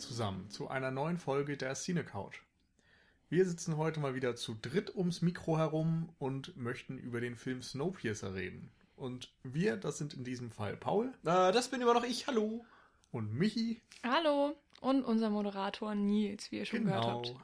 Zusammen 0.00 0.48
zu 0.48 0.68
einer 0.68 0.90
neuen 0.90 1.18
Folge 1.18 1.58
der 1.58 1.74
Cine 1.74 2.04
Couch. 2.04 2.40
Wir 3.28 3.44
sitzen 3.44 3.76
heute 3.76 4.00
mal 4.00 4.14
wieder 4.14 4.34
zu 4.34 4.56
dritt 4.60 4.96
ums 4.96 5.20
Mikro 5.20 5.58
herum 5.58 6.14
und 6.18 6.56
möchten 6.56 6.98
über 6.98 7.20
den 7.20 7.36
Film 7.36 7.62
Snowpiercer 7.62 8.34
reden. 8.34 8.72
Und 8.96 9.32
wir, 9.42 9.76
das 9.76 9.98
sind 9.98 10.14
in 10.14 10.24
diesem 10.24 10.50
Fall 10.50 10.76
Paul. 10.76 11.12
Äh, 11.24 11.52
das 11.52 11.68
bin 11.68 11.82
immer 11.82 11.94
noch 11.94 12.04
ich, 12.04 12.26
hallo. 12.26 12.64
Und 13.12 13.34
Michi. 13.34 13.82
Hallo. 14.02 14.56
Und 14.80 15.04
unser 15.04 15.28
Moderator 15.28 15.94
Nils, 15.94 16.50
wie 16.50 16.58
ihr 16.58 16.64
schon 16.64 16.86
gehört 16.86 17.04
habt. 17.04 17.34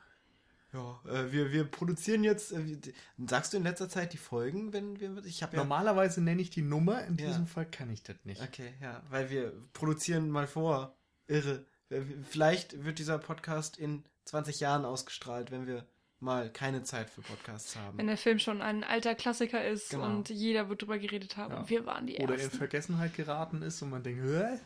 Ja, 0.73 1.01
äh, 1.07 1.33
wir, 1.33 1.53
wir 1.53 1.65
produzieren 1.65 2.25
jetzt. 2.25 2.53
Äh, 2.53 2.79
sagst 3.27 3.53
du 3.53 3.59
in 3.59 3.63
letzter 3.65 3.89
Zeit 3.89 4.15
die 4.15 4.19
Folgen, 4.19 4.73
wenn 4.73 4.99
wir. 4.99 5.25
Ich 5.25 5.43
habe 5.43 5.57
ja. 5.57 5.63
Normalerweise 5.63 6.23
nenne 6.23 6.41
ich 6.41 6.51
die 6.51 6.63
Nummer, 6.63 7.05
in 7.05 7.17
diesem 7.17 7.43
ja. 7.43 7.47
Fall 7.47 7.67
kann 7.67 7.91
ich 7.91 8.03
das 8.03 8.17
nicht. 8.25 8.43
Okay, 8.43 8.73
ja, 8.81 9.03
weil 9.11 9.31
wir 9.31 9.53
produzieren 9.75 10.31
mal 10.31 10.47
vor. 10.47 10.97
Irre. 11.29 11.67
Vielleicht 12.29 12.85
wird 12.85 12.99
dieser 12.99 13.19
Podcast 13.19 13.79
in 13.79 14.05
20 14.25 14.61
Jahren 14.61 14.85
ausgestrahlt, 14.85 15.51
wenn 15.51 15.67
wir 15.67 15.87
mal 16.19 16.51
keine 16.51 16.83
Zeit 16.83 17.11
für 17.11 17.21
Podcasts 17.21 17.77
haben. 17.77 17.99
Wenn 17.99 18.07
der 18.07 18.17
Film 18.17 18.39
schon 18.39 18.63
ein 18.63 18.85
alter 18.85 19.15
Klassiker 19.15 19.65
ist 19.65 19.91
genau. 19.91 20.07
und 20.07 20.31
jeder 20.31 20.69
wird 20.69 20.83
drüber 20.83 20.99
geredet 20.99 21.37
haben. 21.37 21.55
Ja. 21.55 21.69
Wir 21.69 21.87
waren 21.87 22.07
die 22.07 22.17
Ersten. 22.17 22.33
Oder 22.33 22.43
in 22.43 22.51
Vergessenheit 22.51 23.15
geraten 23.15 23.63
ist 23.63 23.83
und 23.83 23.91
man 23.91 24.03
denkt, 24.03 24.25
Hä? 24.25 24.59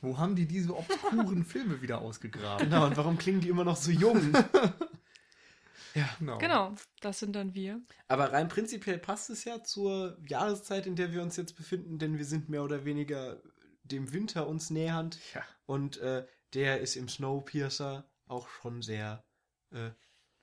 wo 0.00 0.18
haben 0.18 0.36
die 0.36 0.46
diese 0.46 0.76
obskuren 0.76 1.44
Filme 1.46 1.80
wieder 1.82 2.00
ausgegraben? 2.00 2.68
Genau, 2.68 2.86
und 2.86 2.96
warum 2.96 3.16
klingen 3.16 3.40
die 3.40 3.48
immer 3.48 3.64
noch 3.64 3.76
so 3.76 3.90
jung? 3.90 4.32
ja, 5.94 6.08
genau. 6.18 6.38
Genau, 6.38 6.74
das 7.00 7.20
sind 7.20 7.34
dann 7.34 7.54
wir. 7.54 7.80
Aber 8.08 8.32
rein 8.32 8.48
prinzipiell 8.48 8.98
passt 8.98 9.30
es 9.30 9.44
ja 9.44 9.62
zur 9.62 10.18
Jahreszeit, 10.26 10.86
in 10.86 10.96
der 10.96 11.12
wir 11.12 11.22
uns 11.22 11.36
jetzt 11.36 11.56
befinden, 11.56 11.98
denn 11.98 12.18
wir 12.18 12.24
sind 12.24 12.48
mehr 12.48 12.64
oder 12.64 12.84
weniger 12.84 13.40
dem 13.84 14.12
Winter 14.12 14.48
uns 14.48 14.70
nähernd. 14.70 15.18
Ja. 15.34 15.42
Und 15.66 15.98
äh, 15.98 16.26
der 16.54 16.80
ist 16.80 16.96
im 16.96 17.08
Snowpiercer 17.08 18.08
auch 18.26 18.48
schon 18.48 18.82
sehr 18.82 19.24
äh, 19.70 19.90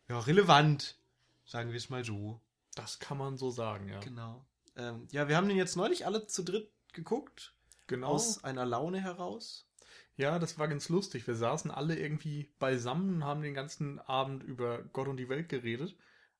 ja, 0.08 0.20
relevant, 0.20 1.00
sagen 1.46 1.72
wir 1.72 1.78
es 1.78 1.90
mal 1.90 2.04
so. 2.04 2.42
Das 2.76 3.00
kann 3.00 3.18
man 3.18 3.38
so 3.38 3.50
sagen, 3.50 3.88
ja. 3.90 4.00
Genau. 4.00 4.46
Ähm, 4.76 5.08
ja, 5.12 5.28
wir 5.28 5.38
haben 5.38 5.48
den 5.48 5.58
jetzt 5.58 5.76
neulich 5.76 6.06
alle 6.06 6.28
zu 6.28 6.44
dritt 6.44 6.72
geguckt. 6.94 7.56
Genau. 7.88 8.08
Aus 8.08 8.44
einer 8.44 8.66
Laune 8.66 9.02
heraus. 9.02 9.70
Ja, 10.18 10.40
das 10.40 10.58
war 10.58 10.68
ganz 10.68 10.90
lustig. 10.90 11.28
Wir 11.28 11.36
saßen 11.36 11.72
alle 11.72 11.98
irgendwie 11.98 12.50
beisammen 12.58 13.16
und 13.16 13.24
haben 13.26 13.42
den 13.42 13.54
ganzen 13.54 14.00
Abend 14.00 14.44
über 14.44 14.84
Gott 14.94 15.08
und 15.08 15.18
die 15.18 15.30
Welt 15.30 15.50
geredet. 15.50 15.96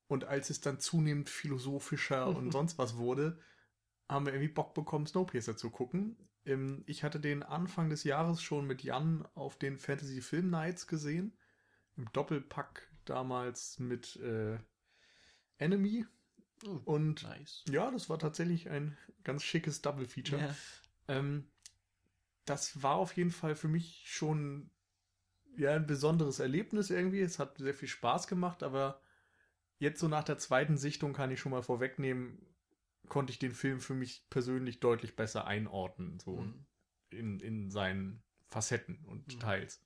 Und 0.08 0.24
als 0.24 0.50
es 0.50 0.62
dann 0.62 0.80
zunehmend 0.80 1.30
philosophischer 1.30 2.28
und 2.28 2.52
sonst 2.54 2.78
was 2.78 2.98
wurde, 2.98 3.40
haben 4.08 4.26
wir 4.26 4.34
irgendwie 4.34 4.54
Bock 4.54 4.74
bekommen, 4.74 5.08
Snowpiercer 5.08 5.58
zu 5.58 5.70
gucken. 5.72 6.18
Ähm, 6.46 6.84
ich 6.86 7.04
hatte 7.04 7.20
den 7.20 7.44
Anfang 7.44 7.90
des 7.90 8.04
Jahres 8.04 8.42
schon 8.42 8.66
mit 8.66 8.84
Jan 8.84 9.28
auf 9.36 9.58
den 9.58 9.78
Fantasy 9.78 10.22
Film 10.22 10.50
Nights 10.50 10.88
gesehen. 10.88 11.34
Im 11.98 12.12
Doppelpack 12.12 12.90
damals 13.06 13.80
mit 13.80 14.18
äh, 14.18 14.58
Enemy. 15.58 16.06
Oh, 16.66 16.80
und 16.86 17.24
nice. 17.24 17.64
ja, 17.70 17.92
das 17.92 18.10
war 18.10 18.18
tatsächlich 18.18 18.70
ein 18.70 18.98
ganz 19.24 19.44
schickes 19.44 19.82
Double 19.82 20.06
Feature. 20.06 20.42
Yeah. 20.42 20.56
Ähm, 21.08 21.48
das 22.46 22.82
war 22.82 22.96
auf 22.96 23.16
jeden 23.18 23.32
Fall 23.32 23.56
für 23.56 23.68
mich 23.68 24.04
schon 24.06 24.70
ja 25.58 25.76
ein 25.76 25.88
besonderes 25.88 26.40
Erlebnis 26.40 26.90
irgendwie. 26.90 27.22
Es 27.22 27.40
hat 27.40 27.58
sehr 27.58 27.74
viel 27.74 27.88
Spaß 27.88 28.28
gemacht, 28.28 28.64
aber 28.64 29.02
jetzt 29.80 30.00
so 30.00 30.08
nach 30.08 30.24
der 30.24 30.38
zweiten 30.38 30.78
Sichtung 30.78 31.14
kann 31.14 31.32
ich 31.32 31.40
schon 31.40 31.52
mal 31.52 31.64
vorwegnehmen, 31.64 32.40
konnte 33.08 33.32
ich 33.32 33.40
den 33.40 33.54
Film 33.54 33.80
für 33.80 33.94
mich 33.94 34.26
persönlich 34.30 34.80
deutlich 34.80 35.16
besser 35.16 35.46
einordnen, 35.46 36.20
so 36.20 36.38
mhm. 36.38 36.66
in, 37.10 37.40
in 37.40 37.72
seinen 37.72 38.24
Facetten 38.48 39.04
und 39.06 39.28
mhm. 39.28 39.32
Details. 39.32 39.82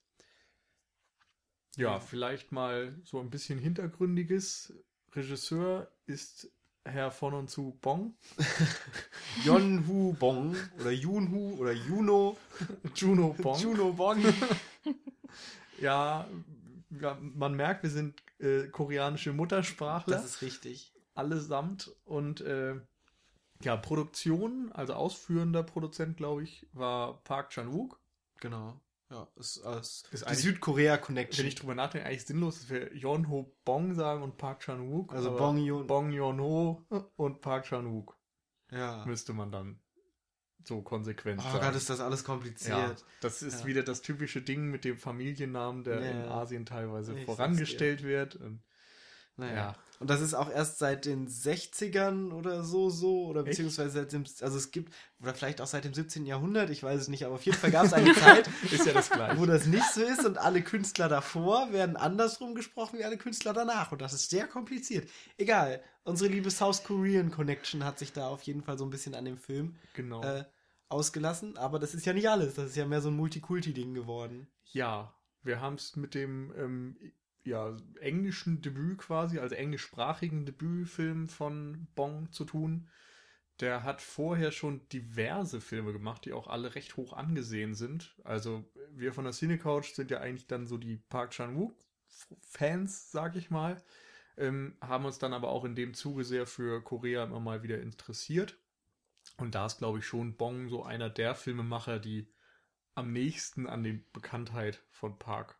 Ja, 1.77 1.99
vielleicht 1.99 2.51
mal 2.51 2.99
so 3.03 3.19
ein 3.19 3.29
bisschen 3.29 3.59
hintergründiges. 3.59 4.73
Regisseur 5.13 5.91
ist 6.05 6.51
Herr 6.83 7.11
von 7.11 7.33
und 7.33 7.49
zu 7.49 7.77
Bong. 7.81 8.15
Yonhu 9.45 10.13
Bong 10.13 10.55
oder 10.79 10.91
Yunhu 10.91 11.55
oder 11.55 11.71
Juno. 11.71 12.37
Juno 12.95 13.33
Bong. 13.33 13.59
Juno 13.59 13.93
Bong. 13.93 14.23
ja, 15.79 16.27
ja, 16.89 17.17
man 17.21 17.55
merkt, 17.55 17.83
wir 17.83 17.89
sind 17.89 18.21
äh, 18.39 18.67
koreanische 18.67 19.33
Muttersprachler. 19.33 20.15
Das 20.15 20.25
ist 20.25 20.41
richtig. 20.41 20.93
Allesamt. 21.13 21.95
Und 22.05 22.41
äh, 22.41 22.75
ja, 23.63 23.75
Produktion, 23.75 24.71
also 24.73 24.93
ausführender 24.93 25.63
Produzent, 25.63 26.17
glaube 26.17 26.43
ich, 26.43 26.67
war 26.73 27.21
Park 27.23 27.49
Chan-wook. 27.49 27.99
Genau. 28.39 28.79
Ja, 29.09 29.27
ist, 29.37 29.57
ist, 29.57 30.07
ist 30.11 30.29
die 30.29 30.35
Südkorea-Connection. 30.35 31.43
Wenn 31.43 31.47
ich 31.47 31.55
drüber 31.55 31.73
nachdenke, 31.73 32.07
eigentlich 32.07 32.25
sinnlos, 32.25 32.59
dass 32.59 32.69
wir 32.69 32.93
Yeonho 32.93 33.57
Bong 33.65 33.95
sagen 33.95 34.21
und 34.21 34.37
Park 34.37 34.59
Chan-wook. 34.61 35.13
Also 35.13 35.35
Bong 35.35 35.57
Yeon. 35.57 35.87
Bong 35.87 36.11
Yeonho 36.11 36.85
und 37.15 37.41
Park 37.41 37.65
Chan-wook. 37.65 38.15
Ja. 38.71 39.03
Müsste 39.05 39.33
man 39.33 39.51
dann 39.51 39.81
so 40.63 40.83
konsequent 40.83 41.41
oh 41.41 41.51
sagen. 41.51 41.65
Gott, 41.65 41.75
ist 41.75 41.89
das 41.89 41.99
alles 41.99 42.23
kompliziert. 42.23 42.77
Ja, 42.77 42.95
das 43.21 43.41
ist 43.41 43.61
ja. 43.61 43.65
wieder 43.65 43.81
das 43.81 44.01
typische 44.03 44.43
Ding 44.43 44.69
mit 44.69 44.85
dem 44.85 44.97
Familiennamen, 44.97 45.83
der 45.83 46.01
ja. 46.01 46.11
in 46.11 46.21
Asien 46.29 46.65
teilweise 46.65 47.17
ich 47.17 47.25
vorangestellt 47.25 48.03
wird. 48.03 48.35
Und 48.35 48.61
naja. 49.35 49.75
Und 49.99 50.09
das 50.09 50.21
ist 50.21 50.33
auch 50.33 50.49
erst 50.49 50.79
seit 50.79 51.05
den 51.05 51.27
60ern 51.27 52.31
oder 52.31 52.63
so, 52.63 52.89
so, 52.89 53.25
oder 53.25 53.43
beziehungsweise 53.43 53.89
seit 53.89 54.13
dem, 54.13 54.23
also 54.39 54.57
es 54.57 54.71
gibt, 54.71 54.93
oder 55.21 55.33
vielleicht 55.33 55.59
auch 55.59 55.67
seit 55.67 55.83
dem 55.83 55.93
17. 55.93 56.25
Jahrhundert, 56.25 56.69
ich 56.69 56.81
weiß 56.81 57.01
es 57.01 57.07
nicht, 57.09 57.25
aber 57.25 57.35
auf 57.35 57.43
jeden 57.43 57.57
Fall 57.57 57.69
gab 57.69 57.85
es 57.85 57.91
eine 57.91 58.13
Zeit, 58.15 58.49
ist 58.71 58.85
ja 58.85 58.93
das 58.93 59.09
gleiche. 59.09 59.37
wo 59.37 59.45
das 59.45 59.65
nicht 59.65 59.93
so 59.93 60.01
ist 60.01 60.25
und 60.25 60.37
alle 60.37 60.61
Künstler 60.61 61.09
davor 61.09 61.73
werden 61.73 61.97
andersrum 61.97 62.55
gesprochen 62.55 62.97
wie 62.97 63.03
alle 63.03 63.17
Künstler 63.17 63.51
danach. 63.51 63.91
Und 63.91 64.01
das 64.01 64.13
ist 64.13 64.29
sehr 64.29 64.47
kompliziert. 64.47 65.09
Egal, 65.37 65.83
unsere 66.03 66.31
liebe 66.31 66.49
South 66.49 66.85
Korean 66.85 67.29
Connection 67.29 67.83
hat 67.83 67.99
sich 67.99 68.13
da 68.13 68.29
auf 68.29 68.43
jeden 68.43 68.63
Fall 68.63 68.77
so 68.77 68.85
ein 68.85 68.89
bisschen 68.89 69.15
an 69.15 69.25
dem 69.25 69.37
Film 69.37 69.75
genau. 69.93 70.23
äh, 70.23 70.45
ausgelassen, 70.87 71.57
aber 71.57 71.77
das 71.77 71.93
ist 71.93 72.05
ja 72.05 72.13
nicht 72.13 72.29
alles. 72.29 72.53
Das 72.53 72.67
ist 72.67 72.77
ja 72.77 72.85
mehr 72.85 73.01
so 73.01 73.09
ein 73.09 73.17
Multikulti-Ding 73.17 73.93
geworden. 73.93 74.47
Ja, 74.71 75.13
wir 75.43 75.59
haben 75.59 75.75
es 75.75 75.97
mit 75.97 76.15
dem 76.15 76.53
ähm, 76.57 76.97
ja, 77.43 77.75
englischen 77.99 78.61
Debüt 78.61 78.99
quasi, 78.99 79.39
also 79.39 79.55
englischsprachigen 79.55 80.45
Debütfilm 80.45 81.29
von 81.29 81.87
Bong 81.95 82.31
zu 82.31 82.45
tun. 82.45 82.89
Der 83.59 83.83
hat 83.83 84.01
vorher 84.01 84.51
schon 84.51 84.87
diverse 84.89 85.59
Filme 85.59 85.91
gemacht, 85.91 86.25
die 86.25 86.33
auch 86.33 86.47
alle 86.47 86.75
recht 86.75 86.95
hoch 86.95 87.13
angesehen 87.13 87.73
sind. 87.73 88.15
Also 88.23 88.63
wir 88.91 89.13
von 89.13 89.25
der 89.25 89.33
Cinecouch 89.33 89.93
sind 89.95 90.11
ja 90.11 90.19
eigentlich 90.19 90.47
dann 90.47 90.67
so 90.67 90.77
die 90.77 90.97
Park 90.97 91.31
Chan-wook 91.31 91.75
Fans, 92.41 93.11
sag 93.11 93.35
ich 93.35 93.49
mal. 93.49 93.81
Ähm, 94.37 94.77
haben 94.81 95.05
uns 95.05 95.19
dann 95.19 95.33
aber 95.33 95.49
auch 95.49 95.65
in 95.65 95.75
dem 95.75 95.93
Zuge 95.93 96.23
sehr 96.23 96.45
für 96.47 96.81
Korea 96.81 97.25
immer 97.25 97.39
mal 97.39 97.63
wieder 97.63 97.81
interessiert. 97.81 98.57
Und 99.37 99.55
da 99.55 99.65
ist, 99.65 99.79
glaube 99.79 99.99
ich, 99.99 100.05
schon 100.05 100.37
Bong 100.37 100.69
so 100.69 100.83
einer 100.83 101.09
der 101.09 101.35
Filmemacher, 101.35 101.99
die 101.99 102.31
am 102.95 103.11
nächsten 103.11 103.67
an 103.67 103.83
die 103.83 104.05
Bekanntheit 104.13 104.83
von 104.89 105.19
Park 105.19 105.59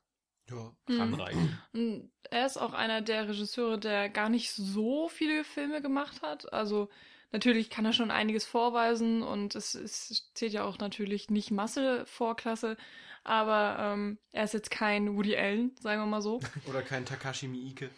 ja, 0.50 0.98
ranreichen. 0.98 1.58
Mhm. 1.74 2.12
Er 2.30 2.46
ist 2.46 2.58
auch 2.58 2.74
einer 2.74 3.02
der 3.02 3.28
Regisseure, 3.28 3.80
der 3.80 4.10
gar 4.10 4.30
nicht 4.30 4.52
so 4.52 5.08
viele 5.10 5.44
Filme 5.44 5.82
gemacht 5.82 6.22
hat. 6.22 6.52
Also 6.54 6.90
natürlich 7.32 7.70
kann 7.70 7.86
er 7.86 7.94
schon 7.94 8.12
einiges 8.12 8.46
vorweisen 8.46 9.22
und 9.22 9.56
es, 9.56 9.76
es 9.76 10.32
zählt 10.34 10.54
ja 10.54 10.64
auch 10.64 10.78
natürlich 10.80 11.30
nicht 11.30 11.52
Masse 11.52 12.06
vor 12.06 12.36
Klasse, 12.36 12.78
aber 13.24 13.78
ähm, 13.80 14.18
er 14.32 14.46
ist 14.46 14.54
jetzt 14.54 14.72
kein 14.72 15.16
Woody 15.16 15.36
Allen, 15.36 15.76
sagen 15.80 16.02
wir 16.02 16.06
mal 16.06 16.22
so. 16.22 16.40
Oder 16.68 16.82
kein 16.82 17.06
Takashi 17.06 17.48
Miike. 17.48 17.90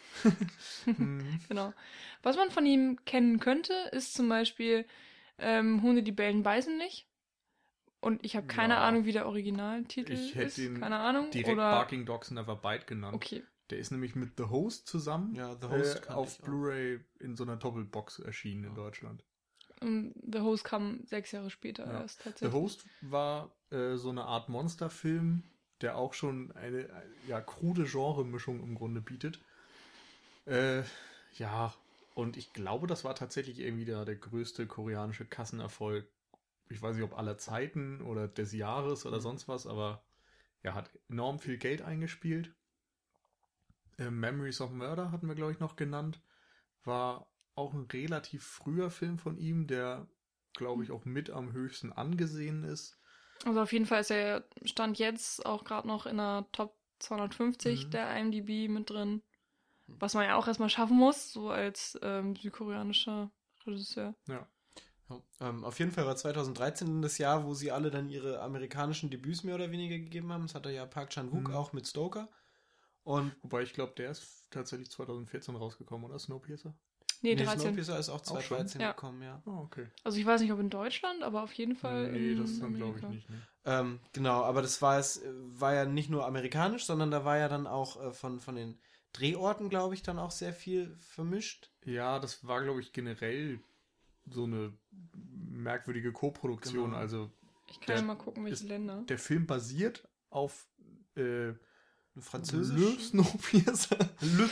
Mhm. 0.86 1.40
genau. 1.48 1.74
Was 2.24 2.36
man 2.36 2.52
von 2.52 2.66
ihm 2.66 3.04
kennen 3.06 3.40
könnte, 3.40 3.74
ist 3.92 4.14
zum 4.14 4.28
Beispiel 4.30 4.86
ähm, 5.38 5.82
Hunde, 5.82 6.04
die 6.04 6.12
bellen, 6.12 6.44
beißen 6.44 6.78
nicht. 6.78 7.08
Und 8.02 8.26
ich 8.26 8.36
habe 8.36 8.48
keine 8.48 8.74
ja. 8.74 8.82
Ahnung, 8.82 9.06
wie 9.06 9.12
der 9.12 9.28
Originaltitel 9.28 10.14
ich 10.14 10.36
hätte 10.36 10.48
ist. 10.48 10.58
Ihn 10.58 10.80
keine 10.80 10.98
Ahnung. 10.98 11.30
Direkt 11.32 11.54
oder... 11.54 11.72
Barking 11.72 12.06
Dogs 12.06 12.32
Never 12.32 12.56
Bite 12.56 12.86
genannt. 12.86 13.14
Okay. 13.14 13.44
Der 13.70 13.78
ist 13.78 13.92
nämlich 13.92 14.16
mit 14.16 14.32
The 14.38 14.46
Host 14.46 14.88
zusammen 14.88 15.34
ja, 15.36 15.56
The 15.56 15.68
Host 15.68 16.08
äh, 16.08 16.12
auf 16.12 16.40
Blu-ray 16.40 17.00
in 17.20 17.38
so 17.38 17.44
einer 17.44 17.56
Doppelbox 17.56 18.20
erschienen 18.20 18.64
ja. 18.64 18.70
in 18.70 18.76
Deutschland. 18.76 19.24
Und 19.80 20.14
The 20.30 20.40
Host 20.40 20.64
kam 20.64 21.06
sechs 21.06 21.32
Jahre 21.32 21.50
später 21.50 21.86
ja. 21.86 22.02
erst 22.02 22.22
tatsächlich. 22.22 22.52
The 22.52 22.58
Host 22.58 22.86
war 23.02 23.56
äh, 23.70 23.96
so 23.96 24.10
eine 24.10 24.26
Art 24.26 24.50
Monsterfilm, 24.50 25.44
der 25.82 25.98
auch 25.98 26.14
schon 26.14 26.52
eine 26.52 26.90
ja, 27.28 27.40
krude 27.40 27.86
Genremischung 27.86 28.62
im 28.62 28.76
Grunde 28.76 29.02
bietet. 29.02 29.40
Äh, 30.46 30.84
ja, 31.38 31.74
und 32.14 32.36
ich 32.36 32.52
glaube, 32.54 32.88
das 32.88 33.04
war 33.04 33.16
tatsächlich 33.16 33.60
irgendwie 33.60 33.86
der, 33.86 34.06
der 34.06 34.16
größte 34.16 34.68
koreanische 34.68 35.26
Kassenerfolg 35.26 36.08
ich 36.72 36.82
weiß 36.82 36.96
nicht, 36.96 37.04
ob 37.04 37.18
aller 37.18 37.38
Zeiten 37.38 38.02
oder 38.02 38.28
des 38.28 38.54
Jahres 38.54 39.06
oder 39.06 39.18
mhm. 39.18 39.22
sonst 39.22 39.48
was, 39.48 39.68
aber 39.68 40.04
er 40.64 40.74
hat 40.74 40.90
enorm 41.10 41.40
viel 41.40 41.58
Geld 41.58 41.82
eingespielt. 41.82 42.54
Äh, 43.98 44.10
Memories 44.10 44.62
of 44.62 44.72
Murder 44.72 45.12
hatten 45.12 45.28
wir, 45.28 45.36
glaube 45.36 45.52
ich, 45.52 45.60
noch 45.60 45.76
genannt. 45.76 46.22
War 46.84 47.28
auch 47.56 47.74
ein 47.74 47.88
relativ 47.92 48.44
früher 48.44 48.90
Film 48.90 49.18
von 49.18 49.38
ihm, 49.38 49.68
der, 49.68 50.08
glaube 50.54 50.84
ich, 50.84 50.92
auch 50.92 51.06
mit 51.06 51.30
am 51.30 51.52
höchsten 51.52 51.92
angesehen 51.92 52.64
ist. 52.64 52.98
Also 53.46 53.62
auf 53.62 53.74
jeden 53.74 53.86
Fall 53.86 54.02
ist 54.02 54.12
er 54.12 54.44
Stand 54.64 55.00
jetzt 55.00 55.46
auch 55.46 55.64
gerade 55.64 55.88
noch 55.88 56.06
in 56.06 56.18
der 56.18 56.46
Top 56.52 56.78
250 57.00 57.86
Mhm. 57.86 57.92
der 57.92 58.16
IMDb 58.18 58.70
mit 58.70 58.90
drin. 58.90 59.22
Was 59.88 60.14
man 60.14 60.24
ja 60.24 60.36
auch 60.36 60.48
erstmal 60.48 60.70
schaffen 60.70 60.96
muss, 60.96 61.34
so 61.34 61.50
als 61.50 62.00
ähm, 62.02 62.36
südkoreanischer 62.36 63.30
Regisseur. 63.66 64.16
Ja. 64.28 64.48
Ähm, 65.40 65.64
auf 65.64 65.80
jeden 65.80 65.92
Fall 65.92 66.06
war 66.06 66.16
2013 66.16 67.02
das 67.02 67.18
Jahr, 67.18 67.46
wo 67.46 67.54
sie 67.54 67.72
alle 67.72 67.92
dann 67.92 68.10
ihre 68.10 68.40
amerikanischen 68.42 69.10
Debüts 69.10 69.44
mehr 69.44 69.56
oder 69.56 69.72
weniger 69.72 69.98
gegeben 69.98 70.32
haben. 70.32 70.44
Das 70.44 70.56
hatte 70.56 70.72
ja 70.72 70.86
Park 70.86 71.10
Chan-wook 71.12 71.50
Mhm. 71.50 71.56
auch 71.56 71.74
mit 71.74 71.88
Stoker. 71.88 72.30
Und 73.04 73.32
Wobei 73.42 73.64
ich 73.64 73.74
glaube, 73.74 73.94
der 73.98 74.12
ist 74.12 74.46
tatsächlich 74.52 74.92
2014 74.92 75.56
rausgekommen, 75.56 76.06
oder? 76.10 76.20
Snowpiercer? 76.20 76.74
Nee, 77.22 77.36
nee, 77.36 77.44
13. 77.44 77.62
Snowpiercer 77.62 78.00
ist 78.00 78.10
auch 78.10 78.22
Auch 78.22 78.42
schon? 78.42 78.58
2013 78.58 78.82
Ja. 78.82 78.92
gekommen, 78.94 79.22
ja. 79.24 79.42
Oh, 79.46 79.62
okay. 79.66 79.88
Also 80.04 80.18
ich 80.18 80.26
weiß 80.26 80.42
nicht, 80.42 80.52
ob 80.52 80.60
in 80.60 80.70
Deutschland, 80.70 81.24
aber 81.24 81.44
auf 81.44 81.54
jeden 81.54 81.76
Fall 81.76 82.10
nee, 82.14 82.32
in 82.32 82.38
das 82.38 82.60
dann 82.60 82.74
glaube 82.74 83.00
ich 83.00 83.08
nicht. 83.08 83.30
Ne? 83.30 83.42
Ähm, 83.66 84.00
genau, 84.14 84.44
aber 84.44 84.62
das 84.62 84.82
war 84.82 84.98
es, 84.98 85.22
war 85.26 85.74
ja 85.74 85.86
nicht 85.86 86.10
nur 86.10 86.26
amerikanisch, 86.26 86.86
sondern 86.86 87.12
da 87.12 87.24
war 87.26 87.38
ja 87.38 87.48
dann 87.48 87.68
auch 87.68 88.02
äh, 88.02 88.12
von, 88.12 88.40
von 88.40 88.56
den 88.56 88.80
Drehorten, 89.14 89.70
glaube 89.70 89.94
ich, 89.94 90.02
dann 90.04 90.18
auch 90.20 90.32
sehr 90.32 90.54
viel 90.54 90.98
vermischt. 91.00 91.70
Ja, 91.86 92.20
das 92.20 92.48
war, 92.48 92.64
glaube 92.64 92.80
ich, 92.82 92.94
generell 92.94 93.60
so 94.32 94.44
eine 94.46 94.74
merkwürdige 95.50 96.12
Co-Produktion. 96.12 96.86
Genau. 96.92 96.98
Also 96.98 97.32
Ich 97.68 97.80
kann 97.80 97.90
ja 97.90 97.96
Der 97.96 98.04
mal 98.04 98.16
gucken, 98.16 98.44
welche 98.44 98.64
ist- 98.64 98.70
Länder. 98.70 99.04
der 99.08 99.20
Film 99.20 99.46
basiert 99.46 100.08
auf 100.30 100.68
äh, 101.16 101.54
Französisch. 102.20 102.78
Le 102.78 103.00
Snowpiercer. 103.00 103.98
Le, 104.22 104.50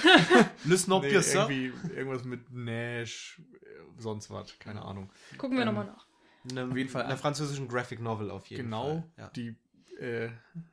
Le 0.65 0.77
Snowpiercer. 0.77 1.47
Nee, 1.49 1.65
irgendwie 1.67 1.93
irgendwas 1.95 2.23
mit 2.23 2.49
Nash, 2.51 3.41
äh, 3.61 3.65
sonst 3.97 4.29
was, 4.29 4.57
keine 4.59 4.81
Ahnung. 4.81 5.11
Gucken 5.37 5.57
wir 5.57 5.65
ähm, 5.65 5.73
nochmal 5.75 5.87
nach. 5.87 6.69
Auf 6.69 6.77
jeden 6.77 6.89
Fall 6.89 7.03
einer 7.03 7.13
ein- 7.13 7.17
französischen 7.19 7.67
Graphic 7.67 7.99
Novel 7.99 8.31
auf 8.31 8.47
jeden 8.47 8.63
genau, 8.63 8.83
Fall. 8.85 9.11
Ja. 9.17 9.29
die 9.31 9.55
äh, 9.99 10.29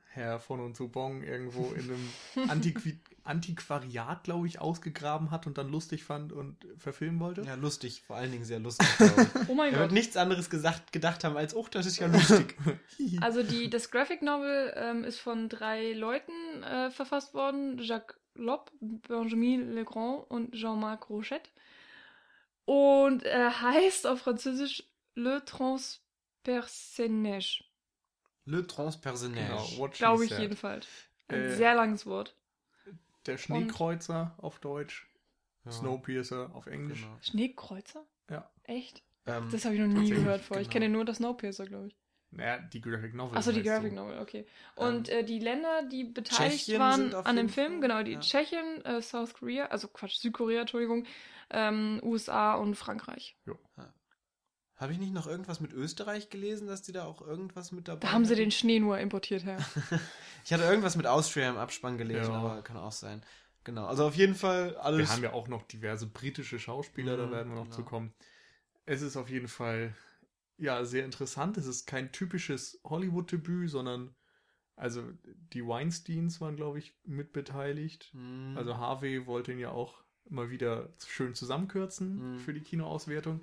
Herr 0.09 0.39
von 0.39 0.59
und 0.59 0.91
Bong 0.91 1.23
irgendwo 1.23 1.73
in 1.73 1.83
einem 1.83 2.49
Antiqui 2.49 2.99
Antiquariat, 3.27 4.23
glaube 4.23 4.47
ich, 4.47 4.59
ausgegraben 4.59 5.29
hat 5.31 5.47
und 5.47 5.57
dann 5.57 5.69
lustig 5.69 6.05
fand 6.05 6.31
und 6.31 6.55
verfilmen 6.77 7.19
wollte. 7.19 7.41
ja, 7.41 7.55
lustig, 7.55 8.01
vor 8.01 8.15
allen 8.15 8.31
Dingen 8.31 8.45
sehr 8.45 8.59
lustig. 8.59 8.87
Oh 9.49 9.53
mein 9.53 9.73
er 9.73 9.79
wird 9.79 9.89
Gott. 9.89 9.95
nichts 9.95 10.15
anderes 10.17 10.49
gesagt, 10.49 10.93
gedacht 10.93 11.25
haben 11.25 11.37
als, 11.37 11.55
oh, 11.55 11.67
das 11.69 11.85
ist 11.85 11.99
ja 11.99 12.07
lustig. 12.07 12.55
Also 13.21 13.43
die, 13.43 13.69
das 13.69 13.91
Graphic 13.91 14.21
Novel 14.21 14.73
ähm, 14.75 15.03
ist 15.03 15.19
von 15.19 15.49
drei 15.49 15.91
Leuten 15.93 16.63
äh, 16.63 16.89
verfasst 16.89 17.33
worden. 17.33 17.77
Jacques 17.79 18.15
Lob, 18.35 18.71
Benjamin 18.79 19.73
Legrand 19.73 20.23
und 20.29 20.53
Jean-Marc 20.53 21.09
Rochette. 21.09 21.49
Und 22.65 23.23
er 23.23 23.61
heißt 23.61 24.07
auf 24.07 24.21
Französisch 24.21 24.83
Le 25.15 25.43
Transpersonnage. 25.45 27.65
Le 28.47 28.65
Transpersonnage. 28.65 29.75
Genau, 29.75 29.87
Glaube 29.89 30.23
ich 30.23 30.29
said. 30.31 30.39
jedenfalls. 30.39 30.87
Ein 31.27 31.35
Äh, 31.43 31.55
sehr 31.55 31.75
langes 31.75 32.05
Wort. 32.05 32.35
Der 33.25 33.37
Schneekreuzer 33.37 34.33
auf 34.37 34.59
Deutsch, 34.59 35.05
Ja, 35.65 35.71
Snowpiercer 35.71 36.49
auf 36.55 36.65
Englisch. 36.67 37.01
genau. 37.01 37.17
Schneekreuzer? 37.21 38.05
Ja. 38.29 38.49
Echt? 38.63 39.03
Ähm, 39.25 39.49
Das 39.51 39.65
habe 39.65 39.75
ich 39.75 39.81
noch 39.81 39.87
nie 39.87 40.09
gehört 40.09 40.41
vorher. 40.41 40.61
Ich 40.61 40.69
genau. 40.69 40.85
kenne 40.85 40.89
nur 40.93 41.03
das 41.03 41.17
Snowpiercer, 41.17 41.65
glaube 41.65 41.87
ich. 41.87 41.95
Naja, 42.31 42.59
die 42.59 42.79
Graphic 42.81 43.13
Novel. 43.13 43.37
Achso, 43.37 43.51
die 43.51 43.63
Graphic 43.63 43.89
so. 43.91 43.95
Novel, 43.95 44.19
okay. 44.19 44.45
Und 44.75 45.09
äh, 45.09 45.23
die 45.23 45.39
Länder, 45.39 45.83
die 45.83 46.05
beteiligt 46.05 46.65
Tschechien 46.65 46.79
waren 46.79 47.13
an 47.13 47.35
dem 47.35 47.49
Film, 47.49 47.73
Fall, 47.73 47.81
genau, 47.81 48.03
die 48.03 48.13
ja. 48.13 48.19
Tschechien, 48.19 48.83
äh, 48.85 49.01
South 49.01 49.33
Korea, 49.33 49.65
also 49.67 49.87
Quatsch, 49.89 50.15
Südkorea, 50.17 50.61
Entschuldigung, 50.61 51.05
ähm, 51.49 51.99
USA 52.03 52.55
und 52.55 52.75
Frankreich. 52.75 53.35
Habe 54.77 54.93
ich 54.93 54.99
nicht 54.99 55.13
noch 55.13 55.25
irgendwas 55.27 55.59
mit 55.59 55.73
Österreich 55.73 56.29
gelesen, 56.29 56.67
dass 56.67 56.83
die 56.83 56.91
da 56.91 57.05
auch 57.05 57.21
irgendwas 57.21 57.71
mit 57.71 57.87
dabei 57.87 57.99
Da 57.99 58.11
haben 58.13 58.25
sie 58.25 58.31
hatten? 58.33 58.41
den 58.43 58.51
Schnee 58.51 58.79
nur 58.79 58.97
importiert 58.99 59.43
her. 59.43 59.57
Ich 60.45 60.53
hatte 60.53 60.63
irgendwas 60.63 60.95
mit 60.95 61.07
Austria 61.07 61.49
im 61.49 61.57
Abspann 61.57 61.97
gelesen, 61.97 62.31
Ja. 62.31 62.39
aber 62.39 62.61
kann 62.61 62.77
auch 62.77 62.91
sein. 62.93 63.21
Genau, 63.65 63.85
also 63.85 64.05
auf 64.05 64.15
jeden 64.15 64.35
Fall 64.35 64.77
alles. 64.77 64.99
Wir 64.99 65.09
haben 65.13 65.23
ja 65.23 65.33
auch 65.33 65.49
noch 65.49 65.63
diverse 65.63 66.07
britische 66.07 66.57
Schauspieler, 66.57 67.17
da 67.17 67.25
Mhm, 67.25 67.31
werden 67.31 67.49
wir 67.49 67.55
noch 67.55 67.63
genau. 67.65 67.75
zu 67.75 67.83
kommen. 67.83 68.13
Es 68.85 69.01
ist 69.01 69.17
auf 69.17 69.29
jeden 69.29 69.49
Fall 69.49 69.93
ja 70.57 70.85
sehr 70.85 71.03
interessant. 71.03 71.57
Es 71.57 71.65
ist 71.65 71.85
kein 71.85 72.13
typisches 72.13 72.79
Hollywood-Debüt, 72.85 73.69
sondern 73.69 74.15
also 74.77 75.03
die 75.53 75.67
Weinsteins 75.67 76.39
waren, 76.39 76.55
glaube 76.55 76.79
ich, 76.79 76.95
mitbeteiligt. 77.03 78.09
Hm, 78.13 78.53
Also 78.55 78.77
Harvey 78.77 79.25
wollte 79.25 79.51
ihn 79.51 79.59
ja 79.59 79.71
auch 79.71 80.01
mal 80.29 80.49
wieder 80.49 80.93
schön 81.05 81.33
zusammenkürzen 81.35 82.35
Mhm. 82.35 82.39
für 82.39 82.53
die 82.53 82.61
Kinoauswertung. 82.61 83.41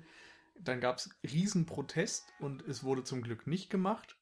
Dann 0.59 0.79
gab 0.81 0.97
es 0.97 1.09
Riesenprotest 1.23 2.25
und 2.39 2.61
es 2.67 2.83
wurde 2.83 3.03
zum 3.03 3.21
Glück 3.21 3.45
nicht 3.47 3.69
gemacht. 3.69 4.17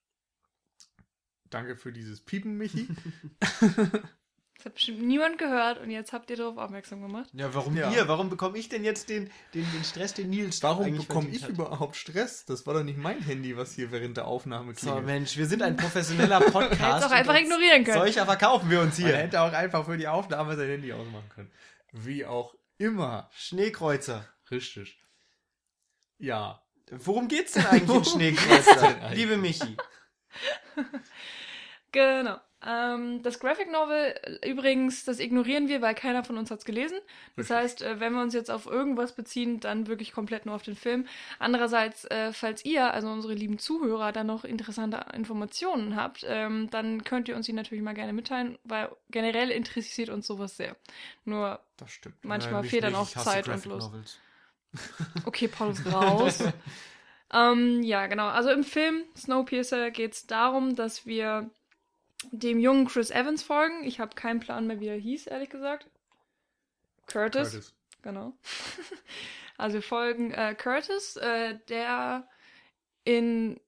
Danke 1.50 1.76
für 1.78 1.92
dieses 1.94 2.22
Piepen, 2.22 2.58
Michi. 2.58 2.88
Das 4.56 4.66
hat 4.68 4.76
bestimmt 4.76 5.02
niemand 5.02 5.40
gehört 5.40 5.80
und 5.82 5.90
jetzt 5.90 6.14
habt 6.14 6.30
ihr 6.30 6.38
darauf 6.38 6.58
aufmerksam 6.58 7.02
gemacht. 7.02 7.30
ja, 7.34 7.54
warum 7.54 7.76
Ja. 7.76 7.92
ihr? 7.92 8.08
Warum 8.08 8.30
bekomme 8.30 8.58
ich 8.58 8.70
denn 8.70 8.86
jetzt 8.86 9.10
den, 9.10 9.30
den, 9.54 9.70
den 9.74 9.84
Stress, 9.84 10.14
den 10.14 10.30
Nils 10.30 10.62
Warum 10.64 10.96
bekomme 10.96 11.28
ich 11.30 11.44
hat? 11.44 11.50
überhaupt 11.50 11.96
Stress? 11.98 12.46
Das 12.46 12.66
war 12.66 12.76
doch 12.76 12.84
nicht 12.84 12.98
mein 12.98 13.20
Handy, 13.20 13.58
was 13.58 13.74
hier 13.74 13.92
während 13.92 14.16
der 14.16 14.26
Aufnahme 14.26 14.74
So, 14.76 14.80
klingelt. 14.82 15.06
Mensch, 15.06 15.36
wir 15.38 15.48
sind 15.48 15.64
ein 15.64 15.76
professioneller 15.76 16.40
Podcast. 16.52 16.82
Hättest 16.82 17.06
auch 17.08 17.12
einfach 17.12 17.36
ignorieren 17.36 17.84
können. 17.84 17.98
Solcher 17.98 18.26
verkaufen 18.26 18.70
wir 18.70 18.80
uns 18.80 18.98
Man 19.00 19.08
hier. 19.10 19.18
hätte 19.18 19.42
auch 19.42 19.52
einfach 19.52 19.84
für 19.86 19.98
die 19.98 20.08
Aufnahme 20.08 20.56
sein 20.56 20.70
Handy 20.70 20.94
ausmachen 20.94 21.28
können. 21.30 21.52
Wie 21.92 22.24
auch 22.26 22.56
immer. 22.78 23.30
Schneekreuzer. 23.34 24.26
Richtig. 24.50 25.04
Ja. 26.19 26.62
Worum 26.92 27.27
geht's 27.27 27.54
denn 27.54 27.65
eigentlich 27.71 28.15
in 28.15 28.21
eigentlich? 28.21 29.18
Liebe 29.18 29.38
Michi. 29.38 29.77
Genau. 31.94 32.38
Ähm, 32.65 33.21
das 33.24 33.39
Graphic 33.39 33.71
Novel 33.71 34.15
äh, 34.24 34.50
übrigens, 34.50 35.04
das 35.04 35.19
ignorieren 35.19 35.68
wir, 35.68 35.81
weil 35.81 35.94
keiner 35.95 36.24
von 36.24 36.38
uns 36.38 36.50
hat 36.50 36.60
es 36.60 36.65
gelesen. 36.65 36.98
Das 37.36 37.50
Richtig. 37.50 37.56
heißt, 37.57 37.81
äh, 37.81 38.00
wenn 38.00 38.13
wir 38.13 38.21
uns 38.21 38.33
jetzt 38.33 38.50
auf 38.50 38.65
irgendwas 38.65 39.15
beziehen, 39.15 39.60
dann 39.60 39.88
wirklich 39.88 40.13
komplett 40.13 40.45
nur 40.45 40.56
auf 40.56 40.63
den 40.63 40.75
Film. 40.75 41.06
Andererseits, 41.39 42.06
äh, 42.06 42.31
falls 42.31 42.63
ihr, 42.63 42.94
also 42.94 43.10
unsere 43.10 43.33
lieben 43.33 43.60
Zuhörer, 43.60 44.12
da 44.12 44.24
noch 44.24 44.45
interessante 44.45 45.05
Informationen 45.13 45.96
habt, 45.96 46.25
ähm, 46.27 46.70
dann 46.72 47.03
könnt 47.03 47.27
ihr 47.27 47.36
uns 47.36 47.46
die 47.46 47.53
natürlich 47.53 47.84
mal 47.84 47.93
gerne 47.93 48.13
mitteilen, 48.13 48.58
weil 48.63 48.89
generell 49.12 49.51
interessiert 49.51 50.10
uns 50.10 50.25
sowas 50.25 50.55
sehr. 50.55 50.75
Nur, 51.25 51.60
Das 51.77 51.91
stimmt. 51.91 52.15
manchmal 52.24 52.63
fehlt 52.63 52.86
dann 52.86 52.96
auch 52.96 53.10
Zeit 53.10 53.48
und 53.50 53.65
Lust. 53.65 53.91
Novels. 53.91 54.20
Okay, 55.25 55.48
Paul 55.48 55.72
ist 55.72 55.86
raus. 55.92 56.44
ähm, 57.34 57.84
ja, 57.84 58.08
genau. 58.08 58.27
Also 58.27 58.50
im 58.51 58.63
Film 58.63 59.03
Snowpiercer 59.15 59.92
geht 59.92 60.13
es 60.13 60.27
darum, 60.27 60.75
dass 60.75 61.06
wir 61.06 61.50
dem 62.32 62.60
jungen 62.60 62.88
Chris 62.88 63.12
Evans 63.12 63.44
folgen. 63.44 63.84
Ich 63.84 64.00
habe 64.00 64.15
keinen 64.15 64.39
Plan 64.39 64.68
mehr, 64.68 64.80
wie 64.80 64.88
er 64.88 64.98
hieß, 64.98 65.27
ehrlich 65.27 65.50
gesagt. 65.50 65.88
Curtis. 67.08 67.51
Curtis. 67.51 67.74
Genau. 68.01 68.34
also 69.58 69.75
wir 69.75 69.82
folgen 69.82 70.32
äh, 70.32 70.56
Curtis, 70.56 71.15
äh, 71.18 71.58
der 71.70 72.27
in 73.03 73.60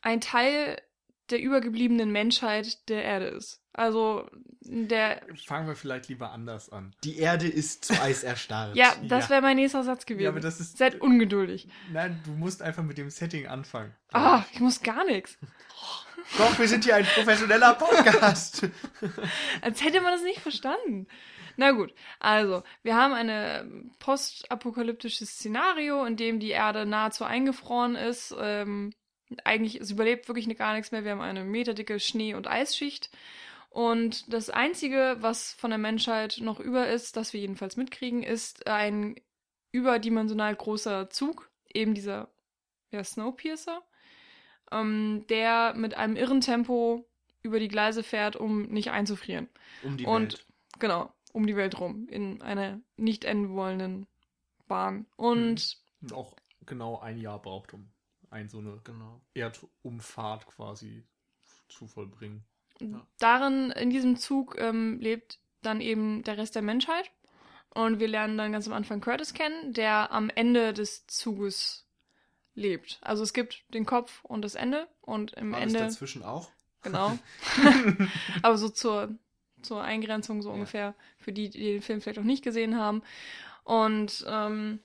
ein 0.00 0.20
Teil 0.20 0.80
der 1.30 1.40
übergebliebenen 1.40 2.10
Menschheit 2.10 2.88
der 2.88 3.04
Erde 3.04 3.26
ist. 3.26 3.60
Also 3.72 4.28
der 4.60 5.22
Fangen 5.46 5.68
wir 5.68 5.76
vielleicht 5.76 6.08
lieber 6.08 6.30
anders 6.32 6.68
an. 6.70 6.94
Die 7.04 7.18
Erde 7.18 7.46
ist 7.46 7.84
zu 7.84 7.94
Eis 8.02 8.24
erstarrt. 8.24 8.74
ja, 8.76 8.92
das 9.04 9.24
Ja. 9.24 9.30
wäre 9.30 9.42
mein 9.42 9.56
nächster 9.56 9.84
Satz 9.84 10.04
gewesen. 10.04 10.24
Ja, 10.24 10.30
aber 10.30 10.40
das 10.40 10.58
ist. 10.60 10.76
Seid 10.78 11.00
ungeduldig. 11.00 11.68
Nein, 11.92 12.20
du 12.24 12.32
musst 12.32 12.60
einfach 12.62 12.82
mit 12.82 12.98
dem 12.98 13.08
Setting 13.10 13.46
anfangen. 13.46 13.94
Ah, 14.12 14.44
ich 14.52 14.60
muss 14.60 14.82
gar 14.82 15.04
nichts. 15.04 15.38
Doch, 16.38 16.58
wir 16.58 16.68
sind 16.68 16.84
hier 16.84 16.96
ein 16.96 17.06
professioneller 17.06 17.74
Podcast. 17.74 18.66
Als 19.62 19.82
hätte 19.82 20.00
man 20.00 20.12
das 20.12 20.22
nicht 20.22 20.40
verstanden. 20.40 21.06
Na 21.56 21.70
gut, 21.72 21.92
also, 22.20 22.62
wir 22.82 22.94
haben 22.96 23.12
ein 23.14 23.90
postapokalyptisches 23.98 25.30
Szenario, 25.30 26.04
in 26.04 26.16
dem 26.16 26.38
die 26.40 26.50
Erde 26.50 26.86
nahezu 26.86 27.24
eingefroren 27.24 27.94
ist. 27.96 28.34
Ähm, 28.38 28.92
eigentlich, 29.44 29.80
es 29.80 29.90
überlebt 29.90 30.28
wirklich 30.28 30.48
gar 30.56 30.74
nichts 30.74 30.92
mehr. 30.92 31.04
Wir 31.04 31.12
haben 31.12 31.20
eine 31.20 31.44
meterdicke 31.44 32.00
Schnee- 32.00 32.34
und 32.34 32.46
Eisschicht. 32.46 33.10
Und 33.70 34.32
das 34.32 34.50
Einzige, 34.50 35.16
was 35.20 35.52
von 35.52 35.70
der 35.70 35.78
Menschheit 35.78 36.38
noch 36.40 36.58
über 36.58 36.88
ist, 36.88 37.16
das 37.16 37.32
wir 37.32 37.40
jedenfalls 37.40 37.76
mitkriegen, 37.76 38.22
ist 38.22 38.66
ein 38.66 39.16
überdimensional 39.72 40.54
großer 40.56 41.10
Zug, 41.10 41.50
eben 41.72 41.94
dieser 41.94 42.28
ja, 42.90 43.04
Snowpiercer, 43.04 43.82
ähm, 44.72 45.24
der 45.28 45.74
mit 45.74 45.94
einem 45.94 46.16
irren 46.16 46.40
Tempo 46.40 47.06
über 47.42 47.60
die 47.60 47.68
Gleise 47.68 48.02
fährt, 48.02 48.36
um 48.36 48.62
nicht 48.62 48.90
einzufrieren. 48.90 49.48
Um 49.82 49.96
die 49.96 50.06
Und 50.06 50.32
Welt. 50.32 50.46
genau, 50.78 51.12
um 51.32 51.46
die 51.46 51.56
Welt 51.56 51.78
rum, 51.78 52.08
in 52.08 52.40
einer 52.42 52.80
nicht 52.96 53.24
enden 53.24 53.50
wollenden 53.54 54.06
Bahn. 54.66 55.06
Und 55.16 55.78
Und 56.00 56.12
auch 56.12 56.34
genau 56.66 56.98
ein 57.00 57.18
Jahr 57.18 57.40
braucht, 57.40 57.74
um 57.74 57.90
ein 58.30 58.48
so 58.48 58.58
eine 58.58 58.80
Genau. 58.84 59.20
Erdumfahrt 59.34 60.46
quasi 60.46 61.04
zu 61.68 61.86
vollbringen. 61.86 62.44
Ja. 62.80 63.04
darin, 63.18 63.72
in 63.72 63.90
diesem 63.90 64.16
Zug, 64.16 64.56
ähm, 64.58 65.00
lebt 65.00 65.40
dann 65.62 65.80
eben 65.80 66.22
der 66.22 66.38
Rest 66.38 66.54
der 66.54 66.62
Menschheit. 66.62 67.10
Und 67.70 67.98
wir 68.00 68.08
lernen 68.08 68.38
dann 68.38 68.52
ganz 68.52 68.66
am 68.66 68.72
Anfang 68.72 69.00
Curtis 69.00 69.34
kennen, 69.34 69.72
der 69.72 70.12
am 70.12 70.30
Ende 70.30 70.72
des 70.72 71.06
Zuges 71.06 71.86
lebt. 72.54 72.98
Also 73.02 73.22
es 73.22 73.32
gibt 73.32 73.62
den 73.74 73.84
Kopf 73.84 74.24
und 74.24 74.42
das 74.42 74.54
Ende 74.54 74.88
und 75.00 75.32
im 75.34 75.54
Alles 75.54 75.74
Ende. 75.74 75.78
dazwischen 75.80 76.22
auch. 76.22 76.50
Genau. 76.82 77.18
Aber 78.42 78.56
so 78.58 78.68
zur, 78.68 79.14
zur 79.62 79.82
Eingrenzung 79.82 80.42
so 80.42 80.48
ja. 80.50 80.54
ungefähr, 80.54 80.94
für 81.18 81.32
die, 81.32 81.50
die 81.50 81.72
den 81.72 81.82
Film 81.82 82.00
vielleicht 82.00 82.18
auch 82.20 82.24
nicht 82.24 82.44
gesehen 82.44 82.76
haben. 82.76 83.02
Und 83.64 84.24
ähm, 84.28 84.80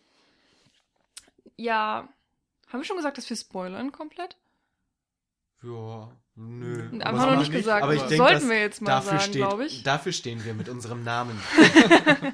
ja, 1.55 2.09
haben 2.73 2.79
wir 2.79 2.85
schon 2.85 2.97
gesagt, 2.97 3.19
dass 3.19 3.29
wir 3.29 3.37
spoilern 3.37 3.91
komplett? 3.91 4.35
Ja, 5.61 6.11
nö. 6.35 6.89
Haben 7.03 7.17
wir 7.17 7.25
noch 7.27 7.37
nicht 7.37 7.51
gesagt, 7.51 7.83
aber 7.83 7.93
ich 7.93 8.01
denke, 8.01 8.17
sollten 8.17 8.49
wir 8.49 8.59
jetzt 8.59 8.81
mal 8.81 9.01
sagen, 9.01 9.31
glaube 9.31 9.65
ich. 9.65 9.83
Dafür 9.83 10.11
stehen 10.11 10.43
wir 10.43 10.55
mit 10.55 10.67
unserem 10.67 11.03
Namen. 11.03 11.39
genau. 11.55 12.33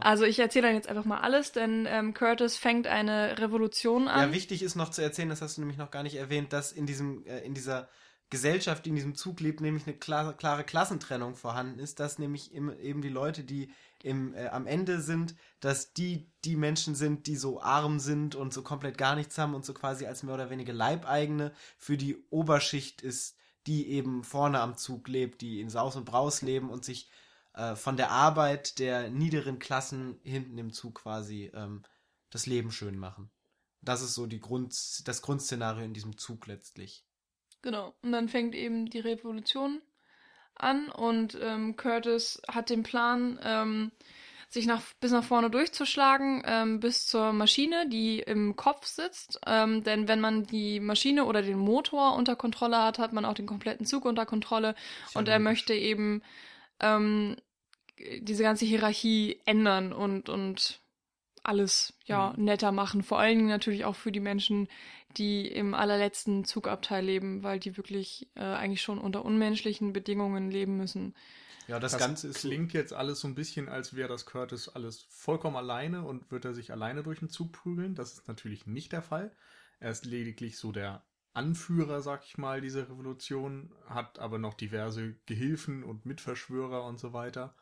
Also 0.00 0.24
ich 0.24 0.40
erzähle 0.40 0.66
dann 0.66 0.74
jetzt 0.74 0.88
einfach 0.88 1.04
mal 1.04 1.20
alles, 1.20 1.52
denn 1.52 1.86
ähm, 1.88 2.12
Curtis 2.14 2.56
fängt 2.56 2.88
eine 2.88 3.38
Revolution 3.38 4.08
an. 4.08 4.28
Ja, 4.28 4.34
wichtig 4.34 4.62
ist 4.62 4.74
noch 4.74 4.90
zu 4.90 5.02
erzählen, 5.02 5.28
das 5.28 5.40
hast 5.40 5.56
du 5.56 5.62
nämlich 5.62 5.78
noch 5.78 5.92
gar 5.92 6.02
nicht 6.02 6.16
erwähnt, 6.16 6.52
dass 6.52 6.72
in 6.72 6.84
diesem, 6.84 7.24
äh, 7.24 7.38
in 7.40 7.54
dieser 7.54 7.88
Gesellschaft, 8.28 8.84
die 8.84 8.90
in 8.90 8.96
diesem 8.96 9.14
Zug 9.14 9.40
lebt, 9.40 9.60
nämlich 9.60 9.86
eine 9.86 9.96
klare, 9.96 10.34
klare 10.34 10.64
Klassentrennung 10.64 11.36
vorhanden 11.36 11.78
ist, 11.78 12.00
dass 12.00 12.18
nämlich 12.18 12.52
eben 12.52 13.02
die 13.02 13.08
Leute, 13.08 13.44
die 13.44 13.72
im, 14.04 14.34
äh, 14.34 14.48
am 14.48 14.66
Ende 14.66 15.00
sind, 15.00 15.34
dass 15.60 15.92
die 15.92 16.30
die 16.44 16.56
Menschen 16.56 16.94
sind, 16.94 17.26
die 17.26 17.36
so 17.36 17.60
arm 17.60 18.00
sind 18.00 18.34
und 18.34 18.52
so 18.52 18.62
komplett 18.62 18.96
gar 18.98 19.14
nichts 19.14 19.36
haben 19.38 19.54
und 19.54 19.64
so 19.64 19.74
quasi 19.74 20.06
als 20.06 20.22
mehr 20.22 20.34
oder 20.34 20.50
weniger 20.50 20.72
Leibeigene 20.72 21.52
für 21.76 21.96
die 21.96 22.16
Oberschicht 22.30 23.02
ist, 23.02 23.36
die 23.66 23.88
eben 23.88 24.24
vorne 24.24 24.60
am 24.60 24.76
Zug 24.76 25.08
lebt, 25.08 25.42
die 25.42 25.60
in 25.60 25.68
Saus 25.68 25.96
und 25.96 26.04
Braus 26.04 26.42
leben 26.42 26.70
und 26.70 26.84
sich 26.84 27.10
äh, 27.54 27.76
von 27.76 27.96
der 27.96 28.10
Arbeit 28.10 28.78
der 28.78 29.10
niederen 29.10 29.58
Klassen 29.58 30.18
hinten 30.22 30.56
im 30.58 30.72
Zug 30.72 31.02
quasi 31.02 31.50
ähm, 31.54 31.82
das 32.30 32.46
Leben 32.46 32.70
schön 32.70 32.98
machen. 32.98 33.30
Das 33.82 34.02
ist 34.02 34.14
so 34.14 34.26
die 34.26 34.40
Grund, 34.40 34.72
das 35.06 35.22
Grundszenario 35.22 35.84
in 35.84 35.94
diesem 35.94 36.16
Zug 36.16 36.46
letztlich. 36.46 37.04
Genau. 37.62 37.94
Und 38.02 38.12
dann 38.12 38.28
fängt 38.28 38.54
eben 38.54 38.86
die 38.86 39.00
Revolution 39.00 39.82
an 40.62 40.88
und 40.88 41.38
ähm, 41.40 41.76
Curtis 41.76 42.40
hat 42.48 42.70
den 42.70 42.82
Plan, 42.82 43.38
ähm, 43.42 43.90
sich 44.48 44.66
nach, 44.66 44.82
bis 45.00 45.12
nach 45.12 45.22
vorne 45.22 45.48
durchzuschlagen, 45.48 46.42
ähm, 46.44 46.80
bis 46.80 47.06
zur 47.06 47.32
Maschine, 47.32 47.88
die 47.88 48.18
im 48.18 48.56
Kopf 48.56 48.86
sitzt. 48.86 49.40
Ähm, 49.46 49.84
denn 49.84 50.08
wenn 50.08 50.20
man 50.20 50.44
die 50.44 50.80
Maschine 50.80 51.24
oder 51.24 51.42
den 51.42 51.58
Motor 51.58 52.16
unter 52.16 52.34
Kontrolle 52.34 52.82
hat, 52.82 52.98
hat 52.98 53.12
man 53.12 53.24
auch 53.24 53.34
den 53.34 53.46
kompletten 53.46 53.86
Zug 53.86 54.04
unter 54.04 54.26
Kontrolle. 54.26 54.74
Und 55.14 55.28
er 55.28 55.38
möchte 55.38 55.72
eben 55.72 56.22
ähm, 56.80 57.36
diese 58.18 58.42
ganze 58.42 58.64
Hierarchie 58.64 59.40
ändern 59.44 59.92
und, 59.92 60.28
und 60.28 60.80
alles 61.42 61.94
ja 62.04 62.34
mhm. 62.36 62.44
netter 62.44 62.72
machen. 62.72 63.02
Vor 63.02 63.18
allen 63.18 63.38
Dingen 63.38 63.48
natürlich 63.48 63.84
auch 63.84 63.96
für 63.96 64.12
die 64.12 64.20
Menschen, 64.20 64.68
die 65.16 65.46
im 65.46 65.74
allerletzten 65.74 66.44
Zugabteil 66.44 67.04
leben, 67.04 67.42
weil 67.42 67.58
die 67.58 67.76
wirklich 67.76 68.28
äh, 68.34 68.40
eigentlich 68.40 68.82
schon 68.82 68.98
unter 68.98 69.24
unmenschlichen 69.24 69.92
Bedingungen 69.92 70.50
leben 70.50 70.76
müssen. 70.76 71.14
Ja, 71.66 71.78
das, 71.78 71.92
das 71.92 72.00
Ganze 72.00 72.30
klingt 72.30 72.72
jetzt 72.72 72.92
alles 72.92 73.20
so 73.20 73.28
ein 73.28 73.34
bisschen, 73.34 73.68
als 73.68 73.94
wäre 73.94 74.08
das 74.08 74.26
Curtis 74.26 74.68
alles 74.68 75.06
vollkommen 75.08 75.56
alleine 75.56 76.04
und 76.04 76.30
wird 76.30 76.44
er 76.44 76.54
sich 76.54 76.72
alleine 76.72 77.02
durch 77.02 77.20
den 77.20 77.28
Zug 77.28 77.52
prügeln. 77.52 77.94
Das 77.94 78.12
ist 78.12 78.28
natürlich 78.28 78.66
nicht 78.66 78.92
der 78.92 79.02
Fall. 79.02 79.34
Er 79.78 79.90
ist 79.90 80.04
lediglich 80.04 80.58
so 80.58 80.72
der 80.72 81.04
Anführer, 81.32 82.02
sag 82.02 82.24
ich 82.24 82.38
mal, 82.38 82.60
dieser 82.60 82.88
Revolution, 82.90 83.72
hat 83.86 84.18
aber 84.18 84.38
noch 84.38 84.54
diverse 84.54 85.14
Gehilfen 85.26 85.84
und 85.84 86.06
Mitverschwörer 86.06 86.84
und 86.84 86.98
so 86.98 87.12
weiter. 87.12 87.54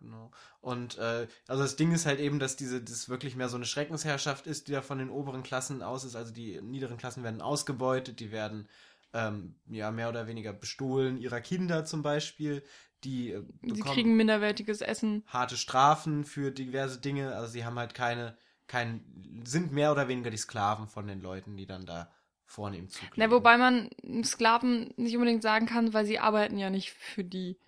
Genau. 0.00 0.30
Und 0.60 0.98
äh, 0.98 1.26
also 1.46 1.62
das 1.62 1.76
Ding 1.76 1.92
ist 1.92 2.06
halt 2.06 2.20
eben, 2.20 2.38
dass 2.38 2.56
diese 2.56 2.82
das 2.82 3.08
wirklich 3.08 3.36
mehr 3.36 3.48
so 3.48 3.56
eine 3.56 3.64
Schreckensherrschaft 3.64 4.46
ist, 4.46 4.68
die 4.68 4.72
da 4.72 4.82
von 4.82 4.98
den 4.98 5.10
oberen 5.10 5.42
Klassen 5.42 5.82
aus 5.82 6.04
ist. 6.04 6.16
Also 6.16 6.32
die 6.32 6.60
niederen 6.60 6.96
Klassen 6.96 7.22
werden 7.22 7.40
ausgebeutet, 7.40 8.20
die 8.20 8.30
werden 8.30 8.68
ähm, 9.12 9.54
ja 9.66 9.90
mehr 9.90 10.08
oder 10.08 10.26
weniger 10.26 10.52
bestohlen 10.52 11.18
ihrer 11.18 11.40
Kinder 11.40 11.84
zum 11.84 12.02
Beispiel. 12.02 12.62
Die, 13.04 13.30
äh, 13.30 13.42
sie 13.62 13.82
kriegen 13.82 14.16
minderwertiges 14.16 14.80
Essen. 14.80 15.24
Harte 15.26 15.56
Strafen 15.56 16.24
für 16.24 16.50
diverse 16.50 17.00
Dinge. 17.00 17.34
Also 17.34 17.52
sie 17.52 17.64
haben 17.64 17.78
halt 17.78 17.94
keine, 17.94 18.36
kein, 18.66 19.42
sind 19.46 19.72
mehr 19.72 19.92
oder 19.92 20.08
weniger 20.08 20.30
die 20.30 20.36
Sklaven 20.36 20.88
von 20.88 21.06
den 21.06 21.20
Leuten, 21.20 21.56
die 21.56 21.66
dann 21.66 21.86
da 21.86 22.10
vorne 22.46 22.78
im 22.78 22.88
Zug. 22.88 23.08
Na, 23.16 23.30
wobei 23.30 23.56
man 23.56 23.90
Sklaven 24.24 24.92
nicht 24.96 25.14
unbedingt 25.16 25.42
sagen 25.42 25.66
kann, 25.66 25.92
weil 25.92 26.06
sie 26.06 26.18
arbeiten 26.18 26.58
ja 26.58 26.70
nicht 26.70 26.90
für 26.90 27.24
die. 27.24 27.58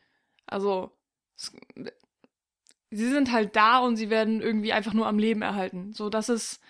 Also 0.46 0.92
sie 2.90 3.08
sind 3.08 3.32
halt 3.32 3.56
da 3.56 3.78
und 3.78 3.96
sie 3.96 4.10
werden 4.10 4.40
irgendwie 4.40 4.72
einfach 4.72 4.92
nur 4.92 5.06
am 5.06 5.18
Leben 5.18 5.42
erhalten. 5.42 5.92
So, 5.92 6.08
das 6.08 6.28
ist, 6.28 6.60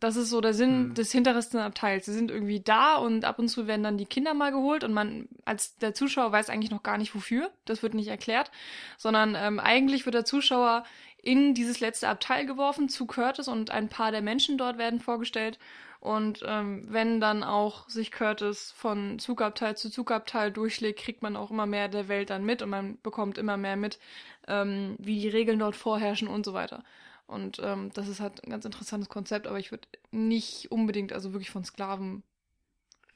das 0.00 0.16
ist 0.16 0.30
so 0.30 0.40
der 0.40 0.54
Sinn 0.54 0.88
hm. 0.88 0.94
des 0.94 1.12
hintersten 1.12 1.60
Abteils. 1.60 2.06
Sie 2.06 2.12
sind 2.12 2.30
irgendwie 2.30 2.60
da 2.60 2.96
und 2.96 3.24
ab 3.24 3.38
und 3.38 3.48
zu 3.48 3.66
werden 3.66 3.82
dann 3.82 3.98
die 3.98 4.06
Kinder 4.06 4.34
mal 4.34 4.52
geholt 4.52 4.84
und 4.84 4.92
man 4.92 5.28
als 5.44 5.76
der 5.78 5.94
Zuschauer 5.94 6.32
weiß 6.32 6.50
eigentlich 6.50 6.70
noch 6.70 6.82
gar 6.82 6.98
nicht 6.98 7.14
wofür. 7.14 7.50
Das 7.64 7.82
wird 7.82 7.94
nicht 7.94 8.08
erklärt, 8.08 8.50
sondern 8.96 9.36
ähm, 9.36 9.60
eigentlich 9.60 10.04
wird 10.06 10.14
der 10.14 10.24
Zuschauer 10.24 10.84
in 11.22 11.54
dieses 11.54 11.80
letzte 11.80 12.08
Abteil 12.08 12.46
geworfen 12.46 12.88
zu 12.88 13.06
Curtis 13.06 13.48
und 13.48 13.70
ein 13.70 13.88
paar 13.88 14.12
der 14.12 14.22
Menschen 14.22 14.58
dort 14.58 14.78
werden 14.78 15.00
vorgestellt 15.00 15.58
und 16.06 16.44
ähm, 16.46 16.86
wenn 16.88 17.20
dann 17.20 17.42
auch 17.42 17.88
sich 17.88 18.12
Curtis 18.12 18.72
von 18.76 19.18
Zugabteil 19.18 19.76
zu 19.76 19.90
Zugabteil 19.90 20.52
durchschlägt, 20.52 21.00
kriegt 21.00 21.20
man 21.20 21.34
auch 21.34 21.50
immer 21.50 21.66
mehr 21.66 21.88
der 21.88 22.06
Welt 22.06 22.30
dann 22.30 22.44
mit 22.44 22.62
und 22.62 22.70
man 22.70 22.98
bekommt 23.02 23.38
immer 23.38 23.56
mehr 23.56 23.74
mit, 23.74 23.98
ähm, 24.46 24.96
wie 24.98 25.20
die 25.20 25.28
Regeln 25.28 25.58
dort 25.58 25.76
vorherrschen 25.76 26.28
und 26.28 26.44
so 26.44 26.54
weiter. 26.54 26.84
Und 27.26 27.60
ähm, 27.62 27.90
das 27.94 28.08
ist 28.08 28.20
halt 28.20 28.44
ein 28.44 28.50
ganz 28.50 28.64
interessantes 28.64 29.08
Konzept, 29.08 29.46
aber 29.46 29.58
ich 29.58 29.72
würde 29.72 29.88
nicht 30.12 30.70
unbedingt 30.70 31.12
also 31.12 31.32
wirklich 31.32 31.50
von 31.50 31.64
Sklaven 31.64 32.22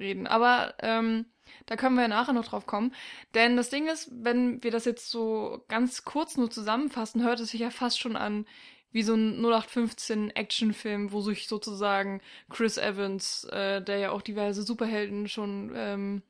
reden. 0.00 0.26
Aber 0.26 0.74
ähm, 0.80 1.26
da 1.66 1.76
können 1.76 1.94
wir 1.94 2.02
ja 2.02 2.08
nachher 2.08 2.32
noch 2.32 2.46
drauf 2.46 2.66
kommen. 2.66 2.92
Denn 3.34 3.56
das 3.56 3.70
Ding 3.70 3.86
ist, 3.86 4.10
wenn 4.12 4.62
wir 4.64 4.70
das 4.72 4.84
jetzt 4.84 5.10
so 5.10 5.64
ganz 5.68 6.04
kurz 6.04 6.36
nur 6.36 6.50
zusammenfassen, 6.50 7.22
hört 7.22 7.40
es 7.40 7.50
sich 7.50 7.60
ja 7.60 7.70
fast 7.70 8.00
schon 8.00 8.16
an 8.16 8.46
wie 8.92 9.02
so 9.04 9.14
ein 9.14 9.40
0815 9.40 10.30
Actionfilm, 10.30 11.12
wo 11.12 11.20
sich 11.20 11.46
sozusagen 11.46 12.20
Chris 12.48 12.76
Evans, 12.76 13.44
äh, 13.44 13.80
der 13.80 13.98
ja 13.98 14.10
auch 14.10 14.22
diverse 14.22 14.62
Superhelden 14.62 15.28
schon 15.28 15.72
ähm, 15.76 16.22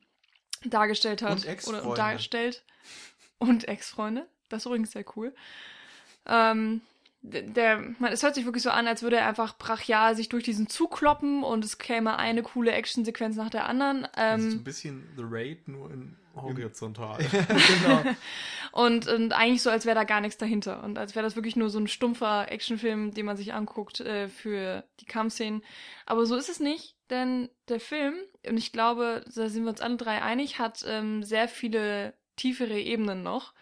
dargestellt 0.65 1.23
hat 1.23 1.43
und 1.43 1.67
oder 1.67 1.95
darstellt 1.95 2.63
und 3.39 3.67
Ex-Freunde, 3.67 4.27
das 4.51 4.63
ist 4.63 4.65
übrigens 4.65 4.91
sehr 4.91 5.05
cool. 5.15 5.33
Ähm, 6.25 6.81
der, 7.23 7.79
man, 7.99 8.11
es 8.11 8.23
hört 8.23 8.33
sich 8.33 8.45
wirklich 8.45 8.63
so 8.63 8.71
an, 8.71 8.87
als 8.87 9.03
würde 9.03 9.17
er 9.17 9.27
einfach 9.27 9.57
brachial 9.57 10.15
sich 10.15 10.29
durch 10.29 10.43
diesen 10.43 10.67
Zug 10.67 10.97
kloppen 10.97 11.43
und 11.43 11.63
es 11.63 11.77
käme 11.77 12.17
eine 12.17 12.41
coole 12.41 12.71
Actionsequenz 12.71 13.35
nach 13.35 13.51
der 13.51 13.67
anderen. 13.67 14.07
Ähm, 14.17 14.37
das 14.37 14.45
ist 14.45 14.53
ein 14.53 14.63
bisschen 14.63 15.03
The 15.15 15.23
Raid, 15.27 15.67
nur 15.67 15.91
in 15.91 16.15
horizontal. 16.35 17.19
genau. 17.83 18.03
und, 18.71 19.07
und 19.07 19.33
eigentlich 19.33 19.61
so, 19.61 19.69
als 19.69 19.85
wäre 19.85 19.95
da 19.95 20.03
gar 20.03 20.21
nichts 20.21 20.37
dahinter. 20.37 20.83
Und 20.83 20.97
als 20.97 21.15
wäre 21.15 21.23
das 21.23 21.35
wirklich 21.35 21.55
nur 21.55 21.69
so 21.69 21.79
ein 21.79 21.87
stumpfer 21.87 22.51
Actionfilm, 22.51 23.13
den 23.13 23.25
man 23.25 23.37
sich 23.37 23.53
anguckt 23.53 23.99
äh, 23.99 24.27
für 24.27 24.83
die 24.99 25.05
Kampfszenen. 25.05 25.61
Aber 26.05 26.25
so 26.25 26.35
ist 26.35 26.49
es 26.49 26.59
nicht, 26.59 26.95
denn 27.09 27.49
der 27.67 27.79
Film, 27.79 28.15
und 28.47 28.57
ich 28.57 28.71
glaube, 28.71 29.23
da 29.35 29.49
sind 29.49 29.63
wir 29.63 29.71
uns 29.71 29.81
alle 29.81 29.97
drei 29.97 30.21
einig, 30.21 30.59
hat 30.59 30.83
ähm, 30.87 31.23
sehr 31.23 31.47
viele 31.47 32.13
tiefere 32.35 32.79
Ebenen 32.79 33.23
noch 33.23 33.53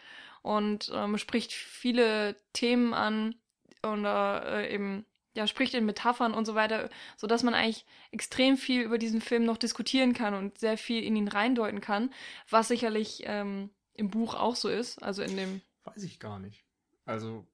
und 0.41 0.91
ähm, 0.93 1.17
spricht 1.17 1.53
viele 1.53 2.35
Themen 2.53 2.93
an, 2.93 3.35
und 3.81 4.05
äh, 4.05 4.73
eben 4.73 5.05
ja, 5.35 5.47
spricht 5.47 5.73
in 5.73 5.85
Metaphern 5.85 6.33
und 6.33 6.45
so 6.45 6.55
weiter, 6.55 6.89
so 7.15 7.27
dass 7.27 7.43
man 7.43 7.53
eigentlich 7.53 7.85
extrem 8.11 8.57
viel 8.57 8.81
über 8.81 8.97
diesen 8.97 9.21
Film 9.21 9.45
noch 9.45 9.57
diskutieren 9.57 10.13
kann 10.13 10.33
und 10.33 10.57
sehr 10.57 10.77
viel 10.77 11.03
in 11.03 11.15
ihn 11.15 11.27
reindeuten 11.27 11.81
kann, 11.81 12.11
was 12.49 12.67
sicherlich 12.67 13.23
ähm, 13.25 13.69
im 13.93 14.09
Buch 14.09 14.33
auch 14.33 14.55
so 14.55 14.69
ist, 14.69 15.01
also 15.03 15.21
in 15.21 15.37
dem. 15.37 15.61
Weiß 15.83 16.03
ich 16.03 16.19
gar 16.19 16.39
nicht. 16.39 16.65
Also 17.05 17.47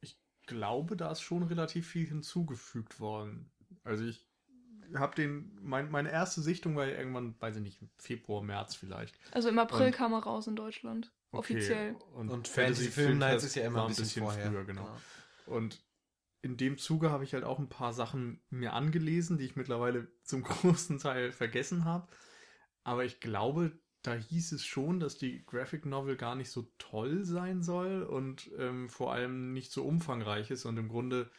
ich 0.00 0.18
glaube, 0.46 0.96
da 0.96 1.12
ist 1.12 1.20
schon 1.20 1.42
relativ 1.42 1.86
viel 1.86 2.06
hinzugefügt 2.06 2.98
worden. 2.98 3.50
Also 3.84 4.04
ich 4.04 4.26
habe 4.94 5.14
den, 5.14 5.56
mein, 5.60 5.90
meine 5.90 6.10
erste 6.10 6.40
Sichtung 6.40 6.76
war 6.76 6.86
irgendwann, 6.86 7.34
weiß 7.40 7.56
ich 7.56 7.62
nicht, 7.62 7.80
Februar, 7.98 8.42
März 8.42 8.74
vielleicht. 8.74 9.18
Also 9.32 9.48
im 9.48 9.58
April 9.58 9.88
und, 9.88 9.92
kam 9.92 10.12
er 10.14 10.20
raus 10.20 10.46
in 10.46 10.56
Deutschland. 10.56 11.12
Okay. 11.30 11.56
Offiziell. 11.56 11.96
Und, 12.14 12.30
und 12.30 12.48
Fantasy 12.48 12.88
Film 12.88 13.18
Nights 13.18 13.44
ist 13.44 13.54
ja 13.54 13.66
immer 13.66 13.82
ein 13.82 13.88
bisschen, 13.88 14.04
bisschen 14.04 14.22
vorher. 14.22 14.50
früher, 14.50 14.64
genau. 14.64 14.84
Ja. 14.84 15.00
Und 15.46 15.82
in 16.40 16.56
dem 16.56 16.78
Zuge 16.78 17.10
habe 17.10 17.24
ich 17.24 17.34
halt 17.34 17.44
auch 17.44 17.58
ein 17.58 17.68
paar 17.68 17.92
Sachen 17.92 18.40
mir 18.50 18.72
angelesen, 18.72 19.38
die 19.38 19.44
ich 19.44 19.56
mittlerweile 19.56 20.08
zum 20.22 20.42
großen 20.44 20.98
Teil 20.98 21.32
vergessen 21.32 21.84
habe. 21.84 22.08
Aber 22.84 23.04
ich 23.04 23.20
glaube, 23.20 23.78
da 24.02 24.14
hieß 24.14 24.52
es 24.52 24.64
schon, 24.64 25.00
dass 25.00 25.18
die 25.18 25.44
Graphic 25.44 25.84
Novel 25.84 26.16
gar 26.16 26.34
nicht 26.34 26.50
so 26.50 26.72
toll 26.78 27.24
sein 27.24 27.62
soll 27.62 28.02
und 28.02 28.50
ähm, 28.56 28.88
vor 28.88 29.12
allem 29.12 29.52
nicht 29.52 29.72
so 29.72 29.84
umfangreich 29.84 30.50
ist 30.50 30.64
und 30.64 30.76
im 30.78 30.88
Grunde 30.88 31.30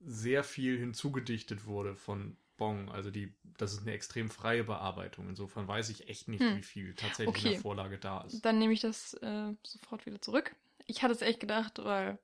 sehr 0.00 0.44
viel 0.44 0.78
hinzugedichtet 0.78 1.64
wurde 1.64 1.96
von 1.96 2.36
Bong. 2.56 2.90
Also 2.90 3.10
die, 3.10 3.32
das 3.58 3.72
ist 3.72 3.82
eine 3.82 3.92
extrem 3.92 4.30
freie 4.30 4.64
Bearbeitung. 4.64 5.28
Insofern 5.28 5.68
weiß 5.68 5.88
ich 5.90 6.08
echt 6.08 6.28
nicht, 6.28 6.40
hm. 6.40 6.56
wie 6.56 6.62
viel 6.62 6.94
tatsächlich 6.94 7.28
okay. 7.28 7.46
in 7.46 7.52
der 7.52 7.60
Vorlage 7.60 7.98
da 7.98 8.22
ist. 8.22 8.44
Dann 8.44 8.58
nehme 8.58 8.72
ich 8.72 8.80
das 8.80 9.14
äh, 9.14 9.52
sofort 9.62 10.06
wieder 10.06 10.20
zurück. 10.20 10.54
Ich 10.86 11.02
hatte 11.02 11.12
es 11.12 11.22
echt 11.22 11.40
gedacht, 11.40 11.78
weil 11.82 12.18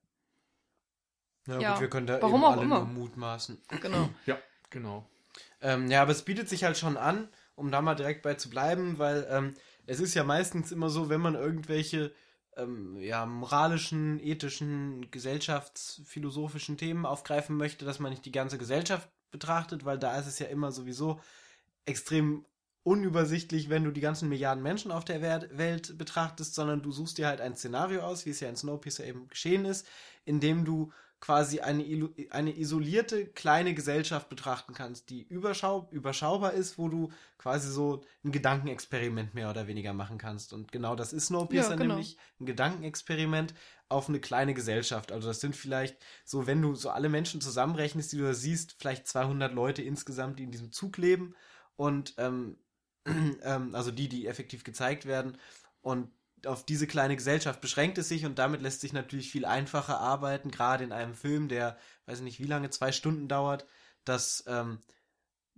ja, 1.46 1.58
ja. 1.58 1.72
Gut, 1.72 1.80
wir 1.80 1.90
können 1.90 2.06
da 2.06 2.22
Warum 2.22 2.42
eben 2.42 2.52
alle 2.52 2.62
immer. 2.62 2.78
nur 2.80 2.88
mutmaßen. 2.88 3.60
Genau. 3.80 4.08
ja, 4.26 4.38
genau. 4.70 5.08
Ähm, 5.60 5.90
ja, 5.90 6.02
aber 6.02 6.12
es 6.12 6.22
bietet 6.22 6.48
sich 6.48 6.64
halt 6.64 6.76
schon 6.76 6.96
an, 6.96 7.28
um 7.54 7.70
da 7.70 7.82
mal 7.82 7.94
direkt 7.94 8.22
bei 8.22 8.34
zu 8.34 8.50
bleiben, 8.50 8.98
weil 8.98 9.26
ähm, 9.30 9.54
es 9.86 10.00
ist 10.00 10.14
ja 10.14 10.24
meistens 10.24 10.72
immer 10.72 10.90
so, 10.90 11.08
wenn 11.08 11.20
man 11.20 11.34
irgendwelche 11.34 12.14
ähm, 12.56 12.96
ja, 12.98 13.26
moralischen, 13.26 14.20
ethischen, 14.20 15.10
gesellschaftsphilosophischen 15.10 16.76
Themen 16.76 17.06
aufgreifen 17.06 17.56
möchte, 17.56 17.84
dass 17.84 17.98
man 17.98 18.10
nicht 18.10 18.24
die 18.24 18.32
ganze 18.32 18.58
Gesellschaft 18.58 19.08
betrachtet, 19.32 19.84
weil 19.84 19.98
da 19.98 20.16
ist 20.18 20.26
es 20.26 20.38
ja 20.38 20.46
immer 20.46 20.70
sowieso 20.70 21.20
extrem 21.84 22.46
unübersichtlich, 22.84 23.68
wenn 23.68 23.84
du 23.84 23.90
die 23.90 24.00
ganzen 24.00 24.28
Milliarden 24.28 24.62
Menschen 24.62 24.90
auf 24.92 25.04
der 25.04 25.22
Welt 25.22 25.98
betrachtest, 25.98 26.54
sondern 26.54 26.82
du 26.82 26.90
suchst 26.90 27.18
dir 27.18 27.28
halt 27.28 27.40
ein 27.40 27.56
Szenario 27.56 28.02
aus, 28.02 28.26
wie 28.26 28.30
es 28.30 28.40
ja 28.40 28.48
in 28.48 28.56
Snowpiercer 28.56 29.04
eben 29.04 29.28
geschehen 29.28 29.64
ist, 29.64 29.86
in 30.24 30.40
dem 30.40 30.64
du 30.64 30.92
quasi 31.22 31.60
eine, 31.60 32.10
eine 32.30 32.58
isolierte 32.58 33.26
kleine 33.26 33.74
Gesellschaft 33.74 34.28
betrachten 34.28 34.74
kannst, 34.74 35.08
die 35.08 35.22
überschau 35.22 35.88
überschaubar 35.92 36.52
ist, 36.52 36.78
wo 36.78 36.88
du 36.88 37.12
quasi 37.38 37.70
so 37.70 38.02
ein 38.24 38.32
Gedankenexperiment 38.32 39.32
mehr 39.32 39.48
oder 39.48 39.68
weniger 39.68 39.92
machen 39.92 40.18
kannst. 40.18 40.52
Und 40.52 40.72
genau 40.72 40.96
das 40.96 41.12
ist 41.12 41.26
Snowpiercer 41.26 41.70
ja, 41.70 41.76
genau. 41.76 41.94
nämlich, 41.94 42.16
ein 42.40 42.46
Gedankenexperiment 42.46 43.54
auf 43.88 44.08
eine 44.08 44.18
kleine 44.18 44.52
Gesellschaft. 44.52 45.12
Also 45.12 45.28
das 45.28 45.40
sind 45.40 45.54
vielleicht 45.54 45.96
so, 46.24 46.48
wenn 46.48 46.60
du 46.60 46.74
so 46.74 46.90
alle 46.90 47.08
Menschen 47.08 47.40
zusammenrechnest, 47.40 48.10
die 48.10 48.16
du 48.16 48.24
da 48.24 48.34
siehst, 48.34 48.74
vielleicht 48.80 49.06
200 49.06 49.54
Leute 49.54 49.82
insgesamt, 49.82 50.40
die 50.40 50.42
in 50.42 50.50
diesem 50.50 50.72
Zug 50.72 50.96
leben 50.96 51.36
und 51.76 52.14
ähm, 52.18 52.56
ähm, 53.06 53.76
also 53.76 53.92
die, 53.92 54.08
die 54.08 54.26
effektiv 54.26 54.64
gezeigt 54.64 55.06
werden. 55.06 55.38
Und 55.82 56.10
auf 56.46 56.64
diese 56.64 56.86
kleine 56.86 57.16
Gesellschaft 57.16 57.60
beschränkt 57.60 57.98
es 57.98 58.08
sich 58.08 58.24
und 58.24 58.38
damit 58.38 58.62
lässt 58.62 58.80
sich 58.80 58.92
natürlich 58.92 59.30
viel 59.30 59.44
einfacher 59.44 59.98
arbeiten, 59.98 60.50
gerade 60.50 60.84
in 60.84 60.92
einem 60.92 61.14
Film, 61.14 61.48
der, 61.48 61.78
weiß 62.06 62.18
ich 62.18 62.24
nicht, 62.24 62.40
wie 62.40 62.46
lange, 62.46 62.70
zwei 62.70 62.92
Stunden 62.92 63.28
dauert, 63.28 63.66
dass 64.04 64.44
ähm, 64.46 64.80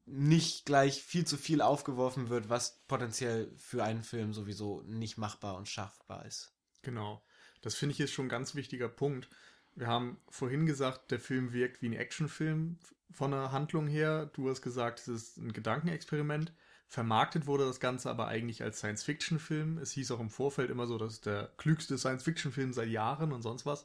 nicht 0.06 0.66
gleich 0.66 1.02
viel 1.02 1.26
zu 1.26 1.36
viel 1.36 1.62
aufgeworfen 1.62 2.28
wird, 2.28 2.48
was 2.48 2.82
potenziell 2.86 3.50
für 3.56 3.82
einen 3.84 4.02
Film 4.02 4.34
sowieso 4.34 4.82
nicht 4.82 5.16
machbar 5.16 5.56
und 5.56 5.68
schaffbar 5.68 6.26
ist. 6.26 6.52
Genau. 6.82 7.24
Das 7.62 7.74
finde 7.74 7.94
ich 7.94 8.00
ist 8.00 8.12
schon 8.12 8.26
ein 8.26 8.30
ganz 8.30 8.54
wichtiger 8.54 8.88
Punkt. 8.88 9.28
Wir 9.74 9.86
haben 9.86 10.20
vorhin 10.28 10.66
gesagt, 10.66 11.10
der 11.10 11.20
Film 11.20 11.52
wirkt 11.52 11.80
wie 11.80 11.88
ein 11.88 11.94
Actionfilm 11.94 12.78
von 13.10 13.30
der 13.30 13.52
Handlung 13.52 13.86
her. 13.86 14.26
Du 14.34 14.50
hast 14.50 14.60
gesagt, 14.60 15.00
es 15.00 15.08
ist 15.08 15.38
ein 15.38 15.52
Gedankenexperiment. 15.52 16.52
Vermarktet 16.94 17.48
wurde 17.48 17.64
das 17.64 17.80
Ganze 17.80 18.08
aber 18.08 18.28
eigentlich 18.28 18.62
als 18.62 18.78
Science-Fiction-Film. 18.78 19.78
Es 19.78 19.90
hieß 19.90 20.12
auch 20.12 20.20
im 20.20 20.30
Vorfeld 20.30 20.70
immer 20.70 20.86
so, 20.86 20.96
dass 20.96 21.20
der 21.20 21.50
klügste 21.56 21.98
Science-Fiction-Film 21.98 22.72
seit 22.72 22.88
Jahren 22.88 23.32
und 23.32 23.42
sonst 23.42 23.66
was. 23.66 23.84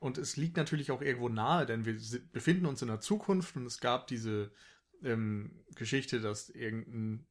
Und 0.00 0.18
es 0.18 0.36
liegt 0.36 0.56
natürlich 0.56 0.90
auch 0.90 1.00
irgendwo 1.00 1.28
nahe, 1.28 1.64
denn 1.64 1.84
wir 1.84 1.96
befinden 2.32 2.66
uns 2.66 2.82
in 2.82 2.88
der 2.88 2.98
Zukunft 2.98 3.54
und 3.54 3.66
es 3.66 3.78
gab 3.78 4.08
diese 4.08 4.50
ähm, 5.04 5.52
Geschichte, 5.76 6.20
dass 6.20 6.50
irgendein, 6.50 7.24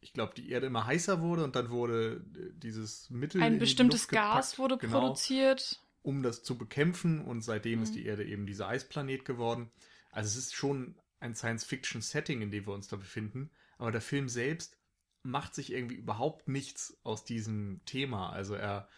ich 0.00 0.12
glaube, 0.12 0.34
die 0.34 0.50
Erde 0.50 0.66
immer 0.66 0.84
heißer 0.84 1.22
wurde 1.22 1.42
und 1.42 1.56
dann 1.56 1.70
wurde 1.70 2.22
äh, 2.36 2.52
dieses 2.58 3.08
Mittel. 3.08 3.42
Ein 3.42 3.58
bestimmtes 3.58 4.08
Gas 4.08 4.58
wurde 4.58 4.76
genau, 4.76 5.00
produziert. 5.00 5.80
Um 6.02 6.22
das 6.22 6.42
zu 6.42 6.58
bekämpfen 6.58 7.22
und 7.22 7.40
seitdem 7.40 7.78
mhm. 7.78 7.84
ist 7.84 7.94
die 7.94 8.04
Erde 8.04 8.26
eben 8.26 8.44
dieser 8.44 8.68
Eisplanet 8.68 9.24
geworden. 9.24 9.70
Also 10.10 10.28
es 10.28 10.36
ist 10.36 10.54
schon 10.54 10.94
ein 11.20 11.34
Science-Fiction-Setting, 11.34 12.42
in 12.42 12.50
dem 12.50 12.66
wir 12.66 12.74
uns 12.74 12.88
da 12.88 12.96
befinden. 12.96 13.50
Aber 13.78 13.92
der 13.92 14.00
Film 14.00 14.28
selbst 14.28 14.76
macht 15.22 15.54
sich 15.54 15.72
irgendwie 15.72 15.96
überhaupt 15.96 16.48
nichts 16.48 16.98
aus 17.02 17.24
diesem 17.24 17.80
Thema. 17.86 18.30
Also 18.30 18.54
er 18.54 18.88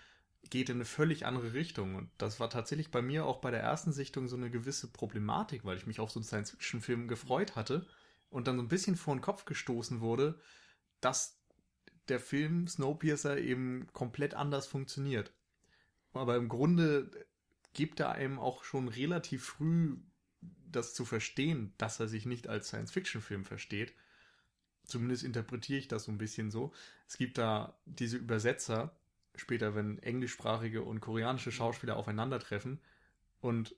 geht 0.51 0.69
in 0.69 0.77
eine 0.77 0.85
völlig 0.85 1.27
andere 1.27 1.55
Richtung. 1.55 1.95
Und 1.95 2.11
das 2.19 2.41
war 2.41 2.51
tatsächlich 2.51 2.91
bei 2.91 3.03
mir 3.03 3.25
auch 3.25 3.41
bei 3.41 3.51
der 3.51 3.61
ersten 3.61 3.93
Sichtung 3.93 4.29
so 4.29 4.37
eine 4.37 4.51
gewisse 4.51 4.89
Problematik, 4.89 5.65
weil 5.65 5.77
ich 5.77 5.87
mich 5.87 6.01
auf 6.01 6.11
so 6.11 6.21
einen 6.21 6.25
Science-Fiction-Film 6.25 7.09
gefreut 7.09 7.57
hatte 7.57 7.87
und 8.29 8.49
dann 8.49 8.57
so 8.57 8.63
ein 8.63 8.69
bisschen 8.69 8.97
vor 8.97 9.15
den 9.15 9.23
Kopf 9.23 9.45
gestoßen 9.45 10.01
wurde, 10.01 10.39
dass 11.01 11.41
der 12.09 12.21
Film 12.21 12.69
Snowpiercer 12.69 13.39
eben 13.39 13.89
komplett 13.93 14.35
anders 14.35 14.67
funktioniert. 14.67 15.33
Aber 16.13 16.37
im 16.37 16.49
Grunde 16.49 17.11
gibt 17.73 18.01
er 18.01 18.13
einem 18.13 18.39
auch 18.39 18.65
schon 18.65 18.89
relativ 18.89 19.45
früh 19.45 19.97
das 20.41 20.95
zu 20.95 21.05
verstehen, 21.05 21.73
dass 21.79 22.01
er 22.01 22.09
sich 22.09 22.27
nicht 22.27 22.49
als 22.49 22.69
Science-Fiction-Film 22.69 23.45
versteht 23.45 23.95
Zumindest 24.87 25.25
interpretiere 25.25 25.79
ich 25.79 25.89
das 25.89 26.05
so 26.05 26.13
ein 26.13 26.19
bisschen 26.19 26.51
so. 26.51 26.73
Es 27.09 27.17
gibt 27.17 27.39
da 27.39 27.77
diese 27.85 28.17
Übersetzer, 28.17 28.97
später, 29.35 29.75
wenn 29.75 29.99
englischsprachige 29.99 30.83
und 30.83 31.01
koreanische 31.01 31.53
Schauspieler 31.53 31.97
aufeinandertreffen 31.97 32.81
und 33.41 33.75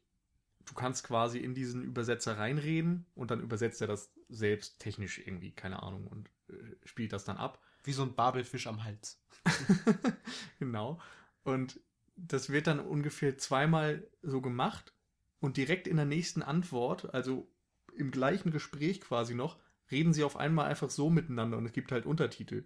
du 0.64 0.74
kannst 0.74 1.04
quasi 1.04 1.38
in 1.38 1.54
diesen 1.54 1.82
Übersetzer 1.82 2.38
reinreden 2.38 3.06
und 3.14 3.30
dann 3.30 3.40
übersetzt 3.40 3.80
er 3.80 3.86
das 3.86 4.12
selbst 4.28 4.78
technisch 4.78 5.18
irgendwie, 5.18 5.50
keine 5.52 5.82
Ahnung, 5.82 6.06
und 6.06 6.28
äh, 6.48 6.76
spielt 6.84 7.12
das 7.12 7.24
dann 7.24 7.38
ab. 7.38 7.62
Wie 7.84 7.92
so 7.92 8.02
ein 8.02 8.14
Babelfisch 8.14 8.66
am 8.66 8.84
Hals. 8.84 9.20
genau. 10.58 11.00
Und 11.42 11.80
das 12.16 12.50
wird 12.50 12.66
dann 12.66 12.80
ungefähr 12.80 13.38
zweimal 13.38 14.06
so 14.22 14.40
gemacht 14.40 14.92
und 15.40 15.56
direkt 15.56 15.86
in 15.86 15.96
der 15.96 16.04
nächsten 16.04 16.42
Antwort, 16.42 17.14
also 17.14 17.48
im 17.96 18.10
gleichen 18.10 18.50
Gespräch 18.50 19.00
quasi 19.00 19.34
noch, 19.34 19.58
reden 19.90 20.12
sie 20.12 20.24
auf 20.24 20.36
einmal 20.36 20.66
einfach 20.66 20.90
so 20.90 21.10
miteinander 21.10 21.56
und 21.56 21.66
es 21.66 21.72
gibt 21.72 21.92
halt 21.92 22.06
Untertitel. 22.06 22.64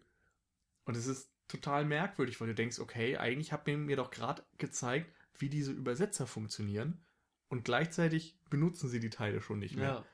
Und 0.85 0.97
es 0.97 1.07
ist 1.07 1.31
total 1.49 1.85
merkwürdig, 1.85 2.41
weil 2.41 2.49
du 2.49 2.55
denkst, 2.55 2.79
okay, 2.79 3.17
eigentlich 3.17 3.53
habt 3.53 3.69
ihr 3.69 3.77
mir 3.77 3.97
doch 3.97 4.11
gerade 4.11 4.43
gezeigt, 4.59 5.13
wie 5.39 5.49
diese 5.49 5.73
Übersetzer 5.73 6.27
funktionieren 6.27 7.05
und 7.49 7.65
gleichzeitig 7.65 8.37
benutzen 8.49 8.89
sie 8.89 9.01
die 9.01 9.11
Teile 9.11 9.41
schon 9.41 9.59
nicht 9.59 9.77
mehr. 9.77 9.85
Ja. 9.85 10.05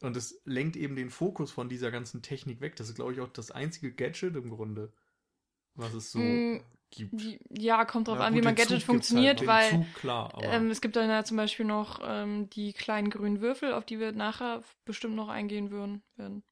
Und 0.00 0.16
es 0.16 0.40
lenkt 0.44 0.76
eben 0.76 0.96
den 0.96 1.10
Fokus 1.10 1.50
von 1.50 1.68
dieser 1.68 1.90
ganzen 1.90 2.22
Technik 2.22 2.60
weg. 2.60 2.76
Das 2.76 2.88
ist, 2.88 2.96
glaube 2.96 3.12
ich, 3.12 3.20
auch 3.20 3.28
das 3.28 3.50
einzige 3.50 3.92
Gadget 3.92 4.36
im 4.36 4.50
Grunde, 4.50 4.92
was 5.74 5.94
es 5.94 6.12
so 6.12 6.18
mm, 6.18 6.62
gibt. 6.90 7.22
Ja, 7.50 7.84
kommt 7.84 8.08
drauf 8.08 8.18
ja, 8.18 8.24
an, 8.24 8.34
wie 8.34 8.42
man 8.42 8.54
Gadget 8.54 8.72
halt 8.72 8.82
funktioniert, 8.82 9.40
halt. 9.40 9.48
weil 9.48 9.70
Zug, 9.70 9.94
klar, 9.94 10.38
ähm, 10.42 10.70
es 10.70 10.80
gibt 10.80 10.96
dann 10.96 11.08
ja 11.08 11.24
zum 11.24 11.36
Beispiel 11.36 11.66
noch 11.66 12.00
ähm, 12.02 12.48
die 12.50 12.72
kleinen 12.72 13.10
grünen 13.10 13.40
Würfel, 13.40 13.72
auf 13.72 13.84
die 13.84 13.98
wir 13.98 14.12
nachher 14.12 14.62
bestimmt 14.84 15.16
noch 15.16 15.28
eingehen 15.28 15.70
würden. 15.70 16.02
werden. 16.16 16.42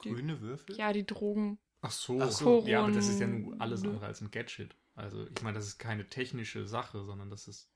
Grüne 0.00 0.40
Würfel? 0.40 0.76
Ja, 0.76 0.92
die 0.92 1.06
Drogen. 1.06 1.58
Ach 1.80 1.90
so. 1.90 2.20
Ach 2.20 2.30
so. 2.30 2.64
Ja, 2.66 2.82
aber 2.82 2.92
das 2.92 3.08
ist 3.08 3.20
ja 3.20 3.26
nun 3.26 3.60
alles 3.60 3.84
andere 3.84 4.06
als 4.06 4.20
ein 4.20 4.30
Gadget. 4.30 4.76
Also 4.94 5.26
ich 5.26 5.42
meine, 5.42 5.58
das 5.58 5.66
ist 5.66 5.78
keine 5.78 6.08
technische 6.08 6.66
Sache, 6.66 7.04
sondern 7.04 7.30
das 7.30 7.46
ist 7.46 7.70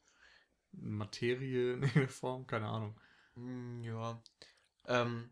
Materie 0.72 1.74
in 1.74 1.90
der 1.94 2.08
Form, 2.08 2.46
keine 2.46 2.66
Ahnung. 2.66 2.98
Hm, 3.35 3.82
ja. 3.82 4.22
Ähm, 4.87 5.30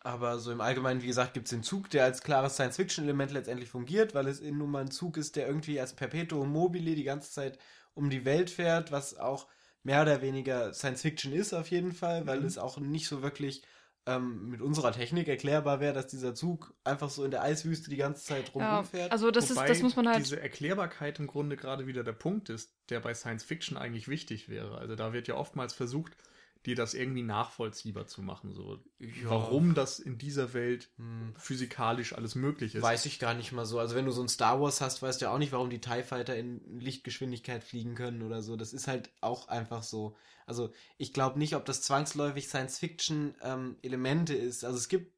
aber 0.00 0.38
so 0.38 0.52
im 0.52 0.60
Allgemeinen, 0.60 1.02
wie 1.02 1.08
gesagt, 1.08 1.34
gibt 1.34 1.46
es 1.46 1.50
den 1.50 1.64
Zug, 1.64 1.90
der 1.90 2.04
als 2.04 2.22
klares 2.22 2.54
Science-Fiction-Element 2.54 3.32
letztendlich 3.32 3.68
fungiert, 3.68 4.14
weil 4.14 4.28
es 4.28 4.40
nun 4.40 4.70
mal 4.70 4.82
ein 4.82 4.90
Zug 4.90 5.16
ist, 5.16 5.36
der 5.36 5.48
irgendwie 5.48 5.80
als 5.80 5.94
Perpetuum 5.94 6.50
mobile 6.50 6.94
die 6.94 7.04
ganze 7.04 7.32
Zeit 7.32 7.58
um 7.94 8.08
die 8.08 8.24
Welt 8.24 8.48
fährt, 8.48 8.92
was 8.92 9.16
auch 9.16 9.48
mehr 9.82 10.02
oder 10.02 10.22
weniger 10.22 10.72
Science-Fiction 10.72 11.32
ist 11.32 11.52
auf 11.52 11.70
jeden 11.70 11.92
Fall, 11.92 12.26
weil 12.26 12.40
mhm. 12.40 12.46
es 12.46 12.56
auch 12.56 12.78
nicht 12.78 13.08
so 13.08 13.22
wirklich 13.22 13.62
ähm, 14.06 14.48
mit 14.50 14.60
unserer 14.60 14.92
Technik 14.92 15.26
erklärbar 15.26 15.80
wäre, 15.80 15.92
dass 15.92 16.06
dieser 16.06 16.34
Zug 16.34 16.72
einfach 16.84 17.10
so 17.10 17.24
in 17.24 17.32
der 17.32 17.42
Eiswüste 17.42 17.90
die 17.90 17.96
ganze 17.96 18.24
Zeit 18.24 18.54
rumfährt. 18.54 19.08
Ja, 19.08 19.12
also 19.12 19.30
das 19.30 19.50
Wobei 19.50 19.64
ist, 19.64 19.70
das 19.70 19.82
muss 19.82 19.96
man 19.96 20.08
halt. 20.08 20.18
Diese 20.18 20.40
Erklärbarkeit 20.40 21.18
im 21.18 21.26
Grunde 21.26 21.56
gerade 21.56 21.86
wieder 21.86 22.04
der 22.04 22.12
Punkt 22.12 22.48
ist, 22.48 22.72
der 22.88 23.00
bei 23.00 23.14
Science 23.14 23.42
Fiction 23.42 23.76
eigentlich 23.76 24.06
wichtig 24.06 24.48
wäre. 24.48 24.78
Also 24.78 24.94
da 24.94 25.12
wird 25.12 25.26
ja 25.26 25.34
oftmals 25.34 25.74
versucht, 25.74 26.16
dir 26.64 26.74
das 26.74 26.94
irgendwie 26.94 27.22
nachvollziehbar 27.22 28.06
zu 28.06 28.22
machen. 28.22 28.52
So, 28.52 28.78
ja. 28.98 29.08
warum 29.24 29.74
das 29.74 29.98
in 29.98 30.18
dieser 30.18 30.52
Welt 30.54 30.90
hm. 30.96 31.34
physikalisch 31.36 32.12
alles 32.12 32.34
möglich 32.34 32.74
ist. 32.74 32.82
Weiß 32.82 33.06
ich 33.06 33.18
gar 33.18 33.34
nicht 33.34 33.52
mal 33.52 33.66
so. 33.66 33.78
Also 33.78 33.94
wenn 33.94 34.06
du 34.06 34.12
so 34.12 34.22
ein 34.22 34.28
Star 34.28 34.60
Wars 34.60 34.80
hast, 34.80 35.02
weißt 35.02 35.20
du 35.20 35.26
ja 35.26 35.32
auch 35.32 35.38
nicht, 35.38 35.52
warum 35.52 35.70
die 35.70 35.80
TIE 35.80 36.02
Fighter 36.02 36.36
in 36.36 36.60
Lichtgeschwindigkeit 36.78 37.62
fliegen 37.62 37.94
können 37.94 38.22
oder 38.22 38.42
so. 38.42 38.56
Das 38.56 38.72
ist 38.72 38.88
halt 38.88 39.10
auch 39.20 39.48
einfach 39.48 39.82
so. 39.82 40.16
Also 40.46 40.72
ich 40.96 41.12
glaube 41.12 41.38
nicht, 41.38 41.54
ob 41.54 41.64
das 41.64 41.82
zwangsläufig 41.82 42.48
Science-Fiction-Elemente 42.48 44.34
ähm, 44.34 44.48
ist. 44.48 44.64
Also 44.64 44.78
es 44.78 44.88
gibt 44.88 45.12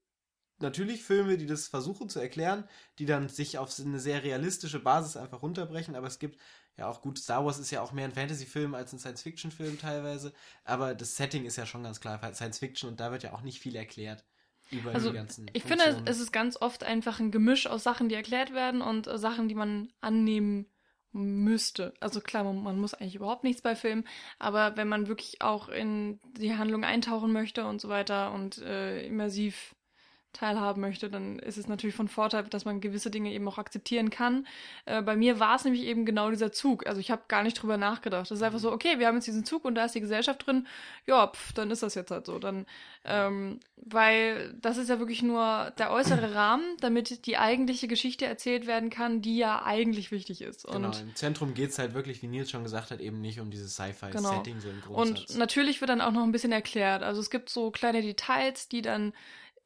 natürlich 0.60 1.02
Filme, 1.04 1.36
die 1.36 1.46
das 1.46 1.68
versuchen 1.68 2.08
zu 2.08 2.20
erklären, 2.20 2.64
die 2.98 3.06
dann 3.06 3.28
sich 3.28 3.58
auf 3.58 3.78
eine 3.78 4.00
sehr 4.00 4.22
realistische 4.22 4.80
Basis 4.80 5.16
einfach 5.16 5.42
runterbrechen, 5.42 5.94
aber 5.94 6.06
es 6.06 6.18
gibt 6.18 6.38
ja 6.78 6.86
auch 6.86 7.02
gut, 7.02 7.18
Star 7.18 7.44
Wars 7.44 7.58
ist 7.58 7.70
ja 7.70 7.82
auch 7.82 7.92
mehr 7.92 8.04
ein 8.04 8.12
Fantasy-Film 8.12 8.74
als 8.74 8.92
ein 8.92 8.98
Science-Fiction-Film 8.98 9.78
teilweise, 9.78 10.32
aber 10.64 10.94
das 10.94 11.16
Setting 11.16 11.44
ist 11.44 11.56
ja 11.56 11.66
schon 11.66 11.82
ganz 11.82 12.00
klar 12.00 12.20
Science-Fiction 12.32 12.88
und 12.88 13.00
da 13.00 13.10
wird 13.10 13.24
ja 13.24 13.34
auch 13.34 13.42
nicht 13.42 13.60
viel 13.60 13.76
erklärt. 13.76 14.24
Über 14.70 14.92
also, 14.92 15.10
die 15.10 15.16
ganzen 15.16 15.46
ich 15.54 15.62
Funktionen. 15.62 15.96
finde, 15.96 16.10
es 16.10 16.20
ist 16.20 16.30
ganz 16.30 16.60
oft 16.60 16.84
einfach 16.84 17.20
ein 17.20 17.30
Gemisch 17.30 17.66
aus 17.66 17.82
Sachen, 17.82 18.08
die 18.08 18.14
erklärt 18.14 18.52
werden 18.52 18.82
und 18.82 19.06
äh, 19.06 19.18
Sachen, 19.18 19.48
die 19.48 19.54
man 19.54 19.90
annehmen 20.00 20.66
müsste. 21.12 21.94
Also 22.00 22.20
klar, 22.20 22.44
man, 22.44 22.62
man, 22.62 22.78
muss 22.78 22.94
eigentlich 22.94 23.14
überhaupt 23.14 23.44
nichts 23.44 23.62
bei 23.62 23.74
Filmen, 23.74 24.06
aber 24.38 24.76
wenn 24.76 24.88
man 24.88 25.08
wirklich 25.08 25.40
auch 25.40 25.68
in 25.68 26.20
die 26.36 26.54
Handlung 26.54 26.84
eintauchen 26.84 27.32
möchte 27.32 27.64
und 27.64 27.80
so 27.80 27.88
weiter 27.88 28.32
und 28.32 28.58
äh, 28.58 29.06
immersiv 29.06 29.74
teilhaben 30.32 30.80
möchte, 30.80 31.10
dann 31.10 31.38
ist 31.38 31.56
es 31.56 31.68
natürlich 31.68 31.96
von 31.96 32.08
Vorteil, 32.08 32.44
dass 32.44 32.64
man 32.64 32.80
gewisse 32.80 33.10
Dinge 33.10 33.32
eben 33.32 33.48
auch 33.48 33.58
akzeptieren 33.58 34.10
kann. 34.10 34.46
Äh, 34.84 35.02
bei 35.02 35.16
mir 35.16 35.40
war 35.40 35.56
es 35.56 35.64
nämlich 35.64 35.82
eben 35.84 36.04
genau 36.04 36.30
dieser 36.30 36.52
Zug. 36.52 36.86
Also 36.86 37.00
ich 37.00 37.10
habe 37.10 37.22
gar 37.28 37.42
nicht 37.42 37.60
drüber 37.60 37.76
nachgedacht. 37.76 38.30
Das 38.30 38.38
ist 38.38 38.42
einfach 38.42 38.58
so, 38.58 38.72
okay, 38.72 38.98
wir 38.98 39.06
haben 39.06 39.16
jetzt 39.16 39.26
diesen 39.26 39.44
Zug 39.44 39.64
und 39.64 39.74
da 39.74 39.84
ist 39.84 39.94
die 39.94 40.00
Gesellschaft 40.00 40.46
drin. 40.46 40.66
Ja, 41.06 41.28
pf, 41.28 41.52
dann 41.54 41.70
ist 41.70 41.82
das 41.82 41.94
jetzt 41.94 42.10
halt 42.10 42.26
so. 42.26 42.38
Dann, 42.38 42.66
ähm, 43.04 43.58
weil 43.76 44.54
das 44.60 44.76
ist 44.76 44.90
ja 44.90 44.98
wirklich 44.98 45.22
nur 45.22 45.72
der 45.78 45.90
äußere 45.90 46.34
Rahmen, 46.34 46.76
damit 46.80 47.26
die 47.26 47.38
eigentliche 47.38 47.88
Geschichte 47.88 48.26
erzählt 48.26 48.66
werden 48.66 48.90
kann, 48.90 49.22
die 49.22 49.38
ja 49.38 49.62
eigentlich 49.64 50.10
wichtig 50.10 50.42
ist. 50.42 50.64
Und 50.64 50.82
genau, 50.82 50.96
im 50.98 51.14
Zentrum 51.14 51.54
geht 51.54 51.70
es 51.70 51.78
halt 51.78 51.94
wirklich, 51.94 52.22
wie 52.22 52.28
Nils 52.28 52.50
schon 52.50 52.62
gesagt 52.62 52.90
hat, 52.90 53.00
eben 53.00 53.20
nicht 53.20 53.40
um 53.40 53.50
dieses 53.50 53.74
Sci-Fi-Setting 53.74 54.12
genau. 54.12 54.60
so 54.60 54.68
im 54.68 54.80
Grundsatz. 54.82 55.30
Und 55.30 55.38
natürlich 55.38 55.80
wird 55.80 55.88
dann 55.88 56.00
auch 56.00 56.12
noch 56.12 56.22
ein 56.22 56.32
bisschen 56.32 56.52
erklärt. 56.52 57.02
Also 57.02 57.20
es 57.20 57.30
gibt 57.30 57.48
so 57.48 57.70
kleine 57.70 58.02
Details, 58.02 58.68
die 58.68 58.82
dann 58.82 59.12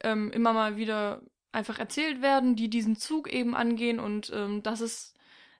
ähm, 0.03 0.31
immer 0.31 0.53
mal 0.53 0.77
wieder 0.77 1.23
einfach 1.53 1.79
erzählt 1.79 2.23
werden, 2.23 2.57
die 2.57 2.71
diesen 2.71 2.97
Zug 2.97 3.31
eben 3.33 3.55
angehen 3.55 4.01
und 4.01 4.31
ähm, 4.35 4.63
das 4.63 4.81
ist 4.81 5.13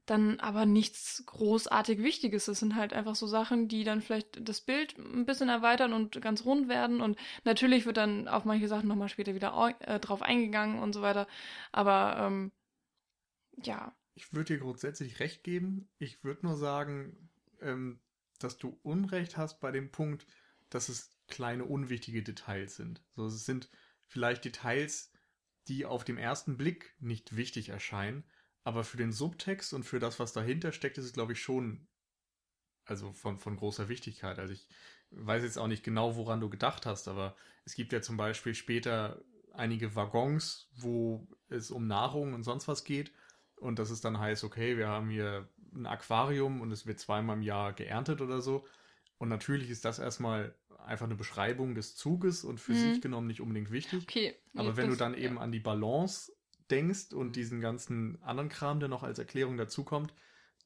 dann 0.07 0.41
aber 0.41 0.67
nichts 0.67 1.23
großartig 1.27 2.03
Wichtiges. 2.03 2.47
Das 2.47 2.59
sind 2.59 2.75
halt 2.75 2.93
einfach 2.93 3.15
so 3.15 3.27
Sachen, 3.27 3.69
die 3.69 3.85
dann 3.85 4.01
vielleicht 4.01 4.47
das 4.47 4.61
Bild 4.61 4.99
ein 4.99 5.27
bisschen 5.27 5.49
erweitern 5.49 5.93
und 5.93 6.21
ganz 6.21 6.45
rund 6.45 6.69
werden. 6.69 7.01
Und 7.01 7.17
natürlich 7.45 7.87
wird 7.87 7.99
dann 7.99 8.27
auf 8.27 8.45
manche 8.45 8.69
Sachen 8.69 8.89
nochmal 8.89 9.09
später 9.09 9.35
wieder 9.35 9.75
äh, 9.81 10.01
drauf 10.01 10.23
eingegangen 10.23 10.81
und 10.81 10.93
so 10.93 11.03
weiter. 11.03 11.29
Aber 11.71 12.17
ähm, 12.19 12.53
ja. 13.63 13.95
Ich 14.15 14.33
würde 14.33 14.55
dir 14.55 14.61
grundsätzlich 14.61 15.21
recht 15.21 15.45
geben. 15.45 15.89
Ich 15.99 16.25
würde 16.25 16.47
nur 16.47 16.57
sagen, 16.57 17.31
ähm, 17.61 18.01
dass 18.41 18.59
du 18.59 18.79
Unrecht 18.83 19.37
hast 19.37 19.61
bei 19.61 19.71
dem 19.71 19.93
Punkt, 19.93 20.27
dass 20.69 20.89
es 20.89 21.17
kleine 21.29 21.65
unwichtige 21.65 22.23
Details 22.23 22.77
sind. 22.77 23.03
So, 23.15 23.27
es 23.27 23.47
sind 23.47 23.71
vielleicht 24.13 24.45
Details, 24.45 25.11
die 25.69 25.87
auf 25.87 26.05
dem 26.05 26.19
ersten 26.19 26.57
Blick 26.57 26.95
nicht 27.01 27.37
wichtig 27.37 27.71
erscheinen, 27.71 28.25
aber 28.65 28.85
für 28.85 28.97
den 28.97 29.13
Subtext 29.13 29.73
und 29.73 29.85
für 29.85 29.99
das, 29.99 30.21
was 30.21 30.33
dahinter 30.33 30.73
steckt, 30.73 30.99
ist 30.99 31.07
es, 31.07 31.13
glaube 31.13 31.33
ich, 31.33 31.43
schon 31.43 31.89
also 32.85 33.13
von, 33.13 33.39
von 33.39 33.57
großer 33.57 33.89
Wichtigkeit. 33.89 34.39
Also 34.39 34.53
ich 34.53 34.69
weiß 35.11 35.43
jetzt 35.43 35.59
auch 35.59 35.67
nicht 35.67 35.85
genau, 35.85 36.17
woran 36.17 36.41
du 36.41 36.49
gedacht 36.49 36.87
hast, 36.87 37.09
aber 37.09 37.37
es 37.65 37.75
gibt 37.75 37.93
ja 37.93 38.03
zum 38.03 38.17
Beispiel 38.17 38.55
später 38.55 39.23
einige 39.53 39.95
Waggons, 39.95 40.69
wo 40.75 41.29
es 41.49 41.71
um 41.71 41.87
Nahrung 41.87 42.35
und 42.35 42.43
sonst 42.43 42.69
was 42.69 42.85
geht. 42.85 43.13
Und 43.57 43.79
das 43.79 43.91
ist 43.91 44.05
dann 44.05 44.19
heißt, 44.19 44.45
okay, 44.45 44.77
wir 44.77 44.89
haben 44.89 45.11
hier 45.11 45.49
ein 45.75 45.87
Aquarium 45.87 46.61
und 46.61 46.73
es 46.73 46.87
wird 46.87 46.99
zweimal 46.99 47.37
im 47.37 47.43
Jahr 47.43 47.73
geerntet 47.73 48.21
oder 48.21 48.41
so. 48.41 48.67
Und 49.19 49.29
natürlich 49.29 49.71
ist 49.71 49.85
das 49.85 49.99
erstmal 49.99 50.55
einfach 50.85 51.07
eine 51.07 51.15
Beschreibung 51.15 51.75
des 51.75 51.97
Zuges 51.97 52.45
und 52.45 52.61
für 52.61 52.73
mhm. 52.73 52.93
sich 52.93 53.01
genommen 53.01 53.27
nicht 53.27 53.41
unbedingt 53.41 53.71
wichtig. 53.71 54.03
Okay. 54.03 54.35
Aber 54.55 54.77
wenn 54.77 54.89
das, 54.89 54.99
du 54.99 55.05
dann 55.05 55.15
eben 55.15 55.39
an 55.39 55.53
die 55.53 55.61
Balance 55.61 56.33
denkst 56.71 57.13
und 57.13 57.37
diesen 57.37 57.61
ganzen 57.61 58.23
anderen 58.23 58.49
Kram, 58.49 58.81
der 58.81 58.89
noch 58.89 59.03
als 59.03 59.19
Erklärung 59.19 59.57
dazukommt, 59.57 60.13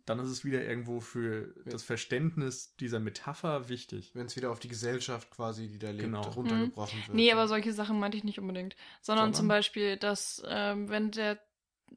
dann 0.07 0.21
ist 0.21 0.29
es 0.29 0.45
wieder 0.45 0.65
irgendwo 0.65 1.01
für 1.01 1.53
das 1.65 1.83
Verständnis 1.83 2.77
dieser 2.77 3.01
Metapher 3.01 3.69
wichtig. 3.69 4.13
Wenn 4.15 4.27
es 4.27 4.37
wieder 4.37 4.53
auf 4.53 4.61
die 4.61 4.69
Gesellschaft 4.69 5.31
quasi, 5.31 5.69
die 5.69 5.81
da 5.81 5.91
lebt, 5.91 6.05
genau. 6.05 6.23
runtergebrochen 6.23 7.01
mhm. 7.01 7.07
wird. 7.09 7.17
Nee, 7.17 7.33
aber 7.33 7.49
solche 7.49 7.73
Sachen 7.73 7.99
meinte 7.99 8.17
ich 8.17 8.25
nicht 8.25 8.39
unbedingt. 8.39 8.77
Sondern, 9.03 9.27
Sondern? 9.27 9.35
zum 9.35 9.49
Beispiel, 9.49 9.97
dass 9.97 10.43
ähm, 10.47 10.89
wenn 10.89 11.11
der 11.11 11.41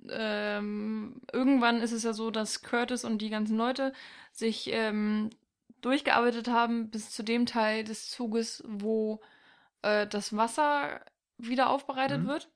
ähm, 0.10 1.22
irgendwann 1.32 1.82
ist 1.82 1.92
es 1.92 2.04
ja 2.04 2.14
so, 2.14 2.32
dass 2.32 2.62
Curtis 2.62 3.06
und 3.06 3.20
die 3.22 3.30
ganzen 3.30 3.58
Leute 3.58 3.94
sich 4.32 4.70
ähm, 4.72 5.30
durchgearbeitet 5.82 6.48
haben 6.48 6.90
bis 6.90 7.12
zu 7.12 7.24
dem 7.24 7.46
Teil 7.46 7.84
des 7.84 8.10
Zuges, 8.10 8.64
wo 8.68 9.22
äh, 9.82 10.08
das 10.08 10.36
Wasser 10.36 11.04
wieder 11.38 11.70
aufbereitet 11.70 12.24
mhm. 12.24 12.28
wird. 12.28 12.50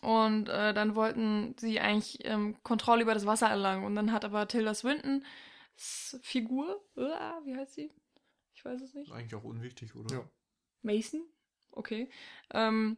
Und 0.00 0.48
äh, 0.48 0.74
dann 0.74 0.94
wollten 0.94 1.56
sie 1.58 1.80
eigentlich 1.80 2.24
ähm, 2.24 2.56
Kontrolle 2.62 3.02
über 3.02 3.14
das 3.14 3.26
Wasser 3.26 3.48
erlangen. 3.48 3.84
Und 3.84 3.94
dann 3.94 4.12
hat 4.12 4.24
aber 4.24 4.46
Tilda 4.46 4.74
Swinton 4.74 5.24
Figur, 5.80 6.84
uh, 6.96 7.44
wie 7.44 7.56
heißt 7.56 7.74
sie? 7.74 7.92
Ich 8.52 8.64
weiß 8.64 8.80
es 8.80 8.94
nicht. 8.94 9.12
Eigentlich 9.12 9.34
auch 9.36 9.44
unwichtig, 9.44 9.94
oder? 9.94 10.16
Ja. 10.16 10.30
Mason? 10.82 11.22
Okay. 11.70 12.10
Ähm, 12.52 12.96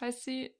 heißt 0.00 0.24
sie, 0.24 0.52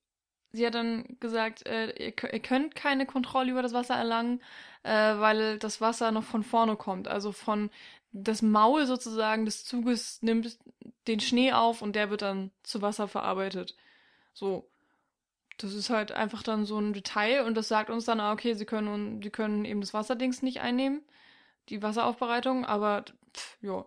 sie 0.52 0.64
hat 0.64 0.74
dann 0.74 1.16
gesagt, 1.18 1.66
äh, 1.66 1.90
ihr, 1.90 2.32
ihr, 2.32 2.40
könnt 2.40 2.76
keine 2.76 3.06
Kontrolle 3.06 3.50
über 3.50 3.62
das 3.62 3.72
Wasser 3.72 3.96
erlangen, 3.96 4.40
äh, 4.84 4.90
weil 4.90 5.58
das 5.58 5.80
Wasser 5.80 6.12
noch 6.12 6.22
von 6.24 6.44
vorne 6.44 6.76
kommt. 6.76 7.08
Also 7.08 7.32
von 7.32 7.70
das 8.12 8.42
Maul 8.42 8.86
sozusagen 8.86 9.44
des 9.44 9.64
Zuges 9.64 10.20
nimmt 10.22 10.58
den 11.06 11.20
Schnee 11.20 11.52
auf 11.52 11.82
und 11.82 11.94
der 11.94 12.10
wird 12.10 12.22
dann 12.22 12.50
zu 12.62 12.82
Wasser 12.82 13.08
verarbeitet. 13.08 13.76
So. 14.32 14.68
Das 15.58 15.74
ist 15.74 15.90
halt 15.90 16.10
einfach 16.10 16.42
dann 16.42 16.64
so 16.64 16.78
ein 16.78 16.94
Detail 16.94 17.44
und 17.44 17.54
das 17.54 17.68
sagt 17.68 17.90
uns 17.90 18.06
dann, 18.06 18.18
ah, 18.18 18.32
okay, 18.32 18.54
sie 18.54 18.64
können, 18.64 19.22
sie 19.22 19.28
können 19.28 19.66
eben 19.66 19.82
das 19.82 19.92
Wasserdings 19.92 20.40
nicht 20.40 20.60
einnehmen, 20.60 21.02
die 21.68 21.82
Wasseraufbereitung, 21.82 22.64
aber 22.64 23.04
pff, 23.34 23.58
ja. 23.60 23.84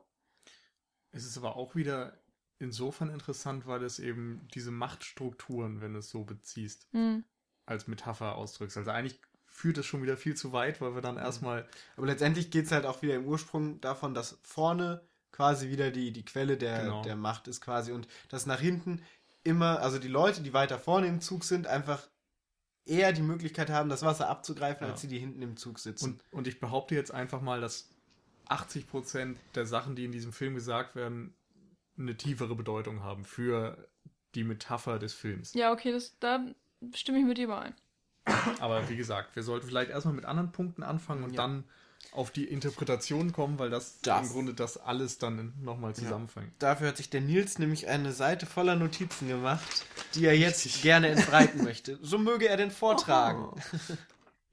Es 1.12 1.26
ist 1.26 1.36
aber 1.36 1.56
auch 1.56 1.76
wieder 1.76 2.22
insofern 2.60 3.10
interessant, 3.10 3.66
weil 3.66 3.84
es 3.84 3.98
eben 3.98 4.48
diese 4.54 4.70
Machtstrukturen, 4.70 5.82
wenn 5.82 5.94
du 5.94 6.00
es 6.00 6.10
so 6.10 6.24
beziehst, 6.24 6.88
mhm. 6.94 7.24
als 7.66 7.88
Metapher 7.88 8.36
ausdrückst. 8.36 8.78
Also 8.78 8.92
eigentlich 8.92 9.20
führt 9.54 9.78
es 9.78 9.86
schon 9.86 10.02
wieder 10.02 10.18
viel 10.18 10.36
zu 10.36 10.52
weit, 10.52 10.82
weil 10.82 10.96
wir 10.96 11.02
dann 11.02 11.16
mhm. 11.16 11.22
erstmal. 11.22 11.68
Aber 11.96 12.08
letztendlich 12.08 12.52
geht 12.52 12.66
es 12.66 12.72
halt 12.72 12.86
auch 12.86 13.02
wieder 13.02 13.16
im 13.16 13.26
Ursprung 13.26 13.80
davon, 13.80 14.14
dass 14.14 14.40
vorne 14.44 15.02
quasi 15.32 15.70
wieder 15.70 15.92
die, 15.92 16.12
die 16.12 16.26
Quelle 16.26 16.58
der, 16.58 16.84
genau. 16.84 17.02
der 17.04 17.16
Macht 17.16 17.48
ist 17.48 17.62
quasi 17.62 17.92
und 17.92 18.08
dass 18.30 18.46
nach 18.46 18.60
hinten 18.60 19.02
immer, 19.44 19.80
also 19.80 20.00
die 20.00 20.08
Leute, 20.08 20.42
die 20.42 20.54
weiter 20.54 20.80
vorne 20.80 21.08
im 21.08 21.22
Zug 21.22 21.44
sind, 21.44 21.68
einfach 21.68 22.08
eher 22.86 23.14
die 23.14 23.22
Möglichkeit 23.22 23.70
haben, 23.70 23.90
das 23.90 24.04
Wasser 24.04 24.30
abzugreifen, 24.30 24.86
ja. 24.86 24.92
als 24.92 25.02
die, 25.02 25.08
die 25.08 25.20
hinten 25.20 25.42
im 25.42 25.56
Zug 25.56 25.80
sitzen. 25.80 26.14
Und, 26.14 26.24
und 26.32 26.48
ich 26.48 26.60
behaupte 26.60 26.96
jetzt 26.96 27.12
einfach 27.12 27.42
mal, 27.42 27.62
dass 27.62 27.90
80% 28.50 29.36
der 29.56 29.66
Sachen, 29.66 29.96
die 29.96 30.06
in 30.06 30.12
diesem 30.12 30.34
Film 30.34 30.56
gesagt 30.56 30.96
werden, 30.96 31.36
eine 31.98 32.18
tiefere 32.18 32.56
Bedeutung 32.56 33.04
haben 33.04 33.24
für 33.24 33.88
die 34.36 34.44
Metapher 34.44 35.00
des 35.00 35.14
Films. 35.14 35.54
Ja, 35.54 35.72
okay, 35.72 35.92
das, 35.92 36.18
da 36.20 36.44
stimme 36.94 37.20
ich 37.20 37.26
mit 37.26 37.38
dir 37.38 37.46
überein. 37.46 37.76
Aber 38.60 38.90
wie 38.90 38.96
gesagt, 38.96 39.36
wir 39.36 39.44
sollten 39.44 39.68
vielleicht 39.68 39.92
erstmal 39.92 40.16
mit 40.16 40.26
anderen 40.26 40.52
Punkten 40.52 40.84
anfangen 40.84 41.24
und 41.24 41.32
ja. 41.32 41.42
dann 41.42 41.64
auf 42.12 42.32
die 42.32 42.46
Interpretation 42.46 43.32
kommen, 43.32 43.58
weil 43.60 43.70
das, 43.70 44.00
das. 44.02 44.28
im 44.28 44.34
Grunde 44.34 44.54
das 44.54 44.78
alles 44.78 45.18
dann 45.18 45.54
nochmal 45.62 45.96
zusammenfängt. 45.96 46.48
Ja. 46.48 46.54
Dafür 46.60 46.90
hat 46.90 46.98
sich 46.98 47.10
der 47.10 47.22
Nils 47.22 47.60
nämlich 47.60 47.88
eine 47.88 48.12
Seite 48.12 48.46
voller 48.46 48.76
Notizen 48.76 49.28
gemacht, 49.28 49.86
die 50.14 50.26
er 50.26 50.38
jetzt 50.38 50.66
Richtig. 50.66 50.82
gerne 50.84 51.08
entbreiten 51.08 51.64
möchte. 51.64 51.98
So 52.02 52.18
möge 52.18 52.48
er 52.48 52.58
den 52.58 52.72
vortragen. 52.72 53.46
Oh. 53.46 53.58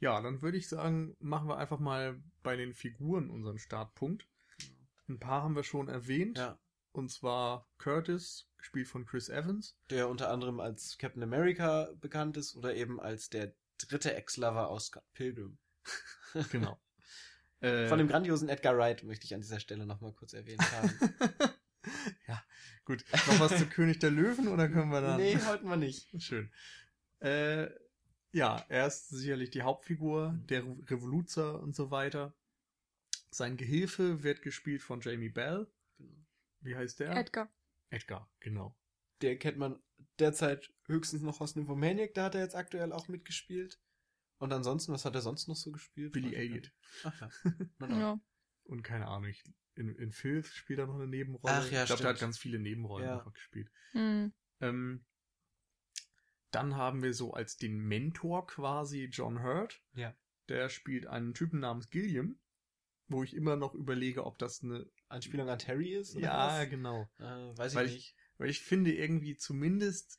Ja, 0.00 0.20
dann 0.22 0.40
würde 0.40 0.56
ich 0.56 0.66
sagen, 0.66 1.14
machen 1.20 1.48
wir 1.48 1.58
einfach 1.58 1.78
mal 1.78 2.18
bei 2.42 2.56
den 2.56 2.72
Figuren 2.72 3.28
unseren 3.30 3.58
Startpunkt. 3.58 4.26
Ein 5.08 5.18
paar 5.18 5.42
haben 5.42 5.54
wir 5.54 5.62
schon 5.62 5.88
erwähnt. 5.88 6.38
Ja. 6.38 6.58
Und 6.92 7.10
zwar 7.10 7.68
Curtis, 7.78 8.48
gespielt 8.56 8.88
von 8.88 9.04
Chris 9.04 9.28
Evans. 9.28 9.76
Der 9.90 10.08
unter 10.08 10.30
anderem 10.30 10.58
als 10.58 10.96
Captain 10.98 11.22
America 11.22 11.90
bekannt 12.00 12.36
ist 12.36 12.56
oder 12.56 12.74
eben 12.74 12.98
als 12.98 13.28
der 13.28 13.52
dritte 13.86 14.14
Ex-Lover 14.14 14.68
aus 14.68 14.86
Scott 14.86 15.04
Pilgrim. 15.14 15.58
genau. 16.50 16.80
Von 17.60 17.98
dem 17.98 18.08
grandiosen 18.08 18.48
Edgar 18.48 18.78
Wright 18.78 19.02
möchte 19.02 19.26
ich 19.26 19.34
an 19.34 19.42
dieser 19.42 19.60
Stelle 19.60 19.84
nochmal 19.84 20.14
kurz 20.14 20.32
erwähnt 20.32 20.62
haben. 20.72 20.90
ja, 22.26 22.42
gut. 22.84 23.04
Noch 23.12 23.40
was 23.40 23.58
zu 23.58 23.66
König 23.66 23.98
der 23.98 24.10
Löwen 24.10 24.48
oder 24.48 24.68
können 24.68 24.90
wir 24.90 25.00
dann? 25.00 25.18
Nee, 25.18 25.38
wollten 25.44 25.68
wir 25.68 25.76
nicht. 25.76 26.08
Schön. 26.22 26.50
Äh, 27.20 27.68
ja, 28.32 28.64
er 28.68 28.86
ist 28.86 29.08
sicherlich 29.08 29.50
die 29.50 29.62
Hauptfigur, 29.62 30.38
der 30.48 30.62
Revoluzer 30.62 31.60
und 31.60 31.74
so 31.74 31.90
weiter. 31.90 32.34
Sein 33.30 33.56
Gehilfe 33.56 34.22
wird 34.22 34.42
gespielt 34.42 34.82
von 34.82 35.00
Jamie 35.00 35.28
Bell. 35.28 35.70
Genau. 35.98 36.26
Wie 36.60 36.76
heißt 36.76 37.00
der? 37.00 37.16
Edgar. 37.16 37.52
Edgar, 37.90 38.30
genau. 38.40 38.76
Der 39.20 39.38
kennt 39.38 39.58
man 39.58 39.80
derzeit 40.20 40.72
höchstens 40.86 41.22
noch 41.22 41.40
aus 41.40 41.56
Nymphomaniac, 41.56 42.14
da 42.14 42.24
hat 42.24 42.34
er 42.34 42.42
jetzt 42.42 42.54
aktuell 42.54 42.92
auch 42.92 43.08
mitgespielt. 43.08 43.80
Und 44.38 44.52
ansonsten, 44.52 44.92
was 44.92 45.04
hat 45.04 45.14
er 45.14 45.20
sonst 45.20 45.48
noch 45.48 45.56
so 45.56 45.70
gespielt? 45.70 46.12
Billy 46.12 46.34
Elliot. 46.34 46.72
Ach 47.04 47.20
ja. 47.20 47.30
ja. 47.88 48.20
Und 48.64 48.82
keine 48.82 49.06
Ahnung, 49.06 49.28
ich, 49.28 49.44
in, 49.74 49.94
in 49.96 50.12
Filth 50.12 50.46
spielt 50.46 50.78
er 50.78 50.86
noch 50.86 50.94
eine 50.94 51.06
Nebenrolle. 51.06 51.54
Ach 51.54 51.70
ja, 51.70 51.82
Ich 51.82 51.86
glaube, 51.86 52.04
er 52.04 52.10
hat 52.10 52.20
ganz 52.20 52.38
viele 52.38 52.58
Nebenrollen 52.58 53.06
ja. 53.06 53.18
einfach 53.18 53.32
gespielt. 53.32 53.70
Mhm. 53.92 54.32
Ähm, 54.60 55.04
dann 56.50 56.76
haben 56.76 57.02
wir 57.02 57.14
so 57.14 57.32
als 57.32 57.56
den 57.56 57.78
Mentor 57.78 58.46
quasi 58.46 59.04
John 59.12 59.42
Hurt. 59.42 59.82
Ja. 59.92 60.14
Der 60.48 60.68
spielt 60.68 61.06
einen 61.06 61.34
Typen 61.34 61.60
namens 61.60 61.90
Gilliam, 61.90 62.40
wo 63.08 63.22
ich 63.22 63.34
immer 63.34 63.56
noch 63.56 63.74
überlege, 63.74 64.24
ob 64.24 64.38
das 64.38 64.62
eine 64.62 64.90
Anspielung 65.08 65.48
an 65.48 65.58
Terry 65.58 65.94
ist? 65.94 66.14
ja, 66.14 66.60
was? 66.60 66.70
genau. 66.70 67.08
Äh, 67.18 67.56
weiß 67.56 67.72
ich 67.72 67.76
weil 67.76 67.86
nicht. 67.86 68.16
Weil 68.40 68.48
ich 68.48 68.60
finde 68.60 68.90
irgendwie 68.90 69.36
zumindest 69.36 70.18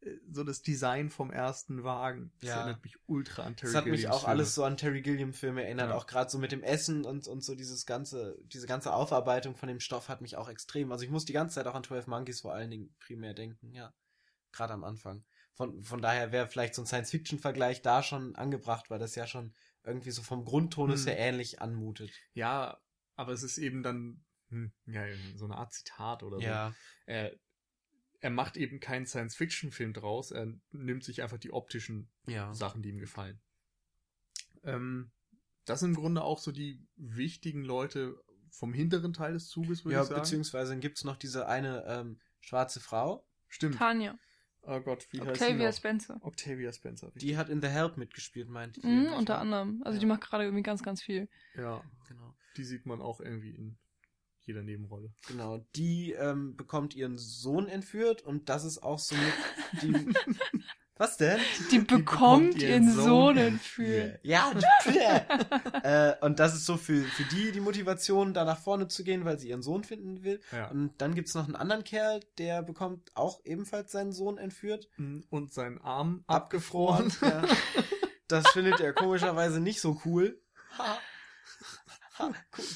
äh, 0.00 0.10
so 0.30 0.44
das 0.44 0.60
Design 0.60 1.08
vom 1.08 1.30
ersten 1.30 1.84
Wagen. 1.84 2.30
Das 2.40 2.50
ja. 2.50 2.56
erinnert 2.58 2.84
mich 2.84 2.98
ultra 3.06 3.44
an 3.44 3.56
Terry 3.56 3.72
Gilliam. 3.72 3.72
Das 3.72 3.82
hat 3.82 3.90
mich 3.90 4.08
auch 4.08 4.20
Filme. 4.20 4.28
alles 4.28 4.54
so 4.54 4.64
an 4.64 4.76
Terry 4.76 5.00
Gilliam 5.00 5.32
Filme 5.32 5.64
erinnert, 5.64 5.88
ja. 5.88 5.96
auch 5.96 6.06
gerade 6.06 6.30
so 6.30 6.36
mit 6.38 6.52
dem 6.52 6.62
Essen 6.62 7.06
und, 7.06 7.26
und 7.26 7.42
so 7.42 7.54
dieses 7.54 7.86
ganze, 7.86 8.38
diese 8.44 8.66
ganze 8.66 8.92
Aufarbeitung 8.92 9.56
von 9.56 9.70
dem 9.70 9.80
Stoff 9.80 10.10
hat 10.10 10.20
mich 10.20 10.36
auch 10.36 10.50
extrem. 10.50 10.92
Also 10.92 11.04
ich 11.04 11.10
muss 11.10 11.24
die 11.24 11.32
ganze 11.32 11.54
Zeit 11.54 11.66
auch 11.66 11.74
an 11.74 11.82
12 11.82 12.08
Monkeys 12.08 12.42
vor 12.42 12.52
allen 12.52 12.70
Dingen 12.70 12.94
primär 13.00 13.32
denken, 13.32 13.72
ja. 13.72 13.94
Gerade 14.52 14.74
am 14.74 14.84
Anfang. 14.84 15.24
von, 15.54 15.82
von 15.82 16.02
daher 16.02 16.30
wäre 16.30 16.48
vielleicht 16.48 16.74
so 16.74 16.82
ein 16.82 16.86
Science-Fiction-Vergleich 16.86 17.80
da 17.80 18.02
schon 18.02 18.36
angebracht, 18.36 18.90
weil 18.90 18.98
das 18.98 19.14
ja 19.14 19.26
schon 19.26 19.54
irgendwie 19.82 20.10
so 20.10 20.20
vom 20.20 20.44
Grundton 20.44 20.92
hm. 20.92 21.04
her 21.06 21.18
ähnlich 21.18 21.62
anmutet. 21.62 22.10
Ja, 22.34 22.82
aber 23.16 23.32
es 23.32 23.42
ist 23.42 23.56
eben 23.56 23.82
dann 23.82 24.22
hm, 24.52 24.70
ja, 24.84 25.06
so 25.36 25.46
eine 25.46 25.56
Art 25.56 25.72
Zitat 25.72 26.22
oder 26.22 26.36
so. 26.36 26.42
Ja. 26.42 26.74
Er, 27.06 27.32
er 28.22 28.30
macht 28.30 28.56
eben 28.56 28.80
keinen 28.80 29.04
Science-Fiction-Film 29.04 29.92
draus, 29.92 30.30
er 30.30 30.54
nimmt 30.70 31.04
sich 31.04 31.22
einfach 31.22 31.38
die 31.38 31.52
optischen 31.52 32.08
ja. 32.26 32.54
Sachen, 32.54 32.80
die 32.80 32.88
ihm 32.88 32.98
gefallen. 32.98 33.40
Ähm, 34.62 35.10
das 35.64 35.80
sind 35.80 35.90
im 35.90 35.96
Grunde 35.96 36.22
auch 36.22 36.38
so 36.38 36.52
die 36.52 36.86
wichtigen 36.96 37.64
Leute 37.64 38.16
vom 38.50 38.72
hinteren 38.72 39.12
Teil 39.12 39.32
des 39.32 39.48
Zuges, 39.48 39.84
würde 39.84 39.96
ja, 39.96 40.02
ich 40.02 40.08
sagen. 40.08 40.18
Ja, 40.18 40.22
beziehungsweise 40.22 40.70
dann 40.70 40.80
gibt 40.80 40.98
es 40.98 41.04
noch 41.04 41.16
diese 41.16 41.48
eine 41.48 41.84
ähm, 41.86 42.20
schwarze 42.40 42.78
Frau. 42.78 43.26
Stimmt. 43.48 43.76
Tanja. 43.76 44.16
Oh 44.62 44.80
Gott, 44.80 45.08
wie 45.10 45.20
Octavia 45.20 45.32
heißt 45.40 45.50
die 45.50 45.64
noch? 45.64 45.72
Spencer. 45.72 46.18
Octavia 46.20 46.72
Spencer. 46.72 47.08
Richtig. 47.08 47.22
Die 47.22 47.36
hat 47.36 47.48
in 47.48 47.60
The 47.60 47.68
Help 47.68 47.96
mitgespielt, 47.96 48.48
meint 48.48 48.78
ich. 48.78 48.84
Mhm, 48.84 49.12
unter 49.14 49.38
anderem. 49.38 49.82
Also 49.84 49.96
ja. 49.96 50.00
die 50.00 50.06
macht 50.06 50.20
gerade 50.20 50.44
irgendwie 50.44 50.62
ganz, 50.62 50.84
ganz 50.84 51.02
viel. 51.02 51.28
Ja, 51.56 51.82
genau. 52.06 52.36
Die 52.56 52.64
sieht 52.64 52.86
man 52.86 53.00
auch 53.00 53.20
irgendwie 53.20 53.50
in 53.50 53.78
jeder 54.46 54.62
Nebenrolle. 54.62 55.12
Genau, 55.28 55.64
die 55.76 56.12
ähm, 56.12 56.56
bekommt 56.56 56.94
ihren 56.94 57.18
Sohn 57.18 57.68
entführt 57.68 58.22
und 58.22 58.48
das 58.48 58.64
ist 58.64 58.82
auch 58.82 58.98
so 58.98 59.14
mit 59.14 59.82
die, 59.82 60.14
Was 61.02 61.16
denn? 61.16 61.40
Die, 61.70 61.78
die 61.78 61.84
bekommt, 61.84 62.62
ihren 62.62 62.92
Sohn, 62.92 63.04
Sohn 63.04 63.36
entführt. 63.36 64.20
Ja, 64.22 64.52
äh, 65.82 66.14
und 66.24 66.38
das 66.38 66.54
ist 66.54 66.64
so 66.64 66.76
für, 66.76 67.02
für 67.02 67.24
die 67.24 67.50
die 67.50 67.60
Motivation, 67.60 68.34
da 68.34 68.44
nach 68.44 68.60
vorne 68.60 68.86
zu 68.86 69.02
gehen, 69.02 69.24
weil 69.24 69.36
sie 69.36 69.48
ihren 69.48 69.62
Sohn 69.62 69.82
finden 69.82 70.22
will. 70.22 70.40
Ja. 70.52 70.68
Und 70.68 70.92
dann 70.98 71.16
gibt's 71.16 71.34
noch 71.34 71.46
einen 71.46 71.56
anderen 71.56 71.82
Kerl, 71.82 72.20
der 72.38 72.62
bekommt 72.62 73.10
auch 73.16 73.40
ebenfalls 73.44 73.90
seinen 73.90 74.12
Sohn 74.12 74.38
entführt. 74.38 74.90
Mhm. 74.96 75.24
Und 75.28 75.52
seinen 75.52 75.80
Arm 75.80 76.22
abgefroren. 76.28 77.06
abgefroren. 77.06 77.48
ja. 77.48 77.56
Das 78.28 78.48
findet 78.52 78.80
er 78.80 78.92
komischerweise 78.92 79.60
nicht 79.60 79.80
so 79.80 80.00
cool. 80.04 80.40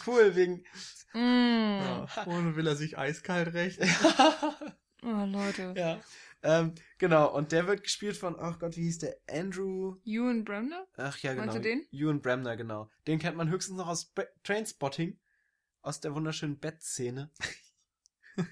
cool, 0.07 0.35
wegen. 0.35 0.65
Mm. 1.17 1.81
Ja. 1.81 2.23
Und 2.27 2.57
will 2.57 2.67
er 2.67 2.77
sich 2.77 2.99
eiskalt 2.99 3.55
rächen. 3.55 3.85
oh, 5.03 5.25
Leute. 5.25 5.73
Ja. 5.75 5.99
Ähm, 6.43 6.75
genau, 6.99 7.35
und 7.35 7.53
der 7.53 7.67
wird 7.67 7.83
gespielt 7.83 8.19
von, 8.19 8.37
ach 8.39 8.59
Gott, 8.59 8.77
wie 8.77 8.83
hieß 8.83 8.99
der? 8.99 9.17
Andrew. 9.29 9.97
Ewan 10.05 10.45
Bremner? 10.45 10.87
Ach 10.97 11.17
ja, 11.19 11.33
genau. 11.33 11.47
Meinst 11.47 11.57
du 11.57 11.63
den? 11.63 11.87
Ewan 11.91 12.21
Bremner, 12.21 12.57
genau. 12.57 12.91
Den 13.07 13.19
kennt 13.19 13.37
man 13.37 13.49
höchstens 13.49 13.79
noch 13.79 13.89
aus 13.89 14.05
Be 14.05 14.29
Trainspotting. 14.45 15.19
Aus 15.81 16.01
der 16.01 16.15
wunderschönen 16.15 16.59
Bettszene. 16.59 17.31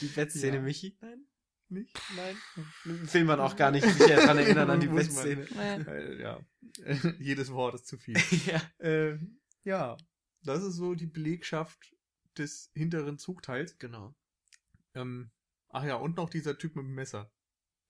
die 0.00 0.06
Bettszene, 0.06 0.56
Ja. 0.56 0.62
Michi? 0.62 0.96
Nein? 1.00 1.26
Nicht? 1.68 2.00
Nein? 2.14 2.36
Will 2.84 3.24
man 3.24 3.40
auch 3.40 3.56
gar 3.56 3.72
nicht 3.72 3.84
sich 3.86 4.06
daran 4.06 4.38
erinnern 4.38 4.70
an 4.70 4.80
die. 4.80 4.86
Bettszene. 4.88 5.48
Naja. 5.54 5.84
Weil, 5.86 6.20
ja. 6.20 6.40
Jedes 7.18 7.50
Wort 7.50 7.74
ist 7.74 7.88
zu 7.88 7.98
viel. 7.98 8.16
ja. 8.46 8.62
ähm, 8.78 9.40
ja, 9.64 9.96
das 10.44 10.62
ist 10.62 10.76
so 10.76 10.94
die 10.94 11.06
Belegschaft 11.06 11.94
des 12.38 12.70
hinteren 12.74 13.18
Zugteils. 13.18 13.78
Genau. 13.78 14.14
Ähm, 14.94 15.30
ach 15.68 15.84
ja, 15.84 15.96
und 15.96 16.16
noch 16.16 16.30
dieser 16.30 16.56
Typ 16.58 16.76
mit 16.76 16.84
dem 16.84 16.94
Messer. 16.94 17.30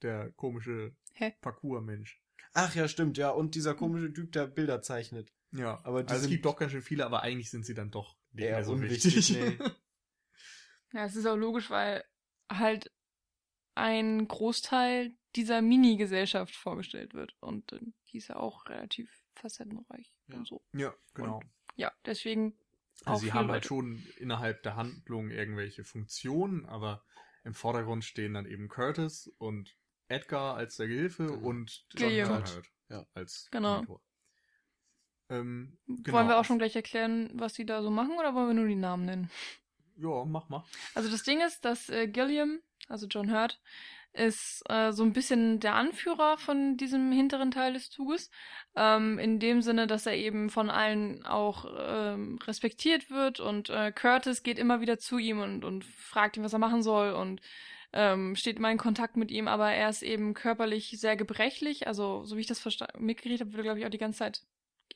Der 0.02 0.32
komische 0.32 0.96
Hä? 1.14 1.34
Parcours-Mensch. 1.40 2.20
Ach 2.52 2.74
ja, 2.74 2.88
stimmt, 2.88 3.16
ja. 3.18 3.30
Und 3.30 3.54
dieser 3.54 3.74
komische 3.74 4.12
Typ, 4.12 4.32
der 4.32 4.46
Bilder 4.46 4.82
zeichnet. 4.82 5.32
Ja, 5.52 5.80
Aber 5.84 6.02
die 6.02 6.12
also 6.12 6.24
es 6.24 6.30
gibt 6.30 6.44
doch 6.44 6.56
ganz 6.56 6.72
schön 6.72 6.82
viele, 6.82 7.06
aber 7.06 7.22
eigentlich 7.22 7.50
sind 7.50 7.64
sie 7.64 7.74
dann 7.74 7.90
doch 7.90 8.16
nicht 8.32 8.44
Eher 8.44 8.56
mehr 8.56 8.64
so 8.64 8.72
unwichtig, 8.72 9.16
wichtig. 9.16 9.58
nee. 9.58 9.58
Ja, 10.92 11.04
es 11.06 11.16
ist 11.16 11.26
auch 11.26 11.36
logisch, 11.36 11.70
weil 11.70 12.04
halt 12.50 12.92
ein 13.74 14.28
Großteil 14.28 15.16
dieser 15.34 15.60
Mini-Gesellschaft 15.62 16.54
vorgestellt 16.54 17.14
wird. 17.14 17.34
Und 17.40 17.72
die 18.10 18.18
ist 18.18 18.28
ja 18.28 18.36
auch 18.36 18.66
relativ 18.66 19.10
facettenreich 19.34 20.12
Ja. 20.28 20.36
und 20.36 20.46
so. 20.46 20.64
ja, 20.72 20.94
genau. 21.14 21.40
Ja, 21.76 21.92
deswegen 22.06 22.54
auch 23.04 23.12
Also 23.12 23.24
sie 23.26 23.32
haben 23.32 23.48
halt 23.50 23.64
Leute. 23.64 23.68
schon 23.68 24.06
innerhalb 24.18 24.62
der 24.62 24.76
Handlung 24.76 25.30
irgendwelche 25.30 25.84
Funktionen, 25.84 26.64
aber 26.66 27.04
im 27.44 27.54
Vordergrund 27.54 28.04
stehen 28.04 28.34
dann 28.34 28.46
eben 28.46 28.68
Curtis 28.68 29.32
und 29.38 29.76
Edgar 30.08 30.56
als 30.56 30.76
der 30.76 30.86
Gehilfe 30.88 31.26
Genau. 31.26 31.46
und. 31.48 31.84
John 31.96 32.12
Hurt 32.28 32.62
Ja. 32.88 33.06
als 33.14 33.48
Genau. 33.50 33.78
Mentor. 33.78 34.00
Ähm, 35.30 35.78
genau. 35.86 36.18
Wollen 36.18 36.28
wir 36.28 36.38
auch 36.38 36.44
schon 36.44 36.58
gleich 36.58 36.76
erklären, 36.76 37.30
was 37.34 37.54
die 37.54 37.64
da 37.66 37.82
so 37.82 37.90
machen, 37.90 38.12
oder 38.18 38.34
wollen 38.34 38.48
wir 38.48 38.54
nur 38.54 38.66
die 38.68 38.74
Namen 38.74 39.06
nennen? 39.06 39.30
Ja, 39.96 40.24
mach 40.24 40.48
mal. 40.48 40.64
Also 40.94 41.10
das 41.10 41.22
Ding 41.22 41.40
ist, 41.40 41.64
dass 41.64 41.88
äh, 41.88 42.06
Gilliam, 42.08 42.60
also 42.88 43.06
John 43.06 43.32
Hurt, 43.32 43.60
ist 44.14 44.62
äh, 44.68 44.92
so 44.92 45.02
ein 45.02 45.12
bisschen 45.12 45.60
der 45.60 45.74
Anführer 45.74 46.38
von 46.38 46.76
diesem 46.76 47.12
hinteren 47.12 47.50
Teil 47.50 47.74
des 47.74 47.90
Zuges. 47.90 48.30
Ähm, 48.76 49.18
in 49.18 49.40
dem 49.40 49.60
Sinne, 49.60 49.86
dass 49.86 50.06
er 50.06 50.14
eben 50.14 50.50
von 50.50 50.70
allen 50.70 51.24
auch 51.26 51.66
ähm, 51.76 52.38
respektiert 52.46 53.10
wird 53.10 53.40
und 53.40 53.70
äh, 53.70 53.92
Curtis 53.92 54.42
geht 54.42 54.58
immer 54.58 54.80
wieder 54.80 54.98
zu 54.98 55.18
ihm 55.18 55.40
und, 55.40 55.64
und 55.64 55.84
fragt 55.84 56.36
ihn, 56.36 56.44
was 56.44 56.52
er 56.52 56.58
machen 56.58 56.82
soll 56.82 57.12
und 57.12 57.40
ähm, 57.92 58.34
steht 58.34 58.56
immer 58.56 58.72
in 58.72 58.78
Kontakt 58.78 59.16
mit 59.16 59.30
ihm, 59.30 59.46
aber 59.46 59.70
er 59.70 59.88
ist 59.88 60.02
eben 60.02 60.34
körperlich 60.34 60.96
sehr 60.98 61.16
gebrechlich. 61.16 61.86
Also, 61.86 62.24
so 62.24 62.36
wie 62.36 62.40
ich 62.40 62.48
das 62.48 62.64
mitgekriegt 62.98 63.40
habe, 63.40 63.52
wird 63.52 63.60
er, 63.60 63.62
glaube 63.62 63.78
ich, 63.78 63.86
auch 63.86 63.90
die 63.90 63.98
ganze 63.98 64.18
Zeit. 64.18 64.42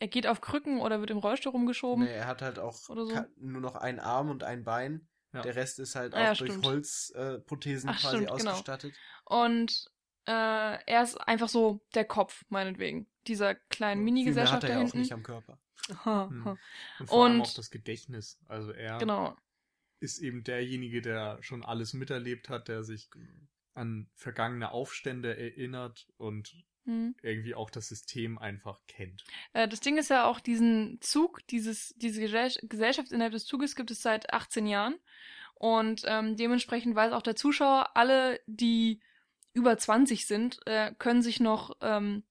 Er 0.00 0.08
geht 0.08 0.26
auf 0.26 0.40
Krücken 0.40 0.80
oder 0.80 1.00
wird 1.00 1.10
im 1.10 1.18
Rollstuhl 1.18 1.52
rumgeschoben. 1.52 2.04
Nee, 2.04 2.10
er 2.10 2.26
hat 2.26 2.42
halt 2.42 2.58
auch 2.58 2.88
Oder 2.88 3.06
so. 3.06 3.20
nur 3.36 3.60
noch 3.60 3.76
einen 3.76 4.00
Arm 4.00 4.30
und 4.30 4.42
ein 4.42 4.64
Bein. 4.64 5.08
Ja. 5.32 5.42
Der 5.42 5.54
Rest 5.56 5.78
ist 5.78 5.94
halt 5.94 6.14
Ah, 6.14 6.22
ja, 6.22 6.32
auch 6.32 6.36
durch 6.38 6.50
stimmt. 6.50 6.64
Holzprothesen 6.66 7.90
äh, 7.90 7.92
quasi 7.92 8.16
stimmt, 8.24 8.38
genau. 8.38 8.50
ausgestattet. 8.52 8.94
Und 9.24 9.90
äh, 10.26 10.30
er 10.32 11.02
ist 11.02 11.16
einfach 11.16 11.48
so 11.48 11.80
der 11.94 12.04
Kopf, 12.06 12.44
meinetwegen. 12.48 13.06
Dieser 13.26 13.54
kleinen 13.54 14.02
Mini-Gesellschaft 14.04 14.62
hat 14.62 14.64
er 14.64 14.68
da 14.68 14.74
ja 14.74 14.78
auch 14.80 14.82
hinten. 14.84 14.98
nicht 15.00 15.12
am 15.12 15.22
Körper. 15.22 15.58
Ha, 16.04 16.28
Hm. 16.28 16.44
ha. 16.44 16.56
Und 16.98 17.06
vor 17.08 17.24
allem 17.24 17.40
Und- 17.40 17.46
auch 17.46 17.54
das 17.54 17.70
Gedächtnis. 17.70 18.38
Also 18.46 18.72
er 18.72 18.98
Genau. 18.98 19.36
ist 20.00 20.18
eben 20.18 20.44
derjenige, 20.44 21.02
der 21.02 21.42
schon 21.42 21.64
alles 21.64 21.92
miterlebt 21.92 22.48
hat, 22.48 22.68
der 22.68 22.84
sich 22.84 23.10
an 23.74 24.08
vergangene 24.14 24.70
Aufstände 24.72 25.36
erinnert 25.36 26.08
und 26.16 26.54
Hm. 26.88 27.14
irgendwie 27.20 27.54
auch 27.54 27.68
das 27.68 27.88
System 27.88 28.38
einfach 28.38 28.80
kennt. 28.88 29.22
Äh, 29.52 29.68
das 29.68 29.80
Ding 29.80 29.98
ist 29.98 30.08
ja 30.08 30.24
auch, 30.24 30.40
diesen 30.40 30.98
Zug, 31.02 31.46
dieses, 31.48 31.94
diese 31.98 32.22
Gesell- 32.22 32.66
Gesellschaft 32.66 33.12
innerhalb 33.12 33.34
des 33.34 33.44
Zuges 33.44 33.76
gibt 33.76 33.90
es 33.90 34.00
seit 34.00 34.32
18 34.32 34.66
Jahren. 34.66 34.94
Und 35.54 36.04
ähm, 36.06 36.36
dementsprechend 36.36 36.94
weiß 36.94 37.12
auch 37.12 37.20
der 37.20 37.36
Zuschauer, 37.36 37.90
alle, 37.94 38.40
die 38.46 39.00
über 39.52 39.76
20 39.76 40.26
sind, 40.26 40.60
äh, 40.66 40.94
können 40.98 41.20
sich 41.20 41.40
noch 41.40 41.76
ähm, 41.82 42.22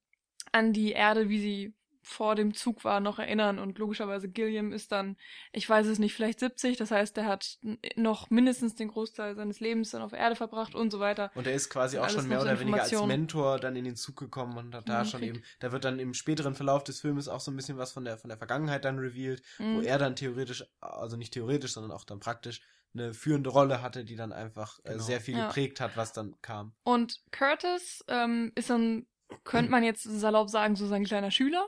an 0.51 0.73
die 0.73 0.91
Erde, 0.91 1.29
wie 1.29 1.39
sie 1.39 1.73
vor 2.07 2.35
dem 2.35 2.53
Zug 2.53 2.83
war, 2.85 2.99
noch 2.99 3.19
erinnern. 3.19 3.59
Und 3.59 3.77
logischerweise 3.79 4.29
Gilliam 4.29 4.71
ist 4.71 4.91
dann, 4.91 5.17
ich 5.51 5.69
weiß 5.69 5.85
es 5.87 5.99
nicht, 5.99 6.13
vielleicht 6.13 6.39
70. 6.39 6.77
Das 6.77 6.89
heißt, 6.89 7.17
er 7.17 7.25
hat 7.25 7.59
noch 7.95 8.29
mindestens 8.29 8.75
den 8.75 8.87
Großteil 8.87 9.35
seines 9.35 9.59
Lebens 9.59 9.91
dann 9.91 10.01
auf 10.01 10.11
der 10.11 10.19
Erde 10.19 10.35
verbracht 10.35 10.73
und 10.73 10.89
so 10.91 10.99
weiter. 10.99 11.31
Und 11.35 11.45
er 11.47 11.53
ist 11.53 11.69
quasi 11.69 11.99
auch 11.99 12.09
schon 12.09 12.27
mehr 12.27 12.41
oder 12.41 12.59
weniger 12.59 12.83
als. 12.83 13.03
Mentor 13.03 13.59
dann 13.59 13.75
in 13.75 13.83
den 13.83 13.95
Zug 13.95 14.15
gekommen 14.17 14.57
und 14.57 14.73
hat 14.73 14.87
da 14.87 14.99
Ja, 14.99 15.05
schon 15.05 15.19
kriegt- 15.21 15.35
eben, 15.35 15.45
da 15.59 15.71
wird 15.71 15.83
dann 15.83 15.99
im 15.99 16.13
späteren 16.13 16.55
Verlauf 16.55 16.83
des 16.83 17.01
Filmes 17.01 17.27
auch 17.27 17.41
so 17.41 17.51
ein 17.51 17.55
bisschen 17.55 17.77
was 17.77 17.91
von 17.91 18.05
der 18.05 18.17
von 18.17 18.29
der 18.29 18.37
Vergangenheit 18.37 18.85
dann 18.85 18.97
revealed, 18.99 19.41
wo 19.59 19.63
Mhm. 19.63 19.83
er 19.83 19.97
dann 19.97 20.15
theoretisch, 20.15 20.63
also 20.79 21.17
nicht 21.17 21.33
theoretisch, 21.33 21.73
sondern 21.73 21.91
auch 21.91 22.05
dann 22.05 22.19
praktisch 22.19 22.61
eine 22.93 23.13
führende 23.13 23.49
Rolle 23.49 23.81
hatte, 23.81 24.05
die 24.05 24.15
dann 24.15 24.31
einfach 24.31 24.79
äh, 24.85 24.93
Genau. 24.93 25.03
sehr 25.03 25.19
viel 25.21 25.37
Ja. 25.37 25.47
geprägt 25.47 25.81
hat, 25.81 25.97
was 25.97 26.13
dann 26.13 26.35
kam. 26.41 26.73
Und 26.83 27.21
Curtis 27.31 28.03
ähm, 28.07 28.51
ist 28.55 28.69
dann, 28.69 29.05
könnte 29.43 29.69
man 29.69 29.83
jetzt 29.83 30.03
salopp 30.03 30.49
sagen, 30.49 30.75
so 30.77 30.87
sein 30.87 31.03
kleiner 31.03 31.29
Schüler. 31.31 31.67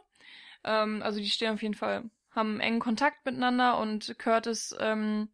Ähm, 0.64 1.02
also 1.02 1.20
die 1.20 1.30
stehen 1.30 1.54
auf 1.54 1.62
jeden 1.62 1.74
Fall, 1.74 2.10
haben 2.32 2.60
engen 2.60 2.80
Kontakt 2.80 3.26
miteinander 3.26 3.80
und 3.80 4.16
Curtis 4.18 4.76
ähm, 4.80 5.30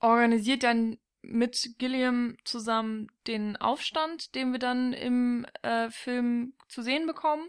organisiert 0.00 0.62
dann 0.62 0.98
mit 1.22 1.74
Gilliam 1.78 2.36
zusammen 2.44 3.08
den 3.26 3.56
Aufstand, 3.56 4.34
den 4.34 4.52
wir 4.52 4.58
dann 4.58 4.92
im 4.92 5.46
äh, 5.62 5.90
Film 5.90 6.54
zu 6.68 6.82
sehen 6.82 7.06
bekommen. 7.06 7.48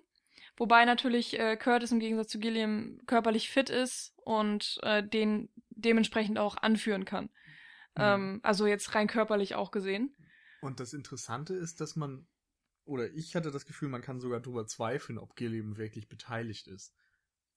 Wobei 0.58 0.86
natürlich 0.86 1.38
äh, 1.38 1.58
Curtis 1.58 1.92
im 1.92 2.00
Gegensatz 2.00 2.30
zu 2.30 2.40
Gilliam 2.40 3.02
körperlich 3.08 3.50
fit 3.50 3.70
ist 3.70 4.14
und 4.24 4.80
äh, 4.84 5.04
den 5.04 5.50
dementsprechend 5.70 6.40
auch 6.40 6.56
anführen 6.56 7.04
kann. 7.04 7.30
Ähm, 7.98 8.40
also 8.44 8.66
jetzt 8.68 8.96
rein 8.96 9.08
körperlich 9.08 9.56
auch 9.56 9.72
gesehen. 9.72 10.16
Und 10.62 10.80
das 10.80 10.94
Interessante 10.94 11.54
ist, 11.54 11.82
dass 11.82 11.96
man, 11.96 12.28
oder 12.86 13.12
ich 13.12 13.36
hatte 13.36 13.52
das 13.52 13.66
Gefühl, 13.66 13.90
man 13.90 14.02
kann 14.02 14.20
sogar 14.20 14.40
darüber 14.40 14.68
zweifeln, 14.68 15.18
ob 15.18 15.36
Gilliam 15.36 15.78
wirklich 15.78 16.08
beteiligt 16.08 16.68
ist 16.68 16.96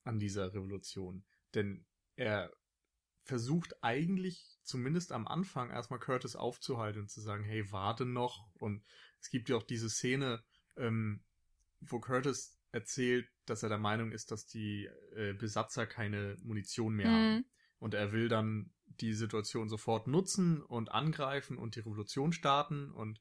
an 0.04 0.18
dieser 0.18 0.54
Revolution. 0.54 1.24
Denn 1.54 1.86
er 2.16 2.50
versucht 3.22 3.76
eigentlich, 3.82 4.58
zumindest 4.62 5.12
am 5.12 5.28
Anfang, 5.28 5.70
erstmal 5.70 6.00
Curtis 6.00 6.34
aufzuhalten 6.34 7.02
und 7.02 7.10
zu 7.10 7.20
sagen, 7.20 7.44
hey, 7.44 7.70
warte 7.70 8.06
noch. 8.06 8.48
Und 8.54 8.82
es 9.20 9.28
gibt 9.28 9.50
ja 9.50 9.56
auch 9.56 9.62
diese 9.62 9.90
Szene, 9.90 10.42
ähm, 10.76 11.22
wo 11.80 12.00
Curtis 12.00 12.58
erzählt, 12.72 13.28
dass 13.44 13.62
er 13.62 13.68
der 13.68 13.78
Meinung 13.78 14.12
ist, 14.12 14.30
dass 14.30 14.46
die 14.46 14.88
äh, 15.14 15.34
Besatzer 15.34 15.86
keine 15.86 16.36
Munition 16.42 16.94
mehr 16.94 17.10
haben. 17.10 17.34
Mhm. 17.36 17.44
Und 17.78 17.94
er 17.94 18.12
will 18.12 18.28
dann 18.28 18.72
die 18.86 19.12
Situation 19.12 19.68
sofort 19.68 20.06
nutzen 20.06 20.62
und 20.62 20.90
angreifen 20.90 21.58
und 21.58 21.76
die 21.76 21.80
Revolution 21.80 22.32
starten. 22.32 22.90
Und 22.90 23.20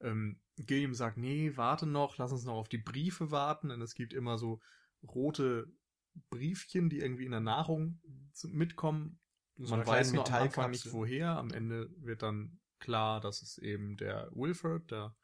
ähm, 0.00 0.40
Gilliam 0.56 0.94
sagt, 0.94 1.16
nee, 1.16 1.52
warte 1.56 1.86
noch, 1.86 2.18
lass 2.18 2.32
uns 2.32 2.44
noch 2.44 2.54
auf 2.54 2.68
die 2.68 2.78
Briefe 2.78 3.30
warten, 3.30 3.68
denn 3.68 3.80
es 3.80 3.94
gibt 3.94 4.12
immer 4.12 4.38
so 4.38 4.60
rote 5.02 5.72
Briefchen, 6.30 6.88
die 6.88 7.00
irgendwie 7.00 7.24
in 7.24 7.32
der 7.32 7.40
Nahrung 7.40 8.00
mitkommen. 8.44 9.18
So 9.56 9.76
Man 9.76 9.86
weiß 9.86 10.12
nur 10.12 10.26
am 10.26 10.34
Anfang 10.34 10.70
nicht 10.70 10.92
woher. 10.92 11.36
Am 11.36 11.50
Ende 11.50 11.90
wird 11.98 12.22
dann 12.22 12.60
klar, 12.78 13.20
dass 13.20 13.42
es 13.42 13.58
eben 13.58 13.96
der 13.96 14.30
Wilford, 14.32 14.90
der 14.90 15.16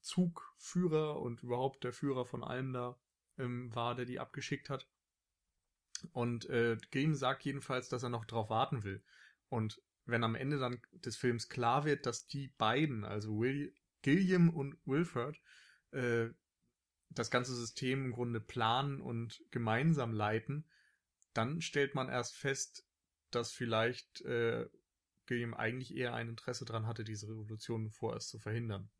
Zugführer 0.00 1.20
und 1.20 1.42
überhaupt 1.42 1.84
der 1.84 1.92
Führer 1.92 2.26
von 2.26 2.44
allem 2.44 2.72
da 2.72 2.98
ähm, 3.38 3.74
war, 3.74 3.94
der 3.94 4.04
die 4.04 4.20
abgeschickt 4.20 4.70
hat. 4.70 4.88
Und 6.12 6.48
äh, 6.50 6.76
Grimm 6.90 7.14
sagt 7.14 7.44
jedenfalls, 7.44 7.88
dass 7.88 8.02
er 8.02 8.10
noch 8.10 8.24
drauf 8.24 8.50
warten 8.50 8.84
will. 8.84 9.02
Und 9.48 9.80
wenn 10.04 10.24
am 10.24 10.34
Ende 10.34 10.58
dann 10.58 10.80
des 10.92 11.16
Films 11.16 11.48
klar 11.48 11.84
wird, 11.84 12.06
dass 12.06 12.26
die 12.26 12.48
beiden, 12.48 13.04
also 13.04 13.38
Will 13.38 13.74
Gilliam 14.04 14.50
und 14.50 14.76
Wilford, 14.84 15.40
äh, 15.92 16.28
das 17.08 17.30
ganze 17.30 17.54
System 17.54 18.04
im 18.04 18.12
Grunde 18.12 18.40
planen 18.40 19.00
und 19.00 19.42
gemeinsam 19.50 20.12
leiten, 20.12 20.68
dann 21.32 21.62
stellt 21.62 21.94
man 21.94 22.08
erst 22.08 22.36
fest, 22.36 22.86
dass 23.30 23.50
vielleicht 23.50 24.20
äh, 24.20 24.68
Gilliam 25.26 25.54
eigentlich 25.54 25.96
eher 25.96 26.14
ein 26.14 26.28
Interesse 26.28 26.66
daran 26.66 26.86
hatte, 26.86 27.02
diese 27.02 27.28
Revolution 27.28 27.90
vorerst 27.90 28.28
zu 28.28 28.38
verhindern. 28.38 28.90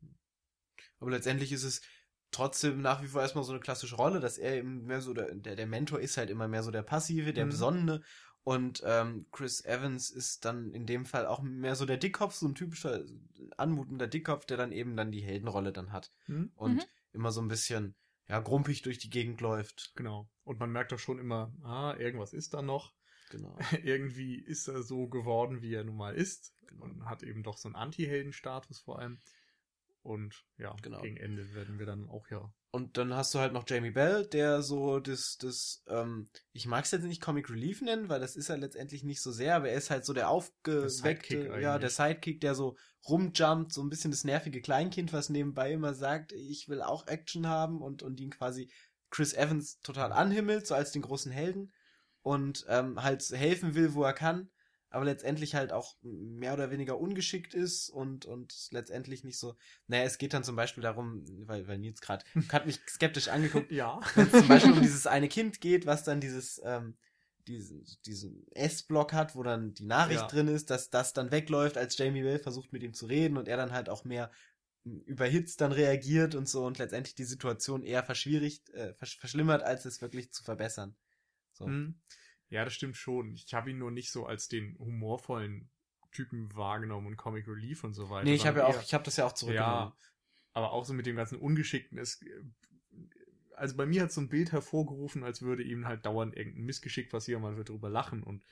Aber 0.99 1.11
letztendlich 1.11 1.51
ist 1.51 1.63
es 1.63 1.81
trotzdem 2.31 2.81
nach 2.81 3.03
wie 3.03 3.07
vor 3.07 3.21
erstmal 3.21 3.43
so 3.43 3.51
eine 3.51 3.61
klassische 3.61 3.95
Rolle, 3.95 4.19
dass 4.19 4.39
er 4.39 4.55
eben 4.55 4.85
mehr 4.85 5.01
so 5.01 5.13
der, 5.13 5.35
der, 5.35 5.55
der 5.55 5.67
Mentor 5.67 5.99
ist 5.99 6.17
halt 6.17 6.31
immer 6.31 6.47
mehr 6.47 6.63
so 6.63 6.71
der 6.71 6.81
Passive, 6.81 7.31
der 7.31 7.45
mhm. 7.45 7.49
Besonnene 7.49 8.03
und 8.45 8.83
ähm, 8.85 9.25
Chris 9.31 9.65
Evans 9.65 10.11
ist 10.11 10.45
dann 10.45 10.71
in 10.71 10.85
dem 10.85 11.05
Fall 11.07 11.25
auch 11.25 11.41
mehr 11.41 11.75
so 11.75 11.87
der 11.87 11.97
Dickkopf, 11.97 12.35
so 12.35 12.47
ein 12.47 12.53
typischer 12.53 13.03
anmutender 13.57 14.05
Dickkopf, 14.05 14.45
der 14.45 14.55
dann 14.55 14.71
eben 14.71 14.95
dann 14.95 15.11
die 15.11 15.23
Heldenrolle 15.23 15.73
dann 15.73 15.91
hat 15.91 16.11
mhm. 16.27 16.51
und 16.55 16.75
mhm. 16.75 16.83
immer 17.11 17.31
so 17.31 17.41
ein 17.41 17.47
bisschen 17.47 17.95
ja 18.27 18.39
grumpig 18.39 18.83
durch 18.83 18.99
die 18.99 19.09
Gegend 19.09 19.41
läuft. 19.41 19.93
Genau. 19.95 20.29
Und 20.43 20.59
man 20.59 20.71
merkt 20.71 20.91
doch 20.91 20.99
schon 20.99 21.17
immer, 21.17 21.51
ah, 21.63 21.95
irgendwas 21.97 22.33
ist 22.33 22.53
da 22.53 22.61
noch. 22.61 22.93
Genau. 23.31 23.57
Irgendwie 23.83 24.35
ist 24.35 24.67
er 24.67 24.83
so 24.83 25.07
geworden, 25.07 25.63
wie 25.63 25.73
er 25.73 25.83
nun 25.83 25.97
mal 25.97 26.13
ist. 26.13 26.53
Genau. 26.67 26.83
Und 26.83 27.05
hat 27.05 27.23
eben 27.23 27.41
doch 27.41 27.57
so 27.57 27.67
einen 27.67 27.75
Anti-Helden-Status 27.75 28.79
vor 28.79 28.99
allem. 28.99 29.17
Und 30.05 30.45
ja, 30.59 30.75
genau. 30.83 31.01
gegen 31.01 31.17
Ende 31.17 31.55
werden 31.55 31.79
wir 31.79 31.87
dann 31.87 32.07
auch 32.09 32.29
ja. 32.29 32.53
Und 32.69 32.97
dann 32.97 33.15
hast 33.15 33.33
du 33.33 33.39
halt 33.39 33.53
noch 33.53 33.63
Jamie 33.67 33.89
Bell, 33.89 34.27
der 34.27 34.61
so 34.61 34.99
das, 34.99 35.37
das, 35.37 35.83
ähm, 35.87 36.29
ich 36.51 36.67
mag 36.67 36.85
es 36.85 36.91
jetzt 36.91 37.05
nicht 37.05 37.23
Comic 37.23 37.49
Relief 37.49 37.81
nennen, 37.81 38.07
weil 38.07 38.19
das 38.19 38.35
ist 38.35 38.49
er 38.49 38.57
letztendlich 38.57 39.03
nicht 39.03 39.21
so 39.21 39.31
sehr, 39.31 39.55
aber 39.55 39.69
er 39.69 39.77
ist 39.77 39.89
halt 39.89 40.05
so 40.05 40.13
der 40.13 40.29
aufgeweckte, 40.29 41.59
ja, 41.59 41.79
der 41.79 41.89
Sidekick, 41.89 42.39
der 42.39 42.53
so 42.53 42.77
rumjumpt, 43.07 43.73
so 43.73 43.81
ein 43.81 43.89
bisschen 43.89 44.11
das 44.11 44.25
nervige 44.25 44.61
Kleinkind, 44.61 45.11
was 45.11 45.29
nebenbei 45.29 45.71
immer 45.71 45.95
sagt, 45.95 46.33
ich 46.33 46.69
will 46.69 46.83
auch 46.83 47.07
Action 47.07 47.47
haben 47.47 47.81
und, 47.81 48.03
und 48.03 48.19
ihn 48.19 48.29
quasi 48.29 48.71
Chris 49.09 49.33
Evans 49.33 49.79
total 49.79 50.11
anhimmelt, 50.11 50.67
so 50.67 50.75
als 50.75 50.91
den 50.91 51.01
großen 51.01 51.31
Helden 51.31 51.73
und 52.21 52.63
ähm, 52.69 53.01
halt 53.01 53.23
helfen 53.31 53.73
will, 53.73 53.95
wo 53.95 54.03
er 54.03 54.13
kann 54.13 54.51
aber 54.95 55.05
letztendlich 55.05 55.55
halt 55.55 55.73
auch 55.73 55.95
mehr 56.01 56.53
oder 56.53 56.71
weniger 56.71 56.97
ungeschickt 56.97 57.53
ist 57.53 57.89
und, 57.89 58.25
und 58.25 58.53
letztendlich 58.71 59.23
nicht 59.23 59.37
so. 59.37 59.55
Naja, 59.87 60.03
es 60.03 60.17
geht 60.17 60.33
dann 60.33 60.43
zum 60.43 60.55
Beispiel 60.55 60.83
darum, 60.83 61.25
weil, 61.47 61.67
weil 61.67 61.77
Nils 61.77 62.01
gerade 62.01 62.25
hat 62.49 62.65
mich 62.65 62.79
skeptisch 62.87 63.27
angeguckt, 63.27 63.71
ja. 63.71 63.99
wenn 64.15 64.27
es 64.27 64.31
zum 64.31 64.47
Beispiel 64.47 64.71
um 64.71 64.81
dieses 64.81 65.05
eine 65.05 65.27
Kind 65.27 65.59
geht, 65.59 65.85
was 65.85 66.03
dann 66.05 66.21
dieses, 66.21 66.61
ähm, 66.63 66.95
diesen, 67.47 67.85
diesen 68.05 68.47
S-Block 68.53 69.11
hat, 69.11 69.35
wo 69.35 69.43
dann 69.43 69.73
die 69.73 69.85
Nachricht 69.85 70.21
ja. 70.21 70.27
drin 70.27 70.47
ist, 70.47 70.69
dass 70.69 70.89
das 70.89 71.13
dann 71.13 71.31
wegläuft, 71.31 71.77
als 71.77 71.97
Jamie 71.97 72.23
Bell 72.23 72.39
versucht 72.39 72.71
mit 72.71 72.81
ihm 72.81 72.93
zu 72.93 73.05
reden 73.05 73.37
und 73.37 73.49
er 73.49 73.57
dann 73.57 73.73
halt 73.73 73.89
auch 73.89 74.05
mehr 74.05 74.31
überhitzt 74.85 75.59
dann 75.61 75.71
reagiert 75.71 76.35
und 76.35 76.47
so 76.47 76.65
und 76.65 76.77
letztendlich 76.77 77.15
die 77.15 77.25
Situation 77.25 77.83
eher 77.83 78.03
verschwierigt, 78.03 78.69
äh, 78.69 78.93
versch 78.93 79.17
verschlimmert, 79.17 79.63
als 79.63 79.83
es 79.83 80.01
wirklich 80.01 80.31
zu 80.31 80.43
verbessern. 80.43 80.95
So. 81.53 81.65
Hm. 81.65 81.99
Ja, 82.49 82.63
das 82.63 82.73
stimmt 82.73 82.95
schon. 82.95 83.33
Ich 83.33 83.53
habe 83.53 83.71
ihn 83.71 83.77
nur 83.77 83.91
nicht 83.91 84.11
so 84.11 84.25
als 84.25 84.47
den 84.47 84.77
humorvollen 84.77 85.69
Typen 86.11 86.53
wahrgenommen 86.55 87.07
und 87.07 87.17
Comic 87.17 87.47
Relief 87.47 87.83
und 87.83 87.93
so 87.93 88.09
weiter. 88.09 88.25
Nee, 88.25 88.35
ich 88.35 88.47
habe 88.47 88.59
ja 88.59 88.67
auch, 88.67 88.81
ich 88.81 88.93
habe 88.93 89.03
das 89.03 89.17
ja 89.17 89.25
auch 89.25 89.33
zurückgenommen. 89.33 89.91
Ja, 89.91 89.97
aber 90.53 90.71
auch 90.71 90.85
so 90.85 90.93
mit 90.93 91.05
dem 91.05 91.17
ganzen 91.17 91.37
Ungeschickten 91.37 91.97
ist, 91.97 92.23
also 93.55 93.75
bei 93.75 93.85
mir 93.85 94.03
hat 94.03 94.11
so 94.11 94.21
ein 94.21 94.29
Bild 94.29 94.51
hervorgerufen, 94.51 95.23
als 95.23 95.41
würde 95.41 95.63
ihm 95.63 95.87
halt 95.87 96.05
dauernd 96.05 96.35
irgendein 96.35 96.63
Missgeschick 96.65 97.09
passieren, 97.09 97.41
man 97.41 97.57
würde 97.57 97.71
drüber 97.71 97.89
lachen 97.89 98.23
und 98.23 98.43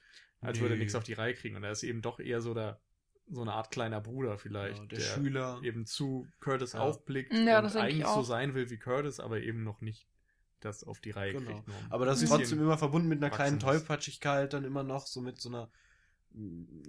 als 0.41 0.58
nee. 0.58 0.63
würde 0.63 0.75
er 0.75 0.79
nichts 0.79 0.95
auf 0.95 1.03
die 1.03 1.13
Reihe 1.13 1.34
kriegen. 1.34 1.56
Und 1.56 1.63
er 1.63 1.71
ist 1.71 1.84
eben 1.84 2.01
doch 2.01 2.19
eher 2.19 2.41
so 2.41 2.53
der, 2.53 2.82
so 3.29 3.41
eine 3.41 3.53
Art 3.53 3.71
kleiner 3.71 4.01
Bruder 4.01 4.38
vielleicht, 4.38 4.79
ja, 4.79 4.86
der, 4.86 4.99
der, 4.99 5.06
Schüler 5.06 5.62
eben 5.63 5.86
zu 5.86 6.27
Curtis 6.39 6.73
ja. 6.73 6.79
aufblickt 6.79 7.34
ja, 7.34 7.60
und 7.60 7.75
eigentlich 7.75 8.08
so 8.08 8.21
sein 8.21 8.53
will 8.53 8.69
wie 8.69 8.77
Curtis, 8.77 9.19
aber 9.19 9.39
eben 9.41 9.63
noch 9.63 9.82
nicht 9.82 10.08
das 10.65 10.84
auf 10.84 10.99
die 10.99 11.12
Reihe 11.12 11.34
genau. 11.34 11.52
kriegt. 11.52 11.69
Aber 11.89 12.06
das 12.06 12.21
ist 12.21 12.30
trotzdem 12.30 12.60
immer 12.60 12.78
verbunden 12.78 13.08
mit 13.08 13.23
einer 13.23 13.34
kleinen 13.34 13.60
Tollpatschigkeit, 13.60 14.54
dann 14.54 14.63
immer 14.63 14.84
noch 14.84 15.08
so 15.08 15.21
mit 15.21 15.39
so 15.39 15.49
einer 15.49 15.69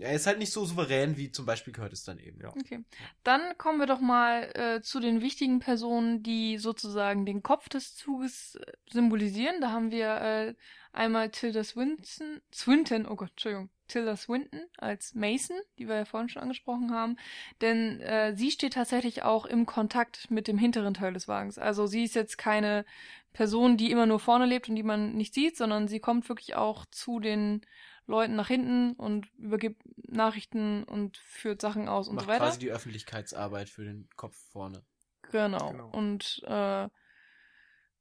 er 0.00 0.12
ist 0.12 0.26
halt 0.26 0.38
nicht 0.38 0.52
so 0.52 0.64
souverän 0.64 1.16
wie 1.16 1.30
zum 1.30 1.44
Beispiel 1.44 1.72
Curtis 1.72 2.04
dann 2.04 2.18
eben, 2.18 2.40
ja. 2.40 2.48
Okay. 2.48 2.85
Dann 3.22 3.57
kommen 3.59 3.78
wir 3.78 3.87
doch 3.87 4.00
mal 4.00 4.50
äh, 4.54 4.80
zu 4.80 5.00
den 5.00 5.20
wichtigen 5.20 5.59
Personen, 5.59 6.22
die 6.22 6.59
sozusagen 6.59 7.26
den 7.26 7.42
Kopf 7.42 7.68
des 7.68 7.94
Zuges 7.94 8.57
äh, 8.57 8.72
symbolisieren. 8.90 9.61
Da 9.61 9.70
haben 9.70 9.90
wir 9.90 10.20
äh, 10.20 10.54
einmal 10.92 11.30
Tilda 11.30 11.62
Swinton, 11.62 12.40
Swinton, 12.52 13.07
oh 13.07 13.16
Gott, 13.16 13.30
Entschuldigung, 13.30 13.68
Tilda 13.87 14.16
Swinton 14.16 14.62
als 14.78 15.14
Mason, 15.14 15.57
die 15.78 15.88
wir 15.88 15.96
ja 15.96 16.04
vorhin 16.04 16.30
schon 16.30 16.42
angesprochen 16.42 16.90
haben. 16.90 17.16
Denn 17.61 18.00
äh, 18.00 18.35
sie 18.35 18.50
steht 18.50 18.74
tatsächlich 18.74 19.22
auch 19.22 19.44
im 19.44 19.66
Kontakt 19.66 20.30
mit 20.30 20.48
dem 20.48 20.57
hinteren 20.57 20.94
Teil 20.94 21.12
des 21.12 21.28
Wagens. 21.28 21.59
Also 21.59 21.87
sie 21.87 22.04
ist 22.04 22.14
jetzt 22.14 22.38
keine 22.38 22.87
Person, 23.35 23.76
die 23.76 23.90
immer 23.90 24.07
nur 24.07 24.20
vorne 24.20 24.46
lebt 24.46 24.68
und 24.68 24.76
die 24.76 24.83
man 24.83 25.14
nicht 25.14 25.35
sieht, 25.35 25.57
sondern 25.57 25.88
sie 25.88 26.00
kommt 26.00 26.28
wirklich 26.28 26.54
auch 26.54 26.87
zu 26.87 27.20
den 27.20 27.61
Leuten 28.07 28.37
nach 28.37 28.49
hinten 28.49 28.93
und 28.93 29.33
übergibt 29.38 29.83
Nachrichten 29.97 30.85
und 30.85 31.17
führt 31.17 31.61
Sachen 31.61 31.88
aus 31.88 32.09
und 32.09 32.17
Macht 32.17 32.27
so 32.27 32.31
weiter. 32.31 32.45
quasi 32.45 32.59
die 32.59 32.71
Öffentlichkeitsarbeit 32.71 33.69
für 33.69 33.85
den 33.85 34.09
Kopf 34.17 34.37
vorne. 34.53 34.85
Genau. 35.31 35.71
genau. 35.71 35.88
Und 35.90 36.43
äh, 36.47 36.88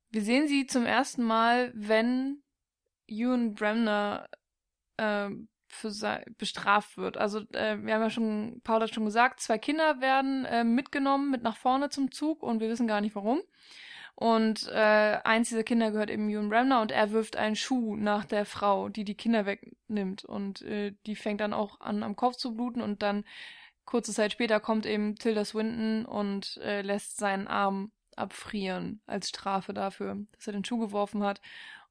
wir 0.09 0.21
sehen 0.21 0.47
sie 0.47 0.67
zum 0.67 0.85
ersten 0.85 1.23
Mal, 1.23 1.71
wenn 1.73 2.43
Ewan 3.07 3.53
Bremner 3.53 4.29
äh, 4.97 5.29
für 5.67 6.23
bestraft 6.37 6.97
wird. 6.97 7.17
Also 7.17 7.39
äh, 7.51 7.77
wir 7.81 7.95
haben 7.95 8.01
ja 8.01 8.09
schon, 8.09 8.61
Paul 8.63 8.81
hat 8.81 8.93
schon 8.93 9.05
gesagt, 9.05 9.39
zwei 9.39 9.57
Kinder 9.57 10.01
werden 10.01 10.45
äh, 10.45 10.63
mitgenommen 10.63 11.31
mit 11.31 11.41
nach 11.41 11.57
vorne 11.57 11.89
zum 11.89 12.11
Zug 12.11 12.43
und 12.43 12.59
wir 12.59 12.69
wissen 12.69 12.87
gar 12.87 13.01
nicht 13.01 13.15
warum. 13.15 13.41
Und 14.15 14.67
äh, 14.67 15.19
eins 15.23 15.49
dieser 15.49 15.63
Kinder 15.63 15.91
gehört 15.91 16.11
eben 16.11 16.29
Ewan 16.29 16.49
Bremner 16.49 16.81
und 16.81 16.91
er 16.91 17.11
wirft 17.11 17.35
einen 17.35 17.55
Schuh 17.55 17.95
nach 17.95 18.25
der 18.25 18.45
Frau, 18.45 18.89
die 18.89 19.05
die 19.05 19.15
Kinder 19.15 19.45
wegnimmt. 19.45 20.23
Und 20.23 20.61
äh, 20.61 20.93
die 21.05 21.15
fängt 21.15 21.41
dann 21.41 21.53
auch 21.53 21.81
an, 21.81 22.03
am 22.03 22.15
Kopf 22.15 22.35
zu 22.35 22.55
bluten 22.55 22.81
und 22.81 23.01
dann 23.01 23.25
kurze 23.85 24.13
Zeit 24.13 24.31
später 24.31 24.59
kommt 24.59 24.85
eben 24.85 25.15
Tilda 25.15 25.43
Swinton 25.43 26.05
und 26.05 26.57
äh, 26.57 26.81
lässt 26.81 27.17
seinen 27.17 27.47
Arm 27.47 27.91
abfrieren 28.15 29.01
als 29.07 29.29
Strafe 29.29 29.73
dafür, 29.73 30.17
dass 30.33 30.47
er 30.47 30.53
den 30.53 30.63
Schuh 30.63 30.79
geworfen 30.79 31.23
hat. 31.23 31.41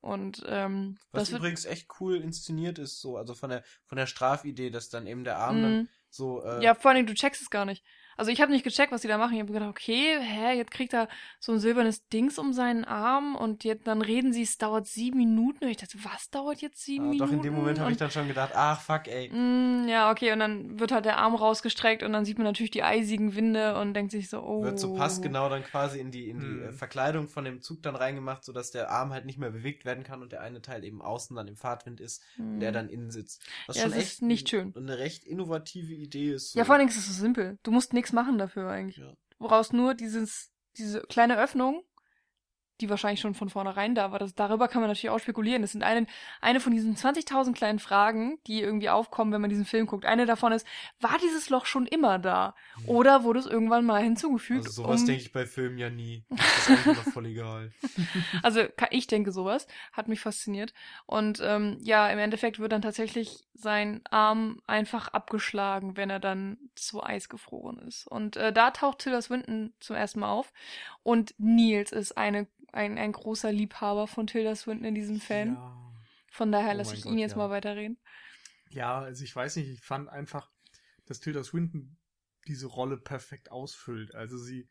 Und 0.01 0.43
ähm, 0.49 0.99
was 1.13 1.31
übrigens 1.31 1.65
echt 1.65 1.89
cool 2.01 2.17
inszeniert 2.17 2.79
ist, 2.79 3.01
so 3.01 3.17
also 3.17 3.35
von 3.35 3.51
der 3.51 3.63
von 3.87 3.97
der 3.97 4.07
Strafidee, 4.07 4.71
dass 4.71 4.89
dann 4.89 5.07
eben 5.07 5.23
der 5.23 5.39
Arm 5.39 5.63
dann 5.63 5.77
mhm. 5.77 5.89
so 6.11 6.45
äh, 6.45 6.63
ja 6.63 6.75
vor 6.75 6.91
allem 6.91 7.07
du 7.07 7.15
checkst 7.15 7.41
es 7.41 7.51
gar 7.51 7.65
nicht. 7.65 7.85
Also 8.17 8.31
ich 8.31 8.41
habe 8.41 8.53
nicht 8.53 8.65
gecheckt, 8.65 8.93
was 8.93 9.03
die 9.03 9.09
da 9.09 9.19
machen. 9.19 9.35
Ich 9.35 9.41
habe 9.41 9.53
gedacht, 9.53 9.69
okay, 9.69 10.19
hä, 10.21 10.57
jetzt 10.57 10.71
kriegt 10.71 10.93
er 10.93 11.09
so 11.41 11.53
ein 11.53 11.59
silbernes 11.59 12.07
Dings 12.09 12.39
um 12.39 12.53
seinen 12.53 12.85
Arm 12.85 13.37
und 13.37 13.65
jetzt 13.65 13.87
dann 13.87 14.03
reden 14.03 14.33
sie, 14.33 14.43
es 14.43 14.59
dauert 14.59 14.87
sieben 14.87 15.19
Minuten. 15.19 15.65
Und 15.65 15.71
ich 15.71 15.77
dachte, 15.77 15.99
was 16.03 16.31
dauert 16.31 16.61
jetzt 16.61 16.83
sieben 16.83 17.07
ah, 17.07 17.11
Minuten? 17.11 17.31
Doch 17.31 17.37
in 17.37 17.43
dem 17.43 17.55
Moment 17.55 17.81
habe 17.81 17.93
ich 17.93 17.97
dann 17.97 18.11
schon 18.11 18.29
gedacht, 18.29 18.53
ach 18.55 18.81
fuck, 18.81 19.09
ey. 19.09 19.29
Mm, 19.29 19.89
ja, 19.89 20.11
okay, 20.11 20.33
und 20.33 20.39
dann 20.39 20.79
wird 20.79 20.93
halt 20.93 21.05
der 21.05 21.19
Arm 21.19 21.35
rausgestreckt 21.35 22.03
und 22.03 22.13
dann 22.13 22.25
sieht 22.25 22.39
man 22.39 22.47
natürlich 22.47 22.71
die 22.71 22.83
eisigen 22.83 23.35
Winde 23.35 23.79
und 23.79 23.95
denkt 23.95 24.13
sich 24.13 24.29
so, 24.29 24.43
oh. 24.43 24.63
Wird 24.63 24.79
so 24.79 24.95
passgenau 24.95 25.49
dann 25.49 25.65
quasi 25.65 25.99
in 25.99 26.11
die 26.11 26.29
in 26.29 26.41
die 26.41 26.47
hm. 26.47 26.75
Verkleidung 26.75 27.29
von 27.29 27.45
dem 27.45 27.61
Zug 27.63 27.83
dann 27.83 27.97
reingemacht, 27.97 28.45
sodass 28.45 28.71
der 28.71 28.91
Arm 28.91 29.13
halt 29.13 29.27
nicht 29.27 29.39
mehr 29.39 29.51
bewegt 29.51 29.85
werden 29.85 30.05
kann 30.05 30.23
und 30.23 30.33
der 30.33 30.41
eine 30.41 30.63
Teil 30.63 30.85
eben 30.85 31.03
außen 31.03 31.35
dann 31.37 31.49
im 31.49 31.57
Fahrtwind 31.57 32.01
ist, 32.01 32.23
hm. 32.37 32.61
der 32.61 32.73
dann 32.73 32.89
innen 32.89 33.11
sitzt. 33.11 33.43
Was 33.67 33.77
ja, 33.77 33.83
schon 33.85 33.93
echt 33.93 34.23
nicht 34.23 34.49
schön. 34.49 34.73
Eine 34.77 34.99
recht 34.99 35.25
innovative 35.25 35.93
Idee 35.93 36.33
ist. 36.33 36.53
So. 36.53 36.59
Ja, 36.59 36.65
vor 36.65 36.75
allen 36.75 36.81
Dingen 36.81 36.91
ist 36.91 36.99
es 36.99 37.07
so 37.07 37.21
simpel. 37.21 37.59
Du 37.63 37.71
musst 37.71 37.93
nichts 37.93 38.12
machen 38.13 38.39
dafür 38.39 38.69
eigentlich 38.69 38.71
eigentlich. 38.71 38.99
Ja. 38.99 39.13
Du 39.31 39.49
brauchst 39.49 39.73
nur 39.73 39.95
dieses, 39.95 40.53
diese 40.77 41.01
kleine 41.03 41.39
Öffnung 41.39 41.83
die 42.81 42.91
wahrscheinlich 42.91 43.21
schon 43.21 43.35
von 43.35 43.49
vornherein 43.49 43.95
da 43.95 44.11
war. 44.11 44.19
Das, 44.19 44.35
darüber 44.35 44.69
kann 44.69 44.81
man 44.81 44.91
natürlich 44.91 45.11
auch 45.11 45.19
spekulieren. 45.19 45.63
Das 45.63 45.73
sind 45.73 45.83
eine, 45.83 46.07
eine 46.41 46.61
von 46.61 46.73
diesen 46.73 46.97
20.000 46.97 47.53
kleinen 47.53 47.79
Fragen, 47.79 48.39
die 48.47 48.61
irgendwie 48.61 48.89
aufkommen, 48.89 49.33
wenn 49.33 49.41
man 49.41 49.51
diesen 49.51 49.65
Film 49.65 49.87
guckt. 49.87 50.05
Eine 50.05 50.27
davon 50.27 50.53
ist, 50.53 50.67
war 51.01 51.17
dieses 51.23 51.51
Loch 51.51 51.67
schon 51.67 51.87
immer 51.87 52.19
da? 52.19 52.55
Mhm. 52.79 52.89
Oder 52.89 53.25
wurde 53.25 53.41
es 53.41 53.47
irgendwann 53.47 53.85
mal 53.85 54.03
hinzugefügt? 54.03 54.67
Also 54.67 54.83
sowas 54.83 55.03
um... 55.03 55.07
denke 55.07 55.23
ich 55.23 55.33
bei 55.33 55.47
Filmen 55.47 55.79
ja 55.79 55.91
nie. 55.91 56.25
Das 56.31 56.69
ist 56.69 56.87
immer 56.87 56.95
voll 56.97 57.27
egal. 57.27 57.71
also 58.43 58.63
ich 58.91 59.07
denke 59.07 59.33
sowas. 59.33 59.67
Hat 59.93 60.09
mich 60.09 60.21
fasziniert. 60.21 60.75
Und 61.07 61.41
ähm, 61.43 61.79
ja, 61.81 62.09
im 62.09 62.19
Endeffekt 62.19 62.59
wird 62.59 62.73
dann 62.73 62.83
tatsächlich 62.83 63.47
sein 63.55 64.01
Arm 64.11 64.61
einfach 64.67 65.09
abgeschlagen, 65.09 65.97
wenn 65.97 66.11
er 66.11 66.21
dann 66.21 66.59
zu 66.75 67.03
Eis 67.03 67.29
gefroren 67.29 67.79
ist. 67.79 68.07
Und 68.07 68.37
äh, 68.37 68.53
da 68.53 68.71
taucht 68.71 68.99
Tilda 68.99 69.23
Swinton 69.23 69.73
zum 69.81 69.97
ersten 69.97 70.21
Mal 70.21 70.31
auf. 70.31 70.53
Und 71.03 71.35
Nils 71.39 71.93
ist 71.93 72.19
eine 72.19 72.47
ein, 72.73 72.99
ein 72.99 73.13
großer 73.13 73.53
Liebhaber 73.53 74.07
von 74.07 74.27
Tilda 74.27 74.57
Swinton 74.57 74.85
in 74.85 74.95
diesem 74.95 75.21
Film. 75.21 75.55
Ja. 75.55 75.93
Von 76.31 76.51
daher 76.51 76.75
oh 76.75 76.79
lasse 76.79 76.95
ich 76.95 77.03
Gott, 77.03 77.13
ihn 77.13 77.19
jetzt 77.19 77.33
ja. 77.33 77.39
mal 77.39 77.51
weiterreden. 77.51 77.99
Ja, 78.71 79.01
also 79.01 79.23
ich 79.23 79.37
weiß 79.37 79.57
nicht, 79.57 79.69
ich 79.69 79.83
fand 79.83 80.09
einfach, 80.09 80.51
dass 81.05 81.21
Tilda 81.21 81.45
Swinton 81.45 81.99
diese 82.47 82.67
Rolle 82.67 82.97
perfekt 82.97 83.51
ausfüllt. 83.51 84.15
Also 84.15 84.39
sie 84.39 84.69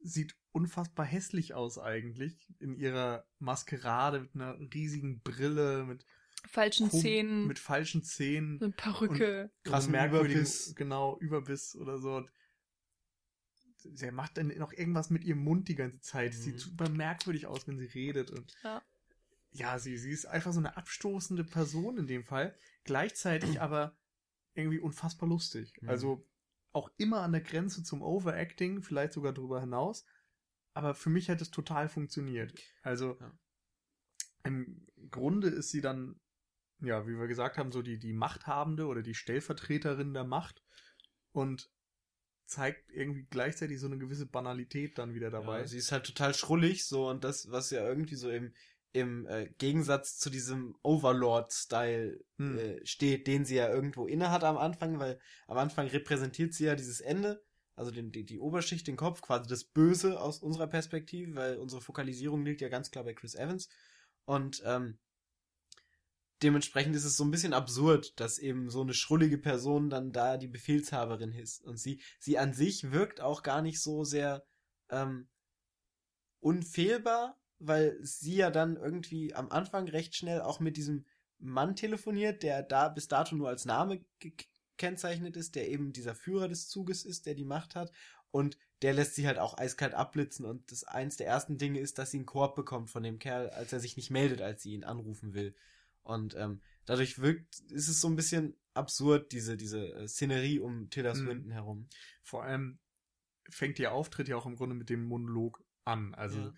sieht 0.00 0.36
unfassbar 0.52 1.06
hässlich 1.06 1.54
aus 1.54 1.78
eigentlich 1.78 2.52
in 2.58 2.74
ihrer 2.74 3.26
Maskerade 3.38 4.20
mit 4.20 4.34
einer 4.34 4.58
riesigen 4.74 5.20
Brille, 5.20 5.84
mit 5.84 6.04
falschen 6.46 6.90
Zähnen, 6.90 7.46
mit 7.46 7.58
falschen 7.58 8.02
Zähnen, 8.02 8.58
mit 8.58 8.76
Perücke, 8.76 9.50
krass 9.64 9.88
merkwürdiges, 9.88 10.74
genau 10.74 11.18
Überbiss 11.18 11.76
oder 11.76 11.98
so 11.98 12.24
sie 13.94 14.10
macht 14.10 14.36
dann 14.38 14.48
noch 14.58 14.72
irgendwas 14.72 15.10
mit 15.10 15.24
ihrem 15.24 15.42
Mund 15.42 15.68
die 15.68 15.74
ganze 15.74 16.00
Zeit. 16.00 16.32
Mhm. 16.32 16.38
Sieht 16.38 16.60
super 16.60 16.88
merkwürdig 16.88 17.46
aus, 17.46 17.66
wenn 17.66 17.78
sie 17.78 17.86
redet. 17.86 18.30
Und 18.30 18.54
ja, 18.62 18.82
ja 19.52 19.78
sie, 19.78 19.96
sie 19.98 20.10
ist 20.10 20.26
einfach 20.26 20.52
so 20.52 20.60
eine 20.60 20.76
abstoßende 20.76 21.44
Person 21.44 21.98
in 21.98 22.06
dem 22.06 22.24
Fall. 22.24 22.56
Gleichzeitig 22.84 23.60
aber 23.60 23.96
irgendwie 24.54 24.80
unfassbar 24.80 25.28
lustig. 25.28 25.80
Mhm. 25.80 25.88
Also 25.88 26.26
auch 26.72 26.90
immer 26.98 27.22
an 27.22 27.32
der 27.32 27.40
Grenze 27.40 27.82
zum 27.82 28.02
Overacting, 28.02 28.82
vielleicht 28.82 29.12
sogar 29.12 29.32
darüber 29.32 29.60
hinaus. 29.60 30.04
Aber 30.74 30.94
für 30.94 31.08
mich 31.08 31.30
hat 31.30 31.40
es 31.40 31.50
total 31.50 31.88
funktioniert. 31.88 32.52
Also 32.82 33.16
ja. 33.18 33.32
im 34.44 34.86
Grunde 35.10 35.48
ist 35.48 35.70
sie 35.70 35.80
dann, 35.80 36.20
ja, 36.80 37.06
wie 37.06 37.18
wir 37.18 37.28
gesagt 37.28 37.56
haben, 37.56 37.72
so 37.72 37.80
die, 37.80 37.98
die 37.98 38.12
Machthabende 38.12 38.86
oder 38.86 39.02
die 39.02 39.14
Stellvertreterin 39.14 40.12
der 40.12 40.24
Macht. 40.24 40.62
Und 41.32 41.70
zeigt 42.46 42.90
irgendwie 42.92 43.26
gleichzeitig 43.28 43.80
so 43.80 43.86
eine 43.86 43.98
gewisse 43.98 44.26
Banalität 44.26 44.98
dann 44.98 45.14
wieder 45.14 45.30
dabei. 45.30 45.60
Ja, 45.60 45.66
sie 45.66 45.78
ist 45.78 45.92
halt 45.92 46.06
total 46.06 46.34
schrullig 46.34 46.86
so 46.86 47.08
und 47.08 47.24
das, 47.24 47.50
was 47.50 47.70
ja 47.70 47.86
irgendwie 47.86 48.14
so 48.14 48.30
im, 48.30 48.52
im 48.92 49.26
äh, 49.26 49.48
Gegensatz 49.58 50.18
zu 50.18 50.30
diesem 50.30 50.76
Overlord-Style 50.82 52.24
hm. 52.38 52.58
äh, 52.58 52.86
steht, 52.86 53.26
den 53.26 53.44
sie 53.44 53.56
ja 53.56 53.68
irgendwo 53.68 54.06
inne 54.06 54.30
hat 54.30 54.44
am 54.44 54.56
Anfang, 54.56 54.98
weil 54.98 55.20
am 55.48 55.58
Anfang 55.58 55.88
repräsentiert 55.88 56.54
sie 56.54 56.64
ja 56.64 56.76
dieses 56.76 57.00
Ende, 57.00 57.42
also 57.74 57.90
den, 57.90 58.10
die, 58.10 58.24
die 58.24 58.38
Oberschicht, 58.38 58.86
den 58.86 58.96
Kopf, 58.96 59.20
quasi 59.20 59.48
das 59.48 59.64
Böse 59.64 60.20
aus 60.20 60.38
unserer 60.38 60.66
Perspektive, 60.66 61.34
weil 61.34 61.58
unsere 61.58 61.82
Fokalisierung 61.82 62.44
liegt 62.44 62.60
ja 62.62 62.68
ganz 62.68 62.90
klar 62.90 63.04
bei 63.04 63.12
Chris 63.12 63.34
Evans. 63.34 63.68
Und 64.24 64.62
ähm, 64.64 64.98
dementsprechend 66.42 66.94
ist 66.96 67.04
es 67.04 67.16
so 67.16 67.24
ein 67.24 67.30
bisschen 67.30 67.52
absurd, 67.52 68.18
dass 68.20 68.38
eben 68.38 68.70
so 68.70 68.82
eine 68.82 68.94
schrullige 68.94 69.38
Person 69.38 69.90
dann 69.90 70.12
da 70.12 70.36
die 70.36 70.48
Befehlshaberin 70.48 71.32
ist. 71.32 71.62
Und 71.64 71.78
sie, 71.78 72.00
sie 72.18 72.38
an 72.38 72.52
sich 72.52 72.92
wirkt 72.92 73.20
auch 73.20 73.42
gar 73.42 73.62
nicht 73.62 73.80
so 73.80 74.04
sehr 74.04 74.44
ähm, 74.90 75.28
unfehlbar, 76.40 77.40
weil 77.58 77.98
sie 78.02 78.36
ja 78.36 78.50
dann 78.50 78.76
irgendwie 78.76 79.34
am 79.34 79.50
Anfang 79.50 79.88
recht 79.88 80.14
schnell 80.14 80.42
auch 80.42 80.60
mit 80.60 80.76
diesem 80.76 81.06
Mann 81.38 81.74
telefoniert, 81.76 82.42
der 82.42 82.62
da 82.62 82.88
bis 82.88 83.08
dato 83.08 83.34
nur 83.34 83.48
als 83.48 83.64
Name 83.64 84.04
gekennzeichnet 84.18 85.36
ist, 85.36 85.54
der 85.54 85.68
eben 85.68 85.92
dieser 85.92 86.14
Führer 86.14 86.48
des 86.48 86.68
Zuges 86.68 87.04
ist, 87.04 87.26
der 87.26 87.34
die 87.34 87.44
Macht 87.44 87.74
hat. 87.74 87.92
Und 88.30 88.58
der 88.82 88.92
lässt 88.92 89.14
sie 89.14 89.26
halt 89.26 89.38
auch 89.38 89.56
eiskalt 89.56 89.94
abblitzen. 89.94 90.44
Und 90.44 90.70
das 90.70 90.84
eins 90.84 91.16
der 91.16 91.26
ersten 91.26 91.56
Dinge 91.56 91.80
ist, 91.80 91.98
dass 91.98 92.10
sie 92.10 92.18
einen 92.18 92.26
Korb 92.26 92.54
bekommt 92.54 92.90
von 92.90 93.02
dem 93.02 93.18
Kerl, 93.18 93.48
als 93.50 93.72
er 93.72 93.80
sich 93.80 93.96
nicht 93.96 94.10
meldet, 94.10 94.42
als 94.42 94.62
sie 94.62 94.72
ihn 94.72 94.84
anrufen 94.84 95.32
will. 95.32 95.54
Und 96.06 96.34
ähm, 96.36 96.60
dadurch 96.84 97.20
wirkt, 97.20 97.60
ist 97.70 97.88
es 97.88 98.00
so 98.00 98.08
ein 98.08 98.16
bisschen 98.16 98.56
absurd, 98.74 99.32
diese, 99.32 99.56
diese 99.56 99.92
äh, 99.92 100.08
Szenerie 100.08 100.60
um 100.60 100.88
Tilda 100.90 101.14
mhm. 101.14 101.18
Swinton 101.18 101.46
mhm. 101.48 101.52
herum. 101.52 101.88
Vor 102.22 102.44
allem 102.44 102.78
fängt 103.48 103.78
ihr 103.78 103.92
Auftritt 103.92 104.28
ja 104.28 104.36
auch 104.36 104.46
im 104.46 104.56
Grunde 104.56 104.74
mit 104.74 104.88
dem 104.88 105.04
Monolog 105.04 105.64
an. 105.84 106.14
Also 106.14 106.52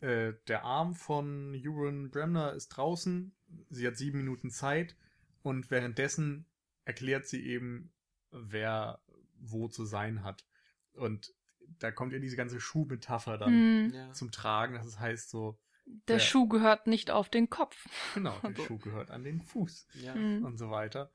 ja. 0.00 0.08
äh, 0.08 0.34
der 0.48 0.64
Arm 0.64 0.94
von 0.94 1.54
Euron 1.54 2.10
Bremner 2.10 2.52
ist 2.52 2.68
draußen, 2.68 3.34
sie 3.68 3.86
hat 3.86 3.96
sieben 3.96 4.18
Minuten 4.18 4.50
Zeit 4.50 4.96
und 5.42 5.70
währenddessen 5.70 6.46
erklärt 6.84 7.26
sie 7.26 7.44
eben, 7.44 7.92
wer 8.30 9.00
wo 9.38 9.68
zu 9.68 9.84
sein 9.84 10.22
hat. 10.22 10.44
Und 10.92 11.32
da 11.78 11.90
kommt 11.90 12.12
ja 12.12 12.18
diese 12.18 12.36
ganze 12.36 12.60
Schuhmetapher 12.60 13.38
dann 13.38 13.86
mhm. 13.86 14.12
zum 14.12 14.30
Tragen. 14.30 14.74
Das 14.74 14.98
heißt 14.98 15.30
so, 15.30 15.58
der, 15.84 16.16
der, 16.16 16.18
Schuh 16.18 16.48
gehört 16.48 16.86
nicht 16.86 17.10
auf 17.10 17.28
den 17.28 17.50
Kopf. 17.50 17.76
Genau, 18.14 18.38
der 18.40 18.54
so. 18.56 18.64
Schuh 18.64 18.78
gehört 18.78 19.10
an 19.10 19.24
den 19.24 19.42
Fuß. 19.42 19.86
Ja. 20.02 20.14
Mhm. 20.14 20.44
Und 20.44 20.56
so 20.56 20.70
weiter. 20.70 21.12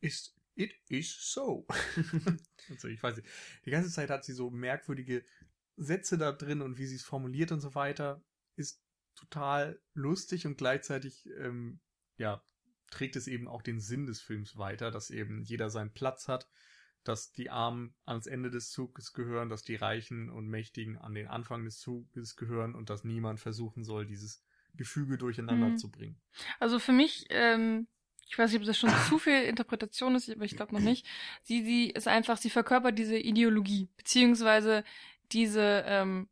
Ist, 0.00 0.36
it 0.54 0.72
is 0.88 1.32
so. 1.32 1.66
also 2.70 2.88
ich 2.88 3.02
weiß 3.02 3.16
nicht. 3.16 3.28
Die 3.64 3.70
ganze 3.70 3.90
Zeit 3.90 4.10
hat 4.10 4.24
sie 4.24 4.32
so 4.32 4.50
merkwürdige 4.50 5.24
Sätze 5.76 6.18
da 6.18 6.32
drin 6.32 6.62
und 6.62 6.78
wie 6.78 6.86
sie 6.86 6.96
es 6.96 7.04
formuliert 7.04 7.52
und 7.52 7.60
so 7.60 7.74
weiter. 7.74 8.22
Ist 8.56 8.82
total 9.14 9.80
lustig 9.94 10.46
und 10.46 10.56
gleichzeitig, 10.56 11.28
ähm, 11.38 11.80
ja, 12.16 12.44
trägt 12.90 13.16
es 13.16 13.26
eben 13.26 13.48
auch 13.48 13.62
den 13.62 13.80
Sinn 13.80 14.06
des 14.06 14.20
Films 14.20 14.56
weiter, 14.56 14.90
dass 14.90 15.10
eben 15.10 15.42
jeder 15.42 15.70
seinen 15.70 15.92
Platz 15.92 16.28
hat 16.28 16.48
dass 17.04 17.32
die 17.32 17.50
Armen 17.50 17.94
ans 18.06 18.26
Ende 18.26 18.50
des 18.50 18.70
Zuges 18.70 19.12
gehören, 19.12 19.48
dass 19.48 19.62
die 19.62 19.76
Reichen 19.76 20.30
und 20.30 20.48
Mächtigen 20.48 20.98
an 20.98 21.14
den 21.14 21.28
Anfang 21.28 21.64
des 21.64 21.78
Zuges 21.78 22.36
gehören 22.36 22.74
und 22.74 22.90
dass 22.90 23.04
niemand 23.04 23.40
versuchen 23.40 23.84
soll, 23.84 24.06
dieses 24.06 24.42
Gefüge 24.74 25.18
durcheinander 25.18 25.68
mhm. 25.68 25.78
zu 25.78 25.90
bringen. 25.90 26.20
Also 26.58 26.78
für 26.78 26.92
mich, 26.92 27.26
ähm, 27.30 27.86
ich 28.26 28.38
weiß 28.38 28.50
nicht, 28.50 28.60
ob 28.60 28.66
das 28.66 28.78
schon 28.78 28.90
zu 29.08 29.18
viel 29.18 29.44
Interpretation 29.44 30.14
ist, 30.14 30.30
aber 30.30 30.44
ich 30.44 30.56
glaube 30.56 30.74
noch 30.74 30.80
nicht. 30.80 31.06
Sie, 31.42 31.62
sie 31.62 31.90
ist 31.90 32.08
einfach, 32.08 32.38
sie 32.38 32.50
verkörpert 32.50 32.98
diese 32.98 33.18
Ideologie, 33.18 33.88
beziehungsweise 33.96 34.84
diese, 35.32 35.84
ähm, 35.86 36.28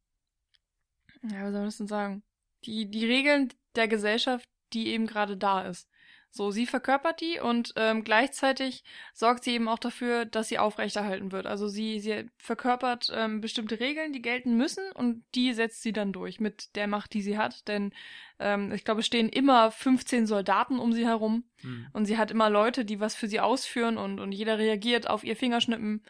ja, 1.23 1.45
was 1.45 1.53
soll 1.53 1.61
man 1.61 1.65
das 1.65 1.77
denn 1.77 1.87
sagen? 1.87 2.23
Die, 2.65 2.91
die 2.91 3.05
Regeln 3.05 3.53
der 3.77 3.89
Gesellschaft, 3.89 4.49
die 4.73 4.89
eben 4.89 5.07
gerade 5.07 5.37
da 5.37 5.63
ist. 5.63 5.89
So, 6.35 6.51
sie 6.51 6.65
verkörpert 6.65 7.21
die 7.21 7.41
und 7.41 7.75
ähm, 7.77 8.05
gleichzeitig 8.05 8.85
sorgt 9.13 9.45
sie 9.45 9.53
eben 9.53 9.69
auch 9.69 9.79
dafür, 9.79 10.25
dass 10.25 10.49
sie 10.49 10.59
aufrechterhalten 10.59 11.31
wird. 11.31 11.45
Also 11.47 11.69
sie, 11.69 12.01
sie 12.01 12.31
verkörpert 12.39 13.13
ähm, 13.15 13.43
bestimmte 13.43 13.81
Regeln, 13.81 14.15
die 14.15 14.23
gelten 14.23 14.57
müssen 14.57 14.83
und 14.95 15.25
die 15.35 15.53
setzt 15.53 15.83
sie 15.83 15.93
dann 15.93 16.11
durch 16.15 16.41
mit 16.41 16.75
der 16.75 16.87
Macht, 16.87 17.13
die 17.13 17.21
sie 17.21 17.37
hat. 17.37 17.69
Denn 17.69 17.93
ähm, 18.39 18.73
ich 18.73 18.87
glaube, 18.87 19.01
es 19.01 19.07
stehen 19.07 19.29
immer 19.29 19.71
15 19.71 20.27
Soldaten 20.27 20.79
um 20.79 20.95
sie 20.95 21.05
herum 21.05 21.45
hm. 21.61 21.89
und 21.93 22.07
sie 22.07 22.17
hat 22.17 22.31
immer 22.31 22.49
Leute, 22.49 22.87
die 22.87 22.99
was 22.99 23.15
für 23.15 23.29
sie 23.29 23.41
ausführen 23.41 23.99
und, 23.99 24.19
und 24.19 24.33
jeder 24.33 24.57
reagiert 24.57 25.11
auf 25.11 25.25
ihr 25.25 25.37
Fingerschnippen. 25.37 26.03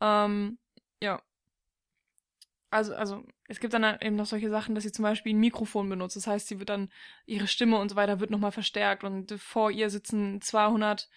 Ähm, 0.00 0.58
ja, 1.02 1.20
also, 2.70 2.94
also 2.94 3.24
es 3.48 3.60
gibt 3.60 3.74
dann 3.74 3.98
eben 4.00 4.16
noch 4.16 4.26
solche 4.26 4.50
Sachen, 4.50 4.74
dass 4.74 4.84
sie 4.84 4.92
zum 4.92 5.02
Beispiel 5.02 5.34
ein 5.34 5.40
Mikrofon 5.40 5.88
benutzt. 5.88 6.16
Das 6.16 6.26
heißt, 6.26 6.48
sie 6.48 6.58
wird 6.58 6.68
dann, 6.68 6.90
ihre 7.24 7.46
Stimme 7.46 7.78
und 7.78 7.90
so 7.90 7.96
weiter 7.96 8.20
wird 8.20 8.30
nochmal 8.30 8.52
verstärkt 8.52 9.04
und 9.04 9.32
vor 9.32 9.70
ihr 9.70 9.90
sitzen 9.90 10.40
200 10.40 11.08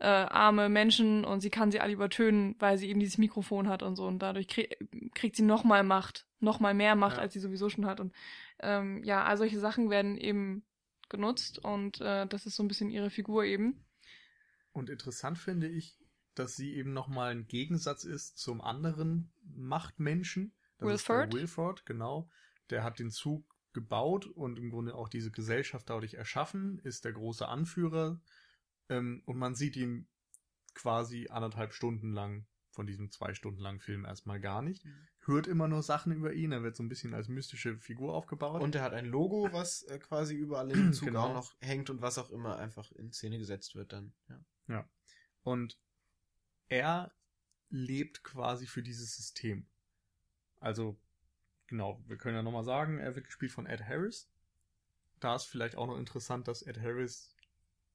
äh, 0.00 0.06
arme 0.06 0.68
Menschen 0.68 1.24
und 1.24 1.40
sie 1.40 1.50
kann 1.50 1.70
sie 1.70 1.80
alle 1.80 1.92
übertönen, 1.92 2.56
weil 2.58 2.78
sie 2.78 2.88
eben 2.88 3.00
dieses 3.00 3.18
Mikrofon 3.18 3.68
hat 3.68 3.82
und 3.82 3.96
so. 3.96 4.06
Und 4.06 4.20
dadurch 4.20 4.48
krieg, 4.48 4.76
kriegt 5.14 5.36
sie 5.36 5.42
nochmal 5.42 5.84
Macht, 5.84 6.26
nochmal 6.40 6.74
mehr 6.74 6.96
Macht, 6.96 7.16
ja. 7.16 7.22
als 7.22 7.34
sie 7.34 7.40
sowieso 7.40 7.68
schon 7.68 7.86
hat. 7.86 8.00
Und 8.00 8.14
ähm, 8.60 9.04
ja, 9.04 9.24
all 9.24 9.36
solche 9.36 9.60
Sachen 9.60 9.90
werden 9.90 10.16
eben 10.16 10.64
genutzt 11.10 11.58
und 11.58 12.00
äh, 12.00 12.26
das 12.26 12.46
ist 12.46 12.56
so 12.56 12.62
ein 12.62 12.68
bisschen 12.68 12.90
ihre 12.90 13.10
Figur 13.10 13.44
eben. 13.44 13.84
Und 14.72 14.88
interessant 14.88 15.38
finde 15.38 15.68
ich, 15.68 15.98
dass 16.34 16.56
sie 16.56 16.74
eben 16.74 16.92
nochmal 16.92 17.32
ein 17.32 17.46
Gegensatz 17.46 18.04
ist 18.04 18.38
zum 18.38 18.60
anderen 18.60 19.32
Machtmenschen, 19.42 20.54
Wilford? 20.80 21.34
Wilford, 21.34 21.86
genau. 21.86 22.30
Der 22.70 22.84
hat 22.84 22.98
den 22.98 23.10
Zug 23.10 23.44
gebaut 23.72 24.26
und 24.26 24.58
im 24.58 24.70
Grunde 24.70 24.94
auch 24.94 25.08
diese 25.08 25.30
Gesellschaft 25.30 25.88
dadurch 25.88 26.14
erschaffen, 26.14 26.78
ist 26.80 27.04
der 27.04 27.12
große 27.12 27.46
Anführer. 27.46 28.20
Ähm, 28.88 29.22
und 29.26 29.38
man 29.38 29.54
sieht 29.54 29.76
ihn 29.76 30.08
quasi 30.74 31.28
anderthalb 31.30 31.72
Stunden 31.72 32.12
lang 32.12 32.46
von 32.70 32.86
diesem 32.86 33.10
zwei 33.10 33.34
Stunden 33.34 33.60
langen 33.60 33.80
Film 33.80 34.04
erstmal 34.04 34.40
gar 34.40 34.62
nicht. 34.62 34.84
Mhm. 34.84 35.08
Hört 35.24 35.46
immer 35.46 35.68
nur 35.68 35.82
Sachen 35.82 36.12
über 36.12 36.32
ihn, 36.32 36.52
er 36.52 36.62
wird 36.62 36.76
so 36.76 36.82
ein 36.82 36.88
bisschen 36.88 37.14
als 37.14 37.28
mystische 37.28 37.78
Figur 37.78 38.14
aufgebaut. 38.14 38.62
Und 38.62 38.74
er 38.74 38.82
hat 38.82 38.94
ein 38.94 39.06
Logo, 39.06 39.52
was 39.52 39.82
äh, 39.82 39.98
quasi 39.98 40.34
überall 40.34 40.70
im 40.70 40.72
Zug 40.92 41.08
genau. 41.08 41.28
auch 41.28 41.34
noch 41.34 41.54
hängt 41.60 41.90
und 41.90 42.00
was 42.00 42.18
auch 42.18 42.30
immer 42.30 42.58
einfach 42.58 42.90
in 42.92 43.12
Szene 43.12 43.38
gesetzt 43.38 43.74
wird 43.74 43.92
dann. 43.92 44.12
Ja. 44.28 44.44
ja. 44.68 44.90
Und 45.42 45.78
er 46.68 47.12
lebt 47.68 48.22
quasi 48.22 48.66
für 48.66 48.82
dieses 48.82 49.14
System. 49.14 49.68
Also 50.60 50.98
genau, 51.66 52.02
wir 52.06 52.16
können 52.16 52.36
ja 52.36 52.42
nochmal 52.42 52.64
sagen, 52.64 52.98
er 52.98 53.14
wird 53.16 53.26
gespielt 53.26 53.52
von 53.52 53.66
Ed 53.66 53.82
Harris. 53.82 54.30
Da 55.18 55.36
ist 55.36 55.44
vielleicht 55.44 55.76
auch 55.76 55.86
noch 55.86 55.98
interessant, 55.98 56.48
dass 56.48 56.62
Ed 56.62 56.80
Harris 56.80 57.34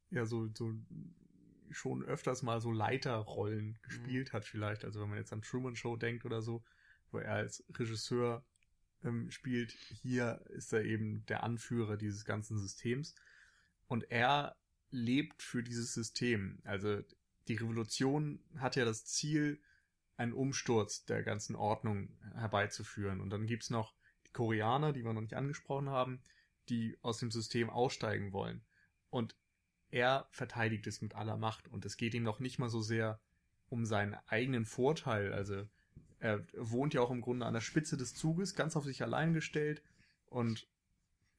ja 0.09 0.26
so, 0.26 0.49
so 0.53 0.74
schon 1.72 2.03
öfters 2.03 2.43
mal 2.43 2.61
so 2.61 2.72
Leiterrollen 2.72 3.80
gespielt 3.82 4.30
mhm. 4.30 4.34
hat, 4.34 4.45
vielleicht. 4.45 4.86
Also 4.86 5.01
wenn 5.01 5.09
man 5.09 5.18
jetzt 5.18 5.34
an 5.34 5.41
Truman 5.41 5.76
Show 5.76 5.95
denkt 5.95 6.26
oder 6.26 6.41
so, 6.41 6.63
wo 7.11 7.20
er 7.20 7.34
als 7.34 7.63
Regisseur 7.78 8.45
ähm, 9.03 9.32
spielt, 9.32 9.72
hier 9.72 10.41
ist 10.49 10.74
er 10.74 10.84
eben 10.84 11.26
der 11.26 11.43
Anführer 11.43 11.97
dieses 11.97 12.26
ganzen 12.26 12.57
Systems. 12.57 13.16
Und 13.88 14.09
er 14.11 14.55
lebt 14.89 15.43
für 15.43 15.63
dieses 15.63 15.93
System. 15.93 16.59
Also 16.63 17.01
die 17.47 17.55
Revolution 17.55 18.39
hat 18.57 18.76
ja 18.76 18.86
das 18.86 19.05
Ziel, 19.05 19.61
einen 20.18 20.34
Umsturz 20.34 21.05
der 21.05 21.24
ganzen 21.24 21.55
Ordnung 21.55 22.09
herbeizuführen. 22.36 23.20
Und 23.22 23.30
dann 23.30 23.47
gibt's 23.47 23.70
noch 23.70 23.93
die 24.28 24.32
Koreaner, 24.32 24.93
die 24.93 25.03
wir 25.03 25.13
noch 25.13 25.22
nicht 25.22 25.36
angesprochen 25.36 25.89
haben, 25.89 26.22
die 26.70 26.97
aus 27.01 27.18
dem 27.18 27.32
System 27.32 27.70
aussteigen 27.70 28.32
wollen. 28.32 28.63
Und 29.09 29.36
er 29.89 30.28
verteidigt 30.32 30.88
es 30.88 31.01
mit 31.01 31.16
aller 31.16 31.38
Macht. 31.38 31.68
Und 31.68 31.86
es 31.86 31.97
geht 31.97 32.13
ihm 32.13 32.24
noch 32.24 32.39
nicht 32.39 32.59
mal 32.59 32.70
so 32.70 32.82
sehr 32.82 33.20
um 33.70 33.86
seinen 33.86 34.16
eigenen 34.28 34.66
Vorteil. 34.66 35.34
Also 35.34 35.68
er 36.20 36.45
wohnt 36.53 36.93
ja 36.93 37.01
auch 37.01 37.11
im 37.11 37.22
Grunde 37.22 37.45
an 37.45 37.53
der 37.53 37.61
Spitze 37.61 37.97
des 37.97 38.13
Zuges, 38.13 38.55
ganz 38.55 38.76
auf 38.76 38.86
sich 38.86 39.03
allein 39.03 39.34
gestellt. 39.34 39.84
Und 40.26 40.68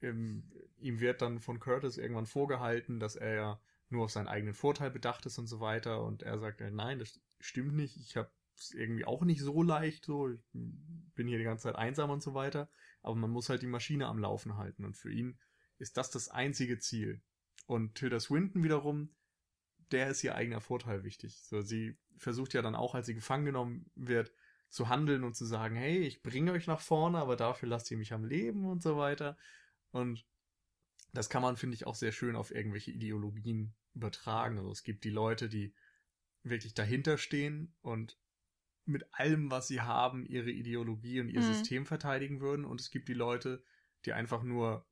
im, 0.01 0.45
ihm 0.79 1.01
wird 1.01 1.23
dann 1.23 1.41
von 1.41 1.61
Curtis 1.61 1.99
irgendwann 1.99 2.27
vorgehalten, 2.27 3.01
dass 3.01 3.17
er 3.17 3.35
ja 3.35 3.61
nur 3.89 4.05
auf 4.05 4.11
seinen 4.11 4.29
eigenen 4.29 4.55
Vorteil 4.55 4.91
bedacht 4.91 5.27
ist 5.27 5.39
und 5.39 5.47
so 5.47 5.61
weiter. 5.61 6.03
Und 6.03 6.23
er 6.23 6.39
sagt, 6.39 6.61
nein, 6.61 6.99
das 6.99 7.21
stimmt 7.41 7.75
nicht. 7.75 7.97
Ich 7.97 8.17
habe 8.17 8.31
es 8.59 8.73
irgendwie 8.73 9.05
auch 9.05 9.23
nicht 9.23 9.41
so 9.41 9.63
leicht. 9.63 10.05
So, 10.05 10.31
ich 10.31 10.41
bin 10.53 11.27
hier 11.29 11.39
die 11.39 11.45
ganze 11.45 11.65
Zeit 11.65 11.77
einsam 11.77 12.11
und 12.11 12.23
so 12.23 12.35
weiter. 12.35 12.69
Aber 13.03 13.15
man 13.15 13.31
muss 13.31 13.49
halt 13.49 13.63
die 13.63 13.67
Maschine 13.67 14.07
am 14.07 14.19
Laufen 14.19 14.57
halten. 14.57 14.85
Und 14.85 14.97
für 14.97 15.13
ihn 15.13 15.39
ist 15.79 15.97
das 15.97 16.11
das 16.11 16.29
einzige 16.29 16.79
Ziel. 16.79 17.23
Und 17.67 17.95
Tilda 17.97 18.21
Swinton 18.21 18.63
wiederum, 18.63 19.15
der 19.91 20.09
ist 20.09 20.25
ihr 20.25 20.35
eigener 20.35 20.61
Vorteil 20.61 21.05
wichtig. 21.05 21.41
So, 21.43 21.61
sie 21.61 21.97
versucht 22.17 22.55
ja 22.55 22.63
dann 22.63 22.75
auch, 22.75 22.95
als 22.95 23.07
sie 23.07 23.15
gefangen 23.15 23.45
genommen 23.45 23.91
wird, 23.95 24.33
zu 24.69 24.89
handeln 24.89 25.25
und 25.25 25.37
zu 25.37 25.45
sagen, 25.45 25.77
hey, 25.77 25.99
ich 25.99 26.23
bringe 26.23 26.53
euch 26.53 26.67
nach 26.67 26.81
vorne, 26.81 27.19
aber 27.19 27.37
dafür 27.37 27.69
lasst 27.69 27.91
ihr 27.91 27.97
mich 27.97 28.13
am 28.13 28.25
Leben 28.25 28.67
und 28.67 28.83
so 28.83 28.97
weiter. 28.97 29.37
Und 29.91 30.27
das 31.13 31.31
kann 31.31 31.43
man, 31.43 31.57
finde 31.57 31.75
ich, 31.75 31.87
auch 31.87 31.95
sehr 31.95 32.13
schön 32.13 32.37
auf 32.37 32.51
irgendwelche 32.51 32.91
Ideologien 32.91 33.75
übertragen. 33.95 34.59
Also 34.59 34.71
es 34.71 34.83
gibt 34.83 35.05
die 35.05 35.11
Leute, 35.11 35.49
die 35.49 35.75
wirklich 36.43 36.75
dahinter 36.75 37.17
stehen 37.17 37.75
und 37.81 38.19
mit 38.89 39.05
allem, 39.13 39.51
was 39.51 39.69
sie 39.69 39.81
haben, 39.81 40.25
ihre 40.27 40.51
Ideologie 40.51 41.21
und 41.21 41.29
ihr 41.29 41.41
mhm. 41.41 41.53
System 41.53 41.87
verteidigen 41.87 42.41
würden. 42.41 42.65
Und 42.65 42.81
es 42.81 42.91
gibt 42.91 43.09
die 43.09 43.15
Leute, 43.15 43.63
die 44.05 44.13
einfach 44.13 44.43
nur, 44.43 44.87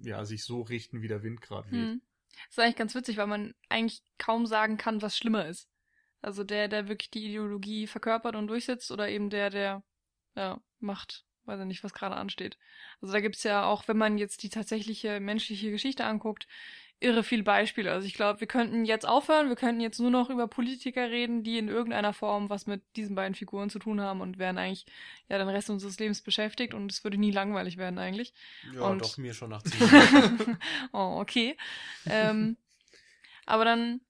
ja, 0.00 0.24
sich 0.24 0.44
so 0.44 0.62
richten, 0.62 1.02
wie 1.02 1.08
der 1.08 1.22
Wind 1.22 1.40
gerade 1.40 1.70
weht. 1.70 1.80
Mhm. 1.80 2.02
Das 2.46 2.52
ist 2.52 2.58
eigentlich 2.58 2.76
ganz 2.76 2.94
witzig, 2.94 3.18
weil 3.18 3.26
man 3.26 3.54
eigentlich 3.68 4.02
kaum 4.18 4.46
sagen 4.46 4.78
kann, 4.78 5.02
was 5.02 5.16
schlimmer 5.16 5.46
ist. 5.46 5.68
Also 6.22 6.44
der, 6.44 6.68
der 6.68 6.88
wirklich 6.88 7.10
die 7.10 7.26
Ideologie 7.26 7.86
verkörpert 7.86 8.36
und 8.36 8.46
durchsetzt 8.46 8.90
oder 8.90 9.08
eben 9.08 9.28
der, 9.28 9.50
der, 9.50 9.82
ja, 10.34 10.60
macht 10.78 11.26
weiß 11.44 11.60
ich 11.60 11.66
nicht, 11.66 11.84
was 11.84 11.94
gerade 11.94 12.16
ansteht. 12.16 12.58
Also 13.00 13.12
da 13.12 13.20
gibt's 13.20 13.42
ja 13.42 13.64
auch, 13.64 13.88
wenn 13.88 13.96
man 13.96 14.18
jetzt 14.18 14.42
die 14.42 14.50
tatsächliche 14.50 15.20
menschliche 15.20 15.70
Geschichte 15.70 16.04
anguckt, 16.04 16.46
irre 17.02 17.22
viele 17.22 17.42
Beispiele. 17.42 17.90
Also 17.90 18.06
ich 18.06 18.14
glaube, 18.14 18.40
wir 18.40 18.46
könnten 18.46 18.84
jetzt 18.84 19.06
aufhören, 19.06 19.48
wir 19.48 19.56
könnten 19.56 19.80
jetzt 19.80 19.98
nur 19.98 20.10
noch 20.10 20.30
über 20.30 20.46
Politiker 20.48 21.10
reden, 21.10 21.42
die 21.42 21.58
in 21.58 21.68
irgendeiner 21.68 22.12
Form 22.12 22.50
was 22.50 22.66
mit 22.66 22.82
diesen 22.96 23.14
beiden 23.14 23.34
Figuren 23.34 23.70
zu 23.70 23.78
tun 23.78 24.00
haben 24.00 24.20
und 24.20 24.38
wären 24.38 24.58
eigentlich 24.58 24.86
ja 25.28 25.38
den 25.38 25.48
Rest 25.48 25.70
unseres 25.70 25.98
Lebens 25.98 26.22
beschäftigt 26.22 26.74
und 26.74 26.90
es 26.90 27.04
würde 27.04 27.18
nie 27.18 27.30
langweilig 27.30 27.76
werden 27.76 27.98
eigentlich. 27.98 28.32
Ja, 28.74 28.82
und 28.82 29.02
doch, 29.02 29.18
mir 29.18 29.34
schon 29.34 29.50
nach 29.50 29.62
zehn 29.64 30.58
Oh, 30.92 31.18
okay. 31.20 31.56
ähm, 32.06 32.56
aber 33.46 33.64
dann 33.64 34.00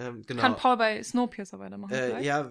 ähm, 0.00 0.22
genau. 0.26 0.40
Kann 0.40 0.56
Paul 0.56 0.76
bei 0.78 1.02
Snowpiercer 1.02 1.58
weitermachen? 1.58 1.92
Äh, 1.92 2.22
ja, 2.22 2.50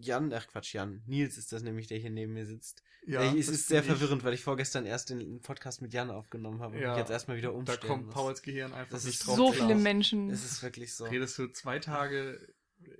Jan, 0.00 0.32
ach 0.32 0.46
Quatsch, 0.48 0.74
Jan. 0.74 1.02
Nils 1.06 1.38
ist 1.38 1.52
das 1.52 1.62
nämlich, 1.62 1.86
der 1.86 1.98
hier 1.98 2.10
neben 2.10 2.34
mir 2.34 2.44
sitzt. 2.44 2.82
Ja, 3.06 3.22
äh, 3.22 3.38
es 3.38 3.48
ist 3.48 3.68
sehr 3.68 3.82
verwirrend, 3.82 4.22
weil 4.24 4.34
ich 4.34 4.44
vorgestern 4.44 4.84
erst 4.84 5.08
den 5.08 5.40
Podcast 5.40 5.80
mit 5.80 5.94
Jan 5.94 6.10
aufgenommen 6.10 6.60
habe 6.60 6.76
und 6.76 6.82
ja, 6.82 6.90
mich 6.90 6.98
jetzt 6.98 7.10
erstmal 7.10 7.38
wieder 7.38 7.54
umstellen 7.54 7.78
Da 7.80 7.86
kommt 7.88 8.06
muss. 8.06 8.14
Pauls 8.14 8.42
Gehirn 8.42 8.74
einfach 8.74 8.92
das 8.92 9.04
nicht 9.04 9.26
drauf. 9.26 9.36
So 9.36 9.52
viele 9.52 9.74
Menschen. 9.74 10.28
Es 10.28 10.44
ist 10.44 10.62
wirklich 10.62 10.94
so. 10.94 11.06
Redest 11.06 11.38
du 11.38 11.48
zwei 11.48 11.78
Tage 11.78 12.46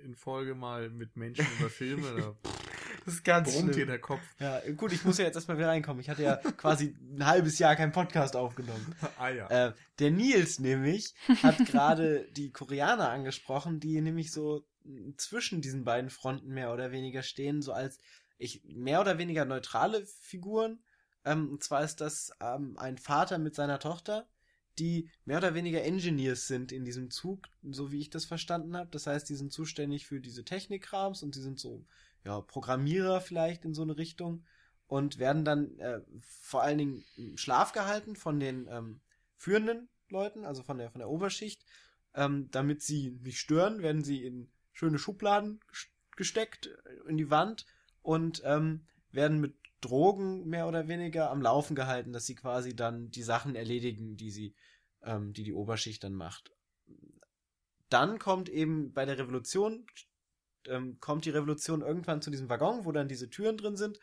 in 0.05 0.15
Folge 0.15 0.55
mal 0.55 0.91
mit 0.91 1.17
Menschen 1.17 1.47
über 1.59 1.71
Filme? 1.71 2.15
Da 2.17 2.51
das 3.05 3.15
ist 3.15 3.25
ganz 3.25 3.53
Brummt 3.53 3.75
dir 3.75 3.87
der 3.87 3.99
Kopf. 3.99 4.21
Ja, 4.39 4.61
gut, 4.77 4.93
ich 4.93 5.05
muss 5.05 5.19
ja 5.19 5.25
jetzt 5.25 5.37
erstmal 5.37 5.59
wieder 5.59 5.69
reinkommen. 5.69 6.01
Ich 6.01 6.09
hatte 6.09 6.23
ja 6.23 6.37
quasi 6.57 6.97
ein 7.01 7.27
halbes 7.27 7.59
Jahr 7.59 7.77
keinen 7.77 7.93
Podcast 7.93 8.37
aufgenommen. 8.37 8.95
Ah 9.19 9.29
ja. 9.29 9.49
Äh, 9.49 9.73
der 9.99 10.11
Nils 10.11 10.59
nämlich 10.59 11.15
hat 11.43 11.59
gerade 11.67 12.27
die 12.33 12.53
Koreaner 12.53 13.11
angesprochen, 13.11 13.81
die 13.81 14.01
nämlich 14.01 14.33
so 14.33 14.65
zwischen 15.17 15.61
diesen 15.61 15.85
beiden 15.85 16.11
Fronten 16.11 16.53
mehr 16.53 16.73
oder 16.73 16.91
weniger 16.91 17.23
stehen, 17.23 17.63
so 17.63 17.73
als 17.73 17.99
ich 18.39 18.63
mehr 18.65 19.01
oder 19.01 19.19
weniger 19.19 19.45
neutrale 19.45 20.07
Figuren. 20.07 20.83
Ähm, 21.25 21.51
und 21.51 21.63
zwar 21.63 21.85
ist 21.85 22.01
das 22.01 22.33
ähm, 22.41 22.77
ein 22.79 22.99
Vater 22.99 23.39
mit 23.39 23.55
seiner 23.55 23.79
Tochter, 23.79 24.27
die 24.79 25.11
mehr 25.25 25.39
oder 25.39 25.55
weniger 25.55 25.83
Engineers 25.83 26.47
sind 26.47 26.73
in 26.73 26.85
diesem 26.85 27.11
Zug, 27.11 27.49
so 27.71 27.93
wie 27.93 28.01
ich 28.01 28.11
das 28.11 28.25
verstanden 28.25 28.77
habe. 28.77 28.91
Das 28.91 29.07
heißt, 29.07 29.29
die 29.29 29.35
sind 29.35 29.53
zuständig 29.53 30.07
für 30.07 30.21
diese 30.21 30.45
Technikrams 30.45 31.23
und 31.23 31.35
die 31.35 31.41
sind 31.41 31.59
so 31.59 31.85
ja, 32.25 32.41
Programmierer 32.41 33.21
vielleicht 33.21 33.65
in 33.65 33.75
so 33.75 33.83
eine 33.83 33.97
Richtung 33.97 34.45
und 34.87 35.19
werden 35.19 35.45
dann 35.45 35.79
äh, 35.79 36.01
vor 36.21 36.63
allen 36.63 36.79
Dingen 36.79 37.05
im 37.17 37.37
Schlaf 37.37 37.73
gehalten 37.73 38.17
von 38.17 38.41
den 38.41 38.67
ähm, 38.69 39.01
führenden 39.37 39.89
Leuten, 40.09 40.45
also 40.45 40.63
von 40.63 40.79
der, 40.79 40.91
von 40.91 40.99
der 40.99 41.09
Oberschicht. 41.09 41.65
Ähm, 42.13 42.49
damit 42.51 42.83
sie 42.83 43.13
nicht 43.23 43.39
stören, 43.39 43.83
werden 43.83 44.03
sie 44.03 44.25
in 44.25 44.51
schöne 44.73 44.99
Schubladen 44.99 45.61
gesteckt 46.17 46.67
äh, 46.67 47.09
in 47.09 47.17
die 47.17 47.31
Wand 47.31 47.67
und 48.03 48.43
ähm, 48.45 48.87
werden 49.13 49.41
mit 49.41 49.55
Drogen 49.81 50.47
mehr 50.47 50.69
oder 50.69 50.89
weniger 50.89 51.31
am 51.31 51.43
Laufen 51.43 51.75
gehalten, 51.75 52.13
dass 52.13 52.27
sie 52.27 52.35
quasi 52.35 52.75
dann 52.75 53.11
die 53.11 53.23
Sachen 53.23 53.55
erledigen, 53.55 54.17
die 54.17 54.31
sie, 54.31 54.55
ähm, 55.03 55.33
die 55.33 55.45
die 55.45 55.53
Oberschicht 55.53 56.05
dann 56.05 56.15
macht. 56.15 56.53
Dann 57.89 58.19
kommt 58.19 58.49
eben 58.49 58.93
bei 58.93 59.05
der 59.05 59.19
Revolution 59.19 59.87
ähm, 60.67 60.99
kommt 61.01 61.25
die 61.25 61.31
Revolution 61.31 61.83
irgendwann 61.83 62.23
zu 62.23 62.31
diesem 62.31 62.49
Waggon, 62.49 62.85
wo 62.85 62.93
dann 62.93 63.09
diese 63.09 63.31
Türen 63.31 63.57
drin 63.57 63.77
sind, 63.77 63.99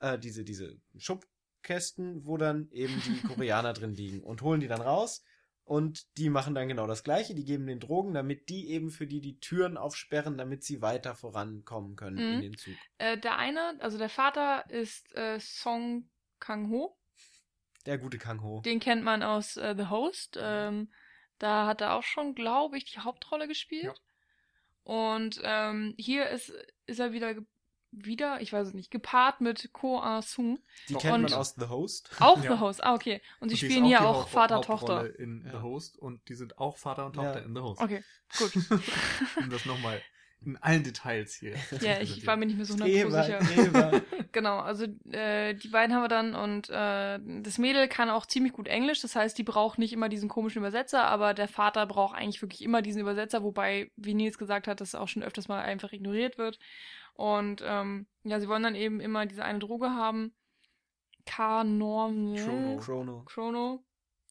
äh, 0.00 0.18
diese, 0.18 0.44
diese 0.44 0.76
Schubkästen, 0.96 2.26
wo 2.26 2.36
dann 2.36 2.70
eben 2.70 3.00
die 3.06 3.22
Koreaner 3.26 3.72
drin 3.72 3.94
liegen 3.94 4.22
und 4.22 4.42
holen 4.42 4.60
die 4.60 4.68
dann 4.68 4.80
raus. 4.80 5.22
Und 5.70 6.18
die 6.18 6.30
machen 6.30 6.56
dann 6.56 6.66
genau 6.66 6.88
das 6.88 7.04
Gleiche. 7.04 7.32
Die 7.32 7.44
geben 7.44 7.68
den 7.68 7.78
Drogen, 7.78 8.12
damit 8.12 8.48
die 8.48 8.70
eben 8.70 8.90
für 8.90 9.06
die 9.06 9.20
die 9.20 9.38
Türen 9.38 9.76
aufsperren, 9.76 10.36
damit 10.36 10.64
sie 10.64 10.82
weiter 10.82 11.14
vorankommen 11.14 11.94
können 11.94 12.16
mhm. 12.16 12.32
in 12.32 12.40
den 12.40 12.56
Zug. 12.56 12.74
Äh, 12.98 13.16
der 13.16 13.38
eine, 13.38 13.76
also 13.78 13.96
der 13.96 14.08
Vater 14.08 14.68
ist 14.68 15.14
äh, 15.14 15.38
Song 15.38 16.10
Kang-ho. 16.40 16.98
Der 17.86 17.98
gute 17.98 18.18
Kang-ho. 18.18 18.62
Den 18.62 18.80
kennt 18.80 19.04
man 19.04 19.22
aus 19.22 19.56
äh, 19.58 19.76
The 19.78 19.86
Host. 19.86 20.36
Ähm, 20.42 20.90
da 21.38 21.68
hat 21.68 21.82
er 21.82 21.94
auch 21.94 22.02
schon, 22.02 22.34
glaube 22.34 22.76
ich, 22.76 22.86
die 22.86 22.98
Hauptrolle 22.98 23.46
gespielt. 23.46 23.84
Ja. 23.84 23.94
Und 24.82 25.40
ähm, 25.44 25.94
hier 25.96 26.30
ist, 26.30 26.52
ist 26.86 26.98
er 26.98 27.12
wieder 27.12 27.36
wieder, 27.92 28.40
ich 28.40 28.52
weiß 28.52 28.68
es 28.68 28.74
nicht, 28.74 28.90
gepaart 28.90 29.40
mit 29.40 29.72
Ko 29.72 29.98
Ah 29.98 30.22
Sung. 30.22 30.58
Die 30.88 30.94
kennt 30.94 31.14
und 31.14 31.22
man 31.22 31.32
aus 31.32 31.54
The 31.58 31.68
Host. 31.68 32.10
Auch 32.20 32.36
ja. 32.42 32.54
The 32.54 32.60
Host, 32.60 32.84
ah, 32.84 32.94
okay. 32.94 33.20
Und 33.40 33.48
sie 33.48 33.54
und 33.54 33.58
spielen 33.58 33.84
hier 33.84 34.02
auch 34.02 34.28
Vater-Tochter. 34.28 35.18
in 35.18 35.44
ja. 35.44 35.52
The 35.52 35.62
Host 35.62 35.98
und 35.98 36.28
die 36.28 36.34
sind 36.34 36.58
auch 36.58 36.76
Vater 36.76 37.06
und 37.06 37.14
Tochter 37.14 37.40
ja. 37.40 37.46
in 37.46 37.54
The 37.54 37.60
Host. 37.60 37.80
Okay, 37.80 38.02
gut. 38.38 38.52
um 39.36 39.50
das 39.50 39.66
nochmal 39.66 40.00
in 40.44 40.56
allen 40.58 40.82
Details 40.82 41.34
hier. 41.34 41.54
Ja, 41.80 42.00
ich 42.00 42.26
war 42.26 42.36
mir 42.36 42.46
nicht 42.46 42.56
mehr 42.56 42.64
so 42.64 42.72
hundertprozentig 42.74 43.48
sicher. 43.48 44.02
genau, 44.32 44.58
also 44.60 44.86
äh, 45.10 45.54
die 45.54 45.68
beiden 45.68 45.94
haben 45.94 46.02
wir 46.02 46.08
dann 46.08 46.34
und 46.34 46.70
äh, 46.70 47.18
das 47.42 47.58
Mädel 47.58 47.88
kann 47.88 48.08
auch 48.08 48.24
ziemlich 48.24 48.54
gut 48.54 48.66
Englisch, 48.66 49.02
das 49.02 49.16
heißt, 49.16 49.36
die 49.36 49.42
braucht 49.42 49.78
nicht 49.78 49.92
immer 49.92 50.08
diesen 50.08 50.30
komischen 50.30 50.60
Übersetzer, 50.60 51.04
aber 51.04 51.34
der 51.34 51.48
Vater 51.48 51.84
braucht 51.84 52.16
eigentlich 52.16 52.40
wirklich 52.40 52.62
immer 52.62 52.80
diesen 52.80 53.02
Übersetzer, 53.02 53.42
wobei, 53.42 53.90
wie 53.96 54.14
Nils 54.14 54.38
gesagt 54.38 54.66
hat, 54.66 54.80
das 54.80 54.94
auch 54.94 55.08
schon 55.08 55.22
öfters 55.22 55.48
mal 55.48 55.60
einfach 55.60 55.92
ignoriert 55.92 56.38
wird. 56.38 56.58
Und 57.14 57.62
ähm, 57.64 58.06
ja, 58.24 58.40
sie 58.40 58.48
wollen 58.48 58.62
dann 58.62 58.74
eben 58.74 59.00
immer 59.00 59.26
diese 59.26 59.44
eine 59.44 59.58
Droge 59.58 59.90
haben. 59.90 60.34
K-Norm. 61.26 62.34
Chrono. 62.36 62.78
Chrono. 62.78 63.24
Chrono. 63.24 63.84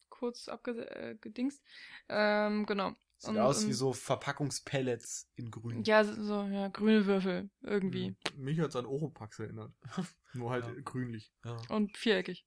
Kurz 0.08 0.48
abgedingst. 0.48 1.62
Äh, 2.08 2.46
ähm, 2.46 2.66
genau. 2.66 2.94
Sieht 3.20 3.30
und, 3.30 3.38
aus 3.38 3.66
wie 3.66 3.74
so 3.74 3.92
Verpackungspellets 3.92 5.30
in 5.36 5.50
grün. 5.50 5.84
Ja, 5.84 6.04
so, 6.04 6.42
ja, 6.44 6.68
grüne 6.68 7.04
Würfel, 7.04 7.50
irgendwie. 7.60 8.16
Mhm. 8.34 8.44
Mich 8.44 8.60
hat's 8.60 8.76
an 8.76 8.86
Oropax 8.86 9.40
erinnert. 9.40 9.72
Nur 10.32 10.50
halt 10.50 10.64
ja. 10.64 10.72
grünlich. 10.82 11.30
Ja. 11.44 11.58
Und 11.68 11.98
viereckig. 11.98 12.46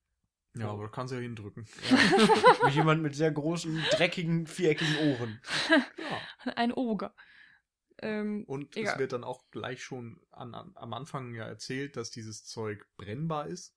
Ja, 0.56 0.70
aber 0.70 0.84
da 0.84 0.90
kannst 0.90 1.12
du 1.12 1.16
ja 1.16 1.22
hindrücken. 1.22 1.68
Ja. 1.90 2.66
mit 2.66 2.74
jemand 2.74 3.04
mit 3.04 3.16
sehr 3.16 3.32
großen, 3.32 3.84
dreckigen, 3.92 4.48
viereckigen 4.48 4.98
Ohren. 5.12 5.40
Ja. 6.46 6.54
Ein 6.56 6.74
Oger. 6.74 7.14
Ähm, 8.04 8.44
und 8.46 8.76
egal. 8.76 8.94
es 8.94 9.00
wird 9.00 9.14
dann 9.14 9.24
auch 9.24 9.50
gleich 9.52 9.84
schon 9.84 10.20
an, 10.32 10.54
an, 10.54 10.72
am 10.76 10.94
Anfang 10.94 11.34
ja 11.34 11.46
erzählt, 11.46 11.96
dass 11.96 12.12
dieses 12.12 12.46
Zeug 12.46 12.86
brennbar 12.98 13.48
ist. 13.48 13.76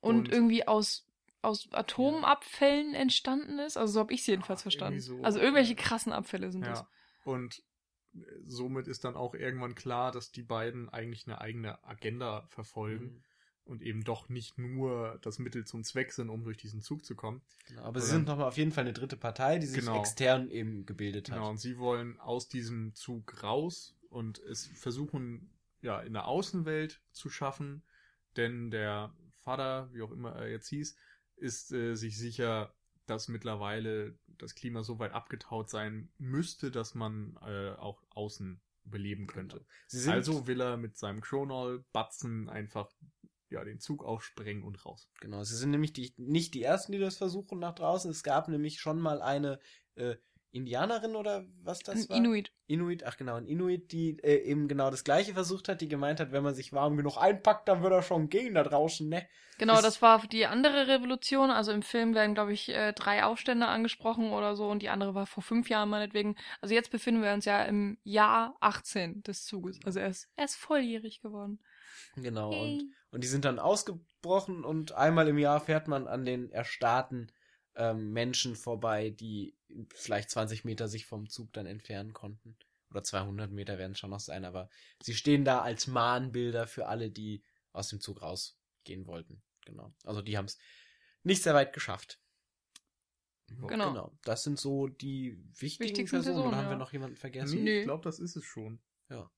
und, 0.00 0.16
und 0.16 0.32
irgendwie 0.32 0.66
aus 0.68 1.06
aus 1.44 1.68
Atomabfällen 1.72 2.94
entstanden 2.94 3.58
ist. 3.58 3.76
Also 3.76 3.92
so 3.92 4.00
habe 4.00 4.14
ich 4.14 4.20
es 4.20 4.26
jedenfalls 4.26 4.60
ja, 4.60 4.62
verstanden. 4.62 5.00
So, 5.00 5.22
also 5.22 5.38
irgendwelche 5.38 5.74
krassen 5.74 6.12
Abfälle 6.12 6.50
sind 6.50 6.62
ja. 6.62 6.70
das. 6.70 6.84
Und 7.24 7.62
äh, 8.14 8.20
somit 8.46 8.88
ist 8.88 9.04
dann 9.04 9.14
auch 9.14 9.34
irgendwann 9.34 9.74
klar, 9.74 10.10
dass 10.10 10.32
die 10.32 10.42
beiden 10.42 10.88
eigentlich 10.88 11.26
eine 11.26 11.40
eigene 11.40 11.84
Agenda 11.84 12.46
verfolgen. 12.48 13.04
Mhm. 13.04 13.24
Und 13.64 13.80
eben 13.80 14.04
doch 14.04 14.28
nicht 14.28 14.58
nur 14.58 15.18
das 15.22 15.38
Mittel 15.38 15.64
zum 15.64 15.84
Zweck 15.84 16.12
sind, 16.12 16.28
um 16.28 16.44
durch 16.44 16.58
diesen 16.58 16.82
Zug 16.82 17.04
zu 17.04 17.14
kommen. 17.14 17.40
Genau, 17.66 17.84
aber 17.84 18.00
sie 18.00 18.10
sind 18.10 18.26
nochmal 18.26 18.48
auf 18.48 18.58
jeden 18.58 18.72
Fall 18.72 18.84
eine 18.84 18.92
dritte 18.92 19.16
Partei, 19.16 19.58
die 19.58 19.66
sich 19.66 19.80
genau, 19.80 19.98
extern 19.98 20.50
eben 20.50 20.84
gebildet 20.84 21.30
hat. 21.30 21.36
Genau, 21.36 21.48
und 21.48 21.56
sie 21.56 21.78
wollen 21.78 22.20
aus 22.20 22.48
diesem 22.48 22.94
Zug 22.94 23.42
raus 23.42 23.96
und 24.10 24.38
es 24.38 24.66
versuchen, 24.66 25.50
ja, 25.80 26.00
in 26.00 26.12
der 26.12 26.26
Außenwelt 26.26 27.00
zu 27.12 27.30
schaffen, 27.30 27.82
denn 28.36 28.70
der 28.70 29.14
Vater, 29.38 29.88
wie 29.92 30.02
auch 30.02 30.10
immer 30.10 30.34
er 30.34 30.50
jetzt 30.50 30.68
hieß, 30.68 30.94
ist 31.36 31.72
äh, 31.72 31.94
sich 31.94 32.18
sicher, 32.18 32.74
dass 33.06 33.28
mittlerweile 33.28 34.18
das 34.38 34.54
Klima 34.54 34.82
so 34.82 34.98
weit 34.98 35.12
abgetaut 35.12 35.68
sein 35.68 36.10
müsste, 36.18 36.70
dass 36.70 36.94
man 36.94 37.36
äh, 37.42 37.70
auch 37.72 38.02
außen 38.10 38.60
beleben 38.84 39.26
könnte. 39.26 39.64
Genau. 39.90 40.12
also 40.12 40.46
will 40.46 40.60
er 40.60 40.76
mit 40.76 40.96
seinem 40.96 41.20
Chronol 41.20 41.84
Batzen 41.92 42.48
einfach 42.48 42.90
ja, 43.50 43.64
den 43.64 43.80
Zug 43.80 44.04
aufsprengen 44.04 44.64
und 44.64 44.84
raus. 44.84 45.08
Genau, 45.20 45.44
sie 45.44 45.56
sind 45.56 45.70
nämlich 45.70 45.92
die, 45.92 46.14
nicht 46.16 46.54
die 46.54 46.62
ersten, 46.62 46.92
die 46.92 46.98
das 46.98 47.16
versuchen 47.16 47.58
nach 47.58 47.74
draußen. 47.74 48.10
Es 48.10 48.22
gab 48.22 48.48
nämlich 48.48 48.80
schon 48.80 48.98
mal 49.00 49.22
eine 49.22 49.58
äh, 49.96 50.16
Indianerin 50.54 51.16
oder 51.16 51.44
was 51.62 51.80
das 51.80 51.96
ein 51.96 52.08
war? 52.08 52.16
Inuit. 52.16 52.52
Inuit, 52.68 53.04
ach 53.04 53.16
genau, 53.16 53.34
ein 53.34 53.46
Inuit, 53.46 53.90
die 53.90 54.18
äh, 54.22 54.44
eben 54.44 54.68
genau 54.68 54.88
das 54.90 55.02
gleiche 55.02 55.34
versucht 55.34 55.68
hat, 55.68 55.80
die 55.80 55.88
gemeint 55.88 56.20
hat, 56.20 56.30
wenn 56.30 56.44
man 56.44 56.54
sich 56.54 56.72
warm 56.72 56.96
genug 56.96 57.16
einpackt, 57.18 57.68
dann 57.68 57.82
würde 57.82 57.96
er 57.96 58.02
schon 58.02 58.28
gehen 58.28 58.54
da 58.54 58.62
draußen, 58.62 59.08
ne? 59.08 59.26
Genau, 59.58 59.74
das, 59.74 59.82
das 59.82 60.02
war 60.02 60.26
die 60.26 60.46
andere 60.46 60.86
Revolution. 60.88 61.50
Also 61.50 61.72
im 61.72 61.82
Film 61.82 62.14
werden, 62.14 62.34
glaube 62.34 62.52
ich, 62.52 62.68
äh, 62.68 62.92
drei 62.92 63.24
Aufstände 63.24 63.66
angesprochen 63.66 64.30
oder 64.30 64.56
so 64.56 64.68
und 64.68 64.82
die 64.82 64.88
andere 64.88 65.14
war 65.14 65.26
vor 65.26 65.42
fünf 65.42 65.68
Jahren 65.68 65.88
meinetwegen. 65.88 66.36
Also 66.60 66.74
jetzt 66.74 66.90
befinden 66.90 67.22
wir 67.22 67.32
uns 67.32 67.44
ja 67.44 67.62
im 67.64 67.98
Jahr 68.04 68.56
18 68.60 69.22
des 69.22 69.44
Zuges. 69.44 69.78
Also 69.84 70.00
er 70.00 70.08
ist, 70.08 70.28
er 70.36 70.44
ist 70.44 70.56
volljährig 70.56 71.20
geworden. 71.20 71.60
Genau, 72.16 72.52
hey. 72.52 72.78
und, 72.80 72.94
und 73.14 73.22
die 73.22 73.28
sind 73.28 73.44
dann 73.44 73.60
ausgebrochen 73.60 74.64
und 74.64 74.90
einmal 74.90 75.28
im 75.28 75.38
Jahr 75.38 75.60
fährt 75.60 75.86
man 75.86 76.08
an 76.08 76.24
den 76.24 76.50
erstarrten 76.50 77.30
ähm, 77.76 78.12
Menschen 78.12 78.56
vorbei, 78.56 79.10
die 79.10 79.56
vielleicht 79.94 80.30
20 80.30 80.64
Meter 80.64 80.88
sich 80.88 81.06
vom 81.06 81.28
Zug 81.28 81.52
dann 81.52 81.66
entfernen 81.66 82.12
konnten. 82.12 82.56
Oder 82.90 83.04
200 83.04 83.52
Meter 83.52 83.78
werden 83.78 83.92
es 83.92 84.00
schon 84.00 84.10
noch 84.10 84.18
sein, 84.18 84.44
aber 84.44 84.68
sie 85.00 85.14
stehen 85.14 85.44
da 85.44 85.60
als 85.60 85.86
Mahnbilder 85.86 86.66
für 86.66 86.88
alle, 86.88 87.08
die 87.08 87.44
aus 87.72 87.88
dem 87.88 88.00
Zug 88.00 88.20
rausgehen 88.20 89.06
wollten. 89.06 89.44
Genau. 89.64 89.94
Also 90.02 90.20
die 90.20 90.36
haben 90.36 90.46
es 90.46 90.58
nicht 91.22 91.44
sehr 91.44 91.54
weit 91.54 91.72
geschafft. 91.72 92.20
Genau. 93.46 93.68
genau. 93.68 94.18
Das 94.24 94.42
sind 94.42 94.58
so 94.58 94.88
die 94.88 95.38
wichtigen 95.60 95.88
Wichtigsten 95.90 96.16
Personen. 96.16 96.34
Personen. 96.34 96.48
Oder 96.48 96.56
haben 96.56 96.64
ja. 96.64 96.70
wir 96.70 96.78
noch 96.78 96.92
jemanden 96.92 97.16
vergessen? 97.16 97.62
Nee, 97.62 97.78
ich 97.78 97.84
glaube, 97.84 98.02
das 98.02 98.18
ist 98.18 98.34
es 98.34 98.44
schon. 98.44 98.80
Ja. 99.08 99.30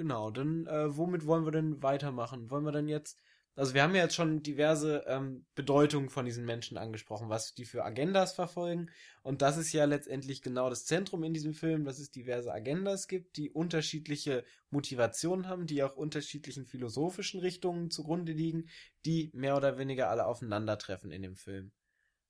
Genau, 0.00 0.30
dann 0.30 0.66
äh, 0.66 0.96
womit 0.96 1.26
wollen 1.26 1.44
wir 1.44 1.52
denn 1.52 1.82
weitermachen? 1.82 2.50
Wollen 2.50 2.64
wir 2.64 2.72
dann 2.72 2.88
jetzt 2.88 3.18
also 3.60 3.74
wir 3.74 3.82
haben 3.82 3.94
ja 3.94 4.04
jetzt 4.04 4.14
schon 4.14 4.42
diverse 4.42 5.04
ähm, 5.06 5.44
Bedeutungen 5.54 6.08
von 6.08 6.24
diesen 6.24 6.46
Menschen 6.46 6.78
angesprochen, 6.78 7.28
was 7.28 7.52
die 7.52 7.66
für 7.66 7.84
Agendas 7.84 8.32
verfolgen. 8.32 8.88
Und 9.22 9.42
das 9.42 9.58
ist 9.58 9.74
ja 9.74 9.84
letztendlich 9.84 10.40
genau 10.40 10.70
das 10.70 10.86
Zentrum 10.86 11.24
in 11.24 11.34
diesem 11.34 11.52
Film, 11.52 11.84
dass 11.84 11.98
es 11.98 12.10
diverse 12.10 12.50
Agendas 12.50 13.06
gibt, 13.06 13.36
die 13.36 13.50
unterschiedliche 13.50 14.44
Motivationen 14.70 15.46
haben, 15.46 15.66
die 15.66 15.82
auch 15.82 15.94
unterschiedlichen 15.94 16.64
philosophischen 16.64 17.40
Richtungen 17.40 17.90
zugrunde 17.90 18.32
liegen, 18.32 18.70
die 19.04 19.30
mehr 19.34 19.58
oder 19.58 19.76
weniger 19.76 20.08
alle 20.08 20.24
aufeinandertreffen 20.24 21.10
in 21.10 21.20
dem 21.20 21.36
Film. 21.36 21.70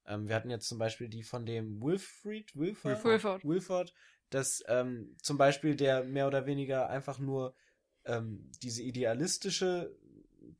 Ähm, 0.07 0.27
wir 0.27 0.35
hatten 0.35 0.51
jetzt 0.51 0.68
zum 0.68 0.79
Beispiel 0.79 1.09
die 1.09 1.23
von 1.23 1.47
dem 1.47 1.81
Wilfried, 1.81 2.57
Wilford, 2.57 3.05
Wilford, 3.05 3.45
Wilford 3.45 3.95
dass 4.31 4.62
ähm, 4.68 5.16
zum 5.22 5.39
Beispiel 5.39 5.76
der 5.76 6.05
mehr 6.05 6.26
oder 6.26 6.47
weniger 6.47 6.89
einfach 6.89 7.18
nur 7.18 7.55
ähm, 8.05 8.51
diese 8.62 8.83
idealistische 8.83 9.95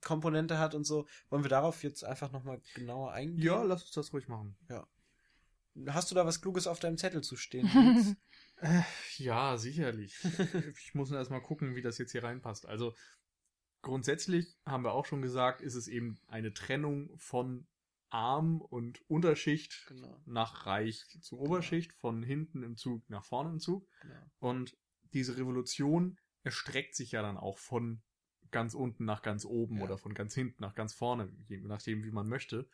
Komponente 0.01 0.59
hat 0.59 0.75
und 0.75 0.85
so. 0.85 1.07
Wollen 1.29 1.45
wir 1.45 1.51
darauf 1.51 1.83
jetzt 1.83 2.05
einfach 2.05 2.33
nochmal 2.33 2.61
genauer 2.75 3.13
eingehen? 3.13 3.43
Ja, 3.43 3.63
lass 3.63 3.83
uns 3.83 3.93
das 3.93 4.13
ruhig 4.13 4.29
machen. 4.29 4.57
Ja. 4.69 4.87
Hast 5.89 6.11
du 6.11 6.15
da 6.15 6.27
was 6.27 6.41
Kluges 6.41 6.67
auf 6.67 6.81
deinem 6.81 6.99
Zettel 6.99 7.23
zu 7.23 7.37
stehen? 7.37 8.17
äh, 8.57 8.83
ja, 9.17 9.57
sicherlich. 9.57 10.17
ich 10.79 10.95
muss 10.95 11.11
erstmal 11.11 11.43
gucken, 11.43 11.77
wie 11.77 11.83
das 11.83 11.99
jetzt 11.99 12.13
hier 12.13 12.25
reinpasst. 12.25 12.67
Also, 12.67 12.95
grundsätzlich 13.83 14.59
haben 14.67 14.85
wir 14.85 14.93
auch 14.93 15.07
schon 15.07 15.23
gesagt, 15.23 15.63
ist 15.63 15.77
es 15.77 15.87
eben 15.87 16.21
eine 16.27 16.53
Trennung 16.53 17.11
von 17.19 17.67
Arm 18.11 18.61
und 18.61 19.01
Unterschicht 19.09 19.87
genau. 19.89 20.21
nach 20.27 20.67
Reich 20.67 21.07
zu 21.21 21.39
Oberschicht, 21.39 21.91
genau. 21.91 22.01
von 22.01 22.23
hinten 22.23 22.63
im 22.63 22.77
Zug 22.77 23.09
nach 23.09 23.25
vorne 23.25 23.51
im 23.51 23.61
Zug. 23.61 23.89
Genau. 24.03 24.31
Und 24.39 24.77
diese 25.13 25.37
Revolution 25.37 26.19
erstreckt 26.43 26.95
sich 26.95 27.13
ja 27.13 27.23
dann 27.23 27.37
auch 27.37 27.59
von 27.59 28.03
ganz 28.51 28.75
unten 28.75 29.05
nach 29.05 29.23
ganz 29.23 29.45
oben 29.45 29.79
ja. 29.79 29.85
oder 29.85 29.99
von 29.99 30.15
ganz 30.15 30.35
hinten 30.35 30.61
nach 30.61 30.75
ganz 30.75 30.93
vorne, 30.93 31.33
je 31.49 31.59
nachdem, 31.59 32.05
wie 32.05 32.11
man 32.11 32.29
möchte. 32.29 32.69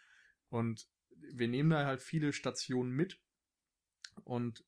Und 0.49 0.89
wir 1.11 1.49
nehmen 1.49 1.71
da 1.71 1.85
halt 1.85 2.01
viele 2.01 2.33
Stationen 2.33 2.93
mit 2.93 3.21
und 4.25 4.65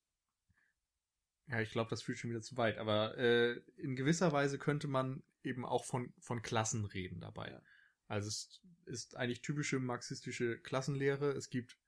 ja, 1.46 1.60
ich 1.60 1.70
glaube, 1.70 1.88
das 1.88 2.02
führt 2.02 2.18
schon 2.18 2.30
wieder 2.30 2.42
zu 2.42 2.56
weit, 2.58 2.76
aber 2.76 3.16
äh, 3.16 3.60
in 3.76 3.96
gewisser 3.96 4.32
Weise 4.32 4.58
könnte 4.58 4.86
man 4.86 5.22
eben 5.42 5.64
auch 5.64 5.84
von, 5.84 6.12
von 6.18 6.42
Klassen 6.42 6.84
reden 6.84 7.20
dabei. 7.20 7.50
Ja. 7.50 7.62
Also 8.08 8.28
es 8.28 8.60
ist 8.86 9.16
eigentlich 9.16 9.42
typische 9.42 9.78
marxistische 9.78 10.58
Klassenlehre. 10.58 11.30
Es 11.32 11.50
gibt 11.50 11.78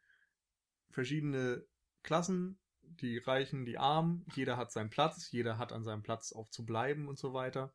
verschiedene 0.90 1.64
Klassen, 2.02 2.58
die 2.82 3.18
Reichen, 3.18 3.64
die 3.64 3.78
Armen, 3.78 4.26
jeder 4.34 4.56
hat 4.56 4.72
seinen 4.72 4.90
Platz, 4.90 5.30
jeder 5.30 5.58
hat 5.58 5.72
an 5.72 5.84
seinem 5.84 6.02
Platz 6.02 6.32
auch 6.32 6.48
zu 6.50 6.64
bleiben 6.64 7.08
und 7.08 7.18
so 7.18 7.32
weiter. 7.32 7.72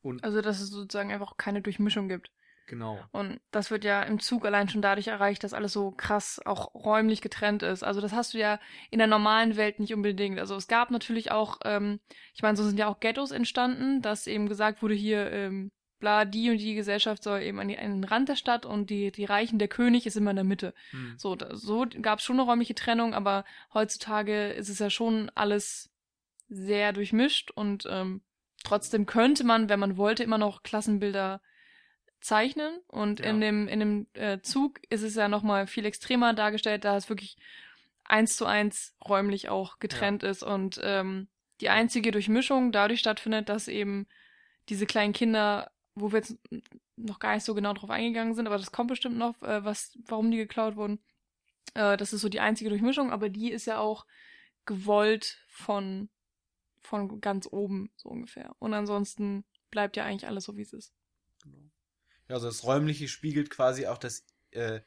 Und 0.00 0.24
also, 0.24 0.40
dass 0.40 0.60
es 0.60 0.70
sozusagen 0.70 1.12
einfach 1.12 1.36
keine 1.36 1.60
Durchmischung 1.60 2.08
gibt. 2.08 2.30
Genau. 2.66 3.02
Und 3.12 3.40
das 3.50 3.70
wird 3.70 3.82
ja 3.84 4.02
im 4.02 4.20
Zug 4.20 4.44
allein 4.44 4.68
schon 4.68 4.82
dadurch 4.82 5.08
erreicht, 5.08 5.42
dass 5.42 5.54
alles 5.54 5.72
so 5.72 5.90
krass 5.90 6.38
auch 6.44 6.74
räumlich 6.74 7.22
getrennt 7.22 7.62
ist. 7.62 7.82
Also 7.82 8.02
das 8.02 8.12
hast 8.12 8.34
du 8.34 8.38
ja 8.38 8.60
in 8.90 8.98
der 8.98 9.06
normalen 9.06 9.56
Welt 9.56 9.80
nicht 9.80 9.94
unbedingt. 9.94 10.38
Also 10.38 10.54
es 10.54 10.68
gab 10.68 10.90
natürlich 10.90 11.32
auch, 11.32 11.60
ähm, 11.64 11.98
ich 12.34 12.42
meine, 12.42 12.58
so 12.58 12.64
sind 12.64 12.78
ja 12.78 12.86
auch 12.86 13.00
Ghettos 13.00 13.30
entstanden, 13.30 14.02
dass 14.02 14.26
eben 14.26 14.48
gesagt 14.48 14.82
wurde, 14.82 14.94
hier, 14.94 15.30
ähm, 15.32 15.72
bla, 15.98 16.24
die 16.24 16.50
und 16.50 16.58
die 16.58 16.74
Gesellschaft 16.74 17.22
soll 17.22 17.42
eben 17.42 17.58
an, 17.58 17.68
die, 17.68 17.78
an 17.78 18.00
den 18.00 18.04
Rand 18.04 18.28
der 18.28 18.36
Stadt 18.36 18.66
und 18.66 18.90
die, 18.90 19.10
die 19.12 19.24
Reichen, 19.24 19.58
der 19.58 19.68
König 19.68 20.06
ist 20.06 20.16
immer 20.16 20.30
in 20.30 20.36
der 20.36 20.44
Mitte. 20.44 20.74
Hm. 20.90 21.14
So, 21.16 21.36
da, 21.36 21.54
so 21.56 21.86
gab 22.00 22.18
es 22.18 22.24
schon 22.24 22.38
eine 22.38 22.48
räumliche 22.48 22.74
Trennung, 22.74 23.14
aber 23.14 23.44
heutzutage 23.74 24.50
ist 24.50 24.68
es 24.68 24.78
ja 24.78 24.90
schon 24.90 25.30
alles 25.34 25.90
sehr 26.48 26.92
durchmischt 26.92 27.50
und 27.50 27.86
ähm, 27.90 28.22
Trotzdem 28.64 29.06
könnte 29.06 29.44
man, 29.44 29.68
wenn 29.68 29.80
man 29.80 29.96
wollte, 29.96 30.22
immer 30.22 30.38
noch 30.38 30.62
Klassenbilder 30.62 31.40
zeichnen. 32.20 32.78
Und 32.88 33.20
ja. 33.20 33.26
in 33.26 33.40
dem, 33.40 33.68
in 33.68 33.80
dem 33.80 34.06
äh, 34.14 34.40
Zug 34.40 34.80
ist 34.90 35.02
es 35.02 35.14
ja 35.14 35.28
nochmal 35.28 35.66
viel 35.66 35.86
extremer 35.86 36.34
dargestellt, 36.34 36.84
da 36.84 36.96
es 36.96 37.08
wirklich 37.08 37.36
eins 38.04 38.36
zu 38.36 38.46
eins 38.46 38.94
räumlich 39.06 39.48
auch 39.48 39.78
getrennt 39.78 40.22
ja. 40.22 40.30
ist 40.30 40.42
und 40.42 40.80
ähm, 40.82 41.28
die 41.60 41.68
einzige 41.68 42.10
Durchmischung 42.10 42.72
dadurch 42.72 43.00
stattfindet, 43.00 43.48
dass 43.48 43.68
eben 43.68 44.06
diese 44.68 44.86
kleinen 44.86 45.12
Kinder, 45.12 45.70
wo 46.00 46.12
wir 46.12 46.18
jetzt 46.18 46.38
noch 46.96 47.18
gar 47.18 47.34
nicht 47.34 47.44
so 47.44 47.54
genau 47.54 47.74
drauf 47.74 47.90
eingegangen 47.90 48.34
sind, 48.34 48.46
aber 48.46 48.58
das 48.58 48.72
kommt 48.72 48.88
bestimmt 48.88 49.16
noch, 49.16 49.40
äh, 49.42 49.64
was, 49.64 49.98
warum 50.06 50.30
die 50.30 50.36
geklaut 50.36 50.76
wurden. 50.76 51.00
Äh, 51.74 51.96
das 51.96 52.12
ist 52.12 52.20
so 52.20 52.28
die 52.28 52.40
einzige 52.40 52.70
Durchmischung, 52.70 53.10
aber 53.10 53.28
die 53.28 53.50
ist 53.50 53.66
ja 53.66 53.78
auch 53.78 54.06
gewollt 54.64 55.44
von 55.48 56.08
von 56.80 57.20
ganz 57.20 57.46
oben, 57.50 57.90
so 57.96 58.08
ungefähr. 58.08 58.54
Und 58.58 58.74
ansonsten 58.74 59.44
bleibt 59.70 59.96
ja 59.96 60.04
eigentlich 60.04 60.26
alles 60.26 60.44
so, 60.44 60.56
wie 60.56 60.62
es 60.62 60.72
ist. 60.72 60.92
Genau. 61.42 61.58
Ja, 62.28 62.36
also 62.36 62.46
das 62.46 62.62
Räumliche 62.64 63.08
spiegelt 63.08 63.50
quasi 63.50 63.86
auch 63.86 63.98
das 63.98 64.24
äh, 64.50 64.80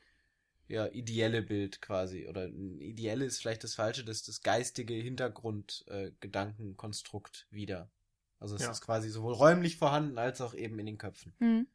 ja, 0.67 0.87
ideelle 0.87 1.41
Bild 1.41 1.81
quasi. 1.81 2.27
Oder 2.27 2.47
ideelle 2.47 3.25
ist 3.25 3.39
vielleicht 3.39 3.63
das 3.63 3.75
Falsche, 3.75 4.03
das 4.03 4.23
das 4.23 4.41
geistige 4.41 4.95
Hintergrundgedankenkonstrukt 4.95 7.47
äh, 7.51 7.55
wieder. 7.55 7.89
Also 8.41 8.55
es 8.55 8.63
ja. 8.63 8.71
ist 8.71 8.81
quasi 8.81 9.09
sowohl 9.09 9.33
räumlich 9.33 9.77
vorhanden 9.77 10.17
als 10.17 10.41
auch 10.41 10.55
eben 10.55 10.77
in 10.79 10.87
den 10.87 10.97
Köpfen. 10.97 11.33
Mhm. 11.39 11.67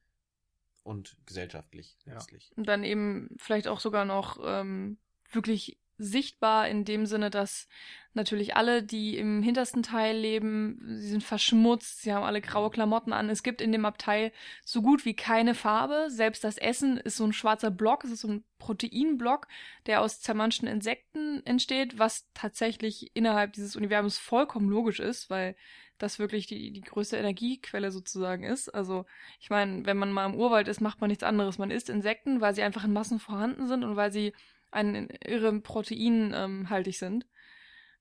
Und 0.83 1.17
gesellschaftlich 1.25 1.97
letztlich. 2.05 2.53
Und 2.57 2.69
dann 2.69 2.85
eben 2.85 3.31
vielleicht 3.39 3.69
auch 3.69 3.81
sogar 3.81 4.05
noch 4.05 4.39
ähm, 4.45 4.99
wirklich 5.31 5.79
sichtbar 5.99 6.69
in 6.69 6.85
dem 6.85 7.07
Sinne, 7.07 7.31
dass 7.31 7.69
natürlich 8.13 8.57
alle, 8.57 8.83
die 8.83 9.17
im 9.17 9.43
hintersten 9.43 9.83
Teil 9.83 10.17
leben, 10.17 10.81
sie 10.99 11.09
sind 11.09 11.23
verschmutzt, 11.23 12.03
sie 12.03 12.13
haben 12.13 12.25
alle 12.25 12.41
graue 12.41 12.71
Klamotten 12.71 13.13
an. 13.13 13.31
Es 13.31 13.43
gibt 13.43 13.61
in 13.61 13.73
dem 13.73 13.85
Abteil 13.85 14.33
so 14.65 14.83
gut 14.83 15.05
wie 15.05 15.15
keine 15.15 15.55
Farbe. 15.55 16.07
Selbst 16.09 16.45
das 16.45 16.59
Essen 16.59 16.99
ist 16.99 17.17
so 17.17 17.25
ein 17.25 17.33
schwarzer 17.33 17.71
Block, 17.71 18.05
es 18.05 18.11
ist 18.11 18.21
so 18.21 18.29
ein 18.29 18.45
Proteinblock, 18.59 19.49
der 19.87 20.01
aus 20.01 20.21
zermanschten 20.21 20.69
Insekten 20.69 21.45
entsteht, 21.47 21.99
was 21.99 22.27
tatsächlich 22.35 23.15
innerhalb 23.15 23.53
dieses 23.53 23.77
Universums 23.77 24.19
vollkommen 24.19 24.69
logisch 24.69 25.01
ist, 25.01 25.31
weil 25.31 25.57
das 25.99 26.19
wirklich 26.19 26.47
die, 26.47 26.73
die 26.73 26.81
größte 26.81 27.17
Energiequelle 27.17 27.91
sozusagen 27.91 28.45
ist. 28.45 28.69
Also 28.69 29.07
ich 29.41 29.51
meine, 29.51 29.87
wenn 29.87 29.97
man 29.97 30.13
mal 30.13 30.27
im 30.27 30.35
Urwald 30.35 30.69
ist, 30.69 30.81
macht 30.81 31.01
man 31.01 31.09
nichts 31.09 31.25
anderes. 31.25 31.59
Man 31.59 31.71
isst 31.71 31.89
Insekten, 31.89 32.41
weil 32.41 32.55
sie 32.55 32.63
einfach 32.63 32.85
in 32.85 32.93
Massen 32.93 33.19
vorhanden 33.19 33.67
sind 33.67 33.85
und 33.85 33.97
weil 33.97 34.13
sie 34.13 34.33
einen 34.71 35.09
irre 35.25 35.61
proteinhaltig 35.61 36.99
sind. 36.99 37.27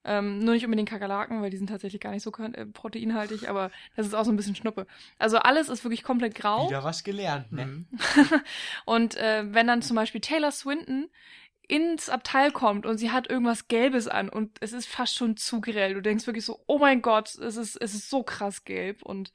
Ähm, 0.07 0.39
nur 0.39 0.53
nicht 0.53 0.63
unbedingt 0.63 0.87
Kakerlaken, 0.87 1.41
weil 1.41 1.49
die 1.49 1.57
sind 1.57 1.67
tatsächlich 1.67 1.99
gar 1.99 2.11
nicht 2.11 2.21
so 2.21 2.31
äh, 2.31 2.65
proteinhaltig, 2.67 3.49
aber 3.49 3.71
das 3.95 4.05
ist 4.05 4.13
auch 4.13 4.23
so 4.23 4.31
ein 4.31 4.35
bisschen 4.35 4.55
Schnuppe. 4.55 4.85
Also 5.17 5.37
alles 5.37 5.67
ist 5.67 5.83
wirklich 5.83 6.03
komplett 6.03 6.35
grau. 6.35 6.69
Wieder 6.69 6.83
was 6.83 7.03
gelernt, 7.03 7.51
ne? 7.51 7.65
Mhm. 7.65 7.87
und 8.85 9.15
äh, 9.15 9.51
wenn 9.51 9.65
dann 9.65 9.81
zum 9.81 9.95
Beispiel 9.95 10.21
Taylor 10.21 10.51
Swinton 10.51 11.09
ins 11.67 12.09
Abteil 12.09 12.51
kommt 12.51 12.85
und 12.85 12.97
sie 12.97 13.11
hat 13.11 13.29
irgendwas 13.29 13.67
Gelbes 13.67 14.07
an 14.07 14.29
und 14.29 14.57
es 14.61 14.73
ist 14.73 14.87
fast 14.87 15.15
schon 15.15 15.37
zu 15.37 15.61
grell. 15.61 15.93
Du 15.93 16.01
denkst 16.01 16.27
wirklich 16.27 16.45
so, 16.45 16.63
oh 16.67 16.79
mein 16.79 17.01
Gott, 17.01 17.35
es 17.35 17.57
ist, 17.57 17.75
es 17.75 17.93
ist 17.93 18.09
so 18.09 18.23
krass 18.23 18.63
gelb 18.63 19.03
und 19.03 19.31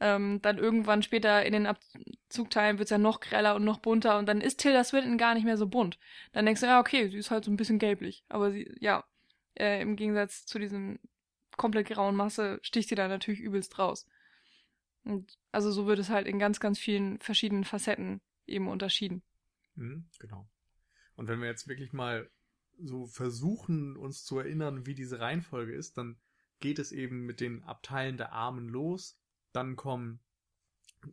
ähm, 0.00 0.40
dann 0.42 0.58
irgendwann 0.58 1.02
später 1.02 1.44
in 1.44 1.52
den 1.52 1.66
Abzugteilen 1.66 2.78
wird 2.78 2.86
es 2.86 2.90
ja 2.90 2.98
noch 2.98 3.20
greller 3.20 3.54
und 3.54 3.64
noch 3.64 3.78
bunter 3.78 4.18
und 4.18 4.26
dann 4.26 4.40
ist 4.40 4.58
Tilda 4.58 4.82
Swinton 4.84 5.16
gar 5.16 5.34
nicht 5.34 5.44
mehr 5.44 5.56
so 5.56 5.66
bunt. 5.66 5.98
Dann 6.32 6.44
denkst 6.44 6.60
du, 6.60 6.66
ja, 6.66 6.80
okay, 6.80 7.08
sie 7.08 7.18
ist 7.18 7.30
halt 7.30 7.44
so 7.44 7.50
ein 7.50 7.56
bisschen 7.56 7.78
gelblich. 7.78 8.24
Aber 8.28 8.50
sie, 8.50 8.74
ja, 8.80 9.04
äh, 9.54 9.80
im 9.80 9.96
Gegensatz 9.96 10.44
zu 10.44 10.58
diesem 10.58 10.98
komplett 11.56 11.88
grauen 11.88 12.16
Masse 12.16 12.58
sticht 12.62 12.88
sie 12.88 12.94
da 12.94 13.08
natürlich 13.08 13.40
übelst 13.40 13.78
raus. 13.78 14.06
Und 15.04 15.38
also 15.52 15.70
so 15.70 15.86
wird 15.86 15.98
es 15.98 16.10
halt 16.10 16.26
in 16.26 16.38
ganz, 16.38 16.60
ganz 16.60 16.78
vielen 16.78 17.18
verschiedenen 17.20 17.64
Facetten 17.64 18.20
eben 18.46 18.68
unterschieden. 18.68 19.22
Mhm, 19.76 20.06
genau. 20.18 20.48
Und 21.16 21.28
wenn 21.28 21.40
wir 21.40 21.48
jetzt 21.48 21.68
wirklich 21.68 21.92
mal 21.92 22.30
so 22.78 23.06
versuchen, 23.06 23.96
uns 23.96 24.24
zu 24.24 24.38
erinnern, 24.38 24.86
wie 24.86 24.94
diese 24.94 25.20
Reihenfolge 25.20 25.74
ist, 25.74 25.98
dann 25.98 26.18
geht 26.60 26.78
es 26.78 26.92
eben 26.92 27.26
mit 27.26 27.40
den 27.40 27.62
Abteilen 27.64 28.16
der 28.16 28.32
Armen 28.32 28.68
los. 28.68 29.18
Dann 29.52 29.76
kommen 29.76 30.20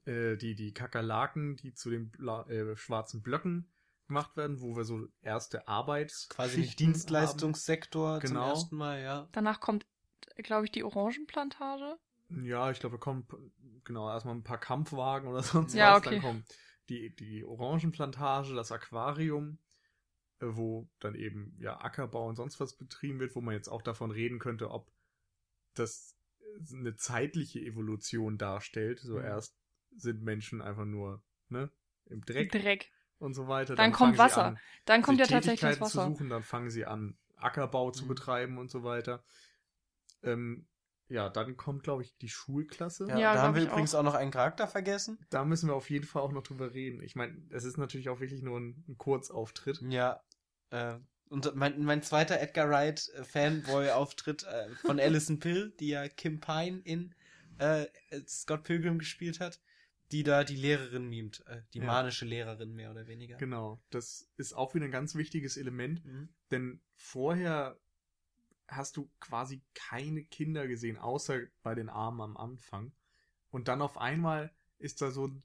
äh, 0.06 0.38
die, 0.38 0.56
die 0.56 0.74
Kakerlaken, 0.74 1.58
die 1.58 1.74
zu 1.74 1.90
den 1.90 2.14
äh, 2.24 2.76
schwarzen 2.76 3.22
Blöcken 3.22 3.70
gemacht 4.08 4.36
werden, 4.38 4.62
wo 4.62 4.76
wir 4.76 4.84
so 4.84 5.08
erste 5.22 5.68
Arbeits 5.68 6.30
quasi 6.30 6.68
Dienstleistungssektor 6.76 8.14
haben. 8.14 8.20
genau. 8.22 8.42
zum 8.42 8.50
ersten 8.50 8.76
Mal, 8.76 9.02
ja. 9.02 9.30
Danach 9.32 9.60
kommt, 9.60 9.86
glaube 10.38 10.66
ich, 10.66 10.72
die 10.72 10.84
Orangenplantage. 10.84 11.98
Ja, 12.44 12.70
ich 12.72 12.80
glaube, 12.80 12.98
da 12.98 13.00
kommen 13.00 13.28
genau 13.84 14.10
erstmal 14.10 14.36
ein 14.36 14.44
paar 14.44 14.60
Kampfwagen 14.60 15.30
oder 15.30 15.44
sonst 15.44 15.74
ja, 15.74 15.94
was. 15.94 16.00
Okay. 16.00 16.16
Dann 16.16 16.22
kommt 16.22 16.46
die, 16.90 17.16
die 17.16 17.44
Orangenplantage, 17.44 18.56
das 18.56 18.72
Aquarium, 18.72 19.60
wo 20.42 20.90
dann 21.00 21.16
eben 21.16 21.56
ja 21.60 21.80
Ackerbau 21.82 22.28
und 22.28 22.36
sonst 22.36 22.60
was 22.60 22.76
betrieben 22.76 23.20
wird, 23.20 23.36
wo 23.36 23.42
man 23.42 23.54
jetzt 23.54 23.68
auch 23.68 23.82
davon 23.82 24.12
reden 24.12 24.40
könnte, 24.40 24.72
ob 24.72 24.92
das 25.74 26.16
eine 26.74 26.96
zeitliche 26.96 27.60
Evolution 27.60 28.38
darstellt. 28.38 29.00
So 29.00 29.18
mhm. 29.18 29.26
erst 29.26 29.58
sind 29.96 30.24
Menschen 30.24 30.62
einfach 30.62 30.86
nur 30.86 31.24
ne, 31.50 31.70
im 32.06 32.24
Dreck. 32.26 32.52
Dreck 32.52 32.92
und 33.18 33.34
so 33.34 33.48
weiter. 33.48 33.76
Dann, 33.76 33.92
dann 33.92 33.94
kommt 33.94 34.18
Wasser. 34.18 34.46
An, 34.46 34.60
dann 34.86 35.02
kommt 35.02 35.20
ja 35.20 35.28
tatsächlich 35.28 35.72
das 35.72 35.82
Wasser. 35.82 36.06
Zu 36.06 36.12
suchen, 36.12 36.30
dann 36.30 36.44
fangen 36.44 36.70
sie 36.70 36.86
an, 36.86 37.18
Ackerbau 37.36 37.92
zu 37.92 38.06
mhm. 38.06 38.10
betreiben 38.10 38.58
und 38.58 38.70
so 38.70 38.84
weiter. 38.84 39.24
Ähm, 40.24 40.68
ja, 41.10 41.28
dann 41.28 41.58
kommt, 41.58 41.84
glaube 41.84 42.04
ich, 42.04 42.16
die 42.18 42.30
Schulklasse. 42.30 43.08
Ja, 43.08 43.18
ja 43.18 43.34
da 43.34 43.42
haben 43.42 43.56
wir 43.56 43.64
übrigens 43.64 43.96
auch. 43.96 44.00
auch. 44.00 44.04
noch 44.04 44.14
einen 44.14 44.32
Charakter 44.32 44.68
vergessen. 44.68 45.18
Da 45.32 45.44
müssen 45.44 45.68
wir 45.68 45.74
auf 45.74 45.90
jeden 45.90 46.06
Fall 46.06 46.22
auch 46.22 46.32
noch 46.32 46.44
drüber 46.44 46.74
reden. 46.74 47.02
Ich 47.02 47.16
meine, 47.16 47.36
es 47.50 47.64
ist 47.64 47.78
natürlich 47.78 48.10
auch 48.10 48.20
wirklich 48.20 48.44
nur 48.44 48.60
ein, 48.60 48.84
ein 48.88 48.98
Kurzauftritt. 48.98 49.82
Ja. 49.82 50.22
Äh, 50.72 50.96
und 51.30 51.54
mein, 51.56 51.84
mein 51.84 52.02
zweiter 52.02 52.40
Edgar 52.40 52.70
Wright 52.70 53.10
äh, 53.16 53.24
Fanboy-Auftritt 53.24 54.44
äh, 54.44 54.70
von 54.76 55.00
Alison 55.00 55.40
Pill, 55.40 55.74
die 55.80 55.90
ja 55.90 56.08
Kim 56.08 56.40
Pine 56.40 56.82
in 56.84 57.14
äh, 57.60 57.86
Scott 58.28 58.64
Pilgrim 58.64 59.00
gespielt 59.00 59.40
hat 59.40 59.60
die 60.12 60.24
da 60.24 60.44
die 60.44 60.56
Lehrerin 60.56 61.08
mimt, 61.08 61.46
äh, 61.48 61.62
die 61.74 61.80
ja. 61.80 61.86
manische 61.86 62.26
Lehrerin 62.26 62.74
mehr 62.74 62.92
oder 62.92 63.08
weniger. 63.08 63.38
Genau, 63.38 63.80
das 63.90 64.30
ist 64.38 64.54
auch 64.54 64.74
wieder 64.74 64.86
ein 64.86 64.92
ganz 64.92 65.16
wichtiges 65.16 65.58
Element, 65.58 66.04
mhm. 66.06 66.30
denn 66.52 66.82
vorher 66.96 67.80
hast 68.68 68.98
du 68.98 69.10
quasi 69.20 69.62
keine 69.74 70.24
Kinder 70.24 70.68
gesehen, 70.68 70.98
außer 70.98 71.42
bei 71.64 71.76
den 71.76 71.90
Armen 71.90 72.22
am 72.22 72.38
Anfang. 72.38 72.92
Und 73.50 73.68
dann 73.68 73.82
auf 73.82 73.98
einmal 73.98 74.54
ist 74.78 75.02
da 75.02 75.12
so 75.12 75.28
ein 75.28 75.44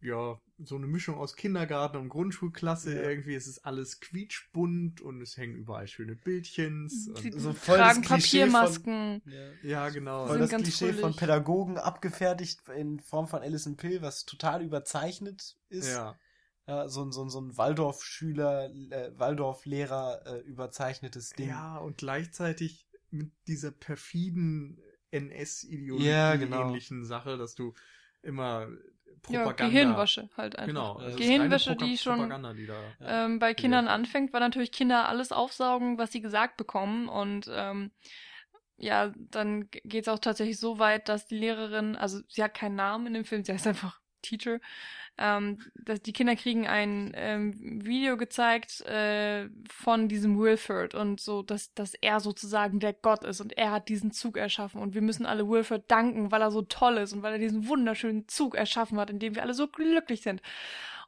ja, 0.00 0.40
so 0.58 0.76
eine 0.76 0.86
Mischung 0.86 1.16
aus 1.16 1.34
Kindergarten 1.34 1.96
und 1.96 2.08
Grundschulklasse. 2.08 2.94
Ja. 2.94 3.08
Irgendwie 3.08 3.34
ist 3.34 3.46
es 3.46 3.64
alles 3.64 4.00
quietschbunt 4.00 5.00
und 5.00 5.20
es 5.20 5.36
hängen 5.36 5.56
überall 5.56 5.88
schöne 5.88 6.14
Bildchens. 6.14 7.10
Sie 7.16 7.32
so 7.36 7.52
voll 7.52 7.78
tragen 7.78 8.02
Papiermasken. 8.02 9.22
Von, 9.22 9.32
ja. 9.32 9.50
ja. 9.62 9.88
genau. 9.88 10.26
Voll 10.26 10.38
das 10.38 10.50
Klischee 10.50 10.86
fröhlich. 10.86 11.00
von 11.00 11.16
Pädagogen 11.16 11.78
abgefertigt 11.78 12.60
in 12.76 13.00
Form 13.00 13.28
von 13.28 13.42
Alison 13.42 13.76
Pill, 13.76 14.02
was 14.02 14.24
total 14.24 14.62
überzeichnet 14.62 15.56
ist. 15.68 15.88
Ja. 15.88 16.18
Ja, 16.66 16.86
so, 16.86 17.10
so, 17.10 17.26
so 17.30 17.40
ein 17.40 17.56
Waldorf-Schüler, 17.56 18.70
äh, 18.90 19.18
Waldorf-Lehrer 19.18 20.26
äh, 20.26 20.38
überzeichnetes 20.40 21.30
Ding. 21.30 21.48
Ja, 21.48 21.78
und 21.78 21.96
gleichzeitig 21.96 22.86
mit 23.10 23.32
dieser 23.46 23.70
perfiden 23.70 24.78
NS-Ideologie 25.10 26.04
ja, 26.04 26.36
genau. 26.36 26.68
ähnlichen 26.68 27.06
Sache, 27.06 27.38
dass 27.38 27.54
du 27.54 27.72
immer 28.22 28.68
Propaganda. 29.22 29.64
Ja, 29.64 29.68
Gehirnwäsche 29.68 30.28
halt 30.36 30.56
einfach. 30.56 30.66
Genau. 30.66 30.94
Also 30.94 31.16
Gehirnwäsche, 31.16 31.76
die 31.76 31.98
schon 31.98 32.30
die 32.56 32.66
da, 32.66 32.80
ähm, 33.00 33.38
bei 33.38 33.54
Kindern 33.54 33.86
ja. 33.86 33.92
anfängt, 33.92 34.32
weil 34.32 34.40
natürlich 34.40 34.72
Kinder 34.72 35.08
alles 35.08 35.32
aufsaugen, 35.32 35.98
was 35.98 36.12
sie 36.12 36.20
gesagt 36.20 36.56
bekommen 36.56 37.08
und 37.08 37.50
ähm, 37.52 37.90
ja, 38.78 39.12
dann 39.16 39.68
geht 39.70 40.06
es 40.06 40.08
auch 40.08 40.20
tatsächlich 40.20 40.58
so 40.58 40.78
weit, 40.78 41.08
dass 41.08 41.26
die 41.26 41.36
Lehrerin, 41.36 41.96
also 41.96 42.20
sie 42.28 42.42
hat 42.42 42.54
keinen 42.54 42.76
Namen 42.76 43.08
in 43.08 43.14
dem 43.14 43.24
Film, 43.24 43.42
sie 43.44 43.52
heißt 43.52 43.66
einfach 43.66 44.00
Teacher, 44.22 44.60
ähm, 45.16 45.58
dass 45.74 46.00
die 46.02 46.12
Kinder 46.12 46.36
kriegen 46.36 46.66
ein 46.66 47.12
ähm, 47.14 47.84
Video 47.84 48.16
gezeigt 48.16 48.82
äh, 48.82 49.48
von 49.68 50.08
diesem 50.08 50.38
Wilford 50.38 50.94
und 50.94 51.20
so, 51.20 51.42
dass, 51.42 51.74
dass 51.74 51.94
er 51.94 52.20
sozusagen 52.20 52.80
der 52.80 52.92
Gott 52.92 53.24
ist 53.24 53.40
und 53.40 53.56
er 53.56 53.70
hat 53.70 53.88
diesen 53.88 54.12
Zug 54.12 54.36
erschaffen 54.36 54.80
und 54.80 54.94
wir 54.94 55.02
müssen 55.02 55.26
alle 55.26 55.48
Wilford 55.48 55.90
danken, 55.90 56.30
weil 56.30 56.42
er 56.42 56.50
so 56.50 56.62
toll 56.62 56.98
ist 56.98 57.12
und 57.12 57.22
weil 57.22 57.34
er 57.34 57.38
diesen 57.38 57.68
wunderschönen 57.68 58.28
Zug 58.28 58.54
erschaffen 58.54 58.98
hat, 58.98 59.10
in 59.10 59.18
dem 59.18 59.34
wir 59.34 59.42
alle 59.42 59.54
so 59.54 59.68
glücklich 59.68 60.22
sind. 60.22 60.40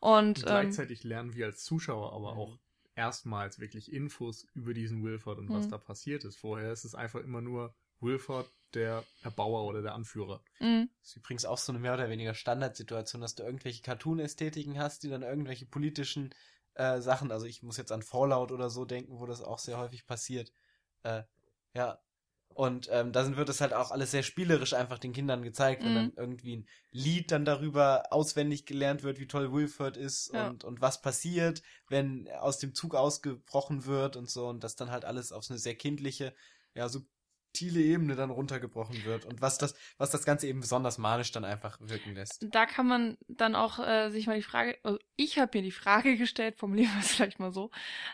Und, 0.01 0.39
und 0.39 0.39
ähm, 0.41 0.45
gleichzeitig 0.47 1.05
ähm, 1.05 1.11
lernen 1.11 1.35
wir 1.35 1.47
als 1.47 1.65
Zuschauer 1.65 2.13
aber 2.13 2.37
auch 2.37 2.59
erstmals 2.97 3.61
wirklich 3.61 3.93
Infos 3.93 4.47
über 4.55 4.75
diesen 4.75 5.03
Wilford 5.03 5.39
und 5.39 5.49
was 5.51 5.67
mhm. 5.67 5.71
da 5.71 5.79
passiert 5.79 6.25
ist. 6.25 6.37
Vorher 6.37 6.73
ist 6.73 6.85
es 6.85 6.95
einfach 6.95 7.21
immer 7.21 7.41
nur 7.41 7.75
Wilford 8.01 8.51
der 8.75 9.05
Erbauer 9.23 9.64
oder 9.64 9.83
der 9.83 9.95
Anführer. 9.95 10.43
Mhm. 10.61 10.89
Das 11.01 11.11
ist 11.11 11.16
übrigens 11.16 11.45
auch 11.45 11.59
so 11.59 11.73
eine 11.73 11.79
mehr 11.79 11.95
oder 11.95 12.09
weniger 12.09 12.35
Standardsituation, 12.35 13.21
dass 13.21 13.35
du 13.35 13.43
irgendwelche 13.43 13.83
Cartoon-Ästhetiken 13.83 14.79
hast, 14.79 15.03
die 15.03 15.09
dann 15.09 15.23
irgendwelche 15.23 15.66
politischen 15.66 16.35
äh, 16.75 17.01
Sachen, 17.01 17.33
also 17.33 17.47
ich 17.47 17.62
muss 17.62 17.77
jetzt 17.77 17.93
an 17.93 18.03
Fallout 18.03 18.53
oder 18.53 18.71
so 18.71 18.85
denken, 18.85 19.18
wo 19.18 19.27
das 19.27 19.43
auch 19.43 19.59
sehr 19.59 19.79
häufig 19.79 20.07
passiert. 20.07 20.53
Äh, 21.03 21.23
ja. 21.75 21.99
Und 22.53 22.89
ähm, 22.91 23.12
dann 23.12 23.37
wird 23.37 23.49
es 23.49 23.61
halt 23.61 23.73
auch 23.73 23.93
alles 23.93 24.11
sehr 24.11 24.25
spielerisch 24.25 24.75
einfach 24.75 24.99
den 24.99 25.12
Kindern 25.12 25.43
gezeigt, 25.43 25.85
wenn 25.85 25.93
mhm. 25.93 25.95
dann 25.95 26.12
irgendwie 26.16 26.57
ein 26.57 26.68
Lied 26.91 27.31
dann 27.31 27.45
darüber 27.45 28.05
auswendig 28.11 28.66
gelernt 28.66 29.05
wird, 29.05 29.21
wie 29.21 29.29
toll 29.29 29.53
Wilford 29.53 29.97
ist 29.97 30.33
ja. 30.35 30.49
und, 30.49 30.64
und 30.64 30.81
was 30.81 31.01
passiert, 31.01 31.62
wenn 31.89 32.29
aus 32.29 32.59
dem 32.59 32.75
Zug 32.75 32.97
ausgebrochen 32.97 33.87
wird 33.87 34.16
und 34.16 34.29
so 34.29 34.49
und 34.49 34.64
das 34.64 34.75
dann 34.75 34.91
halt 34.91 35.05
alles 35.05 35.31
auf 35.31 35.45
so 35.45 35.55
eine 35.55 35.61
sehr 35.61 35.77
kindliche, 35.77 36.35
ja, 36.75 36.89
so 36.89 37.03
subtile 37.51 37.81
Ebene 37.81 38.15
dann 38.15 38.31
runtergebrochen 38.31 39.05
wird 39.05 39.25
und 39.25 39.43
was 39.43 39.59
das, 39.59 39.75
was 39.99 40.11
das 40.11 40.25
Ganze 40.25 40.47
eben 40.47 40.61
besonders 40.61 40.99
manisch 40.99 41.33
dann 41.33 41.45
einfach 41.45 41.79
wirken 41.81 42.15
lässt. 42.15 42.47
Da 42.51 42.67
kann 42.67 42.87
man 42.87 43.19
dann 43.29 43.55
auch 43.55 43.79
äh, 43.79 44.11
sich 44.11 44.27
mal 44.27 44.37
die 44.37 44.43
Frage, 44.43 44.79
also 44.83 44.99
ich 45.17 45.39
habe 45.39 45.59
mir 45.59 45.63
die 45.63 45.73
Frage 45.73 46.17
gestellt, 46.17 46.57
formulieren 46.57 46.93
wir 46.95 47.01
es 47.01 47.13
vielleicht 47.15 47.41
mal 47.41 47.53
so, 47.53 47.71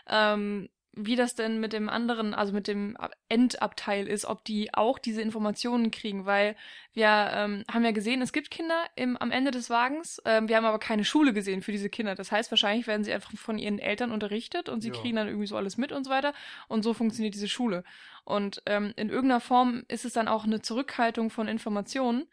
ähm, 0.07 0.69
wie 0.99 1.15
das 1.15 1.35
denn 1.35 1.59
mit 1.59 1.73
dem 1.73 1.89
anderen, 1.89 2.33
also 2.33 2.51
mit 2.53 2.67
dem 2.67 2.97
Endabteil 3.29 4.07
ist, 4.07 4.25
ob 4.25 4.43
die 4.43 4.73
auch 4.73 4.97
diese 4.97 5.21
Informationen 5.21 5.91
kriegen, 5.91 6.25
weil 6.25 6.55
wir 6.93 7.29
ähm, 7.33 7.63
haben 7.71 7.85
ja 7.85 7.91
gesehen, 7.91 8.23
es 8.23 8.33
gibt 8.33 8.49
Kinder 8.49 8.83
im, 8.95 9.15
am 9.17 9.29
Ende 9.29 9.51
des 9.51 9.69
Wagens, 9.69 10.19
ähm, 10.25 10.49
wir 10.49 10.57
haben 10.57 10.65
aber 10.65 10.79
keine 10.79 11.05
Schule 11.05 11.33
gesehen 11.33 11.61
für 11.61 11.71
diese 11.71 11.91
Kinder. 11.91 12.15
Das 12.15 12.31
heißt, 12.31 12.49
wahrscheinlich 12.49 12.87
werden 12.87 13.03
sie 13.03 13.13
einfach 13.13 13.31
von 13.33 13.59
ihren 13.59 13.77
Eltern 13.77 14.11
unterrichtet 14.11 14.69
und 14.69 14.81
sie 14.81 14.89
ja. 14.89 14.95
kriegen 14.95 15.17
dann 15.17 15.27
irgendwie 15.27 15.45
so 15.45 15.55
alles 15.55 15.77
mit 15.77 15.91
und 15.91 16.03
so 16.03 16.09
weiter. 16.09 16.33
Und 16.67 16.81
so 16.81 16.95
funktioniert 16.95 17.35
diese 17.35 17.47
Schule. 17.47 17.83
Und 18.27 18.61
ähm, 18.65 18.91
in 18.97 19.07
irgendeiner 19.07 19.39
Form 19.39 19.85
ist 19.87 20.03
es 20.03 20.11
dann 20.11 20.27
auch 20.27 20.43
eine 20.43 20.61
Zurückhaltung 20.61 21.29
von 21.29 21.47
Informationen, 21.47 22.27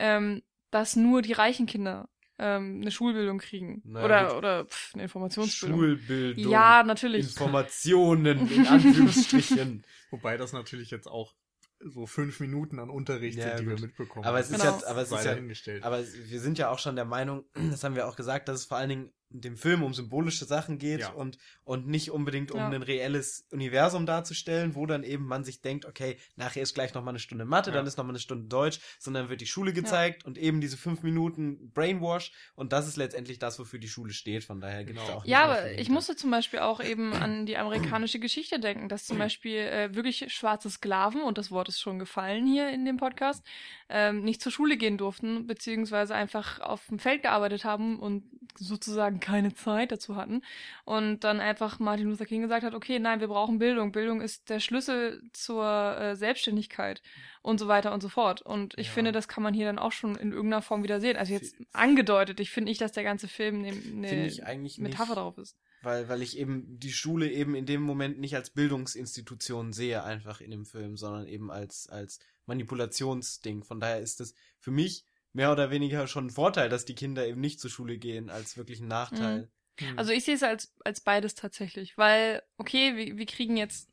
ähm, 0.00 0.42
dass 0.70 0.96
nur 0.96 1.20
die 1.20 1.34
reichen 1.34 1.66
Kinder 1.66 2.08
ähm, 2.38 2.80
eine 2.80 2.90
Schulbildung 2.90 3.40
kriegen. 3.40 3.82
Naja, 3.84 4.06
oder 4.06 4.38
oder 4.38 4.64
pff, 4.64 4.94
eine 4.94 5.02
Informationsbildung. 5.02 5.78
Schulbildung. 5.78 6.50
Ja, 6.50 6.82
natürlich. 6.82 7.26
Informationen, 7.26 8.48
in 8.48 8.66
Anführungsstrichen. 8.66 9.84
Wobei 10.10 10.38
das 10.38 10.54
natürlich 10.54 10.90
jetzt 10.90 11.08
auch 11.08 11.34
so 11.78 12.06
fünf 12.06 12.40
Minuten 12.40 12.78
an 12.78 12.88
Unterricht 12.88 13.36
ja, 13.36 13.48
sind, 13.48 13.60
die 13.60 13.64
gut. 13.64 13.80
wir 13.82 13.86
mitbekommen. 13.88 14.24
Aber 14.24 14.40
es 14.40 14.48
ist 14.48 14.62
genau. 14.62 14.78
ja, 14.78 14.86
aber 14.86 15.02
es 15.02 15.12
ist 15.12 15.66
ja, 15.66 15.74
aber 15.82 16.02
wir 16.02 16.40
sind 16.40 16.56
ja 16.56 16.70
auch 16.70 16.78
schon 16.78 16.96
der 16.96 17.04
Meinung, 17.04 17.44
das 17.70 17.84
haben 17.84 17.96
wir 17.96 18.08
auch 18.08 18.16
gesagt, 18.16 18.48
dass 18.48 18.60
es 18.60 18.64
vor 18.64 18.78
allen 18.78 18.88
Dingen 18.88 19.12
dem 19.30 19.56
Film 19.56 19.82
um 19.82 19.94
symbolische 19.94 20.44
Sachen 20.44 20.78
geht 20.78 21.00
ja. 21.00 21.10
und, 21.10 21.38
und 21.64 21.88
nicht 21.88 22.10
unbedingt 22.10 22.52
um 22.52 22.58
ja. 22.58 22.68
ein 22.68 22.82
reelles 22.82 23.46
Universum 23.50 24.06
darzustellen, 24.06 24.74
wo 24.74 24.86
dann 24.86 25.02
eben 25.02 25.26
man 25.26 25.44
sich 25.44 25.60
denkt, 25.60 25.86
okay, 25.86 26.16
nachher 26.36 26.62
ist 26.62 26.74
gleich 26.74 26.94
nochmal 26.94 27.12
eine 27.12 27.18
Stunde 27.18 27.44
Mathe, 27.44 27.70
ja. 27.70 27.76
dann 27.76 27.86
ist 27.86 27.96
nochmal 27.96 28.12
eine 28.12 28.20
Stunde 28.20 28.46
Deutsch, 28.48 28.80
sondern 28.98 29.28
wird 29.28 29.40
die 29.40 29.46
Schule 29.46 29.72
gezeigt 29.72 30.24
und 30.24 30.38
eben 30.38 30.60
diese 30.60 30.76
fünf 30.76 31.02
Minuten 31.02 31.72
Brainwash 31.72 32.32
und 32.54 32.72
das 32.72 32.86
ist 32.86 32.96
letztendlich 32.96 33.38
das, 33.38 33.58
wofür 33.58 33.78
die 33.78 33.88
Schule 33.88 34.12
steht, 34.12 34.44
von 34.44 34.60
daher 34.60 34.84
gibt 34.84 35.00
es 35.00 35.04
genau. 35.04 35.18
auch 35.18 35.24
Ja, 35.26 35.44
aber 35.44 35.72
ich 35.72 35.88
musste 35.88 36.14
zum 36.14 36.30
Beispiel 36.30 36.60
auch 36.60 36.82
eben 36.82 37.12
an 37.12 37.46
die 37.46 37.56
amerikanische 37.56 38.18
Geschichte 38.18 38.60
denken, 38.60 38.88
dass 38.88 39.04
zum 39.04 39.18
Beispiel 39.18 39.56
äh, 39.56 39.94
wirklich 39.94 40.32
schwarze 40.32 40.70
Sklaven, 40.70 41.22
und 41.22 41.38
das 41.38 41.50
Wort 41.50 41.68
ist 41.68 41.80
schon 41.80 41.98
gefallen 41.98 42.46
hier 42.46 42.70
in 42.70 42.84
dem 42.84 42.96
Podcast, 42.96 43.44
ähm, 43.88 44.22
nicht 44.22 44.40
zur 44.40 44.52
Schule 44.52 44.76
gehen 44.76 44.98
durften, 44.98 45.46
beziehungsweise 45.46 46.14
einfach 46.14 46.60
auf 46.60 46.86
dem 46.88 46.98
Feld 46.98 47.22
gearbeitet 47.22 47.64
haben 47.64 47.98
und 47.98 48.24
sozusagen 48.56 49.13
keine 49.20 49.54
Zeit 49.54 49.92
dazu 49.92 50.16
hatten. 50.16 50.42
Und 50.84 51.24
dann 51.24 51.40
einfach 51.40 51.78
Martin 51.78 52.08
Luther 52.08 52.26
King 52.26 52.42
gesagt 52.42 52.64
hat, 52.64 52.74
okay, 52.74 52.98
nein, 52.98 53.20
wir 53.20 53.28
brauchen 53.28 53.58
Bildung. 53.58 53.92
Bildung 53.92 54.20
ist 54.20 54.48
der 54.48 54.60
Schlüssel 54.60 55.22
zur 55.32 55.64
äh, 55.98 56.16
Selbstständigkeit 56.16 57.02
und 57.42 57.58
so 57.58 57.68
weiter 57.68 57.92
und 57.92 58.02
so 58.02 58.08
fort. 58.08 58.42
Und 58.42 58.78
ich 58.78 58.88
ja. 58.88 58.92
finde, 58.92 59.12
das 59.12 59.28
kann 59.28 59.42
man 59.42 59.54
hier 59.54 59.66
dann 59.66 59.78
auch 59.78 59.92
schon 59.92 60.16
in 60.16 60.32
irgendeiner 60.32 60.62
Form 60.62 60.82
wieder 60.82 61.00
sehen. 61.00 61.16
Also 61.16 61.32
jetzt 61.32 61.56
angedeutet, 61.72 62.40
ich 62.40 62.50
finde 62.50 62.70
nicht, 62.70 62.80
dass 62.80 62.92
der 62.92 63.04
ganze 63.04 63.28
Film 63.28 63.64
eine 63.64 63.72
ne 63.72 64.32
Metapher 64.36 64.56
nicht, 64.58 65.16
drauf 65.16 65.38
ist. 65.38 65.56
Weil, 65.82 66.08
weil 66.08 66.22
ich 66.22 66.38
eben 66.38 66.78
die 66.78 66.92
Schule 66.92 67.30
eben 67.30 67.54
in 67.54 67.66
dem 67.66 67.82
Moment 67.82 68.18
nicht 68.18 68.34
als 68.34 68.50
Bildungsinstitution 68.50 69.72
sehe, 69.72 70.02
einfach 70.04 70.40
in 70.40 70.50
dem 70.50 70.64
Film, 70.64 70.96
sondern 70.96 71.26
eben 71.26 71.50
als, 71.50 71.88
als 71.88 72.18
Manipulationsding. 72.46 73.62
Von 73.62 73.80
daher 73.80 74.00
ist 74.00 74.20
das 74.20 74.34
für 74.58 74.70
mich 74.70 75.04
mehr 75.34 75.52
oder 75.52 75.70
weniger 75.70 76.06
schon 76.06 76.26
ein 76.26 76.30
Vorteil, 76.30 76.68
dass 76.70 76.86
die 76.86 76.94
Kinder 76.94 77.26
eben 77.26 77.40
nicht 77.40 77.60
zur 77.60 77.70
Schule 77.70 77.98
gehen, 77.98 78.30
als 78.30 78.56
wirklich 78.56 78.80
ein 78.80 78.88
Nachteil. 78.88 79.50
Mhm. 79.80 79.98
Also 79.98 80.12
ich 80.12 80.24
sehe 80.24 80.36
es 80.36 80.42
als, 80.42 80.72
als 80.84 81.00
beides 81.00 81.34
tatsächlich, 81.34 81.98
weil, 81.98 82.42
okay, 82.56 82.96
wir, 82.96 83.18
wir 83.18 83.26
kriegen 83.26 83.56
jetzt 83.56 83.90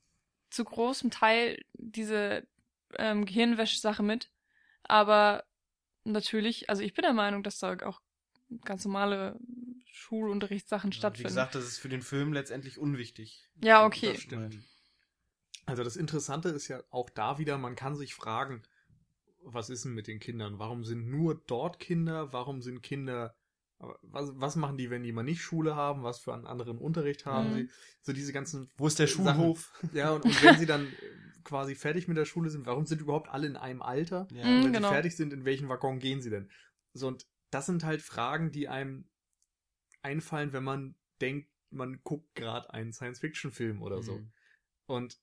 zu 0.51 0.63
großem 0.63 1.09
Teil 1.09 1.59
diese 1.73 2.47
ähm, 2.97 3.25
Gehirnwäsch-Sache 3.25 4.03
mit, 4.03 4.31
aber 4.83 5.43
natürlich, 6.03 6.69
also 6.69 6.83
ich 6.83 6.93
bin 6.93 7.03
der 7.03 7.13
Meinung, 7.13 7.41
dass 7.41 7.57
da 7.57 7.75
auch 7.83 8.01
ganz 8.63 8.85
normale 8.85 9.39
Schulunterrichtssachen 9.85 10.91
ja, 10.91 10.97
stattfinden. 10.97 11.29
Wie 11.29 11.33
gesagt, 11.33 11.55
das 11.55 11.63
ist 11.63 11.79
für 11.79 11.89
den 11.89 12.01
Film 12.03 12.33
letztendlich 12.33 12.77
unwichtig. 12.77 13.49
Ja, 13.63 13.85
okay. 13.85 14.13
Das 14.13 14.21
stimmt. 14.21 14.59
Also 15.65 15.83
das 15.83 15.95
Interessante 15.95 16.49
ist 16.49 16.67
ja 16.67 16.83
auch 16.91 17.09
da 17.09 17.39
wieder, 17.39 17.57
man 17.57 17.75
kann 17.75 17.95
sich 17.95 18.13
fragen, 18.13 18.61
was 19.43 19.69
ist 19.69 19.85
denn 19.85 19.93
mit 19.93 20.07
den 20.07 20.19
Kindern? 20.19 20.59
Warum 20.59 20.83
sind 20.83 21.07
nur 21.07 21.41
dort 21.47 21.79
Kinder? 21.79 22.31
Warum 22.33 22.61
sind 22.61 22.81
Kinder, 22.81 23.35
was, 24.01 24.31
was 24.35 24.55
machen 24.55 24.77
die, 24.77 24.89
wenn 24.89 25.03
die 25.03 25.11
mal 25.11 25.23
nicht 25.23 25.41
Schule 25.41 25.75
haben? 25.75 26.03
Was 26.03 26.19
für 26.19 26.33
einen 26.33 26.45
anderen 26.45 26.77
Unterricht 26.77 27.25
haben 27.25 27.49
mhm. 27.49 27.55
sie? 27.55 27.69
So 28.01 28.13
diese 28.13 28.33
ganzen. 28.33 28.69
Wo 28.77 28.87
ist 28.87 28.99
der 28.99 29.07
Schulhof? 29.07 29.71
Sachen. 29.73 29.95
Ja, 29.95 30.11
und, 30.11 30.25
und 30.25 30.43
wenn 30.43 30.57
sie 30.57 30.65
dann 30.65 30.91
quasi 31.43 31.75
fertig 31.75 32.07
mit 32.07 32.17
der 32.17 32.25
Schule 32.25 32.49
sind, 32.49 32.65
warum 32.65 32.85
sind 32.85 33.01
überhaupt 33.01 33.29
alle 33.29 33.47
in 33.47 33.57
einem 33.57 33.81
Alter? 33.81 34.27
Ja. 34.31 34.43
Und 34.43 34.65
wenn 34.65 34.73
genau. 34.73 34.89
sie 34.89 34.93
fertig 34.93 35.15
sind, 35.15 35.33
in 35.33 35.45
welchen 35.45 35.69
Waggon 35.69 35.99
gehen 35.99 36.21
sie 36.21 36.29
denn? 36.29 36.49
So, 36.93 37.07
und 37.07 37.25
das 37.49 37.65
sind 37.65 37.83
halt 37.83 38.01
Fragen, 38.01 38.51
die 38.51 38.67
einem 38.67 39.09
einfallen, 40.01 40.53
wenn 40.53 40.63
man 40.63 40.95
denkt, 41.19 41.49
man 41.69 42.01
guckt 42.03 42.35
gerade 42.35 42.73
einen 42.73 42.91
Science-Fiction-Film 42.91 43.81
oder 43.81 44.01
so. 44.01 44.17
Mhm. 44.17 44.31
Und 44.87 45.19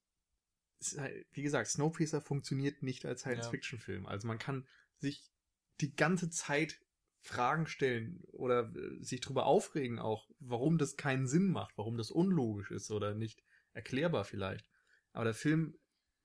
Halt, 0.97 1.27
wie 1.33 1.43
gesagt, 1.43 1.69
Snowpiercer 1.69 2.21
funktioniert 2.21 2.83
nicht 2.83 3.05
als 3.05 3.21
Science-Fiction-Film. 3.21 4.07
Also 4.07 4.29
man 4.29 4.39
kann 4.39 4.67
sich 4.99 5.31
die 5.81 5.95
ganze 5.95 6.31
Zeit 6.31 6.81
Fragen 7.21 7.67
stellen 7.67 8.23
oder 8.33 8.73
äh, 8.75 9.03
sich 9.03 9.21
darüber 9.21 9.47
aufregen 9.47 9.99
auch, 9.99 10.29
warum 10.39 10.79
das 10.79 10.97
keinen 10.97 11.27
Sinn 11.27 11.51
macht, 11.51 11.77
warum 11.77 11.97
das 11.97 12.11
unlogisch 12.11 12.71
ist 12.71 12.91
oder 12.91 13.15
nicht 13.15 13.43
erklärbar 13.73 14.25
vielleicht. 14.25 14.67
Aber 15.13 15.25
der 15.25 15.35
Film 15.35 15.79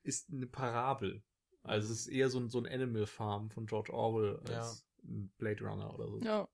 ist 0.04 0.32
eine 0.32 0.48
Parabel. 0.48 1.24
Also 1.64 1.92
es 1.92 2.02
ist 2.02 2.08
eher 2.08 2.30
so 2.30 2.40
ein, 2.40 2.50
so 2.50 2.60
ein 2.60 2.68
Animal 2.68 3.06
Farm 3.06 3.50
von 3.50 3.66
George 3.66 3.94
Orwell 3.94 4.38
als 4.40 4.86
ja. 5.02 5.10
ein 5.10 5.34
Blade 5.38 5.64
Runner 5.64 5.94
oder 5.94 6.10
so. 6.10 6.20
Ja. 6.20 6.48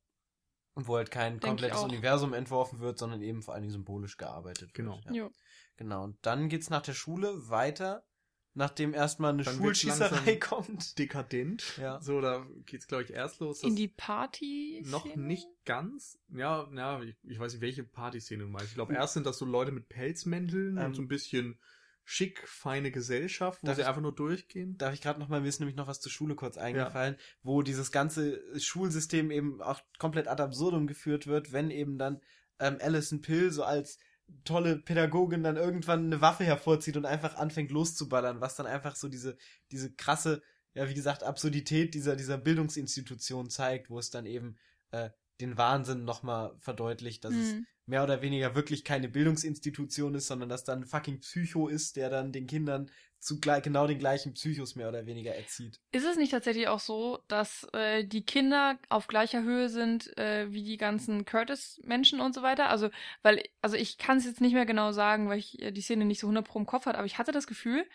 Und 0.76 0.88
wo 0.88 0.96
halt 0.96 1.12
kein 1.12 1.34
Denk 1.34 1.44
komplettes 1.44 1.82
Universum 1.82 2.34
entworfen 2.34 2.80
wird, 2.80 2.98
sondern 2.98 3.22
eben 3.22 3.42
vor 3.42 3.54
allen 3.54 3.64
Dingen 3.64 3.74
symbolisch 3.74 4.18
gearbeitet 4.18 4.74
genau. 4.74 4.96
wird. 4.96 5.08
Genau. 5.08 5.26
Ja. 5.26 5.32
Genau. 5.80 6.04
Und 6.04 6.18
dann 6.24 6.50
geht's 6.50 6.70
nach 6.70 6.82
der 6.82 6.94
Schule 6.94 7.50
weiter, 7.50 8.06
nachdem 8.54 8.94
erstmal 8.94 9.32
eine 9.32 9.44
dann 9.44 9.56
Schulschießerei 9.56 10.36
kommt. 10.36 11.00
Dekadent. 11.00 11.78
Ja. 11.78 12.02
So, 12.02 12.20
da 12.20 12.46
geht's, 12.66 12.86
glaube 12.86 13.04
ich, 13.04 13.12
erst 13.12 13.40
los. 13.40 13.64
In 13.64 13.78
die 13.78 13.88
Party. 13.88 14.84
Noch 14.88 15.06
nicht 15.16 15.48
ganz. 15.64 16.20
Ja, 16.28 16.70
ja, 16.76 17.02
ich, 17.02 17.16
ich 17.24 17.40
weiß 17.40 17.54
nicht, 17.54 17.62
welche 17.62 17.86
Partyszene 17.86 18.44
du 18.44 18.50
meinst. 18.50 18.68
Ich 18.68 18.76
glaube, 18.76 18.94
erst 18.94 19.14
sind 19.14 19.26
das 19.26 19.38
so 19.38 19.46
Leute 19.46 19.72
mit 19.72 19.88
Pelzmänteln 19.88 20.78
ähm, 20.78 20.86
und 20.88 20.96
so 20.96 21.02
ein 21.02 21.08
bisschen 21.08 21.58
schick, 22.04 22.46
feine 22.46 22.92
Gesellschaft, 22.92 23.64
wo 23.64 23.68
darf 23.68 23.78
sie 23.78 23.84
ich, 23.84 23.88
einfach 23.88 24.02
nur 24.02 24.14
durchgehen. 24.14 24.78
Darf 24.78 24.94
ich 24.94 25.00
gerade 25.00 25.22
noch 25.22 25.30
mal 25.30 25.46
wissen, 25.46 25.62
nämlich 25.62 25.78
noch 25.78 25.88
was 25.88 26.02
zur 26.02 26.12
Schule 26.12 26.36
kurz 26.36 26.58
eingefallen, 26.58 27.16
ja. 27.18 27.24
wo 27.42 27.62
dieses 27.62 27.94
ganze 27.94 28.42
Schulsystem 28.60 29.32
eben 29.32 29.62
auch 29.62 29.80
komplett 29.98 30.28
ad 30.28 30.44
absurdum 30.44 30.88
geführt 30.88 31.26
wird, 31.26 31.54
wenn 31.54 31.72
eben 31.72 31.98
dann 31.98 32.20
ähm, 32.60 32.80
Alison 32.82 33.22
Pill 33.22 33.52
so 33.52 33.64
als 33.64 33.98
tolle 34.44 34.78
Pädagogin 34.78 35.44
dann 35.44 35.58
irgendwann 35.58 36.06
eine 36.06 36.22
Waffe 36.22 36.44
hervorzieht 36.44 36.98
und 36.98 37.06
einfach 37.06 37.36
anfängt 37.36 37.72
loszuballern, 37.72 38.42
was 38.42 38.56
dann 38.56 38.66
einfach 38.66 38.96
so 38.96 39.10
diese, 39.10 39.38
diese 39.72 39.94
krasse, 39.94 40.42
ja, 40.74 40.90
wie 40.90 40.94
gesagt, 40.94 41.24
Absurdität 41.24 41.94
dieser, 41.94 42.16
dieser 42.16 42.38
Bildungsinstitution 42.38 43.50
zeigt, 43.50 43.90
wo 43.90 44.00
es 44.00 44.10
dann 44.10 44.26
eben 44.26 44.58
äh, 44.92 45.10
den 45.42 45.58
Wahnsinn 45.58 46.04
nochmal 46.04 46.56
verdeutlicht, 46.60 47.24
dass 47.24 47.34
mhm. 47.34 47.42
es 47.42 47.56
mehr 47.86 48.04
oder 48.04 48.22
weniger 48.22 48.56
wirklich 48.56 48.84
keine 48.84 49.10
Bildungsinstitution 49.10 50.14
ist, 50.16 50.28
sondern 50.28 50.50
dass 50.50 50.64
dann 50.64 50.86
fucking 50.86 51.20
Psycho 51.20 51.68
ist, 51.68 51.96
der 51.96 52.10
dann 52.10 52.32
den 52.32 52.46
Kindern 52.46 52.90
zu 53.20 53.40
genau 53.42 53.86
den 53.86 54.00
gleichen 54.00 54.34
Psychos 54.34 54.76
mehr 54.76 54.88
oder 54.88 55.06
weniger 55.06 55.36
erzieht. 55.36 55.82
Ist 55.92 56.06
es 56.06 56.16
nicht 56.16 56.32
tatsächlich 56.32 56.70
auch 56.70 56.80
so, 56.80 57.20
dass 57.28 57.68
äh, 57.74 58.06
die 58.06 58.26
Kinder 58.26 58.80
auf 58.88 59.08
gleicher 59.08 59.44
Höhe 59.44 59.68
sind 59.68 60.16
äh, 60.18 60.52
wie 60.52 60.64
die 60.64 60.78
ganzen 60.78 61.26
Curtis-Menschen 61.26 62.22
und 62.22 62.34
so 62.34 62.44
weiter? 62.44 62.70
Also, 62.70 62.90
weil, 63.22 63.44
also 63.62 63.76
ich 63.76 63.98
kann 63.98 64.18
es 64.18 64.26
jetzt 64.26 64.40
nicht 64.40 64.54
mehr 64.54 64.66
genau 64.66 64.94
sagen, 64.94 65.28
weil 65.28 65.40
ich 65.40 65.62
äh, 65.62 65.72
die 65.72 65.82
Szene 65.82 66.06
nicht 66.06 66.22
so 66.22 66.28
100 66.28 66.48
pro 66.48 66.60
im 66.60 66.66
Kopf 66.66 66.86
hatte, 66.86 66.98
aber 66.98 67.08
ich 67.08 67.18
hatte 67.18 67.34
das 67.34 67.48
Gefühl, 67.48 67.86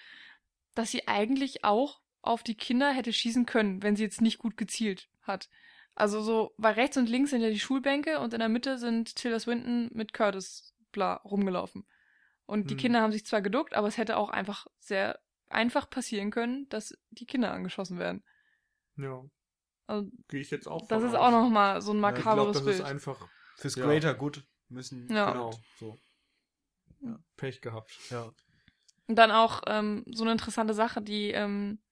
dass 0.74 0.90
sie 0.90 1.08
eigentlich 1.08 1.64
auch 1.64 2.00
auf 2.20 2.42
die 2.42 2.56
Kinder 2.56 2.92
hätte 2.92 3.12
schießen 3.12 3.46
können, 3.46 3.82
wenn 3.82 3.96
sie 3.96 4.02
jetzt 4.02 4.20
nicht 4.20 4.38
gut 4.38 4.56
gezielt 4.56 5.08
hat. 5.22 5.48
Also 5.94 6.22
so, 6.22 6.54
weil 6.56 6.74
rechts 6.74 6.96
und 6.96 7.08
links 7.08 7.30
sind 7.30 7.40
ja 7.40 7.50
die 7.50 7.60
Schulbänke 7.60 8.18
und 8.18 8.34
in 8.34 8.40
der 8.40 8.48
Mitte 8.48 8.78
sind 8.78 9.14
Tilda 9.14 9.38
Swinton 9.38 9.90
mit 9.92 10.12
Curtis 10.12 10.74
bla 10.90 11.14
rumgelaufen. 11.16 11.86
Und 12.46 12.70
die 12.70 12.74
hm. 12.74 12.80
Kinder 12.80 13.00
haben 13.00 13.12
sich 13.12 13.24
zwar 13.24 13.42
geduckt, 13.42 13.74
aber 13.74 13.88
es 13.88 13.96
hätte 13.96 14.16
auch 14.16 14.30
einfach 14.30 14.66
sehr 14.78 15.20
einfach 15.48 15.88
passieren 15.88 16.30
können, 16.30 16.68
dass 16.68 16.96
die 17.10 17.26
Kinder 17.26 17.52
angeschossen 17.52 17.98
werden. 17.98 18.24
Ja. 18.96 19.22
Also, 19.86 20.10
Gehe 20.28 20.40
ich 20.40 20.50
jetzt 20.50 20.66
auch 20.66 20.86
Das 20.88 21.02
ist 21.02 21.14
aus. 21.14 21.20
auch 21.20 21.30
nochmal 21.30 21.80
so 21.80 21.92
ein 21.92 22.00
makaberes 22.00 22.24
ja, 22.26 22.32
ich 22.32 22.34
glaub, 22.34 22.52
das 22.54 22.64
Bild. 22.64 22.76
Ist 22.76 22.84
einfach 22.84 23.28
fürs 23.56 23.76
ja. 23.76 23.84
Greater 23.84 24.14
Good 24.14 24.44
müssen. 24.68 25.08
Ja. 25.12 25.30
Genau, 25.30 25.52
so. 25.78 25.98
Ja. 27.00 27.18
Pech 27.36 27.60
gehabt. 27.60 27.96
Ja. 28.10 28.32
Und 29.06 29.16
dann 29.16 29.30
auch 29.30 29.62
ähm, 29.66 30.04
so 30.10 30.24
eine 30.24 30.32
interessante 30.32 30.74
Sache, 30.74 31.02
die 31.02 31.30
ähm, 31.30 31.82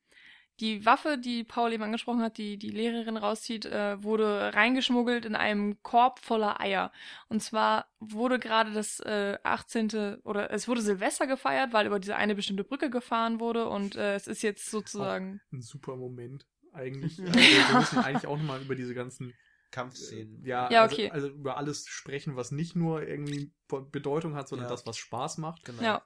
die 0.60 0.84
Waffe, 0.86 1.18
die 1.18 1.44
Paul 1.44 1.72
eben 1.72 1.82
angesprochen 1.82 2.22
hat, 2.22 2.38
die 2.38 2.56
die 2.56 2.70
Lehrerin 2.70 3.16
rauszieht, 3.16 3.66
äh, 3.66 4.02
wurde 4.02 4.52
reingeschmuggelt 4.54 5.24
in 5.24 5.34
einem 5.34 5.82
Korb 5.82 6.20
voller 6.20 6.60
Eier. 6.60 6.92
Und 7.28 7.42
zwar 7.42 7.86
wurde 8.00 8.38
gerade 8.38 8.72
das 8.72 9.00
äh, 9.00 9.38
18. 9.42 10.18
oder 10.24 10.50
es 10.50 10.68
wurde 10.68 10.82
Silvester 10.82 11.26
gefeiert, 11.26 11.72
weil 11.72 11.86
über 11.86 11.98
diese 11.98 12.16
eine 12.16 12.34
bestimmte 12.34 12.64
Brücke 12.64 12.90
gefahren 12.90 13.40
wurde 13.40 13.68
und 13.68 13.96
äh, 13.96 14.14
es 14.14 14.26
ist 14.26 14.42
jetzt 14.42 14.70
sozusagen. 14.70 15.40
Auch 15.48 15.52
ein 15.52 15.62
super 15.62 15.96
Moment, 15.96 16.46
eigentlich. 16.72 17.18
Also, 17.20 17.32
wir 17.34 17.78
müssen 17.78 17.98
eigentlich 17.98 18.26
auch 18.26 18.36
nochmal 18.36 18.62
über 18.62 18.74
diese 18.74 18.94
ganzen 18.94 19.34
Kampfszenen. 19.72 20.44
Äh, 20.44 20.48
ja, 20.48 20.70
ja 20.70 20.82
also, 20.82 20.94
okay. 20.94 21.10
Also, 21.10 21.26
also, 21.28 21.38
über 21.38 21.56
alles 21.56 21.86
sprechen, 21.88 22.36
was 22.36 22.52
nicht 22.52 22.76
nur 22.76 23.02
irgendwie 23.02 23.52
Bedeutung 23.90 24.36
hat, 24.36 24.48
sondern 24.48 24.66
ja. 24.66 24.70
das, 24.70 24.86
was 24.86 24.96
Spaß 24.98 25.38
macht. 25.38 25.64
Genau. 25.64 25.82
Ja. 25.82 26.02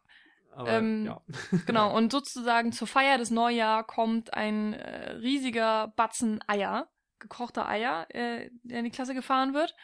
Aber, 0.57 0.72
ähm, 0.72 1.04
ja. 1.04 1.20
genau, 1.66 1.94
und 1.94 2.11
sozusagen 2.11 2.72
zur 2.72 2.86
Feier 2.86 3.18
des 3.18 3.30
Neujahrs 3.30 3.86
kommt 3.86 4.32
ein 4.32 4.72
äh, 4.72 5.12
riesiger 5.12 5.88
Batzen 5.96 6.40
Eier, 6.46 6.88
gekochter 7.18 7.68
Eier, 7.68 8.07
äh, 8.09 8.50
der 8.62 8.78
in 8.78 8.84
die 8.86 8.90
Klasse 8.90 9.12
gefahren 9.12 9.52
wird. 9.52 9.76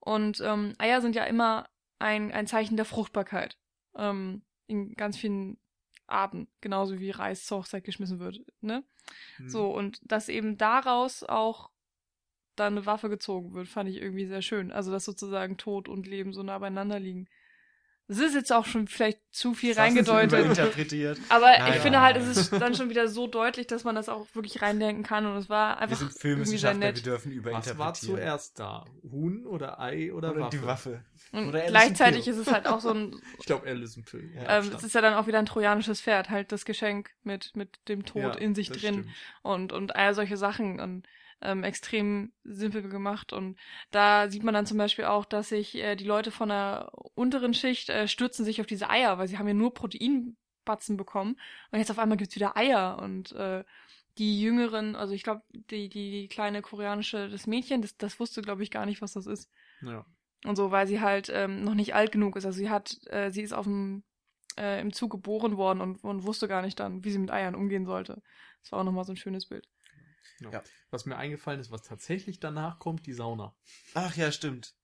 Und 0.00 0.40
ähm, 0.42 0.74
Eier 0.76 1.00
sind 1.00 1.16
ja 1.16 1.24
immer 1.24 1.66
ein, 1.98 2.30
ein 2.30 2.46
Zeichen 2.46 2.76
der 2.76 2.84
Fruchtbarkeit. 2.84 3.56
Ähm, 3.96 4.42
in 4.66 4.92
ganz 4.96 5.16
vielen 5.16 5.58
Arten, 6.06 6.46
genauso 6.60 6.98
wie 6.98 7.10
Reis 7.10 7.46
zur 7.46 7.58
Hochzeit 7.58 7.84
geschmissen 7.84 8.18
wird. 8.18 8.40
Ne? 8.60 8.84
Hm. 9.36 9.48
So, 9.48 9.70
und 9.70 9.98
dass 10.02 10.28
eben 10.28 10.58
daraus 10.58 11.22
auch 11.22 11.70
dann 12.54 12.74
eine 12.74 12.84
Waffe 12.84 13.08
gezogen 13.08 13.54
wird, 13.54 13.66
fand 13.66 13.88
ich 13.88 13.96
irgendwie 13.96 14.26
sehr 14.26 14.42
schön. 14.42 14.72
Also, 14.72 14.92
dass 14.92 15.06
sozusagen 15.06 15.56
Tod 15.56 15.88
und 15.88 16.06
Leben 16.06 16.34
so 16.34 16.42
nah 16.42 16.58
beieinander 16.58 17.00
liegen 17.00 17.28
Das 18.12 18.20
ist 18.20 18.34
jetzt 18.34 18.52
auch 18.52 18.66
schon 18.66 18.88
vielleicht 18.88 19.20
zu 19.30 19.54
viel 19.54 19.72
reingedeutet. 19.72 20.44
interpretiert. 20.44 21.18
Aber 21.30 21.46
Nein. 21.46 21.72
ich 21.72 21.78
finde 21.78 22.02
halt, 22.02 22.18
es 22.18 22.36
ist 22.36 22.52
dann 22.52 22.74
schon 22.74 22.90
wieder 22.90 23.08
so 23.08 23.26
deutlich, 23.26 23.66
dass 23.66 23.84
man 23.84 23.94
das 23.94 24.10
auch 24.10 24.26
wirklich 24.34 24.60
reindenken 24.60 25.02
kann 25.02 25.24
und 25.24 25.36
es 25.36 25.48
war 25.48 25.78
einfach 25.78 25.98
wir 25.98 26.08
sind 26.08 26.18
Filmwissenschaftler, 26.18 26.94
wir 26.94 27.02
dürfen 27.02 27.32
überinterpretieren. 27.32 27.78
Was 27.78 27.86
war 27.86 27.94
zuerst 27.94 28.60
da? 28.60 28.84
Huhn 29.10 29.46
oder 29.46 29.80
Ei 29.80 30.12
oder, 30.12 30.32
oder 30.32 30.40
Waffe? 30.40 30.56
die 30.58 30.66
Waffe. 30.66 31.04
Und 31.32 31.48
oder 31.48 31.62
gleichzeitig 31.62 32.28
ist 32.28 32.36
es 32.36 32.52
halt 32.52 32.66
auch 32.66 32.80
so 32.80 32.90
ein... 32.90 33.16
ich 33.38 33.46
glaube, 33.46 33.66
Alice 33.66 33.98
Pill. 34.04 34.30
Ja, 34.34 34.58
ähm, 34.58 34.70
es 34.76 34.84
ist 34.84 34.94
ja 34.94 35.00
dann 35.00 35.14
auch 35.14 35.26
wieder 35.26 35.38
ein 35.38 35.46
trojanisches 35.46 36.02
Pferd, 36.02 36.28
halt 36.28 36.52
das 36.52 36.66
Geschenk 36.66 37.10
mit, 37.22 37.56
mit 37.56 37.78
dem 37.88 38.04
Tod 38.04 38.22
ja, 38.22 38.34
in 38.34 38.54
sich 38.54 38.70
drin 38.70 39.08
und, 39.40 39.72
und 39.72 39.96
all 39.96 40.14
solche 40.14 40.36
Sachen 40.36 40.78
und 40.80 41.06
ähm, 41.42 41.64
extrem 41.64 42.32
simpel 42.44 42.88
gemacht. 42.88 43.32
Und 43.32 43.58
da 43.90 44.30
sieht 44.30 44.42
man 44.42 44.54
dann 44.54 44.66
zum 44.66 44.78
Beispiel 44.78 45.04
auch, 45.04 45.24
dass 45.24 45.50
sich 45.50 45.74
äh, 45.76 45.96
die 45.96 46.04
Leute 46.04 46.30
von 46.30 46.48
der 46.48 46.92
unteren 47.14 47.54
Schicht 47.54 47.88
äh, 47.90 48.08
stürzen 48.08 48.44
sich 48.44 48.60
auf 48.60 48.66
diese 48.66 48.90
Eier, 48.90 49.18
weil 49.18 49.28
sie 49.28 49.38
haben 49.38 49.48
ja 49.48 49.54
nur 49.54 49.74
Proteinbatzen 49.74 50.96
bekommen. 50.96 51.36
Und 51.70 51.78
jetzt 51.78 51.90
auf 51.90 51.98
einmal 51.98 52.18
gibt's 52.18 52.36
wieder 52.36 52.56
Eier. 52.56 52.98
Und 53.00 53.32
äh, 53.32 53.64
die 54.18 54.40
Jüngeren, 54.40 54.94
also 54.96 55.14
ich 55.14 55.22
glaube, 55.22 55.42
die, 55.52 55.88
die, 55.88 56.10
die 56.10 56.28
kleine 56.28 56.62
koreanische, 56.62 57.28
das 57.28 57.46
Mädchen, 57.46 57.82
das, 57.82 57.96
das 57.96 58.20
wusste, 58.20 58.42
glaube 58.42 58.62
ich, 58.62 58.70
gar 58.70 58.86
nicht, 58.86 59.02
was 59.02 59.14
das 59.14 59.26
ist. 59.26 59.50
Ja. 59.80 60.04
Und 60.44 60.56
so, 60.56 60.70
weil 60.70 60.86
sie 60.86 61.00
halt 61.00 61.30
ähm, 61.32 61.64
noch 61.64 61.74
nicht 61.74 61.94
alt 61.94 62.12
genug 62.12 62.36
ist. 62.36 62.44
Also 62.44 62.58
sie 62.58 62.70
hat, 62.70 62.98
äh, 63.06 63.30
sie 63.30 63.42
ist 63.42 63.52
auf 63.52 63.64
dem 63.64 64.02
äh, 64.58 64.80
im 64.80 64.92
Zug 64.92 65.10
geboren 65.10 65.56
worden 65.56 65.80
und, 65.80 66.04
und 66.04 66.24
wusste 66.24 66.48
gar 66.48 66.62
nicht 66.62 66.78
dann, 66.80 67.04
wie 67.04 67.10
sie 67.10 67.18
mit 67.18 67.30
Eiern 67.30 67.54
umgehen 67.54 67.86
sollte. 67.86 68.22
Das 68.62 68.72
war 68.72 68.80
auch 68.80 68.84
nochmal 68.84 69.04
so 69.04 69.12
ein 69.12 69.16
schönes 69.16 69.46
Bild. 69.46 69.68
Genau. 70.42 70.54
Ja. 70.54 70.62
Was 70.90 71.06
mir 71.06 71.16
eingefallen 71.16 71.60
ist, 71.60 71.70
was 71.70 71.82
tatsächlich 71.82 72.40
danach 72.40 72.78
kommt, 72.78 73.06
die 73.06 73.12
Sauna. 73.12 73.54
Ach 73.94 74.16
ja, 74.16 74.32
stimmt. 74.32 74.74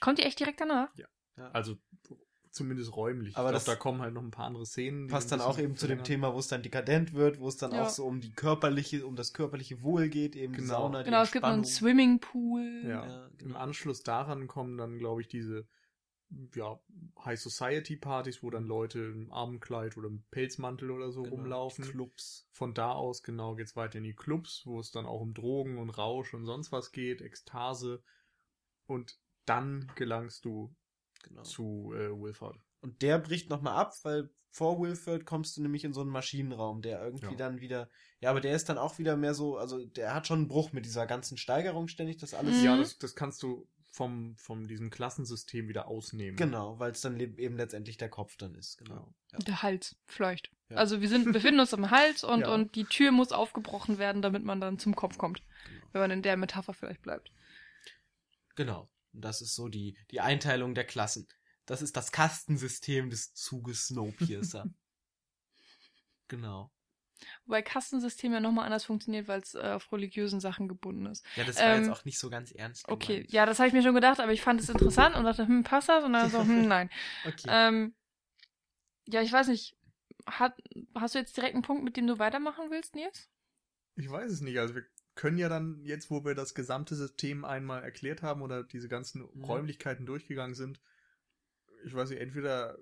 Kommt 0.00 0.18
die 0.18 0.22
echt 0.22 0.40
direkt 0.40 0.60
danach? 0.60 0.88
Ja. 0.96 1.06
ja. 1.36 1.50
Also 1.52 1.76
zumindest 2.56 2.96
räumlich. 2.96 3.36
Aber 3.36 3.50
ich 3.50 3.62
glaube, 3.62 3.76
da 3.76 3.76
kommen 3.76 4.00
halt 4.00 4.14
noch 4.14 4.22
ein 4.22 4.30
paar 4.30 4.46
andere 4.46 4.66
Szenen. 4.66 5.08
Passt 5.08 5.30
dann 5.30 5.40
auch 5.40 5.58
eben 5.58 5.76
zu 5.76 5.86
dem 5.86 6.02
Thema, 6.02 6.34
wo 6.34 6.38
es 6.38 6.48
dann 6.48 6.62
dekadent 6.62 7.12
wird, 7.12 7.38
wo 7.38 7.48
es 7.48 7.58
dann 7.58 7.72
ja. 7.72 7.84
auch 7.84 7.90
so 7.90 8.04
um 8.06 8.20
die 8.20 8.32
körperliche, 8.32 9.06
um 9.06 9.14
das 9.14 9.32
körperliche 9.34 9.82
Wohl 9.82 10.08
geht, 10.08 10.34
eben 10.34 10.54
genau. 10.54 10.62
die 10.62 10.68
Sauna. 10.68 11.02
Genau, 11.02 11.22
es 11.22 11.32
gibt 11.32 11.44
noch 11.44 11.52
einen 11.52 11.64
Swimmingpool. 11.64 12.82
Ja. 12.84 13.06
ja 13.06 13.28
genau. 13.36 13.50
Im 13.50 13.56
Anschluss 13.56 14.02
daran 14.02 14.46
kommen 14.48 14.78
dann, 14.78 14.98
glaube 14.98 15.20
ich, 15.20 15.28
diese 15.28 15.66
ja, 16.54 16.78
High 17.24 17.40
Society 17.40 17.96
Partys, 17.96 18.42
wo 18.42 18.50
dann 18.50 18.64
Leute 18.64 19.00
im 19.00 19.32
Abendkleid 19.32 19.96
oder 19.96 20.08
im 20.08 20.24
Pelzmantel 20.30 20.90
oder 20.90 21.10
so 21.12 21.22
genau, 21.22 21.36
rumlaufen. 21.36 21.84
Clubs. 21.84 22.48
Von 22.52 22.74
da 22.74 22.92
aus, 22.92 23.22
genau, 23.22 23.54
geht's 23.54 23.76
weiter 23.76 23.98
in 23.98 24.04
die 24.04 24.14
Clubs, 24.14 24.62
wo 24.64 24.80
es 24.80 24.90
dann 24.90 25.06
auch 25.06 25.20
um 25.20 25.34
Drogen 25.34 25.78
und 25.78 25.90
Rausch 25.90 26.34
und 26.34 26.44
sonst 26.44 26.72
was 26.72 26.92
geht, 26.92 27.20
Ekstase. 27.20 28.02
Und 28.86 29.18
dann 29.44 29.90
gelangst 29.94 30.44
du 30.44 30.74
genau. 31.22 31.42
zu 31.42 31.92
äh, 31.94 32.10
Wilford. 32.10 32.58
Und 32.80 33.02
der 33.02 33.18
bricht 33.18 33.50
nochmal 33.50 33.76
ab, 33.76 33.94
weil 34.02 34.30
vor 34.50 34.80
Wilford 34.80 35.26
kommst 35.26 35.56
du 35.56 35.62
nämlich 35.62 35.84
in 35.84 35.92
so 35.92 36.00
einen 36.00 36.10
Maschinenraum, 36.10 36.80
der 36.80 37.02
irgendwie 37.02 37.32
ja. 37.32 37.36
dann 37.36 37.60
wieder, 37.60 37.90
ja, 38.20 38.30
aber 38.30 38.40
der 38.40 38.56
ist 38.56 38.68
dann 38.68 38.78
auch 38.78 38.98
wieder 38.98 39.16
mehr 39.16 39.34
so, 39.34 39.58
also 39.58 39.84
der 39.84 40.14
hat 40.14 40.26
schon 40.26 40.38
einen 40.40 40.48
Bruch 40.48 40.72
mit 40.72 40.86
dieser 40.86 41.06
ganzen 41.06 41.36
Steigerung 41.36 41.88
ständig, 41.88 42.16
das 42.16 42.32
alles. 42.32 42.62
Ja, 42.62 42.76
das, 42.76 42.96
das 42.98 43.14
kannst 43.14 43.42
du 43.42 43.68
vom, 43.96 44.36
vom 44.36 44.68
diesem 44.68 44.90
Klassensystem 44.90 45.68
wieder 45.68 45.88
ausnehmen. 45.88 46.36
Genau, 46.36 46.78
weil 46.78 46.92
es 46.92 47.00
dann 47.00 47.18
eben 47.18 47.56
letztendlich 47.56 47.96
der 47.96 48.10
Kopf 48.10 48.36
dann 48.36 48.54
ist, 48.54 48.76
genau. 48.76 49.14
Ja. 49.32 49.38
Der 49.38 49.62
Hals, 49.62 49.96
vielleicht. 50.04 50.50
Ja. 50.68 50.76
Also 50.76 51.00
wir 51.00 51.08
sind, 51.08 51.32
befinden 51.32 51.60
uns 51.60 51.72
am 51.72 51.90
Hals 51.90 52.22
und, 52.22 52.40
ja. 52.40 52.52
und 52.52 52.74
die 52.74 52.84
Tür 52.84 53.10
muss 53.10 53.32
aufgebrochen 53.32 53.96
werden, 53.96 54.20
damit 54.20 54.44
man 54.44 54.60
dann 54.60 54.78
zum 54.78 54.94
Kopf 54.94 55.16
kommt. 55.16 55.42
Genau. 55.64 55.86
Wenn 55.92 56.00
man 56.02 56.10
in 56.10 56.20
der 56.20 56.36
Metapher 56.36 56.74
vielleicht 56.74 57.00
bleibt. 57.00 57.32
Genau. 58.54 58.90
Und 59.14 59.24
das 59.24 59.40
ist 59.40 59.54
so 59.54 59.68
die, 59.68 59.96
die 60.10 60.20
Einteilung 60.20 60.74
der 60.74 60.84
Klassen. 60.84 61.26
Das 61.64 61.80
ist 61.80 61.96
das 61.96 62.12
Kastensystem 62.12 63.08
des 63.08 63.32
Zuges 63.32 63.86
Snowpiercer. 63.86 64.66
genau. 66.28 66.70
Wobei 67.44 67.62
Kastensystem 67.62 68.32
ja 68.32 68.40
nochmal 68.40 68.66
anders 68.66 68.84
funktioniert, 68.84 69.28
weil 69.28 69.40
es 69.40 69.54
äh, 69.54 69.72
auf 69.74 69.90
religiösen 69.92 70.40
Sachen 70.40 70.68
gebunden 70.68 71.06
ist. 71.06 71.24
Ja, 71.36 71.44
das 71.44 71.56
war 71.56 71.74
ähm, 71.74 71.82
jetzt 71.82 71.90
auch 71.90 72.04
nicht 72.04 72.18
so 72.18 72.30
ganz 72.30 72.52
ernst. 72.52 72.84
Gemeint. 72.84 73.02
Okay, 73.02 73.26
ja, 73.28 73.46
das 73.46 73.58
habe 73.58 73.68
ich 73.68 73.74
mir 73.74 73.82
schon 73.82 73.94
gedacht, 73.94 74.20
aber 74.20 74.32
ich 74.32 74.42
fand 74.42 74.60
es 74.60 74.68
interessant 74.68 75.16
und 75.16 75.24
dachte, 75.24 75.46
hm, 75.46 75.62
passt 75.62 75.88
das? 75.88 76.04
Und 76.04 76.12
dann 76.12 76.30
so, 76.30 76.40
hm, 76.40 76.68
nein. 76.68 76.90
okay. 77.26 77.48
Ähm, 77.48 77.94
ja, 79.06 79.22
ich 79.22 79.32
weiß 79.32 79.48
nicht. 79.48 79.76
Hat, 80.26 80.60
hast 80.96 81.14
du 81.14 81.20
jetzt 81.20 81.36
direkt 81.36 81.54
einen 81.54 81.62
Punkt, 81.62 81.84
mit 81.84 81.96
dem 81.96 82.06
du 82.06 82.18
weitermachen 82.18 82.70
willst, 82.70 82.96
Nils? 82.96 83.28
Ich 83.94 84.10
weiß 84.10 84.30
es 84.30 84.40
nicht. 84.40 84.58
Also 84.58 84.74
wir 84.74 84.84
können 85.14 85.38
ja 85.38 85.48
dann, 85.48 85.80
jetzt 85.84 86.10
wo 86.10 86.24
wir 86.24 86.34
das 86.34 86.54
gesamte 86.54 86.96
System 86.96 87.44
einmal 87.44 87.82
erklärt 87.84 88.22
haben 88.22 88.42
oder 88.42 88.64
diese 88.64 88.88
ganzen 88.88 89.22
mhm. 89.22 89.44
Räumlichkeiten 89.44 90.04
durchgegangen 90.04 90.54
sind, 90.54 90.80
ich 91.84 91.94
weiß 91.94 92.10
nicht, 92.10 92.20
entweder 92.20 92.76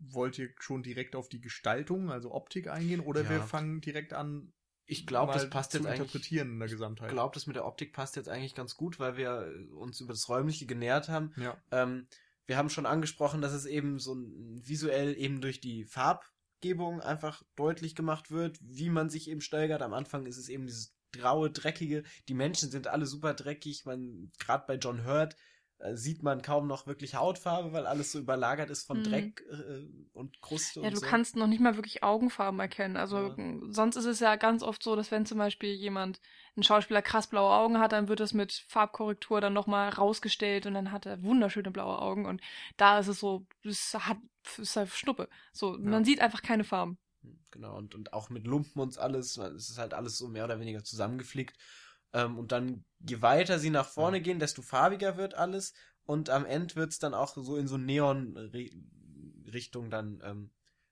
wollt 0.00 0.38
ihr 0.38 0.50
schon 0.58 0.82
direkt 0.82 1.16
auf 1.16 1.28
die 1.28 1.40
Gestaltung, 1.40 2.10
also 2.10 2.32
Optik 2.32 2.68
eingehen, 2.68 3.00
oder 3.00 3.22
ja. 3.22 3.30
wir 3.30 3.42
fangen 3.42 3.80
direkt 3.80 4.12
an, 4.12 4.52
ich 4.90 5.06
glaube, 5.06 5.34
das 5.34 5.50
passt 5.50 5.74
jetzt 5.74 5.84
interpretieren 5.84 6.52
in 6.52 6.58
der 6.58 6.68
Gesamtheit. 6.68 7.08
Ich 7.08 7.14
glaube, 7.14 7.34
das 7.34 7.46
mit 7.46 7.56
der 7.56 7.66
Optik 7.66 7.92
passt 7.92 8.16
jetzt 8.16 8.28
eigentlich 8.28 8.54
ganz 8.54 8.74
gut, 8.74 8.98
weil 8.98 9.18
wir 9.18 9.52
uns 9.74 10.00
über 10.00 10.14
das 10.14 10.28
Räumliche 10.30 10.64
genähert 10.64 11.10
haben. 11.10 11.32
Ja. 11.36 11.60
Ähm, 11.70 12.06
wir 12.46 12.56
haben 12.56 12.70
schon 12.70 12.86
angesprochen, 12.86 13.42
dass 13.42 13.52
es 13.52 13.66
eben 13.66 13.98
so 13.98 14.16
visuell 14.16 15.14
eben 15.18 15.42
durch 15.42 15.60
die 15.60 15.84
Farbgebung 15.84 17.02
einfach 17.02 17.42
deutlich 17.54 17.94
gemacht 17.94 18.30
wird, 18.30 18.58
wie 18.62 18.88
man 18.88 19.10
sich 19.10 19.28
eben 19.28 19.42
steigert. 19.42 19.82
Am 19.82 19.92
Anfang 19.92 20.24
ist 20.24 20.38
es 20.38 20.48
eben 20.48 20.66
dieses 20.66 20.96
graue, 21.12 21.50
dreckige. 21.50 22.02
Die 22.28 22.34
Menschen 22.34 22.70
sind 22.70 22.86
alle 22.86 23.04
super 23.04 23.34
dreckig. 23.34 23.84
Man 23.84 24.32
gerade 24.38 24.64
bei 24.66 24.76
John 24.76 25.04
Hurt 25.04 25.36
sieht 25.92 26.22
man 26.22 26.42
kaum 26.42 26.66
noch 26.66 26.86
wirklich 26.86 27.14
Hautfarbe, 27.14 27.72
weil 27.72 27.86
alles 27.86 28.10
so 28.10 28.18
überlagert 28.18 28.68
ist 28.68 28.84
von 28.84 28.98
mhm. 28.98 29.04
Dreck 29.04 29.44
äh, 29.48 29.86
und 30.12 30.40
Kruste. 30.42 30.80
Ja, 30.80 30.86
und 30.86 30.94
du 30.94 31.00
so. 31.00 31.06
kannst 31.06 31.36
noch 31.36 31.46
nicht 31.46 31.60
mal 31.60 31.76
wirklich 31.76 32.02
Augenfarben 32.02 32.58
erkennen. 32.58 32.96
Also 32.96 33.28
ja. 33.28 33.36
sonst 33.70 33.96
ist 33.96 34.04
es 34.04 34.18
ja 34.18 34.34
ganz 34.36 34.62
oft 34.62 34.82
so, 34.82 34.96
dass 34.96 35.12
wenn 35.12 35.24
zum 35.24 35.38
Beispiel 35.38 35.70
jemand, 35.70 36.20
ein 36.56 36.64
Schauspieler 36.64 37.02
krass 37.02 37.28
blaue 37.28 37.52
Augen 37.52 37.78
hat, 37.78 37.92
dann 37.92 38.08
wird 38.08 38.18
das 38.18 38.34
mit 38.34 38.52
Farbkorrektur 38.66 39.40
dann 39.40 39.52
nochmal 39.52 39.90
rausgestellt 39.90 40.66
und 40.66 40.74
dann 40.74 40.90
hat 40.90 41.06
er 41.06 41.22
wunderschöne 41.22 41.70
blaue 41.70 42.00
Augen 42.00 42.26
und 42.26 42.40
da 42.76 42.98
ist 42.98 43.06
es 43.06 43.20
so, 43.20 43.46
es 43.62 43.94
hat, 43.94 44.18
es 44.44 44.58
ist 44.58 44.76
halt 44.76 44.90
Schnuppe. 44.90 45.28
So, 45.52 45.74
ja. 45.74 45.78
man 45.78 46.04
sieht 46.04 46.20
einfach 46.20 46.42
keine 46.42 46.64
Farben. 46.64 46.98
Hm, 47.22 47.38
genau, 47.52 47.76
und, 47.76 47.94
und 47.94 48.12
auch 48.12 48.30
mit 48.30 48.48
Lumpen 48.48 48.80
und 48.80 48.98
alles, 48.98 49.36
es 49.36 49.70
ist 49.70 49.78
halt 49.78 49.94
alles 49.94 50.18
so 50.18 50.26
mehr 50.26 50.44
oder 50.44 50.58
weniger 50.58 50.82
zusammengeflickt. 50.82 51.56
Ähm, 52.12 52.38
und 52.38 52.52
dann, 52.52 52.84
je 53.00 53.22
weiter 53.22 53.58
sie 53.58 53.70
nach 53.70 53.88
vorne 53.88 54.20
gehen, 54.20 54.38
desto 54.38 54.62
farbiger 54.62 55.16
wird 55.16 55.34
alles. 55.34 55.74
Und 56.04 56.30
am 56.30 56.46
Ende 56.46 56.76
wird 56.76 56.92
es 56.92 56.98
dann 56.98 57.14
auch 57.14 57.34
so 57.34 57.56
in 57.56 57.68
so 57.68 57.76
Neon-Richtung 57.76 59.90
dann 59.90 60.20
ähm, 60.24 60.50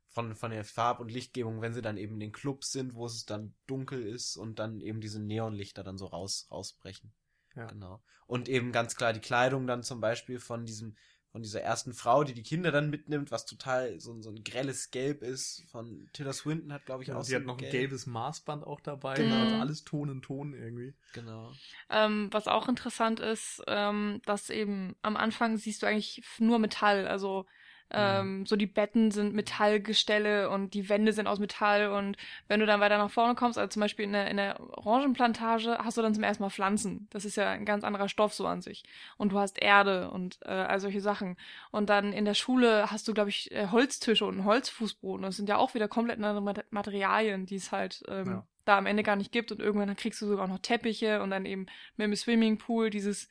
von, 0.08 0.34
von 0.34 0.50
der 0.50 0.64
Farb- 0.64 1.00
und 1.00 1.10
Lichtgebung, 1.10 1.60
wenn 1.60 1.74
sie 1.74 1.82
dann 1.82 1.96
eben 1.96 2.14
in 2.14 2.20
den 2.20 2.32
Clubs 2.32 2.72
sind, 2.72 2.94
wo 2.94 3.06
es 3.06 3.26
dann 3.26 3.54
dunkel 3.66 4.06
ist 4.06 4.36
und 4.36 4.58
dann 4.58 4.80
eben 4.80 5.00
diese 5.00 5.20
Neonlichter 5.20 5.84
dann 5.84 5.98
so 5.98 6.06
raus, 6.06 6.46
rausbrechen. 6.50 7.12
Ja. 7.54 7.66
Genau. 7.66 8.02
Und 8.26 8.48
eben 8.48 8.72
ganz 8.72 8.96
klar 8.96 9.12
die 9.12 9.20
Kleidung 9.20 9.66
dann 9.66 9.82
zum 9.82 10.00
Beispiel 10.00 10.38
von 10.38 10.66
diesem 10.66 10.96
von 11.36 11.42
dieser 11.42 11.60
ersten 11.60 11.92
Frau, 11.92 12.24
die 12.24 12.32
die 12.32 12.42
Kinder 12.42 12.72
dann 12.72 12.88
mitnimmt, 12.88 13.30
was 13.30 13.44
total 13.44 14.00
so, 14.00 14.18
so 14.22 14.30
ein 14.30 14.42
grelles 14.42 14.90
Gelb 14.90 15.20
ist. 15.20 15.66
Von 15.70 16.08
Tilda 16.14 16.32
Swinton 16.32 16.72
hat, 16.72 16.86
glaube 16.86 17.02
ich, 17.02 17.10
ja, 17.10 17.16
auch 17.18 17.24
sie 17.24 17.32
so 17.32 17.36
hat 17.36 17.44
noch 17.44 17.58
ein 17.58 17.70
gelbes 17.70 18.06
Maßband 18.06 18.66
auch 18.66 18.80
dabei. 18.80 19.16
Genau. 19.16 19.42
Also 19.42 19.56
alles 19.56 19.84
Ton 19.84 20.08
in 20.08 20.22
Ton 20.22 20.54
irgendwie. 20.54 20.94
Genau. 21.12 21.52
Ähm, 21.90 22.28
was 22.30 22.48
auch 22.48 22.68
interessant 22.68 23.20
ist, 23.20 23.62
ähm, 23.66 24.22
dass 24.24 24.48
eben 24.48 24.96
am 25.02 25.14
Anfang 25.14 25.58
siehst 25.58 25.82
du 25.82 25.86
eigentlich 25.86 26.24
nur 26.38 26.58
Metall. 26.58 27.06
Also 27.06 27.44
ähm, 27.90 28.40
mhm. 28.40 28.46
So 28.46 28.56
die 28.56 28.66
Betten 28.66 29.10
sind 29.12 29.34
Metallgestelle 29.34 30.50
und 30.50 30.74
die 30.74 30.88
Wände 30.88 31.12
sind 31.12 31.28
aus 31.28 31.38
Metall 31.38 31.90
und 31.92 32.16
wenn 32.48 32.58
du 32.58 32.66
dann 32.66 32.80
weiter 32.80 32.98
nach 32.98 33.10
vorne 33.10 33.36
kommst, 33.36 33.58
also 33.58 33.68
zum 33.68 33.80
Beispiel 33.80 34.06
in 34.06 34.12
der, 34.12 34.28
in 34.28 34.38
der 34.38 34.58
Orangenplantage, 34.78 35.78
hast 35.78 35.96
du 35.96 36.02
dann 36.02 36.14
zum 36.14 36.24
ersten 36.24 36.42
Mal 36.42 36.50
Pflanzen. 36.50 37.06
Das 37.10 37.24
ist 37.24 37.36
ja 37.36 37.50
ein 37.50 37.64
ganz 37.64 37.84
anderer 37.84 38.08
Stoff 38.08 38.34
so 38.34 38.46
an 38.46 38.60
sich. 38.60 38.82
Und 39.16 39.32
du 39.32 39.38
hast 39.38 39.62
Erde 39.62 40.10
und 40.10 40.38
äh, 40.44 40.50
all 40.50 40.80
solche 40.80 41.00
Sachen. 41.00 41.36
Und 41.70 41.88
dann 41.88 42.12
in 42.12 42.24
der 42.24 42.34
Schule 42.34 42.90
hast 42.90 43.06
du, 43.06 43.14
glaube 43.14 43.30
ich, 43.30 43.52
äh, 43.52 43.68
Holztische 43.68 44.24
und 44.24 44.34
einen 44.34 44.44
Holzfußboden. 44.44 45.22
Das 45.22 45.36
sind 45.36 45.48
ja 45.48 45.56
auch 45.56 45.74
wieder 45.74 45.86
komplett 45.86 46.22
andere 46.22 46.64
Materialien, 46.70 47.46
die 47.46 47.56
es 47.56 47.70
halt 47.70 48.02
ähm, 48.08 48.26
ja. 48.26 48.46
da 48.64 48.78
am 48.78 48.86
Ende 48.86 49.04
gar 49.04 49.16
nicht 49.16 49.30
gibt. 49.30 49.52
Und 49.52 49.60
irgendwann 49.60 49.94
kriegst 49.94 50.20
du 50.20 50.26
sogar 50.26 50.48
noch 50.48 50.58
Teppiche 50.58 51.22
und 51.22 51.30
dann 51.30 51.46
eben 51.46 51.66
mit 51.96 52.06
dem 52.06 52.16
Swimmingpool 52.16 52.90
dieses 52.90 53.28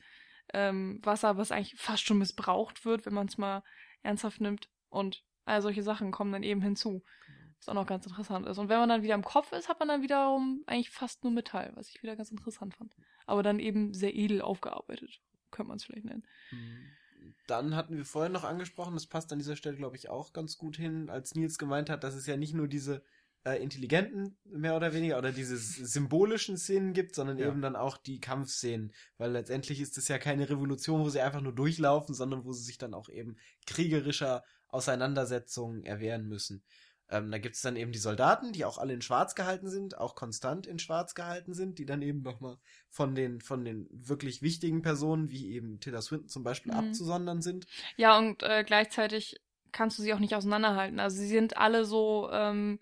ähm, 0.54 1.00
Wasser, 1.02 1.36
was 1.36 1.52
eigentlich 1.52 1.74
fast 1.76 2.06
schon 2.06 2.18
missbraucht 2.18 2.86
wird, 2.86 3.04
wenn 3.04 3.14
man 3.14 3.26
es 3.26 3.36
mal 3.36 3.62
ernsthaft 4.06 4.40
nimmt. 4.40 4.68
Und 4.88 5.24
all 5.44 5.62
solche 5.62 5.82
Sachen 5.82 6.10
kommen 6.10 6.32
dann 6.32 6.42
eben 6.42 6.62
hinzu. 6.62 7.02
Was 7.58 7.68
auch 7.68 7.74
noch 7.74 7.86
ganz 7.86 8.06
interessant 8.06 8.46
ist. 8.46 8.58
Und 8.58 8.68
wenn 8.68 8.78
man 8.78 8.88
dann 8.88 9.02
wieder 9.02 9.14
im 9.14 9.24
Kopf 9.24 9.52
ist, 9.52 9.68
hat 9.68 9.78
man 9.78 9.88
dann 9.88 10.02
wiederum 10.02 10.62
eigentlich 10.66 10.90
fast 10.90 11.24
nur 11.24 11.32
Metall, 11.32 11.72
was 11.74 11.88
ich 11.88 12.02
wieder 12.02 12.16
ganz 12.16 12.30
interessant 12.30 12.74
fand. 12.74 12.94
Aber 13.24 13.42
dann 13.42 13.58
eben 13.58 13.94
sehr 13.94 14.14
edel 14.14 14.42
aufgearbeitet, 14.42 15.20
könnte 15.50 15.68
man 15.68 15.76
es 15.76 15.84
vielleicht 15.84 16.04
nennen. 16.04 16.26
Mhm. 16.50 16.92
Dann 17.46 17.74
hatten 17.74 17.96
wir 17.96 18.04
vorhin 18.04 18.32
noch 18.32 18.44
angesprochen, 18.44 18.94
das 18.94 19.06
passt 19.06 19.32
an 19.32 19.38
dieser 19.38 19.56
Stelle, 19.56 19.76
glaube 19.76 19.96
ich, 19.96 20.08
auch 20.10 20.32
ganz 20.32 20.58
gut 20.58 20.76
hin, 20.76 21.08
als 21.08 21.34
Nils 21.34 21.58
gemeint 21.58 21.88
hat, 21.90 22.04
dass 22.04 22.14
es 22.14 22.26
ja 22.26 22.36
nicht 22.36 22.54
nur 22.54 22.68
diese 22.68 23.04
äh, 23.46 23.62
intelligenten 23.62 24.36
mehr 24.44 24.74
oder 24.74 24.92
weniger 24.92 25.18
oder 25.18 25.30
diese 25.30 25.56
symbolischen 25.56 26.58
Szenen 26.58 26.92
gibt, 26.92 27.14
sondern 27.14 27.38
ja. 27.38 27.46
eben 27.46 27.62
dann 27.62 27.76
auch 27.76 27.96
die 27.96 28.18
Kampfszenen, 28.18 28.92
weil 29.18 29.30
letztendlich 29.30 29.80
ist 29.80 29.96
es 29.96 30.08
ja 30.08 30.18
keine 30.18 30.50
Revolution, 30.50 31.02
wo 31.02 31.08
sie 31.08 31.20
einfach 31.20 31.40
nur 31.40 31.54
durchlaufen, 31.54 32.12
sondern 32.12 32.44
wo 32.44 32.52
sie 32.52 32.64
sich 32.64 32.76
dann 32.76 32.92
auch 32.92 33.08
eben 33.08 33.36
kriegerischer 33.66 34.42
Auseinandersetzungen 34.68 35.84
erwehren 35.84 36.26
müssen. 36.26 36.64
Ähm, 37.08 37.30
da 37.30 37.38
gibt 37.38 37.54
es 37.54 37.62
dann 37.62 37.76
eben 37.76 37.92
die 37.92 38.00
Soldaten, 38.00 38.52
die 38.52 38.64
auch 38.64 38.78
alle 38.78 38.92
in 38.92 39.00
Schwarz 39.00 39.36
gehalten 39.36 39.70
sind, 39.70 39.96
auch 39.96 40.16
konstant 40.16 40.66
in 40.66 40.80
Schwarz 40.80 41.14
gehalten 41.14 41.54
sind, 41.54 41.78
die 41.78 41.86
dann 41.86 42.02
eben 42.02 42.22
nochmal 42.22 42.58
von 42.88 43.14
den, 43.14 43.40
von 43.40 43.64
den 43.64 43.86
wirklich 43.92 44.42
wichtigen 44.42 44.82
Personen, 44.82 45.30
wie 45.30 45.52
eben 45.52 45.78
Tilda 45.78 46.02
Swinton 46.02 46.28
zum 46.28 46.42
Beispiel, 46.42 46.72
mhm. 46.72 46.78
abzusondern 46.78 47.42
sind. 47.42 47.68
Ja, 47.96 48.18
und 48.18 48.42
äh, 48.42 48.64
gleichzeitig 48.64 49.36
kannst 49.70 50.00
du 50.00 50.02
sie 50.02 50.14
auch 50.14 50.18
nicht 50.18 50.34
auseinanderhalten. 50.34 50.98
Also 50.98 51.16
sie 51.16 51.28
sind 51.28 51.56
alle 51.56 51.84
so 51.84 52.28
ähm, 52.32 52.80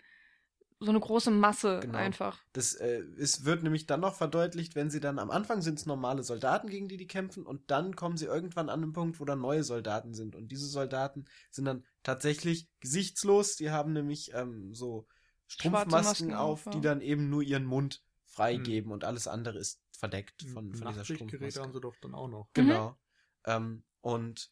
so 0.79 0.91
eine 0.91 0.99
große 0.99 1.31
Masse 1.31 1.79
genau. 1.81 1.97
einfach. 1.97 2.43
Das 2.53 2.73
äh, 2.73 3.01
es 3.17 3.45
wird 3.45 3.63
nämlich 3.63 3.85
dann 3.85 4.01
noch 4.01 4.15
verdeutlicht, 4.15 4.75
wenn 4.75 4.89
sie 4.89 4.99
dann 4.99 5.19
am 5.19 5.31
Anfang 5.31 5.61
sind 5.61 5.79
es 5.79 5.85
normale 5.85 6.23
Soldaten, 6.23 6.69
gegen 6.69 6.87
die 6.87 6.97
die 6.97 7.07
kämpfen, 7.07 7.45
und 7.45 7.71
dann 7.71 7.95
kommen 7.95 8.17
sie 8.17 8.25
irgendwann 8.25 8.69
an 8.69 8.81
den 8.81 8.93
Punkt, 8.93 9.19
wo 9.19 9.25
dann 9.25 9.39
neue 9.39 9.63
Soldaten 9.63 10.13
sind. 10.13 10.35
Und 10.35 10.51
diese 10.51 10.67
Soldaten 10.67 11.25
sind 11.49 11.65
dann 11.65 11.85
tatsächlich 12.03 12.69
gesichtslos. 12.81 13.55
Die 13.55 13.71
haben 13.71 13.93
nämlich 13.93 14.33
ähm, 14.33 14.73
so 14.73 15.07
Strumpfmasken 15.47 16.33
auf, 16.33 16.65
ja. 16.65 16.71
die 16.71 16.81
dann 16.81 17.01
eben 17.01 17.29
nur 17.29 17.41
ihren 17.41 17.65
Mund 17.65 18.03
freigeben 18.25 18.89
hm. 18.89 18.91
und 18.91 19.03
alles 19.05 19.27
andere 19.27 19.59
ist 19.59 19.81
verdeckt 19.97 20.43
von, 20.43 20.73
von 20.73 20.87
dieser 20.89 21.05
Strumpfmaske. 21.05 21.61
haben 21.61 21.71
sie 21.71 21.79
doch 21.79 21.95
dann 22.01 22.13
auch 22.13 22.27
noch. 22.27 22.49
Genau. 22.53 22.89
Mhm. 22.89 22.95
Ähm, 23.45 23.83
und 24.01 24.51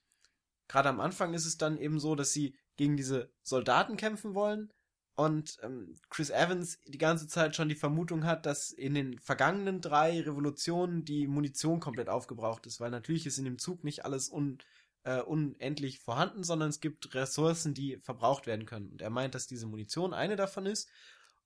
gerade 0.69 0.89
am 0.89 1.01
Anfang 1.01 1.34
ist 1.34 1.45
es 1.45 1.57
dann 1.57 1.78
eben 1.78 1.99
so, 1.99 2.15
dass 2.15 2.32
sie 2.32 2.55
gegen 2.78 2.95
diese 2.95 3.32
Soldaten 3.41 3.97
kämpfen 3.97 4.36
wollen 4.36 4.71
und 5.16 5.57
ähm, 5.61 5.95
Chris 6.09 6.32
Evans 6.32 6.80
die 6.88 6.97
ganze 6.97 7.28
Zeit 7.28 7.55
schon 7.55 7.70
die 7.70 7.76
Vermutung 7.76 8.26
hat, 8.26 8.45
dass 8.45 8.72
in 8.72 8.95
den 8.95 9.20
vergangenen 9.20 9.80
drei 9.80 10.20
Revolutionen 10.22 11.05
die 11.05 11.28
Munition 11.28 11.80
komplett 11.80 12.09
aufgebraucht 12.09 12.66
ist, 12.66 12.80
weil 12.80 12.89
natürlich 12.89 13.28
ist 13.28 13.38
in 13.38 13.45
dem 13.45 13.59
Zug 13.59 13.84
nicht 13.84 14.05
alles 14.05 14.32
un, 14.32 14.57
äh, 15.03 15.22
unendlich 15.22 15.99
vorhanden, 15.99 16.43
sondern 16.43 16.70
es 16.70 16.80
gibt 16.80 17.14
Ressourcen, 17.14 17.76
die 17.76 17.97
verbraucht 17.97 18.47
werden 18.47 18.66
können. 18.66 18.89
Und 18.89 19.01
er 19.01 19.11
meint, 19.11 19.36
dass 19.36 19.45
diese 19.45 19.68
Munition 19.68 20.14
eine 20.16 20.36
davon 20.36 20.66
ist. 20.66 20.89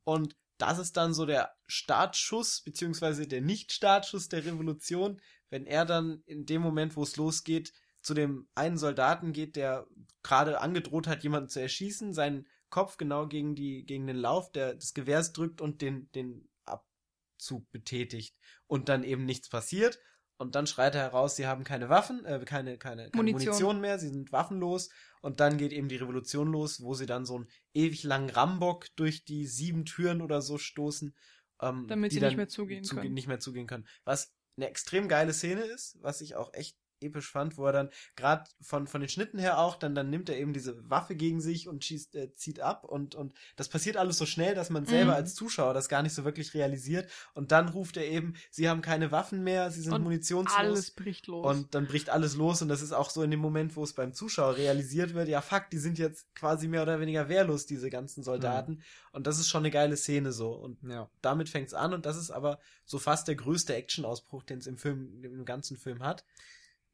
Und 0.05 0.37
das 0.57 0.79
ist 0.79 0.95
dann 0.95 1.13
so 1.13 1.25
der 1.25 1.53
Startschuss, 1.67 2.61
beziehungsweise 2.61 3.27
der 3.27 3.41
Nicht-Startschuss 3.41 4.29
der 4.29 4.45
Revolution, 4.45 5.21
wenn 5.49 5.65
er 5.65 5.85
dann 5.85 6.23
in 6.25 6.45
dem 6.45 6.61
Moment, 6.61 6.95
wo 6.95 7.03
es 7.03 7.17
losgeht, 7.17 7.73
zu 8.01 8.13
dem 8.13 8.47
einen 8.55 8.77
Soldaten 8.77 9.33
geht, 9.33 9.57
der 9.57 9.87
gerade 10.23 10.61
angedroht 10.61 11.07
hat, 11.07 11.23
jemanden 11.23 11.49
zu 11.49 11.59
erschießen, 11.61 12.13
seinen 12.13 12.47
Kopf 12.69 12.97
genau 12.97 13.27
gegen 13.27 13.55
die, 13.55 13.85
gegen 13.85 14.07
den 14.07 14.17
Lauf 14.17 14.51
der, 14.51 14.75
des 14.75 14.93
Gewehrs 14.93 15.33
drückt 15.33 15.61
und 15.61 15.81
den, 15.81 16.11
den 16.11 16.49
Abzug 16.65 17.69
betätigt 17.71 18.35
und 18.67 18.89
dann 18.89 19.03
eben 19.03 19.25
nichts 19.25 19.49
passiert. 19.49 19.99
Und 20.39 20.53
dann 20.53 20.67
schreit 20.67 20.93
er 20.93 21.01
heraus, 21.01 21.35
sie 21.35 21.47
haben 21.47 21.63
keine 21.63 21.89
Waffen, 21.89 22.23
äh, 22.25 22.39
keine, 22.45 22.77
keine, 22.77 23.09
keine 23.09 23.09
Munition. 23.15 23.47
Munition. 23.47 23.81
mehr, 23.81 23.97
sie 23.97 24.09
sind 24.09 24.31
waffenlos. 24.31 24.89
Und 25.21 25.39
dann 25.39 25.57
geht 25.57 25.73
eben 25.73 25.89
die 25.89 25.95
Revolution 25.95 26.51
los, 26.51 26.81
wo 26.81 26.93
sie 26.93 27.07
dann 27.07 27.25
so 27.25 27.37
einen 27.37 27.47
ewig 27.73 28.03
langen 28.03 28.29
Rambock 28.29 28.85
durch 28.95 29.25
die 29.25 29.47
sieben 29.47 29.85
Türen 29.85 30.21
oder 30.21 30.41
so 30.41 30.59
stoßen. 30.59 31.15
Ähm, 31.59 31.87
Damit 31.87 32.11
sie 32.11 32.21
nicht 32.21 32.37
mehr 32.37 32.47
zugehen 32.47 32.83
können. 32.83 33.13
Nicht 33.13 33.27
mehr 33.27 33.39
zugehen 33.39 33.65
können. 33.65 33.87
Was 34.03 34.31
eine 34.57 34.69
extrem 34.69 35.07
geile 35.07 35.33
Szene 35.33 35.61
ist, 35.61 35.97
was 36.01 36.21
ich 36.21 36.35
auch 36.35 36.53
echt 36.53 36.77
episch 37.01 37.31
fand, 37.31 37.57
wo 37.57 37.65
er 37.65 37.73
dann 37.73 37.89
gerade 38.15 38.49
von, 38.61 38.87
von 38.87 39.01
den 39.01 39.09
Schnitten 39.09 39.39
her 39.39 39.59
auch, 39.59 39.75
dann, 39.75 39.95
dann 39.95 40.09
nimmt 40.09 40.29
er 40.29 40.37
eben 40.37 40.53
diese 40.53 40.89
Waffe 40.89 41.15
gegen 41.15 41.41
sich 41.41 41.67
und 41.67 41.83
schießt, 41.83 42.15
äh, 42.15 42.33
zieht 42.35 42.59
ab 42.59 42.83
und, 42.83 43.15
und 43.15 43.33
das 43.55 43.69
passiert 43.69 43.97
alles 43.97 44.17
so 44.17 44.25
schnell, 44.25 44.55
dass 44.55 44.69
man 44.69 44.85
selber 44.85 45.11
mhm. 45.11 45.17
als 45.17 45.35
Zuschauer 45.35 45.73
das 45.73 45.89
gar 45.89 46.03
nicht 46.03 46.13
so 46.13 46.25
wirklich 46.25 46.53
realisiert 46.53 47.09
und 47.33 47.51
dann 47.51 47.69
ruft 47.69 47.97
er 47.97 48.05
eben, 48.05 48.35
sie 48.51 48.69
haben 48.69 48.81
keine 48.81 49.11
Waffen 49.11 49.43
mehr, 49.43 49.71
sie 49.71 49.81
sind 49.81 49.93
und 49.93 50.03
munitionslos. 50.03 50.57
Alles 50.57 50.91
bricht 50.91 51.27
los. 51.27 51.45
Und 51.45 51.75
dann 51.75 51.87
bricht 51.87 52.09
alles 52.09 52.35
los 52.35 52.61
und 52.61 52.69
das 52.69 52.81
ist 52.81 52.93
auch 52.93 53.09
so 53.09 53.23
in 53.23 53.31
dem 53.31 53.39
Moment, 53.39 53.75
wo 53.75 53.83
es 53.83 53.93
beim 53.93 54.13
Zuschauer 54.13 54.57
realisiert 54.57 55.13
wird, 55.13 55.27
ja 55.27 55.41
fuck, 55.41 55.69
die 55.71 55.77
sind 55.77 55.97
jetzt 55.97 56.33
quasi 56.35 56.67
mehr 56.67 56.83
oder 56.83 56.99
weniger 56.99 57.29
wehrlos, 57.29 57.65
diese 57.65 57.89
ganzen 57.89 58.23
Soldaten. 58.23 58.73
Mhm. 58.73 58.81
Und 59.11 59.27
das 59.27 59.39
ist 59.39 59.49
schon 59.49 59.61
eine 59.61 59.71
geile 59.71 59.97
Szene 59.97 60.31
so. 60.31 60.51
Und 60.51 60.77
ja. 60.83 61.09
damit 61.21 61.49
fängt's 61.49 61.73
an 61.73 61.93
und 61.93 62.05
das 62.05 62.17
ist 62.17 62.31
aber 62.31 62.59
so 62.85 62.99
fast 62.99 63.27
der 63.27 63.35
größte 63.35 63.75
Actionausbruch, 63.75 64.43
den 64.43 64.59
es 64.59 64.67
im 64.67 64.77
Film, 64.77 65.23
im 65.23 65.45
ganzen 65.45 65.77
Film 65.77 66.03
hat. 66.03 66.23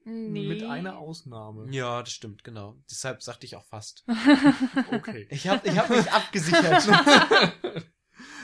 Nee. 0.05 0.47
Mit 0.47 0.63
einer 0.63 0.97
Ausnahme. 0.97 1.67
Ja, 1.71 2.01
das 2.01 2.11
stimmt, 2.11 2.43
genau. 2.43 2.77
Deshalb 2.89 3.23
sagte 3.23 3.45
ich 3.45 3.55
auch 3.55 3.65
fast. 3.65 4.05
okay. 4.91 5.27
Ich 5.31 5.47
habe 5.47 5.67
ich 5.67 5.77
hab 5.77 5.89
mich 5.89 6.11
abgesichert. 6.11 6.87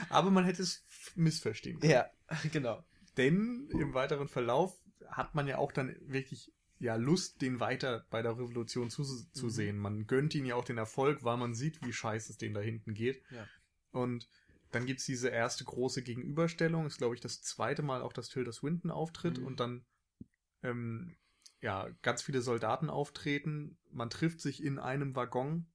Aber 0.08 0.30
man 0.30 0.44
hätte 0.44 0.62
es 0.62 0.84
missverstehen 1.14 1.78
können. 1.78 1.92
Ja, 1.92 2.10
genau. 2.52 2.84
Denn 3.16 3.68
im 3.72 3.94
weiteren 3.94 4.28
Verlauf 4.28 4.80
hat 5.08 5.34
man 5.34 5.46
ja 5.46 5.58
auch 5.58 5.72
dann 5.72 5.94
wirklich 6.00 6.52
ja 6.78 6.96
Lust, 6.96 7.42
den 7.42 7.60
weiter 7.60 8.06
bei 8.10 8.22
der 8.22 8.32
Revolution 8.32 8.90
zu, 8.90 9.04
zu 9.04 9.46
mhm. 9.46 9.50
sehen. 9.50 9.78
Man 9.78 10.06
gönnt 10.06 10.34
ihn 10.34 10.46
ja 10.46 10.54
auch 10.54 10.64
den 10.64 10.78
Erfolg, 10.78 11.22
weil 11.24 11.36
man 11.36 11.54
sieht, 11.54 11.84
wie 11.84 11.92
scheiße 11.92 12.32
es 12.32 12.38
denen 12.38 12.54
da 12.54 12.60
hinten 12.60 12.94
geht. 12.94 13.22
Ja. 13.30 13.46
Und 13.92 14.28
dann 14.70 14.86
gibt's 14.86 15.04
diese 15.04 15.28
erste 15.28 15.64
große 15.64 16.02
Gegenüberstellung. 16.02 16.86
Ist, 16.86 16.98
glaube 16.98 17.14
ich, 17.14 17.20
das 17.20 17.42
zweite 17.42 17.82
Mal 17.82 18.02
auch, 18.02 18.12
dass 18.12 18.28
Tilda 18.28 18.52
Swinton 18.52 18.90
auftritt 18.90 19.38
mhm. 19.38 19.46
und 19.46 19.60
dann 19.60 19.84
ähm, 20.62 21.16
ja, 21.62 21.88
ganz 22.02 22.22
viele 22.22 22.42
Soldaten 22.42 22.90
auftreten. 22.90 23.78
Man 23.90 24.10
trifft 24.10 24.40
sich 24.40 24.62
in 24.62 24.78
einem 24.78 25.14
Waggon. 25.14 25.66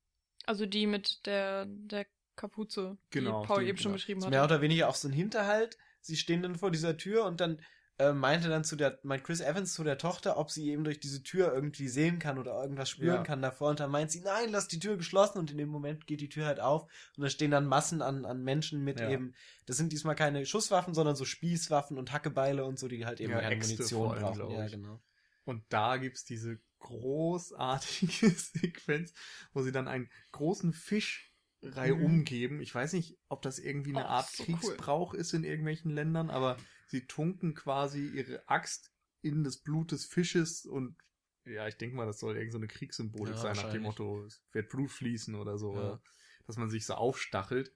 Also 0.45 0.65
die 0.65 0.87
mit 0.87 1.25
der, 1.25 1.65
der 1.67 2.05
Kapuze, 2.35 2.97
genau, 3.11 3.41
die 3.41 3.47
Paul 3.47 3.63
die, 3.63 3.69
eben 3.69 3.77
schon 3.77 3.91
genau. 3.91 3.95
beschrieben 3.95 4.23
hat. 4.23 4.29
Mehr 4.29 4.43
oder 4.43 4.61
weniger 4.61 4.89
auch 4.89 4.95
so 4.95 5.07
ein 5.07 5.13
Hinterhalt. 5.13 5.77
Sie 6.01 6.17
stehen 6.17 6.43
dann 6.43 6.55
vor 6.55 6.71
dieser 6.71 6.97
Tür 6.97 7.25
und 7.25 7.41
dann 7.41 7.61
äh, 7.97 8.11
meinte 8.11 8.49
dann 8.49 8.63
zu 8.63 8.75
der, 8.75 8.99
meint 9.03 9.23
Chris 9.23 9.39
Evans 9.39 9.73
zu 9.73 9.83
der 9.83 9.97
Tochter, 9.97 10.37
ob 10.37 10.51
sie 10.51 10.69
eben 10.69 10.83
durch 10.83 10.99
diese 10.99 11.23
Tür 11.23 11.53
irgendwie 11.53 11.87
sehen 11.87 12.19
kann 12.19 12.37
oder 12.37 12.61
irgendwas 12.61 12.89
spüren 12.89 13.17
ja. 13.17 13.23
kann 13.23 13.41
davor. 13.41 13.69
Und 13.69 13.79
dann 13.79 13.89
meint 13.89 14.11
sie, 14.11 14.19
nein, 14.19 14.49
lass 14.51 14.67
die 14.67 14.79
Tür 14.79 14.97
geschlossen. 14.97 15.39
Und 15.39 15.49
in 15.49 15.57
dem 15.57 15.69
Moment 15.69 16.05
geht 16.05 16.19
die 16.19 16.29
Tür 16.29 16.45
halt 16.45 16.59
auf. 16.59 16.83
Und 17.15 17.23
da 17.23 17.29
stehen 17.29 17.51
dann 17.51 17.65
Massen 17.65 18.01
an, 18.01 18.25
an 18.25 18.43
Menschen 18.43 18.83
mit 18.83 18.99
ja. 18.99 19.09
eben, 19.09 19.33
das 19.65 19.77
sind 19.77 19.93
diesmal 19.93 20.15
keine 20.15 20.45
Schusswaffen, 20.45 20.93
sondern 20.93 21.15
so 21.15 21.23
Spießwaffen 21.23 21.97
und 21.97 22.11
Hackebeile 22.11 22.65
und 22.65 22.77
so, 22.77 22.87
die 22.87 23.05
halt 23.05 23.21
eben 23.21 23.31
ja, 23.31 23.39
keine 23.39 23.55
Munition 23.55 24.19
brauchen. 24.19 24.51
Ja, 24.51 24.67
genau. 24.67 24.99
Und 25.45 25.63
da 25.69 25.97
gibt's 25.97 26.25
diese 26.25 26.59
großartige 26.79 28.29
Sequenz, 28.29 29.13
wo 29.53 29.61
sie 29.61 29.71
dann 29.71 29.87
einen 29.87 30.09
großen 30.31 30.73
Fisch 30.73 31.33
mhm. 31.61 32.03
umgeben. 32.03 32.61
Ich 32.61 32.73
weiß 32.73 32.93
nicht, 32.93 33.17
ob 33.29 33.41
das 33.41 33.59
irgendwie 33.59 33.95
eine 33.95 34.05
oh, 34.05 34.09
Art 34.09 34.29
so 34.29 34.43
Kriegsbrauch 34.43 35.13
cool. 35.13 35.19
ist 35.19 35.33
in 35.33 35.43
irgendwelchen 35.43 35.91
Ländern, 35.91 36.29
aber 36.29 36.57
sie 36.87 37.07
tunken 37.07 37.53
quasi 37.53 38.07
ihre 38.07 38.47
Axt 38.47 38.91
in 39.21 39.43
das 39.43 39.57
Blut 39.57 39.91
des 39.91 40.05
Fisches 40.05 40.65
und 40.65 40.95
ja, 41.45 41.67
ich 41.67 41.77
denke 41.77 41.95
mal, 41.95 42.05
das 42.05 42.19
soll 42.19 42.35
irgendeine 42.37 42.67
so 42.67 42.77
Kriegssymbolik 42.77 43.35
ja, 43.35 43.41
sein, 43.41 43.55
nach 43.55 43.71
dem 43.71 43.83
Motto, 43.83 44.23
es 44.25 44.43
wird 44.51 44.69
Blut 44.69 44.89
fließen 44.91 45.35
oder 45.35 45.57
so, 45.57 45.73
ja. 45.73 45.79
oder, 45.79 46.01
dass 46.47 46.57
man 46.57 46.69
sich 46.71 46.85
so 46.85 46.95
aufstachelt. 46.95 47.71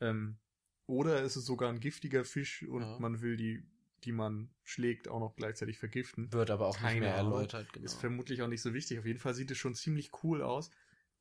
Ähm, 0.00 0.38
oder 0.86 1.22
ist 1.22 1.36
es 1.36 1.44
sogar 1.44 1.70
ein 1.70 1.80
giftiger 1.80 2.24
Fisch 2.24 2.62
und 2.62 2.82
ja. 2.82 2.98
man 3.00 3.20
will 3.20 3.36
die 3.36 3.66
die 4.04 4.12
man 4.12 4.50
schlägt, 4.64 5.08
auch 5.08 5.20
noch 5.20 5.36
gleichzeitig 5.36 5.78
vergiften. 5.78 6.32
Wird 6.32 6.50
aber 6.50 6.66
auch 6.66 6.76
Keine 6.76 6.92
nicht 6.94 7.00
mehr 7.00 7.14
erläutert. 7.14 7.72
Genau. 7.72 7.84
Ist 7.84 8.00
vermutlich 8.00 8.42
auch 8.42 8.48
nicht 8.48 8.62
so 8.62 8.74
wichtig. 8.74 8.98
Auf 8.98 9.06
jeden 9.06 9.18
Fall 9.18 9.34
sieht 9.34 9.50
es 9.50 9.58
schon 9.58 9.74
ziemlich 9.74 10.10
cool 10.22 10.42
aus. 10.42 10.70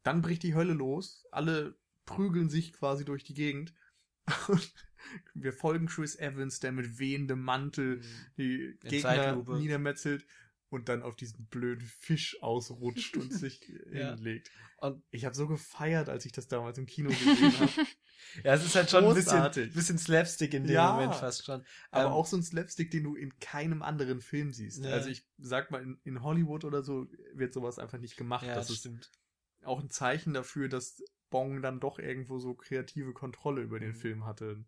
Dann 0.03 0.21
bricht 0.21 0.43
die 0.43 0.55
Hölle 0.55 0.73
los. 0.73 1.25
Alle 1.31 1.75
prügeln 2.05 2.49
sich 2.49 2.73
quasi 2.73 3.05
durch 3.05 3.23
die 3.23 3.33
Gegend. 3.33 3.73
Und 4.47 4.73
wir 5.33 5.53
folgen 5.53 5.87
Chris 5.87 6.17
Evans, 6.17 6.59
der 6.59 6.71
mit 6.71 6.99
wehendem 6.99 7.41
Mantel 7.41 7.97
mhm. 7.97 8.03
die 8.37 8.63
In 8.65 8.79
Gegner 8.89 9.01
Zeitlupe. 9.01 9.57
niedermetzelt 9.57 10.25
und 10.69 10.89
dann 10.89 11.01
auf 11.01 11.15
diesen 11.15 11.45
blöden 11.45 11.85
Fisch 11.85 12.41
ausrutscht 12.41 13.17
und 13.17 13.33
sich 13.33 13.61
ja. 13.91 14.15
hinlegt. 14.15 14.51
Und 14.77 15.03
ich 15.09 15.25
habe 15.25 15.35
so 15.35 15.47
gefeiert, 15.47 16.09
als 16.09 16.25
ich 16.25 16.31
das 16.31 16.47
damals 16.47 16.77
im 16.77 16.85
Kino 16.85 17.09
gesehen 17.09 17.59
habe. 17.59 17.71
ja, 18.43 18.53
es 18.53 18.65
ist 18.65 18.75
halt 18.75 18.89
schon 18.89 19.05
ein 19.05 19.13
bisschen, 19.15 19.71
bisschen 19.73 19.97
Slapstick 19.97 20.53
in 20.53 20.65
dem 20.65 20.73
ja, 20.73 20.93
Moment 20.93 21.15
fast 21.15 21.45
schon. 21.45 21.65
Aber 21.91 22.05
ähm, 22.05 22.11
auch 22.11 22.25
so 22.25 22.37
ein 22.37 22.43
Slapstick, 22.43 22.91
den 22.91 23.03
du 23.03 23.15
in 23.15 23.39
keinem 23.39 23.81
anderen 23.81 24.21
Film 24.21 24.51
siehst. 24.51 24.83
Ja. 24.83 24.91
Also 24.91 25.09
ich 25.09 25.25
sag 25.37 25.71
mal, 25.71 25.81
in, 25.81 25.99
in, 26.03 26.21
Hollywood 26.21 26.63
oder 26.63 26.83
so 26.83 27.07
wird 27.33 27.53
sowas 27.53 27.79
einfach 27.79 27.97
nicht 27.97 28.17
gemacht. 28.17 28.45
Ja, 28.45 28.55
das, 28.55 28.67
das 28.67 28.77
stimmt. 28.77 29.11
auch 29.63 29.79
ein 29.79 29.89
Zeichen 29.89 30.33
dafür, 30.33 30.69
dass 30.69 31.01
Bong 31.29 31.61
dann 31.61 31.79
doch 31.79 31.97
irgendwo 31.97 32.39
so 32.39 32.53
kreative 32.53 33.13
Kontrolle 33.13 33.61
über 33.61 33.79
den 33.79 33.91
mhm. 33.91 33.95
Film 33.95 34.25
hatte. 34.25 34.63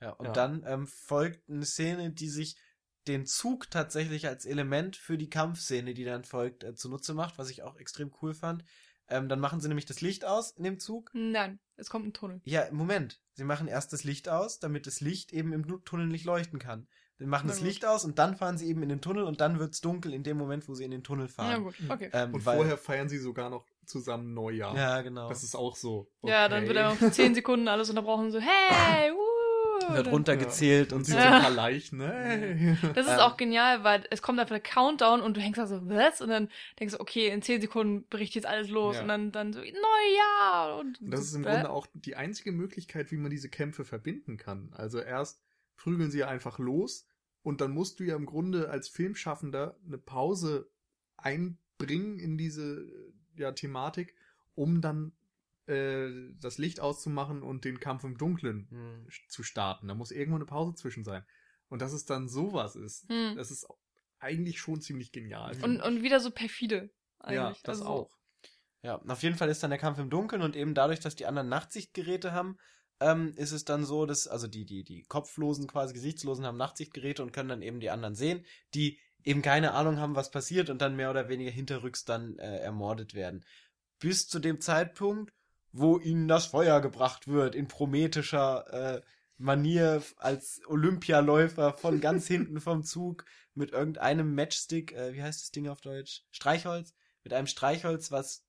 Ja, 0.00 0.10
und 0.10 0.26
ja. 0.26 0.32
dann 0.32 0.62
ähm, 0.66 0.86
folgt 0.86 1.48
eine 1.48 1.64
Szene, 1.64 2.12
die 2.12 2.28
sich 2.28 2.56
den 3.08 3.26
Zug 3.26 3.70
tatsächlich 3.70 4.26
als 4.26 4.44
Element 4.44 4.96
für 4.96 5.18
die 5.18 5.30
Kampfszene, 5.30 5.94
die 5.94 6.04
dann 6.04 6.24
folgt, 6.24 6.64
äh, 6.64 6.74
zunutze 6.74 7.14
macht, 7.14 7.38
was 7.38 7.50
ich 7.50 7.62
auch 7.62 7.76
extrem 7.76 8.12
cool 8.22 8.34
fand. 8.34 8.64
Ähm, 9.08 9.28
dann 9.28 9.40
machen 9.40 9.60
sie 9.60 9.68
nämlich 9.68 9.86
das 9.86 10.00
Licht 10.00 10.24
aus 10.24 10.50
in 10.50 10.64
dem 10.64 10.80
Zug. 10.80 11.10
Nein, 11.12 11.60
es 11.76 11.90
kommt 11.90 12.06
ein 12.06 12.12
Tunnel. 12.12 12.40
Ja, 12.44 12.66
Moment. 12.72 13.20
Sie 13.34 13.44
machen 13.44 13.68
erst 13.68 13.92
das 13.92 14.02
Licht 14.02 14.28
aus, 14.28 14.58
damit 14.58 14.86
das 14.86 15.00
Licht 15.00 15.32
eben 15.32 15.52
im 15.52 15.84
Tunnel 15.84 16.06
nicht 16.06 16.24
leuchten 16.24 16.58
kann. 16.58 16.88
die 17.20 17.26
machen 17.26 17.48
das 17.48 17.60
Licht 17.60 17.84
aus 17.84 18.04
und 18.04 18.18
dann 18.18 18.36
fahren 18.36 18.58
sie 18.58 18.66
eben 18.66 18.82
in 18.82 18.88
den 18.88 19.00
Tunnel 19.00 19.24
und 19.24 19.40
dann 19.40 19.58
wird 19.58 19.74
es 19.74 19.80
dunkel 19.80 20.12
in 20.12 20.22
dem 20.22 20.38
Moment, 20.38 20.68
wo 20.68 20.74
sie 20.74 20.84
in 20.84 20.90
den 20.90 21.04
Tunnel 21.04 21.28
fahren. 21.28 21.50
Ja, 21.50 21.58
gut, 21.58 21.74
okay. 21.88 22.10
Ähm, 22.12 22.34
und 22.34 22.44
weil, 22.44 22.56
vorher 22.56 22.78
feiern 22.78 23.08
sie 23.08 23.18
sogar 23.18 23.50
noch 23.50 23.66
zusammen 23.84 24.34
Neujahr. 24.34 24.76
Ja, 24.76 25.02
genau. 25.02 25.28
Das 25.28 25.42
ist 25.42 25.54
auch 25.54 25.76
so. 25.76 26.10
Okay. 26.20 26.32
Ja, 26.32 26.48
dann 26.48 26.66
wird 26.66 26.76
er 26.76 26.90
auf 26.90 26.98
10 26.98 27.34
Sekunden 27.34 27.68
alles 27.68 27.90
unterbrochen, 27.90 28.32
so, 28.32 28.40
hey, 28.40 29.12
uh, 29.12 29.16
wird 29.94 30.08
runtergezählt 30.08 30.90
ja. 30.90 30.96
und 30.96 31.04
sie 31.04 31.14
ja. 31.14 31.22
so 31.22 31.28
ein 31.28 31.42
paar 31.42 31.50
Leichen, 31.50 31.98
ne? 31.98 32.78
Das 32.94 33.06
ist 33.06 33.18
auch 33.18 33.36
genial, 33.36 33.84
weil 33.84 34.04
es 34.10 34.22
kommt 34.22 34.38
einfach 34.38 34.54
der 34.54 34.60
Countdown 34.60 35.20
und 35.20 35.36
du 35.36 35.40
hängst 35.40 35.58
da 35.58 35.66
so, 35.66 35.88
was? 35.88 36.20
Und 36.20 36.28
dann 36.28 36.48
denkst 36.78 36.94
du, 36.94 37.00
okay, 37.00 37.28
in 37.28 37.42
zehn 37.42 37.60
Sekunden 37.60 38.04
bricht 38.08 38.34
jetzt 38.34 38.46
alles 38.46 38.68
los 38.68 38.96
ja. 38.96 39.02
und 39.02 39.08
dann, 39.08 39.32
dann 39.32 39.52
so, 39.52 39.60
Neujahr! 39.60 40.78
Und, 40.78 41.00
und 41.00 41.10
das 41.10 41.20
ist 41.20 41.34
im 41.34 41.44
äh? 41.46 41.50
Grunde 41.50 41.70
auch 41.70 41.86
die 41.94 42.16
einzige 42.16 42.52
Möglichkeit, 42.52 43.10
wie 43.10 43.16
man 43.16 43.30
diese 43.30 43.48
Kämpfe 43.48 43.84
verbinden 43.84 44.36
kann. 44.36 44.70
Also 44.72 44.98
erst 44.98 45.42
prügeln 45.76 46.10
sie 46.10 46.24
einfach 46.24 46.58
los 46.58 47.06
und 47.42 47.60
dann 47.60 47.70
musst 47.70 48.00
du 48.00 48.04
ja 48.04 48.16
im 48.16 48.26
Grunde 48.26 48.70
als 48.70 48.88
Filmschaffender 48.88 49.76
eine 49.86 49.98
Pause 49.98 50.68
einbringen 51.16 52.18
in 52.18 52.36
diese 52.36 52.86
ja, 53.36 53.52
Thematik, 53.52 54.14
um 54.54 54.80
dann 54.80 55.12
äh, 55.66 56.08
das 56.40 56.58
Licht 56.58 56.80
auszumachen 56.80 57.42
und 57.42 57.64
den 57.64 57.80
Kampf 57.80 58.04
im 58.04 58.16
Dunkeln 58.16 58.68
hm. 58.70 59.08
zu 59.28 59.42
starten. 59.42 59.88
Da 59.88 59.94
muss 59.94 60.10
irgendwo 60.10 60.36
eine 60.36 60.46
Pause 60.46 60.74
zwischen 60.74 61.04
sein. 61.04 61.24
Und 61.68 61.82
dass 61.82 61.92
es 61.92 62.04
dann 62.04 62.28
sowas 62.28 62.76
ist, 62.76 63.08
hm. 63.08 63.36
das 63.36 63.50
ist 63.50 63.66
eigentlich 64.18 64.58
schon 64.58 64.80
ziemlich 64.80 65.12
genial. 65.12 65.56
Und, 65.62 65.80
und 65.80 66.02
wieder 66.02 66.20
so 66.20 66.30
perfide. 66.30 66.90
Eigentlich. 67.18 67.36
Ja, 67.36 67.56
das 67.64 67.80
also, 67.80 67.86
auch. 67.86 68.10
Ja, 68.82 69.00
auf 69.08 69.22
jeden 69.22 69.36
Fall 69.36 69.48
ist 69.48 69.62
dann 69.62 69.70
der 69.70 69.80
Kampf 69.80 69.98
im 69.98 70.10
Dunkeln 70.10 70.42
und 70.42 70.54
eben 70.54 70.74
dadurch, 70.74 71.00
dass 71.00 71.16
die 71.16 71.26
anderen 71.26 71.48
Nachtsichtgeräte 71.48 72.32
haben, 72.32 72.56
ähm, 73.00 73.34
ist 73.36 73.52
es 73.52 73.64
dann 73.64 73.84
so, 73.84 74.06
dass, 74.06 74.26
also 74.26 74.46
die, 74.46 74.64
die, 74.64 74.84
die 74.84 75.02
Kopflosen, 75.02 75.66
quasi 75.66 75.92
Gesichtslosen 75.92 76.46
haben 76.46 76.56
Nachtsichtgeräte 76.56 77.22
und 77.22 77.32
können 77.32 77.48
dann 77.48 77.62
eben 77.62 77.80
die 77.80 77.90
anderen 77.90 78.14
sehen, 78.14 78.44
die 78.74 78.98
eben 79.24 79.42
keine 79.42 79.72
Ahnung 79.72 79.98
haben, 79.98 80.14
was 80.14 80.30
passiert 80.30 80.70
und 80.70 80.80
dann 80.80 80.96
mehr 80.96 81.10
oder 81.10 81.28
weniger 81.28 81.50
hinterrücks 81.50 82.04
dann 82.04 82.38
äh, 82.38 82.58
ermordet 82.58 83.14
werden. 83.14 83.44
Bis 83.98 84.28
zu 84.28 84.38
dem 84.38 84.60
Zeitpunkt, 84.60 85.32
wo 85.78 85.98
ihnen 85.98 86.28
das 86.28 86.46
Feuer 86.46 86.80
gebracht 86.80 87.28
wird, 87.28 87.54
in 87.54 87.68
prometischer 87.68 88.96
äh, 88.96 89.02
Manier 89.38 90.02
als 90.16 90.62
Olympialäufer 90.66 91.74
von 91.74 92.00
ganz 92.00 92.26
hinten 92.28 92.60
vom 92.60 92.82
Zug 92.82 93.24
mit 93.54 93.72
irgendeinem 93.72 94.34
Matchstick, 94.34 94.92
äh, 94.92 95.14
wie 95.14 95.22
heißt 95.22 95.42
das 95.42 95.50
Ding 95.50 95.68
auf 95.68 95.80
Deutsch? 95.80 96.24
Streichholz? 96.30 96.94
Mit 97.22 97.32
einem 97.32 97.46
Streichholz, 97.46 98.10
was 98.10 98.44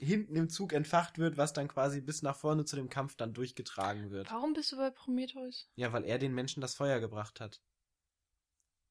hinten 0.00 0.36
im 0.36 0.48
Zug 0.48 0.72
entfacht 0.72 1.18
wird, 1.18 1.36
was 1.36 1.52
dann 1.52 1.68
quasi 1.68 2.00
bis 2.00 2.22
nach 2.22 2.36
vorne 2.36 2.64
zu 2.64 2.76
dem 2.76 2.88
Kampf 2.88 3.16
dann 3.16 3.32
durchgetragen 3.32 4.10
wird. 4.10 4.30
Warum 4.30 4.52
bist 4.52 4.72
du 4.72 4.76
bei 4.76 4.90
Prometheus? 4.90 5.70
Ja, 5.74 5.92
weil 5.92 6.04
er 6.04 6.18
den 6.18 6.34
Menschen 6.34 6.60
das 6.60 6.74
Feuer 6.74 7.00
gebracht 7.00 7.40
hat 7.40 7.60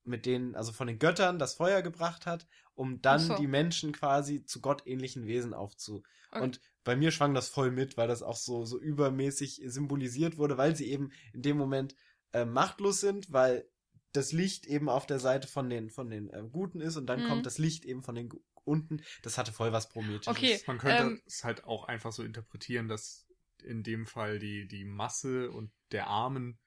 mit 0.05 0.25
denen, 0.25 0.55
also 0.55 0.71
von 0.71 0.87
den 0.87 0.99
Göttern, 0.99 1.39
das 1.39 1.55
Feuer 1.55 1.81
gebracht 1.81 2.25
hat, 2.25 2.47
um 2.75 3.01
dann 3.01 3.19
so. 3.19 3.35
die 3.35 3.47
Menschen 3.47 3.91
quasi 3.91 4.45
zu 4.45 4.61
gottähnlichen 4.61 5.25
Wesen 5.25 5.53
aufzu. 5.53 6.03
Okay. 6.31 6.43
Und 6.43 6.61
bei 6.85 6.95
mir 6.95 7.11
schwang 7.11 7.33
das 7.33 7.49
voll 7.49 7.71
mit, 7.71 7.97
weil 7.97 8.07
das 8.07 8.23
auch 8.23 8.37
so, 8.37 8.63
so 8.63 8.79
übermäßig 8.79 9.61
symbolisiert 9.65 10.37
wurde, 10.37 10.57
weil 10.57 10.75
sie 10.75 10.89
eben 10.89 11.11
in 11.33 11.41
dem 11.41 11.57
Moment 11.57 11.95
äh, 12.31 12.45
machtlos 12.45 13.01
sind, 13.01 13.33
weil 13.33 13.67
das 14.13 14.31
Licht 14.31 14.65
eben 14.65 14.87
auf 14.87 15.05
der 15.05 15.19
Seite 15.19 15.47
von 15.47 15.69
den, 15.69 15.89
von 15.89 16.09
den 16.09 16.29
äh, 16.29 16.43
Guten 16.49 16.79
ist 16.79 16.95
und 16.95 17.07
dann 17.07 17.23
mhm. 17.23 17.27
kommt 17.27 17.45
das 17.45 17.57
Licht 17.57 17.83
eben 17.83 18.03
von 18.03 18.15
den 18.15 18.29
unten. 18.63 19.01
Das 19.23 19.37
hatte 19.37 19.51
voll 19.51 19.73
was 19.73 19.89
Prometheus. 19.89 20.27
Okay, 20.27 20.59
Man 20.67 20.77
könnte 20.77 21.03
ähm, 21.03 21.21
es 21.25 21.43
halt 21.43 21.65
auch 21.65 21.85
einfach 21.85 22.13
so 22.13 22.23
interpretieren, 22.23 22.87
dass 22.87 23.27
in 23.63 23.83
dem 23.83 24.05
Fall 24.05 24.39
die, 24.39 24.67
die 24.67 24.85
Masse 24.85 25.51
und 25.51 25.71
der 25.91 26.07
Armen 26.07 26.59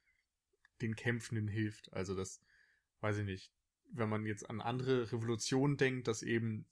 den 0.82 0.96
Kämpfenden 0.96 1.48
hilft. 1.48 1.92
Also, 1.92 2.14
dass 2.14 2.40
weiß 3.00 3.18
ich 3.18 3.24
nicht, 3.24 3.52
wenn 3.92 4.08
man 4.08 4.26
jetzt 4.26 4.50
an 4.50 4.60
andere 4.60 5.12
Revolutionen 5.12 5.76
denkt, 5.76 6.08
dass 6.08 6.22
eben 6.22 6.66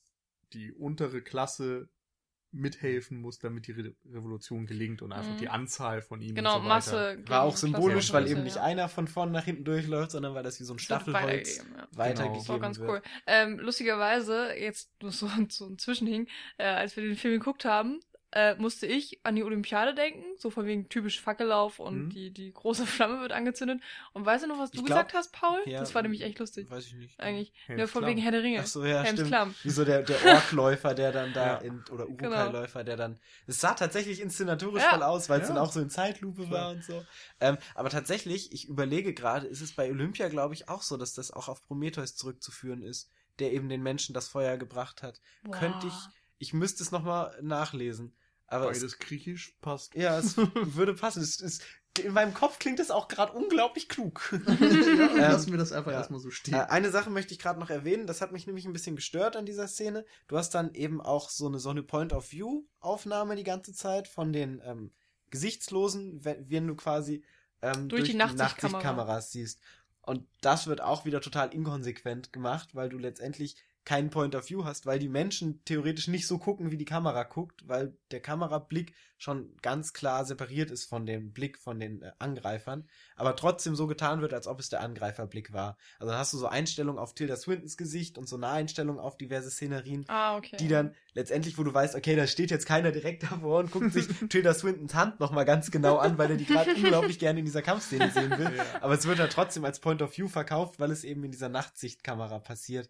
die 0.53 0.73
untere 0.73 1.23
Klasse 1.23 1.89
mithelfen 2.53 3.21
muss, 3.21 3.39
damit 3.39 3.67
die 3.67 3.73
Re 3.73 3.95
Revolution 4.11 4.67
gelingt 4.67 5.03
und 5.03 5.13
einfach 5.13 5.33
mhm. 5.33 5.39
die 5.39 5.49
Anzahl 5.49 6.01
von 6.01 6.21
ihnen 6.21 6.35
genau, 6.35 6.57
und 6.57 6.63
so 6.63 6.69
Masse 6.69 7.19
war 7.27 7.43
auch 7.43 7.57
symbolisch, 7.57 8.13
weil 8.13 8.29
eben 8.29 8.43
nicht 8.45 8.57
ja. 8.57 8.63
einer 8.63 8.89
von 8.89 9.09
vorne 9.09 9.33
nach 9.33 9.45
hinten 9.45 9.65
durchläuft, 9.65 10.13
sondern 10.13 10.35
weil 10.35 10.43
das 10.43 10.59
wie 10.61 10.65
so 10.65 10.75
ein 10.75 10.79
Staffelholz 10.79 11.59
weitergegeben, 11.59 11.75
ja. 11.77 11.89
weitergegeben 11.93 12.33
genau. 12.33 12.39
Das 12.39 12.49
war 12.49 12.59
ganz 12.61 12.79
wird. 12.79 12.91
cool. 12.91 13.03
Ähm, 13.27 13.59
lustigerweise, 13.59 14.55
jetzt 14.55 14.91
so, 15.01 15.29
so 15.49 15.67
ein 15.67 15.79
Zwischenhing, 15.79 16.29
äh, 16.59 16.65
als 16.65 16.97
wir 16.97 17.05
den 17.05 17.17
Film 17.17 17.39
geguckt 17.39 17.65
haben, 17.65 18.01
äh, 18.37 18.55
musste 18.57 18.87
ich 18.87 19.19
an 19.25 19.35
die 19.35 19.43
Olympiade 19.43 19.95
denken, 19.95 20.23
so 20.37 20.51
von 20.51 20.67
wegen 20.67 20.91
typisch 20.91 21.23
Fackellauf 21.23 21.79
und 21.79 22.05
mhm. 22.05 22.11
die, 22.11 22.31
die 22.31 22.53
große 22.53 22.85
Flamme 22.87 23.23
wird 23.23 23.33
angezündet. 23.33 23.81
Und 24.13 24.27
weißt 24.27 24.45
du 24.45 24.49
noch, 24.49 24.59
was 24.59 24.71
du 24.71 24.85
glaub, 24.85 24.89
gesagt 24.89 25.15
hast, 25.15 25.33
Paul? 25.33 25.59
Ja, 25.65 25.81
das 25.81 25.95
war 25.95 26.03
nämlich 26.03 26.21
echt 26.21 26.39
lustig. 26.39 26.71
Weiß 26.71 26.87
ich 26.87 26.95
nicht. 26.97 27.19
Eigentlich. 27.19 27.55
Helms 27.65 27.81
ja, 27.81 27.87
von 27.87 28.03
Klamm. 28.03 28.11
wegen 28.11 28.21
Herr 28.21 28.33
der 28.33 28.43
Ringe. 28.43 28.61
Ach 28.61 28.67
so, 28.67 28.85
ja, 28.85 29.01
Helms 29.01 29.21
stimmt. 29.21 29.29
Klamm. 29.29 29.55
Wie 29.63 29.71
so 29.71 29.87
der, 29.87 30.03
der 30.03 30.23
Orkläufer, 30.35 30.93
der 30.93 31.13
dann 31.13 31.33
da, 31.33 31.57
in, 31.65 31.83
oder 31.91 32.05
genau. 32.05 32.29
Urukai-Läufer, 32.29 32.85
der 32.85 32.97
dann, 32.99 33.19
es 33.47 33.59
sah 33.59 33.73
tatsächlich 33.73 34.21
inszenatorisch 34.21 34.83
voll 34.83 35.03
aus, 35.03 35.31
weil 35.31 35.41
es 35.41 35.49
dann 35.49 35.57
auch 35.57 35.73
so 35.73 35.81
in 35.81 35.89
Zeitlupe 35.89 36.51
war 36.51 36.73
und 36.73 36.85
so. 36.85 37.03
Ähm, 37.41 37.57
aber 37.75 37.89
tatsächlich, 37.89 38.53
ich 38.53 38.69
überlege 38.69 39.15
gerade, 39.15 39.47
ist 39.47 39.63
es 39.63 39.75
bei 39.75 39.89
Olympia, 39.89 40.29
glaube 40.29 40.53
ich, 40.53 40.69
auch 40.69 40.83
so, 40.83 40.99
dass 40.99 41.15
das 41.15 41.31
auch 41.31 41.49
auf 41.49 41.63
Prometheus 41.63 42.17
zurückzuführen 42.17 42.83
ist, 42.83 43.11
der 43.39 43.55
eben 43.55 43.71
den 43.71 43.83
Menschen 43.83 44.13
das 44.13 44.29
Feuer 44.29 44.59
gebracht 44.59 45.03
hat. 45.03 45.23
Wow. 45.45 45.59
Könnte 45.59 45.87
ich, 45.87 45.95
ich 46.37 46.53
müsste 46.53 46.83
es 46.83 46.93
nochmal 46.93 47.35
nachlesen. 47.41 48.15
Aber 48.49 48.67
Beides 48.67 48.83
es, 48.83 48.99
griechisch 48.99 49.57
passt. 49.61 49.95
Ja, 49.95 50.19
es 50.19 50.37
würde 50.55 50.95
passen. 50.95 51.23
Es, 51.23 51.41
es, 51.41 51.61
in 51.99 52.13
meinem 52.13 52.35
Kopf 52.35 52.59
klingt 52.59 52.79
es 52.79 52.91
auch 52.91 53.09
gerade 53.09 53.33
unglaublich 53.33 53.89
klug. 53.89 54.39
ja, 54.47 55.33
lassen 55.33 55.51
wir 55.51 55.59
das 55.59 55.73
einfach 55.73 55.93
ja. 55.93 55.99
erstmal 55.99 56.21
so 56.21 56.31
stehen. 56.31 56.55
Äh, 56.55 56.67
eine 56.69 56.91
Sache 56.91 57.11
möchte 57.11 57.33
ich 57.33 57.41
gerade 57.41 57.59
noch 57.59 57.71
erwähnen, 57.71 58.07
das 58.07 58.21
hat 58.21 58.33
mich 58.33 58.47
nämlich 58.47 58.67
ein 58.67 58.73
bisschen 58.73 58.97
gestört 58.97 59.37
an 59.37 59.47
dieser 59.47 59.67
Szene. 59.67 60.05
Du 60.29 60.37
hast 60.37 60.51
dann 60.51 60.75
eben 60.75 61.01
auch 61.01 61.31
so 61.31 61.47
eine, 61.47 61.59
so 61.59 61.71
eine 61.71 61.83
Point-of-View-Aufnahme 61.83 63.37
die 63.37 63.45
ganze 63.45 63.73
Zeit 63.73 64.09
von 64.09 64.33
den 64.33 64.61
ähm, 64.65 64.93
Gesichtslosen, 65.31 66.25
wenn, 66.25 66.49
wenn 66.51 66.67
du 66.67 66.77
quasi 66.77 67.25
ähm, 67.63 67.89
durch, 67.89 68.03
durch, 68.03 68.11
die, 68.11 68.17
Nachtsichtkameras 68.17 69.33
siehst. 69.33 69.61
Und 70.03 70.27
das 70.41 70.69
wird 70.69 70.81
auch 70.81 71.05
wieder 71.05 71.21
total 71.21 71.53
inkonsequent 71.53 72.33
gemacht, 72.33 72.75
weil 72.75 72.89
du 72.89 72.99
letztendlich 72.99 73.57
keinen 73.87 74.11
Point 74.11 74.35
of 74.35 74.51
View 74.51 74.65
hast, 74.65 74.85
weil 74.85 74.99
die 74.99 75.09
Menschen 75.09 75.65
theoretisch 75.65 76.09
nicht 76.09 76.27
so 76.27 76.39
gucken, 76.39 76.73
wie 76.73 76.77
die 76.77 76.85
Kamera 76.85 77.23
guckt, 77.23 77.67
weil 77.69 77.97
der 78.11 78.21
Kamerablick 78.21 78.93
schon 79.17 79.57
ganz 79.63 79.93
klar 79.93 80.25
separiert 80.25 80.71
ist 80.71 80.85
von 80.85 81.07
dem 81.07 81.33
Blick 81.33 81.57
von 81.57 81.79
den 81.79 82.03
äh, 82.03 82.11
Angreifern, 82.19 82.87
aber 83.15 83.37
trotzdem 83.37 83.77
so 83.77 83.87
getan 83.87 84.21
wird, 84.21 84.35
als 84.35 84.49
ob 84.49 84.59
es 84.61 84.69
der 84.69 84.81
Angreiferblick 84.81 85.53
war. 85.53 85.79
Also 85.99 86.11
dann 86.11 86.19
hast 86.19 86.33
du 86.33 86.39
so 86.39 86.49
Einstellungen 86.49 86.99
auf 86.99 87.15
Tilda 87.15 87.37
Swintons 87.37 87.77
Gesicht 87.77 88.19
und 88.19 88.29
so 88.29 88.37
eine 88.37 88.49
Einstellung 88.49 88.99
auf 88.99 89.17
diverse 89.17 89.51
Szenerien, 89.51 90.05
ah, 90.09 90.37
okay. 90.37 90.57
die 90.59 90.69
dann 90.69 90.95
letztendlich, 91.15 91.57
wo 91.57 91.63
du 91.63 91.73
weißt, 91.73 91.95
okay, 91.95 92.17
da 92.17 92.27
steht 92.27 92.51
jetzt 92.51 92.67
keiner 92.67 92.91
direkt 92.91 93.23
davor 93.31 93.61
und 93.61 93.71
guckt 93.71 93.93
sich 93.93 94.07
Tilda 94.29 94.53
Swintons 94.53 94.95
Hand 94.95 95.21
nochmal 95.21 95.45
ganz 95.45 95.71
genau 95.71 95.97
an, 95.97 96.19
weil 96.19 96.33
er 96.33 96.37
die 96.37 96.45
gerade 96.45 96.75
unglaublich 96.75 97.21
gerne 97.21 97.39
in 97.39 97.45
dieser 97.45 97.63
Kampfszene 97.63 98.11
sehen 98.11 98.37
will. 98.37 98.53
Ja. 98.57 98.65
Aber 98.81 98.95
es 98.95 99.07
wird 99.07 99.21
dann 99.21 99.31
trotzdem 99.31 99.65
als 99.65 99.79
Point 99.79 100.03
of 100.03 100.17
View 100.19 100.27
verkauft, 100.27 100.81
weil 100.81 100.91
es 100.91 101.05
eben 101.05 101.23
in 101.23 101.31
dieser 101.31 101.49
Nachtsichtkamera 101.49 102.41
passiert. 102.41 102.89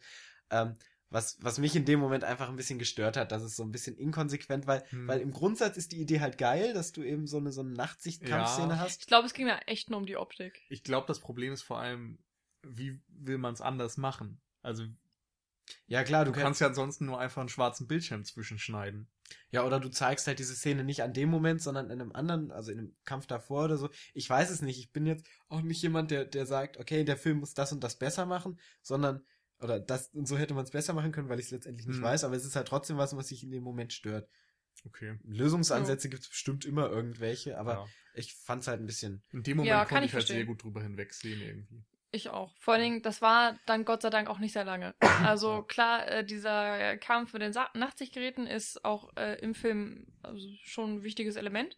Ähm, 0.51 0.77
was, 1.09 1.39
was 1.41 1.59
mich 1.59 1.77
in 1.77 1.85
dem 1.85 2.01
Moment 2.01 2.25
einfach 2.25 2.49
ein 2.49 2.57
bisschen 2.57 2.79
gestört 2.79 3.17
hat, 3.17 3.31
dass 3.31 3.43
es 3.43 3.55
so 3.55 3.63
ein 3.63 3.71
bisschen 3.71 3.97
inkonsequent, 3.97 4.67
weil, 4.67 4.85
hm. 4.91 5.07
weil 5.07 5.21
im 5.21 5.31
Grundsatz 5.31 5.77
ist 5.77 5.93
die 5.93 6.01
Idee 6.01 6.21
halt 6.21 6.37
geil, 6.37 6.75
dass 6.75 6.93
du 6.93 7.03
eben 7.03 7.27
so 7.27 7.39
eine, 7.39 7.53
so 7.53 7.61
eine 7.61 7.71
Nachtsicht-Kampfszene 7.71 8.75
ja. 8.75 8.81
hast. 8.81 9.03
Ich 9.03 9.07
glaube, 9.07 9.27
es 9.27 9.35
ging 9.35 9.47
da 9.47 9.59
echt 9.67 9.89
nur 9.89 10.01
um 10.01 10.07
die 10.07 10.17
Optik. 10.17 10.63
Ich 10.69 10.83
glaube, 10.83 11.07
das 11.07 11.21
Problem 11.21 11.53
ist 11.53 11.63
vor 11.63 11.79
allem, 11.79 12.19
wie 12.63 13.01
will 13.09 13.39
man 13.39 13.55
es 13.55 13.61
anders 13.61 13.97
machen? 13.97 14.41
Also, 14.63 14.85
ja 15.87 16.03
klar, 16.03 16.25
du, 16.25 16.33
du 16.33 16.41
kannst 16.41 16.61
ja 16.61 16.67
ansonsten 16.67 17.07
nur 17.07 17.21
einfach 17.21 17.41
einen 17.41 17.49
schwarzen 17.49 17.87
Bildschirm 17.87 18.25
zwischenschneiden. 18.25 19.09
Ja, 19.51 19.65
oder 19.65 19.81
du 19.81 19.89
zeigst 19.89 20.27
halt 20.27 20.39
diese 20.39 20.55
Szene 20.55 20.85
nicht 20.85 21.03
an 21.03 21.13
dem 21.13 21.29
Moment, 21.29 21.61
sondern 21.61 21.87
in 21.87 22.01
einem 22.01 22.13
anderen, 22.13 22.51
also 22.53 22.71
in 22.71 22.79
einem 22.79 22.97
Kampf 23.05 23.27
davor 23.27 23.65
oder 23.65 23.77
so. 23.77 23.91
Ich 24.15 24.29
weiß 24.29 24.51
es 24.51 24.63
nicht. 24.63 24.79
Ich 24.79 24.93
bin 24.93 25.07
jetzt 25.07 25.27
auch 25.49 25.63
nicht 25.63 25.83
jemand, 25.83 26.11
der, 26.11 26.25
der 26.25 26.47
sagt, 26.47 26.79
okay, 26.79 27.05
der 27.05 27.17
Film 27.17 27.39
muss 27.39 27.55
das 27.55 27.73
und 27.73 27.83
das 27.83 27.99
besser 27.99 28.27
machen, 28.27 28.61
sondern 28.83 29.25
oder 29.61 29.81
das, 29.81 30.09
und 30.09 30.27
so 30.27 30.37
hätte 30.37 30.55
man 30.55 30.65
es 30.65 30.71
besser 30.71 30.93
machen 30.93 31.13
können, 31.13 31.29
weil 31.29 31.39
ich 31.39 31.47
es 31.47 31.53
letztendlich 31.53 31.87
nicht 31.87 31.97
hm. 31.97 32.05
weiß, 32.05 32.25
aber 32.25 32.37
es 32.37 32.45
ist 32.45 32.57
halt 32.57 32.69
trotzdem 32.69 32.99
was, 32.99 33.17
was 33.17 33.29
sich 33.29 33.43
in 33.43 33.51
dem 33.51 33.63
Moment 33.63 33.93
stört. 33.93 34.29
Okay. 34.85 35.19
Lösungsansätze 35.25 36.09
ja. 36.09 36.11
gibt 36.11 36.23
es 36.23 36.29
bestimmt 36.29 36.65
immer 36.65 36.89
irgendwelche, 36.91 37.59
aber 37.59 37.73
ja. 37.73 37.87
ich 38.15 38.35
fand 38.35 38.63
es 38.63 38.69
halt 38.69 38.81
ein 38.81 38.87
bisschen. 38.87 39.23
In 39.33 39.43
dem 39.43 39.57
Moment 39.57 39.71
ja, 39.71 39.85
konnte 39.85 40.05
ich, 40.05 40.11
ich 40.11 40.15
halt 40.15 40.27
sehr 40.27 40.45
gut 40.45 40.63
drüber 40.63 40.83
hinwegsehen 40.83 41.41
irgendwie. 41.41 41.85
Ich 42.13 42.31
auch. 42.31 42.55
Vor 42.59 42.75
allen 42.75 42.83
Dingen, 42.83 43.03
das 43.03 43.21
war 43.21 43.59
dann 43.67 43.85
Gott 43.85 44.03
sei 44.03 44.11
Dank 44.11 44.29
auch 44.29 44.39
nicht 44.39 44.53
sehr 44.53 44.65
lange. 44.65 44.95
Also 45.25 45.63
klar, 45.63 46.07
äh, 46.09 46.25
dieser 46.25 46.99
Kampf 46.99 47.33
mit 47.33 47.43
den 47.43 47.53
Sa 47.53 47.71
Nachtsichtgeräten 47.75 48.47
ist 48.47 48.85
auch 48.85 49.17
äh, 49.17 49.39
im 49.41 49.55
Film 49.55 50.07
also 50.23 50.47
schon 50.63 50.97
ein 50.97 51.03
wichtiges 51.03 51.37
Element. 51.37 51.77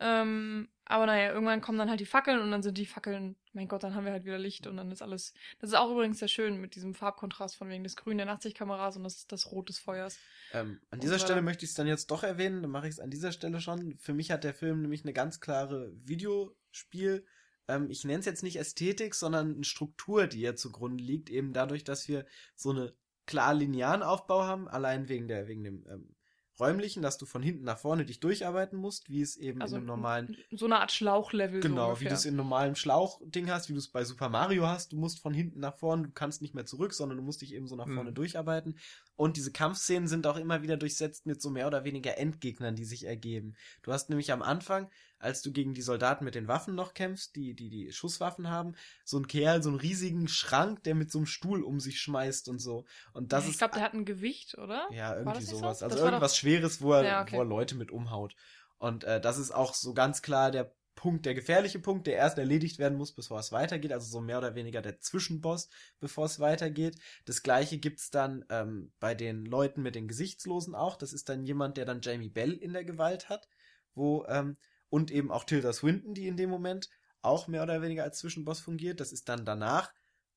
Ähm, 0.00 0.68
aber 0.86 1.06
naja, 1.06 1.32
irgendwann 1.32 1.60
kommen 1.60 1.78
dann 1.78 1.88
halt 1.88 2.00
die 2.00 2.06
Fackeln 2.06 2.40
und 2.40 2.50
dann 2.50 2.62
sind 2.62 2.78
die 2.78 2.86
Fackeln, 2.86 3.36
mein 3.54 3.68
Gott, 3.68 3.82
dann 3.82 3.94
haben 3.94 4.04
wir 4.04 4.12
halt 4.12 4.24
wieder 4.24 4.38
Licht 4.38 4.66
und 4.66 4.76
dann 4.76 4.90
ist 4.90 5.02
alles. 5.02 5.32
Das 5.60 5.70
ist 5.70 5.76
auch 5.76 5.90
übrigens 5.90 6.18
sehr 6.18 6.28
schön 6.28 6.60
mit 6.60 6.74
diesem 6.74 6.94
Farbkontrast 6.94 7.56
von 7.56 7.68
wegen 7.68 7.84
des 7.84 7.96
Grün 7.96 8.18
der 8.18 8.26
Nachtsichtkameras 8.26 8.96
und 8.96 9.04
das, 9.04 9.26
das 9.26 9.50
Rot 9.50 9.68
des 9.68 9.78
Feuers. 9.78 10.18
Ähm, 10.52 10.80
an 10.90 11.00
dieser 11.00 11.18
Stelle 11.18 11.42
möchte 11.42 11.64
ich 11.64 11.70
es 11.70 11.76
dann 11.76 11.86
jetzt 11.86 12.10
doch 12.10 12.22
erwähnen, 12.22 12.62
dann 12.62 12.70
mache 12.70 12.88
ich 12.88 12.94
es 12.94 13.00
an 13.00 13.10
dieser 13.10 13.32
Stelle 13.32 13.60
schon. 13.60 13.96
Für 13.98 14.14
mich 14.14 14.30
hat 14.30 14.44
der 14.44 14.54
Film 14.54 14.82
nämlich 14.82 15.04
eine 15.04 15.12
ganz 15.12 15.40
klare 15.40 15.92
Videospiel- 16.04 17.24
ähm, 17.68 17.90
ich 17.90 18.04
nenne 18.04 18.20
es 18.20 18.26
jetzt 18.26 18.42
nicht 18.42 18.56
Ästhetik, 18.56 19.14
sondern 19.14 19.54
eine 19.54 19.64
Struktur, 19.64 20.26
die 20.26 20.40
ja 20.40 20.54
zugrunde 20.54 21.02
liegt, 21.02 21.30
eben 21.30 21.52
dadurch, 21.52 21.84
dass 21.84 22.08
wir 22.08 22.26
so 22.54 22.70
eine 22.70 22.94
klar 23.26 23.54
linearen 23.54 24.02
Aufbau 24.02 24.42
haben, 24.42 24.68
allein 24.68 25.08
wegen 25.08 25.28
der, 25.28 25.48
wegen 25.48 25.64
dem 25.64 25.86
ähm, 25.88 26.14
räumlichen, 26.60 27.02
dass 27.02 27.18
du 27.18 27.26
von 27.26 27.42
hinten 27.42 27.64
nach 27.64 27.78
vorne 27.78 28.04
dich 28.04 28.20
durcharbeiten 28.20 28.78
musst, 28.78 29.08
wie 29.10 29.20
es 29.20 29.36
eben 29.36 29.60
Also 29.60 29.76
in 29.76 29.80
einem 29.82 29.86
normalen 29.86 30.36
so 30.52 30.66
eine 30.66 30.78
Art 30.80 30.92
Schlauchlevel. 30.92 31.62
so 31.62 31.68
Genau, 31.68 31.86
wie 31.86 31.88
ungefähr. 31.90 32.08
du 32.10 32.14
es 32.14 32.24
in 32.24 32.30
einem 32.30 32.36
normalen 32.38 32.76
Schlauchding 32.76 33.50
hast, 33.50 33.68
wie 33.68 33.72
du 33.72 33.78
es 33.78 33.88
bei 33.88 34.04
Super 34.04 34.28
Mario 34.28 34.66
hast. 34.66 34.92
Du 34.92 34.96
musst 34.96 35.20
von 35.20 35.34
hinten 35.34 35.60
nach 35.60 35.76
vorne, 35.76 36.04
du 36.04 36.10
kannst 36.12 36.42
nicht 36.42 36.54
mehr 36.54 36.66
zurück, 36.66 36.92
sondern 36.94 37.18
du 37.18 37.24
musst 37.24 37.42
dich 37.42 37.54
eben 37.54 37.66
so 37.66 37.76
nach 37.76 37.86
Mhm. 37.86 37.94
vorne 37.96 38.12
durcharbeiten. 38.12 38.78
Und 39.16 39.36
diese 39.36 39.52
Kampfszenen 39.52 40.08
sind 40.08 40.26
auch 40.26 40.36
immer 40.36 40.62
wieder 40.62 40.76
durchsetzt 40.76 41.26
mit 41.26 41.40
so 41.42 41.50
mehr 41.50 41.66
oder 41.66 41.84
weniger 41.84 42.18
Endgegnern, 42.18 42.74
die 42.76 42.84
sich 42.84 43.04
ergeben. 43.04 43.54
Du 43.82 43.92
hast 43.92 44.08
nämlich 44.10 44.32
am 44.32 44.42
Anfang, 44.42 44.90
als 45.24 45.42
du 45.42 45.50
gegen 45.52 45.74
die 45.74 45.82
Soldaten 45.82 46.24
mit 46.24 46.34
den 46.34 46.48
Waffen 46.48 46.74
noch 46.74 46.94
kämpfst, 46.94 47.34
die 47.34 47.54
die, 47.54 47.70
die 47.70 47.92
Schusswaffen 47.92 48.48
haben, 48.48 48.74
so 49.04 49.18
ein 49.18 49.26
Kerl, 49.26 49.62
so 49.62 49.70
einen 49.70 49.78
riesigen 49.78 50.28
Schrank, 50.28 50.82
der 50.84 50.94
mit 50.94 51.10
so 51.10 51.18
einem 51.18 51.26
Stuhl 51.26 51.62
um 51.62 51.80
sich 51.80 52.00
schmeißt 52.00 52.48
und 52.48 52.58
so. 52.58 52.84
Und 53.12 53.32
das 53.32 53.44
ich 53.44 53.52
ist 53.52 53.58
glaube, 53.58 53.74
der 53.74 53.82
hat 53.82 53.94
ein 53.94 54.04
Gewicht, 54.04 54.58
oder? 54.58 54.86
ja, 54.92 55.16
irgendwie 55.16 55.38
nicht 55.38 55.48
so? 55.48 55.56
sowas. 55.56 55.82
Also 55.82 55.98
irgendwas 55.98 56.36
Schweres, 56.36 56.80
wo 56.80 56.92
er, 56.92 57.04
Ja, 57.04 57.22
okay. 57.22 57.36
wo 57.36 57.40
er 57.40 57.46
Leute 57.46 57.74
mit 57.74 57.90
umhaut. 57.90 58.36
Und 58.78 59.04
äh, 59.04 59.20
das 59.20 59.38
ist 59.38 59.50
auch 59.50 59.74
so 59.74 59.94
ganz 59.94 60.20
klar 60.20 60.50
der 60.50 60.74
Punkt, 60.94 61.26
der 61.26 61.34
gefährliche 61.34 61.78
Punkt, 61.78 62.06
der 62.06 62.16
erst 62.16 62.38
erledigt 62.38 62.78
werden 62.78 62.96
muss, 62.96 63.12
bevor 63.12 63.40
es 63.40 63.52
weitergeht. 63.52 63.92
Also 63.92 64.06
so 64.06 64.20
mehr 64.20 64.38
oder 64.38 64.54
weniger 64.54 64.80
der 64.80 65.00
Zwischenboss, 65.00 65.68
bevor 66.00 66.26
es 66.26 66.38
weitergeht. 66.38 66.96
Das 67.24 67.42
gleiche 67.42 67.78
gibt's 67.78 68.10
dann 68.10 68.44
ähm, 68.48 68.92
bei 69.00 69.14
den 69.14 69.44
Leuten 69.44 69.82
mit 69.82 69.94
den 69.94 70.08
Gesichtslosen 70.08 70.74
auch. 70.74 70.96
Das 70.96 71.12
ist 71.12 71.28
dann 71.28 71.44
jemand, 71.44 71.76
der 71.76 71.84
dann 71.84 72.00
Jamie 72.00 72.28
Bell 72.28 72.52
in 72.52 72.72
der 72.72 72.84
Gewalt 72.84 73.28
hat. 73.28 73.48
Wo, 73.94 74.24
ähm, 74.28 74.56
und 74.94 75.10
eben 75.10 75.30
auch 75.32 75.44
Tilda 75.44 75.72
Swinton, 75.72 76.14
die 76.14 76.26
in 76.28 76.36
dem 76.36 76.50
Moment 76.50 76.88
auch 77.22 77.48
mehr 77.48 77.62
oder 77.62 77.82
weniger 77.82 78.04
als 78.04 78.18
Zwischenboss 78.18 78.60
fungiert. 78.60 79.00
Das 79.00 79.12
ist 79.12 79.28
dann 79.28 79.44
danach 79.44 79.92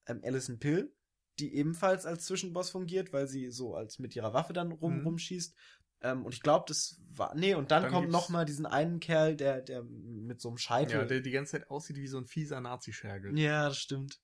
ähm, 0.07 0.21
Alison 0.23 0.57
Pill, 0.59 0.93
die 1.39 1.53
ebenfalls 1.55 2.05
als 2.05 2.25
Zwischenboss 2.25 2.69
fungiert, 2.71 3.13
weil 3.13 3.27
sie 3.27 3.51
so 3.51 3.75
als 3.75 3.99
mit 3.99 4.15
ihrer 4.15 4.33
Waffe 4.33 4.53
dann 4.53 4.71
rum, 4.71 4.99
Mhm. 4.99 5.03
rumschießt. 5.07 5.55
Ähm, 6.01 6.25
und 6.25 6.33
ich 6.33 6.41
glaube, 6.41 6.65
das 6.67 6.99
war. 7.09 7.35
Nee, 7.35 7.55
und 7.55 7.71
dann, 7.71 7.83
Dann 7.83 7.91
kommt 7.91 8.09
noch 8.09 8.29
mal 8.29 8.45
diesen 8.45 8.65
einen 8.65 8.99
Kerl, 8.99 9.35
der, 9.35 9.61
der 9.61 9.83
mit 9.83 10.39
so 10.41 10.47
einem 10.49 10.57
Scheitel. 10.57 10.99
Ja, 10.99 11.05
der 11.05 11.21
die 11.21 11.31
ganze 11.31 11.53
Zeit 11.53 11.69
aussieht 11.69 11.97
wie 11.97 12.07
so 12.07 12.17
ein 12.19 12.25
fieser 12.25 12.61
Nazi-Schergel. 12.61 13.37
Ja, 13.37 13.67
das 13.69 13.77
stimmt. 13.77 14.19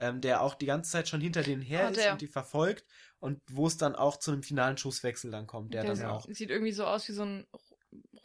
Ähm, 0.00 0.20
der 0.20 0.42
auch 0.42 0.54
die 0.56 0.66
ganze 0.66 0.90
Zeit 0.90 1.08
schon 1.08 1.20
hinter 1.20 1.42
denen 1.44 1.62
her 1.62 1.86
Ah, 1.86 1.90
ist 1.90 1.96
der. 2.00 2.12
und 2.12 2.20
die 2.20 2.26
verfolgt 2.26 2.84
und 3.20 3.40
wo 3.48 3.66
es 3.68 3.76
dann 3.76 3.94
auch 3.94 4.16
zu 4.18 4.32
einem 4.32 4.42
finalen 4.42 4.76
Schusswechsel 4.76 5.30
dann 5.30 5.46
kommt, 5.46 5.72
der, 5.72 5.82
Der 5.82 5.90
dann 5.92 5.96
sieht- 5.96 6.06
auch. 6.06 6.26
sieht 6.28 6.50
irgendwie 6.50 6.72
so 6.72 6.84
aus 6.84 7.08
wie 7.08 7.12
so 7.12 7.22
ein 7.24 7.46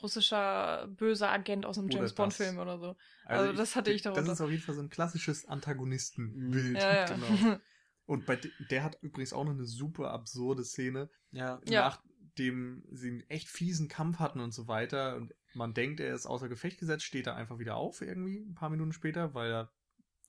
russischer 0.02 0.88
böser 0.88 1.30
Agent 1.30 1.66
aus 1.66 1.78
einem 1.78 1.88
Oder 1.88 1.96
James 1.98 2.12
das. 2.12 2.16
Bond 2.16 2.34
Film 2.34 2.58
oder 2.58 2.80
so. 2.80 2.96
Also 3.26 3.54
das 3.54 3.76
hatte 3.76 3.92
ich 3.92 4.02
Das 4.02 4.14
darunter. 4.14 4.34
ist 4.34 4.42
auf 4.42 4.50
jeden 4.50 4.64
Fall 4.64 4.76
so 4.76 4.82
ein 4.82 4.90
klassisches 4.90 5.46
Antagonistenbild. 5.46 6.78
Ja, 6.78 6.96
ja. 6.96 7.06
Genau. 7.06 7.60
Und 8.06 8.26
bei 8.26 8.36
de- 8.38 8.52
der 8.72 8.84
hat 8.84 8.98
übrigens 9.02 9.34
auch 9.34 9.44
noch 9.44 9.52
eine 9.52 9.66
super 9.66 10.12
absurde 10.12 10.64
Szene, 10.64 11.10
Ja. 11.32 11.62
Ja. 11.66 11.90
nachdem 11.90 12.84
sie 12.92 13.10
einen 13.10 13.30
echt 13.30 13.50
fiesen 13.50 13.88
Kampf 13.88 14.18
hatten 14.20 14.40
und 14.40 14.52
so 14.54 14.68
weiter. 14.68 15.16
Und 15.16 15.34
man 15.54 15.74
denkt, 15.74 16.00
er 16.00 16.16
ist 16.16 16.26
außer 16.26 16.50
Gefecht 16.50 16.80
gesetzt, 16.80 17.04
steht 17.04 17.28
er 17.28 17.36
einfach 17.36 17.60
wieder 17.60 17.76
auf 17.76 18.02
irgendwie 18.02 18.40
ein 18.40 18.56
paar 18.56 18.70
Minuten 18.70 18.94
später, 18.94 19.34
weil 19.36 19.52
er 19.52 19.72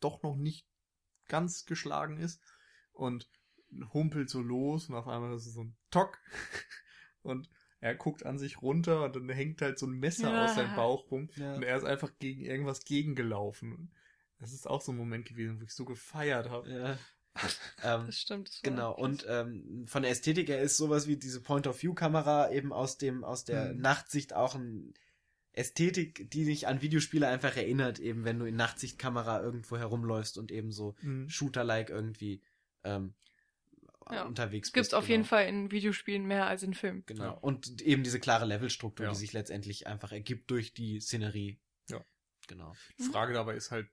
doch 0.00 0.22
noch 0.22 0.36
nicht 0.36 0.66
ganz 1.28 1.64
geschlagen 1.64 2.18
ist 2.18 2.42
und 2.92 3.30
humpelt 3.94 4.28
so 4.28 4.42
los 4.42 4.88
und 4.88 4.96
auf 4.96 5.06
einmal 5.06 5.34
ist 5.34 5.46
es 5.46 5.54
so 5.54 5.62
ein 5.62 5.76
Tock 5.90 6.18
und 7.22 7.48
er 7.80 7.94
guckt 7.94 8.26
an 8.26 8.38
sich 8.38 8.60
runter 8.62 9.04
und 9.04 9.16
dann 9.16 9.28
hängt 9.30 9.62
halt 9.62 9.78
so 9.78 9.86
ein 9.86 9.92
Messer 9.98 10.30
Ja. 10.30 10.44
aus 10.44 10.54
seinem 10.54 10.74
Bauch 10.76 11.10
rum 11.10 11.30
Ja. 11.36 11.54
und 11.54 11.62
er 11.62 11.76
ist 11.76 11.84
einfach 11.84 12.10
gegen 12.18 12.44
irgendwas 12.44 12.84
gegengelaufen. 12.84 13.90
Das 14.38 14.52
ist 14.52 14.66
auch 14.68 14.80
so 14.80 14.92
ein 14.92 14.98
Moment 14.98 15.26
gewesen, 15.26 15.60
wo 15.60 15.64
ich 15.64 15.72
so 15.74 15.84
gefeiert 15.84 16.48
habe. 16.50 16.70
ja. 16.70 16.98
ähm, 17.84 18.06
Das 18.06 18.18
stimmt. 18.20 18.48
Das 18.48 18.62
Genau, 18.62 18.92
und 18.94 19.24
ähm, 19.28 19.84
von 19.86 20.02
der 20.02 20.10
Ästhetik 20.10 20.48
her 20.48 20.60
ist 20.60 20.76
sowas 20.76 21.06
wie 21.06 21.16
diese 21.16 21.40
Point-of-View-Kamera 21.40 22.50
eben 22.50 22.72
aus 22.72 22.98
dem, 22.98 23.22
aus 23.24 23.44
der 23.44 23.72
Mhm. 23.72 23.80
Nachtsicht 23.80 24.34
auch 24.34 24.54
ein 24.56 24.92
Ästhetik, 25.52 26.30
die 26.30 26.44
dich 26.44 26.66
an 26.68 26.80
Videospiele 26.82 27.26
einfach 27.28 27.56
erinnert, 27.56 27.98
eben 27.98 28.24
wenn 28.24 28.38
du 28.38 28.44
in 28.46 28.56
Nachtsichtkamera 28.56 29.40
irgendwo 29.42 29.76
herumläufst 29.76 30.38
und 30.38 30.50
eben 30.52 30.70
so 30.72 30.94
Mhm. 31.02 31.28
Shooter-like 31.28 31.90
irgendwie 31.90 32.42
ähm, 32.84 33.14
Ja. 34.12 34.24
unterwegs 34.24 34.68
Es 34.68 34.72
gibt 34.72 34.84
bist. 34.84 34.94
auf 34.94 35.08
jeden 35.08 35.22
genau. 35.22 35.28
Fall 35.28 35.46
in 35.48 35.70
Videospielen 35.70 36.24
mehr 36.26 36.46
als 36.46 36.62
in 36.62 36.74
Filmen. 36.74 37.02
Genau. 37.06 37.24
Ja. 37.24 37.30
Und 37.30 37.80
eben 37.82 38.02
diese 38.02 38.20
klare 38.20 38.44
Levelstruktur, 38.46 39.06
Ja. 39.06 39.12
die 39.12 39.18
sich 39.18 39.32
letztendlich 39.32 39.86
einfach 39.86 40.12
ergibt 40.12 40.50
durch 40.50 40.72
die 40.72 41.00
Szenerie. 41.00 41.60
Ja. 41.88 42.04
Genau. 42.48 42.74
Die 42.98 43.04
Frage 43.04 43.32
dabei 43.34 43.54
ist 43.54 43.70
halt, 43.70 43.88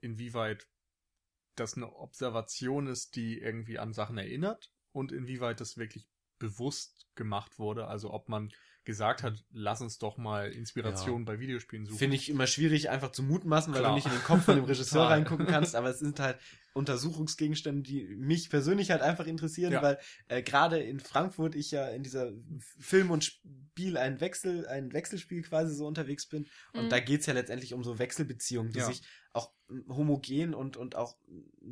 inwieweit 0.00 0.66
das 1.56 1.74
eine 1.76 1.92
Observation 1.92 2.86
ist, 2.86 3.16
die 3.16 3.38
irgendwie 3.38 3.78
an 3.78 3.92
Sachen 3.92 4.16
erinnert 4.18 4.70
und 4.92 5.12
inwieweit 5.12 5.60
das 5.60 5.76
wirklich 5.76 6.06
bewusst 6.38 7.06
gemacht 7.16 7.58
wurde. 7.58 7.88
Also 7.88 8.12
ob 8.12 8.28
man 8.28 8.52
gesagt 8.84 9.22
hat, 9.22 9.44
lass 9.50 9.80
uns 9.82 9.98
doch 9.98 10.16
mal 10.16 10.50
Inspiration 10.50 11.24
bei 11.24 11.40
Videospielen 11.40 11.84
suchen. 11.84 11.98
Finde 11.98 12.16
ich 12.16 12.30
immer 12.30 12.46
schwierig, 12.46 12.88
einfach 12.88 13.10
zu 13.12 13.22
mutmaßen, 13.22 13.72
weil 13.74 13.80
Klar. 13.80 13.90
du 13.92 13.96
nicht 13.96 14.06
in 14.06 14.12
den 14.12 14.22
Kopf 14.22 14.44
von 14.44 14.56
dem 14.56 14.64
Regisseur 14.64 15.06
reingucken 15.10 15.46
kannst, 15.46 15.74
aber 15.74 15.90
es 15.90 15.98
sind 15.98 16.18
halt 16.20 16.38
Untersuchungsgegenstände, 16.74 17.82
die 17.82 18.04
mich 18.16 18.50
persönlich 18.50 18.90
halt 18.90 19.02
einfach 19.02 19.26
interessieren, 19.26 19.72
Ja. 19.72 19.82
weil 19.82 19.98
äh, 20.28 20.42
gerade 20.42 20.78
in 20.80 21.00
Frankfurt 21.00 21.54
ich 21.54 21.70
ja 21.70 21.88
in 21.88 22.02
dieser 22.02 22.32
Film 22.78 23.10
und 23.10 23.24
Spiel 23.24 23.96
ein 23.96 24.20
Wechsel, 24.20 24.66
ein 24.66 24.92
Wechselspiel 24.92 25.42
quasi 25.42 25.74
so 25.74 25.86
unterwegs 25.86 26.26
bin. 26.28 26.46
Und 26.72 26.84
Mhm. 26.84 26.88
da 26.90 27.00
geht's 27.00 27.26
ja 27.26 27.34
letztendlich 27.34 27.74
um 27.74 27.82
so 27.84 27.98
Wechselbeziehungen, 27.98 28.72
die 28.72 28.80
Ja. 28.80 28.86
sich 28.86 29.02
auch 29.32 29.52
homogen 29.88 30.54
und, 30.54 30.76
und 30.76 30.96
auch 30.96 31.16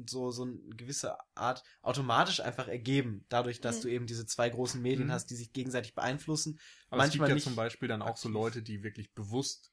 so, 0.06 0.30
so 0.30 0.42
eine 0.44 0.58
gewisse 0.76 1.16
Art 1.34 1.62
automatisch 1.82 2.40
einfach 2.40 2.68
ergeben, 2.68 3.24
dadurch, 3.28 3.60
dass 3.60 3.78
Mhm. 3.78 3.82
du 3.82 3.88
eben 3.88 4.06
diese 4.06 4.26
zwei 4.26 4.50
großen 4.50 4.80
Medien 4.80 5.08
Mhm. 5.08 5.12
hast, 5.12 5.30
die 5.30 5.36
sich 5.36 5.52
gegenseitig 5.52 5.94
beeinflussen. 5.94 6.58
Aber 6.90 7.02
es 7.04 7.10
gibt 7.10 7.20
manchmal 7.20 7.38
ja 7.38 7.42
zum 7.42 7.56
Beispiel 7.56 7.88
dann 7.88 8.02
auch 8.02 8.16
so. 8.16 8.28
Leute, 8.28 8.62
die 8.62 8.82
wirklich 8.82 9.12
bewusst 9.14 9.72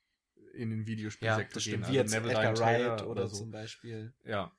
in 0.53 0.69
den 0.69 0.79
Ja, 0.81 0.87
Videospielsektor 0.87 1.53
das 1.55 1.63
gehen. 1.65 1.81
Also 1.81 1.91
Wie 1.91 1.97
jetzt 1.97 2.11
Neville 2.11 2.33
Edgar 2.33 2.57
Wright 2.59 2.77
Taylor 2.97 3.09
oder, 3.09 3.27
so. 3.27 3.37
zum 3.37 3.51
Beispiel. 3.51 4.13
Ja. 4.23 4.51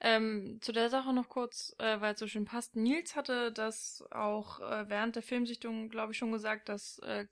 Ähm, 0.00 0.58
zu 0.62 0.72
der 0.72 0.88
Sache 0.90 1.12
noch 1.12 1.28
kurz, 1.28 1.74
äh, 1.78 2.00
weil 2.00 2.14
es 2.14 2.20
so 2.20 2.26
schön 2.26 2.44
passt. 2.44 2.74
Nils 2.76 3.14
hatte 3.16 3.52
das 3.52 4.02
auch 4.10 4.60
äh, 4.60 4.88
während 4.88 5.14
der 5.16 5.22
Filmsichtung, 5.22 5.88
glaube 5.90 6.12
ich, 6.12 6.18
schon 6.18 6.32
gesagt, 6.32 6.68
dass 6.68 6.98
äh, 7.00 7.26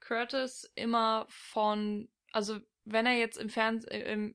Curtis 0.00 0.70
immer 0.74 1.26
von, 1.28 2.08
also 2.32 2.58
wenn 2.84 3.06
er 3.06 3.14
jetzt 3.16 3.38
im 3.38 3.48
Fernsehen, 3.50 3.90
äh, 3.90 4.12
im, 4.12 4.34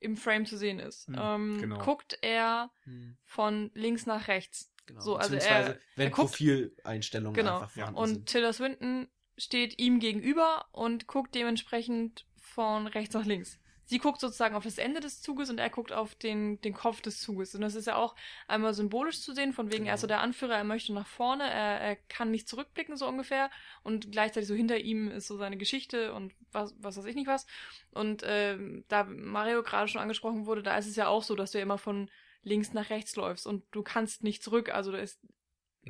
im 0.00 0.16
Frame 0.16 0.46
zu 0.46 0.56
sehen 0.56 0.78
ist, 0.78 1.06
Hm, 1.08 1.14
ähm, 1.18 1.58
genau. 1.60 1.78
guckt 1.78 2.18
er 2.22 2.70
Hm. 2.84 3.16
von 3.24 3.70
links 3.74 4.06
nach 4.06 4.28
rechts. 4.28 4.72
Genau. 4.86 5.00
So, 5.02 5.16
also 5.16 5.34
Beziehungsweise, 5.34 5.74
er- 5.74 5.80
wenn 5.96 6.06
er 6.08 6.10
guckt- 6.10 6.30
Profileinstellungen 6.30 7.34
Genau. 7.34 7.54
einfach 7.56 7.70
vorhanden 7.70 7.98
Und 8.00 8.08
sind. 8.08 8.28
Tilda 8.28 8.52
Swinton 8.52 9.08
steht 9.36 9.78
ihm 9.78 10.00
gegenüber 10.00 10.66
und 10.72 11.06
guckt 11.06 11.34
dementsprechend 11.34 12.26
von 12.38 12.86
rechts 12.88 13.14
nach 13.14 13.24
links. 13.24 13.59
Sie 13.90 13.98
guckt 13.98 14.20
sozusagen 14.20 14.54
auf 14.54 14.62
das 14.62 14.78
Ende 14.78 15.00
des 15.00 15.20
Zuges 15.20 15.50
und 15.50 15.58
er 15.58 15.68
guckt 15.68 15.90
auf 15.92 16.14
den, 16.14 16.60
den 16.60 16.74
Kopf 16.74 17.00
des 17.00 17.20
Zuges. 17.20 17.56
Und 17.56 17.62
das 17.62 17.74
ist 17.74 17.86
ja 17.88 17.96
auch 17.96 18.14
einmal 18.46 18.72
symbolisch 18.72 19.20
zu 19.20 19.34
sehen, 19.34 19.52
von 19.52 19.72
wegen, 19.72 19.86
er 19.86 19.94
ist 19.94 20.02
so 20.02 20.06
Genau. 20.06 20.18
der 20.18 20.22
Anführer, 20.22 20.54
er 20.54 20.62
möchte 20.64 20.92
nach 20.92 21.08
vorne, 21.08 21.42
er, 21.42 21.80
er 21.80 21.96
kann 21.96 22.30
nicht 22.30 22.48
zurückblicken, 22.48 22.96
so 22.96 23.08
ungefähr. 23.08 23.50
Und 23.82 24.12
gleichzeitig 24.12 24.46
so 24.48 24.54
hinter 24.54 24.78
ihm 24.78 25.08
ist 25.10 25.26
so 25.26 25.36
seine 25.36 25.56
Geschichte 25.56 26.14
und 26.14 26.32
was, 26.52 26.72
was 26.78 26.96
weiß 26.96 27.04
ich 27.06 27.16
nicht 27.16 27.26
was. 27.26 27.46
Und 27.90 28.22
ähm, 28.24 28.84
da 28.86 29.02
Mario 29.02 29.64
gerade 29.64 29.88
schon 29.88 30.00
angesprochen 30.00 30.46
wurde, 30.46 30.62
da 30.62 30.78
ist 30.78 30.86
es 30.86 30.94
ja 30.94 31.08
auch 31.08 31.24
so, 31.24 31.34
dass 31.34 31.50
du 31.50 31.58
ja 31.58 31.62
immer 31.64 31.78
von 31.78 32.08
links 32.44 32.72
nach 32.72 32.90
rechts 32.90 33.16
läufst 33.16 33.44
und 33.44 33.64
du 33.72 33.82
kannst 33.82 34.22
nicht 34.22 34.42
zurück. 34.44 34.72
Also 34.72 34.92
da 34.92 34.98
ist 34.98 35.20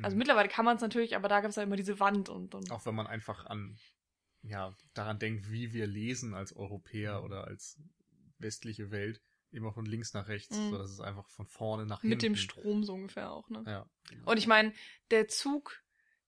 also 0.01 0.15
Mhm. 0.15 0.19
mittlerweile 0.19 0.47
kann 0.47 0.63
man 0.65 0.77
es 0.77 0.81
natürlich, 0.81 1.17
aber 1.17 1.27
da 1.27 1.41
gab 1.41 1.49
es 1.51 1.57
halt 1.57 1.67
immer 1.67 1.75
diese 1.75 1.99
Wand 1.99 2.29
und, 2.29 2.55
und 2.55 2.71
Auch 2.71 2.85
wenn 2.85 2.95
man 2.95 3.07
einfach 3.07 3.45
an, 3.45 3.77
ja, 4.43 4.75
daran 4.93 5.19
denkt, 5.19 5.51
wie 5.51 5.73
wir 5.73 5.87
lesen 5.87 6.33
als 6.33 6.55
Europäer 6.55 7.19
Mhm. 7.19 7.25
oder 7.25 7.45
als 7.47 7.79
westliche 8.39 8.91
Welt, 8.91 9.21
immer 9.51 9.71
von 9.73 9.85
links 9.85 10.13
nach 10.13 10.27
rechts, 10.27 10.57
Mhm. 10.57 10.69
so 10.71 10.77
dass 10.77 10.91
es 10.91 10.99
einfach 10.99 11.27
von 11.29 11.45
vorne 11.45 11.85
nach 11.85 12.01
hinten. 12.01 12.09
mit 12.15 12.21
dem 12.23 12.35
Strom 12.35 12.83
so 12.83 12.93
ungefähr 12.93 13.31
auch, 13.31 13.49
ne? 13.49 13.63
Ja. 13.67 13.89
Und 14.25 14.37
ich 14.37 14.47
meine, 14.47 14.73
der 15.11 15.27
Zug 15.27 15.83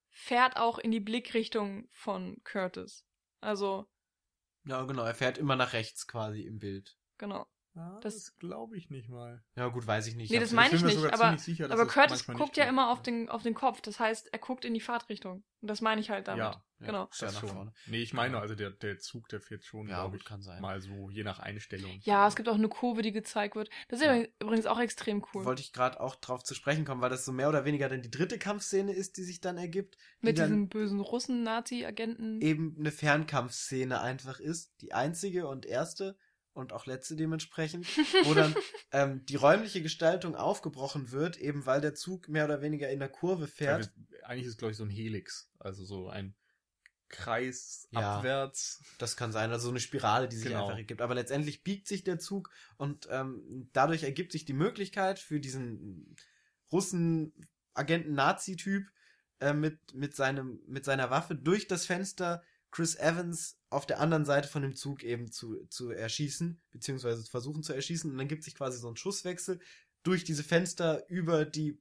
fährt 0.09 0.57
auch 0.57 0.77
in 0.77 0.91
die 0.91 0.99
Blickrichtung 0.99 1.87
von 1.91 2.37
Curtis. 2.43 3.05
Also, 3.39 3.87
Ja, 4.65 4.83
genau. 4.85 5.03
Er 5.03 5.15
fährt 5.15 5.37
immer 5.37 5.55
nach 5.55 5.73
rechts 5.73 6.07
quasi 6.07 6.41
im 6.43 6.59
Bild. 6.59 6.97
genau. 7.17 7.47
Ah, 7.75 7.99
Das- 8.01 8.13
das 8.15 8.37
glaube 8.37 8.77
ich 8.77 8.89
nicht 8.91 9.09
mal. 9.09 9.43
Ja, 9.55 9.67
gut, 9.69 9.87
weiß 9.87 10.05
ich 10.07 10.15
nicht. 10.15 10.29
Nee, 10.29 10.37
Ich 10.37 10.43
das 10.43 10.51
meine 10.51 10.75
ich 10.75 10.81
mir 10.81 10.87
nicht, 10.87 10.97
sogar 10.97 11.13
aber- 11.13 11.23
ziemlich 11.23 11.41
sicher, 11.41 11.67
dass 11.67 11.79
Aber 11.79 11.87
es 11.87 11.93
Curtis 11.93 12.25
guckt 12.27 12.39
nicht 12.39 12.57
ja 12.57 12.65
immer 12.65 12.91
auf 12.91 13.01
den, 13.01 13.29
auf 13.29 13.41
den 13.41 13.55
Kopf. 13.55 13.81
Das 13.81 13.99
heißt, 13.99 14.31
er 14.31 14.37
guckt 14.39 14.63
in 14.63 14.73
die 14.75 14.79
Fahrtrichtung. 14.79 15.43
Und 15.61 15.67
das 15.69 15.81
meine 15.81 15.99
ich 16.01 16.09
halt 16.11 16.27
damit. 16.27 16.39
Ja, 16.43 16.51
Ja. 16.79 16.87
Genau. 16.87 17.07
Sehr 17.11 17.27
Das 17.29 17.35
nach 17.35 17.39
schon. 17.41 17.49
vorne. 17.49 17.73
Nee, 17.87 18.01
ich 18.01 18.13
meine, 18.13 18.39
also 18.39 18.55
der, 18.55 18.69
der 18.71 18.99
Zug, 18.99 19.29
der 19.29 19.39
fährt 19.39 19.63
schon, 19.63 19.87
Ja, 19.87 19.99
glaube 20.01 20.11
gut, 20.11 20.19
ich, 20.19 20.25
kann 20.25 20.41
sein. 20.41 20.61
mal 20.61 20.81
so, 20.81 21.09
je 21.09 21.23
nach 21.23 21.39
Einstellung. 21.39 21.97
Ja, 22.01 22.27
es 22.27 22.35
gibt 22.35 22.49
auch 22.49 22.55
eine 22.55 22.67
Kurve, 22.67 23.01
die 23.01 23.13
gezeigt 23.13 23.55
wird. 23.55 23.69
Das 23.87 24.01
ist 24.01 24.05
Ja. 24.05 24.21
übrigens 24.41 24.65
auch 24.65 24.79
extrem 24.81 25.23
cool. 25.33 25.45
Wollte 25.45 25.61
ich 25.61 25.71
gerade 25.71 26.01
auch 26.01 26.15
drauf 26.17 26.43
zu 26.43 26.53
sprechen 26.55 26.83
kommen, 26.83 27.01
weil 27.01 27.09
das 27.09 27.23
so 27.23 27.31
mehr 27.31 27.47
oder 27.47 27.63
weniger 27.63 27.87
dann 27.87 28.01
die 28.01 28.11
dritte 28.11 28.37
Kampfszene 28.37 28.91
ist, 28.93 29.15
die 29.15 29.23
sich 29.23 29.39
dann 29.39 29.57
ergibt. 29.57 29.95
Die 30.21 30.25
Mit 30.27 30.37
diesem 30.37 30.67
bösen 30.67 30.99
Russen-Nazi-Agenten. 30.99 32.41
eben 32.41 32.75
eine 32.77 32.91
Fernkampfszene 32.91 34.01
einfach 34.01 34.39
ist. 34.41 34.73
Die 34.81 34.93
einzige 34.93 35.47
und 35.47 35.65
erste. 35.65 36.17
Und 36.53 36.71
auch 36.71 36.85
letzte 36.85 37.15
dementsprechend, 37.15 37.87
wo 38.25 38.33
dann 38.33 38.55
ähm, 38.91 39.25
die 39.25 39.35
räumliche 39.35 39.81
Gestaltung 39.81 40.35
aufgebrochen 40.35 41.11
wird, 41.11 41.37
eben 41.37 41.65
weil 41.65 41.81
der 41.81 41.95
Zug 41.95 42.29
mehr 42.29 42.45
oder 42.45 42.61
weniger 42.61 42.89
in 42.89 42.99
der 42.99 43.09
Kurve 43.09 43.47
fährt. 43.47 43.91
Ja, 44.11 44.27
eigentlich 44.27 44.45
ist 44.45 44.53
es, 44.53 44.57
glaube 44.57 44.71
ich, 44.71 44.77
so 44.77 44.83
ein 44.83 44.89
Helix, 44.89 45.49
also 45.59 45.83
so 45.83 46.09
ein 46.09 46.35
Kreis 47.09 47.87
ja, 47.91 48.17
abwärts. 48.17 48.81
Das 48.97 49.15
kann 49.15 49.31
sein, 49.31 49.51
also 49.51 49.65
so 49.65 49.69
eine 49.69 49.79
Spirale, 49.79 50.27
die 50.27 50.35
sich 50.35 50.47
genau. 50.47 50.63
einfach 50.63 50.77
ergibt. 50.77 51.01
Aber 51.01 51.13
letztendlich 51.13 51.63
biegt 51.63 51.87
sich 51.87 52.03
der 52.03 52.17
Zug 52.19 52.49
und 52.77 53.07
ähm, 53.11 53.69
dadurch 53.71 54.01
ergibt 54.03 54.31
sich 54.31 54.45
die 54.45 54.53
Möglichkeit 54.53 55.19
für 55.19 55.39
diesen 55.39 56.15
Russen-Agenten-Nazi-Typ 56.71 58.87
äh, 59.39 59.53
mit, 59.53 59.93
mit, 59.93 60.15
seinem, 60.15 60.59
mit 60.67 60.85
seiner 60.85 61.11
Waffe 61.11 61.35
durch 61.35 61.67
das 61.67 61.85
Fenster 61.85 62.41
Chris 62.73 62.95
Evans 62.95 63.59
auf 63.69 63.85
der 63.85 63.99
anderen 63.99 64.25
Seite 64.25 64.47
von 64.47 64.63
dem 64.63 64.75
Zug 64.75 65.03
eben 65.03 65.31
zu, 65.31 65.63
zu 65.67 65.91
erschießen, 65.91 66.59
beziehungsweise 66.71 67.23
versuchen 67.23 67.61
zu 67.61 67.71
erschießen. 67.71 68.09
Und 68.09 68.17
dann 68.17 68.27
gibt 68.27 68.43
sich 68.43 68.55
quasi 68.55 68.79
so 68.79 68.89
ein 68.89 68.97
Schusswechsel 68.97 69.59
durch 70.01 70.23
diese 70.23 70.43
Fenster 70.43 71.07
über 71.07 71.45
die 71.45 71.79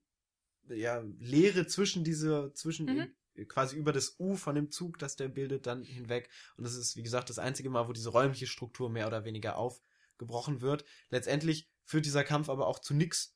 ja, 0.69 1.03
Leere 1.19 1.67
zwischen 1.67 2.05
diese, 2.05 2.53
zwischen 2.55 2.87
mhm 2.87 3.15
quasi 3.49 3.77
über 3.77 3.93
das 3.93 4.17
U 4.19 4.37
von 4.37 4.55
dem 4.55 4.71
Zug, 4.71 4.99
das 4.99 5.17
der 5.17 5.29
bildet, 5.29 5.67
dann 5.67 5.83
hinweg. 5.83 6.29
Und 6.57 6.65
das 6.65 6.75
ist, 6.75 6.97
wie 6.97 7.03
gesagt, 7.03 7.31
das 7.31 7.39
einzige 7.39 7.71
Mal, 7.71 7.89
wo 7.89 7.93
diese 7.93 8.11
räumliche 8.11 8.47
Struktur 8.47 8.91
mehr 8.91 9.07
oder 9.07 9.25
weniger 9.25 9.57
aufgebrochen 9.57 10.61
wird. 10.61 10.85
Letztendlich 11.09 11.71
führt 11.85 12.05
dieser 12.05 12.25
Kampf 12.25 12.51
aber 12.51 12.67
auch 12.67 12.79
zu 12.79 12.93
nix, 12.93 13.35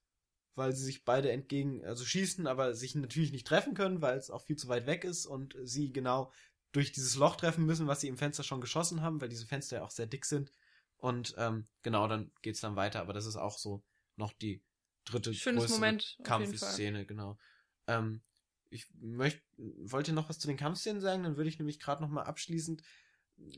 weil 0.55 0.75
sie 0.75 0.85
sich 0.85 1.05
beide 1.05 1.31
entgegen, 1.31 1.83
also 1.85 2.05
schießen, 2.05 2.47
aber 2.47 2.75
sich 2.75 2.95
natürlich 2.95 3.33
nicht 3.33 3.47
treffen 3.47 3.73
können, 3.73 4.03
weil 4.03 4.19
es 4.19 4.31
auch 4.31 4.45
viel 4.45 4.57
zu 4.57 4.69
weit 4.69 4.87
weg 4.87 5.05
ist 5.05 5.25
und 5.25 5.57
sie 5.63 5.93
genau 5.93 6.31
durch 6.73 6.93
dieses 6.93 7.17
Loch 7.17 7.37
treffen 7.37 7.65
müssen, 7.65 7.87
was 7.87 8.01
sie 8.01 8.09
im 8.09 8.19
Fenster 8.19 8.43
schon 8.43 8.61
geschossen 8.61 9.03
haben, 9.03 9.21
weil 9.21 9.29
diese 9.29 9.47
Fenster 9.47 9.79
ja 9.79 9.85
auch 9.85 9.91
sehr 9.91 10.07
dick 10.07 10.25
sind. 10.25 10.53
Und 10.99 11.35
ähm, 11.39 11.67
genau, 11.83 12.09
dann 12.09 12.31
geht's 12.43 12.61
dann 12.61 12.77
weiter. 12.77 13.01
Aber 13.01 13.13
das 13.13 13.27
ist 13.27 13.37
auch 13.37 13.59
so 13.59 13.83
noch 14.17 14.33
die 14.33 14.63
dritte 15.05 15.33
Schönes 15.35 15.71
Moment, 15.71 16.19
Kampfszene, 16.25 17.07
genau. 17.07 17.39
Ähm, 17.87 18.23
ich 18.71 18.87
möchte, 19.01 19.43
wollt 19.57 20.09
ihr 20.09 20.15
noch 20.15 20.29
was 20.29 20.39
zu 20.39 20.49
den 20.49 20.57
Kampfszenen 20.57 21.01
sagen? 21.01 21.23
Dann 21.23 21.37
würde 21.37 21.49
ich 21.49 21.59
nämlich 21.59 21.79
gerade 21.79 22.03
noch 22.03 22.11
mal 22.11 22.25
abschließend. 22.25 22.83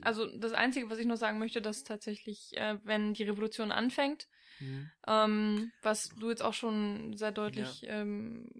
Also 0.02 0.26
das 0.36 0.52
Einzige, 0.52 0.90
was 0.90 0.98
ich 0.98 1.06
noch 1.06 1.16
sagen 1.16 1.38
möchte, 1.38 1.62
dass 1.62 1.84
tatsächlich, 1.84 2.56
äh, 2.56 2.78
wenn 2.84 3.14
die 3.14 3.22
Revolution 3.22 3.72
anfängt, 3.72 4.28
mhm. 4.58 4.90
ähm, 5.06 5.72
was 5.82 6.08
du 6.10 6.28
jetzt 6.30 6.42
auch 6.42 6.54
schon 6.54 7.16
sehr 7.16 7.32
deutlich 7.32 7.82
ja. 7.82 8.00
ähm, 8.00 8.50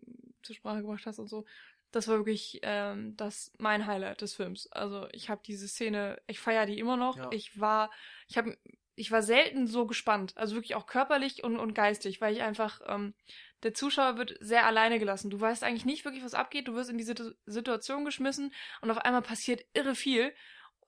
zur 0.43 0.55
Sprache 0.55 0.81
gebracht 0.81 1.05
hast 1.07 1.19
und 1.19 1.29
so, 1.29 1.45
das 1.91 2.09
war 2.09 2.17
wirklich 2.17 2.61
ähm, 2.63 3.17
das 3.17 3.53
mein 3.59 3.87
Highlight 3.87 4.21
des 4.21 4.35
Films. 4.35 4.71
Also 4.73 5.09
ich 5.13 5.31
habe 5.31 5.41
diese 5.45 5.69
Szene, 5.69 6.21
ich 6.27 6.39
feiere 6.39 6.67
die 6.67 6.79
immer 6.79 6.97
noch. 6.97 7.17
Ja. 7.17 7.31
Ich 7.33 7.59
war, 7.59 7.91
ich 8.29 8.37
habe, 8.37 8.57
ich 8.95 9.11
war 9.11 9.23
selten 9.23 9.67
so 9.67 9.87
gespannt, 9.87 10.33
also 10.37 10.55
wirklich 10.55 10.75
auch 10.75 10.87
körperlich 10.87 11.45
und, 11.45 11.59
und 11.59 11.75
geistig, 11.75 12.21
weil 12.21 12.35
ich 12.35 12.43
einfach 12.43 12.81
ähm, 12.87 13.15
der 13.63 13.75
Zuschauer 13.75 14.19
wird 14.19 14.37
sehr 14.41 14.67
alleine 14.67 14.99
gelassen. 14.99 15.31
Du 15.31 15.41
weißt 15.41 15.65
eigentlich 15.65 15.85
nicht 15.85 16.05
wirklich, 16.05 16.25
was 16.25 16.35
abgeht. 16.35 16.69
Du 16.69 16.75
wirst 16.75 16.91
in 16.91 16.99
diese 16.99 17.37
Situation 17.47 18.05
geschmissen 18.05 18.53
und 18.81 18.91
auf 18.91 18.99
einmal 18.99 19.23
passiert 19.23 19.65
irre 19.73 19.95
viel. 19.95 20.33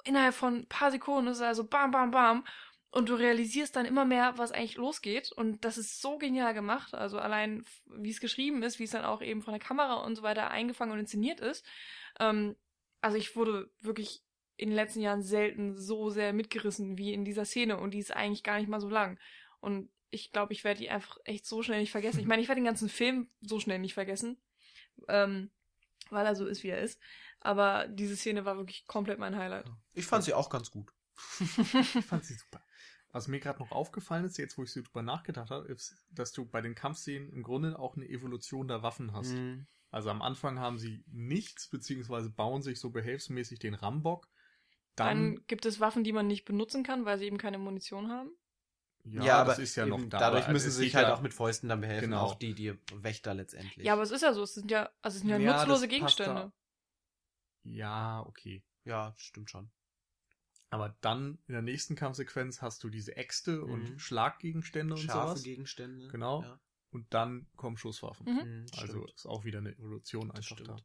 Innerhalb 0.05 0.35
von 0.35 0.60
ein 0.60 0.68
paar 0.68 0.90
Sekunden 0.90 1.31
ist 1.31 1.39
es 1.39 1.43
also 1.43 1.64
bam, 1.64 1.90
bam, 1.90 2.10
bam. 2.10 2.44
Und 2.93 3.09
du 3.09 3.15
realisierst 3.15 3.77
dann 3.77 3.87
immer 3.87 4.05
mehr, 4.05 4.37
was 4.37 4.51
eigentlich 4.51 4.77
losgeht. 4.77 5.31
Und 5.31 5.65
das 5.65 5.79
ist 5.79 6.01
so 6.01 6.19
genial 6.19 6.55
gemacht. 6.55 6.93
Also 6.95 7.19
allein, 7.19 7.65
wie 7.87 8.11
es 8.11 8.21
geschrieben 8.21 8.65
ist, 8.65 8.81
wie 8.81 8.85
es 8.85 8.91
dann 8.91 9.05
auch 9.05 9.23
eben 9.23 9.43
von 9.43 9.53
der 9.53 9.62
Kamera 9.62 10.05
und 10.05 10.17
so 10.17 10.23
weiter 10.23 10.51
eingefangen 10.51 10.93
und 10.93 10.99
inszeniert 10.99 11.39
ist. 11.39 11.65
Ähm, 12.19 12.57
also 13.01 13.17
ich 13.17 13.37
wurde 13.37 13.71
wirklich 13.81 14.23
in 14.57 14.71
den 14.71 14.77
letzten 14.77 15.01
Jahren 15.01 15.23
selten 15.23 15.77
so 15.77 16.11
sehr 16.11 16.33
mitgerissen 16.33 16.99
wie 16.99 17.15
in 17.15 17.25
dieser 17.25 17.45
Szene. 17.45 17.79
Und 17.79 17.93
die 17.93 18.01
ist 18.01 18.15
eigentlich 18.15 18.43
gar 18.43 18.59
nicht 18.59 18.69
mal 18.69 18.81
so 18.81 18.89
lang. 18.89 19.21
Und 19.61 19.89
ich 20.11 20.33
glaube, 20.33 20.53
ich 20.53 20.65
werde 20.65 20.81
die 20.81 20.91
einfach 20.91 21.19
echt 21.25 21.47
so 21.47 21.62
schnell 21.62 21.81
nicht 21.81 21.93
vergessen. 21.93 22.19
Ich 22.19 22.27
meine, 22.27 22.43
ich 22.43 22.49
werde 22.49 22.61
den 22.61 22.67
ganzen 22.67 22.89
Film 22.89 23.31
so 23.41 23.61
schnell 23.61 23.79
nicht 23.79 23.95
vergessen, 23.95 24.37
ähm, 25.07 25.51
weil 26.11 26.27
er 26.27 26.35
so 26.35 26.47
ist, 26.47 26.65
wie 26.65 26.71
er 26.71 26.81
ist. 26.81 27.01
Aber 27.41 27.87
diese 27.89 28.17
Szene 28.17 28.45
war 28.45 28.57
wirklich 28.57 28.87
komplett 28.87 29.19
mein 29.21 29.37
Highlight. 29.37 29.67
Ich 29.95 30.07
fand 30.07 30.25
sie 30.25 30.35
auch 30.35 30.51
ganz 30.51 30.71
gut. 30.71 30.93
ich 31.41 32.05
fand 32.05 32.25
sie 32.25 32.35
super. 32.35 32.62
Was 33.12 33.27
mir 33.27 33.41
gerade 33.41 33.59
noch 33.59 33.73
aufgefallen 33.73 34.24
ist, 34.24 34.39
jetzt 34.39 34.57
wo 34.57 34.62
ich 34.62 34.73
so 34.73 34.82
drüber 34.82 35.03
nachgedacht 35.03 35.51
habe, 35.51 35.66
ist, 35.66 35.97
dass 36.11 36.32
du 36.32 36.45
bei 36.45 36.61
den 36.61 36.74
Kampfszenen 36.74 37.32
im 37.32 37.43
Grunde 37.43 37.78
auch 37.78 37.97
eine 37.97 38.09
Evolution 38.09 38.69
der 38.69 38.82
Waffen 38.82 39.12
hast. 39.12 39.32
Mhm. 39.32 39.66
Also 39.91 40.11
am 40.11 40.23
Anfang 40.23 40.61
haben 40.61 40.78
sie 40.78 41.03
nichts, 41.09 41.69
beziehungsweise 41.69 42.31
bauen 42.31 42.62
sich 42.62 42.78
so 42.78 42.91
behelfsmäßig 42.91 43.59
den 43.59 43.74
Rambock. 43.74 44.28
Dann, 44.95 45.35
Dann 45.35 45.47
gibt 45.49 45.66
es 45.66 45.81
Waffen, 45.81 46.05
die 46.05 46.12
man 46.12 46.28
nicht 46.28 46.45
benutzen 46.45 46.85
kann, 46.85 47.05
weil 47.05 47.19
sie 47.19 47.24
eben 47.27 47.39
keine 47.39 47.59
Munition 47.59 48.11
haben. 48.11 48.31
Ja, 49.05 49.24
ja 49.24 49.41
aber 49.41 49.59
ist 49.59 49.74
ja 49.77 49.87
noch 49.87 50.03
da. 50.09 50.19
Dadurch 50.19 50.49
müssen 50.49 50.70
sie 50.70 50.77
sich 50.77 50.95
halt 50.95 51.09
ja, 51.09 51.15
auch 51.15 51.23
mit 51.23 51.35
Fäusten 51.35 51.69
dann 51.69 51.81
behelfen, 51.81 52.11
genau. 52.11 52.23
auch 52.23 52.35
die, 52.35 52.55
die 52.55 52.78
Wächter 52.95 53.35
letztendlich. 53.35 53.87
Ja, 53.87 53.95
aber 53.95 54.03
es 54.03 54.11
ist 54.11 54.23
ja 54.23 54.32
so, 54.35 54.43
es 54.43 54.55
sind 54.55 54.70
ja, 54.70 54.91
also 55.03 55.16
es 55.16 55.23
sind 55.23 55.31
ja, 55.31 55.39
ja 55.39 55.57
nutzlose 55.57 55.89
Gegenstände. 55.89 56.53
Ja, 57.65 58.24
okay. 58.27 58.62
Ja, 58.85 59.15
stimmt 59.16 59.51
schon. 59.51 59.70
Aber 60.71 60.97
dann 61.01 61.39
in 61.49 61.53
der 61.53 61.63
nächsten 61.63 61.97
Kampfsequenz 61.97 62.63
hast 62.63 62.83
du 62.85 62.89
diese 62.89 63.17
Äxte 63.17 63.59
mhm. 63.59 63.73
und 63.73 64.01
Schlaggegenstände 64.01 64.95
und 64.95 65.01
Scharfe 65.01 65.31
sowas. 65.31 65.43
Gegenstände. 65.43 66.09
Genau. 66.09 66.43
Ja. 66.43 66.61
Und 66.93 67.13
dann 67.13 67.47
kommen 67.57 67.77
Schusswaffen. 67.77 68.27
Mhm. 68.27 68.35
mhm 68.35 68.67
also 68.79 69.07
ist 69.07 69.27
auch 69.27 69.45
wieder 69.45 69.59
eine 69.59 69.73
Evolution 69.73 70.31
einfach 70.31 70.61
da. 70.61 70.77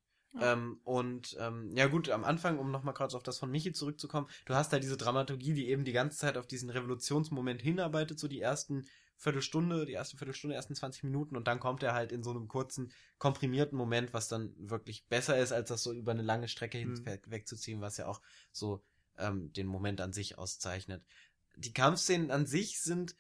Ähm, 0.41 0.79
und 0.83 1.37
ähm, 1.39 1.71
ja 1.75 1.87
gut, 1.87 2.09
am 2.09 2.25
Anfang, 2.25 2.59
um 2.59 2.69
nochmal 2.69 2.93
kurz 2.93 3.13
auf 3.13 3.23
das 3.23 3.39
von 3.39 3.49
Michi 3.49 3.71
zurückzukommen, 3.71 4.27
du 4.45 4.53
hast 4.53 4.73
da 4.73 4.79
diese 4.79 4.97
Dramaturgie, 4.97 5.53
die 5.53 5.69
eben 5.69 5.85
die 5.85 5.93
ganze 5.93 6.17
Zeit 6.17 6.37
auf 6.37 6.45
diesen 6.45 6.69
Revolutionsmoment 6.69 7.61
hinarbeitet, 7.61 8.19
so 8.19 8.27
die 8.27 8.41
ersten 8.41 8.85
Viertelstunde, 9.17 9.85
die 9.85 9.93
erste 9.93 10.17
Viertelstunde, 10.17 10.55
ersten 10.55 10.75
20 10.75 11.03
Minuten 11.03 11.37
und 11.37 11.47
dann 11.47 11.61
kommt 11.61 11.83
er 11.83 11.93
halt 11.93 12.11
in 12.11 12.21
so 12.21 12.31
einem 12.31 12.49
kurzen, 12.49 12.91
komprimierten 13.17 13.77
Moment, 13.77 14.13
was 14.13 14.27
dann 14.27 14.53
wirklich 14.57 15.07
besser 15.07 15.37
ist, 15.37 15.53
als 15.53 15.69
das 15.69 15.83
so 15.83 15.93
über 15.93 16.11
eine 16.11 16.21
lange 16.21 16.49
Strecke 16.49 16.77
hinweg 16.77 17.25
mhm. 17.25 17.31
wegzuziehen, 17.31 17.79
was 17.79 17.95
ja 17.95 18.07
auch 18.07 18.21
so 18.51 18.83
ähm, 19.17 19.51
den 19.53 19.67
Moment 19.67 20.01
an 20.01 20.13
sich 20.13 20.37
auszeichnet. 20.37 21.03
Die 21.55 21.73
Kampfszenen 21.73 22.31
an 22.31 22.45
sich 22.45 22.79
sind 22.79 23.15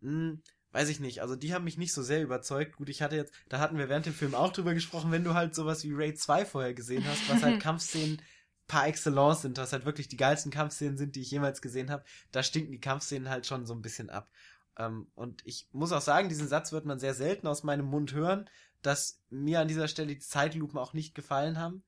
mh, 0.00 0.10
hm, 0.10 0.42
weiß 0.76 0.90
ich 0.90 1.00
nicht, 1.00 1.22
also 1.22 1.36
die 1.36 1.54
haben 1.54 1.64
mich 1.64 1.78
nicht 1.78 1.94
so 1.94 2.02
sehr 2.02 2.22
überzeugt. 2.22 2.76
Gut, 2.76 2.90
ich 2.90 3.00
hatte 3.00 3.16
jetzt, 3.16 3.32
da 3.48 3.60
hatten 3.60 3.78
wir 3.78 3.88
während 3.88 4.04
dem 4.04 4.12
Film 4.12 4.34
auch 4.34 4.52
drüber 4.52 4.74
gesprochen, 4.74 5.10
wenn 5.10 5.24
du 5.24 5.32
halt 5.32 5.54
sowas 5.54 5.82
wie 5.84 5.94
Raid 5.94 6.18
2 6.18 6.44
vorher 6.44 6.74
gesehen 6.74 7.04
hast, 7.06 7.28
was 7.30 7.42
halt 7.42 7.60
Kampfszenen 7.62 8.20
par 8.66 8.86
excellence 8.86 9.42
sind, 9.42 9.56
was 9.56 9.72
halt 9.72 9.86
wirklich 9.86 10.08
die 10.08 10.18
geilsten 10.18 10.52
Kampfszenen 10.52 10.98
sind, 10.98 11.16
die 11.16 11.22
ich 11.22 11.30
jemals 11.30 11.62
gesehen 11.62 11.90
habe, 11.90 12.04
da 12.30 12.42
stinken 12.42 12.72
die 12.72 12.80
Kampfszenen 12.80 13.30
halt 13.30 13.46
schon 13.46 13.64
so 13.64 13.74
ein 13.74 13.80
bisschen 13.80 14.10
ab. 14.10 14.30
Ähm, 14.76 15.06
und 15.14 15.40
ich 15.46 15.66
muss 15.72 15.92
auch 15.92 16.02
sagen, 16.02 16.28
diesen 16.28 16.48
Satz 16.48 16.72
wird 16.72 16.84
man 16.84 16.98
sehr 16.98 17.14
selten 17.14 17.46
aus 17.46 17.62
meinem 17.62 17.86
Mund 17.86 18.12
hören, 18.12 18.50
dass 18.82 19.22
mir 19.30 19.60
an 19.60 19.68
dieser 19.68 19.88
Stelle 19.88 20.08
die 20.08 20.18
Zeitlupen 20.18 20.78
auch 20.78 20.92
nicht 20.92 21.14
gefallen 21.14 21.58
haben. 21.58 21.84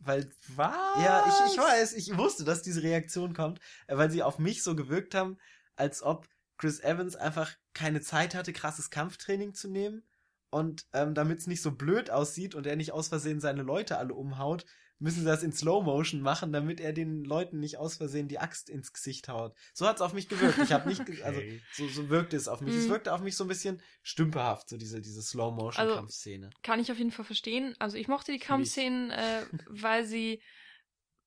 Weil, 0.00 0.30
was? 0.54 0.74
Ja, 1.02 1.24
ich, 1.26 1.52
ich 1.52 1.58
weiß, 1.58 1.92
ich 1.94 2.16
wusste, 2.16 2.44
dass 2.44 2.62
diese 2.62 2.82
Reaktion 2.82 3.34
kommt, 3.34 3.60
äh, 3.86 3.96
weil 3.96 4.10
sie 4.10 4.22
auf 4.22 4.38
mich 4.38 4.62
so 4.62 4.74
gewirkt 4.76 5.14
haben, 5.14 5.38
als 5.76 6.02
ob 6.02 6.28
Chris 6.58 6.80
Evans 6.80 7.16
einfach 7.16 7.52
keine 7.74 8.00
Zeit 8.00 8.34
hatte, 8.34 8.52
krasses 8.52 8.90
Kampftraining 8.90 9.54
zu 9.54 9.68
nehmen. 9.68 10.02
Und 10.50 10.86
ähm, 10.92 11.14
damit 11.14 11.40
es 11.40 11.46
nicht 11.46 11.60
so 11.60 11.72
blöd 11.72 12.10
aussieht 12.10 12.54
und 12.54 12.66
er 12.66 12.76
nicht 12.76 12.92
aus 12.92 13.08
Versehen 13.08 13.40
seine 13.40 13.62
Leute 13.62 13.98
alle 13.98 14.14
umhaut, 14.14 14.64
müssen 14.98 15.20
sie 15.20 15.26
das 15.26 15.42
in 15.42 15.52
Slow 15.52 15.84
Motion 15.84 16.20
machen, 16.20 16.52
damit 16.52 16.80
er 16.80 16.92
den 16.92 17.24
Leuten 17.24 17.60
nicht 17.60 17.76
aus 17.76 17.96
Versehen 17.96 18.28
die 18.28 18.38
Axt 18.38 18.70
ins 18.70 18.92
Gesicht 18.92 19.28
haut. 19.28 19.54
So 19.74 19.86
hat 19.86 19.96
es 19.96 20.02
auf 20.02 20.12
mich 20.12 20.28
gewirkt. 20.28 20.58
Ich 20.58 20.72
habe 20.72 20.88
nicht, 20.88 21.00
also, 21.00 21.38
okay. 21.38 21.62
also 21.70 21.86
so, 21.86 22.02
so 22.02 22.08
wirkte 22.08 22.36
es 22.36 22.48
auf 22.48 22.60
mich. 22.60 22.74
Mm. 22.74 22.78
Es 22.78 22.86
mhm. 22.86 22.90
wirkte 22.90 23.12
auf 23.12 23.20
mich 23.20 23.36
so 23.36 23.44
ein 23.44 23.48
bisschen 23.48 23.82
stümperhaft, 24.02 24.68
so 24.68 24.76
diese 24.76 25.00
diese 25.00 25.22
Slow 25.22 25.54
Motion 25.54 25.84
also, 25.84 25.96
Kampfszene. 25.96 26.50
Kann 26.62 26.80
ich 26.80 26.90
auf 26.90 26.98
jeden 26.98 27.10
Fall 27.10 27.24
verstehen. 27.24 27.74
Also 27.78 27.96
ich 27.96 28.08
mochte 28.08 28.32
die 28.32 28.38
Kampfszenen, 28.38 29.10
äh, 29.10 29.42
weil 29.68 30.04
sie, 30.04 30.42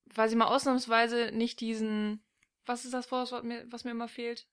weil 0.06 0.30
sie 0.30 0.36
mal 0.36 0.48
ausnahmsweise 0.48 1.32
nicht 1.32 1.60
diesen, 1.60 2.24
was 2.66 2.86
ist 2.86 2.94
das 2.94 3.12
Wort, 3.12 3.32
was 3.32 3.44
mir, 3.44 3.66
was 3.70 3.84
mir 3.84 3.92
immer 3.92 4.08
fehlt? 4.08 4.48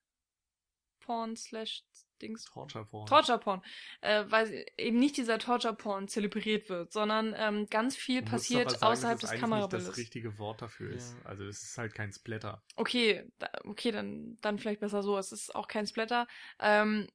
Porn 1.01 1.37
slash 1.37 1.85
Dings. 2.19 2.45
Torture 2.45 2.85
Porn. 2.85 3.07
Torture 3.07 3.39
Porn. 3.39 3.63
Äh, 4.01 4.25
weil 4.29 4.67
eben 4.77 4.99
nicht 4.99 5.17
dieser 5.17 5.39
Torture 5.39 5.75
Porn 5.75 6.09
zelebriert 6.09 6.69
wird, 6.69 6.93
sondern 6.93 7.35
ähm, 7.37 7.67
ganz 7.69 7.97
viel 7.97 8.23
du 8.23 8.31
passiert 8.31 8.71
sagen, 8.71 8.83
außerhalb 8.85 9.21
des 9.21 9.33
Kamerabildes. 9.33 9.89
das 9.89 9.97
richtige 9.97 10.39
Wort 10.39 10.63
dafür 10.63 10.93
ist. 10.93 11.17
Ja. 11.23 11.31
Also 11.31 11.45
es 11.45 11.63
ist 11.63 11.79
halt 11.79 11.95
kein 11.95 12.13
Splatter. 12.13 12.63
Okay, 12.77 13.31
da, 13.39 13.51
okay, 13.65 13.91
dann, 13.91 14.37
dann 14.41 14.59
vielleicht 14.59 14.81
besser 14.81 15.03
so. 15.03 15.19
Es 15.19 15.33
ist 15.33 15.55
auch 15.55 15.69
kein 15.69 15.87
Splatter. 15.87 16.27
Ähm, 16.61 17.09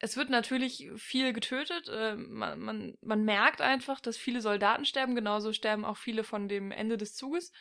es 0.00 0.16
wird 0.16 0.30
natürlich 0.30 0.88
viel 0.96 1.32
getötet. 1.32 1.88
Äh, 1.88 2.14
man, 2.16 2.60
man, 2.60 2.98
man 3.00 3.24
merkt 3.24 3.60
einfach, 3.60 4.00
dass 4.00 4.16
viele 4.16 4.40
Soldaten 4.40 4.84
sterben. 4.84 5.14
Genauso 5.14 5.52
sterben 5.52 5.84
auch 5.84 5.96
viele 5.96 6.22
von 6.22 6.48
dem 6.48 6.70
Ende 6.70 6.96
des 6.96 7.14
Zuges. 7.14 7.52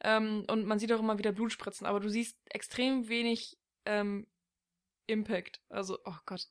Ähm, 0.00 0.44
und 0.48 0.66
man 0.66 0.78
sieht 0.78 0.92
auch 0.92 1.00
immer 1.00 1.18
wieder 1.18 1.32
Blutspritzen. 1.32 1.86
Aber 1.86 2.00
du 2.00 2.10
siehst 2.10 2.38
extrem 2.50 3.08
wenig 3.08 3.56
ähm, 3.86 4.26
Impact. 5.06 5.60
Also, 5.68 5.98
oh 6.04 6.16
Gott. 6.26 6.48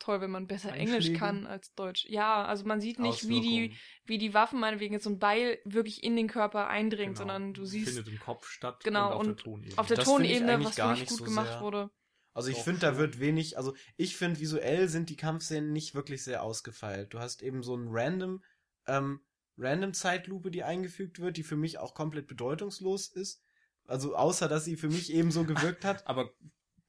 Toll, 0.00 0.20
wenn 0.20 0.30
man 0.30 0.48
besser 0.48 0.74
Englisch 0.74 1.12
kann 1.12 1.46
als 1.46 1.72
Deutsch. 1.74 2.04
Ja, 2.06 2.44
also 2.44 2.64
man 2.66 2.80
sieht 2.80 2.98
nicht, 2.98 3.28
wie 3.28 3.40
die, 3.40 3.76
wie 4.04 4.18
die 4.18 4.34
Waffen 4.34 4.58
meinetwegen 4.58 4.92
jetzt 4.92 5.04
so 5.04 5.10
ein 5.10 5.20
Beil 5.20 5.60
wirklich 5.64 6.02
in 6.02 6.16
den 6.16 6.26
Körper 6.26 6.66
eindringt, 6.66 7.16
genau. 7.16 7.18
sondern 7.18 7.54
du 7.54 7.64
siehst. 7.64 7.94
Findet 7.94 8.08
im 8.08 8.18
Kopf 8.18 8.48
statt 8.48 8.82
genau, 8.82 9.18
und 9.18 9.30
auf 9.30 9.36
der 9.36 9.44
Tonebene. 9.44 9.78
Auf 9.78 9.86
der 9.86 9.98
Tonebene, 9.98 10.64
was 10.64 10.76
wirklich 10.76 11.08
gut 11.08 11.18
so 11.18 11.24
gemacht 11.24 11.52
sehr. 11.52 11.60
wurde. 11.60 11.90
Also 12.34 12.50
ich 12.50 12.58
finde, 12.58 12.80
da 12.80 12.98
wird 12.98 13.20
wenig, 13.20 13.56
also 13.56 13.74
ich 13.96 14.16
finde, 14.16 14.40
visuell 14.40 14.88
sind 14.88 15.08
die 15.08 15.16
Kampfszenen 15.16 15.72
nicht 15.72 15.94
wirklich 15.94 16.24
sehr 16.24 16.42
ausgefeilt. 16.42 17.14
Du 17.14 17.20
hast 17.20 17.42
eben 17.42 17.62
so 17.62 17.76
ein 17.76 17.86
random, 17.88 18.42
ähm, 18.88 19.20
random 19.56 19.94
Zeitlupe, 19.94 20.50
die 20.50 20.64
eingefügt 20.64 21.20
wird, 21.20 21.36
die 21.36 21.44
für 21.44 21.56
mich 21.56 21.78
auch 21.78 21.94
komplett 21.94 22.26
bedeutungslos 22.26 23.06
ist. 23.06 23.40
Also 23.86 24.16
außer, 24.16 24.48
dass 24.48 24.64
sie 24.64 24.76
für 24.76 24.88
mich 24.88 25.12
eben 25.12 25.30
so 25.30 25.44
gewirkt 25.44 25.84
hat. 25.84 26.04
Aber 26.08 26.34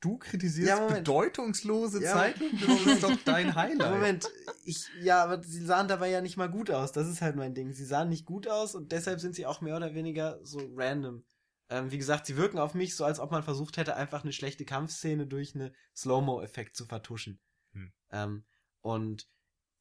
du 0.01 0.17
kritisierst 0.17 0.77
Ja, 0.77 0.87
bedeutungslose 0.87 2.01
Ja, 2.01 2.13
Zeitlupen, 2.13 2.59
das 2.59 2.85
ist 2.85 3.03
doch 3.03 3.15
dein 3.23 3.55
Highlight. 3.55 3.99
Moment, 3.99 4.31
ich, 4.63 4.89
ja, 4.93 5.23
aber 5.23 5.43
sie 5.43 5.63
sahen 5.65 5.87
dabei 5.87 6.09
ja 6.09 6.21
nicht 6.21 6.37
mal 6.37 6.49
gut 6.49 6.71
aus. 6.71 6.91
Das 6.91 7.07
ist 7.07 7.21
halt 7.21 7.35
mein 7.35 7.53
Ding. 7.53 7.73
Sie 7.73 7.85
sahen 7.85 8.09
nicht 8.09 8.25
gut 8.25 8.47
aus 8.47 8.75
und 8.75 8.91
deshalb 8.91 9.19
sind 9.19 9.35
sie 9.35 9.45
auch 9.45 9.61
mehr 9.61 9.75
oder 9.75 9.93
weniger 9.93 10.39
so 10.43 10.59
random. 10.75 11.25
Ähm, 11.69 11.91
wie 11.91 11.97
gesagt, 11.97 12.25
sie 12.27 12.37
wirken 12.37 12.59
auf 12.59 12.73
mich 12.75 12.95
so, 12.95 13.05
als 13.05 13.19
ob 13.19 13.31
man 13.31 13.43
versucht 13.43 13.77
hätte, 13.77 13.95
einfach 13.95 14.23
eine 14.23 14.33
schlechte 14.33 14.65
Kampfszene 14.65 15.27
durch 15.27 15.55
eine 15.55 15.73
Slow-Mo-Effekt 15.95 16.75
zu 16.75 16.85
vertuschen. 16.85 17.41
Hm. 17.73 17.85
Ähm, 18.11 18.45
und 18.81 19.27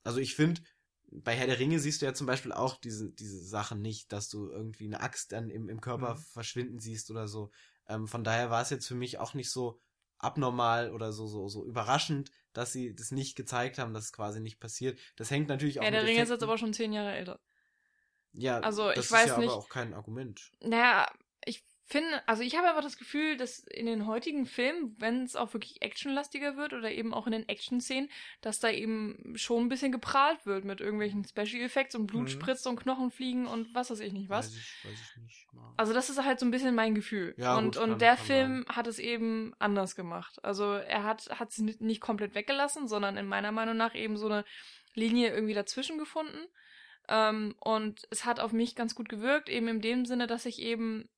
also 0.04 0.18
ich 0.20 0.34
finde, 0.34 0.62
bei 1.10 1.34
Herr 1.36 1.46
der 1.46 1.58
Ringe 1.58 1.78
siehst 1.78 2.02
du 2.02 2.06
ja 2.06 2.14
zum 2.14 2.26
Beispiel 2.26 2.52
auch 2.52 2.76
diese, 2.80 3.12
diese 3.12 3.38
Sachen 3.44 3.82
nicht, 3.82 4.12
dass 4.12 4.28
du 4.28 4.50
irgendwie 4.50 4.86
eine 4.86 5.00
Axt 5.00 5.32
dann 5.32 5.50
im, 5.50 5.68
im 5.68 5.80
Körper 5.80 6.16
Mhm. 6.16 6.24
verschwinden 6.24 6.80
siehst 6.80 7.10
oder 7.10 7.28
so. 7.28 7.50
Ähm, 7.86 8.08
von 8.08 8.24
daher 8.24 8.50
war 8.50 8.62
es 8.62 8.70
jetzt 8.70 8.88
für 8.88 8.94
mich 8.96 9.18
auch 9.18 9.34
nicht 9.34 9.50
so 9.50 9.80
abnormal 10.24 10.92
oder 10.92 11.12
so, 11.12 11.26
so, 11.26 11.48
so 11.48 11.64
überraschend, 11.64 12.30
dass 12.52 12.72
sie 12.72 12.94
das 12.94 13.10
nicht 13.12 13.36
gezeigt 13.36 13.78
haben, 13.78 13.94
dass 13.94 14.04
es 14.06 14.12
quasi 14.12 14.40
nicht 14.40 14.58
passiert. 14.60 14.98
Das 15.16 15.30
hängt 15.30 15.48
natürlich 15.48 15.78
auch 15.80 15.84
Ja, 15.84 15.90
der 15.90 16.02
Ring 16.02 16.10
ist 16.12 16.16
jetzt 16.16 16.28
Effekten- 16.30 16.44
aber 16.48 16.58
schon 16.58 16.72
zehn 16.72 16.92
Jahre 16.92 17.12
älter. 17.12 17.40
ja, 18.32 18.58
also 18.60 18.90
das 18.92 19.04
ich 19.06 19.12
weiß 19.12 19.24
ist 19.26 19.30
ja 19.30 19.38
nicht- 19.38 19.48
aber 19.50 19.58
auch 19.58 19.68
kein 19.68 19.94
Argument. 19.94 20.50
Naja, 20.60 21.08
finde, 21.86 22.26
also 22.26 22.42
ich 22.42 22.56
habe 22.56 22.66
einfach 22.68 22.82
das 22.82 22.96
Gefühl, 22.96 23.36
dass 23.36 23.58
in 23.60 23.86
den 23.86 24.06
heutigen 24.06 24.46
Filmen, 24.46 24.96
wenn 24.98 25.22
es 25.24 25.36
auch 25.36 25.52
wirklich 25.52 25.82
actionlastiger 25.82 26.56
wird 26.56 26.72
oder 26.72 26.90
eben 26.90 27.12
auch 27.12 27.26
in 27.26 27.32
den 27.32 27.48
Action-Szenen, 27.48 28.10
dass 28.40 28.58
da 28.60 28.70
eben 28.70 29.34
schon 29.36 29.64
ein 29.64 29.68
bisschen 29.68 29.92
geprahlt 29.92 30.46
wird 30.46 30.64
mit 30.64 30.80
irgendwelchen 30.80 31.24
Special 31.24 31.62
Effects 31.62 31.94
und 31.94 32.06
Blut 32.06 32.34
Mhm. 32.34 32.48
und 32.70 32.76
Knochen 32.80 33.10
fliegen 33.10 33.46
und 33.46 33.74
was 33.74 33.90
weiß 33.90 34.00
ich 34.00 34.12
nicht 34.12 34.30
was. 34.30 34.46
Weiß 34.46 34.56
ich, 34.56 34.84
weiß 34.90 34.98
ich 35.16 35.22
nicht. 35.22 35.46
Ja. 35.52 35.74
Also 35.76 35.92
das 35.92 36.08
ist 36.10 36.22
halt 36.24 36.40
so 36.40 36.46
ein 36.46 36.50
bisschen 36.50 36.74
mein 36.74 36.94
Gefühl. 36.94 37.34
Ja, 37.36 37.56
und 37.58 37.74
gut, 37.74 37.76
und 37.76 37.90
kann- 37.90 37.98
der 37.98 38.16
kann 38.16 38.24
Film 38.26 38.64
hat 38.68 38.86
es 38.86 38.98
eben 38.98 39.52
anders 39.58 39.94
gemacht. 39.94 40.42
Also 40.44 40.72
er 40.72 41.04
hat 41.04 41.28
hat 41.38 41.50
es 41.50 41.58
nicht 41.58 41.80
nicht 41.80 42.00
komplett 42.00 42.34
weggelassen, 42.34 42.88
sondern 42.88 43.16
in 43.16 43.26
meiner 43.26 43.52
Meinung 43.52 43.76
nach 43.76 43.94
eben 43.94 44.16
so 44.16 44.26
eine 44.26 44.44
Linie 44.94 45.32
irgendwie 45.34 45.54
dazwischen 45.54 45.98
gefunden. 45.98 46.46
Ähm, 47.08 47.54
und 47.60 48.06
es 48.10 48.24
hat 48.24 48.40
auf 48.40 48.52
mich 48.52 48.74
ganz 48.74 48.94
gut 48.94 49.10
gewirkt, 49.10 49.50
eben 49.50 49.68
in 49.68 49.80
dem 49.82 50.06
Sinne, 50.06 50.26
dass 50.26 50.46
ich 50.46 50.60
eben 50.60 51.08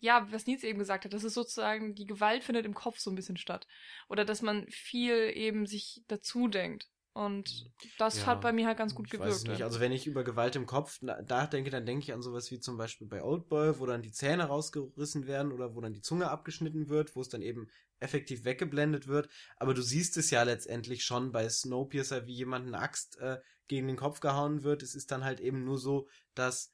ja, 0.00 0.26
was 0.32 0.46
Nils 0.46 0.64
eben 0.64 0.78
gesagt 0.78 1.04
hat, 1.04 1.12
das 1.12 1.24
ist 1.24 1.34
sozusagen, 1.34 1.94
die 1.94 2.06
Gewalt 2.06 2.44
findet 2.44 2.66
im 2.66 2.74
Kopf 2.74 2.98
so 2.98 3.10
ein 3.10 3.14
bisschen 3.14 3.36
statt. 3.36 3.66
Oder 4.08 4.24
dass 4.24 4.42
man 4.42 4.66
viel 4.68 5.30
eben 5.34 5.66
sich 5.66 6.02
dazu 6.08 6.48
denkt. 6.48 6.88
Und 7.14 7.70
das 7.98 8.18
Ja, 8.18 8.26
hat 8.26 8.40
bei 8.40 8.52
mir 8.52 8.66
halt 8.66 8.78
ganz 8.78 8.94
gut 8.94 9.10
gewirkt. 9.10 9.46
nicht. 9.46 9.62
Also 9.62 9.80
wenn 9.80 9.92
ich 9.92 10.06
über 10.06 10.24
Gewalt 10.24 10.56
im 10.56 10.64
Kopf 10.64 10.98
na- 11.02 11.20
nachdenke, 11.20 11.70
dann 11.70 11.84
denke 11.84 12.04
ich 12.04 12.12
an 12.14 12.22
sowas 12.22 12.50
wie 12.50 12.58
zum 12.58 12.78
Beispiel 12.78 13.06
bei 13.06 13.22
Oldboy, 13.22 13.78
wo 13.78 13.86
dann 13.86 14.00
die 14.02 14.12
Zähne 14.12 14.44
rausgerissen 14.44 15.26
werden 15.26 15.52
oder 15.52 15.74
wo 15.74 15.80
dann 15.82 15.92
die 15.92 16.00
Zunge 16.00 16.30
abgeschnitten 16.30 16.88
wird, 16.88 17.14
wo 17.14 17.20
es 17.20 17.28
dann 17.28 17.42
eben 17.42 17.68
effektiv 18.00 18.44
weggeblendet 18.44 19.08
wird. 19.08 19.28
Aber 19.56 19.74
du 19.74 19.82
siehst 19.82 20.16
es 20.16 20.30
ja 20.30 20.42
letztendlich 20.42 21.04
schon 21.04 21.32
bei 21.32 21.48
Snowpiercer, 21.48 22.26
wie 22.26 22.34
jemand 22.34 22.66
eine 22.66 22.78
Axt 22.78 23.18
äh, 23.18 23.38
gegen 23.68 23.86
den 23.88 23.96
Kopf 23.96 24.20
gehauen 24.20 24.62
wird. 24.62 24.82
Es 24.82 24.94
ist 24.94 25.10
dann 25.10 25.22
halt 25.22 25.40
eben 25.40 25.64
nur 25.64 25.78
so, 25.78 26.08
dass 26.34 26.72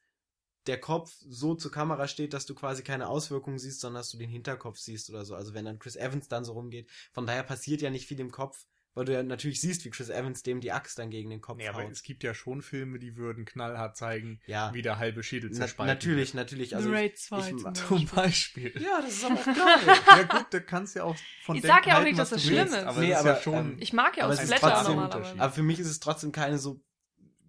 der 0.67 0.79
Kopf 0.79 1.13
so 1.27 1.55
zur 1.55 1.71
Kamera 1.71 2.07
steht, 2.07 2.33
dass 2.33 2.45
du 2.45 2.53
quasi 2.53 2.83
keine 2.83 3.07
Auswirkungen 3.07 3.59
siehst, 3.59 3.79
sondern 3.79 4.01
dass 4.01 4.09
du 4.11 4.17
den 4.17 4.29
Hinterkopf 4.29 4.77
siehst 4.77 5.09
oder 5.09 5.25
so. 5.25 5.33
Also 5.35 5.53
wenn 5.53 5.65
dann 5.65 5.79
Chris 5.79 5.95
Evans 5.95 6.27
dann 6.27 6.43
so 6.45 6.53
rumgeht. 6.53 6.89
Von 7.11 7.25
daher 7.25 7.43
passiert 7.43 7.81
ja 7.81 7.89
nicht 7.89 8.05
viel 8.07 8.19
im 8.19 8.29
Kopf, 8.31 8.65
weil 8.93 9.05
du 9.05 9.13
ja 9.13 9.23
natürlich 9.23 9.61
siehst, 9.61 9.85
wie 9.85 9.89
Chris 9.89 10.09
Evans 10.09 10.43
dem 10.43 10.59
die 10.61 10.71
Axt 10.73 10.99
dann 10.99 11.09
gegen 11.11 11.29
den 11.29 11.39
Kopf 11.41 11.57
Nee, 11.57 11.69
aber 11.69 11.83
haut. 11.83 11.91
es 11.91 12.03
gibt 12.03 12.23
ja 12.23 12.33
schon 12.33 12.61
Filme, 12.61 12.99
die 12.99 13.15
würden 13.15 13.45
knallhart 13.45 13.95
zeigen, 13.95 14.41
Ja, 14.47 14.73
wie 14.73 14.81
der 14.81 14.97
halbe 14.99 15.23
Schädel 15.23 15.49
na, 15.51 15.57
zerspalten 15.59 15.93
natürlich, 15.95 16.33
natürlich. 16.33 16.75
Also 16.75 16.89
The 16.89 16.95
ich, 16.95 16.99
Raid 17.01 17.17
2 17.17 17.39
ich- 17.39 17.45
zum. 17.45 17.63
Beispiel. 17.63 17.87
Zum 17.87 18.05
Beispiel. 18.15 18.81
ja, 18.81 19.01
das 19.01 19.13
ist 19.13 19.25
aber 19.25 19.35
auch 19.35 19.45
geil. 19.45 19.97
ja 20.07 20.23
gut, 20.23 20.47
da 20.51 20.59
kannst 20.59 20.95
du 20.95 20.99
ja 20.99 21.05
auch 21.05 21.15
von 21.43 21.55
Ich 21.55 21.61
sag 21.63 21.85
ja 21.87 21.93
auch 21.93 21.97
halten, 21.97 22.09
nicht, 22.09 22.17
was 22.19 22.29
dass 22.31 22.41
das 22.41 22.49
du 22.49 22.55
willst, 22.55 22.73
schlimm 22.73 22.81
ist. 22.81 22.87
Aber 22.87 22.99
Nee, 22.99 23.09
das 23.11 23.19
ist 23.19 23.25
aber, 23.25 23.35
ja 23.37 23.41
schon... 23.41 23.53
ähm, 23.55 23.77
Ich 23.79 23.93
mag 23.93 24.17
ja 24.17 24.23
Aber 24.25 24.33
auch 24.33 24.37
es 24.37 24.43
ist 24.43 24.55
Splatter 24.55 24.75
trotzdem 24.75 24.95
normalerweise. 24.97 25.39
aber 25.41 25.53
für 25.53 25.63
mich 25.63 25.79
ist 25.79 25.87
es 25.87 25.99
trotzdem 25.99 26.31
keine 26.31 26.57
so 26.59 26.81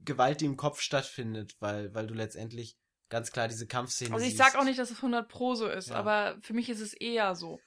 Gewalt, 0.05 0.41
die 0.41 0.47
im 0.47 0.57
Kopf 0.57 0.81
stattfindet, 0.81 1.57
weil, 1.61 1.93
weil 1.95 2.07
du 2.07 2.15
letztendlich 2.15 2.77
ganz 3.11 3.31
klar 3.33 3.49
diese 3.49 3.67
Kampfszene 3.67 4.15
Also 4.15 4.25
ich 4.25 4.33
siehst. 4.33 4.39
sag 4.43 4.57
auch 4.57 4.65
nicht, 4.65 4.79
dass 4.79 4.91
es 4.91 5.03
100 5.03 5.29
pro 5.29 5.55
so 5.55 5.69
ist, 5.69 5.91
Ja. 5.91 5.97
aber 5.97 6.39
für 6.41 6.55
mich 6.55 6.69
ist 6.71 6.81
es 6.81 6.95
eher 6.95 7.35
so. 7.35 7.61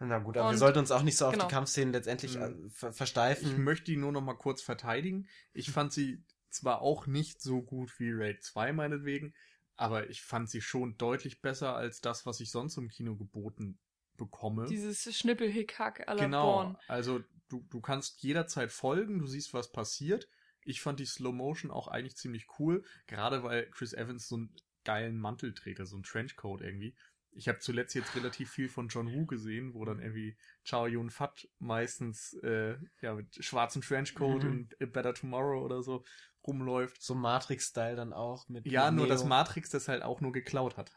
Na 0.00 0.18
gut, 0.18 0.36
aber 0.36 0.48
wir 0.48 0.52
Und- 0.52 0.58
sollten 0.58 0.78
uns 0.80 0.90
auch 0.92 1.02
nicht 1.02 1.16
so 1.16 1.26
auf 1.26 1.32
genau. 1.32 1.46
die 1.46 1.50
Kampfszenen 1.52 1.92
letztendlich 1.92 2.36
Mhm. 2.36 2.70
ver 2.70 2.90
Ich 2.90 2.96
versteifen. 2.96 3.64
möchte 3.64 3.86
die 3.86 3.96
nur 3.96 4.12
noch 4.12 4.20
mal 4.20 4.34
kurz 4.34 4.62
verteidigen. 4.62 5.26
Ich 5.54 5.70
fand 5.72 5.92
sie 5.92 6.22
zwar 6.50 6.82
auch 6.82 7.06
nicht 7.06 7.40
so 7.42 7.62
gut 7.62 7.98
wie 7.98 8.12
Raid 8.12 8.42
2 8.44 8.72
meinetwegen, 8.72 9.34
aber 9.76 10.08
ich 10.08 10.22
fand 10.22 10.48
sie 10.50 10.60
schon 10.60 10.96
deutlich 10.98 11.40
besser 11.40 11.74
als 11.74 12.00
das, 12.00 12.26
was 12.26 12.38
ich 12.40 12.50
sonst 12.50 12.76
im 12.76 12.88
Kino 12.88 13.16
geboten 13.16 13.78
bekomme. 14.16 14.66
Dieses 14.66 15.02
Schnippelhickhack 15.16 16.04
la 16.06 16.14
genau. 16.14 16.52
Born. 16.62 16.76
Also 16.88 17.20
du, 17.48 17.64
du 17.70 17.80
kannst 17.80 18.22
jederzeit 18.22 18.70
folgen, 18.72 19.18
du 19.18 19.26
siehst, 19.26 19.52
was 19.54 19.70
passiert. 19.72 20.28
Ich 20.62 20.80
fand 20.80 21.00
die 21.00 21.06
Slow 21.06 21.32
Motion 21.32 21.70
auch 21.70 21.88
eigentlich 21.88 22.16
ziemlich 22.16 22.46
cool, 22.58 22.84
gerade 23.06 23.42
weil 23.42 23.70
Chris 23.70 23.92
Evans 23.94 24.28
so 24.28 24.36
einen 24.36 24.54
geilen 24.84 25.18
Mantel 25.18 25.54
trägt, 25.54 25.80
so 25.86 25.96
einen 25.96 26.02
Trenchcoat 26.02 26.60
irgendwie. 26.62 26.94
Ich 27.32 27.46
habe 27.48 27.58
zuletzt 27.58 27.94
jetzt 27.94 28.16
relativ 28.16 28.50
viel 28.50 28.68
von 28.68 28.88
John 28.88 29.12
Woo 29.12 29.26
gesehen, 29.26 29.74
wo 29.74 29.84
dann 29.84 30.00
irgendwie 30.00 30.36
Chow 30.68 30.88
Yun 30.88 31.10
Fat 31.10 31.46
meistens 31.58 32.34
äh, 32.42 32.76
ja 33.00 33.14
mit 33.14 33.44
schwarzem 33.44 33.82
Trenchcoat 33.82 34.44
Mhm. 34.44 34.68
in 34.78 34.92
Better 34.92 35.14
Tomorrow 35.14 35.62
oder 35.64 35.82
so 35.82 36.04
rumläuft. 36.46 37.02
So 37.02 37.14
Matrix-Style 37.14 37.96
dann 37.96 38.12
auch 38.12 38.48
mit 38.48 38.66
Ja, 38.66 38.86
mit 38.90 38.96
nur 38.96 39.06
Neo. 39.06 39.14
dass 39.14 39.24
Matrix 39.24 39.70
das 39.70 39.88
halt 39.88 40.02
auch 40.02 40.20
nur 40.20 40.32
geklaut 40.32 40.76
hat. 40.78 40.90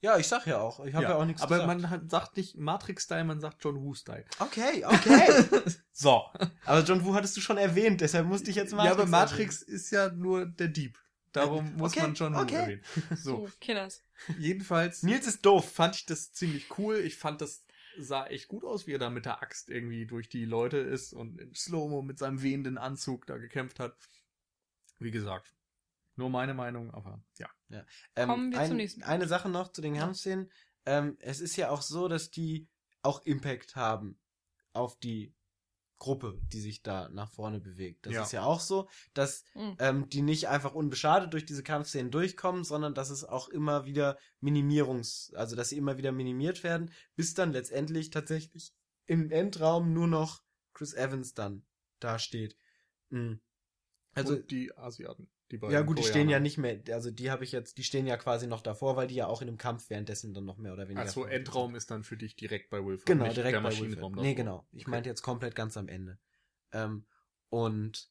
Ja, 0.00 0.18
ich 0.18 0.26
sag 0.28 0.44
ja 0.46 0.58
auch. 0.58 0.84
Ich 0.84 0.94
habe 0.94 1.04
ja, 1.04 1.14
auch 1.16 1.24
nichts 1.24 1.40
aber 1.40 1.54
gesagt. 1.60 1.66
man 1.80 1.88
hat, 1.88 2.10
sagt 2.10 2.36
nicht 2.36 2.56
Matrix-Style, 2.58 3.24
man 3.24 3.40
sagt 3.40 3.64
John 3.64 3.76
Woo-Style. 3.80 4.24
Okay, 4.40 4.84
okay. 4.84 5.44
So. 5.92 6.24
aber 6.66 6.82
John 6.82 7.02
Woo 7.04 7.14
hattest 7.14 7.36
du 7.36 7.40
schon 7.40 7.56
erwähnt, 7.56 8.00
deshalb 8.02 8.26
musste 8.26 8.50
ich 8.50 8.56
jetzt 8.56 8.72
Matrix 8.74 8.96
ja, 8.96 9.02
aber. 9.02 9.06
Matrix 9.10 9.62
ist 9.62 9.90
ja 9.92 10.10
nur 10.10 10.44
der 10.44 10.68
Dieb. 10.68 10.98
Darum 11.34 11.74
muss 11.76 11.96
Okay, 11.96 12.00
man 12.02 12.34
Woo 12.34 12.40
okay. 12.40 12.54
erwähnen. 12.54 12.84
So, 13.16 13.50
Kinders. 13.60 14.02
jedenfalls 14.38 15.02
Nils 15.02 15.26
ist 15.26 15.44
doof. 15.44 15.70
fand 15.70 15.96
ich 15.96 16.06
das 16.06 16.32
ziemlich 16.32 16.78
cool. 16.78 16.96
Ich 16.98 17.16
fand 17.16 17.40
das 17.40 17.64
sah 17.98 18.26
echt 18.26 18.48
gut 18.48 18.64
aus, 18.64 18.86
wie 18.86 18.92
er 18.92 18.98
da 18.98 19.10
mit 19.10 19.24
der 19.24 19.42
Axt 19.42 19.68
irgendwie 19.68 20.06
durch 20.06 20.28
die 20.28 20.44
Leute 20.44 20.78
ist 20.78 21.12
und 21.12 21.40
in 21.40 21.54
Slow-Mo 21.54 22.02
mit 22.02 22.18
seinem 22.18 22.42
wehenden 22.42 22.78
Anzug 22.78 23.26
da 23.26 23.36
gekämpft 23.36 23.80
hat. 23.80 23.96
Wie 24.98 25.10
gesagt, 25.10 25.54
nur 26.16 26.30
meine 26.30 26.54
Meinung, 26.54 26.92
aber 26.92 27.22
ja. 27.38 27.48
Ähm, 28.16 28.28
Kommen 28.28 28.52
wir 28.52 28.60
ein, 28.60 28.68
zum 28.68 28.76
nächsten. 28.76 29.02
Eine 29.02 29.26
Sache 29.26 29.48
noch 29.48 29.72
zu 29.72 29.82
den 29.82 29.96
Kampfszenen. 29.96 30.50
Ähm, 30.86 31.16
es 31.20 31.40
ist 31.40 31.56
ja 31.56 31.70
auch 31.70 31.82
so, 31.82 32.08
dass 32.08 32.30
die 32.30 32.68
auch 33.02 33.24
Impact 33.26 33.74
haben 33.76 34.18
auf 34.72 34.98
die 34.98 35.34
Gruppe, 35.98 36.40
die 36.52 36.60
sich 36.60 36.82
da 36.82 37.08
nach 37.08 37.30
vorne 37.30 37.60
bewegt. 37.60 38.06
Das 38.06 38.12
Ja. 38.14 38.22
ist 38.24 38.32
ja 38.32 38.42
auch 38.44 38.60
so, 38.60 38.88
dass 39.14 39.44
Mhm. 39.54 39.76
ähm, 39.78 40.08
die 40.08 40.22
nicht 40.22 40.48
einfach 40.48 40.74
unbeschadet 40.74 41.32
durch 41.32 41.46
diese 41.46 41.62
Kampfszenen 41.62 42.10
durchkommen, 42.10 42.64
sondern 42.64 42.94
dass 42.94 43.10
es 43.10 43.24
auch 43.24 43.48
immer 43.48 43.84
wieder 43.86 44.18
Minimierungs, 44.40 45.32
also 45.34 45.56
dass 45.56 45.68
sie 45.70 45.76
immer 45.78 45.96
wieder 45.96 46.12
minimiert 46.12 46.62
werden, 46.64 46.90
bis 47.16 47.34
dann 47.34 47.52
letztendlich 47.52 48.10
tatsächlich 48.10 48.74
im 49.06 49.30
Endraum 49.30 49.92
nur 49.92 50.06
noch 50.08 50.42
Chris 50.72 50.94
Evans 50.94 51.34
dann 51.34 51.64
dasteht. 52.00 52.56
Mhm. 53.10 53.40
Also 54.14 54.34
und 54.34 54.50
die 54.50 54.76
Asiaten, 54.76 55.28
die 55.50 55.58
beiden 55.58 55.72
ja 55.74 55.82
gut, 55.82 55.98
die 55.98 56.04
stehen 56.04 56.28
ja 56.28 56.40
nicht 56.40 56.58
mehr, 56.58 56.80
also 56.90 57.10
die 57.10 57.30
habe 57.30 57.44
ich 57.44 57.52
jetzt, 57.52 57.78
die 57.78 57.84
stehen 57.84 58.06
ja 58.06 58.16
quasi 58.16 58.46
noch 58.46 58.60
davor, 58.62 58.96
weil 58.96 59.06
die 59.06 59.14
ja 59.14 59.26
auch 59.26 59.40
in 59.42 59.46
dem 59.46 59.58
Kampf 59.58 59.90
währenddessen 59.90 60.34
dann 60.34 60.44
noch 60.44 60.56
mehr 60.58 60.72
oder 60.72 60.88
weniger. 60.88 61.02
Achso, 61.02 61.22
verwuchtet 61.22 61.38
Endraum 61.38 61.74
ist 61.74 61.90
dann 61.90 62.02
für 62.02 62.16
dich 62.16 62.36
direkt 62.36 62.70
bei 62.70 62.78
Wilford. 62.78 63.06
sind. 63.06 63.18
Genau, 63.18 63.32
direkt 63.32 63.54
der 63.54 63.60
bei 63.60 63.68
Maschinenraum 63.68 64.16
Wilfred. 64.16 64.22
Nee, 64.22 64.34
davor. 64.34 64.44
genau. 64.44 64.68
Ich 64.72 64.82
Okay. 64.82 64.90
meinte 64.90 65.08
jetzt 65.10 65.22
komplett 65.22 65.54
ganz 65.54 65.76
am 65.76 65.88
Ende. 65.88 66.18
Ähm, 66.72 67.06
und 67.50 68.10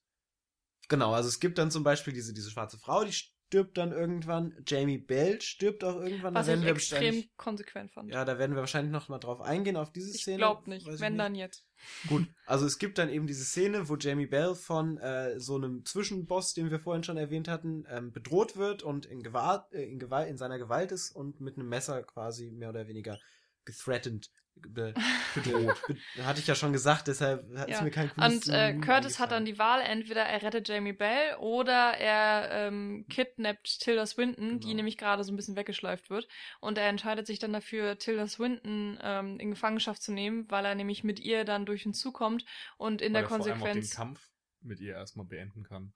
genau, 0.88 1.14
also 1.14 1.28
es 1.30 1.40
gibt 1.40 1.58
dann 1.58 1.72
zum 1.72 1.84
Beispiel 1.84 2.14
diese, 2.14 2.34
diese 2.34 2.52
schwarze 2.52 2.78
Frau, 2.78 3.04
die 3.04 3.14
stirbt 3.54 3.78
dann 3.78 3.92
irgendwann. 3.92 4.56
Jamie 4.66 4.98
Bell 4.98 5.40
stirbt 5.40 5.84
auch 5.84 6.02
irgendwann. 6.02 6.34
Was 6.34 6.48
da 6.48 6.54
ich 6.54 6.60
werden 6.62 6.66
wir 6.66 6.74
extrem 6.74 7.24
konsequent 7.38 7.92
fand. 7.92 8.12
ja, 8.12 8.26
da 8.26 8.40
werden 8.40 8.56
wir 8.56 8.62
wahrscheinlich 8.62 8.92
noch 8.92 9.10
mal 9.10 9.20
drauf 9.20 9.42
eingehen, 9.42 9.78
auf 9.78 9.92
diese 9.92 10.10
ich 10.10 10.24
Szene. 10.24 10.38
glaub 10.38 10.66
nicht, 10.66 10.88
Weiß 10.88 10.96
ich 10.96 11.02
wenn 11.02 11.20
dann 11.20 11.36
jetzt. 11.36 11.64
Gut, 12.08 12.26
also 12.48 12.66
es 12.66 12.80
gibt 12.80 12.98
dann 12.98 13.10
eben 13.10 13.28
diese 13.28 13.44
Szene, 13.44 13.90
wo 13.90 13.96
Jamie 13.96 14.26
Bell 14.26 14.56
von 14.56 14.98
äh, 14.98 15.40
so 15.40 15.56
einem 15.56 15.86
Zwischenboss, 15.86 16.56
den 16.56 16.72
wir 16.72 16.80
vorhin 16.80 17.04
schon 17.04 17.18
erwähnt 17.18 17.48
hatten, 17.48 17.86
ähm, 17.90 18.12
bedroht 18.12 18.58
wird 18.58 18.82
und 18.82 19.06
in, 19.06 19.22
Gewalt, 19.22 19.62
äh, 19.72 19.84
in, 19.84 20.00
Gewalt, 20.00 20.30
in 20.30 20.38
seiner 20.38 20.58
Gewalt 20.58 20.92
ist 20.92 21.12
und 21.12 21.40
mit 21.40 21.56
einem 21.56 21.70
Messer 21.70 22.02
quasi 22.02 22.50
mehr 22.50 22.70
oder 22.70 22.88
weniger 22.88 23.20
gethreatened 23.66 24.32
bedroht. 24.56 25.82
Hatte 26.24 26.40
ich 26.40 26.48
ja 26.48 26.56
schon 26.56 26.74
gesagt, 26.74 27.08
deshalb 27.08 27.46
hat 27.58 27.70
Ja. 27.70 27.78
es 27.78 27.82
mir 27.82 27.92
kein 27.92 28.10
cooles 28.10 28.48
Und 28.48 28.54
äh, 28.54 28.74
Curtis 28.80 29.20
hat 29.20 29.32
dann 29.32 29.46
die 29.46 29.58
Wahl, 29.58 29.82
entweder 29.82 30.24
er 30.24 30.42
rettet 30.42 30.68
Jamie 30.68 30.94
Bell 30.94 31.36
oder 31.40 31.98
er 31.98 32.68
ähm, 32.68 33.06
kidnappt 33.10 33.80
Tilda 33.82 34.06
Swinton, 34.06 34.60
die 34.60 34.68
Genau. 34.68 34.78
nämlich 34.78 34.98
gerade 34.98 35.24
so 35.24 35.32
ein 35.34 35.36
bisschen 35.36 35.56
weggeschleift 35.56 36.10
wird. 36.10 36.28
Und 36.60 36.78
er 36.78 36.88
entscheidet 36.88 37.28
sich 37.28 37.40
dann 37.40 37.54
dafür, 37.54 37.98
Tilda 37.98 38.28
Swinton 38.28 39.00
ähm, 39.02 39.40
in 39.40 39.50
Gefangenschaft 39.52 40.02
zu 40.02 40.12
nehmen, 40.14 40.50
weil 40.50 40.66
er 40.66 40.76
nämlich 40.76 41.04
mit 41.04 41.20
ihr 41.20 41.44
dann 41.46 41.66
durch 41.66 41.84
den 41.84 41.94
Zug 41.94 42.14
kommt 42.16 42.46
und 42.78 43.02
in 43.02 43.14
weil 43.14 43.22
der 43.24 43.24
er 43.24 43.28
vor 43.28 43.38
allem 43.38 43.42
auch 43.44 43.48
den 43.48 43.60
Konsequenz. 43.60 43.96
Kampf 43.96 44.30
mit 44.62 44.80
ihr 44.80 44.94
erstmal 44.94 45.26
beenden 45.26 45.64
kann. 45.64 45.94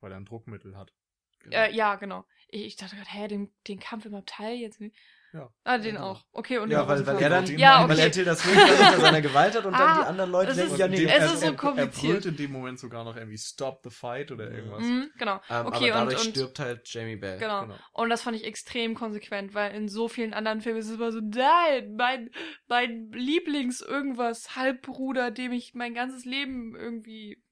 Weil 0.00 0.12
er 0.12 0.16
ein 0.18 0.24
Druckmittel 0.24 0.76
hat. 0.76 0.92
Äh, 1.50 1.74
ja, 1.74 1.96
genau. 1.96 2.24
Ich, 2.48 2.64
ich 2.64 2.76
dachte 2.76 2.96
gerade, 2.96 3.10
hä, 3.10 3.28
den, 3.28 3.50
den 3.68 3.80
Kampf 3.80 4.04
im 4.06 4.14
Abteil 4.14 4.56
jetzt 4.56 4.80
nicht. 4.80 4.94
Ja. 5.32 5.48
Ah, 5.62 5.78
den 5.78 5.94
Ja. 5.94 6.02
auch. 6.02 6.24
Okay, 6.32 6.58
und 6.58 6.70
Ja, 6.70 6.88
weil, 6.88 7.06
weil 7.06 7.22
er 7.22 7.30
dann, 7.30 7.46
Ja, 7.56 7.84
weil 7.88 7.92
okay. 7.92 8.00
er 8.06 8.10
Tilda 8.12 8.34
Swinton 8.34 8.62
unter 8.68 9.00
seiner 9.00 9.20
Gewalt 9.22 9.54
hat 9.56 9.64
und 9.64 9.72
dann 9.72 9.80
Ah, 9.80 10.00
die 10.02 10.06
anderen 10.08 10.30
Leute 10.32 10.54
denken, 10.54 10.72
ist- 10.72 10.78
ja, 10.78 10.86
Und 10.86 10.90
nee. 10.90 11.04
es 11.04 11.10
er, 11.10 11.24
ist 11.26 11.40
so 11.40 11.46
er, 11.46 11.50
Er 11.52 11.56
kompliziert. 11.56 12.12
brüllt 12.12 12.26
in 12.26 12.36
dem 12.36 12.52
Moment 12.52 12.78
sogar 12.80 13.04
noch 13.04 13.16
irgendwie 13.16 13.38
Stop 13.38 13.80
the 13.84 13.90
Fight 13.90 14.32
oder 14.32 14.50
Ja. 14.50 14.56
irgendwas. 14.56 14.82
Mhm, 14.82 15.10
genau. 15.18 15.40
Ähm, 15.48 15.66
Okay, 15.66 15.90
aber 15.92 16.02
und, 16.02 16.06
dadurch 16.12 16.26
und 16.26 16.30
stirbt 16.36 16.58
halt 16.58 16.80
Jamie 16.92 17.16
Bell. 17.16 17.38
Genau. 17.38 17.62
Genau. 17.62 17.74
Und 17.92 18.10
das 18.10 18.22
fand 18.22 18.36
ich 18.36 18.44
extrem 18.44 18.94
konsequent, 18.94 19.54
weil 19.54 19.72
in 19.74 19.88
so 19.88 20.08
vielen 20.08 20.34
anderen 20.34 20.60
Filmen 20.62 20.80
ist 20.80 20.88
es 20.88 20.94
immer 20.96 21.12
so, 21.12 21.20
nein, 21.22 21.94
mein, 21.96 22.30
mein 22.66 23.10
Lieblings-Irgendwas, 23.12 24.56
Halbbruder, 24.56 25.30
dem 25.30 25.52
ich 25.52 25.74
mein 25.74 25.94
ganzes 25.94 26.24
Leben 26.24 26.74
irgendwie 26.76 27.42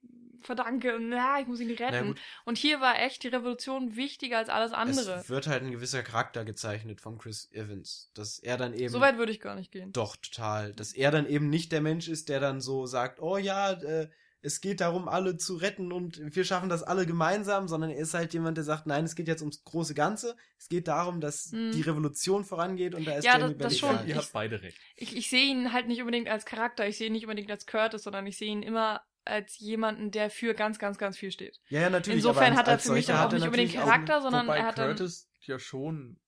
verdanke, 0.41 0.95
und 0.95 1.09
na, 1.09 1.39
ich 1.39 1.47
muss 1.47 1.59
ihn 1.59 1.75
Na 1.79 1.85
retten. 1.87 2.07
gut, 2.09 2.17
Und 2.45 2.57
hier 2.57 2.79
war 2.81 2.99
echt 2.99 3.23
die 3.23 3.27
Revolution 3.29 3.95
wichtiger 3.95 4.37
als 4.37 4.49
alles 4.49 4.71
andere. 4.71 5.15
es 5.15 5.29
wird 5.29 5.47
halt 5.47 5.63
ein 5.63 5.71
gewisser 5.71 6.03
Charakter 6.03 6.45
gezeichnet 6.45 7.01
von 7.01 7.17
Chris 7.17 7.49
Evans, 7.51 8.11
dass 8.13 8.39
er 8.39 8.57
dann 8.57 8.73
eben 8.73 8.89
So 8.89 8.99
weit 8.99 9.17
würde 9.17 9.31
ich 9.31 9.39
gar 9.39 9.55
nicht 9.55 9.71
gehen. 9.71 9.91
doch 9.91 10.15
total, 10.15 10.73
dass 10.73 10.93
er 10.93 11.11
dann 11.11 11.27
eben 11.27 11.49
nicht 11.49 11.71
der 11.71 11.81
Mensch 11.81 12.07
ist, 12.07 12.29
der 12.29 12.39
dann 12.39 12.61
so 12.61 12.85
sagt, 12.85 13.21
oh 13.21 13.37
ja, 13.37 13.71
äh, 13.73 14.09
es 14.41 14.61
geht 14.61 14.79
darum, 14.79 15.09
alle 15.09 15.35
zu 15.35 15.57
retten 15.57 15.91
und 15.91 16.33
wir 16.33 16.45
schaffen 16.45 16.69
das 16.69 16.81
alle 16.81 17.05
gemeinsam, 17.05 17.67
sondern 17.67 17.89
er 17.89 17.97
ist 17.97 18.13
halt 18.13 18.33
jemand, 18.33 18.55
der 18.55 18.63
sagt, 18.63 18.87
nein, 18.87 19.03
es 19.03 19.15
geht 19.15 19.27
jetzt 19.27 19.41
ums 19.41 19.65
große 19.65 19.93
Ganze. 19.93 20.37
Es 20.57 20.69
geht 20.69 20.87
darum, 20.87 21.19
dass 21.19 21.51
Mhm. 21.51 21.73
die 21.73 21.81
Revolution 21.81 22.45
vorangeht 22.45 22.95
und 22.95 23.05
da 23.05 23.15
ist 23.17 23.25
Ja, 23.25 23.37
Jamie 23.37 23.55
das- 23.55 23.73
das 23.73 23.77
egal. 23.79 23.97
schon. 23.97 24.07
Ihr 24.07 24.13
Ich- 24.13 24.15
habt 24.21 24.31
beide 24.31 24.61
recht. 24.61 24.77
Ich, 24.95 25.13
ich 25.17 25.29
sehe 25.29 25.43
ihn 25.45 25.73
halt 25.73 25.87
nicht 25.89 25.99
unbedingt 25.99 26.29
als 26.29 26.45
Charakter, 26.45 26.87
ich 26.87 26.97
sehe 26.97 27.07
ihn 27.07 27.13
nicht 27.13 27.25
unbedingt 27.25 27.51
als 27.51 27.65
Curtis, 27.65 28.03
sondern 28.03 28.25
ich 28.27 28.37
sehe 28.37 28.49
ihn 28.49 28.63
immer 28.63 29.01
als 29.25 29.59
jemanden, 29.59 30.11
der 30.11 30.29
für 30.29 30.53
ganz, 30.53 30.79
ganz, 30.79 30.97
ganz 30.97 31.17
viel 31.17 31.31
steht. 31.31 31.59
Ja, 31.69 31.81
ja, 31.81 31.89
natürlich. 31.89 32.17
Insofern 32.17 32.55
hat 32.57 32.67
er 32.67 32.79
für 32.79 32.93
mich 32.93 33.05
dann 33.05 33.17
auch 33.27 33.31
nicht 33.31 33.43
unbedingt 33.43 33.69
natürlich 33.73 33.79
auch- 33.79 33.85
Charakter, 33.85 34.21
sondern 34.21 34.47
Wobei 34.47 34.57
er 34.59 34.65
hat 34.65 34.77
dann. 34.77 34.87
Curtis 34.89 35.29
ja 35.41 35.59
schon 35.59 36.19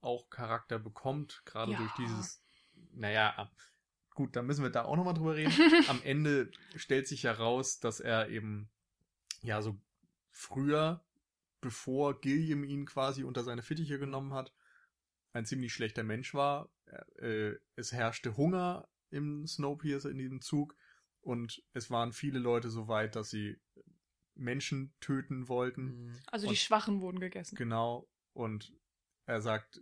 auch 0.00 0.30
Charakter 0.30 0.78
bekommt, 0.78 1.42
gerade 1.44 1.72
Ja. 1.72 1.78
durch 1.78 1.92
dieses, 1.98 2.40
naja, 2.92 3.50
gut, 4.14 4.36
dann 4.36 4.46
müssen 4.46 4.62
wir 4.62 4.70
da 4.70 4.84
auch 4.84 4.96
nochmal 4.96 5.14
drüber 5.14 5.34
reden. 5.36 5.52
Am 5.88 6.00
Ende 6.04 6.50
stellt 6.76 7.08
sich 7.08 7.24
ja 7.24 7.32
raus, 7.32 7.80
dass 7.80 7.98
er 8.00 8.28
eben, 8.28 8.68
ja, 9.42 9.60
so 9.62 9.76
früher, 10.30 11.04
bevor 11.60 12.20
Gilliam 12.20 12.62
ihn 12.62 12.86
quasi 12.86 13.24
unter 13.24 13.42
seine 13.42 13.62
Fittiche 13.62 13.98
genommen 13.98 14.32
hat, 14.34 14.52
ein 15.32 15.44
ziemlich 15.44 15.72
schlechter 15.72 16.04
Mensch 16.04 16.32
war. 16.34 16.70
Äh, 17.16 17.54
es 17.74 17.92
herrschte 17.92 18.36
Hunger 18.36 18.88
im 19.10 19.46
Snowpiercer 19.46 20.10
in 20.10 20.18
diesem 20.18 20.40
Zug 20.40 20.76
und 21.20 21.62
es 21.72 21.90
waren 21.90 22.12
viele 22.12 22.38
Leute 22.38 22.70
so 22.70 22.88
weit, 22.88 23.16
dass 23.16 23.30
sie 23.30 23.60
Menschen 24.34 24.94
töten 25.00 25.48
wollten. 25.48 26.04
Mhm. 26.06 26.20
Also 26.28 26.46
die 26.46 26.50
Und- 26.50 26.56
Schwachen 26.58 27.00
wurden 27.00 27.20
gegessen. 27.20 27.56
Genau. 27.56 28.08
Und 28.34 28.72
er 29.26 29.40
sagt, 29.40 29.80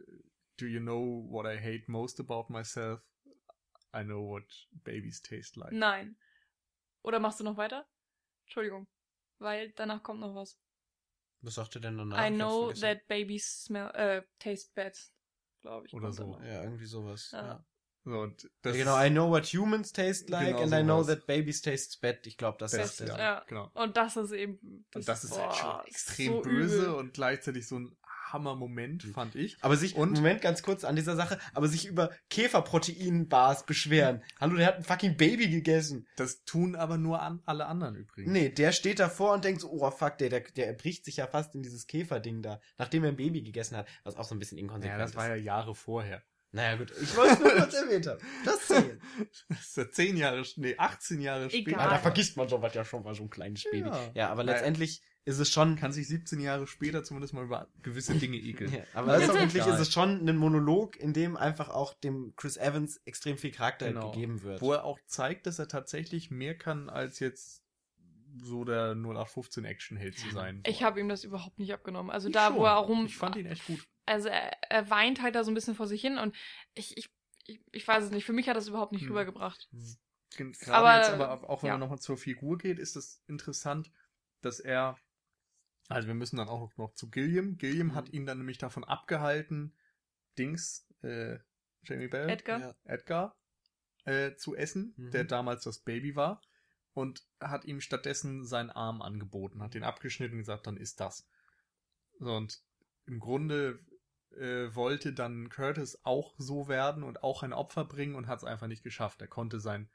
Do 0.58 0.64
you 0.64 0.80
know 0.80 1.26
what 1.28 1.44
I 1.44 1.58
hate 1.58 1.84
most 1.90 2.18
about 2.18 2.46
myself? 2.50 3.02
I 3.94 4.02
know 4.02 4.26
what 4.26 4.44
babies 4.70 5.20
taste 5.20 5.58
like. 5.60 5.72
Nein. 5.72 6.16
Oder 7.02 7.20
machst 7.20 7.40
du 7.40 7.44
noch 7.44 7.58
weiter? 7.58 7.86
Entschuldigung. 8.46 8.88
Weil 9.38 9.72
danach 9.72 10.02
kommt 10.02 10.20
noch 10.20 10.34
was. 10.34 10.58
Was 11.42 11.54
sagt 11.56 11.74
er 11.74 11.82
denn 11.82 11.98
danach? 11.98 12.26
I 12.26 12.30
know 12.34 12.72
that 12.72 13.06
babies 13.06 13.64
smell, 13.64 13.90
äh, 13.94 14.22
taste 14.38 14.72
bad. 14.74 14.96
Glaube 15.60 15.86
ich. 15.86 15.92
Oder 15.92 16.10
so. 16.12 16.32
danach. 16.32 16.46
Ja, 16.46 16.62
irgendwie 16.64 16.86
sowas. 16.86 17.30
Ja. 17.32 17.46
Ja. 17.46 17.66
So, 18.08 18.20
und 18.20 18.42
Ja, 18.44 18.48
das 18.62 18.76
genau, 18.76 19.02
I 19.04 19.10
know 19.10 19.28
what 19.30 19.44
humans 19.46 19.92
taste 19.92 20.30
like 20.30 20.56
Genau 20.56 20.62
and 20.62 20.72
I 20.72 20.82
know 20.84 21.02
sowas. 21.02 21.18
that 21.18 21.26
babies 21.26 21.60
taste 21.60 21.98
bad. 22.00 22.24
Ich 22.26 22.36
glaube, 22.38 22.56
das 22.58 22.70
Best, 22.72 23.00
ist 23.00 23.08
ja. 23.08 23.18
Ja. 23.18 23.44
Genau. 23.48 23.68
Und 23.74 23.96
das 23.96 24.16
ist 24.16 24.30
eben. 24.30 24.58
Und 24.94 25.08
das 25.08 25.24
ist 25.24 25.36
halt 25.36 25.54
schon 25.56 25.68
boah, 25.70 25.84
extrem 25.86 26.32
so 26.34 26.40
böse 26.42 26.76
übel. 26.84 26.94
und 26.94 27.14
gleichzeitig 27.14 27.66
so 27.66 27.78
ein 27.80 27.96
Hammer-Moment, 28.32 29.04
fand 29.14 29.34
ich. 29.36 29.56
Aber 29.60 29.76
sich, 29.76 29.94
Und- 29.96 30.14
Moment, 30.16 30.40
ganz 30.40 30.62
kurz 30.62 30.84
an 30.84 30.96
dieser 30.96 31.14
Sache, 31.16 31.38
aber 31.54 31.68
sich 31.68 31.86
über 31.86 32.10
Käferprotein-Bars 32.30 33.66
beschweren. 33.66 34.22
Hallo, 34.40 34.56
der 34.56 34.66
hat 34.66 34.76
ein 34.76 34.84
fucking 34.84 35.16
Baby 35.16 35.48
gegessen. 35.48 36.06
Das 36.16 36.42
tun 36.44 36.74
aber 36.76 36.98
nur 36.98 37.22
an 37.22 37.40
alle 37.46 37.66
anderen 37.66 37.94
übrigens. 37.96 38.32
Nee, 38.32 38.48
der 38.50 38.72
steht 38.72 38.98
davor 38.98 39.32
und 39.32 39.44
denkt 39.44 39.60
so, 39.60 39.70
oh 39.70 39.90
fuck, 39.90 40.18
der, 40.18 40.28
der, 40.30 40.40
der 40.40 40.72
bricht 40.72 41.04
sich 41.04 41.16
ja 41.18 41.26
fast 41.26 41.54
in 41.54 41.62
dieses 41.62 41.86
Käferding 41.86 42.42
da, 42.42 42.60
nachdem 42.78 43.04
er 43.04 43.10
ein 43.10 43.16
Baby 43.16 43.42
gegessen 43.42 43.76
hat, 43.76 43.88
was 44.04 44.16
auch 44.16 44.24
so 44.24 44.34
ein 44.34 44.38
bisschen 44.38 44.58
inkonsequent 44.58 44.98
Ja, 44.98 45.04
das 45.04 45.14
war 45.16 45.24
ist. 45.24 45.30
ja 45.30 45.36
Jahre 45.36 45.74
vorher. 45.74 46.22
Naja, 46.52 46.76
gut, 46.76 46.92
ich 47.02 47.14
wollte 47.16 47.34
es 47.34 47.38
nur 47.40 47.50
kurz 47.50 47.74
erwähnt 47.74 48.06
haben. 48.06 48.20
Das 48.44 48.66
zählt. 48.66 49.00
Das 49.48 49.60
ist 49.60 49.76
ja 49.76 49.90
zehn 49.90 50.16
Jahre, 50.16 50.42
nee, 50.56 50.74
18 50.78 51.20
Jahre 51.20 51.46
Egal. 51.46 51.60
später. 51.60 51.78
Ja, 51.78 51.90
da 51.90 51.98
vergisst 51.98 52.36
man 52.36 52.48
sowas 52.48 52.72
ja 52.74 52.84
schon 52.84 53.02
mal, 53.02 53.14
so 53.14 53.24
ein 53.24 53.30
kleines 53.30 53.64
Baby. 53.64 53.88
Ja. 53.88 54.10
Ja, 54.14 54.28
aber 54.30 54.42
Naja. 54.44 54.56
letztendlich 54.58 55.02
ist 55.24 55.38
es 55.40 55.50
schon, 55.52 55.74
kann 55.76 55.92
sich 55.92 56.06
17 56.06 56.38
Jahre 56.40 56.66
später 56.68 57.02
zumindest 57.02 57.34
mal 57.34 57.44
über 57.44 57.68
gewisse 57.82 58.14
Dinge 58.14 58.36
ekeln. 58.36 58.72
Ja, 58.72 58.84
aber 58.94 59.18
letztendlich 59.18 59.66
ist 59.66 59.80
es 59.80 59.92
schon 59.92 60.26
ein 60.26 60.36
Monolog, 60.36 60.96
in 60.96 61.12
dem 61.12 61.36
einfach 61.36 61.68
auch 61.68 61.94
dem 61.94 62.32
Chris 62.36 62.56
Evans 62.56 63.00
extrem 63.04 63.36
viel 63.36 63.50
Charakter 63.50 63.88
Genau. 63.88 64.12
gegeben 64.12 64.42
wird. 64.42 64.60
Wo 64.62 64.72
er 64.72 64.84
auch 64.84 65.00
zeigt, 65.06 65.46
dass 65.46 65.58
er 65.58 65.66
tatsächlich 65.68 66.30
mehr 66.30 66.56
kann, 66.56 66.88
als 66.88 67.18
jetzt 67.18 67.64
so 68.40 68.64
der 68.64 68.94
0815 68.94 69.64
Actionheld 69.64 70.16
zu 70.18 70.30
sein. 70.30 70.62
Ich 70.66 70.82
habe 70.84 71.00
ihm 71.00 71.08
das 71.08 71.24
überhaupt 71.24 71.58
nicht 71.58 71.72
abgenommen. 71.72 72.10
Also 72.10 72.28
Ich 72.28 72.34
da, 72.34 72.48
schon. 72.48 72.56
wo 72.56 72.64
er 72.64 72.76
rum. 72.76 73.06
Ich 73.06 73.16
fand 73.16 73.34
ihn 73.36 73.46
echt 73.46 73.66
gut. 73.66 73.84
Also 74.06 74.28
er, 74.28 74.56
er 74.70 74.88
weint 74.90 75.20
halt 75.20 75.34
da 75.34 75.44
so 75.44 75.50
ein 75.50 75.54
bisschen 75.54 75.74
vor 75.74 75.86
sich 75.86 76.00
hin 76.00 76.18
und 76.18 76.34
ich, 76.74 76.96
ich, 76.96 77.10
ich, 77.46 77.60
ich 77.72 77.86
weiß 77.86 78.04
es 78.04 78.10
nicht. 78.10 78.24
Für 78.24 78.32
mich 78.32 78.48
hat 78.48 78.56
das 78.56 78.68
überhaupt 78.68 78.92
nicht 78.92 79.02
Hm. 79.02 79.10
rübergebracht. 79.10 79.68
Gen- 80.36 80.52
Gerade 80.52 80.78
Aber, 80.78 80.96
jetzt 80.96 81.10
aber 81.10 81.50
auch 81.50 81.62
wenn 81.62 81.68
ja. 81.68 81.74
man 81.74 81.80
nochmal 81.80 81.98
zur 81.98 82.16
Figur 82.16 82.58
geht, 82.58 82.78
ist 82.78 82.96
es 82.96 83.22
interessant, 83.26 83.90
dass 84.42 84.60
er, 84.60 84.96
also 85.88 86.08
wir 86.08 86.14
müssen 86.14 86.36
dann 86.36 86.48
auch 86.48 86.76
noch 86.76 86.94
zu 86.94 87.10
Gilliam. 87.10 87.58
Gilliam 87.58 87.88
Mhm. 87.88 87.94
hat 87.94 88.08
ihn 88.10 88.26
dann 88.26 88.38
nämlich 88.38 88.58
davon 88.58 88.84
abgehalten, 88.84 89.74
Dings, 90.38 90.86
äh, 91.02 91.38
Jamie 91.84 92.08
Bell, 92.08 92.30
Edgar? 92.30 92.60
Ja. 92.60 92.74
Edgar, 92.84 93.36
äh, 94.04 94.34
zu 94.36 94.54
essen, 94.54 94.94
Mhm. 94.96 95.10
der 95.12 95.24
damals 95.24 95.64
das 95.64 95.78
Baby 95.78 96.16
war, 96.16 96.40
und 96.94 97.24
hat 97.40 97.64
ihm 97.64 97.80
stattdessen 97.80 98.44
seinen 98.44 98.70
Arm 98.70 99.02
angeboten, 99.02 99.62
hat 99.62 99.74
den 99.74 99.84
abgeschnitten 99.84 100.34
und 100.34 100.40
gesagt, 100.40 100.66
dann 100.66 100.76
ist 100.76 101.00
das. 101.00 101.26
So, 102.18 102.34
und 102.34 102.60
im 103.06 103.20
Grunde 103.20 103.80
äh, 104.36 104.74
wollte 104.74 105.12
dann 105.12 105.48
Curtis 105.48 106.00
auch 106.04 106.34
so 106.38 106.68
werden 106.68 107.02
und 107.02 107.22
auch 107.22 107.42
ein 107.42 107.52
Opfer 107.52 107.84
bringen 107.84 108.14
und 108.14 108.26
hat 108.26 108.38
es 108.38 108.44
einfach 108.44 108.66
nicht 108.66 108.82
geschafft. 108.82 109.20
Er 109.20 109.28
konnte 109.28 109.60
seinen 109.60 109.90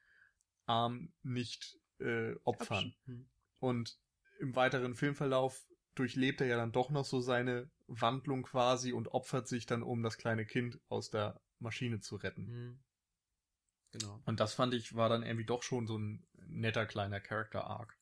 Arm 0.66 1.14
nicht 1.24 1.80
äh, 2.00 2.36
opfern. 2.44 2.94
Mhm. 3.06 3.30
Und 3.60 4.00
im 4.40 4.56
weiteren 4.56 4.96
Filmverlauf 4.96 5.66
durchlebt 5.96 6.42
er 6.42 6.48
ja 6.48 6.58
dann 6.58 6.72
doch 6.72 6.90
noch 6.90 7.06
so 7.06 7.20
seine 7.20 7.70
Wandlung 7.88 8.44
quasi 8.44 8.94
und 8.94 9.10
opfert 9.10 9.48
sich 9.48 9.66
dann, 9.66 9.84
um 9.84 10.04
das 10.04 10.18
kleine 10.18 10.46
Kind 10.46 10.80
aus 10.88 11.10
der 11.10 11.42
Maschine 11.60 12.00
zu 12.00 12.16
retten. 12.16 12.46
Mhm. 12.46 12.80
Genau. 13.92 14.22
Und 14.26 14.40
das 14.40 14.54
fand 14.54 14.74
ich, 14.74 14.96
war 14.96 15.10
dann 15.10 15.24
irgendwie 15.24 15.46
doch 15.46 15.64
schon 15.64 15.86
so 15.86 15.98
ein 15.98 16.26
netter 16.48 16.86
kleiner 16.86 17.20
Character-Arc. 17.20 17.98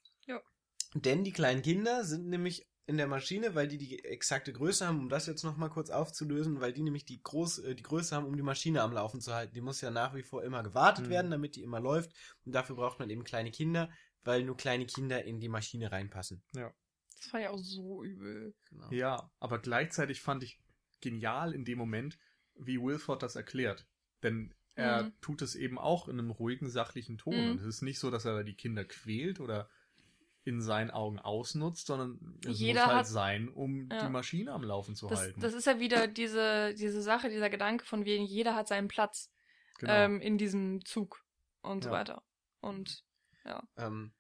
Denn 0.94 1.24
die 1.24 1.32
kleinen 1.32 1.62
Kinder 1.62 2.04
sind 2.04 2.28
nämlich 2.28 2.68
in 2.90 2.98
der 2.98 3.08
Maschine, 3.08 3.54
weil 3.54 3.68
die 3.68 3.78
die 3.78 4.04
exakte 4.04 4.52
Größe 4.52 4.88
haben, 4.88 5.00
um 5.00 5.10
das 5.10 5.28
jetzt 5.28 5.44
nochmal 5.44 5.70
kurz 5.70 5.92
aufzulösen, 5.92 6.60
weil 6.60 6.74
die 6.74 6.82
nämlich 6.82 7.06
die, 7.06 7.22
Groß, 7.22 7.60
äh, 7.60 7.76
die 7.76 7.84
Größe 7.84 8.16
haben, 8.16 8.26
um 8.26 8.36
die 8.36 8.42
Maschine 8.44 8.82
am 8.82 8.92
Laufen 8.92 9.22
zu 9.22 9.34
halten. 9.34 9.54
Die 9.54 9.62
muss 9.62 9.80
ja 9.82 9.92
nach 9.92 10.16
wie 10.16 10.24
vor 10.24 10.44
immer 10.44 10.64
gewartet 10.64 11.06
Mhm. 11.06 11.10
werden, 11.12 11.32
damit 11.32 11.56
die 11.56 11.62
immer 11.62 11.80
läuft. 11.80 12.12
Und 12.46 12.54
dafür 12.54 12.76
braucht 12.76 12.98
man 13.00 13.10
eben 13.12 13.24
kleine 13.24 13.52
Kinder, 13.52 13.92
weil 14.24 14.44
nur 14.44 14.58
kleine 14.58 14.88
Kinder 14.88 15.24
in 15.24 15.40
die 15.40 15.50
Maschine 15.50 15.92
reinpassen. 15.92 16.42
Das 16.54 17.32
war 17.32 17.40
ja 17.42 17.52
auch 17.52 17.60
so 17.60 18.04
übel. 18.04 18.56
Genau. 18.70 18.92
Ja, 18.92 19.32
aber 19.40 19.60
gleichzeitig 19.60 20.22
fand 20.22 20.44
ich 20.44 20.60
genial 21.00 21.54
in 21.54 21.66
dem 21.66 21.78
Moment, 21.78 22.18
wie 22.56 22.82
Wilford 22.82 23.22
das 23.22 23.36
erklärt. 23.36 23.86
Denn 24.24 24.54
er 24.74 25.04
Mhm. 25.04 25.14
tut 25.22 25.42
es 25.44 25.54
eben 25.56 25.78
auch 25.78 26.08
in 26.08 26.18
einem 26.18 26.32
ruhigen, 26.32 26.70
sachlichen 26.70 27.18
Ton. 27.20 27.46
Mhm. 27.46 27.52
Und 27.52 27.60
es 27.62 27.68
ist 27.68 27.82
nicht 27.84 28.00
so, 28.00 28.10
dass 28.10 28.26
er 28.26 28.44
die 28.44 28.56
Kinder 28.56 28.84
quält 28.84 29.40
oder 29.40 29.70
in 30.46 30.62
seinen 30.62 30.90
Augen 30.90 31.20
ausnutzt, 31.20 31.88
sondern 31.88 32.40
es 32.46 32.60
Jeder 32.60 32.82
muss 32.82 32.88
halt 32.88 32.98
hat- 33.00 33.08
sein, 33.08 33.50
um 33.50 33.90
Ja. 33.92 34.06
die 34.06 34.12
Maschine 34.12 34.52
am 34.54 34.64
Laufen 34.64 34.96
zu 34.96 35.08
Das, 35.08 35.20
halten. 35.20 35.40
das 35.42 35.54
ist 35.54 35.68
ja 35.68 35.80
wieder 35.80 36.08
diese, 36.08 36.74
diese 36.74 37.02
Sache, 37.02 37.30
dieser 37.30 37.50
Gedanke 37.50 37.86
von 37.86 38.06
wegen, 38.06 38.24
jeder 38.24 38.56
hat 38.56 38.68
seinen 38.68 38.88
Platz 38.88 39.32
genau. 39.78 39.94
ähm, 39.94 40.22
in 40.22 40.38
diesem 40.38 40.84
Zug 40.86 41.24
und 41.62 41.84
so 41.84 41.90
Ja. 41.90 41.96
weiter. 41.96 42.24
Und 42.62 43.04
Ähm, 43.78 44.12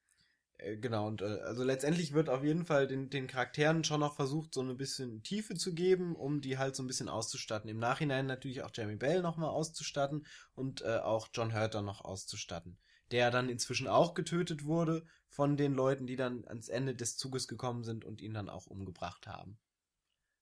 Äh, 0.61 0.75
genau, 0.77 1.07
und 1.07 1.21
äh, 1.21 1.25
also 1.43 1.63
letztendlich 1.63 2.13
wird 2.13 2.27
auf 2.29 2.43
jeden 2.43 2.65
Fall 2.65 2.85
den, 2.87 3.09
den 3.09 3.27
Charakteren 3.27 3.85
schon 3.85 4.01
noch 4.01 4.15
versucht, 4.15 4.53
so 4.53 4.61
ein 4.61 4.75
bisschen 4.75 5.23
Tiefe 5.23 5.55
zu 5.55 5.73
geben, 5.73 6.15
um 6.17 6.41
die 6.41 6.57
halt 6.57 6.75
so 6.75 6.83
ein 6.83 6.87
bisschen 6.87 7.07
auszustatten. 7.07 7.69
Im 7.69 7.77
Nachhinein 7.79 8.25
natürlich 8.25 8.61
auch 8.63 8.71
Jamie 8.73 8.97
Bell 8.97 9.21
nochmal 9.21 9.51
auszustatten 9.51 10.25
und 10.55 10.81
äh, 10.81 10.97
auch 10.97 11.29
John 11.33 11.53
Hurt 11.53 11.75
dann 11.75 11.85
noch 11.85 12.01
auszustatten. 12.03 12.77
Der 13.11 13.31
dann 13.31 13.49
inzwischen 13.49 13.87
auch 13.87 14.13
getötet 14.13 14.65
wurde 14.65 15.05
von 15.29 15.57
den 15.57 15.73
Leuten, 15.73 16.07
die 16.07 16.15
dann 16.15 16.45
ans 16.47 16.69
Ende 16.69 16.95
des 16.95 17.17
Zuges 17.17 17.47
gekommen 17.47 17.83
sind 17.83 18.05
und 18.05 18.21
ihn 18.21 18.33
dann 18.33 18.49
auch 18.49 18.67
umgebracht 18.67 19.27
haben. 19.27 19.57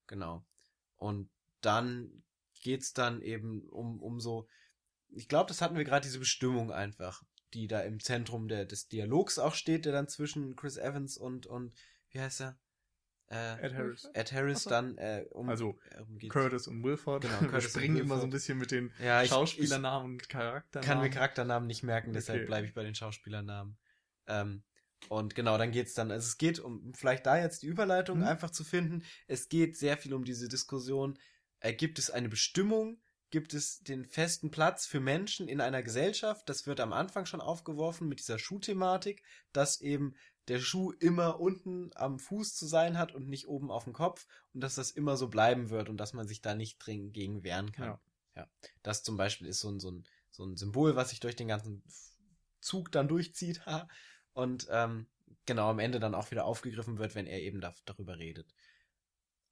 Genau. 0.08 0.46
Und 0.96 1.30
dann 1.62 2.24
geht's 2.62 2.94
dann 2.94 3.22
eben 3.22 3.68
um, 3.70 4.02
um 4.02 4.20
so, 4.20 4.48
ich 5.10 5.28
glaube, 5.28 5.48
das 5.48 5.62
hatten 5.62 5.78
wir 5.78 5.84
gerade 5.84 6.06
diese 6.06 6.20
Bestimmung 6.20 6.72
einfach 6.72 7.24
die 7.54 7.68
da 7.68 7.82
im 7.82 8.00
Zentrum 8.00 8.48
der, 8.48 8.66
des 8.66 8.88
Dialogs 8.88 9.40
auch 9.40 9.54
steht, 9.54 9.86
der 9.86 9.94
dann 9.94 10.08
zwischen 10.08 10.56
Chris 10.56 10.78
Evans 10.78 11.18
und, 11.18 11.48
und 11.48 11.74
wie 12.12 12.20
heißt 12.20 12.42
er? 12.42 12.58
Äh, 13.30 13.62
Ed 13.62 13.74
Harris. 13.74 14.10
Ed 14.14 14.32
Harris 14.32 14.64
so. 14.64 14.70
dann 14.70 14.98
äh, 14.98 15.26
um 15.32 15.50
also 15.50 15.78
um 16.00 16.18
Curtis 16.30 16.68
und 16.68 16.84
Wilford. 16.84 17.24
Genau, 17.24 17.38
Curtis 17.40 17.54
Wir 17.54 17.62
springen 17.62 17.98
immer 17.98 18.18
so 18.18 18.24
ein 18.24 18.30
bisschen 18.30 18.58
mit 18.58 18.72
den 18.72 18.92
ja, 19.04 19.26
Schauspielernamen 19.26 20.14
und 20.14 20.30
Charakternamen. 20.30 20.88
Kann 20.88 21.02
mir 21.02 21.10
Charakternamen 21.10 21.68
nicht 21.68 21.84
merken, 21.84 22.14
deshalb 22.14 22.40
okay. 22.40 22.48
bleibe 22.48 22.68
ich 22.68 22.74
bei 22.74 22.84
den 22.84 22.96
Schauspielernamen. 22.96 23.78
Ähm, 24.28 24.64
und 25.10 25.36
genau, 25.36 25.58
dann 25.58 25.72
geht's 25.72 25.94
dann, 25.94 26.10
also 26.10 26.26
es 26.26 26.38
geht 26.38 26.60
um 26.60 26.94
vielleicht 26.96 27.26
da 27.26 27.38
jetzt 27.38 27.62
die 27.64 27.68
Überleitung 27.68 28.22
hm. 28.22 28.28
einfach 28.28 28.50
zu 28.50 28.64
finden. 28.64 29.04
Es 29.28 29.50
geht 29.50 29.78
sehr 29.78 29.98
viel 29.98 30.14
um 30.14 30.24
diese 30.24 30.48
Diskussion. 30.48 31.20
Äh, 31.60 31.74
gibt 31.74 32.00
es 32.00 32.10
eine 32.10 32.30
Bestimmung? 32.30 33.00
gibt 33.30 33.54
es 33.54 33.82
den 33.82 34.06
festen 34.06 34.52
Platz 34.52 34.86
für 34.86 35.00
Menschen 35.00 35.48
in 35.48 35.60
einer 35.60 35.84
Gesellschaft. 35.84 36.48
Das 36.48 36.66
wird 36.66 36.80
am 36.80 36.94
Anfang 36.94 37.26
schon 37.26 37.42
aufgeworfen 37.42 38.08
mit 38.08 38.20
dieser 38.20 38.40
Schuhthematik, 38.40 39.22
dass 39.52 39.82
eben 39.82 40.16
der 40.48 40.60
Schuh 40.60 40.92
immer 40.92 41.40
unten 41.40 41.92
am 41.96 42.20
Fuß 42.20 42.56
zu 42.56 42.66
sein 42.68 42.98
hat 42.98 43.14
und 43.14 43.28
nicht 43.28 43.48
oben 43.48 43.70
auf 43.70 43.84
dem 43.84 43.94
Kopf 43.94 44.28
und 44.54 44.62
dass 44.62 44.76
das 44.76 44.92
immer 44.92 45.18
so 45.18 45.28
bleiben 45.28 45.70
wird 45.70 45.90
und 45.90 45.98
dass 45.98 46.14
man 46.14 46.28
sich 46.28 46.42
da 46.42 46.56
nicht 46.56 46.78
dringend 46.80 47.14
gegen 47.14 47.44
wehren 47.44 47.72
kann. 47.72 47.86
Ja. 47.86 48.00
ja. 48.36 48.48
Das 48.84 49.04
zum 49.04 49.18
Beispiel 49.18 49.48
ist 49.48 49.60
so 49.60 49.70
ein, 49.70 49.80
so, 49.80 49.92
ein, 49.92 50.06
so 50.32 50.46
ein 50.46 50.56
Symbol, 50.56 50.96
was 50.96 51.10
sich 51.10 51.20
durch 51.20 51.36
den 51.36 51.48
ganzen 51.48 51.84
Zug 52.62 52.92
dann 52.92 53.08
durchzieht. 53.08 53.62
und 54.34 54.68
ähm, 54.70 55.08
genau 55.46 55.70
am 55.70 55.80
Ende 55.80 56.00
dann 56.00 56.16
auch 56.16 56.32
wieder 56.32 56.46
aufgegriffen 56.46 56.98
wird, 56.98 57.16
wenn 57.16 57.28
er 57.28 57.42
eben 57.42 57.60
da, 57.60 57.74
darüber 57.86 58.18
redet. 58.18 58.54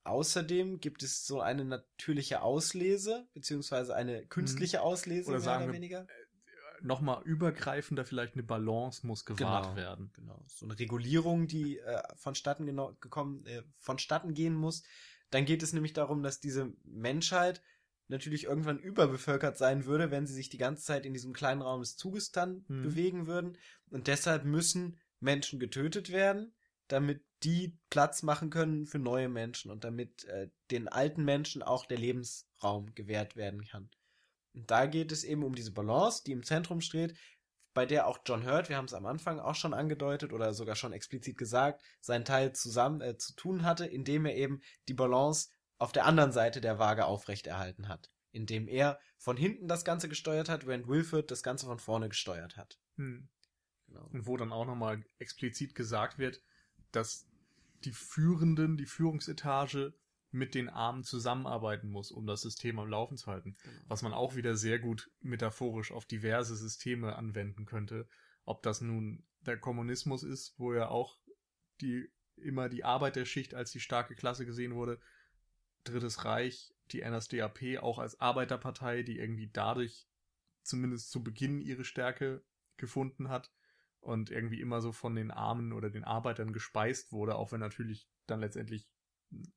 Außerdem 0.03 0.79
gibt 0.79 1.01
es 1.01 1.25
so 1.25 1.41
eine 1.41 1.65
natürliche 1.65 2.43
Auslese, 2.43 3.27
beziehungsweise 3.33 3.95
eine 3.95 4.27
künstliche 4.27 4.77
mhm. 4.77 4.83
Auslese, 4.83 5.29
oder 5.29 5.39
sagen 5.39 5.63
oder 5.63 5.73
weniger. 5.73 6.07
Nochmal 6.85 7.23
übergreifender, 7.23 8.05
vielleicht 8.05 8.35
eine 8.35 8.43
Balance 8.43 9.05
muss 9.07 9.25
gewahrt 9.25 9.65
genau, 9.65 9.75
werden. 9.75 10.11
Genau. 10.13 10.43
So 10.47 10.65
eine 10.65 10.77
Regulierung, 10.77 11.47
die 11.47 11.79
äh, 11.79 12.01
vonstatten 12.15 12.67
gekommen, 12.99 13.45
äh, 13.47 13.63
vonstatten 13.79 14.33
gehen 14.33 14.53
muss. 14.53 14.83
Dann 15.31 15.45
geht 15.45 15.63
es 15.63 15.73
nämlich 15.73 15.93
darum, 15.93 16.21
dass 16.21 16.39
diese 16.39 16.73
Menschheit 16.83 17.61
natürlich 18.07 18.43
irgendwann 18.43 18.77
überbevölkert 18.77 19.57
sein 19.57 19.85
würde, 19.85 20.11
wenn 20.11 20.27
sie 20.27 20.33
sich 20.35 20.49
die 20.49 20.59
ganze 20.59 20.83
Zeit 20.83 21.05
in 21.05 21.13
diesem 21.13 21.33
kleinen 21.33 21.63
Raum 21.63 21.81
des 21.81 21.97
Zuges 21.97 22.31
dann 22.31 22.63
mhm. 22.67 22.83
bewegen 22.83 23.27
würden. 23.27 23.57
Und 23.89 24.07
deshalb 24.07 24.45
müssen 24.45 24.99
Menschen 25.19 25.59
getötet 25.59 26.11
werden, 26.11 26.53
damit 26.87 27.23
die 27.43 27.77
Platz 27.89 28.21
machen 28.21 28.49
können 28.49 28.85
für 28.85 28.99
neue 28.99 29.29
Menschen 29.29 29.71
und 29.71 29.83
damit 29.83 30.25
äh, 30.25 30.49
den 30.71 30.87
alten 30.87 31.25
Menschen 31.25 31.63
auch 31.63 31.85
der 31.85 31.97
Lebensraum 31.97 32.93
gewährt 32.93 33.35
werden 33.35 33.65
kann. 33.65 33.89
Und 34.55 34.71
da 34.71 34.85
geht 34.85 35.11
es 35.11 35.23
eben 35.23 35.43
um 35.43 35.53
diese 35.53 35.73
Balance, 35.73 36.23
die 36.25 36.31
im 36.31 36.43
Zentrum 36.43 36.81
steht, 36.81 37.17
bei 37.73 37.85
der 37.85 38.07
auch 38.07 38.19
John 38.25 38.45
Hurt, 38.45 38.69
wir 38.69 38.77
haben 38.77 38.85
es 38.85 38.93
am 38.93 39.05
Anfang 39.05 39.39
auch 39.39 39.55
schon 39.55 39.73
angedeutet 39.73 40.31
oder 40.31 40.53
sogar 40.53 40.77
schon 40.77 40.93
explizit 40.93 41.37
gesagt, 41.37 41.83
seinen 41.99 42.23
Teil 42.23 42.53
zusammen 42.53 43.01
äh, 43.01 43.17
zu 43.17 43.35
tun 43.35 43.63
hatte, 43.63 43.85
indem 43.85 44.25
er 44.25 44.35
eben 44.35 44.61
die 44.87 44.93
Balance 44.93 45.49
auf 45.77 45.91
der 45.91 46.05
anderen 46.05 46.31
Seite 46.31 46.61
der 46.61 46.79
Waage 46.79 47.05
aufrechterhalten 47.05 47.89
hat, 47.89 48.09
indem 48.31 48.69
er 48.69 48.97
von 49.17 49.35
hinten 49.35 49.67
das 49.67 49.83
Ganze 49.83 50.07
gesteuert 50.07 50.47
hat, 50.47 50.65
während 50.65 50.87
Wilford 50.87 51.29
das 51.29 51.43
Ganze 51.43 51.65
von 51.65 51.79
vorne 51.79 52.07
gesteuert 52.07 52.55
hat. 52.55 52.79
Hm. 52.95 53.27
Genau. 53.87 54.07
Und 54.13 54.25
wo 54.25 54.37
dann 54.37 54.53
auch 54.53 54.65
nochmal 54.65 55.03
explizit 55.19 55.75
gesagt 55.75 56.17
wird, 56.17 56.41
dass 56.93 57.27
die 57.83 57.91
Führenden, 57.91 58.77
die 58.77 58.85
Führungsetage 58.85 59.93
mit 60.35 60.53
den 60.53 60.69
Armen 60.69 61.03
zusammenarbeiten 61.03 61.89
muss, 61.89 62.11
um 62.11 62.27
das 62.27 62.41
System 62.41 62.77
am 62.77 62.89
Laufen 62.89 63.17
zu 63.17 63.27
halten. 63.27 63.55
Genau. 63.63 63.75
Was 63.87 64.01
man 64.01 64.13
auch 64.13 64.35
wieder 64.35 64.55
sehr 64.55 64.79
gut 64.79 65.09
metaphorisch 65.21 65.91
auf 65.91 66.05
diverse 66.05 66.55
Systeme 66.55 67.15
anwenden 67.15 67.65
könnte. 67.65 68.07
Ob 68.43 68.61
das 68.61 68.81
nun 68.81 69.25
der 69.41 69.57
Kommunismus 69.57 70.23
ist, 70.23 70.53
wo 70.57 70.73
ja 70.73 70.89
auch 70.89 71.17
die 71.81 72.11
immer 72.35 72.67
die 72.67 72.83
Arbeit 72.83 73.15
der 73.15 73.25
Schicht 73.25 73.55
als 73.55 73.71
die 73.71 73.79
starke 73.79 74.13
Klasse 74.13 74.45
gesehen 74.45 74.75
wurde. 74.75 74.99
Drittes 75.85 76.25
Reich, 76.25 76.73
die 76.91 77.01
NSDAP 77.01 77.79
auch 77.79 77.97
als 77.97 78.19
Arbeiterpartei, 78.19 79.03
die 79.03 79.17
irgendwie 79.17 79.49
dadurch 79.51 80.07
zumindest 80.63 81.11
zu 81.11 81.23
Beginn 81.23 81.61
ihre 81.61 81.85
Stärke 81.85 82.43
gefunden 82.75 83.29
hat 83.29 83.53
und 84.01 84.31
irgendwie 84.31 84.59
immer 84.59 84.81
so 84.81 84.91
von 84.91 85.15
den 85.15 85.31
Armen 85.31 85.71
oder 85.71 85.89
den 85.89 86.03
Arbeitern 86.03 86.51
gespeist 86.51 87.13
wurde, 87.13 87.35
auch 87.35 87.53
wenn 87.53 87.61
natürlich 87.61 88.09
dann 88.27 88.41
letztendlich 88.41 88.89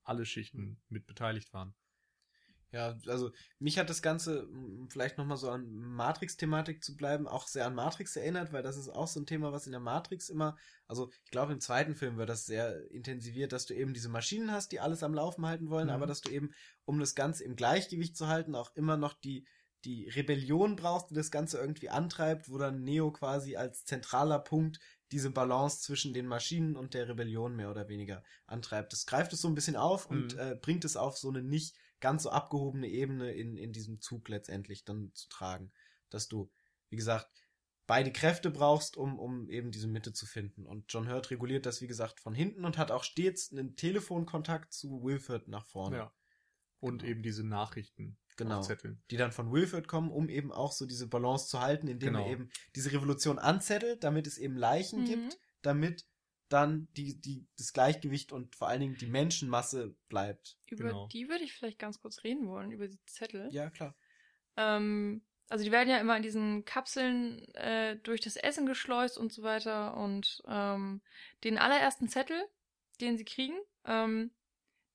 alle 0.03 0.25
Schichten 0.25 0.79
mit 0.89 1.05
beteiligt 1.05 1.53
waren. 1.53 1.73
Ja, 2.71 2.95
also 3.07 3.31
mich 3.57 3.79
hat 3.79 3.89
das 3.89 4.03
Ganze, 4.03 4.47
vielleicht 4.89 5.17
nochmal 5.17 5.37
so 5.37 5.49
an 5.49 5.73
Matrix-Thematik 5.73 6.83
zu 6.83 6.95
bleiben, 6.95 7.27
auch 7.27 7.47
sehr 7.47 7.65
an 7.65 7.73
Matrix 7.73 8.15
erinnert, 8.15 8.53
weil 8.53 8.61
das 8.61 8.77
ist 8.77 8.89
auch 8.89 9.07
so 9.07 9.19
ein 9.19 9.25
Thema, 9.25 9.51
was 9.51 9.65
in 9.65 9.71
der 9.71 9.81
Matrix 9.81 10.29
immer, 10.29 10.55
also 10.87 11.09
ich 11.25 11.31
glaube 11.31 11.53
im 11.53 11.61
zweiten 11.61 11.95
Film 11.95 12.17
wird 12.17 12.29
das 12.29 12.45
sehr 12.45 12.91
intensiviert, 12.91 13.53
dass 13.53 13.65
du 13.65 13.73
eben 13.73 13.95
diese 13.95 14.09
Maschinen 14.09 14.51
hast, 14.51 14.71
die 14.71 14.79
alles 14.79 15.01
am 15.01 15.15
Laufen 15.15 15.47
halten 15.47 15.71
wollen, 15.71 15.87
mhm. 15.87 15.93
aber 15.93 16.05
dass 16.05 16.21
du 16.21 16.29
eben, 16.29 16.51
um 16.85 16.99
das 16.99 17.15
Ganze 17.15 17.43
im 17.43 17.55
Gleichgewicht 17.55 18.15
zu 18.15 18.27
halten, 18.27 18.53
auch 18.53 18.75
immer 18.75 18.97
noch 18.97 19.13
die, 19.13 19.47
die 19.83 20.07
Rebellion 20.07 20.75
brauchst, 20.75 21.09
die 21.09 21.15
das 21.15 21.31
Ganze 21.31 21.57
irgendwie 21.57 21.89
antreibt, 21.89 22.49
wo 22.49 22.59
dann 22.59 22.83
Neo 22.83 23.11
quasi 23.11 23.55
als 23.55 23.83
zentraler 23.85 24.39
Punkt 24.39 24.79
diese 25.11 25.31
Balance 25.31 25.81
zwischen 25.81 26.13
den 26.13 26.27
Maschinen 26.27 26.75
und 26.75 26.93
der 26.93 27.07
Rebellion 27.07 27.55
mehr 27.55 27.71
oder 27.71 27.87
weniger 27.87 28.23
antreibt. 28.45 28.93
Das 28.93 29.05
greift 29.05 29.33
es 29.33 29.41
so 29.41 29.47
ein 29.47 29.55
bisschen 29.55 29.75
auf 29.75 30.09
mhm. 30.09 30.17
und 30.17 30.37
äh, 30.37 30.57
bringt 30.61 30.85
es 30.85 30.95
auf 30.95 31.17
so 31.17 31.29
eine 31.29 31.41
nicht 31.41 31.75
ganz 31.99 32.23
so 32.23 32.29
abgehobene 32.29 32.87
Ebene 32.87 33.31
in, 33.33 33.57
in 33.57 33.73
diesem 33.73 33.99
Zug 34.01 34.29
letztendlich 34.29 34.85
dann 34.85 35.11
zu 35.13 35.27
tragen. 35.29 35.71
Dass 36.09 36.27
du, 36.27 36.51
wie 36.89 36.95
gesagt, 36.95 37.29
beide 37.87 38.11
Kräfte 38.11 38.51
brauchst, 38.51 38.97
um, 38.97 39.17
um 39.17 39.49
eben 39.49 39.71
diese 39.71 39.87
Mitte 39.87 40.13
zu 40.13 40.25
finden. 40.25 40.65
Und 40.65 40.85
John 40.89 41.09
Hurt 41.09 41.31
reguliert 41.31 41.65
das, 41.65 41.81
wie 41.81 41.87
gesagt, 41.87 42.19
von 42.19 42.35
hinten 42.35 42.63
und 42.63 42.77
hat 42.77 42.91
auch 42.91 43.03
stets 43.03 43.51
einen 43.51 43.75
Telefonkontakt 43.75 44.73
zu 44.73 45.03
Wilford 45.03 45.47
nach 45.47 45.65
vorne. 45.65 45.97
Ja. 45.97 46.13
Und 46.79 46.99
genau. 46.99 47.11
eben 47.11 47.23
diese 47.23 47.43
Nachrichten 47.43 48.17
genau, 48.39 48.67
die 49.11 49.17
dann 49.17 49.31
von 49.31 49.51
Wilford 49.51 49.87
kommen, 49.87 50.11
um 50.11 50.29
eben 50.29 50.51
auch 50.51 50.71
so 50.71 50.85
diese 50.85 51.07
Balance 51.07 51.47
zu 51.47 51.59
halten, 51.61 51.87
indem 51.87 52.13
genau. 52.13 52.25
er 52.25 52.31
eben 52.31 52.49
diese 52.75 52.91
Revolution 52.91 53.37
anzettelt, 53.37 54.03
damit 54.03 54.25
es 54.25 54.37
eben 54.37 54.55
Leichen 54.55 55.01
mhm. 55.01 55.05
gibt, 55.05 55.39
damit 55.61 56.05
dann 56.49 56.87
die, 56.97 57.21
die, 57.21 57.47
das 57.57 57.73
Gleichgewicht 57.73 58.31
und 58.31 58.55
vor 58.55 58.67
allen 58.67 58.81
Dingen 58.81 58.97
die 58.97 59.05
Menschenmasse 59.05 59.95
bleibt. 60.09 60.57
Über 60.69 60.83
genau. 60.83 61.07
die 61.07 61.29
würde 61.29 61.43
ich 61.43 61.53
vielleicht 61.53 61.79
ganz 61.79 61.99
kurz 62.01 62.23
reden 62.23 62.47
wollen, 62.47 62.71
über 62.71 62.87
die 62.87 62.99
Zettel. 63.05 63.49
Ja, 63.51 63.69
klar. 63.69 63.95
Ähm, 64.57 65.21
also 65.47 65.63
die 65.63 65.71
werden 65.71 65.89
ja 65.89 65.99
immer 65.99 66.17
in 66.17 66.23
diesen 66.23 66.65
Kapseln 66.65 67.43
äh, 67.55 67.97
durch 67.97 68.21
das 68.21 68.35
Essen 68.35 68.65
geschleust 68.65 69.17
und 69.17 69.31
so 69.31 69.43
weiter. 69.43 69.95
Und 69.97 70.41
ähm, 70.47 71.01
den 71.43 71.57
allerersten 71.57 72.07
Zettel, 72.07 72.41
den 72.99 73.17
sie 73.17 73.25
kriegen, 73.25 73.57
ähm, 73.85 74.31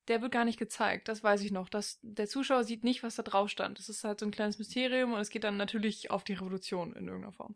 der 0.07 0.21
wird 0.21 0.31
gar 0.31 0.45
nicht 0.45 0.59
gezeigt. 0.59 1.07
Das 1.07 1.23
weiß 1.23 1.41
ich 1.41 1.51
noch. 1.51 1.69
Das, 1.69 1.99
der 2.01 2.27
Zuschauer 2.27 2.63
sieht 2.63 2.83
nicht, 2.83 3.03
was 3.03 3.15
da 3.15 3.23
drauf 3.23 3.49
stand. 3.49 3.79
Das 3.79 3.89
ist 3.89 4.03
halt 4.03 4.19
so 4.19 4.25
ein 4.25 4.31
kleines 4.31 4.59
Mysterium 4.59 5.13
und 5.13 5.19
es 5.19 5.29
geht 5.29 5.43
dann 5.43 5.57
natürlich 5.57 6.11
auf 6.11 6.23
die 6.23 6.33
Revolution 6.33 6.95
in 6.95 7.07
irgendeiner 7.07 7.33
Form. 7.33 7.55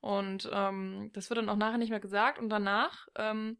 Und 0.00 0.50
ähm, 0.52 1.10
das 1.14 1.30
wird 1.30 1.38
dann 1.38 1.48
auch 1.48 1.56
nachher 1.56 1.78
nicht 1.78 1.90
mehr 1.90 2.00
gesagt. 2.00 2.38
Und 2.38 2.50
danach, 2.50 3.08
ähm, 3.16 3.58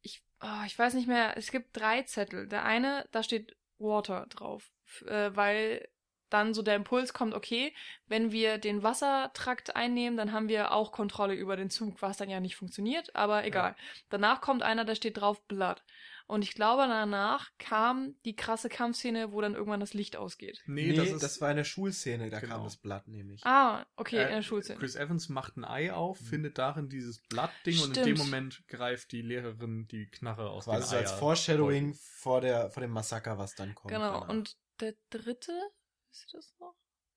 ich, 0.00 0.22
oh, 0.40 0.64
ich 0.66 0.78
weiß 0.78 0.94
nicht 0.94 1.08
mehr, 1.08 1.36
es 1.36 1.50
gibt 1.50 1.76
drei 1.76 2.02
Zettel. 2.02 2.46
Der 2.46 2.64
eine, 2.64 3.08
da 3.12 3.22
steht 3.22 3.56
Water 3.78 4.26
drauf, 4.28 4.70
äh, 5.06 5.30
weil 5.34 5.88
dann 6.32 6.54
so 6.54 6.62
der 6.62 6.76
Impuls 6.76 7.12
kommt, 7.12 7.34
okay, 7.34 7.74
wenn 8.06 8.32
wir 8.32 8.58
den 8.58 8.82
Wassertrakt 8.82 9.76
einnehmen, 9.76 10.16
dann 10.16 10.32
haben 10.32 10.48
wir 10.48 10.72
auch 10.72 10.92
Kontrolle 10.92 11.34
über 11.34 11.56
den 11.56 11.70
Zug, 11.70 12.00
was 12.00 12.16
dann 12.16 12.30
ja 12.30 12.40
nicht 12.40 12.56
funktioniert, 12.56 13.14
aber 13.14 13.44
egal. 13.44 13.70
Ja. 13.70 13.76
Danach 14.08 14.40
kommt 14.40 14.62
einer, 14.62 14.84
da 14.84 14.94
steht 14.94 15.18
drauf 15.18 15.42
Blood. 15.46 15.82
Und 16.26 16.42
ich 16.42 16.54
glaube, 16.54 16.82
danach 16.86 17.50
kam 17.58 18.14
die 18.24 18.34
krasse 18.34 18.68
Kampfszene, 18.68 19.32
wo 19.32 19.40
dann 19.40 19.54
irgendwann 19.54 19.80
das 19.80 19.94
Licht 19.94 20.16
ausgeht. 20.16 20.62
Nee, 20.66 20.88
nee 20.88 20.96
das, 20.96 21.10
ist, 21.10 21.22
das 21.22 21.40
war 21.40 21.50
in 21.50 21.56
der 21.56 21.64
Schulszene, 21.64 22.30
da 22.30 22.40
genau. 22.40 22.56
kam 22.56 22.64
das 22.64 22.76
Blatt 22.76 23.08
nämlich. 23.08 23.44
Ah, 23.44 23.86
okay, 23.96 24.18
äh, 24.18 24.28
in 24.28 24.34
der 24.36 24.42
Schulszene. 24.42 24.78
Chris 24.78 24.96
Evans 24.96 25.28
macht 25.28 25.56
ein 25.56 25.64
Ei 25.64 25.92
auf, 25.92 26.20
mhm. 26.20 26.26
findet 26.26 26.58
darin 26.58 26.88
dieses 26.88 27.22
Blattding 27.28 27.80
und 27.80 27.96
in 27.96 28.04
dem 28.04 28.18
Moment 28.18 28.62
greift 28.68 29.12
die 29.12 29.22
Lehrerin 29.22 29.86
die 29.88 30.08
Knarre 30.08 30.50
aus 30.50 30.64
Quasi 30.64 30.90
dem 30.90 30.96
Ei. 30.96 31.00
als 31.00 31.12
Foreshadowing 31.12 31.94
vor, 31.94 32.40
der, 32.40 32.70
vor 32.70 32.80
dem 32.80 32.90
Massaker, 32.90 33.38
was 33.38 33.54
dann 33.54 33.74
kommt. 33.74 33.92
Genau, 33.92 34.12
danach. 34.12 34.28
und 34.28 34.56
der 34.80 34.94
dritte, 35.10 35.52
ihr 35.52 36.26
das 36.32 36.54
noch? 36.58 36.74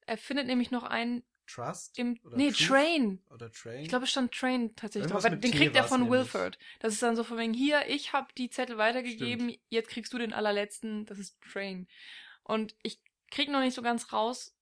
Er 0.08 0.18
findet 0.18 0.48
nämlich 0.48 0.72
noch 0.72 0.84
einen 0.84 1.24
Trust? 1.48 1.98
Im, 1.98 2.20
nee, 2.36 2.52
Truth? 2.52 2.68
Train. 2.68 3.20
Oder 3.30 3.52
Train? 3.52 3.82
Ich 3.82 3.90
glaube, 3.90 4.06
es 4.06 4.12
stand 4.12 4.32
Train 4.32 4.76
tatsächlich 4.76 5.12
drauf. 5.12 5.24
Den 5.24 5.40
kriegt 5.52 5.76
er 5.76 5.84
von 5.84 6.10
Wilford. 6.10 6.58
Das 6.80 6.94
ist 6.94 7.04
dann 7.04 7.16
so 7.16 7.24
von 7.24 7.38
wegen, 7.38 7.54
hier, 7.54 7.88
ich 7.88 8.14
habe 8.14 8.28
die 8.38 8.50
Zettel 8.50 8.78
weitergegeben, 8.78 9.50
Stimmt. 9.50 9.64
jetzt 9.70 9.90
kriegst 9.90 10.14
du 10.14 10.18
den 10.18 10.34
allerletzten, 10.34 11.06
das 11.06 11.20
ist 11.20 11.38
Train. 11.42 11.88
Und 12.44 12.76
ich 12.84 13.00
krieg 13.32 13.50
noch 13.50 13.62
nicht 13.62 13.74
so 13.74 13.82
ganz 13.82 14.12
raus, 14.14 14.56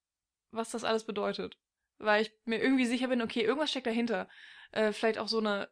was 0.52 0.72
das 0.72 0.84
alles 0.84 1.06
bedeutet. 1.06 1.58
Weil 1.98 2.24
ich 2.24 2.32
mir 2.46 2.62
irgendwie 2.62 2.86
sicher 2.86 3.08
bin, 3.08 3.22
okay, 3.22 3.42
irgendwas 3.42 3.70
steckt 3.70 3.88
dahinter. 3.88 4.28
Äh, 4.72 4.92
vielleicht 4.92 5.18
auch 5.18 5.28
so 5.28 5.40
eine 5.40 5.70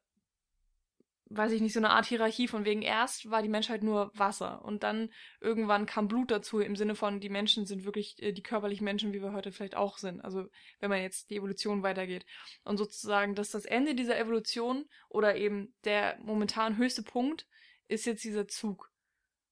weiß 1.36 1.52
ich 1.53 1.62
nicht, 1.62 1.74
so 1.74 1.80
eine 1.80 1.91
Art 1.91 2.06
Hierarchie 2.06 2.48
von 2.48 2.66
wegen 2.66 2.82
erst 2.82 3.30
war 3.30 3.41
die 3.41 3.49
Menschheit 3.49 3.84
nur 3.84 4.12
Wasser 4.14 4.64
und 4.66 4.84
dann 4.84 5.10
irgendwann 5.40 5.86
kam 5.86 6.08
Blut 6.08 6.32
dazu 6.32 6.60
im 6.60 6.76
Sinne 6.76 6.95
von 6.95 7.20
die 7.20 7.30
Menschen 7.30 7.66
sind 7.66 7.86
wirklich 7.86 8.22
äh, 8.22 8.34
die 8.34 8.44
körperlichen 8.44 8.84
Menschen, 8.84 9.14
wie 9.14 9.22
wir 9.22 9.34
heute 9.34 9.52
vielleicht 9.52 9.76
auch 9.76 9.98
sind. 9.98 10.22
Also 10.22 10.49
wenn 10.80 10.90
man 10.90 11.02
jetzt 11.02 11.30
die 11.30 11.38
Evolution 11.38 11.84
weitergeht. 11.84 12.26
Und 12.64 12.78
sozusagen, 12.78 13.36
dass 13.36 13.52
das 13.52 13.66
Ende 13.66 13.95
dieser 13.95 14.20
Evolution 14.20 14.86
oder 15.10 15.36
eben 15.36 15.74
der 15.84 16.18
momentan 16.22 16.78
höchste 16.78 17.03
Punkt 17.03 17.48
ist 17.88 18.06
jetzt 18.06 18.24
dieser 18.24 18.48
Zug. 18.48 18.91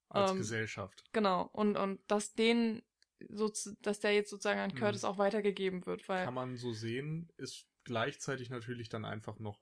Als 0.09 0.31
ähm, 0.31 0.37
Gesellschaft. 0.37 1.03
Genau. 1.13 1.49
Und, 1.53 1.77
und 1.77 1.99
dass 2.07 2.33
den 2.33 2.81
so, 3.27 3.51
dass 3.81 3.99
der 3.99 4.13
jetzt 4.13 4.29
sozusagen 4.29 4.59
an 4.59 4.73
Curtis 4.75 5.03
hm. 5.03 5.09
auch 5.09 5.17
weitergegeben 5.17 5.85
wird, 5.85 6.07
weil. 6.07 6.25
Kann 6.25 6.33
man 6.33 6.57
so 6.57 6.71
sehen, 6.71 7.31
ist 7.37 7.67
gleichzeitig 7.83 8.49
natürlich 8.49 8.89
dann 8.89 9.05
einfach 9.05 9.39
noch 9.39 9.59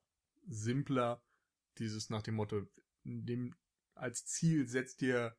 simpler 0.48 1.24
dieses 1.80 2.10
nach 2.10 2.22
dem 2.22 2.36
Motto, 2.36 2.62
dem, 3.04 3.56
als 3.96 4.26
Ziel 4.26 4.68
setzt 4.68 5.02
dir 5.02 5.36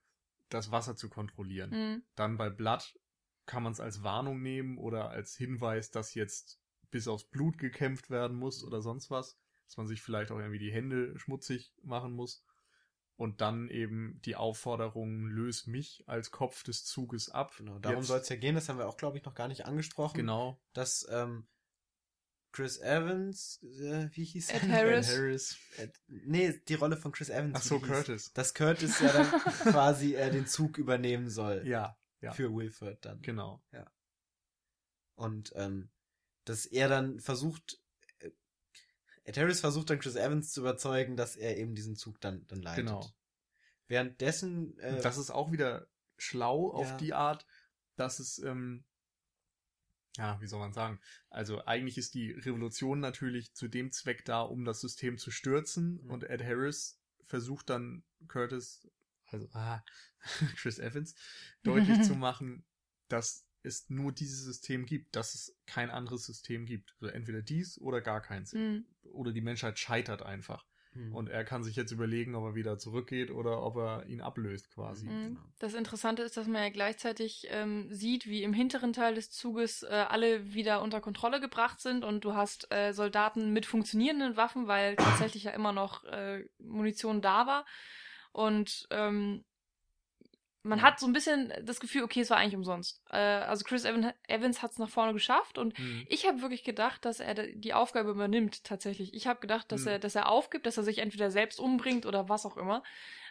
das 0.49 0.71
Wasser 0.71 0.97
zu 0.97 1.09
kontrollieren. 1.09 1.71
Mhm. 1.71 2.03
Dann 2.15 2.37
bei 2.37 2.51
Blatt 2.51 2.99
kann 3.47 3.63
man 3.63 3.73
es 3.73 3.81
als 3.81 4.03
Warnung 4.03 4.43
nehmen 4.43 4.79
oder 4.79 5.11
als 5.11 5.37
Hinweis, 5.37 5.91
dass 5.91 6.15
jetzt 6.15 6.61
bis 6.91 7.09
aufs 7.09 7.25
Blut 7.25 7.59
gekämpft 7.59 8.11
werden 8.11 8.37
muss 8.37 8.65
oder 8.65 8.81
sonst 8.81 9.11
was. 9.11 9.39
Dass 9.67 9.77
man 9.77 9.87
sich 9.87 10.01
vielleicht 10.01 10.31
auch 10.31 10.39
irgendwie 10.39 10.59
die 10.59 10.73
Hände 10.73 11.19
schmutzig 11.19 11.75
machen 11.83 12.13
muss. 12.13 12.43
Und 13.17 13.41
dann 13.41 13.69
eben 13.69 14.21
die 14.25 14.37
Aufforderung, 14.37 15.27
löse 15.27 15.71
mich 15.71 16.05
als 16.07 16.31
Kopf 16.31 16.63
des 16.63 16.85
Zuges 16.85 17.29
ab. 17.29 17.53
Genau, 17.59 17.79
darum 17.81 18.05
soll 18.05 18.21
es 18.21 18.29
ja 18.29 18.37
gehen, 18.37 18.55
das 18.55 18.69
haben 18.69 18.79
wir 18.79 18.87
auch, 18.87 18.97
glaube 18.97 19.19
ich, 19.19 19.25
noch 19.25 19.35
gar 19.35 19.49
nicht 19.49 19.67
angesprochen. 19.67 20.19
Genau. 20.19 20.63
Dass 20.73 21.07
ähm, 21.11 21.49
Chris 22.53 22.79
Evans, 22.81 23.63
äh, 23.63 24.09
wie 24.13 24.25
hieß 24.25 24.51
Ed 24.51 24.63
er? 24.65 24.69
Harris. 24.69 25.09
Harris. 25.09 25.57
Ed, 25.77 26.01
nee, 26.07 26.61
die 26.67 26.75
Rolle 26.75 26.97
von 26.97 27.13
Chris 27.13 27.29
Evans. 27.29 27.55
Ach 27.57 27.63
so, 27.63 27.79
Curtis. 27.79 28.33
Dass 28.33 28.55
Curtis 28.55 29.01
ja 29.01 29.13
dann 29.13 29.27
quasi 29.73 30.15
äh, 30.15 30.31
den 30.31 30.47
Zug 30.47 30.79
übernehmen 30.79 31.29
soll. 31.29 31.67
Ja, 31.67 31.99
ja. 32.21 32.33
Für 32.33 32.53
Wilford 32.53 33.05
dann. 33.05 33.21
Genau. 33.23 33.63
Ja. 33.73 33.91
Und 35.15 35.53
ähm, 35.57 35.91
dass 36.45 36.65
er 36.67 36.89
dann 36.89 37.21
versucht, 37.21 37.81
äh, 38.21 38.31
Ed 39.25 39.37
Harris 39.37 39.61
versucht 39.61 39.91
dann 39.91 39.99
Chris 39.99 40.17
Evans 40.17 40.53
zu 40.53 40.61
überzeugen, 40.61 41.17
dass 41.17 41.37
er 41.37 41.57
eben 41.59 41.75
diesen 41.75 41.97
Zug 41.97 42.21
dann, 42.21 42.47
dann 42.47 42.63
leitet. 42.63 42.87
Genau. 42.87 43.07
Währenddessen. 43.87 44.79
Äh, 44.79 45.01
das 45.01 45.19
ist 45.19 45.31
auch 45.31 45.53
wieder 45.53 45.87
schlau 46.17 46.71
auf 46.71 46.89
ja. 46.89 46.97
die 46.97 47.15
Art, 47.15 47.47
dass 47.97 48.19
es 48.19 48.39
ähm, 48.39 48.85
ja, 50.19 50.41
wie 50.41 50.47
soll 50.49 50.59
man 50.59 50.73
sagen? 50.73 51.01
Also 51.31 51.65
eigentlich 51.65 51.97
ist 51.97 52.15
die 52.15 52.33
Revolution 52.33 52.99
natürlich 52.99 53.55
zu 53.55 53.69
dem 53.69 53.93
Zweck 53.93 54.25
da, 54.25 54.43
um 54.43 54.65
das 54.65 54.81
System 54.81 55.17
zu 55.17 55.31
stürzen 55.31 56.03
mhm. 56.03 56.11
und 56.11 56.25
Ed 56.25 56.43
Harris 56.43 57.01
versucht 57.25 57.71
dann 57.71 58.03
Curtis, 58.27 58.89
also 59.27 59.49
ah, 59.53 59.83
Chris 60.57 60.79
Evans, 60.79 61.15
deutlich 61.63 62.03
zu 62.03 62.15
machen, 62.17 62.65
dass 63.09 63.47
es 63.63 63.89
nur 63.91 64.13
dieses 64.13 64.45
System 64.45 64.87
gibt, 64.87 65.15
dass 65.15 65.35
es 65.35 65.57
kein 65.67 65.91
anderes 65.91 66.25
System 66.27 66.67
gibt. 66.67 66.97
Also 67.01 67.13
entweder 67.13 67.43
dies 67.43 67.79
oder 67.81 68.01
gar 68.01 68.21
keins. 68.21 68.53
Mhm. 68.53 68.87
Oder 69.13 69.33
die 69.33 69.41
Menschheit 69.41 69.79
scheitert 69.79 70.23
einfach. 70.23 70.67
Mhm. 70.99 71.15
Und 71.15 71.29
er 71.29 71.45
kann 71.45 71.63
sich 71.63 71.77
jetzt 71.77 71.93
überlegen, 71.93 72.35
ob 72.35 72.45
er 72.45 72.55
wieder 72.55 72.79
zurückgeht 72.79 73.31
oder 73.31 73.63
ob 73.63 73.77
er 73.77 74.07
ihn 74.07 74.21
ablöst 74.21 74.71
quasi. 74.71 75.07
Mhm. 75.07 75.29
Genau. 75.29 75.41
Das 75.59 75.75
Interessante 75.75 76.23
ist, 76.23 76.37
dass 76.37 76.47
man 76.47 76.63
ja 76.63 76.71
gleichzeitig 76.71 77.47
ähm, 77.51 77.93
sieht, 77.93 78.27
wie 78.27 78.43
im 78.43 78.53
hinteren 78.53 78.93
Teil 78.93 79.15
des 79.15 79.31
Zuges 79.31 79.83
äh, 79.83 80.05
alle 80.09 80.53
wieder 80.53 80.83
unter 80.83 81.01
Kontrolle 81.01 81.41
gebracht 81.41 81.81
sind 81.81 82.05
und 82.05 82.25
du 82.25 82.35
hast 82.35 82.73
äh, 82.73 82.93
Soldaten 82.93 83.53
mit 83.53 83.67
funktionierenden 83.67 84.37
Waffen, 84.37 84.67
weil 84.67 84.97
tatsächlich 84.97 85.45
ja 85.45 85.53
immer 85.53 85.73
noch 85.73 86.05
äh, 86.05 86.45
Munition 86.59 87.21
da 87.21 87.47
war. 87.47 87.67
Und 88.33 88.87
ähm, 88.91 89.45
man 90.63 90.83
hat 90.83 90.99
so 90.99 91.07
ein 91.07 91.13
bisschen 91.13 91.53
das 91.63 91.81
Gefühl, 91.81 92.03
okay, 92.03 92.21
es 92.21 92.31
war 92.31 92.37
eigentlich 92.37 92.57
umsonst. 92.57 93.01
Äh, 93.11 93.17
also 93.17 93.65
Chris 93.65 93.85
Evans 93.85 94.63
hat 94.63 94.73
es 94.73 94.79
nach 94.79 94.89
vorne 94.89 95.13
geschafft 95.13 95.59
und 95.59 95.79
mhm. 95.79 96.05
ich 96.09 96.27
habe 96.27 96.43
wirklich 96.43 96.65
gedacht, 96.65 97.05
dass 97.05 97.21
er 97.21 97.35
die 97.35 97.75
Aufgabe 97.75 98.11
übernimmt 98.11 98.65
tatsächlich. 98.65 99.15
Ich 99.15 99.27
habe 99.27 99.41
gedacht, 99.41 99.71
dass 99.71 99.83
mhm. 99.83 99.89
er, 99.89 99.99
dass 99.99 100.15
er 100.15 100.29
aufgibt, 100.29 100.67
dass 100.67 100.77
er 100.77 100.83
sich 100.83 100.99
entweder 100.99 101.31
selbst 101.31 101.61
umbringt 101.61 102.07
oder 102.07 102.29
was 102.29 102.45
auch 102.45 102.57
immer. 102.57 102.83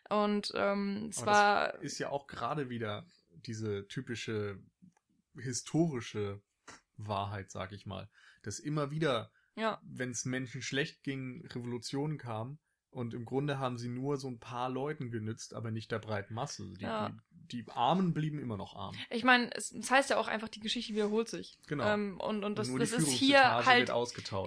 Und 0.10 0.54
ähm, 0.56 1.08
es 1.10 1.22
Aber 1.22 1.32
war 1.32 1.82
ist 1.82 2.00
ja 2.00 2.10
auch 2.10 2.28
gerade 2.28 2.70
wieder 2.70 3.06
diese 3.46 3.88
typische 3.88 4.60
historische 5.38 6.42
Wahrheit, 6.96 7.52
sag 7.52 7.72
ich 7.74 7.86
mal, 7.86 8.10
dass 8.42 8.60
immer 8.60 8.90
wieder, 8.90 9.32
ja. 9.56 9.80
wenn 9.84 10.12
es 10.12 10.26
Menschen 10.26 10.62
schlecht 10.62 11.04
ging, 11.04 11.46
Revolutionen 11.48 12.18
kamen 12.18 12.60
und 12.90 13.14
im 13.14 13.26
Grunde 13.26 13.60
haben 13.60 13.78
sie 13.78 13.90
nur 13.90 14.18
so 14.18 14.28
ein 14.28 14.40
paar 14.40 14.70
Leuten 14.70 15.12
genützt, 15.12 15.54
aber 15.54 15.72
nicht 15.72 15.92
der 15.92 16.00
breiten 16.00 16.34
Masse. 16.34 16.74
Die, 16.80 16.84
ja. 16.84 17.10
die, 17.32 17.64
die 17.64 17.72
Armen 17.72 18.14
blieben 18.14 18.40
immer 18.40 18.58
noch 18.58 18.76
arm. 18.76 18.96
Ich 19.10 19.24
meine, 19.24 19.50
es 19.56 19.70
das 19.70 19.92
heißt 19.92 20.10
ja 20.10 20.18
auch 20.18 20.28
einfach, 20.28 20.50
die 20.50 20.60
Geschichte 20.60 20.94
wiederholt 20.94 21.30
sich. 21.30 21.58
Genau. 21.68 21.86
Ähm, 21.86 22.20
und, 22.20 22.44
und 22.44 22.58
das, 22.58 22.70
und 22.70 22.80
das 22.80 22.92
ist 22.92 23.10
hier 23.10 23.66
halt. 23.66 23.92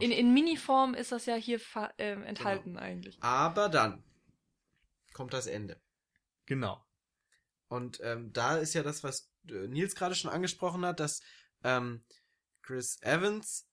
In, 0.00 0.10
in 0.10 0.34
Miniform 0.34 0.94
ist 0.94 1.12
das 1.12 1.26
ja 1.26 1.36
hier 1.36 1.60
äh, 1.98 2.12
enthalten 2.12 2.74
genau. 2.74 2.80
eigentlich. 2.80 3.22
Aber 3.22 3.68
dann 3.68 4.02
kommt 5.12 5.32
das 5.32 5.46
Ende. 5.46 5.80
Genau. 6.46 6.84
Und 7.68 8.00
ähm, 8.02 8.32
da 8.32 8.56
ist 8.56 8.74
ja 8.74 8.82
das, 8.82 9.04
was 9.04 9.30
äh, 9.48 9.68
Nils 9.68 9.94
gerade 9.94 10.16
schon 10.16 10.30
angesprochen 10.30 10.84
hat, 10.84 10.98
dass 10.98 11.22
ähm, 11.62 12.04
Chris 12.62 13.00
Evans 13.02 13.69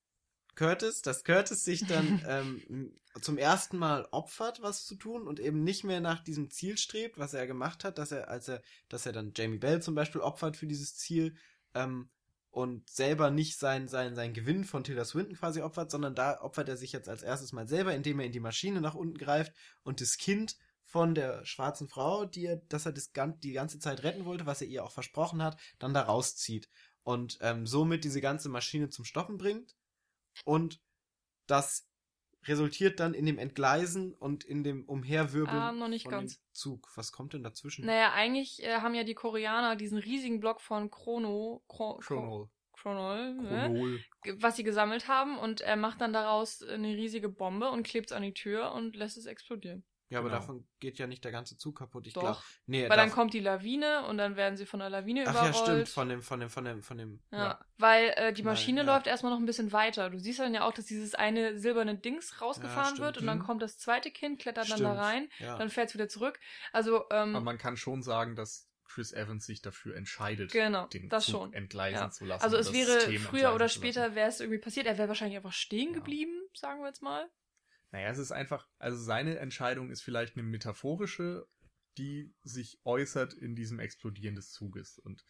Curtis, 0.57 1.03
dass 1.03 1.23
Curtis 1.23 1.63
sich 1.63 1.85
dann 1.85 2.21
ähm, 2.27 2.91
zum 3.21 3.37
ersten 3.37 3.77
Mal 3.77 4.07
opfert, 4.11 4.61
was 4.61 4.85
zu 4.85 4.95
tun 4.95 5.27
und 5.27 5.39
eben 5.39 5.63
nicht 5.63 5.83
mehr 5.83 6.01
nach 6.01 6.23
diesem 6.23 6.49
Ziel 6.49 6.77
strebt, 6.77 7.17
was 7.17 7.33
er 7.33 7.47
gemacht 7.47 7.83
hat, 7.83 7.97
dass 7.97 8.11
er, 8.11 8.29
als 8.29 8.47
er, 8.49 8.61
dass 8.89 9.05
er 9.05 9.13
dann 9.13 9.31
Jamie 9.35 9.59
Bell 9.59 9.81
zum 9.81 9.95
Beispiel 9.95 10.21
opfert 10.21 10.57
für 10.57 10.67
dieses 10.67 10.97
Ziel 10.97 11.35
ähm, 11.73 12.09
und 12.49 12.89
selber 12.89 13.29
nicht 13.29 13.59
sein, 13.59 13.87
sein, 13.87 14.15
sein 14.15 14.33
Gewinn 14.33 14.63
von 14.63 14.83
Tilda 14.83 15.05
Swinton 15.05 15.37
quasi 15.37 15.61
opfert, 15.61 15.91
sondern 15.91 16.15
da 16.15 16.41
opfert 16.41 16.69
er 16.69 16.77
sich 16.77 16.91
jetzt 16.91 17.07
als 17.07 17.21
erstes 17.21 17.53
mal 17.53 17.67
selber, 17.67 17.93
indem 17.93 18.19
er 18.19 18.25
in 18.25 18.31
die 18.31 18.39
Maschine 18.39 18.81
nach 18.81 18.95
unten 18.95 19.17
greift 19.17 19.53
und 19.83 20.01
das 20.01 20.17
Kind 20.17 20.57
von 20.83 21.13
der 21.13 21.45
schwarzen 21.45 21.87
Frau, 21.87 22.25
die 22.25 22.45
er, 22.45 22.57
dass 22.69 22.87
er 22.87 22.93
das, 22.93 23.11
die 23.43 23.51
ganze 23.51 23.77
Zeit 23.77 24.03
retten 24.03 24.25
wollte, 24.25 24.47
was 24.47 24.61
er 24.61 24.67
ihr 24.67 24.83
auch 24.83 24.91
versprochen 24.91 25.43
hat, 25.43 25.59
dann 25.77 25.93
da 25.93 26.01
rauszieht 26.01 26.67
und 27.03 27.37
ähm, 27.41 27.67
somit 27.67 28.03
diese 28.03 28.21
ganze 28.21 28.49
Maschine 28.49 28.89
zum 28.89 29.05
Stoppen 29.05 29.37
bringt 29.37 29.76
und 30.45 30.81
das 31.47 31.87
resultiert 32.45 32.99
dann 32.99 33.13
in 33.13 33.25
dem 33.25 33.37
Entgleisen 33.37 34.13
und 34.13 34.43
in 34.43 34.63
dem 34.63 34.85
Umherwirbeln 34.85 35.57
ah, 35.57 35.71
noch 35.71 35.87
nicht 35.87 36.03
von 36.03 36.11
ganz. 36.11 36.37
dem 36.37 36.43
Zug. 36.53 36.89
Was 36.95 37.11
kommt 37.11 37.33
denn 37.33 37.43
dazwischen? 37.43 37.85
Naja, 37.85 38.13
eigentlich 38.13 38.63
äh, 38.63 38.77
haben 38.77 38.95
ja 38.95 39.03
die 39.03 39.15
Koreaner 39.15 39.75
diesen 39.75 39.97
riesigen 39.97 40.39
Block 40.39 40.61
von 40.61 40.89
Chrono, 40.89 41.63
Chro 41.67 41.97
Chronol. 41.97 42.49
Chronol, 42.73 43.33
ne? 43.33 43.99
was 44.39 44.55
sie 44.55 44.63
gesammelt 44.63 45.07
haben 45.07 45.37
und 45.39 45.61
er 45.61 45.75
macht 45.75 45.99
dann 45.99 46.13
daraus 46.13 46.61
eine 46.61 46.89
riesige 46.89 47.27
Bombe 47.27 47.71
und 47.71 47.83
klebt 47.83 48.07
es 48.07 48.11
an 48.11 48.21
die 48.21 48.33
Tür 48.33 48.71
und 48.71 48.95
lässt 48.95 49.17
es 49.17 49.25
explodieren. 49.25 49.83
Ja, 50.09 50.19
aber 50.19 50.29
genau. 50.29 50.39
davon 50.39 50.67
geht 50.79 50.99
ja 50.99 51.07
nicht 51.07 51.23
der 51.25 51.33
ganze 51.33 51.57
Zug 51.57 51.77
kaputt. 51.77 52.07
Ich 52.07 52.13
glaube, 52.13 52.37
nee, 52.65 52.89
weil 52.89 52.95
dann 52.95 53.11
kommt 53.11 53.33
die 53.33 53.41
Lawine 53.41 54.05
und 54.07 54.17
dann 54.17 54.37
werden 54.37 54.55
sie 54.55 54.65
von 54.65 54.79
der 54.79 54.89
Lawine 54.89 55.25
Ach 55.27 55.31
überrollt. 55.31 55.53
Ach 55.55 55.59
ja, 55.59 55.73
stimmt, 55.73 55.89
von 55.89 56.09
dem, 56.09 56.21
von 56.21 56.39
dem, 56.39 56.49
von 56.49 56.65
dem, 56.65 56.81
von 56.81 56.97
dem. 56.97 57.19
Ja, 57.31 57.37
ja. 57.37 57.65
weil 57.77 58.13
äh, 58.15 58.33
die 58.33 58.43
Maschine 58.43 58.77
Nein, 58.77 58.87
ja. 58.87 58.95
läuft 58.95 59.07
erstmal 59.07 59.33
noch 59.33 59.39
ein 59.39 59.45
bisschen 59.45 59.73
weiter. 59.73 60.09
Du 60.09 60.17
siehst 60.17 60.39
dann 60.39 60.53
ja 60.53 60.65
auch, 60.65 60.73
dass 60.73 60.85
dieses 60.85 61.13
eine 61.13 61.57
silberne 61.57 61.97
Dings 61.97 62.41
rausgefahren 62.41 62.95
ja, 62.95 63.01
wird 63.01 63.17
und 63.17 63.27
dann 63.27 63.39
mhm. 63.39 63.43
kommt 63.43 63.61
das 63.61 63.77
zweite 63.77 64.09
Kind, 64.09 64.39
klettert 64.39 64.67
stimmt. 64.67 64.81
dann 64.81 64.95
da 64.95 65.01
rein, 65.01 65.29
dann 65.39 65.69
fährt 65.69 65.89
es 65.89 65.93
wieder 65.93 66.07
zurück. 66.07 66.39
Also, 66.71 67.03
ähm, 67.11 67.35
aber 67.35 67.41
man 67.41 67.57
kann 67.57 67.75
schon 67.75 68.01
sagen, 68.01 68.35
dass 68.35 68.69
Chris 68.85 69.11
Evans 69.11 69.45
sich 69.45 69.61
dafür 69.61 69.95
entscheidet, 69.95 70.51
genau, 70.51 70.87
den 70.87 71.09
das 71.09 71.25
Zug 71.25 71.33
schon. 71.33 71.53
entgleisen 71.53 72.11
zu 72.11 72.25
lassen. 72.25 72.43
Also 72.43 72.57
es 72.57 72.71
wäre 72.73 72.99
früher 73.19 73.53
oder 73.53 73.67
später 73.69 74.15
wäre 74.15 74.29
es 74.29 74.39
irgendwie 74.39 74.59
passiert. 74.59 74.85
Er 74.85 74.97
wäre 74.97 75.09
wahrscheinlich 75.09 75.37
einfach 75.37 75.53
stehen 75.53 75.93
geblieben, 75.93 76.31
sagen 76.53 76.81
wir 76.81 76.87
jetzt 76.87 77.01
mal. 77.01 77.29
Naja, 77.91 78.09
es 78.09 78.17
ist 78.17 78.31
einfach, 78.31 78.67
also 78.79 78.97
seine 78.97 79.37
Entscheidung 79.39 79.91
ist 79.91 80.01
vielleicht 80.01 80.35
eine 80.35 80.43
metaphorische, 80.43 81.47
die 81.97 82.33
sich 82.43 82.79
äußert 82.83 83.33
in 83.33 83.55
diesem 83.55 83.79
Explodieren 83.79 84.35
des 84.35 84.51
Zuges. 84.51 84.99
Und 84.99 85.23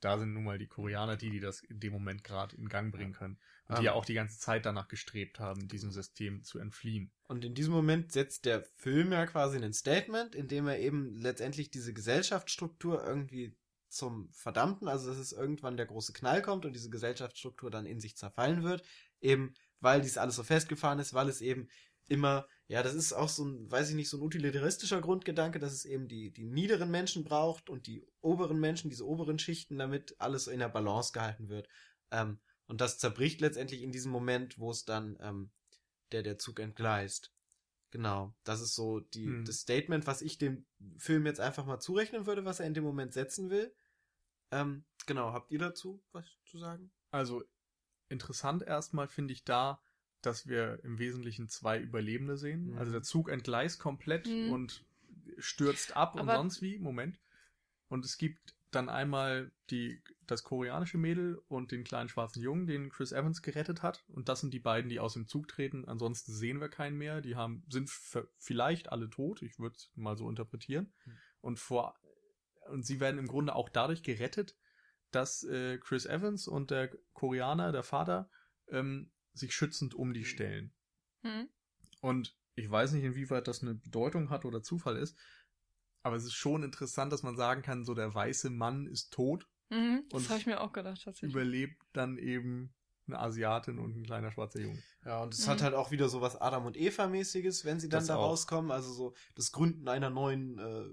da 0.00 0.18
sind 0.18 0.32
nun 0.32 0.44
mal 0.44 0.58
die 0.58 0.68
Koreaner 0.68 1.16
die, 1.16 1.30
die 1.30 1.40
das 1.40 1.60
in 1.60 1.80
dem 1.80 1.92
Moment 1.92 2.24
gerade 2.24 2.56
in 2.56 2.68
Gang 2.68 2.92
bringen 2.92 3.12
können. 3.12 3.38
Und 3.66 3.76
um, 3.76 3.80
die 3.80 3.86
ja 3.86 3.92
auch 3.92 4.04
die 4.04 4.14
ganze 4.14 4.38
Zeit 4.38 4.64
danach 4.64 4.88
gestrebt 4.88 5.38
haben, 5.38 5.68
diesem 5.68 5.90
System 5.90 6.42
zu 6.44 6.58
entfliehen. 6.58 7.12
Und 7.26 7.44
in 7.44 7.54
diesem 7.54 7.72
Moment 7.72 8.12
setzt 8.12 8.44
der 8.44 8.62
Film 8.62 9.12
ja 9.12 9.26
quasi 9.26 9.58
ein 9.58 9.72
Statement, 9.72 10.34
in 10.34 10.48
dem 10.48 10.66
er 10.66 10.78
eben 10.78 11.14
letztendlich 11.16 11.70
diese 11.70 11.92
Gesellschaftsstruktur 11.92 13.04
irgendwie 13.04 13.56
zum 13.88 14.30
Verdammten, 14.32 14.86
also 14.86 15.08
dass 15.08 15.18
es 15.18 15.32
irgendwann 15.32 15.78
der 15.78 15.86
große 15.86 16.12
Knall 16.12 16.42
kommt 16.42 16.66
und 16.66 16.74
diese 16.74 16.90
Gesellschaftsstruktur 16.90 17.70
dann 17.70 17.86
in 17.86 18.00
sich 18.00 18.16
zerfallen 18.16 18.62
wird, 18.62 18.84
Eben, 19.20 19.54
weil 19.80 20.00
dies 20.00 20.18
alles 20.18 20.36
so 20.36 20.42
festgefahren 20.42 20.98
ist, 20.98 21.14
weil 21.14 21.28
es 21.28 21.40
eben 21.40 21.68
immer, 22.08 22.46
ja, 22.66 22.82
das 22.82 22.94
ist 22.94 23.12
auch 23.12 23.28
so 23.28 23.44
ein, 23.44 23.70
weiß 23.70 23.90
ich 23.90 23.94
nicht, 23.94 24.08
so 24.08 24.18
ein 24.18 24.22
utilitaristischer 24.22 25.00
Grundgedanke, 25.00 25.58
dass 25.58 25.72
es 25.72 25.84
eben 25.84 26.08
die, 26.08 26.32
die 26.32 26.44
niederen 26.44 26.90
Menschen 26.90 27.24
braucht 27.24 27.70
und 27.70 27.86
die 27.86 28.06
oberen 28.20 28.58
Menschen, 28.58 28.90
diese 28.90 29.06
oberen 29.06 29.38
Schichten, 29.38 29.78
damit 29.78 30.14
alles 30.18 30.46
in 30.46 30.58
der 30.58 30.68
Balance 30.68 31.12
gehalten 31.12 31.48
wird. 31.48 31.68
Ähm, 32.10 32.40
und 32.66 32.80
das 32.80 32.98
zerbricht 32.98 33.40
letztendlich 33.40 33.82
in 33.82 33.92
diesem 33.92 34.12
Moment, 34.12 34.58
wo 34.58 34.70
es 34.70 34.84
dann 34.84 35.16
ähm, 35.20 35.50
der, 36.12 36.22
der 36.22 36.38
Zug 36.38 36.60
entgleist. 36.60 37.32
Genau, 37.90 38.34
das 38.44 38.60
ist 38.60 38.74
so 38.74 39.00
die, 39.00 39.26
hm. 39.26 39.44
das 39.44 39.60
Statement, 39.60 40.06
was 40.06 40.20
ich 40.20 40.36
dem 40.36 40.66
Film 40.98 41.24
jetzt 41.24 41.40
einfach 41.40 41.64
mal 41.64 41.80
zurechnen 41.80 42.26
würde, 42.26 42.44
was 42.44 42.60
er 42.60 42.66
in 42.66 42.74
dem 42.74 42.84
Moment 42.84 43.14
setzen 43.14 43.48
will. 43.48 43.74
Ähm, 44.50 44.84
genau, 45.06 45.32
habt 45.32 45.50
ihr 45.50 45.58
dazu 45.58 46.02
was 46.12 46.26
zu 46.44 46.58
sagen? 46.58 46.90
Also 47.10 47.42
interessant 48.08 48.62
erstmal 48.62 49.08
finde 49.08 49.32
ich 49.32 49.44
da, 49.44 49.80
dass 50.22 50.46
wir 50.46 50.82
im 50.84 50.98
Wesentlichen 50.98 51.48
zwei 51.48 51.78
Überlebende 51.78 52.36
sehen. 52.36 52.72
Mhm. 52.72 52.78
Also 52.78 52.92
der 52.92 53.02
Zug 53.02 53.28
entgleist 53.28 53.78
komplett 53.78 54.26
mhm. 54.26 54.52
und 54.52 54.84
stürzt 55.38 55.96
ab 55.96 56.16
Aber 56.16 56.32
und 56.32 56.36
sonst 56.36 56.62
wie. 56.62 56.78
Moment. 56.78 57.18
Und 57.88 58.04
es 58.04 58.18
gibt 58.18 58.54
dann 58.70 58.88
einmal 58.88 59.50
die, 59.70 60.02
das 60.26 60.42
koreanische 60.42 60.98
Mädel 60.98 61.40
und 61.48 61.72
den 61.72 61.84
kleinen 61.84 62.08
schwarzen 62.08 62.42
Jungen, 62.42 62.66
den 62.66 62.90
Chris 62.90 63.12
Evans 63.12 63.40
gerettet 63.40 63.82
hat. 63.82 64.04
Und 64.08 64.28
das 64.28 64.40
sind 64.40 64.52
die 64.52 64.60
beiden, 64.60 64.90
die 64.90 65.00
aus 65.00 65.14
dem 65.14 65.26
Zug 65.26 65.48
treten. 65.48 65.86
Ansonsten 65.86 66.32
sehen 66.32 66.60
wir 66.60 66.68
keinen 66.68 66.98
mehr. 66.98 67.20
Die 67.20 67.36
haben, 67.36 67.64
sind 67.68 67.90
vielleicht 68.38 68.92
alle 68.92 69.08
tot. 69.08 69.42
Ich 69.42 69.58
würde 69.58 69.76
es 69.76 69.90
mal 69.94 70.16
so 70.16 70.28
interpretieren. 70.28 70.92
Mhm. 71.04 71.12
Und 71.40 71.58
vor, 71.58 71.98
und 72.68 72.84
sie 72.84 73.00
werden 73.00 73.18
im 73.18 73.28
Grunde 73.28 73.54
auch 73.54 73.68
dadurch 73.68 74.02
gerettet, 74.02 74.56
dass 75.10 75.44
äh, 75.44 75.78
Chris 75.78 76.04
Evans 76.04 76.46
und 76.46 76.70
der 76.70 76.90
Koreaner, 77.14 77.72
der 77.72 77.82
Vater, 77.82 78.28
ähm, 78.70 79.10
sich 79.38 79.54
schützend 79.54 79.94
um 79.94 80.12
die 80.12 80.24
stellen. 80.24 80.72
Mhm. 81.22 81.48
Und 82.00 82.36
ich 82.54 82.70
weiß 82.70 82.92
nicht, 82.92 83.04
inwieweit 83.04 83.48
das 83.48 83.62
eine 83.62 83.74
Bedeutung 83.74 84.30
hat 84.30 84.44
oder 84.44 84.62
Zufall 84.62 84.96
ist, 84.96 85.16
aber 86.02 86.16
es 86.16 86.24
ist 86.24 86.34
schon 86.34 86.62
interessant, 86.62 87.12
dass 87.12 87.22
man 87.22 87.36
sagen 87.36 87.62
kann, 87.62 87.84
so 87.84 87.94
der 87.94 88.14
weiße 88.14 88.50
Mann 88.50 88.86
ist 88.86 89.12
tot. 89.12 89.48
Mhm, 89.70 90.04
das 90.10 90.28
habe 90.30 90.40
ich 90.40 90.46
mir 90.46 90.60
auch 90.60 90.72
gedacht, 90.72 91.02
tatsächlich. 91.04 91.30
Überlebt 91.30 91.82
dann 91.92 92.18
eben 92.18 92.74
eine 93.06 93.18
Asiatin 93.18 93.78
und 93.78 93.96
ein 93.96 94.04
kleiner 94.04 94.30
schwarzer 94.30 94.60
Junge. 94.60 94.82
Ja, 95.04 95.22
und 95.22 95.34
es 95.34 95.46
mhm. 95.46 95.50
hat 95.50 95.62
halt 95.62 95.74
auch 95.74 95.90
wieder 95.90 96.08
so 96.08 96.20
was 96.20 96.36
Adam 96.40 96.66
und 96.66 96.76
Eva-mäßiges, 96.76 97.64
wenn 97.64 97.80
sie 97.80 97.88
dann 97.88 98.00
das 98.00 98.08
da 98.08 98.16
auch. 98.16 98.30
rauskommen. 98.30 98.70
Also 98.70 98.92
so 98.92 99.14
das 99.34 99.52
Gründen 99.52 99.88
einer 99.88 100.10
neuen 100.10 100.58
äh, 100.58 100.84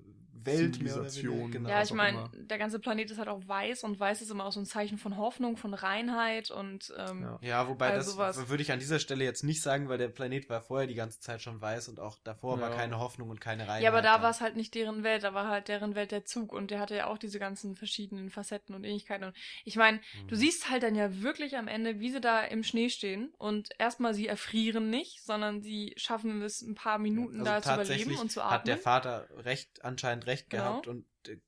Welt 0.46 0.82
mehr 0.82 0.96
oder 0.96 1.14
weniger. 1.14 1.50
Genau, 1.50 1.70
ja, 1.70 1.82
ich 1.82 1.94
meine, 1.94 2.30
der 2.34 2.58
ganze 2.58 2.80
Planet 2.80 3.12
ist 3.12 3.18
halt 3.18 3.28
auch 3.28 3.48
weiß 3.48 3.84
und 3.84 4.00
weiß 4.00 4.22
ist 4.22 4.32
immer 4.32 4.46
auch 4.46 4.52
so 4.52 4.60
ein 4.60 4.66
Zeichen 4.66 4.98
von 4.98 5.18
Hoffnung, 5.18 5.58
von 5.58 5.74
Reinheit 5.74 6.52
und 6.52 6.94
ähm, 6.98 7.22
ja. 7.22 7.40
ja, 7.42 7.68
wobei 7.68 7.92
also 7.92 8.18
das 8.18 8.50
würde 8.50 8.64
ich 8.64 8.72
an 8.72 8.80
dieser 8.80 9.00
Stelle 9.00 9.24
jetzt 9.24 9.44
nicht 9.44 9.62
sagen, 9.62 9.90
weil 9.90 9.98
der 9.98 10.10
Planet 10.10 10.50
war 10.50 10.62
vorher 10.62 10.88
die 10.88 10.96
ganze 10.96 11.20
Zeit 11.20 11.42
schon 11.42 11.62
weiß 11.62 11.90
und 11.90 12.00
auch 12.00 12.18
davor 12.24 12.58
ja. 12.58 12.64
war 12.64 12.72
keine 12.72 13.00
Hoffnung 13.00 13.30
und 13.30 13.42
keine 13.42 13.64
Reinheit. 13.64 13.84
Ja, 13.84 13.90
aber 13.90 14.02
da 14.02 14.22
war 14.22 14.30
es 14.30 14.42
halt 14.42 14.56
nicht 14.56 14.74
deren 14.76 15.04
Welt, 15.04 15.24
da 15.24 15.34
war 15.34 15.48
halt 15.48 15.68
deren 15.68 15.96
Welt 15.96 16.12
der 16.12 16.26
Zug 16.26 16.54
und 16.54 16.72
der 16.72 16.80
hatte 16.80 16.96
ja 16.96 17.08
auch 17.08 17.18
diese 17.18 17.40
ganzen 17.40 17.76
verschiedenen 17.76 18.30
Facetten 18.30 18.76
und 18.76 18.84
Ähnlichkeiten 18.84 19.26
und 19.26 19.36
ich 19.64 19.76
meine, 19.76 19.98
mhm. 19.98 20.28
du 20.28 20.36
siehst 20.36 20.70
halt 20.70 20.84
dann 20.84 20.96
ja 20.96 21.22
wirklich 21.22 21.58
am 21.58 21.68
Ende, 21.68 22.00
wie 22.00 22.12
sie 22.12 22.22
da 22.22 22.42
im 22.42 22.64
Schnee 22.64 22.90
stehen 22.90 23.34
und 23.38 23.70
erstmal 23.80 24.14
sie 24.14 24.28
erfrieren 24.28 24.90
nicht, 24.90 25.24
sondern 25.24 25.62
sie 25.62 25.94
schaffen 25.98 26.42
es 26.42 26.62
ein 26.62 26.76
paar 26.76 27.00
Minuten 27.00 27.40
also 27.46 27.52
da 27.52 27.62
zu 27.62 27.74
überleben 27.74 28.18
und 28.18 28.32
zu 28.32 28.42
atmen. 28.42 28.60
Hat 28.60 28.68
der 28.68 28.78
Vater 28.78 29.28
recht 29.38 29.84
anscheinend 29.84 30.28
recht 30.28 30.35
genau. 30.44 30.64
gehabt 30.64 30.88
und 30.88 31.06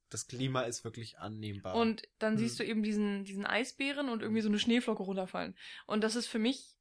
das 0.10 0.28
Klima 0.28 0.62
ist 0.62 0.84
wirklich 0.84 1.20
annehmbar. 1.20 1.76
Und 1.76 2.04
dann 2.20 2.34
hm. 2.34 2.40
siehst 2.40 2.60
du 2.60 2.64
eben 2.64 2.84
diesen, 2.84 3.24
diesen 3.26 3.46
Eisbären 3.46 4.10
und 4.10 4.22
irgendwie 4.22 4.42
so 4.42 4.50
eine 4.50 4.60
Schneeflocke 4.60 5.04
runterfallen. 5.04 5.56
Und 5.86 6.04
das 6.04 6.16
ist 6.16 6.28
für 6.28 6.40
mich 6.40 6.78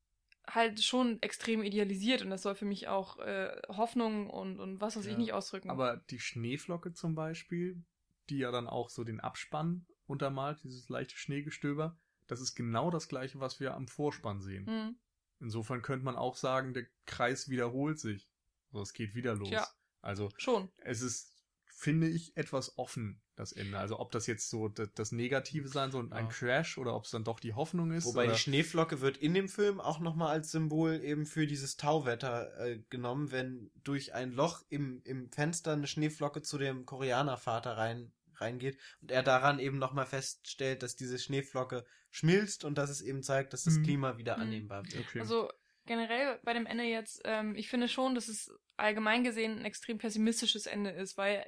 halt 0.48 0.82
schon 0.82 1.20
extrem 1.22 1.62
idealisiert 1.62 2.22
und 2.22 2.30
das 2.30 2.42
soll 2.42 2.54
für 2.54 2.64
mich 2.64 2.88
auch 2.88 3.18
äh, 3.18 3.60
Hoffnung 3.68 4.30
und, 4.30 4.60
und 4.60 4.80
was 4.80 4.96
weiß 4.96 5.06
ja. 5.06 5.12
ich 5.12 5.18
nicht 5.18 5.32
ausdrücken. 5.32 5.70
Aber 5.70 5.96
die 6.08 6.20
Schneeflocke 6.20 6.92
zum 6.92 7.14
Beispiel, 7.14 7.82
die 8.30 8.38
ja 8.38 8.52
dann 8.52 8.68
auch 8.68 8.88
so 8.88 9.02
den 9.02 9.20
Abspann 9.20 9.86
untermalt, 10.06 10.62
dieses 10.62 10.88
leichte 10.88 11.16
Schneegestöber, 11.16 11.98
das 12.28 12.40
ist 12.40 12.54
genau 12.54 12.90
das 12.90 13.08
gleiche, 13.08 13.40
was 13.40 13.60
wir 13.60 13.74
am 13.74 13.88
Vorspann 13.88 14.40
sehen. 14.40 14.64
Mhm. 14.64 14.98
Insofern 15.40 15.82
könnte 15.82 16.04
man 16.04 16.16
auch 16.16 16.36
sagen, 16.36 16.74
der 16.74 16.86
Kreis 17.04 17.48
wiederholt 17.48 17.98
sich. 17.98 18.28
Also 18.68 18.82
es 18.82 18.92
geht 18.92 19.14
wieder 19.14 19.34
los. 19.34 19.50
Ja. 19.50 19.66
Also 20.00 20.30
schon. 20.38 20.70
Es 20.78 21.02
ist 21.02 21.35
finde 21.76 22.08
ich, 22.08 22.34
etwas 22.38 22.78
offen, 22.78 23.20
das 23.36 23.52
Ende. 23.52 23.78
Also 23.78 24.00
ob 24.00 24.10
das 24.10 24.26
jetzt 24.26 24.48
so 24.48 24.68
das, 24.68 24.88
das 24.94 25.12
Negative 25.12 25.68
sein 25.68 25.92
soll, 25.92 26.10
ein 26.10 26.24
ja. 26.24 26.30
Crash, 26.30 26.78
oder 26.78 26.96
ob 26.96 27.04
es 27.04 27.10
dann 27.10 27.22
doch 27.22 27.38
die 27.38 27.52
Hoffnung 27.52 27.92
ist. 27.92 28.06
Wobei 28.06 28.24
oder? 28.24 28.32
die 28.32 28.38
Schneeflocke 28.38 29.02
wird 29.02 29.18
in 29.18 29.34
dem 29.34 29.50
Film 29.50 29.78
auch 29.78 30.00
nochmal 30.00 30.30
als 30.30 30.50
Symbol 30.50 31.04
eben 31.04 31.26
für 31.26 31.46
dieses 31.46 31.76
Tauwetter 31.76 32.58
äh, 32.58 32.78
genommen, 32.88 33.30
wenn 33.30 33.70
durch 33.84 34.14
ein 34.14 34.32
Loch 34.32 34.64
im, 34.70 35.02
im 35.04 35.30
Fenster 35.30 35.74
eine 35.74 35.86
Schneeflocke 35.86 36.40
zu 36.40 36.56
dem 36.56 36.86
Koreanervater 36.86 37.76
rein 37.76 38.10
reingeht 38.38 38.78
und 39.00 39.10
er 39.10 39.22
daran 39.22 39.58
eben 39.58 39.78
nochmal 39.78 40.06
feststellt, 40.06 40.82
dass 40.82 40.96
diese 40.96 41.18
Schneeflocke 41.18 41.86
schmilzt 42.10 42.64
und 42.64 42.76
dass 42.76 42.90
es 42.90 43.00
eben 43.00 43.22
zeigt, 43.22 43.52
dass 43.52 43.64
das 43.64 43.74
mhm. 43.74 43.84
Klima 43.84 44.18
wieder 44.18 44.36
mhm. 44.36 44.42
annehmbar 44.42 44.84
wird. 44.86 45.06
Okay. 45.08 45.20
Also 45.20 45.50
generell 45.86 46.38
bei 46.42 46.52
dem 46.52 46.66
Ende 46.66 46.84
jetzt, 46.84 47.20
ähm, 47.24 47.54
ich 47.54 47.68
finde 47.68 47.88
schon, 47.88 48.14
dass 48.14 48.28
es 48.28 48.50
allgemein 48.76 49.24
gesehen 49.24 49.58
ein 49.58 49.64
extrem 49.64 49.98
pessimistisches 49.98 50.66
Ende 50.66 50.90
ist, 50.90 51.16
weil 51.16 51.44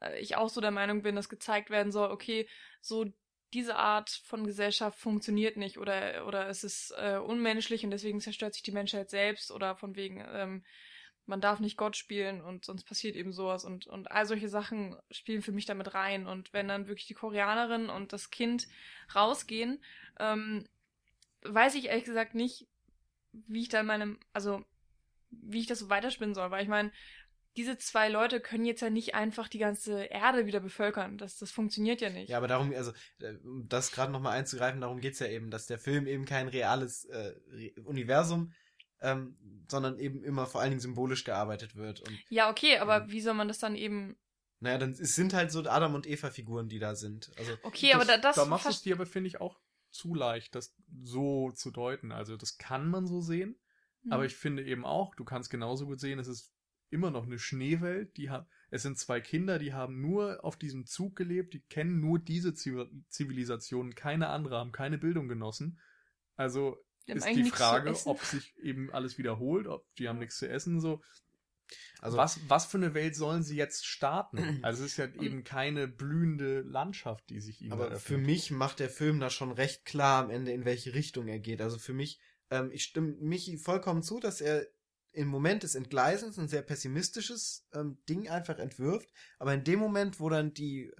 äh, 0.00 0.18
ich 0.20 0.36
auch 0.36 0.48
so 0.48 0.60
der 0.60 0.70
Meinung 0.70 1.02
bin, 1.02 1.16
dass 1.16 1.28
gezeigt 1.28 1.70
werden 1.70 1.92
soll, 1.92 2.10
okay, 2.10 2.48
so 2.80 3.06
diese 3.52 3.76
Art 3.76 4.10
von 4.24 4.46
Gesellschaft 4.46 4.98
funktioniert 4.98 5.56
nicht 5.56 5.78
oder 5.78 6.26
oder 6.26 6.48
es 6.48 6.62
ist 6.62 6.94
äh, 6.96 7.16
unmenschlich 7.16 7.84
und 7.84 7.90
deswegen 7.90 8.20
zerstört 8.20 8.54
sich 8.54 8.62
die 8.62 8.72
Menschheit 8.72 9.10
selbst 9.10 9.50
oder 9.50 9.74
von 9.74 9.96
wegen 9.96 10.24
ähm, 10.32 10.64
man 11.26 11.40
darf 11.40 11.60
nicht 11.60 11.76
Gott 11.76 11.96
spielen 11.96 12.40
und 12.40 12.64
sonst 12.64 12.84
passiert 12.84 13.16
eben 13.16 13.32
sowas 13.32 13.64
und 13.64 13.86
und 13.86 14.10
all 14.10 14.26
solche 14.26 14.48
Sachen 14.48 14.96
spielen 15.10 15.42
für 15.42 15.52
mich 15.52 15.66
damit 15.66 15.94
rein 15.94 16.26
und 16.26 16.52
wenn 16.52 16.68
dann 16.68 16.86
wirklich 16.86 17.06
die 17.06 17.14
Koreanerin 17.14 17.88
und 17.88 18.12
das 18.12 18.30
Kind 18.30 18.68
rausgehen, 19.14 19.82
ähm, 20.18 20.68
weiß 21.42 21.74
ich 21.74 21.86
ehrlich 21.86 22.04
gesagt 22.04 22.34
nicht, 22.34 22.66
wie 23.32 23.62
ich 23.62 23.68
da 23.68 23.82
meinem, 23.82 24.18
also 24.32 24.64
wie 25.30 25.60
ich 25.60 25.66
das 25.66 25.78
so 25.78 25.88
weiterspinnen 25.88 26.34
soll, 26.34 26.50
weil 26.50 26.62
ich 26.62 26.68
meine, 26.68 26.92
diese 27.56 27.76
zwei 27.78 28.08
Leute 28.08 28.40
können 28.40 28.64
jetzt 28.64 28.80
ja 28.80 28.90
nicht 28.90 29.14
einfach 29.14 29.48
die 29.48 29.58
ganze 29.58 30.04
Erde 30.04 30.46
wieder 30.46 30.60
bevölkern. 30.60 31.18
Das, 31.18 31.38
das 31.38 31.50
funktioniert 31.50 32.00
ja 32.00 32.10
nicht. 32.10 32.30
Ja, 32.30 32.38
aber 32.38 32.48
darum, 32.48 32.72
also, 32.72 32.92
äh, 33.20 33.34
um 33.42 33.68
das 33.68 33.90
gerade 33.90 34.12
nochmal 34.12 34.38
einzugreifen, 34.38 34.80
darum 34.80 35.00
geht's 35.00 35.18
ja 35.18 35.26
eben, 35.26 35.50
dass 35.50 35.66
der 35.66 35.78
Film 35.78 36.06
eben 36.06 36.24
kein 36.24 36.48
reales 36.48 37.06
äh, 37.06 37.34
Universum, 37.84 38.52
ähm, 39.00 39.36
sondern 39.68 39.98
eben 39.98 40.22
immer 40.22 40.46
vor 40.46 40.60
allen 40.60 40.70
Dingen 40.70 40.80
symbolisch 40.80 41.24
gearbeitet 41.24 41.74
wird. 41.74 42.00
Und, 42.00 42.18
ja, 42.28 42.50
okay, 42.50 42.78
aber 42.78 43.02
ähm, 43.02 43.10
wie 43.10 43.20
soll 43.20 43.34
man 43.34 43.48
das 43.48 43.58
dann 43.58 43.74
eben. 43.74 44.16
Naja, 44.60 44.78
dann 44.78 44.92
es 44.92 45.14
sind 45.14 45.32
halt 45.32 45.50
so 45.50 45.60
Adam 45.60 45.94
und 45.94 46.06
Eva-Figuren, 46.06 46.68
die 46.68 46.78
da 46.78 46.94
sind. 46.94 47.32
Also, 47.36 47.52
okay, 47.62 47.88
das, 47.88 47.94
aber 47.94 48.04
da, 48.04 48.18
das. 48.18 48.36
Da 48.36 48.44
machst 48.44 48.66
du 48.66 48.70
es 48.70 48.82
dir 48.82 48.94
aber, 48.94 49.06
finde 49.06 49.28
ich, 49.28 49.40
auch 49.40 49.58
zu 49.90 50.14
leicht, 50.14 50.54
das 50.54 50.76
so 51.02 51.50
zu 51.50 51.70
deuten. 51.70 52.12
Also 52.12 52.36
das 52.36 52.58
kann 52.58 52.88
man 52.88 53.06
so 53.06 53.20
sehen, 53.20 53.58
mhm. 54.02 54.12
aber 54.12 54.24
ich 54.24 54.36
finde 54.36 54.64
eben 54.64 54.84
auch, 54.84 55.14
du 55.14 55.24
kannst 55.24 55.50
genauso 55.50 55.86
gut 55.86 56.00
sehen, 56.00 56.18
es 56.18 56.28
ist 56.28 56.52
immer 56.90 57.10
noch 57.10 57.26
eine 57.26 57.38
Schneewelt, 57.38 58.16
die 58.16 58.30
hat, 58.30 58.48
es 58.70 58.82
sind 58.82 58.98
zwei 58.98 59.20
Kinder, 59.20 59.58
die 59.58 59.72
haben 59.72 60.00
nur 60.00 60.44
auf 60.44 60.56
diesem 60.56 60.86
Zug 60.86 61.16
gelebt, 61.16 61.54
die 61.54 61.60
kennen 61.60 62.00
nur 62.00 62.18
diese 62.18 62.54
Zivilisation, 62.54 63.94
keine 63.94 64.28
andere, 64.28 64.58
haben 64.58 64.72
keine 64.72 64.98
Bildung 64.98 65.28
genossen. 65.28 65.78
Also 66.36 66.76
ist 67.06 67.28
die 67.28 67.50
Frage, 67.50 67.94
ob 68.06 68.20
sich 68.20 68.56
eben 68.58 68.90
alles 68.92 69.18
wiederholt, 69.18 69.66
ob 69.66 69.86
die 69.96 70.08
haben 70.08 70.18
nichts 70.18 70.38
zu 70.38 70.48
essen, 70.48 70.80
so. 70.80 71.02
Also 72.00 72.16
was, 72.16 72.40
was 72.48 72.66
für 72.66 72.78
eine 72.78 72.94
Welt 72.94 73.14
sollen 73.14 73.42
sie 73.42 73.56
jetzt 73.56 73.86
starten? 73.86 74.38
Also 74.62 74.84
es 74.84 74.92
ist 74.92 74.96
ja 74.96 75.06
eben 75.22 75.44
keine 75.44 75.86
blühende 75.86 76.62
Landschaft, 76.62 77.28
die 77.30 77.40
sich 77.40 77.60
ihnen 77.60 77.72
Aber 77.72 77.96
für 77.96 78.18
mich 78.18 78.50
macht 78.50 78.80
der 78.80 78.90
Film 78.90 79.20
da 79.20 79.30
schon 79.30 79.52
recht 79.52 79.84
klar 79.84 80.24
am 80.24 80.30
Ende, 80.30 80.52
in 80.52 80.64
welche 80.64 80.94
Richtung 80.94 81.28
er 81.28 81.38
geht. 81.38 81.60
Also 81.60 81.78
für 81.78 81.92
mich, 81.92 82.18
ähm, 82.50 82.70
ich 82.72 82.84
stimme 82.84 83.16
Michi 83.20 83.56
vollkommen 83.56 84.02
zu, 84.02 84.20
dass 84.20 84.40
er 84.40 84.66
im 85.12 85.28
Moment 85.28 85.64
des 85.64 85.74
Entgleisens 85.74 86.38
ein 86.38 86.48
sehr 86.48 86.62
pessimistisches 86.62 87.66
ähm, 87.72 87.98
Ding 88.08 88.28
einfach 88.28 88.58
entwirft. 88.58 89.12
Aber 89.38 89.54
in 89.54 89.64
dem 89.64 89.80
Moment, 89.80 90.20
wo 90.20 90.28
dann 90.28 90.54
die, 90.54 90.92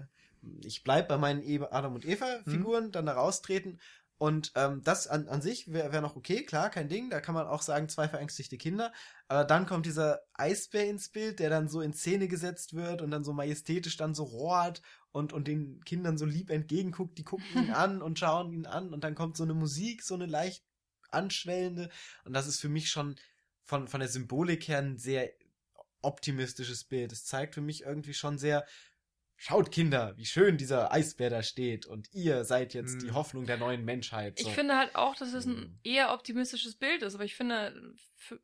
ich 0.64 0.82
bleib 0.82 1.08
bei 1.08 1.16
meinen 1.16 1.44
Adam 1.70 1.94
und 1.94 2.04
Eva 2.04 2.40
Figuren 2.44 2.86
mhm. 2.86 2.92
dann 2.92 3.06
da 3.06 3.12
raustreten 3.12 3.78
und 4.20 4.52
ähm, 4.54 4.82
das 4.84 5.06
an, 5.06 5.28
an 5.28 5.40
sich 5.40 5.72
wäre 5.72 5.94
wär 5.94 6.02
noch 6.02 6.14
okay, 6.14 6.44
klar, 6.44 6.68
kein 6.68 6.90
Ding. 6.90 7.08
Da 7.08 7.22
kann 7.22 7.34
man 7.34 7.46
auch 7.46 7.62
sagen, 7.62 7.88
zwei 7.88 8.06
verängstigte 8.06 8.58
Kinder. 8.58 8.92
Aber 9.28 9.44
dann 9.44 9.64
kommt 9.64 9.86
dieser 9.86 10.20
Eisbär 10.34 10.90
ins 10.90 11.08
Bild, 11.08 11.38
der 11.38 11.48
dann 11.48 11.68
so 11.68 11.80
in 11.80 11.94
Szene 11.94 12.28
gesetzt 12.28 12.74
wird 12.74 13.00
und 13.00 13.10
dann 13.12 13.24
so 13.24 13.32
majestätisch 13.32 13.96
dann 13.96 14.14
so 14.14 14.24
rohrt 14.24 14.82
und, 15.10 15.32
und 15.32 15.48
den 15.48 15.82
Kindern 15.86 16.18
so 16.18 16.26
lieb 16.26 16.50
entgegenguckt. 16.50 17.16
Die 17.16 17.24
gucken 17.24 17.46
ihn 17.54 17.70
an 17.70 18.02
und 18.02 18.18
schauen 18.18 18.52
ihn 18.52 18.66
an. 18.66 18.92
Und 18.92 19.04
dann 19.04 19.14
kommt 19.14 19.38
so 19.38 19.44
eine 19.44 19.54
Musik, 19.54 20.02
so 20.02 20.16
eine 20.16 20.26
leicht 20.26 20.66
anschwellende. 21.12 21.90
Und 22.24 22.32
das 22.32 22.46
ist 22.46 22.60
für 22.60 22.68
mich 22.68 22.90
schon 22.90 23.16
von, 23.64 23.88
von 23.88 24.00
der 24.00 24.08
Symbolik 24.08 24.68
her 24.68 24.78
ein 24.78 24.98
sehr 24.98 25.30
optimistisches 26.02 26.84
Bild. 26.84 27.12
Es 27.12 27.24
zeigt 27.24 27.54
für 27.54 27.60
mich 27.60 27.82
irgendwie 27.82 28.14
schon 28.14 28.38
sehr, 28.38 28.66
schaut 29.36 29.70
Kinder, 29.70 30.16
wie 30.16 30.26
schön 30.26 30.58
dieser 30.58 30.92
Eisbär 30.92 31.30
da 31.30 31.42
steht 31.42 31.86
und 31.86 32.12
ihr 32.12 32.44
seid 32.44 32.74
jetzt 32.74 32.96
mhm. 32.96 32.98
die 33.00 33.10
Hoffnung 33.12 33.46
der 33.46 33.56
neuen 33.56 33.84
Menschheit. 33.84 34.38
So. 34.38 34.48
Ich 34.48 34.54
finde 34.54 34.76
halt 34.76 34.94
auch, 34.94 35.16
dass 35.16 35.32
es 35.32 35.46
ein 35.46 35.54
mhm. 35.54 35.78
eher 35.82 36.12
optimistisches 36.12 36.76
Bild 36.76 37.02
ist, 37.02 37.14
aber 37.14 37.24
ich 37.24 37.34
finde, 37.34 37.94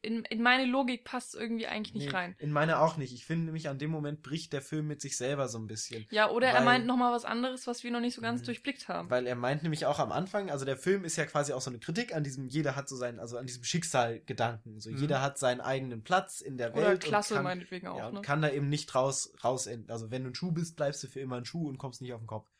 in, 0.02 0.24
in 0.24 0.42
meine 0.42 0.64
Logik 0.64 1.04
passt 1.04 1.34
es 1.34 1.40
irgendwie 1.40 1.66
eigentlich 1.66 1.94
nicht 1.94 2.06
nee, 2.06 2.12
rein. 2.12 2.36
In 2.38 2.50
meine 2.50 2.80
auch 2.80 2.96
nicht. 2.96 3.12
Ich 3.12 3.26
finde 3.26 3.46
nämlich 3.46 3.68
an 3.68 3.78
dem 3.78 3.90
Moment 3.90 4.22
bricht 4.22 4.52
der 4.52 4.62
Film 4.62 4.86
mit 4.86 5.00
sich 5.00 5.16
selber 5.16 5.48
so 5.48 5.58
ein 5.58 5.66
bisschen. 5.66 6.06
Ja, 6.10 6.30
oder 6.30 6.48
weil, 6.48 6.54
er 6.54 6.60
meint 6.62 6.86
nochmal 6.86 7.12
was 7.12 7.24
anderes, 7.24 7.66
was 7.66 7.84
wir 7.84 7.90
noch 7.90 8.00
nicht 8.00 8.14
so 8.14 8.22
ganz 8.22 8.40
mh. 8.40 8.46
durchblickt 8.46 8.88
haben. 8.88 9.10
Weil 9.10 9.26
er 9.26 9.36
meint 9.36 9.62
nämlich 9.62 9.86
auch 9.86 9.98
am 9.98 10.12
Anfang, 10.12 10.50
also 10.50 10.64
der 10.64 10.76
Film 10.76 11.04
ist 11.04 11.16
ja 11.16 11.26
quasi 11.26 11.52
auch 11.52 11.60
so 11.60 11.70
eine 11.70 11.78
Kritik 11.78 12.14
an 12.14 12.24
diesem, 12.24 12.48
jeder 12.48 12.76
hat 12.76 12.88
so 12.88 12.96
seinen, 12.96 13.18
also 13.18 13.36
an 13.36 13.46
diesem 13.46 13.64
Schicksalgedanken. 13.64 14.80
So, 14.80 14.90
mhm. 14.90 14.98
jeder 14.98 15.20
hat 15.20 15.38
seinen 15.38 15.60
eigenen 15.60 16.02
Platz 16.02 16.40
in 16.40 16.56
der 16.56 16.74
oder 16.74 16.88
Welt. 16.88 17.02
Klasse 17.02 17.34
kann, 17.34 17.44
meinetwegen 17.44 17.88
auch. 17.88 17.98
Ja, 17.98 18.08
und 18.08 18.14
ne? 18.14 18.22
kann 18.22 18.42
da 18.42 18.50
eben 18.50 18.68
nicht 18.68 18.94
raus, 18.94 19.32
raus 19.44 19.66
enden. 19.66 19.90
Also 19.90 20.10
wenn 20.10 20.24
du 20.24 20.30
ein 20.30 20.34
Schuh 20.34 20.52
bist, 20.52 20.76
bleibst 20.76 21.02
du 21.02 21.08
für 21.08 21.20
immer 21.20 21.36
ein 21.36 21.44
Schuh 21.44 21.68
und 21.68 21.78
kommst 21.78 22.00
nicht 22.00 22.12
auf 22.12 22.20
den 22.20 22.26
Kopf. 22.26 22.50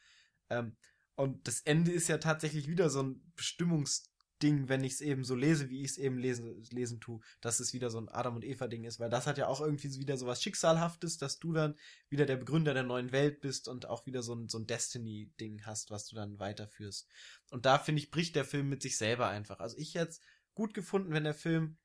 Ähm, 0.51 0.77
und 1.15 1.49
das 1.49 1.61
Ende 1.63 1.93
ist 1.93 2.09
ja 2.09 2.19
tatsächlich 2.19 2.69
wieder 2.69 2.91
so 2.91 3.03
ein 3.03 3.33
Bestimmungs- 3.37 4.05
Ding, 4.43 4.69
wenn 4.69 4.85
ich 4.85 4.95
es 4.95 5.01
eben 5.01 5.25
so 5.25 5.35
lese, 5.35 5.71
wie 5.71 5.83
ich 5.83 5.93
es 5.93 5.99
eben 5.99 6.19
lesen, 6.19 6.63
lesen 6.71 7.01
tue, 7.01 7.21
dass 7.41 7.61
es 7.61 7.73
wieder 7.73 7.91
so 7.91 7.99
ein 7.99 8.09
Adam 8.09 8.37
und 8.37 8.45
Eva 8.45 8.69
Ding 8.69 8.85
ist, 8.85 9.01
weil 9.01 9.09
das 9.09 9.27
hat 9.27 9.39
ja 9.39 9.47
auch 9.47 9.61
irgendwie 9.61 9.99
wieder 9.99 10.17
so 10.17 10.27
was 10.27 10.43
Schicksalhaftes, 10.43 11.19
dass 11.19 11.39
du 11.39 11.53
dann 11.53 11.75
wieder 12.09 12.27
der 12.27 12.37
Begründer 12.37 12.75
der 12.75 12.83
neuen 12.83 13.13
Welt 13.13 13.41
bist 13.41 13.69
und 13.69 13.87
auch 13.87 14.05
wieder 14.07 14.23
so 14.23 14.35
ein, 14.35 14.49
so 14.49 14.59
ein 14.59 14.67
Destiny-Ding 14.67 15.65
hast, 15.65 15.91
was 15.91 16.07
du 16.07 16.17
dann 16.17 16.39
weiterführst. 16.39 17.09
Und 17.51 17.65
da 17.65 17.79
finde 17.79 18.03
ich, 18.03 18.11
bricht 18.11 18.37
der 18.37 18.45
Film 18.45 18.69
mit 18.69 18.83
sich 18.83 18.99
selber 18.99 19.29
einfach. 19.29 19.61
Also 19.61 19.77
ich 19.79 19.95
hätte 19.95 20.19
gut 20.55 20.75
gefunden, 20.75 21.13
wenn 21.13 21.25
der 21.25 21.35
Film 21.35 21.79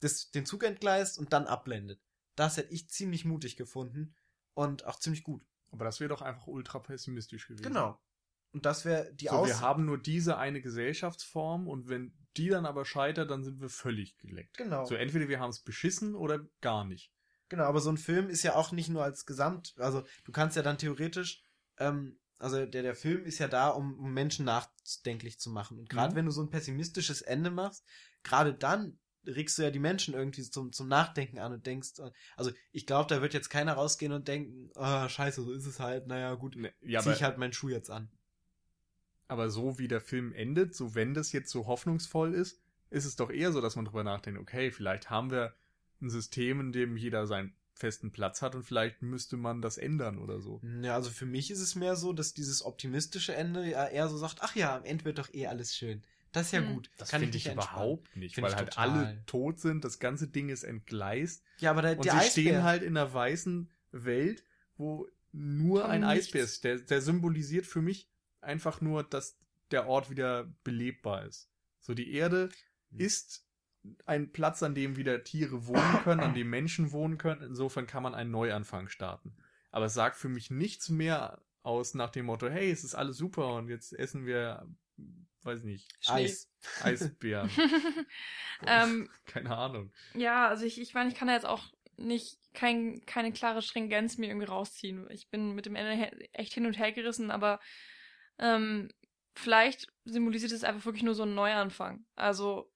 das, 0.00 0.30
den 0.30 0.46
Zug 0.46 0.64
entgleist 0.64 1.18
und 1.18 1.32
dann 1.32 1.46
abblendet. 1.46 2.00
Das 2.34 2.56
hätte 2.56 2.72
ich 2.72 2.90
ziemlich 2.90 3.24
mutig 3.24 3.56
gefunden 3.56 4.14
und 4.54 4.84
auch 4.84 4.98
ziemlich 4.98 5.22
gut. 5.22 5.46
Aber 5.70 5.84
das 5.84 6.00
wäre 6.00 6.08
doch 6.08 6.22
einfach 6.22 6.46
ultra 6.46 6.78
pessimistisch 6.78 7.46
gewesen. 7.46 7.62
Genau. 7.62 8.00
Und 8.56 8.64
das 8.64 8.86
wäre 8.86 9.12
die 9.12 9.26
so, 9.26 9.32
Aus 9.32 9.48
Wir 9.48 9.60
haben 9.60 9.84
nur 9.84 9.98
diese 9.98 10.38
eine 10.38 10.62
Gesellschaftsform 10.62 11.68
und 11.68 11.90
wenn 11.90 12.14
die 12.38 12.48
dann 12.48 12.64
aber 12.64 12.86
scheitert, 12.86 13.30
dann 13.30 13.44
sind 13.44 13.60
wir 13.60 13.68
völlig 13.68 14.16
geleckt. 14.16 14.56
Genau. 14.56 14.86
So 14.86 14.94
entweder 14.94 15.28
wir 15.28 15.40
haben 15.40 15.50
es 15.50 15.60
beschissen 15.60 16.14
oder 16.14 16.40
gar 16.62 16.86
nicht. 16.86 17.12
Genau, 17.50 17.64
aber 17.64 17.80
so 17.80 17.90
ein 17.90 17.98
Film 17.98 18.30
ist 18.30 18.42
ja 18.44 18.54
auch 18.54 18.72
nicht 18.72 18.88
nur 18.88 19.04
als 19.04 19.26
Gesamt, 19.26 19.74
also 19.76 20.04
du 20.24 20.32
kannst 20.32 20.56
ja 20.56 20.62
dann 20.62 20.78
theoretisch, 20.78 21.42
ähm, 21.76 22.18
also 22.38 22.64
der, 22.64 22.82
der 22.82 22.94
Film 22.94 23.26
ist 23.26 23.40
ja 23.40 23.46
da, 23.46 23.68
um, 23.68 23.98
um 23.98 24.14
Menschen 24.14 24.46
nachdenklich 24.46 25.38
zu 25.38 25.50
machen. 25.50 25.78
Und 25.78 25.90
gerade 25.90 26.12
mhm. 26.12 26.16
wenn 26.16 26.24
du 26.24 26.30
so 26.30 26.40
ein 26.40 26.48
pessimistisches 26.48 27.20
Ende 27.20 27.50
machst, 27.50 27.84
gerade 28.22 28.54
dann 28.54 28.98
regst 29.26 29.58
du 29.58 29.62
ja 29.62 29.70
die 29.70 29.78
Menschen 29.78 30.14
irgendwie 30.14 30.42
zum, 30.42 30.72
zum 30.72 30.88
Nachdenken 30.88 31.38
an 31.38 31.52
und 31.52 31.66
denkst, 31.66 32.00
also 32.36 32.52
ich 32.72 32.86
glaube, 32.86 33.12
da 33.12 33.20
wird 33.22 33.34
jetzt 33.34 33.50
keiner 33.50 33.74
rausgehen 33.74 34.12
und 34.12 34.28
denken, 34.28 34.70
oh, 34.74 35.08
scheiße, 35.08 35.42
so 35.42 35.52
ist 35.52 35.66
es 35.66 35.80
halt, 35.80 36.06
naja, 36.06 36.34
gut, 36.34 36.56
nee, 36.56 36.72
ja, 36.80 37.00
zieh 37.00 37.12
ich 37.12 37.22
halt 37.22 37.38
meinen 37.38 37.52
Schuh 37.52 37.68
jetzt 37.68 37.90
an. 37.90 38.10
Aber 39.28 39.50
so 39.50 39.78
wie 39.78 39.88
der 39.88 40.00
Film 40.00 40.32
endet, 40.32 40.74
so 40.74 40.94
wenn 40.94 41.14
das 41.14 41.32
jetzt 41.32 41.50
so 41.50 41.66
hoffnungsvoll 41.66 42.34
ist, 42.34 42.60
ist 42.90 43.04
es 43.04 43.16
doch 43.16 43.30
eher 43.30 43.52
so, 43.52 43.60
dass 43.60 43.76
man 43.76 43.84
drüber 43.84 44.04
nachdenkt, 44.04 44.40
okay, 44.40 44.70
vielleicht 44.70 45.10
haben 45.10 45.30
wir 45.30 45.54
ein 46.00 46.10
System, 46.10 46.60
in 46.60 46.72
dem 46.72 46.96
jeder 46.96 47.26
seinen 47.26 47.54
festen 47.74 48.10
Platz 48.10 48.40
hat 48.42 48.54
und 48.54 48.62
vielleicht 48.62 49.02
müsste 49.02 49.36
man 49.36 49.60
das 49.60 49.76
ändern 49.76 50.18
oder 50.18 50.40
so. 50.40 50.60
Ja, 50.82 50.94
also 50.94 51.10
für 51.10 51.26
mich 51.26 51.50
ist 51.50 51.60
es 51.60 51.74
mehr 51.74 51.96
so, 51.96 52.12
dass 52.12 52.32
dieses 52.32 52.64
optimistische 52.64 53.34
Ende 53.34 53.68
ja 53.68 53.86
eher 53.86 54.08
so 54.08 54.16
sagt, 54.16 54.38
ach 54.40 54.56
ja, 54.56 54.76
am 54.76 54.84
Ende 54.84 55.04
wird 55.04 55.18
doch 55.18 55.32
eh 55.34 55.46
alles 55.46 55.76
schön. 55.76 56.02
Das 56.32 56.46
ist 56.46 56.52
ja 56.52 56.60
hm. 56.60 56.74
gut. 56.74 56.90
Das 56.96 57.10
finde 57.10 57.36
ich, 57.36 57.46
ich 57.46 57.52
überhaupt 57.52 58.16
nicht, 58.16 58.34
find 58.34 58.46
weil 58.46 58.56
halt 58.56 58.70
total. 58.70 58.90
alle 58.90 59.22
tot 59.26 59.60
sind, 59.60 59.84
das 59.84 59.98
ganze 59.98 60.28
Ding 60.28 60.48
ist 60.48 60.64
entgleist. 60.64 61.42
Ja, 61.58 61.70
aber 61.70 61.82
der, 61.82 61.96
und 61.98 62.04
der 62.04 62.12
sie 62.12 62.18
Eisbär. 62.18 62.30
stehen 62.30 62.62
halt 62.62 62.82
in 62.82 62.96
einer 62.96 63.12
weißen 63.12 63.70
Welt, 63.92 64.42
wo 64.76 65.06
nur 65.32 65.82
Von 65.82 65.90
ein 65.90 66.00
nichts. 66.00 66.26
Eisbär 66.26 66.44
ist. 66.44 66.64
Der, 66.64 66.78
der 66.78 67.02
symbolisiert 67.02 67.66
für 67.66 67.82
mich 67.82 68.08
einfach 68.46 68.80
nur, 68.80 69.02
dass 69.02 69.38
der 69.70 69.86
Ort 69.86 70.10
wieder 70.10 70.52
belebbar 70.64 71.24
ist. 71.24 71.50
So 71.80 71.94
die 71.94 72.12
Erde 72.12 72.50
hm. 72.90 73.00
ist 73.00 73.46
ein 74.04 74.32
Platz, 74.32 74.62
an 74.62 74.74
dem 74.74 74.96
wieder 74.96 75.22
Tiere 75.22 75.66
wohnen 75.66 76.00
können, 76.02 76.20
an 76.20 76.34
dem 76.34 76.50
Menschen 76.50 76.92
wohnen 76.92 77.18
können. 77.18 77.42
Insofern 77.42 77.86
kann 77.86 78.02
man 78.02 78.14
einen 78.14 78.30
Neuanfang 78.30 78.88
starten. 78.88 79.36
Aber 79.70 79.86
es 79.86 79.94
sagt 79.94 80.16
für 80.16 80.28
mich 80.28 80.50
nichts 80.50 80.88
mehr 80.88 81.42
aus 81.62 81.94
nach 81.94 82.10
dem 82.10 82.26
Motto, 82.26 82.48
hey, 82.48 82.70
es 82.70 82.84
ist 82.84 82.94
alles 82.94 83.16
super 83.16 83.54
und 83.54 83.68
jetzt 83.68 83.92
essen 83.92 84.24
wir, 84.24 84.66
weiß 85.42 85.64
nicht, 85.64 85.92
Eis. 86.06 86.50
Eisbären. 86.82 87.50
ähm, 88.66 89.10
Keine 89.26 89.56
Ahnung. 89.56 89.92
Ja, 90.14 90.48
also 90.48 90.64
ich, 90.64 90.80
ich 90.80 90.94
meine, 90.94 91.10
ich 91.10 91.16
kann 91.16 91.28
da 91.28 91.34
jetzt 91.34 91.46
auch 91.46 91.64
nicht 91.96 92.38
kein, 92.54 93.04
keine 93.06 93.32
klare 93.32 93.62
Stringenz 93.62 94.18
mir 94.18 94.28
irgendwie 94.28 94.46
rausziehen. 94.46 95.10
Ich 95.10 95.28
bin 95.28 95.54
mit 95.54 95.66
dem 95.66 95.76
Ende 95.76 96.10
echt 96.32 96.54
hin 96.54 96.66
und 96.66 96.78
her 96.78 96.92
gerissen, 96.92 97.30
aber 97.30 97.60
ähm, 98.38 98.90
vielleicht 99.34 99.92
symbolisiert 100.04 100.52
es 100.52 100.64
einfach 100.64 100.84
wirklich 100.86 101.02
nur 101.02 101.14
so 101.14 101.22
einen 101.22 101.34
Neuanfang. 101.34 102.04
Also 102.14 102.70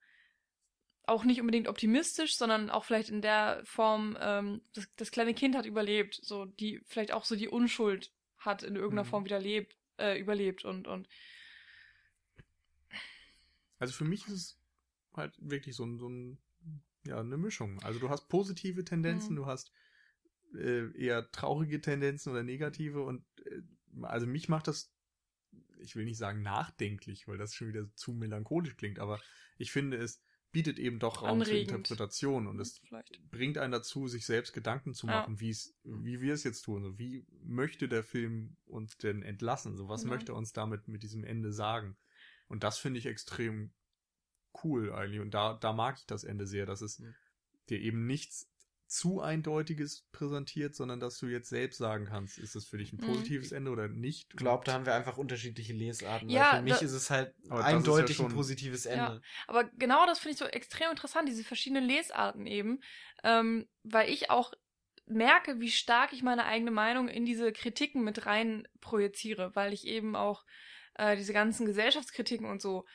auch 1.05 1.23
nicht 1.23 1.41
unbedingt 1.41 1.67
optimistisch, 1.67 2.37
sondern 2.37 2.69
auch 2.69 2.85
vielleicht 2.85 3.09
in 3.09 3.21
der 3.21 3.61
Form, 3.65 4.17
ähm, 4.19 4.61
das, 4.73 4.87
das 4.95 5.11
kleine 5.11 5.33
Kind 5.33 5.55
hat 5.55 5.65
überlebt, 5.65 6.19
so 6.21 6.45
die 6.45 6.81
vielleicht 6.85 7.11
auch 7.11 7.25
so 7.25 7.35
die 7.35 7.49
Unschuld 7.49 8.11
hat 8.37 8.63
in 8.63 8.75
irgendeiner 8.75 9.03
mhm. 9.03 9.09
Form 9.09 9.25
wieder 9.25 9.39
lebt, 9.39 9.75
äh, 9.97 10.19
überlebt 10.19 10.63
und 10.65 10.87
und 10.87 11.07
also 13.79 13.93
für 13.93 14.05
mich 14.05 14.27
ist 14.27 14.33
es 14.33 14.59
halt 15.15 15.33
wirklich 15.39 15.75
so 15.75 15.83
ein, 15.83 15.97
so 15.97 16.07
ein 16.07 16.37
ja 17.05 17.19
eine 17.19 17.37
Mischung. 17.37 17.81
Also 17.81 17.99
du 17.99 18.09
hast 18.09 18.29
positive 18.29 18.85
Tendenzen, 18.85 19.33
mhm. 19.33 19.37
du 19.37 19.45
hast 19.47 19.71
äh, 20.53 20.91
eher 20.95 21.31
traurige 21.31 21.81
Tendenzen 21.81 22.31
oder 22.31 22.43
negative 22.43 23.01
und 23.01 23.23
äh, 23.45 23.61
also 24.03 24.27
mich 24.27 24.49
macht 24.49 24.67
das 24.67 24.93
ich 25.81 25.95
will 25.95 26.05
nicht 26.05 26.17
sagen 26.17 26.41
nachdenklich, 26.41 27.27
weil 27.27 27.37
das 27.37 27.53
schon 27.53 27.67
wieder 27.67 27.93
zu 27.95 28.13
melancholisch 28.13 28.75
klingt, 28.77 28.99
aber 28.99 29.19
ich 29.57 29.71
finde, 29.71 29.97
es 29.97 30.21
bietet 30.51 30.79
eben 30.79 30.99
doch 30.99 31.21
Raum 31.21 31.41
Anregend. 31.41 31.69
zur 31.69 31.77
Interpretation 31.77 32.47
und 32.47 32.59
es 32.59 32.79
Vielleicht. 32.79 33.21
bringt 33.31 33.57
einen 33.57 33.71
dazu, 33.71 34.07
sich 34.07 34.25
selbst 34.25 34.53
Gedanken 34.53 34.93
zu 34.93 35.07
machen, 35.07 35.35
ja. 35.35 35.39
wie 35.39 35.49
es, 35.49 35.75
wie 35.83 36.21
wir 36.21 36.33
es 36.33 36.43
jetzt 36.43 36.63
tun. 36.63 36.83
So, 36.83 36.99
wie 36.99 37.25
möchte 37.43 37.87
der 37.87 38.03
Film 38.03 38.57
uns 38.65 38.97
denn 38.97 39.23
entlassen? 39.23 39.77
So, 39.77 39.87
was 39.87 40.03
ja. 40.03 40.09
möchte 40.09 40.33
er 40.33 40.35
uns 40.35 40.51
damit 40.51 40.87
mit 40.87 41.03
diesem 41.03 41.23
Ende 41.23 41.53
sagen? 41.53 41.95
Und 42.47 42.63
das 42.63 42.77
finde 42.77 42.99
ich 42.99 43.05
extrem 43.05 43.71
cool 44.63 44.91
eigentlich. 44.91 45.21
Und 45.21 45.33
da, 45.33 45.53
da 45.53 45.71
mag 45.71 45.97
ich 45.99 46.05
das 46.05 46.23
Ende 46.25 46.45
sehr, 46.45 46.65
dass 46.65 46.81
es 46.81 46.99
mhm. 46.99 47.15
dir 47.69 47.79
eben 47.79 48.05
nichts 48.05 48.50
zu 48.91 49.21
eindeutiges 49.21 50.05
präsentiert, 50.11 50.75
sondern 50.75 50.99
dass 50.99 51.17
du 51.17 51.27
jetzt 51.27 51.47
selbst 51.47 51.77
sagen 51.77 52.05
kannst, 52.05 52.37
ist 52.37 52.55
das 52.55 52.65
für 52.65 52.77
dich 52.77 52.91
ein 52.91 52.97
mhm. 52.97 53.07
positives 53.07 53.51
mhm. 53.51 53.57
Ende 53.57 53.71
oder 53.71 53.87
nicht? 53.87 54.27
Ich 54.31 54.35
glaube, 54.35 54.65
da 54.65 54.73
haben 54.73 54.85
wir 54.85 54.93
einfach 54.93 55.17
unterschiedliche 55.17 55.71
Lesarten. 55.71 56.29
Ja, 56.29 56.57
für 56.57 56.61
mich 56.61 56.81
ist 56.81 56.91
es 56.91 57.09
halt 57.09 57.33
eindeutig 57.49 58.19
ja 58.19 58.25
ein 58.25 58.33
positives 58.33 58.85
Ende. 58.85 59.03
Ja, 59.03 59.21
aber 59.47 59.63
genau 59.77 60.05
das 60.05 60.19
finde 60.19 60.33
ich 60.33 60.39
so 60.39 60.45
extrem 60.45 60.91
interessant, 60.91 61.29
diese 61.29 61.45
verschiedenen 61.45 61.85
Lesarten 61.85 62.45
eben, 62.45 62.81
ähm, 63.23 63.69
weil 63.83 64.09
ich 64.09 64.29
auch 64.29 64.51
merke, 65.05 65.61
wie 65.61 65.71
stark 65.71 66.11
ich 66.11 66.21
meine 66.21 66.45
eigene 66.45 66.71
Meinung 66.71 67.07
in 67.07 67.23
diese 67.23 67.53
Kritiken 67.53 68.03
mit 68.03 68.25
rein 68.25 68.67
projiziere, 68.81 69.55
weil 69.55 69.71
ich 69.71 69.87
eben 69.87 70.17
auch 70.17 70.43
äh, 70.95 71.15
diese 71.15 71.31
ganzen 71.31 71.65
Gesellschaftskritiken 71.65 72.45
und 72.45 72.61
so 72.61 72.85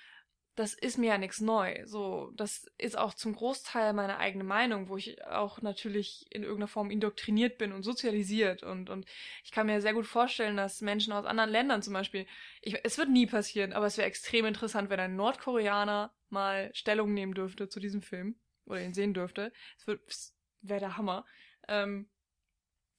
das 0.56 0.72
ist 0.72 0.96
mir 0.96 1.08
ja 1.08 1.18
nichts 1.18 1.40
neu. 1.40 1.82
So, 1.84 2.32
das 2.34 2.66
ist 2.78 2.96
auch 2.96 3.12
zum 3.14 3.34
Großteil 3.34 3.92
meine 3.92 4.16
eigene 4.18 4.42
Meinung, 4.42 4.88
wo 4.88 4.96
ich 4.96 5.22
auch 5.26 5.60
natürlich 5.60 6.26
in 6.30 6.42
irgendeiner 6.42 6.68
Form 6.68 6.90
indoktriniert 6.90 7.58
bin 7.58 7.72
und 7.72 7.82
sozialisiert 7.82 8.62
und 8.62 8.88
und 8.88 9.06
ich 9.44 9.52
kann 9.52 9.66
mir 9.66 9.80
sehr 9.82 9.92
gut 9.92 10.06
vorstellen, 10.06 10.56
dass 10.56 10.80
Menschen 10.80 11.12
aus 11.12 11.26
anderen 11.26 11.50
Ländern 11.50 11.82
zum 11.82 11.92
Beispiel, 11.92 12.26
ich, 12.62 12.78
es 12.84 12.96
wird 12.96 13.10
nie 13.10 13.26
passieren, 13.26 13.74
aber 13.74 13.86
es 13.86 13.98
wäre 13.98 14.08
extrem 14.08 14.46
interessant, 14.46 14.88
wenn 14.90 14.98
ein 14.98 15.14
Nordkoreaner 15.14 16.12
mal 16.30 16.70
Stellung 16.74 17.12
nehmen 17.12 17.34
dürfte 17.34 17.68
zu 17.68 17.78
diesem 17.78 18.02
Film 18.02 18.36
oder 18.64 18.82
ihn 18.82 18.94
sehen 18.94 19.14
dürfte. 19.14 19.52
Es 19.76 20.34
wäre 20.62 20.80
der 20.80 20.96
Hammer. 20.96 21.24
Ähm, 21.68 22.08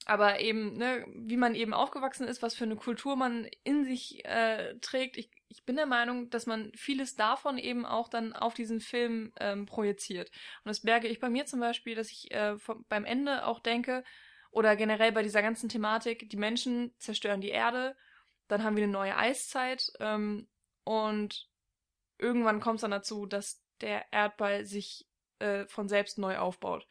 aber 0.08 0.40
eben, 0.40 0.72
ne, 0.78 1.04
wie 1.14 1.36
man 1.36 1.54
eben 1.54 1.74
aufgewachsen 1.74 2.26
ist, 2.26 2.40
was 2.40 2.54
für 2.54 2.64
eine 2.64 2.76
Kultur 2.76 3.14
man 3.14 3.46
in 3.62 3.84
sich 3.84 4.24
äh, 4.24 4.74
trägt. 4.80 5.18
Ich, 5.18 5.30
ich 5.48 5.66
bin 5.66 5.76
der 5.76 5.84
Meinung, 5.84 6.30
dass 6.30 6.46
man 6.46 6.72
vieles 6.74 7.14
davon 7.14 7.58
eben 7.58 7.84
auch 7.84 8.08
dann 8.08 8.32
auf 8.32 8.54
diesen 8.54 8.80
Film 8.80 9.34
ähm, 9.38 9.66
projiziert. 9.66 10.30
Und 10.64 10.70
das 10.70 10.82
merke 10.82 11.08
ich 11.08 11.20
bei 11.20 11.28
mir 11.28 11.44
zum 11.44 11.60
Beispiel, 11.60 11.94
dass 11.94 12.10
ich 12.10 12.32
äh, 12.32 12.56
vom, 12.56 12.86
beim 12.88 13.04
Ende 13.04 13.44
auch 13.44 13.60
denke, 13.60 14.02
oder 14.50 14.76
generell 14.76 15.12
bei 15.12 15.22
dieser 15.22 15.42
ganzen 15.42 15.68
Thematik, 15.68 16.30
die 16.30 16.38
Menschen 16.38 16.94
zerstören 16.98 17.42
die 17.42 17.50
Erde, 17.50 17.94
dann 18.48 18.64
haben 18.64 18.76
wir 18.76 18.84
eine 18.84 18.92
neue 18.92 19.14
Eiszeit 19.14 19.92
ähm, 20.00 20.48
und 20.84 21.50
irgendwann 22.16 22.60
kommt 22.60 22.76
es 22.76 22.80
dann 22.80 22.92
dazu, 22.92 23.26
dass 23.26 23.62
der 23.82 24.10
Erdball 24.10 24.64
sich 24.64 25.06
äh, 25.38 25.66
von 25.66 25.86
selbst 25.86 26.16
neu 26.16 26.38
aufbaut. 26.38 26.86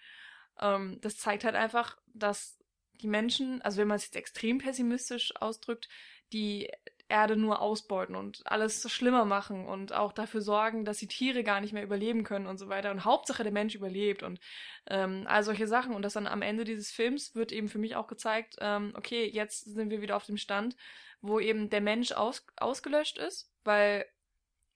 Ähm, 0.60 1.00
das 1.02 1.18
zeigt 1.18 1.46
halt 1.46 1.56
einfach, 1.56 1.98
dass 2.14 2.57
die 3.02 3.08
Menschen, 3.08 3.62
also 3.62 3.78
wenn 3.80 3.88
man 3.88 3.98
es 3.98 4.06
jetzt 4.06 4.16
extrem 4.16 4.58
pessimistisch 4.58 5.36
ausdrückt, 5.40 5.88
die 6.34 6.70
Erde 7.10 7.38
nur 7.38 7.62
ausbeuten 7.62 8.16
und 8.16 8.42
alles 8.46 8.90
schlimmer 8.92 9.24
machen 9.24 9.66
und 9.66 9.94
auch 9.94 10.12
dafür 10.12 10.42
sorgen, 10.42 10.84
dass 10.84 10.98
die 10.98 11.08
Tiere 11.08 11.44
gar 11.44 11.62
nicht 11.62 11.72
mehr 11.72 11.84
überleben 11.84 12.24
können 12.24 12.48
und 12.48 12.58
so 12.58 12.68
weiter. 12.68 12.92
Und 12.92 13.06
Hauptsache 13.06 13.44
der 13.44 13.54
Mensch 13.54 13.76
überlebt 13.76 14.24
und 14.24 14.40
ähm, 14.90 15.24
all 15.26 15.44
solche 15.44 15.68
Sachen. 15.68 15.96
Und 15.96 16.02
das 16.02 16.14
dann 16.14 16.28
am 16.28 16.42
Ende 16.42 16.66
dieses 16.66 16.92
Films 16.92 17.34
wird 17.34 17.54
eben 17.54 17.70
für 17.70 17.80
mich 17.80 17.96
auch 17.96 18.08
gezeigt, 18.08 18.58
ähm, 18.60 18.94
okay, 18.96 19.26
jetzt 19.26 19.66
sind 19.66 19.90
wir 19.90 20.02
wieder 20.02 20.18
auf 20.18 20.26
dem 20.26 20.38
Stand, 20.38 20.76
wo 21.22 21.40
eben 21.40 21.70
der 21.70 21.82
Mensch 21.82 22.12
aus, 22.12 22.46
ausgelöscht 22.58 23.18
ist, 23.18 23.50
weil 23.64 24.06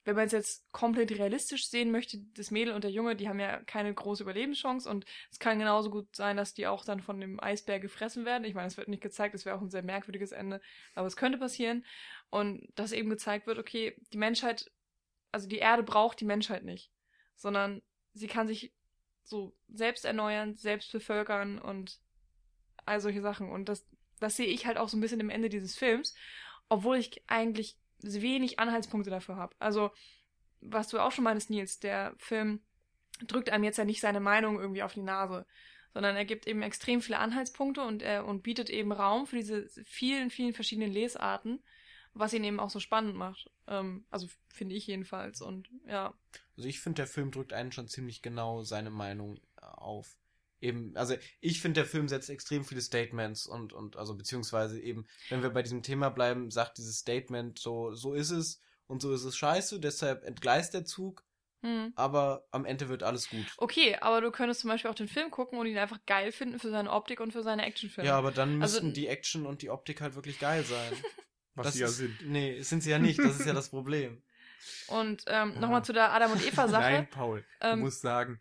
wenn 0.03 0.15
man 0.15 0.25
es 0.25 0.31
jetzt 0.31 0.71
komplett 0.71 1.11
realistisch 1.11 1.69
sehen 1.69 1.91
möchte, 1.91 2.17
das 2.33 2.49
Mädel 2.49 2.73
und 2.73 2.83
der 2.83 2.91
Junge, 2.91 3.15
die 3.15 3.29
haben 3.29 3.39
ja 3.39 3.61
keine 3.63 3.93
große 3.93 4.23
Überlebenschance 4.23 4.89
und 4.89 5.05
es 5.29 5.37
kann 5.37 5.59
genauso 5.59 5.91
gut 5.91 6.15
sein, 6.15 6.37
dass 6.37 6.53
die 6.53 6.65
auch 6.65 6.83
dann 6.83 7.01
von 7.01 7.19
dem 7.19 7.39
Eisbär 7.39 7.79
gefressen 7.79 8.25
werden. 8.25 8.43
Ich 8.45 8.55
meine, 8.55 8.67
es 8.67 8.77
wird 8.77 8.87
nicht 8.87 9.03
gezeigt, 9.03 9.35
das 9.35 9.45
wäre 9.45 9.55
auch 9.55 9.61
ein 9.61 9.69
sehr 9.69 9.83
merkwürdiges 9.83 10.31
Ende, 10.31 10.59
aber 10.95 11.07
es 11.07 11.17
könnte 11.17 11.37
passieren. 11.37 11.85
Und 12.29 12.67
dass 12.75 12.93
eben 12.93 13.09
gezeigt 13.09 13.45
wird, 13.45 13.59
okay, 13.59 13.95
die 14.11 14.17
Menschheit, 14.17 14.71
also 15.31 15.47
die 15.47 15.59
Erde 15.59 15.83
braucht 15.83 16.19
die 16.19 16.25
Menschheit 16.25 16.63
nicht, 16.63 16.91
sondern 17.35 17.81
sie 18.13 18.27
kann 18.27 18.47
sich 18.47 18.73
so 19.23 19.55
selbst 19.69 20.05
erneuern, 20.05 20.55
selbst 20.55 20.91
bevölkern 20.91 21.59
und 21.59 21.99
all 22.85 22.99
solche 22.99 23.21
Sachen. 23.21 23.49
Und 23.49 23.69
das, 23.69 23.85
das 24.19 24.35
sehe 24.35 24.47
ich 24.47 24.65
halt 24.65 24.77
auch 24.77 24.89
so 24.89 24.97
ein 24.97 25.01
bisschen 25.01 25.19
im 25.19 25.29
Ende 25.29 25.49
dieses 25.49 25.77
Films, 25.77 26.15
obwohl 26.69 26.97
ich 26.97 27.23
eigentlich 27.27 27.77
wenig 28.03 28.59
Anhaltspunkte 28.59 29.09
dafür 29.09 29.35
habe. 29.35 29.55
Also, 29.59 29.91
was 30.61 30.89
du 30.89 30.99
auch 30.99 31.11
schon 31.11 31.23
meinst, 31.23 31.49
Nils, 31.49 31.79
der 31.79 32.13
Film 32.17 32.61
drückt 33.27 33.49
einem 33.49 33.63
jetzt 33.63 33.77
ja 33.77 33.85
nicht 33.85 34.01
seine 34.01 34.19
Meinung 34.19 34.59
irgendwie 34.59 34.83
auf 34.83 34.93
die 34.93 35.01
Nase, 35.01 35.45
sondern 35.93 36.15
er 36.15 36.25
gibt 36.25 36.47
eben 36.47 36.61
extrem 36.61 37.01
viele 37.01 37.19
Anhaltspunkte 37.19 37.81
und 37.81 38.01
er 38.01 38.25
und 38.25 38.43
bietet 38.43 38.69
eben 38.69 38.91
Raum 38.91 39.27
für 39.27 39.35
diese 39.37 39.67
vielen, 39.85 40.29
vielen 40.29 40.53
verschiedenen 40.53 40.91
Lesarten, 40.91 41.61
was 42.13 42.33
ihn 42.33 42.43
eben 42.43 42.59
auch 42.59 42.69
so 42.69 42.79
spannend 42.79 43.15
macht. 43.15 43.49
Ähm, 43.67 44.05
also 44.09 44.27
finde 44.47 44.75
ich 44.75 44.87
jedenfalls. 44.87 45.41
Und 45.41 45.69
ja. 45.87 46.13
Also 46.55 46.69
ich 46.69 46.79
finde, 46.79 46.97
der 46.97 47.07
Film 47.07 47.31
drückt 47.31 47.53
einen 47.53 47.71
schon 47.71 47.87
ziemlich 47.87 48.21
genau 48.21 48.63
seine 48.63 48.89
Meinung 48.89 49.39
auf 49.57 50.17
eben, 50.61 50.95
also 50.95 51.15
ich 51.39 51.61
finde, 51.61 51.81
der 51.81 51.89
Film 51.89 52.07
setzt 52.07 52.29
extrem 52.29 52.63
viele 52.63 52.81
Statements 52.81 53.45
und, 53.45 53.73
und, 53.73 53.97
also 53.97 54.15
beziehungsweise 54.15 54.79
eben, 54.79 55.05
wenn 55.29 55.43
wir 55.43 55.49
bei 55.49 55.63
diesem 55.63 55.83
Thema 55.83 56.09
bleiben, 56.09 56.51
sagt 56.51 56.77
dieses 56.77 56.99
Statement 56.99 57.59
so, 57.59 57.93
so 57.93 58.13
ist 58.13 58.31
es 58.31 58.61
und 58.87 59.01
so 59.01 59.13
ist 59.13 59.23
es 59.23 59.35
scheiße, 59.35 59.79
deshalb 59.79 60.23
entgleist 60.23 60.73
der 60.73 60.85
Zug, 60.85 61.25
hm. 61.61 61.93
aber 61.95 62.45
am 62.51 62.65
Ende 62.65 62.89
wird 62.89 63.03
alles 63.03 63.29
gut. 63.29 63.45
Okay, 63.57 63.97
aber 63.99 64.21
du 64.21 64.31
könntest 64.31 64.61
zum 64.61 64.69
Beispiel 64.69 64.89
auch 64.89 64.95
den 64.95 65.07
Film 65.07 65.31
gucken 65.31 65.59
und 65.59 65.65
ihn 65.65 65.77
einfach 65.77 65.99
geil 66.05 66.31
finden 66.31 66.59
für 66.59 66.69
seine 66.69 66.91
Optik 66.91 67.19
und 67.19 67.31
für 67.31 67.43
seine 67.43 67.65
Actionfilme. 67.65 68.07
Ja, 68.07 68.17
aber 68.17 68.31
dann 68.31 68.57
müssten 68.57 68.87
also, 68.87 68.95
die 68.95 69.07
Action 69.07 69.45
und 69.45 69.61
die 69.61 69.69
Optik 69.69 70.01
halt 70.01 70.15
wirklich 70.15 70.39
geil 70.39 70.63
sein. 70.63 70.93
Was 71.55 71.65
das 71.65 71.73
sie 71.73 71.81
ja 71.81 71.87
sind. 71.89 72.17
Nee, 72.25 72.61
sind 72.61 72.81
sie 72.81 72.91
ja 72.91 72.99
nicht, 72.99 73.19
das 73.19 73.39
ist 73.39 73.45
ja 73.45 73.53
das 73.53 73.69
Problem. 73.69 74.23
Und 74.87 75.23
ähm, 75.27 75.53
ja. 75.53 75.59
nochmal 75.59 75.83
zu 75.83 75.91
der 75.91 76.13
Adam 76.13 76.31
und 76.31 76.45
Eva 76.45 76.67
Sache. 76.67 76.81
Nein, 76.81 77.09
Paul, 77.09 77.43
ähm, 77.59 77.79
du 77.79 77.85
musst 77.85 78.01
sagen, 78.01 78.39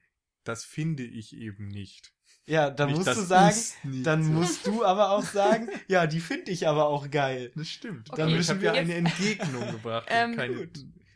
das 0.50 0.64
finde 0.64 1.04
ich 1.04 1.36
eben 1.36 1.68
nicht. 1.68 2.12
Ja, 2.46 2.70
dann 2.70 2.88
nicht, 2.88 2.98
musst 2.98 3.16
du 3.16 3.22
sagen, 3.22 3.56
dann 4.02 4.34
musst 4.34 4.66
du 4.66 4.84
aber 4.84 5.10
auch 5.10 5.22
sagen, 5.22 5.70
ja, 5.86 6.08
die 6.08 6.18
finde 6.18 6.50
ich 6.50 6.66
aber 6.66 6.86
auch 6.86 7.08
geil. 7.08 7.52
Das 7.54 7.68
stimmt. 7.68 8.10
Okay, 8.10 8.22
dann 8.22 8.48
habe 8.48 8.64
ja 8.64 8.72
eine 8.72 8.94
Entgegnung 8.94 9.70
gebracht. 9.70 10.08
Ähm, 10.10 10.34
keine, 10.34 10.68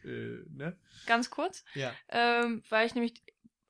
äh, 0.05 0.45
ne? 0.51 0.79
Ganz 1.07 1.31
kurz. 1.31 1.65
Ja. 1.75 1.93
Ähm, 2.09 2.63
weil 2.69 2.87
ich 2.87 2.95
nämlich, 2.95 3.21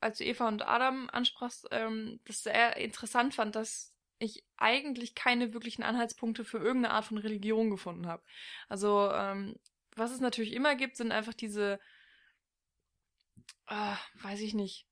als 0.00 0.18
du 0.18 0.24
Eva 0.24 0.46
und 0.46 0.60
Adam 0.60 1.08
ansprachst, 1.10 1.66
ähm, 1.70 2.20
das 2.26 2.42
sehr 2.42 2.76
interessant 2.76 3.34
fand, 3.34 3.56
dass 3.56 3.94
ich 4.18 4.44
eigentlich 4.58 5.14
keine 5.14 5.54
wirklichen 5.54 5.82
Anhaltspunkte 5.82 6.44
für 6.44 6.58
irgendeine 6.58 6.94
Art 6.94 7.06
von 7.06 7.16
Religion 7.16 7.70
gefunden 7.70 8.06
habe. 8.06 8.22
Also, 8.68 9.10
ähm, 9.10 9.56
was 9.96 10.10
es 10.10 10.20
natürlich 10.20 10.52
immer 10.52 10.74
gibt, 10.74 10.96
sind 10.96 11.12
einfach 11.12 11.34
diese, 11.34 11.80
äh, 13.68 13.94
weiß 14.22 14.40
ich 14.40 14.52
nicht, 14.52 14.86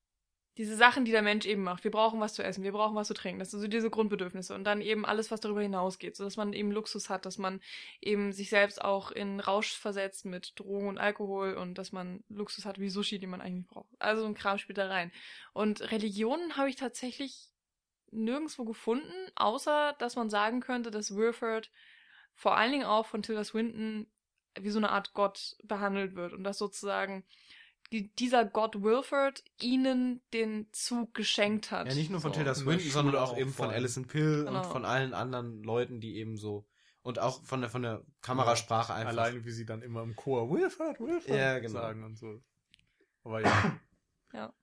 diese 0.58 0.76
Sachen, 0.76 1.06
die 1.06 1.12
der 1.12 1.22
Mensch 1.22 1.46
eben 1.46 1.62
macht. 1.62 1.82
Wir 1.82 1.90
brauchen 1.90 2.20
was 2.20 2.34
zu 2.34 2.42
essen, 2.42 2.62
wir 2.62 2.72
brauchen 2.72 2.94
was 2.94 3.08
zu 3.08 3.14
trinken. 3.14 3.38
Das 3.38 3.50
sind 3.50 3.60
so 3.60 3.68
diese 3.68 3.88
Grundbedürfnisse. 3.88 4.54
Und 4.54 4.64
dann 4.64 4.82
eben 4.82 5.06
alles, 5.06 5.30
was 5.30 5.40
darüber 5.40 5.62
hinausgeht, 5.62 6.14
sodass 6.14 6.36
man 6.36 6.52
eben 6.52 6.70
Luxus 6.70 7.08
hat, 7.08 7.24
dass 7.24 7.38
man 7.38 7.60
eben 8.02 8.32
sich 8.32 8.50
selbst 8.50 8.82
auch 8.82 9.10
in 9.10 9.40
Rausch 9.40 9.72
versetzt 9.78 10.26
mit 10.26 10.52
Drogen 10.56 10.88
und 10.88 10.98
Alkohol 10.98 11.54
und 11.54 11.78
dass 11.78 11.92
man 11.92 12.22
Luxus 12.28 12.66
hat 12.66 12.78
wie 12.78 12.90
Sushi, 12.90 13.18
den 13.18 13.30
man 13.30 13.40
eigentlich 13.40 13.66
braucht. 13.66 13.88
Also 13.98 14.26
ein 14.26 14.34
Kram 14.34 14.58
spielt 14.58 14.76
da 14.76 14.88
rein. 14.88 15.10
Und 15.54 15.90
Religionen 15.90 16.56
habe 16.56 16.68
ich 16.68 16.76
tatsächlich 16.76 17.48
nirgendwo 18.10 18.64
gefunden, 18.64 19.30
außer 19.36 19.94
dass 19.98 20.16
man 20.16 20.28
sagen 20.28 20.60
könnte, 20.60 20.90
dass 20.90 21.16
Wilford 21.16 21.70
vor 22.34 22.58
allen 22.58 22.72
Dingen 22.72 22.84
auch 22.84 23.06
von 23.06 23.22
Tilda 23.22 23.42
Swinton 23.42 24.06
wie 24.60 24.70
so 24.70 24.78
eine 24.78 24.90
Art 24.90 25.14
Gott 25.14 25.56
behandelt 25.62 26.14
wird 26.14 26.34
und 26.34 26.44
dass 26.44 26.58
sozusagen 26.58 27.24
die, 27.92 28.12
dieser 28.14 28.44
Gott 28.44 28.82
Wilford 28.82 29.44
ihnen 29.60 30.22
den 30.32 30.66
Zug 30.72 31.14
geschenkt 31.14 31.70
hat. 31.70 31.86
Ja, 31.86 31.94
nicht 31.94 32.10
nur 32.10 32.20
von 32.20 32.32
so, 32.32 32.36
Tilda 32.36 32.54
Swinton, 32.54 32.90
sondern 32.90 33.16
auch, 33.16 33.32
auch 33.32 33.38
eben 33.38 33.52
von 33.52 33.70
Alison 33.70 34.06
Pill 34.06 34.44
genau. 34.46 34.58
und 34.58 34.66
von 34.66 34.84
allen 34.84 35.12
anderen 35.12 35.62
Leuten, 35.62 36.00
die 36.00 36.16
eben 36.16 36.36
so 36.36 36.66
und 37.02 37.18
auch 37.18 37.44
von 37.44 37.60
der 37.60 37.70
von 37.70 37.82
der 37.82 38.02
Kamerasprache 38.22 38.94
einfach. 38.94 39.10
Alleine 39.10 39.44
wie 39.44 39.50
sie 39.50 39.66
dann 39.66 39.82
immer 39.82 40.02
im 40.02 40.16
Chor 40.16 40.50
Wilford, 40.50 41.00
Wilford 41.00 41.36
ja, 41.36 41.58
genau. 41.58 41.72
sagen 41.72 42.04
und 42.04 42.16
so. 42.16 42.42
Aber 43.24 43.42
ja. 43.42 43.80
ja. 44.32 44.54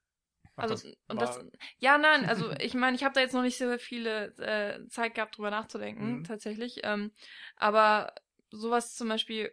also 0.56 0.73
das 0.73 0.97
und 1.07 1.22
das 1.22 1.39
ja 1.77 1.97
nein 1.97 2.26
also 2.26 2.51
ich 2.60 2.73
meine 2.73 2.95
ich 2.95 3.03
habe 3.03 3.14
da 3.14 3.22
jetzt 3.22 3.34
noch 3.34 3.43
nicht 3.43 3.57
so 3.57 3.77
viele 3.77 4.35
äh, 4.38 4.88
Zeit 4.88 5.15
gehabt 5.15 5.38
drüber 5.38 5.51
nachzudenken 5.51 6.18
mhm. 6.18 6.23
tatsächlich 6.23 6.81
ähm, 6.84 7.11
aber 7.56 8.14
sowas 8.49 8.95
zum 8.95 9.07
Beispiel 9.07 9.51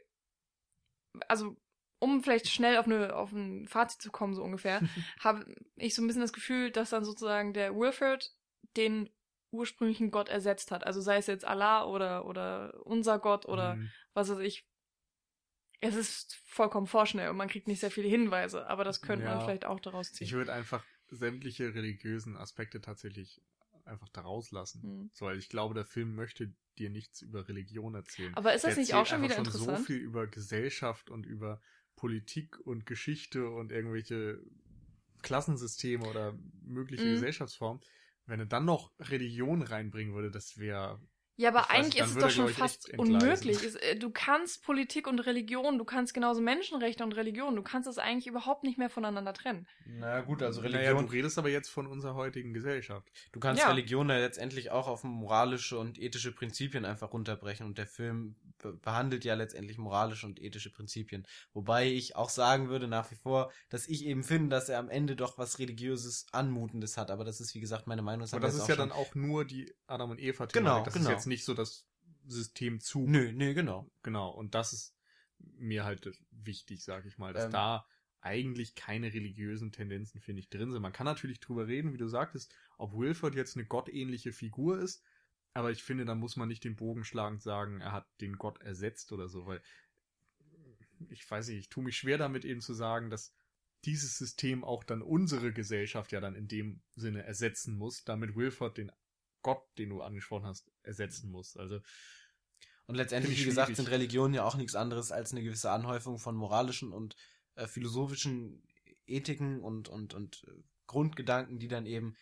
also 1.28 1.56
um 1.98 2.22
vielleicht 2.22 2.48
schnell 2.48 2.76
auf, 2.78 2.86
eine, 2.86 3.14
auf 3.14 3.32
ein 3.32 3.66
Fazit 3.66 4.02
zu 4.02 4.10
kommen, 4.10 4.34
so 4.34 4.42
ungefähr, 4.42 4.80
habe 5.20 5.46
ich 5.76 5.94
so 5.94 6.02
ein 6.02 6.06
bisschen 6.06 6.22
das 6.22 6.32
Gefühl, 6.32 6.70
dass 6.70 6.90
dann 6.90 7.04
sozusagen 7.04 7.52
der 7.52 7.74
Wilford 7.74 8.34
den 8.76 9.10
ursprünglichen 9.50 10.10
Gott 10.10 10.28
ersetzt 10.28 10.70
hat. 10.70 10.84
Also 10.86 11.00
sei 11.00 11.16
es 11.16 11.26
jetzt 11.26 11.44
Allah 11.44 11.84
oder, 11.84 12.26
oder 12.26 12.74
unser 12.84 13.18
Gott 13.18 13.46
oder 13.46 13.76
mhm. 13.76 13.90
was 14.12 14.28
weiß 14.28 14.38
ich. 14.38 14.66
Es 15.80 15.94
ist 15.94 16.36
vollkommen 16.46 16.86
vorschnell 16.86 17.28
und 17.28 17.36
man 17.36 17.48
kriegt 17.48 17.68
nicht 17.68 17.80
sehr 17.80 17.90
viele 17.90 18.08
Hinweise, 18.08 18.66
aber 18.66 18.82
das 18.82 19.02
könnte 19.02 19.26
ja, 19.26 19.34
man 19.34 19.44
vielleicht 19.44 19.66
auch 19.66 19.78
daraus 19.78 20.12
ziehen. 20.12 20.26
Ich 20.26 20.32
würde 20.32 20.52
einfach 20.52 20.84
sämtliche 21.08 21.74
religiösen 21.74 22.36
Aspekte 22.36 22.80
tatsächlich 22.80 23.42
einfach 23.84 24.08
daraus 24.08 24.50
lassen. 24.50 24.80
Mhm. 24.82 25.10
So, 25.12 25.26
weil 25.26 25.38
ich 25.38 25.48
glaube, 25.48 25.74
der 25.74 25.84
Film 25.84 26.14
möchte 26.14 26.52
dir 26.78 26.90
nichts 26.90 27.22
über 27.22 27.48
Religion 27.48 27.94
erzählen. 27.94 28.34
Aber 28.34 28.54
ist 28.54 28.64
das 28.64 28.74
der 28.74 28.82
nicht 28.82 28.94
auch 28.94 29.06
schon 29.06 29.22
wieder 29.22 29.36
schon 29.36 29.44
interessant? 29.44 29.78
so 29.78 29.84
viel 29.84 29.98
über 29.98 30.26
Gesellschaft 30.26 31.10
und 31.10 31.24
über 31.24 31.60
Politik 31.96 32.58
und 32.64 32.86
Geschichte 32.86 33.48
und 33.48 33.72
irgendwelche 33.72 34.40
Klassensysteme 35.22 36.06
oder 36.06 36.38
mögliche 36.62 37.04
mhm. 37.04 37.14
Gesellschaftsformen, 37.14 37.82
wenn 38.26 38.40
er 38.40 38.46
dann 38.46 38.64
noch 38.64 38.92
Religion 39.00 39.62
reinbringen 39.62 40.14
würde, 40.14 40.30
das 40.30 40.58
wäre 40.58 41.00
ja, 41.36 41.50
aber 41.50 41.70
eigentlich 41.70 41.94
nicht, 41.94 42.04
ist 42.04 42.16
es 42.16 42.22
doch 42.22 42.30
schon 42.30 42.48
fast 42.48 42.96
unmöglich. 42.98 43.58
Äh, 43.82 43.96
du 43.96 44.10
kannst 44.10 44.64
Politik 44.64 45.06
und 45.06 45.20
Religion, 45.20 45.78
du 45.78 45.84
kannst 45.84 46.14
genauso 46.14 46.40
Menschenrechte 46.40 47.04
und 47.04 47.12
Religion, 47.12 47.54
du 47.56 47.62
kannst 47.62 47.88
das 47.88 47.98
eigentlich 47.98 48.26
überhaupt 48.26 48.64
nicht 48.64 48.78
mehr 48.78 48.88
voneinander 48.88 49.34
trennen. 49.34 49.66
Na 49.84 50.20
gut, 50.22 50.42
also 50.42 50.60
Religion. 50.62 50.82
Naja, 50.82 51.02
du 51.02 51.12
redest 51.12 51.38
aber 51.38 51.50
jetzt 51.50 51.68
von 51.68 51.86
unserer 51.86 52.14
heutigen 52.14 52.54
Gesellschaft. 52.54 53.10
Du 53.32 53.40
kannst 53.40 53.62
ja. 53.62 53.68
Religion 53.68 54.08
ja 54.08 54.18
letztendlich 54.18 54.70
auch 54.70 54.88
auf 54.88 55.04
moralische 55.04 55.78
und 55.78 55.98
ethische 55.98 56.32
Prinzipien 56.32 56.84
einfach 56.84 57.12
runterbrechen 57.12 57.66
und 57.66 57.76
der 57.76 57.86
Film 57.86 58.36
behandelt 58.82 59.24
ja 59.24 59.34
letztendlich 59.34 59.76
moralische 59.76 60.26
und 60.26 60.40
ethische 60.40 60.72
Prinzipien. 60.72 61.26
Wobei 61.52 61.86
ich 61.86 62.16
auch 62.16 62.30
sagen 62.30 62.68
würde 62.68 62.88
nach 62.88 63.10
wie 63.10 63.16
vor, 63.16 63.52
dass 63.68 63.86
ich 63.86 64.06
eben 64.06 64.22
finde, 64.22 64.48
dass 64.48 64.68
er 64.68 64.78
am 64.78 64.88
Ende 64.88 65.16
doch 65.16 65.36
was 65.36 65.58
religiöses, 65.58 66.26
anmutendes 66.32 66.96
hat. 66.96 67.10
Aber 67.10 67.24
das 67.24 67.40
ist 67.40 67.54
wie 67.54 67.60
gesagt 67.60 67.86
meine 67.86 68.02
Meinung. 68.02 68.22
Das 68.22 68.32
aber 68.32 68.46
das 68.46 68.56
ist 68.56 68.68
ja 68.68 68.76
dann 68.76 68.92
auch 68.92 69.14
nur 69.14 69.44
die 69.44 69.72
Adam 69.86 70.10
und 70.10 70.20
Eva 70.20 70.46
Thematik. 70.46 70.54
Genau, 70.54 70.84
das 70.84 70.94
genau. 70.94 71.10
Jetzt 71.26 71.28
nicht 71.28 71.44
so 71.44 71.54
das 71.54 71.86
System 72.26 72.80
zu. 72.80 73.06
Nö, 73.06 73.32
nö, 73.32 73.54
genau. 73.54 73.90
Genau. 74.02 74.30
Und 74.30 74.54
das 74.54 74.72
ist 74.72 74.96
mir 75.38 75.84
halt 75.84 76.10
wichtig, 76.30 76.82
sag 76.82 77.04
ich 77.06 77.18
mal, 77.18 77.32
dass 77.32 77.46
ähm, 77.46 77.50
da 77.52 77.86
eigentlich 78.20 78.74
keine 78.74 79.12
religiösen 79.12 79.70
Tendenzen, 79.70 80.20
finde 80.20 80.40
ich, 80.40 80.48
drin 80.48 80.70
sind. 80.70 80.82
Man 80.82 80.92
kann 80.92 81.04
natürlich 81.04 81.40
drüber 81.40 81.66
reden, 81.66 81.92
wie 81.92 81.98
du 81.98 82.08
sagtest, 82.08 82.54
ob 82.78 82.92
Wilford 82.92 83.34
jetzt 83.34 83.56
eine 83.56 83.66
gottähnliche 83.66 84.32
Figur 84.32 84.78
ist, 84.78 85.04
aber 85.52 85.70
ich 85.70 85.82
finde, 85.82 86.04
da 86.04 86.14
muss 86.14 86.36
man 86.36 86.48
nicht 86.48 86.64
den 86.64 86.76
Bogen 86.76 87.04
schlagend 87.04 87.42
sagen, 87.42 87.80
er 87.80 87.92
hat 87.92 88.08
den 88.20 88.36
Gott 88.36 88.60
ersetzt 88.62 89.12
oder 89.12 89.28
so, 89.28 89.46
weil 89.46 89.62
ich 91.10 91.30
weiß 91.30 91.48
nicht, 91.48 91.58
ich 91.58 91.68
tue 91.68 91.84
mich 91.84 91.96
schwer 91.96 92.18
damit 92.18 92.44
eben 92.44 92.60
zu 92.60 92.74
sagen, 92.74 93.10
dass 93.10 93.32
dieses 93.84 94.18
System 94.18 94.64
auch 94.64 94.82
dann 94.82 95.02
unsere 95.02 95.52
Gesellschaft 95.52 96.10
ja 96.10 96.20
dann 96.20 96.34
in 96.34 96.48
dem 96.48 96.82
Sinne 96.96 97.22
ersetzen 97.22 97.76
muss, 97.76 98.02
damit 98.02 98.34
Wilford 98.34 98.78
den 98.78 98.90
Gott, 99.42 99.62
den 99.78 99.90
du 99.90 100.02
angesprochen 100.02 100.46
hast, 100.46 100.68
ersetzen 100.86 101.30
muss. 101.30 101.56
Also 101.56 101.80
und 102.86 102.94
letztendlich, 102.94 103.40
wie 103.40 103.44
gesagt, 103.44 103.74
sind 103.74 103.90
Religionen 103.90 104.34
ja 104.34 104.44
auch 104.44 104.54
nichts 104.54 104.76
anderes 104.76 105.10
als 105.10 105.32
eine 105.32 105.42
gewisse 105.42 105.70
Anhäufung 105.70 106.18
von 106.18 106.36
moralischen 106.36 106.92
und 106.92 107.16
äh, 107.56 107.66
philosophischen 107.66 108.62
Ethiken 109.06 109.60
und 109.60 109.88
und 109.88 110.14
und 110.14 110.44
äh, 110.46 110.52
Grundgedanken, 110.86 111.58
die 111.58 111.68
dann 111.68 111.86
eben 111.86 112.16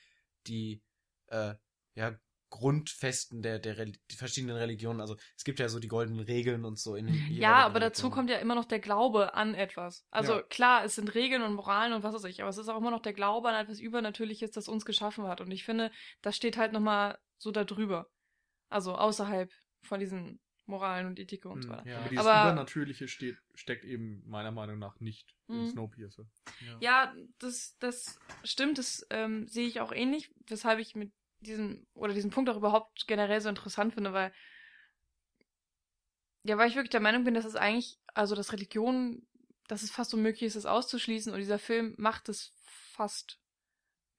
die 0.47 0.83
äh, 1.27 1.55
ja 1.95 2.19
Grundfesten 2.55 3.43
der, 3.43 3.59
der 3.59 3.79
Reli 3.79 3.99
verschiedenen 4.17 4.57
Religionen. 4.57 5.01
Also 5.01 5.17
es 5.37 5.43
gibt 5.43 5.59
ja 5.59 5.69
so 5.69 5.81
die 5.81 5.89
goldenen 5.89 6.25
Regeln 6.25 6.65
und 6.65 6.79
so 6.79 6.95
in 6.95 7.09
den 7.09 7.33
Ja, 7.33 7.67
aber 7.67 7.81
dazu 7.81 8.11
kommt 8.11 8.31
ja 8.31 8.37
immer 8.37 8.55
noch 8.55 8.65
der 8.65 8.79
Glaube 8.79 9.35
an 9.35 9.55
etwas. 9.55 10.07
Also 10.13 10.35
ja. 10.35 10.43
klar, 10.43 10.85
es 10.85 10.95
sind 10.95 11.17
Regeln 11.17 11.43
und 11.43 11.55
Moralen 11.55 11.93
und 11.93 12.05
was 12.05 12.15
weiß 12.15 12.25
ich, 12.25 12.43
aber 12.43 12.51
es 12.51 12.59
ist 12.59 12.69
auch 12.69 12.79
immer 12.79 12.93
noch 12.93 13.03
der 13.03 13.13
Glaube 13.13 13.49
an 13.49 13.57
etwas 13.57 13.81
Übernatürliches, 13.81 14.53
das 14.53 14.69
uns 14.69 14.85
geschaffen 14.85 15.27
hat. 15.27 15.41
Und 15.41 15.51
ich 15.51 15.65
finde, 15.65 15.91
das 16.23 16.37
steht 16.37 16.57
halt 16.57 16.73
nochmal 16.73 17.19
so 17.39 17.51
da 17.51 17.65
drüber. 17.65 18.09
Also 18.75 18.97
außerhalb 18.97 19.53
von 19.85 20.01
diesen 20.01 20.41
Moralen 20.67 21.07
und 21.07 21.21
Ethik 21.21 21.45
und 21.45 21.63
so 21.63 21.69
hm, 21.69 21.77
weiter. 21.77 21.89
Ja. 21.89 21.99
Aber 21.99 22.09
dieses 22.09 22.27
aber, 22.27 22.51
Übernatürliche 22.51 23.07
steht, 23.07 23.39
steckt 23.55 23.85
eben 23.85 24.21
meiner 24.27 24.51
Meinung 24.51 24.81
nach 24.81 24.99
nicht 24.99 25.33
in 25.47 25.61
mhm. 25.61 25.71
Snowpiercer. 25.71 26.27
Ja. 26.61 26.79
ja, 26.81 27.15
das, 27.39 27.77
das 27.79 28.19
stimmt, 28.43 28.79
das 28.79 29.07
ähm, 29.11 29.47
sehe 29.47 29.69
ich 29.69 29.81
auch 29.81 29.93
ähnlich, 29.93 30.35
weshalb 30.49 30.81
ich 30.81 30.97
mit 30.97 31.13
diesen, 31.39 31.87
oder 31.95 32.15
diesen 32.15 32.31
Punkt 32.31 32.51
auch 32.51 32.57
überhaupt 32.57 33.07
generell 33.07 33.41
so 33.41 33.49
interessant 33.49 33.95
finde, 33.95 34.13
weil, 34.13 34.33
ja, 36.43 36.59
weil 36.59 36.69
ich 36.69 36.75
wirklich 36.75 36.91
der 36.91 36.99
Meinung 36.99 37.23
bin, 37.23 37.35
dass 37.35 37.45
es 37.45 37.55
eigentlich, 37.55 38.01
also 38.13 38.35
dass 38.35 38.53
Religion, 38.53 39.25
dass 39.69 39.85
es 39.85 39.93
fast 39.93 40.15
unmöglich 40.15 40.43
ist, 40.43 40.57
das 40.57 40.67
auszuschließen 40.67 41.33
und 41.33 41.39
dieser 41.39 41.61
Film 41.61 41.95
macht 41.97 42.29
es 42.29 42.53
fast 42.65 43.39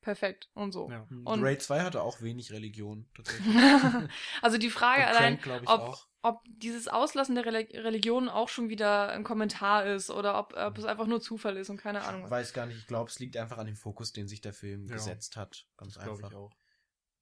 perfekt 0.06 0.50
und 0.54 0.72
so. 0.72 0.90
Ja. 0.90 1.06
Und 1.26 1.44
Raid 1.44 1.62
2 1.62 1.82
hatte 1.82 2.02
auch 2.02 2.22
wenig 2.22 2.52
Religion, 2.52 3.08
tatsächlich. 3.16 3.56
also 4.42 4.58
die 4.60 4.70
Frage 4.70 5.02
und 5.02 5.08
allein, 5.08 5.42
Crank, 5.42 5.64
ob, 5.66 5.98
ob 6.22 6.44
dieses 6.46 6.88
Auslassen 6.88 7.34
der 7.34 7.46
Religion 7.46 8.30
auch 8.30 8.48
schon 8.48 8.70
wieder 8.70 9.10
ein 9.10 9.24
Kommentar 9.24 9.88
ist 9.88 10.12
oder 10.12 10.38
ob, 10.38 10.54
ob, 10.56 10.78
es 10.78 10.86
einfach 10.86 11.08
nur 11.08 11.22
Zufall 11.22 11.58
ist 11.58 11.72
und 11.72 11.78
keine 11.78 12.04
Ahnung. 12.04 12.26
Ich 12.26 12.30
weiß 12.30 12.54
gar 12.54 12.68
nicht, 12.68 12.78
ich 12.78 12.88
glaube, 12.88 13.10
es 13.10 13.18
liegt 13.18 13.36
einfach 13.36 13.58
an 13.58 13.66
dem 13.66 13.76
Fokus, 13.76 14.14
den 14.14 14.28
sich 14.28 14.42
der 14.42 14.54
Film 14.54 14.88
ja. 14.88 14.94
gesetzt 14.94 15.36
hat. 15.38 15.66
Ganz 15.76 15.96
das 15.96 16.04
einfach. 16.08 16.30
Ich 16.30 16.36
auch. 16.38 16.56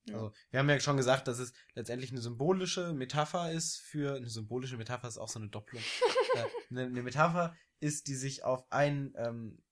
Also, 0.09 0.33
wir 0.51 0.59
haben 0.59 0.69
ja 0.69 0.77
schon 0.81 0.97
gesagt, 0.97 1.29
dass 1.29 1.39
es 1.39 1.53
letztendlich 1.73 2.11
eine 2.11 2.19
symbolische 2.19 2.91
Metapher 2.91 3.53
ist 3.53 3.77
für, 3.77 4.15
eine 4.15 4.29
symbolische 4.29 4.75
Metapher 4.75 5.07
ist 5.07 5.17
auch 5.17 5.29
so 5.29 5.39
eine 5.39 5.47
Doppelung. 5.47 5.81
äh, 6.35 6.43
eine, 6.69 6.81
eine, 6.87 7.01
Metapher 7.01 7.55
ist, 7.79 8.07
die 8.07 8.15
sich 8.15 8.43
auf 8.43 8.69
ein 8.69 9.13
ähm, 9.15 9.63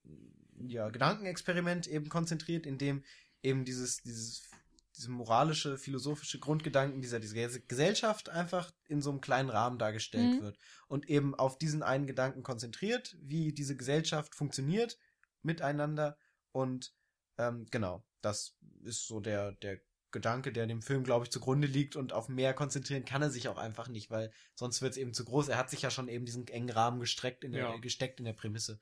ja, 0.68 0.90
Gedankenexperiment 0.90 1.88
eben 1.88 2.10
konzentriert, 2.10 2.66
in 2.66 2.78
dem 2.78 3.04
eben 3.42 3.66
dieses, 3.66 4.02
dieses, 4.04 4.50
diese 4.96 5.10
moralische, 5.10 5.78
philosophische 5.78 6.40
Grundgedanken 6.40 7.02
dieser, 7.02 7.20
dieser 7.20 7.60
Gesellschaft 7.60 8.30
einfach 8.30 8.72
in 8.88 9.02
so 9.02 9.10
einem 9.10 9.22
kleinen 9.22 9.50
Rahmen 9.50 9.80
dargestellt 9.80 10.40
mhm. 10.40 10.42
wird. 10.42 10.58
Und 10.88 11.10
eben 11.10 11.36
auf 11.36 11.58
diesen 11.58 11.84
einen 11.84 12.08
Gedanken 12.08 12.44
konzentriert, 12.44 13.18
wie 13.22 13.54
diese 13.54 13.76
Gesellschaft 13.76 14.36
funktioniert 14.36 14.98
miteinander. 15.42 16.18
Und 16.52 16.94
ähm, 17.38 17.66
genau, 17.72 18.04
das 18.22 18.58
ist 18.84 19.08
so 19.08 19.20
der, 19.20 19.54
der 19.54 19.80
Gedanke, 20.12 20.52
der 20.52 20.68
dem 20.68 20.82
Film, 20.82 21.04
glaube 21.04 21.26
ich, 21.26 21.32
zugrunde 21.32 21.68
liegt 21.68 21.96
und 21.96 22.14
auf 22.14 22.28
mehr 22.28 22.54
konzentrieren 22.54 23.06
kann 23.06 23.22
er 23.22 23.30
sich 23.30 23.48
auch 23.48 23.58
einfach 23.58 23.88
nicht, 23.88 24.12
weil 24.12 24.32
sonst 24.56 24.82
wird 24.82 24.92
es 24.92 24.98
eben 24.98 25.14
zu 25.14 25.24
groß. 25.24 25.48
Er 25.48 25.58
hat 25.58 25.70
sich 25.70 25.82
ja 25.82 25.90
schon 25.90 26.10
eben 26.10 26.26
diesen 26.26 26.48
engen 26.48 26.70
Rahmen 26.70 27.00
gestreckt 27.00 27.44
in 27.44 27.54
der, 27.54 27.64
ja. 27.64 27.78
gesteckt 27.78 28.20
in 28.20 28.26
der 28.26 28.34
Prämisse. 28.34 28.80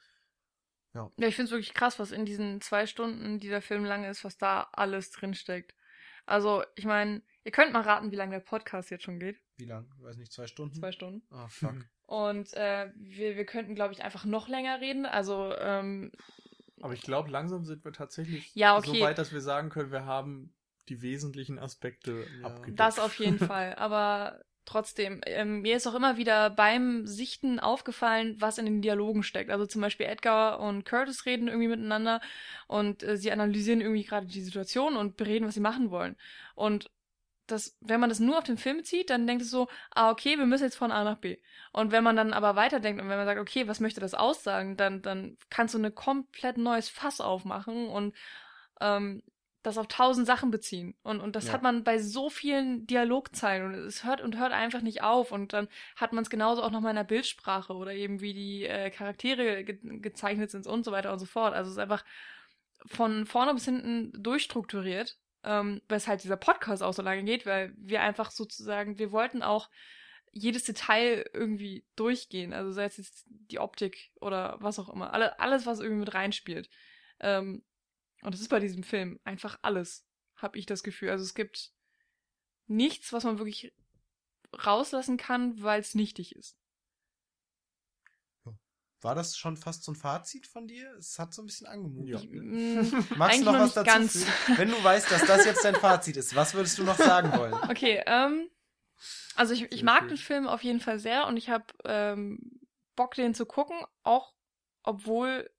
Ja, 0.93 1.11
ja 1.17 1.27
ich 1.27 1.35
finde 1.35 1.45
es 1.45 1.51
wirklich 1.51 1.73
krass, 1.73 1.99
was 1.99 2.11
in 2.11 2.25
diesen 2.25 2.61
zwei 2.61 2.85
Stunden, 2.85 3.39
die 3.39 3.49
der 3.49 3.61
Film 3.61 3.85
lang 3.85 4.05
ist, 4.05 4.23
was 4.23 4.37
da 4.37 4.69
alles 4.73 5.11
drinsteckt. 5.11 5.75
Also, 6.25 6.63
ich 6.75 6.85
meine, 6.85 7.21
ihr 7.43 7.51
könnt 7.51 7.73
mal 7.73 7.81
raten, 7.81 8.11
wie 8.11 8.15
lange 8.15 8.33
der 8.33 8.39
Podcast 8.39 8.91
jetzt 8.91 9.03
schon 9.03 9.19
geht. 9.19 9.39
Wie 9.57 9.65
lang? 9.65 9.91
Ich 9.97 10.03
weiß 10.03 10.17
nicht, 10.17 10.31
zwei 10.31 10.47
Stunden? 10.47 10.75
Zwei 10.75 10.91
Stunden. 10.91 11.23
Ah, 11.31 11.45
oh, 11.45 11.47
fuck. 11.47 11.75
Und 12.05 12.53
äh, 12.53 12.91
wir, 12.95 13.35
wir 13.35 13.45
könnten, 13.45 13.75
glaube 13.75 13.93
ich, 13.93 14.03
einfach 14.03 14.25
noch 14.25 14.47
länger 14.47 14.79
reden. 14.81 15.05
Also, 15.05 15.53
ähm, 15.57 16.11
aber 16.81 16.93
ich 16.93 17.01
glaube, 17.01 17.29
langsam 17.29 17.65
sind 17.65 17.83
wir 17.83 17.91
tatsächlich 17.91 18.53
ja, 18.55 18.77
okay. 18.77 18.87
so 18.87 18.99
weit, 19.01 19.17
dass 19.17 19.33
wir 19.33 19.41
sagen 19.41 19.69
können, 19.69 19.91
wir 19.91 20.05
haben 20.05 20.53
die 20.87 21.01
wesentlichen 21.01 21.59
Aspekte 21.59 22.25
ja. 22.41 22.47
abgedeckt. 22.47 22.79
Das 22.79 22.99
auf 22.99 23.19
jeden 23.19 23.39
Fall. 23.39 23.75
Aber 23.75 24.41
trotzdem, 24.65 25.21
ähm, 25.25 25.61
mir 25.61 25.75
ist 25.75 25.87
auch 25.87 25.95
immer 25.95 26.17
wieder 26.17 26.49
beim 26.49 27.07
Sichten 27.07 27.59
aufgefallen, 27.59 28.35
was 28.39 28.57
in 28.57 28.65
den 28.65 28.81
Dialogen 28.81 29.23
steckt. 29.23 29.49
Also 29.49 29.65
zum 29.65 29.81
Beispiel 29.81 30.05
Edgar 30.05 30.59
und 30.59 30.85
Curtis 30.85 31.25
reden 31.25 31.47
irgendwie 31.47 31.67
miteinander 31.69 32.21
und 32.67 33.03
äh, 33.03 33.17
sie 33.17 33.31
analysieren 33.31 33.81
irgendwie 33.81 34.03
gerade 34.03 34.27
die 34.27 34.41
Situation 34.41 34.95
und 34.95 35.17
bereden, 35.17 35.47
was 35.47 35.55
sie 35.55 35.59
machen 35.59 35.91
wollen. 35.91 36.15
Und 36.55 36.91
das, 37.51 37.77
wenn 37.81 37.99
man 37.99 38.09
das 38.09 38.19
nur 38.19 38.37
auf 38.37 38.43
den 38.43 38.57
Film 38.57 38.83
zieht, 38.83 39.09
dann 39.09 39.27
denkt 39.27 39.43
es 39.43 39.49
so, 39.49 39.67
ah, 39.91 40.11
okay, 40.11 40.37
wir 40.37 40.45
müssen 40.45 40.65
jetzt 40.65 40.77
von 40.77 40.91
A 40.91 41.03
nach 41.03 41.17
B. 41.17 41.37
Und 41.71 41.91
wenn 41.91 42.03
man 42.03 42.15
dann 42.15 42.33
aber 42.33 42.55
weiterdenkt 42.55 43.01
und 43.01 43.09
wenn 43.09 43.17
man 43.17 43.25
sagt, 43.25 43.39
okay, 43.39 43.67
was 43.67 43.79
möchte 43.79 43.99
das 43.99 44.13
aussagen, 44.13 44.77
dann, 44.77 45.01
dann 45.01 45.37
kannst 45.49 45.73
du 45.73 45.79
ein 45.79 45.95
komplett 45.95 46.57
neues 46.57 46.89
Fass 46.89 47.21
aufmachen 47.21 47.87
und 47.87 48.15
ähm, 48.81 49.23
das 49.63 49.77
auf 49.77 49.87
tausend 49.87 50.25
Sachen 50.25 50.51
beziehen. 50.51 50.95
Und, 51.03 51.19
und 51.19 51.35
das 51.35 51.47
ja. 51.47 51.53
hat 51.53 51.63
man 51.63 51.83
bei 51.83 51.99
so 51.99 52.29
vielen 52.29 52.87
Dialogzeilen 52.87 53.65
und 53.65 53.73
es 53.73 54.05
hört 54.05 54.21
und 54.21 54.37
hört 54.37 54.53
einfach 54.53 54.81
nicht 54.81 55.03
auf. 55.03 55.31
Und 55.31 55.51
dann 55.53 55.67
hat 55.95 56.13
man 56.13 56.23
es 56.23 56.29
genauso 56.29 56.63
auch 56.63 56.71
nochmal 56.71 56.91
in 56.91 56.97
der 56.97 57.03
Bildsprache 57.03 57.73
oder 57.73 57.93
eben 57.93 58.21
wie 58.21 58.33
die 58.33 58.65
äh, 58.65 58.89
Charaktere 58.89 59.63
ge 59.63 59.79
gezeichnet 59.99 60.49
sind 60.51 60.65
und 60.65 60.85
so 60.85 60.91
weiter 60.91 61.11
und 61.11 61.19
so 61.19 61.25
fort. 61.25 61.53
Also 61.53 61.69
es 61.69 61.77
ist 61.77 61.81
einfach 61.81 62.05
von 62.85 63.25
vorne 63.25 63.53
bis 63.53 63.65
hinten 63.65 64.13
durchstrukturiert, 64.23 65.17
ähm, 65.43 65.81
weshalb 65.89 66.21
dieser 66.21 66.37
Podcast 66.37 66.81
auch 66.81 66.93
so 66.93 67.01
lange 67.01 67.23
geht, 67.23 67.45
weil 67.45 67.73
wir 67.77 68.01
einfach 68.01 68.31
sozusagen, 68.31 68.97
wir 68.97 69.11
wollten 69.11 69.41
auch 69.43 69.69
jedes 70.31 70.63
Detail 70.63 71.25
irgendwie 71.33 71.83
durchgehen. 71.95 72.53
Also 72.53 72.71
sei 72.71 72.85
es 72.85 72.97
jetzt 72.97 73.25
die 73.27 73.59
Optik 73.59 74.11
oder 74.21 74.57
was 74.61 74.79
auch 74.79 74.89
immer. 74.89 75.13
Alle, 75.13 75.39
alles, 75.39 75.65
was 75.65 75.79
irgendwie 75.79 76.01
mit 76.01 76.13
reinspielt. 76.13 76.69
Ähm, 77.19 77.63
und 78.21 78.33
das 78.33 78.41
ist 78.41 78.49
bei 78.49 78.59
diesem 78.59 78.83
Film 78.83 79.19
einfach 79.23 79.59
alles, 79.61 80.05
habe 80.35 80.57
ich 80.57 80.65
das 80.65 80.83
Gefühl. 80.83 81.09
Also 81.09 81.23
es 81.23 81.33
gibt 81.33 81.71
nichts, 82.67 83.13
was 83.13 83.23
man 83.23 83.39
wirklich 83.39 83.73
rauslassen 84.65 85.17
kann, 85.17 85.61
weil 85.61 85.79
es 85.79 85.95
nichtig 85.95 86.35
ist. 86.35 86.57
War 89.01 89.15
das 89.15 89.37
schon 89.37 89.55
fast 89.55 89.85
so 89.85 89.93
ein 89.93 89.95
Fazit 89.95 90.45
von 90.45 90.67
dir? 90.67 90.93
Es 90.97 91.17
hat 91.19 91.33
so 91.33 91.41
ein 91.41 91.45
bisschen 91.45 91.67
angemutet. 91.67 92.21
Ja. 92.21 92.41
Mm, 92.41 93.05
Magst 93.15 93.39
du 93.39 93.45
noch, 93.45 93.53
noch 93.53 93.59
was 93.61 93.73
dazu 93.73 93.85
ganz. 93.85 94.25
Wenn 94.57 94.69
du 94.69 94.83
weißt, 94.83 95.09
dass 95.09 95.25
das 95.25 95.45
jetzt 95.45 95.63
dein 95.63 95.75
Fazit 95.75 96.17
ist, 96.17 96.35
was 96.35 96.53
würdest 96.53 96.77
du 96.77 96.83
noch 96.83 96.97
sagen 96.97 97.31
wollen? 97.37 97.53
Okay, 97.69 98.03
ähm, 98.07 98.49
also 99.35 99.53
ich, 99.53 99.71
ich 99.71 99.83
mag 99.83 100.09
den 100.09 100.17
Film 100.17 100.47
auf 100.47 100.63
jeden 100.63 100.81
Fall 100.81 100.99
sehr 100.99 101.27
und 101.27 101.37
ich 101.37 101.49
habe 101.49 101.65
ähm, 101.85 102.59
Bock, 102.97 103.15
den 103.15 103.33
zu 103.33 103.45
gucken, 103.45 103.77
auch 104.03 104.33
obwohl 104.83 105.49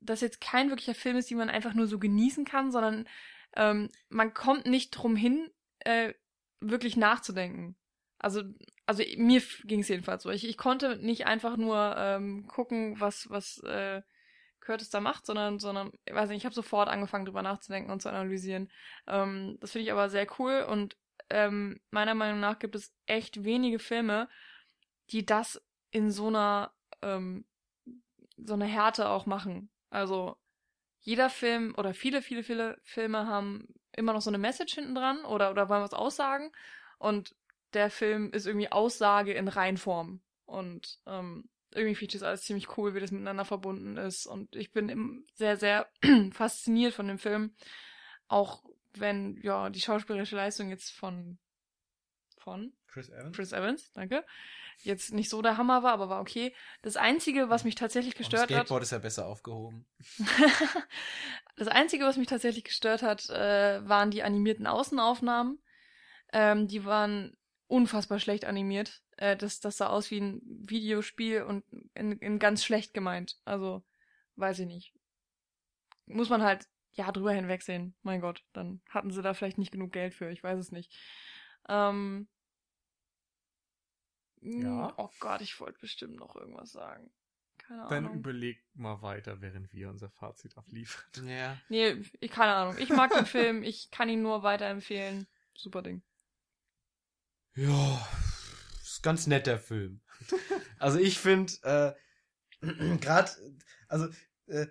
das 0.00 0.20
jetzt 0.20 0.40
kein 0.40 0.70
wirklicher 0.70 0.94
Film 0.94 1.16
ist, 1.16 1.30
den 1.30 1.38
man 1.38 1.50
einfach 1.50 1.74
nur 1.74 1.86
so 1.86 1.98
genießen 1.98 2.44
kann, 2.44 2.70
sondern 2.70 3.08
ähm, 3.56 3.90
man 4.08 4.34
kommt 4.34 4.66
nicht 4.66 4.90
drum 4.90 5.16
hin, 5.16 5.50
äh, 5.80 6.14
wirklich 6.60 6.96
nachzudenken. 6.96 7.76
Also, 8.18 8.42
also 8.86 9.02
mir 9.16 9.42
ging 9.64 9.80
es 9.80 9.88
jedenfalls 9.88 10.22
so. 10.22 10.30
Ich, 10.30 10.46
ich 10.46 10.56
konnte 10.56 10.96
nicht 10.96 11.26
einfach 11.26 11.56
nur 11.56 11.94
ähm, 11.96 12.46
gucken, 12.48 13.00
was, 13.00 13.30
was 13.30 13.58
äh, 13.64 14.02
Curtis 14.60 14.90
da 14.90 15.00
macht, 15.00 15.24
sondern, 15.24 15.58
sondern, 15.58 15.92
ich 16.04 16.14
weiß 16.14 16.28
nicht, 16.28 16.38
ich 16.38 16.44
habe 16.44 16.54
sofort 16.54 16.88
angefangen, 16.88 17.24
drüber 17.24 17.42
nachzudenken 17.42 17.90
und 17.90 18.02
zu 18.02 18.08
analysieren. 18.08 18.70
Ähm, 19.06 19.56
das 19.60 19.72
finde 19.72 19.84
ich 19.84 19.92
aber 19.92 20.10
sehr 20.10 20.26
cool 20.38 20.66
und 20.68 20.96
ähm, 21.30 21.80
meiner 21.90 22.14
Meinung 22.14 22.40
nach 22.40 22.58
gibt 22.58 22.74
es 22.74 22.92
echt 23.06 23.44
wenige 23.44 23.78
Filme, 23.78 24.28
die 25.10 25.24
das 25.24 25.62
in 25.90 26.10
so 26.10 26.28
einer 26.28 26.72
ähm, 27.02 27.44
so 28.36 28.54
eine 28.54 28.66
Härte 28.66 29.08
auch 29.08 29.26
machen. 29.26 29.70
Also 29.90 30.36
jeder 31.00 31.30
Film 31.30 31.74
oder 31.76 31.94
viele, 31.94 32.22
viele, 32.22 32.42
viele 32.42 32.78
Filme 32.82 33.26
haben 33.26 33.68
immer 33.96 34.12
noch 34.12 34.22
so 34.22 34.30
eine 34.30 34.38
Message 34.38 34.74
hinten 34.74 34.94
dran 34.94 35.24
oder, 35.24 35.50
oder 35.50 35.68
wollen 35.68 35.82
was 35.82 35.94
aussagen. 35.94 36.50
Und 36.98 37.34
der 37.72 37.90
Film 37.90 38.32
ist 38.32 38.46
irgendwie 38.46 38.72
Aussage 38.72 39.32
in 39.32 39.48
Reinform. 39.48 40.20
Und 40.44 40.98
ähm, 41.06 41.48
irgendwie 41.72 41.94
finde 41.94 42.14
ich 42.14 42.20
das 42.20 42.28
alles 42.28 42.42
ziemlich 42.42 42.76
cool, 42.76 42.94
wie 42.94 43.00
das 43.00 43.10
miteinander 43.10 43.44
verbunden 43.44 43.96
ist. 43.96 44.26
Und 44.26 44.54
ich 44.56 44.72
bin 44.72 45.24
sehr, 45.34 45.56
sehr 45.56 45.88
fasziniert 46.32 46.94
von 46.94 47.08
dem 47.08 47.18
Film. 47.18 47.54
Auch 48.26 48.64
wenn, 48.94 49.40
ja, 49.42 49.70
die 49.70 49.80
schauspielerische 49.80 50.36
Leistung 50.36 50.70
jetzt 50.70 50.90
von 50.90 51.38
von 52.38 52.72
Chris 52.86 53.10
Evans. 53.10 53.36
Chris 53.36 53.52
Evans, 53.52 53.92
danke 53.92 54.24
jetzt 54.84 55.12
nicht 55.12 55.28
so 55.28 55.42
der 55.42 55.56
Hammer 55.56 55.82
war, 55.82 55.92
aber 55.92 56.08
war 56.08 56.20
okay. 56.20 56.54
Das 56.82 56.96
Einzige, 56.96 57.50
was 57.50 57.64
mich 57.64 57.74
tatsächlich 57.74 58.14
gestört 58.14 58.42
hat. 58.42 58.50
Skateboard 58.50 58.82
ist 58.82 58.92
ja 58.92 58.98
besser 58.98 59.26
aufgehoben. 59.26 59.86
das 61.56 61.68
Einzige, 61.68 62.04
was 62.04 62.16
mich 62.16 62.28
tatsächlich 62.28 62.64
gestört 62.64 63.02
hat, 63.02 63.28
äh, 63.30 63.86
waren 63.88 64.10
die 64.10 64.22
animierten 64.22 64.66
Außenaufnahmen. 64.66 65.58
Ähm, 66.32 66.68
die 66.68 66.84
waren 66.84 67.36
unfassbar 67.66 68.18
schlecht 68.18 68.44
animiert. 68.44 69.02
Äh, 69.16 69.36
das, 69.36 69.60
das 69.60 69.76
sah 69.76 69.88
aus 69.88 70.10
wie 70.10 70.20
ein 70.20 70.42
Videospiel 70.44 71.42
und 71.42 71.64
in, 71.94 72.12
in 72.18 72.38
ganz 72.38 72.64
schlecht 72.64 72.94
gemeint. 72.94 73.38
Also, 73.44 73.82
weiß 74.36 74.60
ich 74.60 74.66
nicht. 74.66 74.94
Muss 76.06 76.30
man 76.30 76.42
halt, 76.42 76.68
ja, 76.92 77.10
drüber 77.12 77.32
hinwegsehen. 77.32 77.94
Mein 78.02 78.20
Gott, 78.20 78.44
dann 78.52 78.80
hatten 78.88 79.10
sie 79.10 79.22
da 79.22 79.34
vielleicht 79.34 79.58
nicht 79.58 79.72
genug 79.72 79.92
Geld 79.92 80.14
für. 80.14 80.30
Ich 80.30 80.42
weiß 80.42 80.58
es 80.58 80.72
nicht. 80.72 80.92
Ähm, 81.68 82.28
ja. 84.42 84.92
Oh 84.96 85.10
Gott, 85.20 85.40
ich 85.40 85.58
wollte 85.60 85.78
bestimmt 85.80 86.16
noch 86.16 86.36
irgendwas 86.36 86.72
sagen. 86.72 87.10
Keine 87.58 87.82
Ahnung. 87.82 87.90
Dann 87.90 88.14
überleg 88.14 88.62
mal 88.74 89.02
weiter, 89.02 89.40
während 89.40 89.72
wir 89.72 89.90
unser 89.90 90.08
Fazit 90.08 90.56
abliefern. 90.56 91.28
Ja. 91.28 91.58
Nee, 91.68 92.02
ich, 92.20 92.30
keine 92.30 92.54
Ahnung. 92.54 92.76
Ich 92.78 92.88
mag 92.88 93.12
den 93.12 93.26
Film, 93.26 93.62
ich 93.62 93.90
kann 93.90 94.08
ihn 94.08 94.22
nur 94.22 94.42
weiterempfehlen. 94.42 95.26
super 95.54 95.82
Ding. 95.82 96.02
Ja, 97.54 98.08
ist 98.82 99.02
ganz 99.02 99.26
nett 99.26 99.46
der 99.46 99.58
Film. 99.58 100.00
also 100.78 100.98
ich 100.98 101.18
finde, 101.18 101.52
äh, 101.62 102.66
gerade, 103.00 103.30
also 103.88 104.08
äh, 104.46 104.66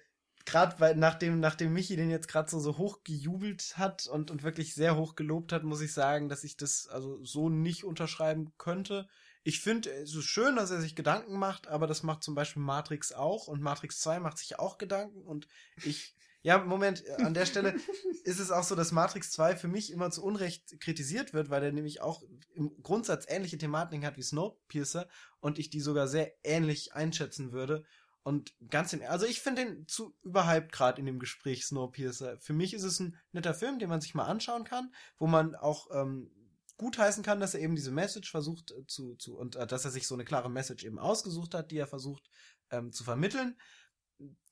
gerade 0.45 0.80
weil 0.80 0.95
nachdem 0.95 1.39
nachdem 1.39 1.73
Michi 1.73 1.95
den 1.98 2.10
jetzt 2.10 2.30
gerade 2.30 2.49
so 2.49 2.60
so 2.60 2.77
hoch 2.77 3.03
gejubelt 3.03 3.77
hat 3.77 4.07
und 4.07 4.31
und 4.31 4.44
wirklich 4.44 4.73
sehr 4.73 4.95
hoch 4.95 5.15
gelobt 5.15 5.52
hat, 5.52 5.64
muss 5.64 5.81
ich 5.81 5.94
sagen, 5.94 6.30
dass 6.30 6.44
ich 6.44 6.57
das 6.57 6.88
also 6.88 7.23
so 7.23 7.49
nicht 7.49 7.84
unterschreiben 7.84 8.53
könnte. 8.57 9.07
Ich 9.47 9.61
finde, 9.61 9.89
es 9.91 10.13
ist 10.13 10.25
schön, 10.25 10.57
dass 10.57 10.71
er 10.71 10.81
sich 10.81 10.93
Gedanken 10.93 11.39
macht, 11.39 11.69
aber 11.69 11.87
das 11.87 12.03
macht 12.03 12.21
zum 12.21 12.35
Beispiel 12.35 12.61
Matrix 12.61 13.13
auch 13.13 13.47
und 13.47 13.61
Matrix 13.61 14.01
2 14.01 14.19
macht 14.19 14.37
sich 14.39 14.59
auch 14.59 14.77
Gedanken 14.77 15.21
und 15.21 15.47
ich 15.85 16.13
ja, 16.41 16.57
Moment, 16.57 17.09
an 17.21 17.33
der 17.33 17.45
Stelle 17.45 17.75
ist 18.25 18.41
es 18.41 18.51
auch 18.51 18.65
so, 18.65 18.75
dass 18.75 18.91
Matrix 18.91 19.31
2 19.31 19.55
für 19.55 19.69
mich 19.69 19.89
immer 19.93 20.11
zu 20.11 20.21
Unrecht 20.21 20.81
kritisiert 20.81 21.33
wird, 21.33 21.49
weil 21.49 21.61
der 21.61 21.71
nämlich 21.71 22.01
auch 22.01 22.23
im 22.55 22.75
Grundsatz 22.83 23.23
ähnliche 23.29 23.57
Thematiken 23.57 24.05
hat 24.05 24.17
wie 24.17 24.21
Snowpiercer 24.21 25.07
und 25.39 25.59
ich 25.59 25.69
die 25.69 25.79
sogar 25.79 26.09
sehr 26.09 26.33
ähnlich 26.43 26.93
einschätzen 26.93 27.53
würde. 27.53 27.85
Und 28.23 28.53
ganz 28.69 28.91
im, 28.91 29.01
also 29.03 29.25
ich 29.25 29.39
finde 29.39 29.63
den 29.63 29.87
zu 29.87 30.13
überhyped 30.23 30.73
gerade 30.73 30.99
in 30.99 31.05
dem 31.05 31.19
Gespräch 31.19 31.65
Snowpiercer. 31.65 32.37
Für 32.41 32.53
mich 32.53 32.73
ist 32.73 32.83
es 32.83 32.99
ein 32.99 33.15
netter 33.31 33.53
Film, 33.53 33.79
den 33.79 33.87
man 33.87 34.01
sich 34.01 34.13
mal 34.13 34.25
anschauen 34.25 34.65
kann, 34.65 34.93
wo 35.17 35.25
man 35.25 35.55
auch 35.55 35.87
ähm, 35.93 36.31
gutheißen 36.77 37.23
kann, 37.23 37.39
dass 37.39 37.53
er 37.53 37.61
eben 37.61 37.75
diese 37.75 37.91
Message 37.91 38.31
versucht 38.31 38.71
äh, 38.71 38.85
zu, 38.87 39.15
zu 39.15 39.37
und 39.37 39.55
äh, 39.55 39.67
dass 39.67 39.85
er 39.85 39.91
sich 39.91 40.07
so 40.07 40.15
eine 40.15 40.25
klare 40.25 40.49
Message 40.49 40.85
eben 40.85 40.99
ausgesucht 40.99 41.53
hat, 41.53 41.71
die 41.71 41.77
er 41.77 41.87
versucht 41.87 42.29
ähm, 42.71 42.91
zu 42.91 43.03
vermitteln. 43.03 43.57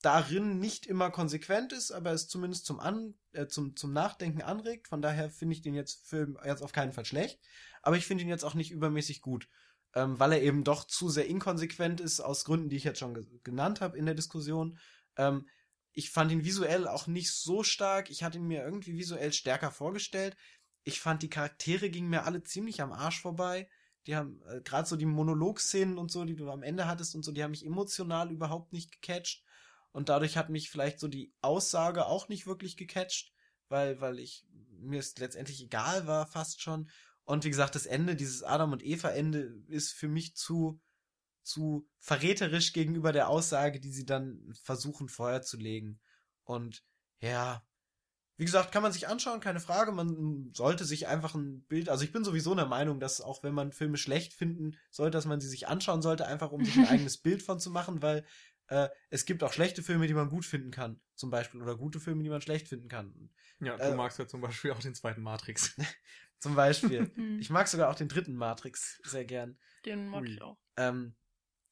Darin 0.00 0.60
nicht 0.60 0.86
immer 0.86 1.10
konsequent 1.10 1.72
ist, 1.72 1.90
aber 1.90 2.12
es 2.12 2.28
zumindest 2.28 2.66
zum, 2.66 2.78
An, 2.78 3.14
äh, 3.32 3.46
zum, 3.46 3.74
zum 3.74 3.92
Nachdenken 3.92 4.42
anregt. 4.42 4.86
Von 4.88 5.02
daher 5.02 5.30
finde 5.30 5.54
ich 5.54 5.62
den 5.62 5.74
jetzt 5.74 6.06
Film 6.06 6.38
jetzt 6.44 6.62
auf 6.62 6.72
keinen 6.72 6.92
Fall 6.92 7.04
schlecht. 7.04 7.40
Aber 7.82 7.96
ich 7.96 8.06
finde 8.06 8.22
ihn 8.22 8.30
jetzt 8.30 8.44
auch 8.44 8.54
nicht 8.54 8.70
übermäßig 8.70 9.20
gut 9.20 9.48
ähm, 9.96 10.20
weil 10.20 10.32
er 10.32 10.42
eben 10.42 10.62
doch 10.62 10.84
zu 10.84 11.08
sehr 11.08 11.26
inkonsequent 11.26 12.00
ist, 12.00 12.20
aus 12.20 12.44
Gründen, 12.44 12.68
die 12.68 12.76
ich 12.76 12.84
jetzt 12.84 12.98
schon 12.98 13.14
ge 13.14 13.24
genannt 13.42 13.80
habe 13.80 13.96
in 13.96 14.04
der 14.04 14.14
Diskussion. 14.14 14.78
Ähm, 15.16 15.48
ich 15.92 16.10
fand 16.10 16.30
ihn 16.30 16.44
visuell 16.44 16.86
auch 16.86 17.06
nicht 17.06 17.32
so 17.32 17.62
stark. 17.62 18.10
Ich 18.10 18.22
hatte 18.22 18.36
ihn 18.36 18.46
mir 18.46 18.62
irgendwie 18.62 18.98
visuell 18.98 19.32
stärker 19.32 19.70
vorgestellt. 19.70 20.36
Ich 20.86 21.00
fand, 21.00 21.22
die 21.22 21.28
Charaktere 21.28 21.90
gingen 21.90 22.10
mir 22.10 22.26
alle 22.26 22.44
ziemlich 22.44 22.80
am 22.80 22.92
Arsch 22.92 23.20
vorbei. 23.20 23.68
Die 24.06 24.14
haben 24.14 24.40
äh, 24.46 24.60
gerade 24.60 24.88
so 24.88 24.94
die 24.94 25.04
Monologszenen 25.04 25.98
und 25.98 26.12
so, 26.12 26.24
die 26.24 26.36
du 26.36 26.48
am 26.48 26.62
Ende 26.62 26.86
hattest 26.86 27.16
und 27.16 27.24
so, 27.24 27.32
die 27.32 27.42
haben 27.42 27.50
mich 27.50 27.66
emotional 27.66 28.30
überhaupt 28.30 28.72
nicht 28.72 28.92
gecatcht. 28.92 29.42
Und 29.90 30.08
dadurch 30.10 30.36
hat 30.36 30.48
mich 30.48 30.70
vielleicht 30.70 31.00
so 31.00 31.08
die 31.08 31.34
Aussage 31.40 32.06
auch 32.06 32.28
nicht 32.28 32.46
wirklich 32.46 32.76
gecatcht, 32.76 33.32
weil, 33.68 34.00
weil 34.00 34.20
ich 34.20 34.46
mir 34.78 35.00
es 35.00 35.18
letztendlich 35.18 35.60
egal 35.60 36.06
war, 36.06 36.28
fast 36.28 36.62
schon. 36.62 36.88
Und 37.24 37.44
wie 37.44 37.50
gesagt, 37.50 37.74
das 37.74 37.86
Ende, 37.86 38.14
dieses 38.14 38.44
Adam 38.44 38.70
und 38.70 38.84
Eva 38.84 39.08
Ende, 39.08 39.40
ist 39.66 39.92
für 39.92 40.06
mich 40.06 40.36
zu, 40.36 40.80
zu 41.42 41.88
verräterisch 41.98 42.72
gegenüber 42.72 43.10
der 43.10 43.28
Aussage, 43.28 43.80
die 43.80 43.90
sie 43.90 44.06
dann 44.06 44.54
versuchen 44.62 45.08
vorher 45.08 45.42
zu 45.42 45.56
legen. 45.56 45.98
Und 46.44 46.84
ja, 47.18 47.66
wie 48.36 48.44
gesagt, 48.44 48.70
kann 48.72 48.82
man 48.82 48.92
sich 48.92 49.08
anschauen, 49.08 49.40
keine 49.40 49.60
Frage. 49.60 49.92
Man 49.92 50.50
sollte 50.52 50.84
sich 50.84 51.06
einfach 51.06 51.34
ein 51.34 51.62
Bild, 51.62 51.88
also 51.88 52.04
ich 52.04 52.12
bin 52.12 52.24
sowieso 52.24 52.54
der 52.54 52.66
Meinung, 52.66 53.00
dass 53.00 53.20
auch 53.20 53.42
wenn 53.42 53.54
man 53.54 53.72
Filme 53.72 53.96
schlecht 53.96 54.34
finden 54.34 54.76
sollte, 54.90 55.16
dass 55.16 55.24
man 55.24 55.40
sie 55.40 55.48
sich 55.48 55.68
anschauen 55.68 56.02
sollte, 56.02 56.26
einfach 56.26 56.52
um 56.52 56.64
sich 56.64 56.76
ein 56.76 56.86
eigenes 56.88 57.18
Bild 57.18 57.42
von 57.42 57.58
zu 57.58 57.70
machen, 57.70 58.02
weil 58.02 58.24
äh, 58.68 58.88
es 59.10 59.24
gibt 59.24 59.42
auch 59.42 59.52
schlechte 59.52 59.82
Filme, 59.82 60.06
die 60.06 60.14
man 60.14 60.28
gut 60.28 60.44
finden 60.44 60.70
kann, 60.70 61.00
zum 61.14 61.30
Beispiel, 61.30 61.62
oder 61.62 61.76
gute 61.76 62.00
Filme, 62.00 62.22
die 62.22 62.28
man 62.28 62.40
schlecht 62.40 62.68
finden 62.68 62.88
kann. 62.88 63.30
Ja, 63.60 63.76
du 63.76 63.84
äh, 63.84 63.94
magst 63.94 64.18
ja 64.18 64.26
zum 64.26 64.40
Beispiel 64.40 64.72
auch 64.72 64.80
den 64.80 64.94
zweiten 64.94 65.22
Matrix. 65.22 65.74
Zum 66.38 66.54
Beispiel. 66.54 67.10
Hm. 67.16 67.38
ich 67.40 67.48
mag 67.48 67.66
sogar 67.66 67.88
auch 67.88 67.94
den 67.94 68.08
dritten 68.08 68.34
Matrix 68.34 69.00
sehr 69.04 69.24
gern. 69.24 69.58
Den 69.86 70.08
mag 70.08 70.20
Ui. 70.20 70.34
ich 70.34 70.42
auch. 70.42 70.58
Ähm, 70.76 71.14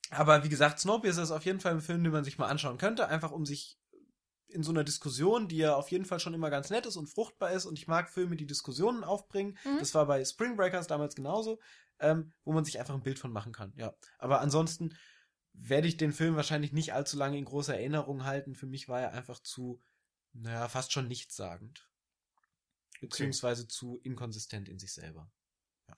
aber 0.09 0.43
wie 0.43 0.49
gesagt, 0.49 0.81
Snowpiercer 0.81 1.23
ist 1.23 1.31
auf 1.33 1.45
jeden 1.45 1.61
Fall 1.61 1.73
ein 1.73 1.83
Film, 1.83 2.03
den 2.03 2.13
man 2.13 2.25
sich 2.25 2.39
mal 2.39 2.47
anschauen 2.47 2.79
könnte, 2.79 3.09
einfach 3.09 3.31
um 3.31 3.45
sich 3.45 3.79
in 4.55 4.63
so 4.63 4.71
einer 4.71 4.85
Diskussion, 4.85 5.49
die 5.49 5.59
ja 5.59 5.75
auf 5.75 5.91
jeden 5.91 6.05
Fall 6.05 6.21
schon 6.21 6.35
immer 6.35 6.51
ganz 6.51 6.71
nett 6.71 6.87
ist 6.87 6.97
und 6.97 7.09
fruchtbar 7.09 7.53
ist 7.53 7.67
und 7.67 7.79
ich 7.79 7.87
mag 7.87 8.09
Filme, 8.09 8.37
die 8.37 8.47
Diskussionen 8.47 9.05
aufbringen. 9.05 9.59
Mhm. 9.65 9.79
Das 9.79 9.95
war 9.95 10.07
bei 10.07 10.25
Spring 10.25 10.57
Breakers 10.57 10.87
damals 10.87 11.15
genauso, 11.15 11.61
ähm, 11.99 12.33
wo 12.45 12.53
man 12.53 12.65
sich 12.65 12.79
einfach 12.79 12.95
ein 12.95 13.03
Bild 13.03 13.19
von 13.19 13.33
machen 13.33 13.53
kann. 13.53 13.73
Ja, 13.77 13.95
aber 14.19 14.41
ansonsten 14.41 14.97
werde 15.53 15.89
ich 15.89 15.97
den 15.97 16.13
Film 16.13 16.37
wahrscheinlich 16.37 16.73
nicht 16.73 16.93
allzu 16.93 17.17
lange 17.17 17.39
in 17.39 17.45
großer 17.45 17.75
Erinnerung 17.75 18.25
halten. 18.25 18.55
Für 18.55 18.67
mich 18.67 18.89
war 18.89 19.01
er 19.01 19.13
einfach 19.13 19.41
zu, 19.41 19.81
naja, 20.33 20.69
fast 20.69 20.93
schon 20.93 21.09
nichtssagend 21.09 21.89
beziehungsweise 23.01 23.63
okay. 23.63 23.73
zu 23.73 24.01
inkonsistent 24.03 24.69
in 24.69 24.79
sich 24.79 24.93
selber. 24.93 25.31
Ja. 25.89 25.97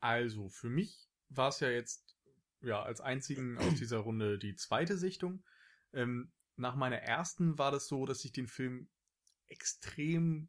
Also, 0.00 0.48
für 0.48 0.68
mich 0.68 1.08
war 1.28 1.48
es 1.48 1.60
ja 1.60 1.70
jetzt 1.70 2.16
ja 2.60 2.82
als 2.82 3.00
einzigen 3.00 3.58
aus 3.58 3.74
dieser 3.74 3.98
Runde 3.98 4.38
die 4.38 4.56
zweite 4.56 4.96
Sichtung. 4.96 5.44
Ähm, 5.92 6.32
nach 6.58 6.74
meiner 6.74 6.98
ersten 6.98 7.58
war 7.58 7.70
das 7.70 7.88
so, 7.88 8.06
dass 8.06 8.24
ich 8.24 8.32
den 8.32 8.46
Film 8.46 8.88
extrem 9.46 10.48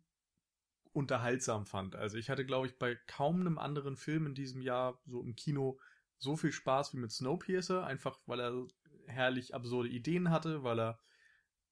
unterhaltsam 0.92 1.66
fand. 1.66 1.96
Also 1.96 2.18
ich 2.18 2.30
hatte, 2.30 2.46
glaube 2.46 2.68
ich, 2.68 2.78
bei 2.78 2.96
kaum 3.08 3.42
einem 3.42 3.58
anderen 3.58 3.96
Film 3.96 4.26
in 4.26 4.36
diesem 4.36 4.62
Jahr 4.62 5.00
so 5.06 5.22
im 5.22 5.36
Kino 5.36 5.80
so 6.18 6.36
viel 6.36 6.52
Spaß 6.52 6.94
wie 6.94 6.98
mit 6.98 7.12
Snowpiercer, 7.12 7.86
einfach 7.86 8.20
weil 8.26 8.42
er 8.42 8.68
herrlich 9.08 9.56
absurde 9.56 9.90
Ideen 9.90 10.30
hatte, 10.30 10.64
weil 10.64 10.80
er 10.80 11.00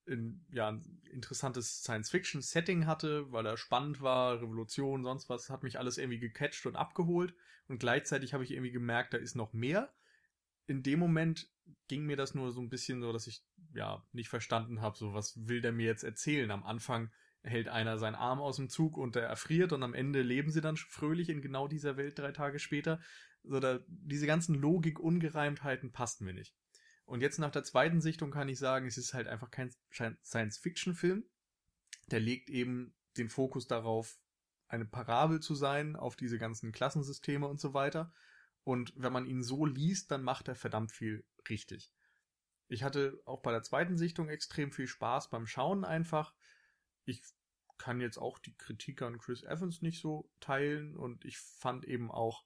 in, 0.06 0.44
ja, 0.50 0.68
ein 0.68 1.02
interessantes 1.12 1.82
Science-Fiction-Setting 1.82 2.86
hatte, 2.86 3.30
weil 3.30 3.44
er 3.44 3.58
spannend 3.58 4.00
war, 4.00 4.40
Revolution, 4.40 5.04
sonst 5.04 5.28
was, 5.28 5.50
hat 5.50 5.62
mich 5.62 5.78
alles 5.78 5.98
irgendwie 5.98 6.18
gecatcht 6.18 6.64
und 6.64 6.76
abgeholt. 6.76 7.34
Und 7.68 7.78
gleichzeitig 7.78 8.32
habe 8.32 8.44
ich 8.44 8.52
irgendwie 8.52 8.72
gemerkt, 8.72 9.12
da 9.12 9.18
ist 9.18 9.36
noch 9.36 9.52
mehr. 9.52 9.92
In 10.66 10.82
dem 10.82 10.98
Moment 10.98 11.50
ging 11.88 12.06
mir 12.06 12.16
das 12.16 12.34
nur 12.34 12.50
so 12.52 12.60
ein 12.60 12.70
bisschen 12.70 13.02
so, 13.02 13.12
dass 13.12 13.26
ich 13.26 13.44
ja 13.74 14.04
nicht 14.12 14.28
verstanden 14.28 14.80
habe, 14.80 14.96
so 14.96 15.14
was 15.14 15.48
will 15.48 15.60
der 15.60 15.72
mir 15.72 15.86
jetzt 15.86 16.04
erzählen. 16.04 16.50
Am 16.50 16.64
Anfang 16.64 17.10
hält 17.42 17.68
einer 17.68 17.98
seinen 17.98 18.14
Arm 18.14 18.40
aus 18.40 18.56
dem 18.56 18.68
Zug 18.68 18.96
und 18.96 19.14
der 19.14 19.24
erfriert 19.24 19.72
und 19.72 19.82
am 19.82 19.94
Ende 19.94 20.22
leben 20.22 20.50
sie 20.50 20.60
dann 20.60 20.76
fröhlich 20.76 21.28
in 21.28 21.42
genau 21.42 21.68
dieser 21.68 21.96
Welt 21.96 22.18
drei 22.18 22.32
Tage 22.32 22.58
später. 22.58 23.00
So, 23.44 23.60
da, 23.60 23.80
diese 23.86 24.26
ganzen 24.26 24.54
Logik-Ungereimtheiten 24.54 25.92
passten 25.92 26.24
mir 26.24 26.34
nicht. 26.34 26.54
Und 27.04 27.22
jetzt 27.22 27.38
nach 27.38 27.50
der 27.50 27.64
zweiten 27.64 28.00
Sichtung 28.00 28.30
kann 28.30 28.48
ich 28.48 28.58
sagen, 28.58 28.86
es 28.86 28.98
ist 28.98 29.14
halt 29.14 29.28
einfach 29.28 29.50
kein 29.50 29.70
Science-Fiction-Film. 29.90 31.24
Der 32.10 32.20
legt 32.20 32.50
eben 32.50 32.94
den 33.16 33.28
Fokus 33.28 33.66
darauf, 33.66 34.18
eine 34.66 34.84
Parabel 34.84 35.40
zu 35.40 35.54
sein 35.54 35.96
auf 35.96 36.16
diese 36.16 36.38
ganzen 36.38 36.72
Klassensysteme 36.72 37.46
und 37.46 37.60
so 37.60 37.72
weiter. 37.72 38.12
Und 38.62 38.92
wenn 38.96 39.12
man 39.12 39.24
ihn 39.24 39.42
so 39.42 39.64
liest, 39.64 40.10
dann 40.10 40.22
macht 40.22 40.48
er 40.48 40.54
verdammt 40.54 40.92
viel 40.92 41.24
richtig. 41.48 41.90
Ich 42.68 42.82
hatte 42.82 43.20
auch 43.24 43.40
bei 43.40 43.50
der 43.50 43.62
zweiten 43.62 43.96
Sichtung 43.96 44.28
extrem 44.28 44.72
viel 44.72 44.86
Spaß 44.86 45.30
beim 45.30 45.46
Schauen 45.46 45.84
einfach. 45.84 46.34
Ich 47.04 47.22
kann 47.78 48.00
jetzt 48.00 48.18
auch 48.18 48.38
die 48.38 48.56
Kritik 48.56 49.02
an 49.02 49.18
Chris 49.18 49.42
Evans 49.42 49.82
nicht 49.82 50.00
so 50.00 50.30
teilen 50.40 50.96
und 50.96 51.24
ich 51.24 51.38
fand 51.38 51.84
eben 51.84 52.10
auch, 52.10 52.44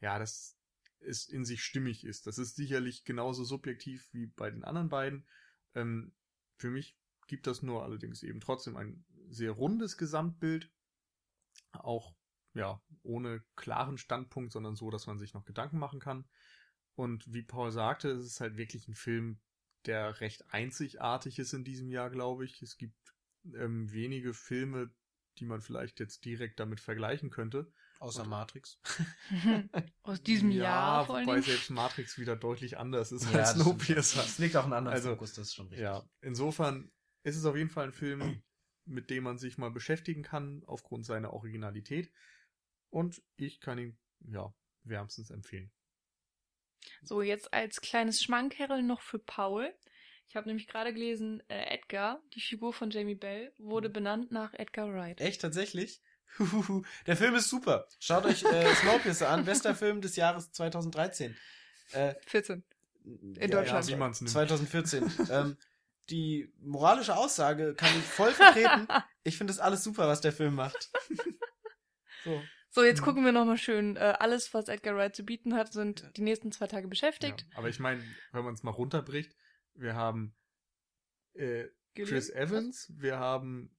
ja, 0.00 0.18
das 0.18 0.58
es 1.00 1.26
in 1.26 1.44
sich 1.44 1.62
stimmig 1.62 2.04
ist. 2.04 2.26
Das 2.26 2.38
ist 2.38 2.56
sicherlich 2.56 3.04
genauso 3.04 3.44
subjektiv 3.44 4.08
wie 4.12 4.26
bei 4.26 4.50
den 4.50 4.64
anderen 4.64 4.88
beiden. 4.88 5.26
Ähm, 5.74 6.12
für 6.56 6.70
mich 6.70 6.98
gibt 7.26 7.46
das 7.46 7.62
nur 7.62 7.84
allerdings 7.84 8.22
eben 8.22 8.40
trotzdem 8.40 8.76
ein 8.76 9.04
sehr 9.28 9.52
rundes 9.52 9.96
Gesamtbild. 9.96 10.70
Auch, 11.72 12.14
ja, 12.54 12.80
ohne 13.02 13.42
klaren 13.54 13.98
Standpunkt, 13.98 14.52
sondern 14.52 14.76
so, 14.76 14.90
dass 14.90 15.06
man 15.06 15.18
sich 15.18 15.34
noch 15.34 15.44
Gedanken 15.44 15.78
machen 15.78 16.00
kann. 16.00 16.26
Und 16.94 17.32
wie 17.32 17.42
Paul 17.42 17.70
sagte, 17.70 18.10
es 18.10 18.24
ist 18.24 18.40
halt 18.40 18.56
wirklich 18.56 18.88
ein 18.88 18.94
Film, 18.94 19.38
der 19.86 20.20
recht 20.20 20.52
einzigartig 20.52 21.38
ist 21.38 21.52
in 21.52 21.64
diesem 21.64 21.90
Jahr, 21.90 22.10
glaube 22.10 22.44
ich. 22.44 22.62
Es 22.62 22.76
gibt 22.76 22.96
ähm, 23.54 23.90
wenige 23.92 24.34
Filme, 24.34 24.90
die 25.38 25.44
man 25.44 25.60
vielleicht 25.60 26.00
jetzt 26.00 26.24
direkt 26.24 26.60
damit 26.60 26.80
vergleichen 26.80 27.30
könnte. 27.30 27.72
Außer 27.98 28.22
und, 28.22 28.28
Matrix. 28.28 28.78
Aus 30.02 30.22
diesem 30.22 30.50
ja, 30.50 30.64
Jahr. 30.64 31.06
Vor 31.06 31.20
wobei 31.20 31.40
selbst 31.40 31.70
Matrix 31.70 32.18
wieder 32.18 32.36
deutlich 32.36 32.78
anders 32.78 33.12
ist 33.12 33.30
ja, 33.32 33.40
als 33.40 33.52
Snowpiercer. 33.52 34.22
Das 34.22 34.38
liegt 34.38 34.56
auch 34.56 34.66
in 34.66 34.72
anderen 34.72 34.94
also, 34.94 35.10
Fokus, 35.10 35.34
das 35.34 35.48
ist 35.48 35.54
schon 35.54 35.68
richtig. 35.68 35.84
Ja, 35.84 36.04
insofern 36.20 36.90
ist 37.22 37.36
es 37.36 37.44
auf 37.44 37.56
jeden 37.56 37.70
Fall 37.70 37.86
ein 37.86 37.92
Film, 37.92 38.42
mit 38.84 39.10
dem 39.10 39.24
man 39.24 39.38
sich 39.38 39.56
mal 39.58 39.70
beschäftigen 39.70 40.22
kann, 40.22 40.62
aufgrund 40.66 41.06
seiner 41.06 41.32
Originalität. 41.32 42.12
Und 42.90 43.22
ich 43.36 43.60
kann 43.60 43.78
ihn, 43.78 43.98
ja, 44.20 44.54
wärmstens 44.84 45.30
empfehlen. 45.30 45.70
So, 47.02 47.22
jetzt 47.22 47.52
als 47.52 47.80
kleines 47.80 48.22
Schmankerl 48.22 48.82
noch 48.82 49.00
für 49.00 49.18
Paul. 49.18 49.74
Ich 50.28 50.36
habe 50.36 50.48
nämlich 50.48 50.66
gerade 50.66 50.92
gelesen, 50.92 51.42
äh, 51.48 51.74
Edgar, 51.74 52.20
die 52.34 52.40
Figur 52.40 52.72
von 52.72 52.90
Jamie 52.90 53.14
Bell, 53.14 53.52
wurde 53.58 53.88
mhm. 53.88 53.92
benannt 53.92 54.32
nach 54.32 54.54
Edgar 54.54 54.92
Wright. 54.92 55.20
Echt, 55.20 55.40
tatsächlich? 55.40 56.00
Der 57.06 57.16
Film 57.16 57.34
ist 57.36 57.48
super. 57.48 57.86
Schaut 58.00 58.24
euch 58.24 58.42
äh, 58.44 58.74
Snowpiercer 58.74 59.28
an. 59.28 59.44
Bester 59.44 59.74
Film 59.74 60.00
des 60.00 60.16
Jahres 60.16 60.52
2013. 60.52 61.36
Äh, 61.92 62.14
14. 62.26 62.64
In 63.04 63.34
ja, 63.34 63.46
Deutschland. 63.46 63.88
Ja, 63.88 64.12
2014. 64.12 65.12
ähm, 65.30 65.56
die 66.10 66.52
moralische 66.60 67.16
Aussage 67.16 67.74
kann 67.74 67.96
ich 67.96 68.04
voll 68.04 68.32
vertreten. 68.32 68.88
Ich 69.22 69.38
finde 69.38 69.52
das 69.52 69.60
alles 69.60 69.82
super, 69.82 70.08
was 70.08 70.20
der 70.20 70.32
Film 70.32 70.54
macht. 70.54 70.90
so. 72.24 72.42
So, 72.76 72.84
jetzt 72.84 73.00
mhm. 73.00 73.04
gucken 73.04 73.24
wir 73.24 73.32
nochmal 73.32 73.56
schön. 73.56 73.96
Äh, 73.96 74.16
alles, 74.18 74.52
was 74.52 74.68
Edgar 74.68 74.94
Wright 74.96 75.16
zu 75.16 75.24
bieten 75.24 75.54
hat, 75.54 75.72
sind 75.72 76.02
ja. 76.02 76.10
die 76.10 76.20
nächsten 76.20 76.52
zwei 76.52 76.66
Tage 76.66 76.88
beschäftigt. 76.88 77.46
Ja, 77.50 77.56
aber 77.56 77.70
ich 77.70 77.78
meine, 77.78 78.04
wenn 78.32 78.44
man 78.44 78.52
es 78.52 78.62
mal 78.62 78.70
runterbricht, 78.70 79.34
wir 79.72 79.94
haben 79.94 80.36
äh, 81.32 81.68
Chris 81.94 82.28
Evans, 82.28 82.92
wir 82.94 83.18
haben 83.18 83.74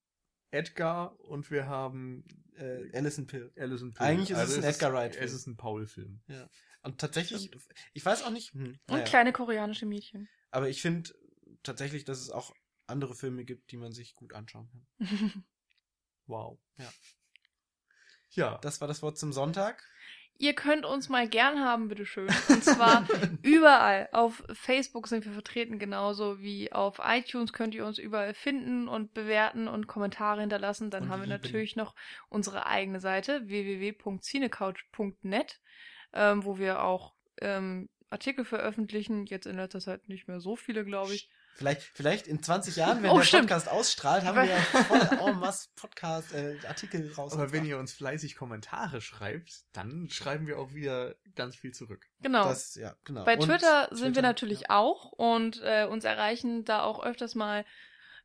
Edgar 0.49 1.19
und 1.19 1.51
wir 1.51 1.67
haben 1.67 2.25
äh, 2.55 2.89
Alison 2.97 3.27
Pill. 3.27 3.53
Alison 3.55 3.93
Pill. 3.93 4.03
Eigentlich 4.03 4.31
ist 4.31 4.37
also 4.37 4.53
es 4.53 4.63
ein 4.63 4.67
Edgar 4.71 4.93
Wright. 4.93 5.15
Es 5.15 5.31
ist 5.31 5.45
ein 5.45 5.57
Paul-Film. 5.57 6.23
Ja. 6.25 6.49
Und 6.81 6.99
tatsächlich, 6.99 7.51
ich 7.93 8.03
weiß 8.03 8.23
auch 8.23 8.31
nicht. 8.31 8.55
Hm, 8.55 8.79
und 8.89 9.05
kleine 9.05 9.31
koreanische 9.31 9.85
Mädchen. 9.85 10.27
Aber 10.49 10.69
ich 10.69 10.81
finde 10.81 11.13
tatsächlich, 11.61 12.03
dass 12.03 12.19
es 12.19 12.31
auch 12.31 12.51
andere 12.87 13.13
Filme 13.13 13.45
gibt, 13.45 13.69
die 13.69 13.77
man 13.77 13.91
sich 13.91 14.15
gut 14.15 14.33
anschauen 14.33 14.67
kann. 14.71 14.87
wow. 16.25 16.57
Ja. 16.79 16.91
Ja. 18.31 18.59
Das 18.61 18.81
war 18.81 18.87
das 18.87 19.01
Wort 19.01 19.17
zum 19.17 19.33
Sonntag. 19.33 19.83
Ihr 20.39 20.53
könnt 20.53 20.85
uns 20.85 21.09
mal 21.09 21.27
gern 21.27 21.61
haben, 21.61 21.87
bitteschön. 21.87 22.27
Und 22.49 22.63
zwar 22.63 23.07
überall. 23.41 24.07
Auf 24.11 24.43
Facebook 24.53 25.07
sind 25.07 25.25
wir 25.25 25.31
vertreten, 25.31 25.79
genauso 25.79 26.39
wie 26.39 26.71
auf 26.71 27.01
iTunes 27.03 27.53
könnt 27.53 27.73
ihr 27.73 27.83
uns 27.85 27.97
überall 27.97 28.35
finden 28.35 28.87
und 28.87 29.15
bewerten 29.15 29.67
und 29.67 29.87
Kommentare 29.87 30.41
hinterlassen. 30.41 30.91
Dann 30.91 31.05
und 31.05 31.09
haben 31.09 31.21
wir 31.21 31.29
natürlich 31.29 31.75
noch 31.75 31.95
unsere 32.29 32.67
eigene 32.67 32.99
Seite 32.99 33.47
www.cinecouch.net, 33.47 35.59
ähm, 36.13 36.45
wo 36.45 36.59
wir 36.59 36.83
auch 36.83 37.15
ähm, 37.41 37.89
Artikel 38.11 38.45
veröffentlichen. 38.45 39.25
Jetzt 39.25 39.47
in 39.47 39.55
letzter 39.55 39.79
Zeit 39.79 40.07
nicht 40.07 40.27
mehr 40.27 40.39
so 40.39 40.55
viele, 40.55 40.85
glaube 40.85 41.15
ich. 41.15 41.31
Vielleicht, 41.57 41.81
vielleicht 41.81 42.27
in 42.27 42.43
20 42.43 42.75
Jahren, 42.75 43.01
wenn 43.01 43.09
oh, 43.09 43.17
der 43.17 43.23
stimmt. 43.23 43.49
Podcast 43.49 43.67
ausstrahlt, 43.67 44.23
haben 44.23 44.37
wir 44.37 44.45
ja 44.45 44.57
voll 44.57 45.27
en 45.27 45.39
masse 45.39 45.69
Podcast, 45.75 46.31
äh, 46.31 46.55
Artikel 46.67 47.11
raus. 47.13 47.33
Aber 47.33 47.51
wenn 47.51 47.65
ihr 47.65 47.79
uns 47.79 47.93
fleißig 47.93 48.35
Kommentare 48.35 49.01
schreibt, 49.01 49.63
dann 49.73 50.07
schreiben 50.11 50.45
wir 50.45 50.59
auch 50.59 50.75
wieder 50.75 51.15
ganz 51.35 51.55
viel 51.55 51.73
zurück. 51.73 52.05
Genau. 52.21 52.43
Das, 52.43 52.75
ja, 52.75 52.95
genau. 53.05 53.25
Bei 53.25 53.37
Twitter 53.37 53.87
sind 53.89 53.97
Twitter, 53.97 54.15
wir 54.15 54.21
natürlich 54.21 54.61
ja. 54.61 54.77
auch 54.77 55.11
und 55.13 55.59
äh, 55.63 55.87
uns 55.89 56.03
erreichen 56.03 56.63
da 56.63 56.83
auch 56.83 57.03
öfters 57.03 57.33
mal 57.33 57.65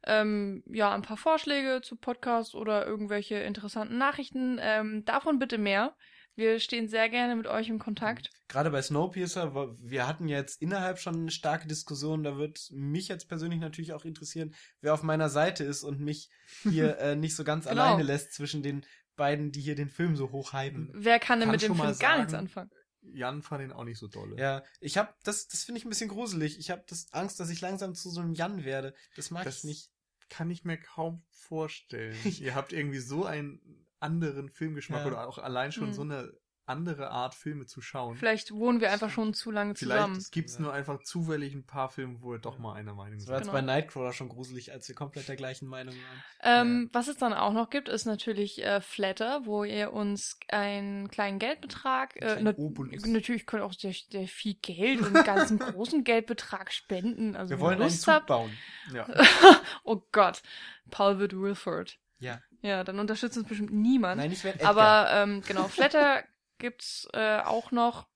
ähm, 0.04 0.62
ja 0.66 0.92
ein 0.94 1.02
paar 1.02 1.16
Vorschläge 1.16 1.80
zu 1.82 1.96
Podcasts 1.96 2.54
oder 2.54 2.86
irgendwelche 2.86 3.36
interessanten 3.36 3.96
Nachrichten. 3.96 4.58
Ähm, 4.60 5.06
davon 5.06 5.38
bitte 5.38 5.56
mehr. 5.56 5.94
Wir 6.34 6.60
stehen 6.60 6.88
sehr 6.88 7.08
gerne 7.10 7.36
mit 7.36 7.46
euch 7.46 7.68
in 7.68 7.78
Kontakt. 7.78 8.30
Gerade 8.48 8.70
bei 8.70 8.80
Snowpiercer, 8.80 9.54
wir 9.78 10.06
hatten 10.06 10.28
jetzt 10.28 10.62
innerhalb 10.62 10.98
schon 10.98 11.14
eine 11.14 11.30
starke 11.30 11.68
Diskussion. 11.68 12.22
Da 12.22 12.38
wird 12.38 12.68
mich 12.70 13.08
jetzt 13.08 13.28
persönlich 13.28 13.60
natürlich 13.60 13.92
auch 13.92 14.04
interessieren, 14.04 14.54
wer 14.80 14.94
auf 14.94 15.02
meiner 15.02 15.28
Seite 15.28 15.64
ist 15.64 15.82
und 15.82 16.00
mich 16.00 16.30
hier 16.62 16.98
äh, 17.00 17.16
nicht 17.16 17.36
so 17.36 17.44
ganz 17.44 17.66
genau. 17.66 17.82
alleine 17.82 18.02
lässt 18.02 18.32
zwischen 18.32 18.62
den 18.62 18.86
beiden, 19.16 19.52
die 19.52 19.60
hier 19.60 19.74
den 19.74 19.90
Film 19.90 20.16
so 20.16 20.30
hochhypen. 20.30 20.90
Wer 20.94 21.18
kann 21.18 21.38
denn 21.38 21.48
kann 21.48 21.52
mit 21.52 21.62
dem 21.62 21.76
Film 21.76 21.98
gar 21.98 22.18
nichts 22.18 22.34
anfangen? 22.34 22.70
Jan 23.02 23.42
fand 23.42 23.64
ihn 23.64 23.72
auch 23.72 23.84
nicht 23.84 23.98
so 23.98 24.08
dolle. 24.08 24.36
Ja, 24.38 24.62
ich 24.80 24.96
hab 24.96 25.22
das, 25.24 25.48
das 25.48 25.64
finde 25.64 25.80
ich 25.80 25.84
ein 25.84 25.88
bisschen 25.88 26.08
gruselig. 26.08 26.58
Ich 26.58 26.70
habe 26.70 26.84
das 26.88 27.12
Angst, 27.12 27.40
dass 27.40 27.50
ich 27.50 27.60
langsam 27.60 27.94
zu 27.94 28.10
so 28.10 28.20
einem 28.20 28.32
Jan 28.32 28.64
werde. 28.64 28.94
Das 29.16 29.30
mag 29.30 29.44
das 29.44 29.58
ich 29.58 29.64
nicht. 29.64 29.90
Kann 30.28 30.50
ich 30.50 30.64
mir 30.64 30.78
kaum 30.78 31.22
vorstellen. 31.30 32.16
Ihr 32.40 32.54
habt 32.54 32.72
irgendwie 32.72 33.00
so 33.00 33.24
ein 33.24 33.60
anderen 34.02 34.50
Filmgeschmack 34.50 35.02
ja. 35.02 35.06
oder 35.06 35.28
auch 35.28 35.38
allein 35.38 35.72
schon 35.72 35.88
hm. 35.88 35.92
so 35.92 36.02
eine 36.02 36.32
andere 36.64 37.10
Art 37.10 37.34
Filme 37.34 37.66
zu 37.66 37.80
schauen. 37.80 38.16
Vielleicht 38.16 38.52
wohnen 38.52 38.80
wir 38.80 38.92
einfach 38.92 39.10
schon 39.10 39.34
zu 39.34 39.50
lange 39.50 39.74
zusammen. 39.74 40.14
Vielleicht 40.14 40.32
gibt 40.32 40.48
es 40.48 40.56
ja. 40.56 40.62
nur 40.62 40.72
einfach 40.72 41.02
zufällig 41.02 41.54
ein 41.54 41.66
paar 41.66 41.88
Filme, 41.88 42.18
wo 42.20 42.30
wir 42.30 42.38
doch 42.38 42.58
mal 42.58 42.74
einer 42.74 42.94
Meinung 42.94 43.18
sind. 43.18 43.28
Das 43.28 43.28
war 43.28 43.38
jetzt 43.38 43.48
genau. 43.48 43.58
bei 43.58 43.62
Nightcrawler 43.62 44.12
schon 44.12 44.28
gruselig, 44.28 44.70
als 44.72 44.86
wir 44.88 44.94
komplett 44.94 45.28
der 45.28 45.36
gleichen 45.36 45.66
Meinung 45.66 45.94
waren. 45.94 46.66
Ähm, 46.66 46.82
ja. 46.84 46.98
Was 46.98 47.08
es 47.08 47.16
dann 47.16 47.32
auch 47.32 47.52
noch 47.52 47.68
gibt, 47.68 47.88
ist 47.88 48.04
natürlich 48.04 48.62
äh, 48.64 48.80
Flatter, 48.80 49.44
wo 49.44 49.64
ihr 49.64 49.92
uns 49.92 50.38
einen 50.48 51.08
kleinen 51.08 51.40
Geldbetrag, 51.40 52.16
äh, 52.22 52.40
nat 52.40 52.58
natürlich 52.58 53.46
könnt 53.46 53.62
ihr 53.62 53.66
auch 53.66 53.74
sehr, 53.74 53.92
sehr, 53.92 54.28
viel 54.28 54.54
Geld 54.54 55.00
und 55.00 55.16
einen 55.16 55.24
ganzen 55.24 55.58
großen 55.58 56.04
Geldbetrag 56.04 56.72
spenden. 56.72 57.34
Also 57.34 57.50
wir 57.50 57.60
wollen 57.60 57.80
einen 57.80 57.90
Zug 57.90 58.26
bauen. 58.26 58.52
Ja. 58.94 59.08
oh 59.84 60.00
Gott, 60.12 60.42
Paul 60.90 61.18
wird 61.18 61.34
Wilford. 61.34 61.98
Ja. 62.20 62.40
Ja, 62.62 62.84
dann 62.84 63.00
unterstützt 63.00 63.36
uns 63.36 63.48
bestimmt 63.48 63.72
niemand. 63.72 64.18
Nein, 64.18 64.32
ich 64.32 64.44
werde 64.44 64.64
Aber 64.64 65.10
ähm, 65.10 65.42
genau, 65.42 65.66
Flatter 65.68 66.24
gibt's 66.58 67.08
äh, 67.12 67.40
auch 67.40 67.72
noch. 67.72 68.08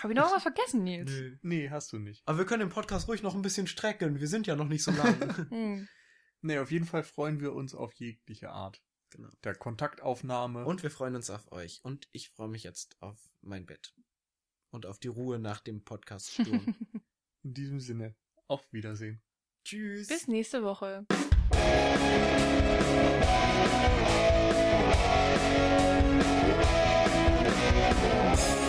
Habe 0.00 0.12
ich 0.12 0.18
noch 0.18 0.32
was 0.32 0.42
vergessen, 0.42 0.84
Nils? 0.84 1.10
Nö. 1.10 1.36
Nee, 1.42 1.70
hast 1.70 1.92
du 1.92 1.98
nicht. 1.98 2.22
Aber 2.26 2.38
wir 2.38 2.44
können 2.44 2.60
den 2.60 2.68
Podcast 2.68 3.08
ruhig 3.08 3.22
noch 3.22 3.34
ein 3.34 3.42
bisschen 3.42 3.66
strecken. 3.66 4.20
Wir 4.20 4.28
sind 4.28 4.46
ja 4.46 4.56
noch 4.56 4.68
nicht 4.68 4.82
so 4.82 4.90
lang. 4.90 5.48
hm. 5.50 5.88
Nee, 6.42 6.58
auf 6.58 6.70
jeden 6.70 6.86
Fall 6.86 7.04
freuen 7.04 7.40
wir 7.40 7.54
uns 7.54 7.74
auf 7.74 7.94
jegliche 7.94 8.50
Art. 8.50 8.82
Genau. 9.10 9.28
Der 9.44 9.54
Kontaktaufnahme. 9.54 10.64
Und 10.64 10.82
wir 10.82 10.90
freuen 10.90 11.14
uns 11.14 11.30
auf 11.30 11.52
euch. 11.52 11.80
Und 11.84 12.08
ich 12.12 12.30
freue 12.30 12.48
mich 12.48 12.64
jetzt 12.64 13.00
auf 13.00 13.18
mein 13.40 13.64
Bett. 13.64 13.94
Und 14.70 14.86
auf 14.86 14.98
die 14.98 15.08
Ruhe 15.08 15.38
nach 15.38 15.60
dem 15.60 15.84
Podcast-Sturm. 15.84 16.74
In 17.42 17.54
diesem 17.54 17.80
Sinne, 17.80 18.14
auf 18.48 18.72
Wiedersehen. 18.72 19.22
Tschüss. 19.64 20.08
Bis 20.08 20.28
nächste 20.28 20.64
Woche. 20.64 21.06
Thank 28.34 28.61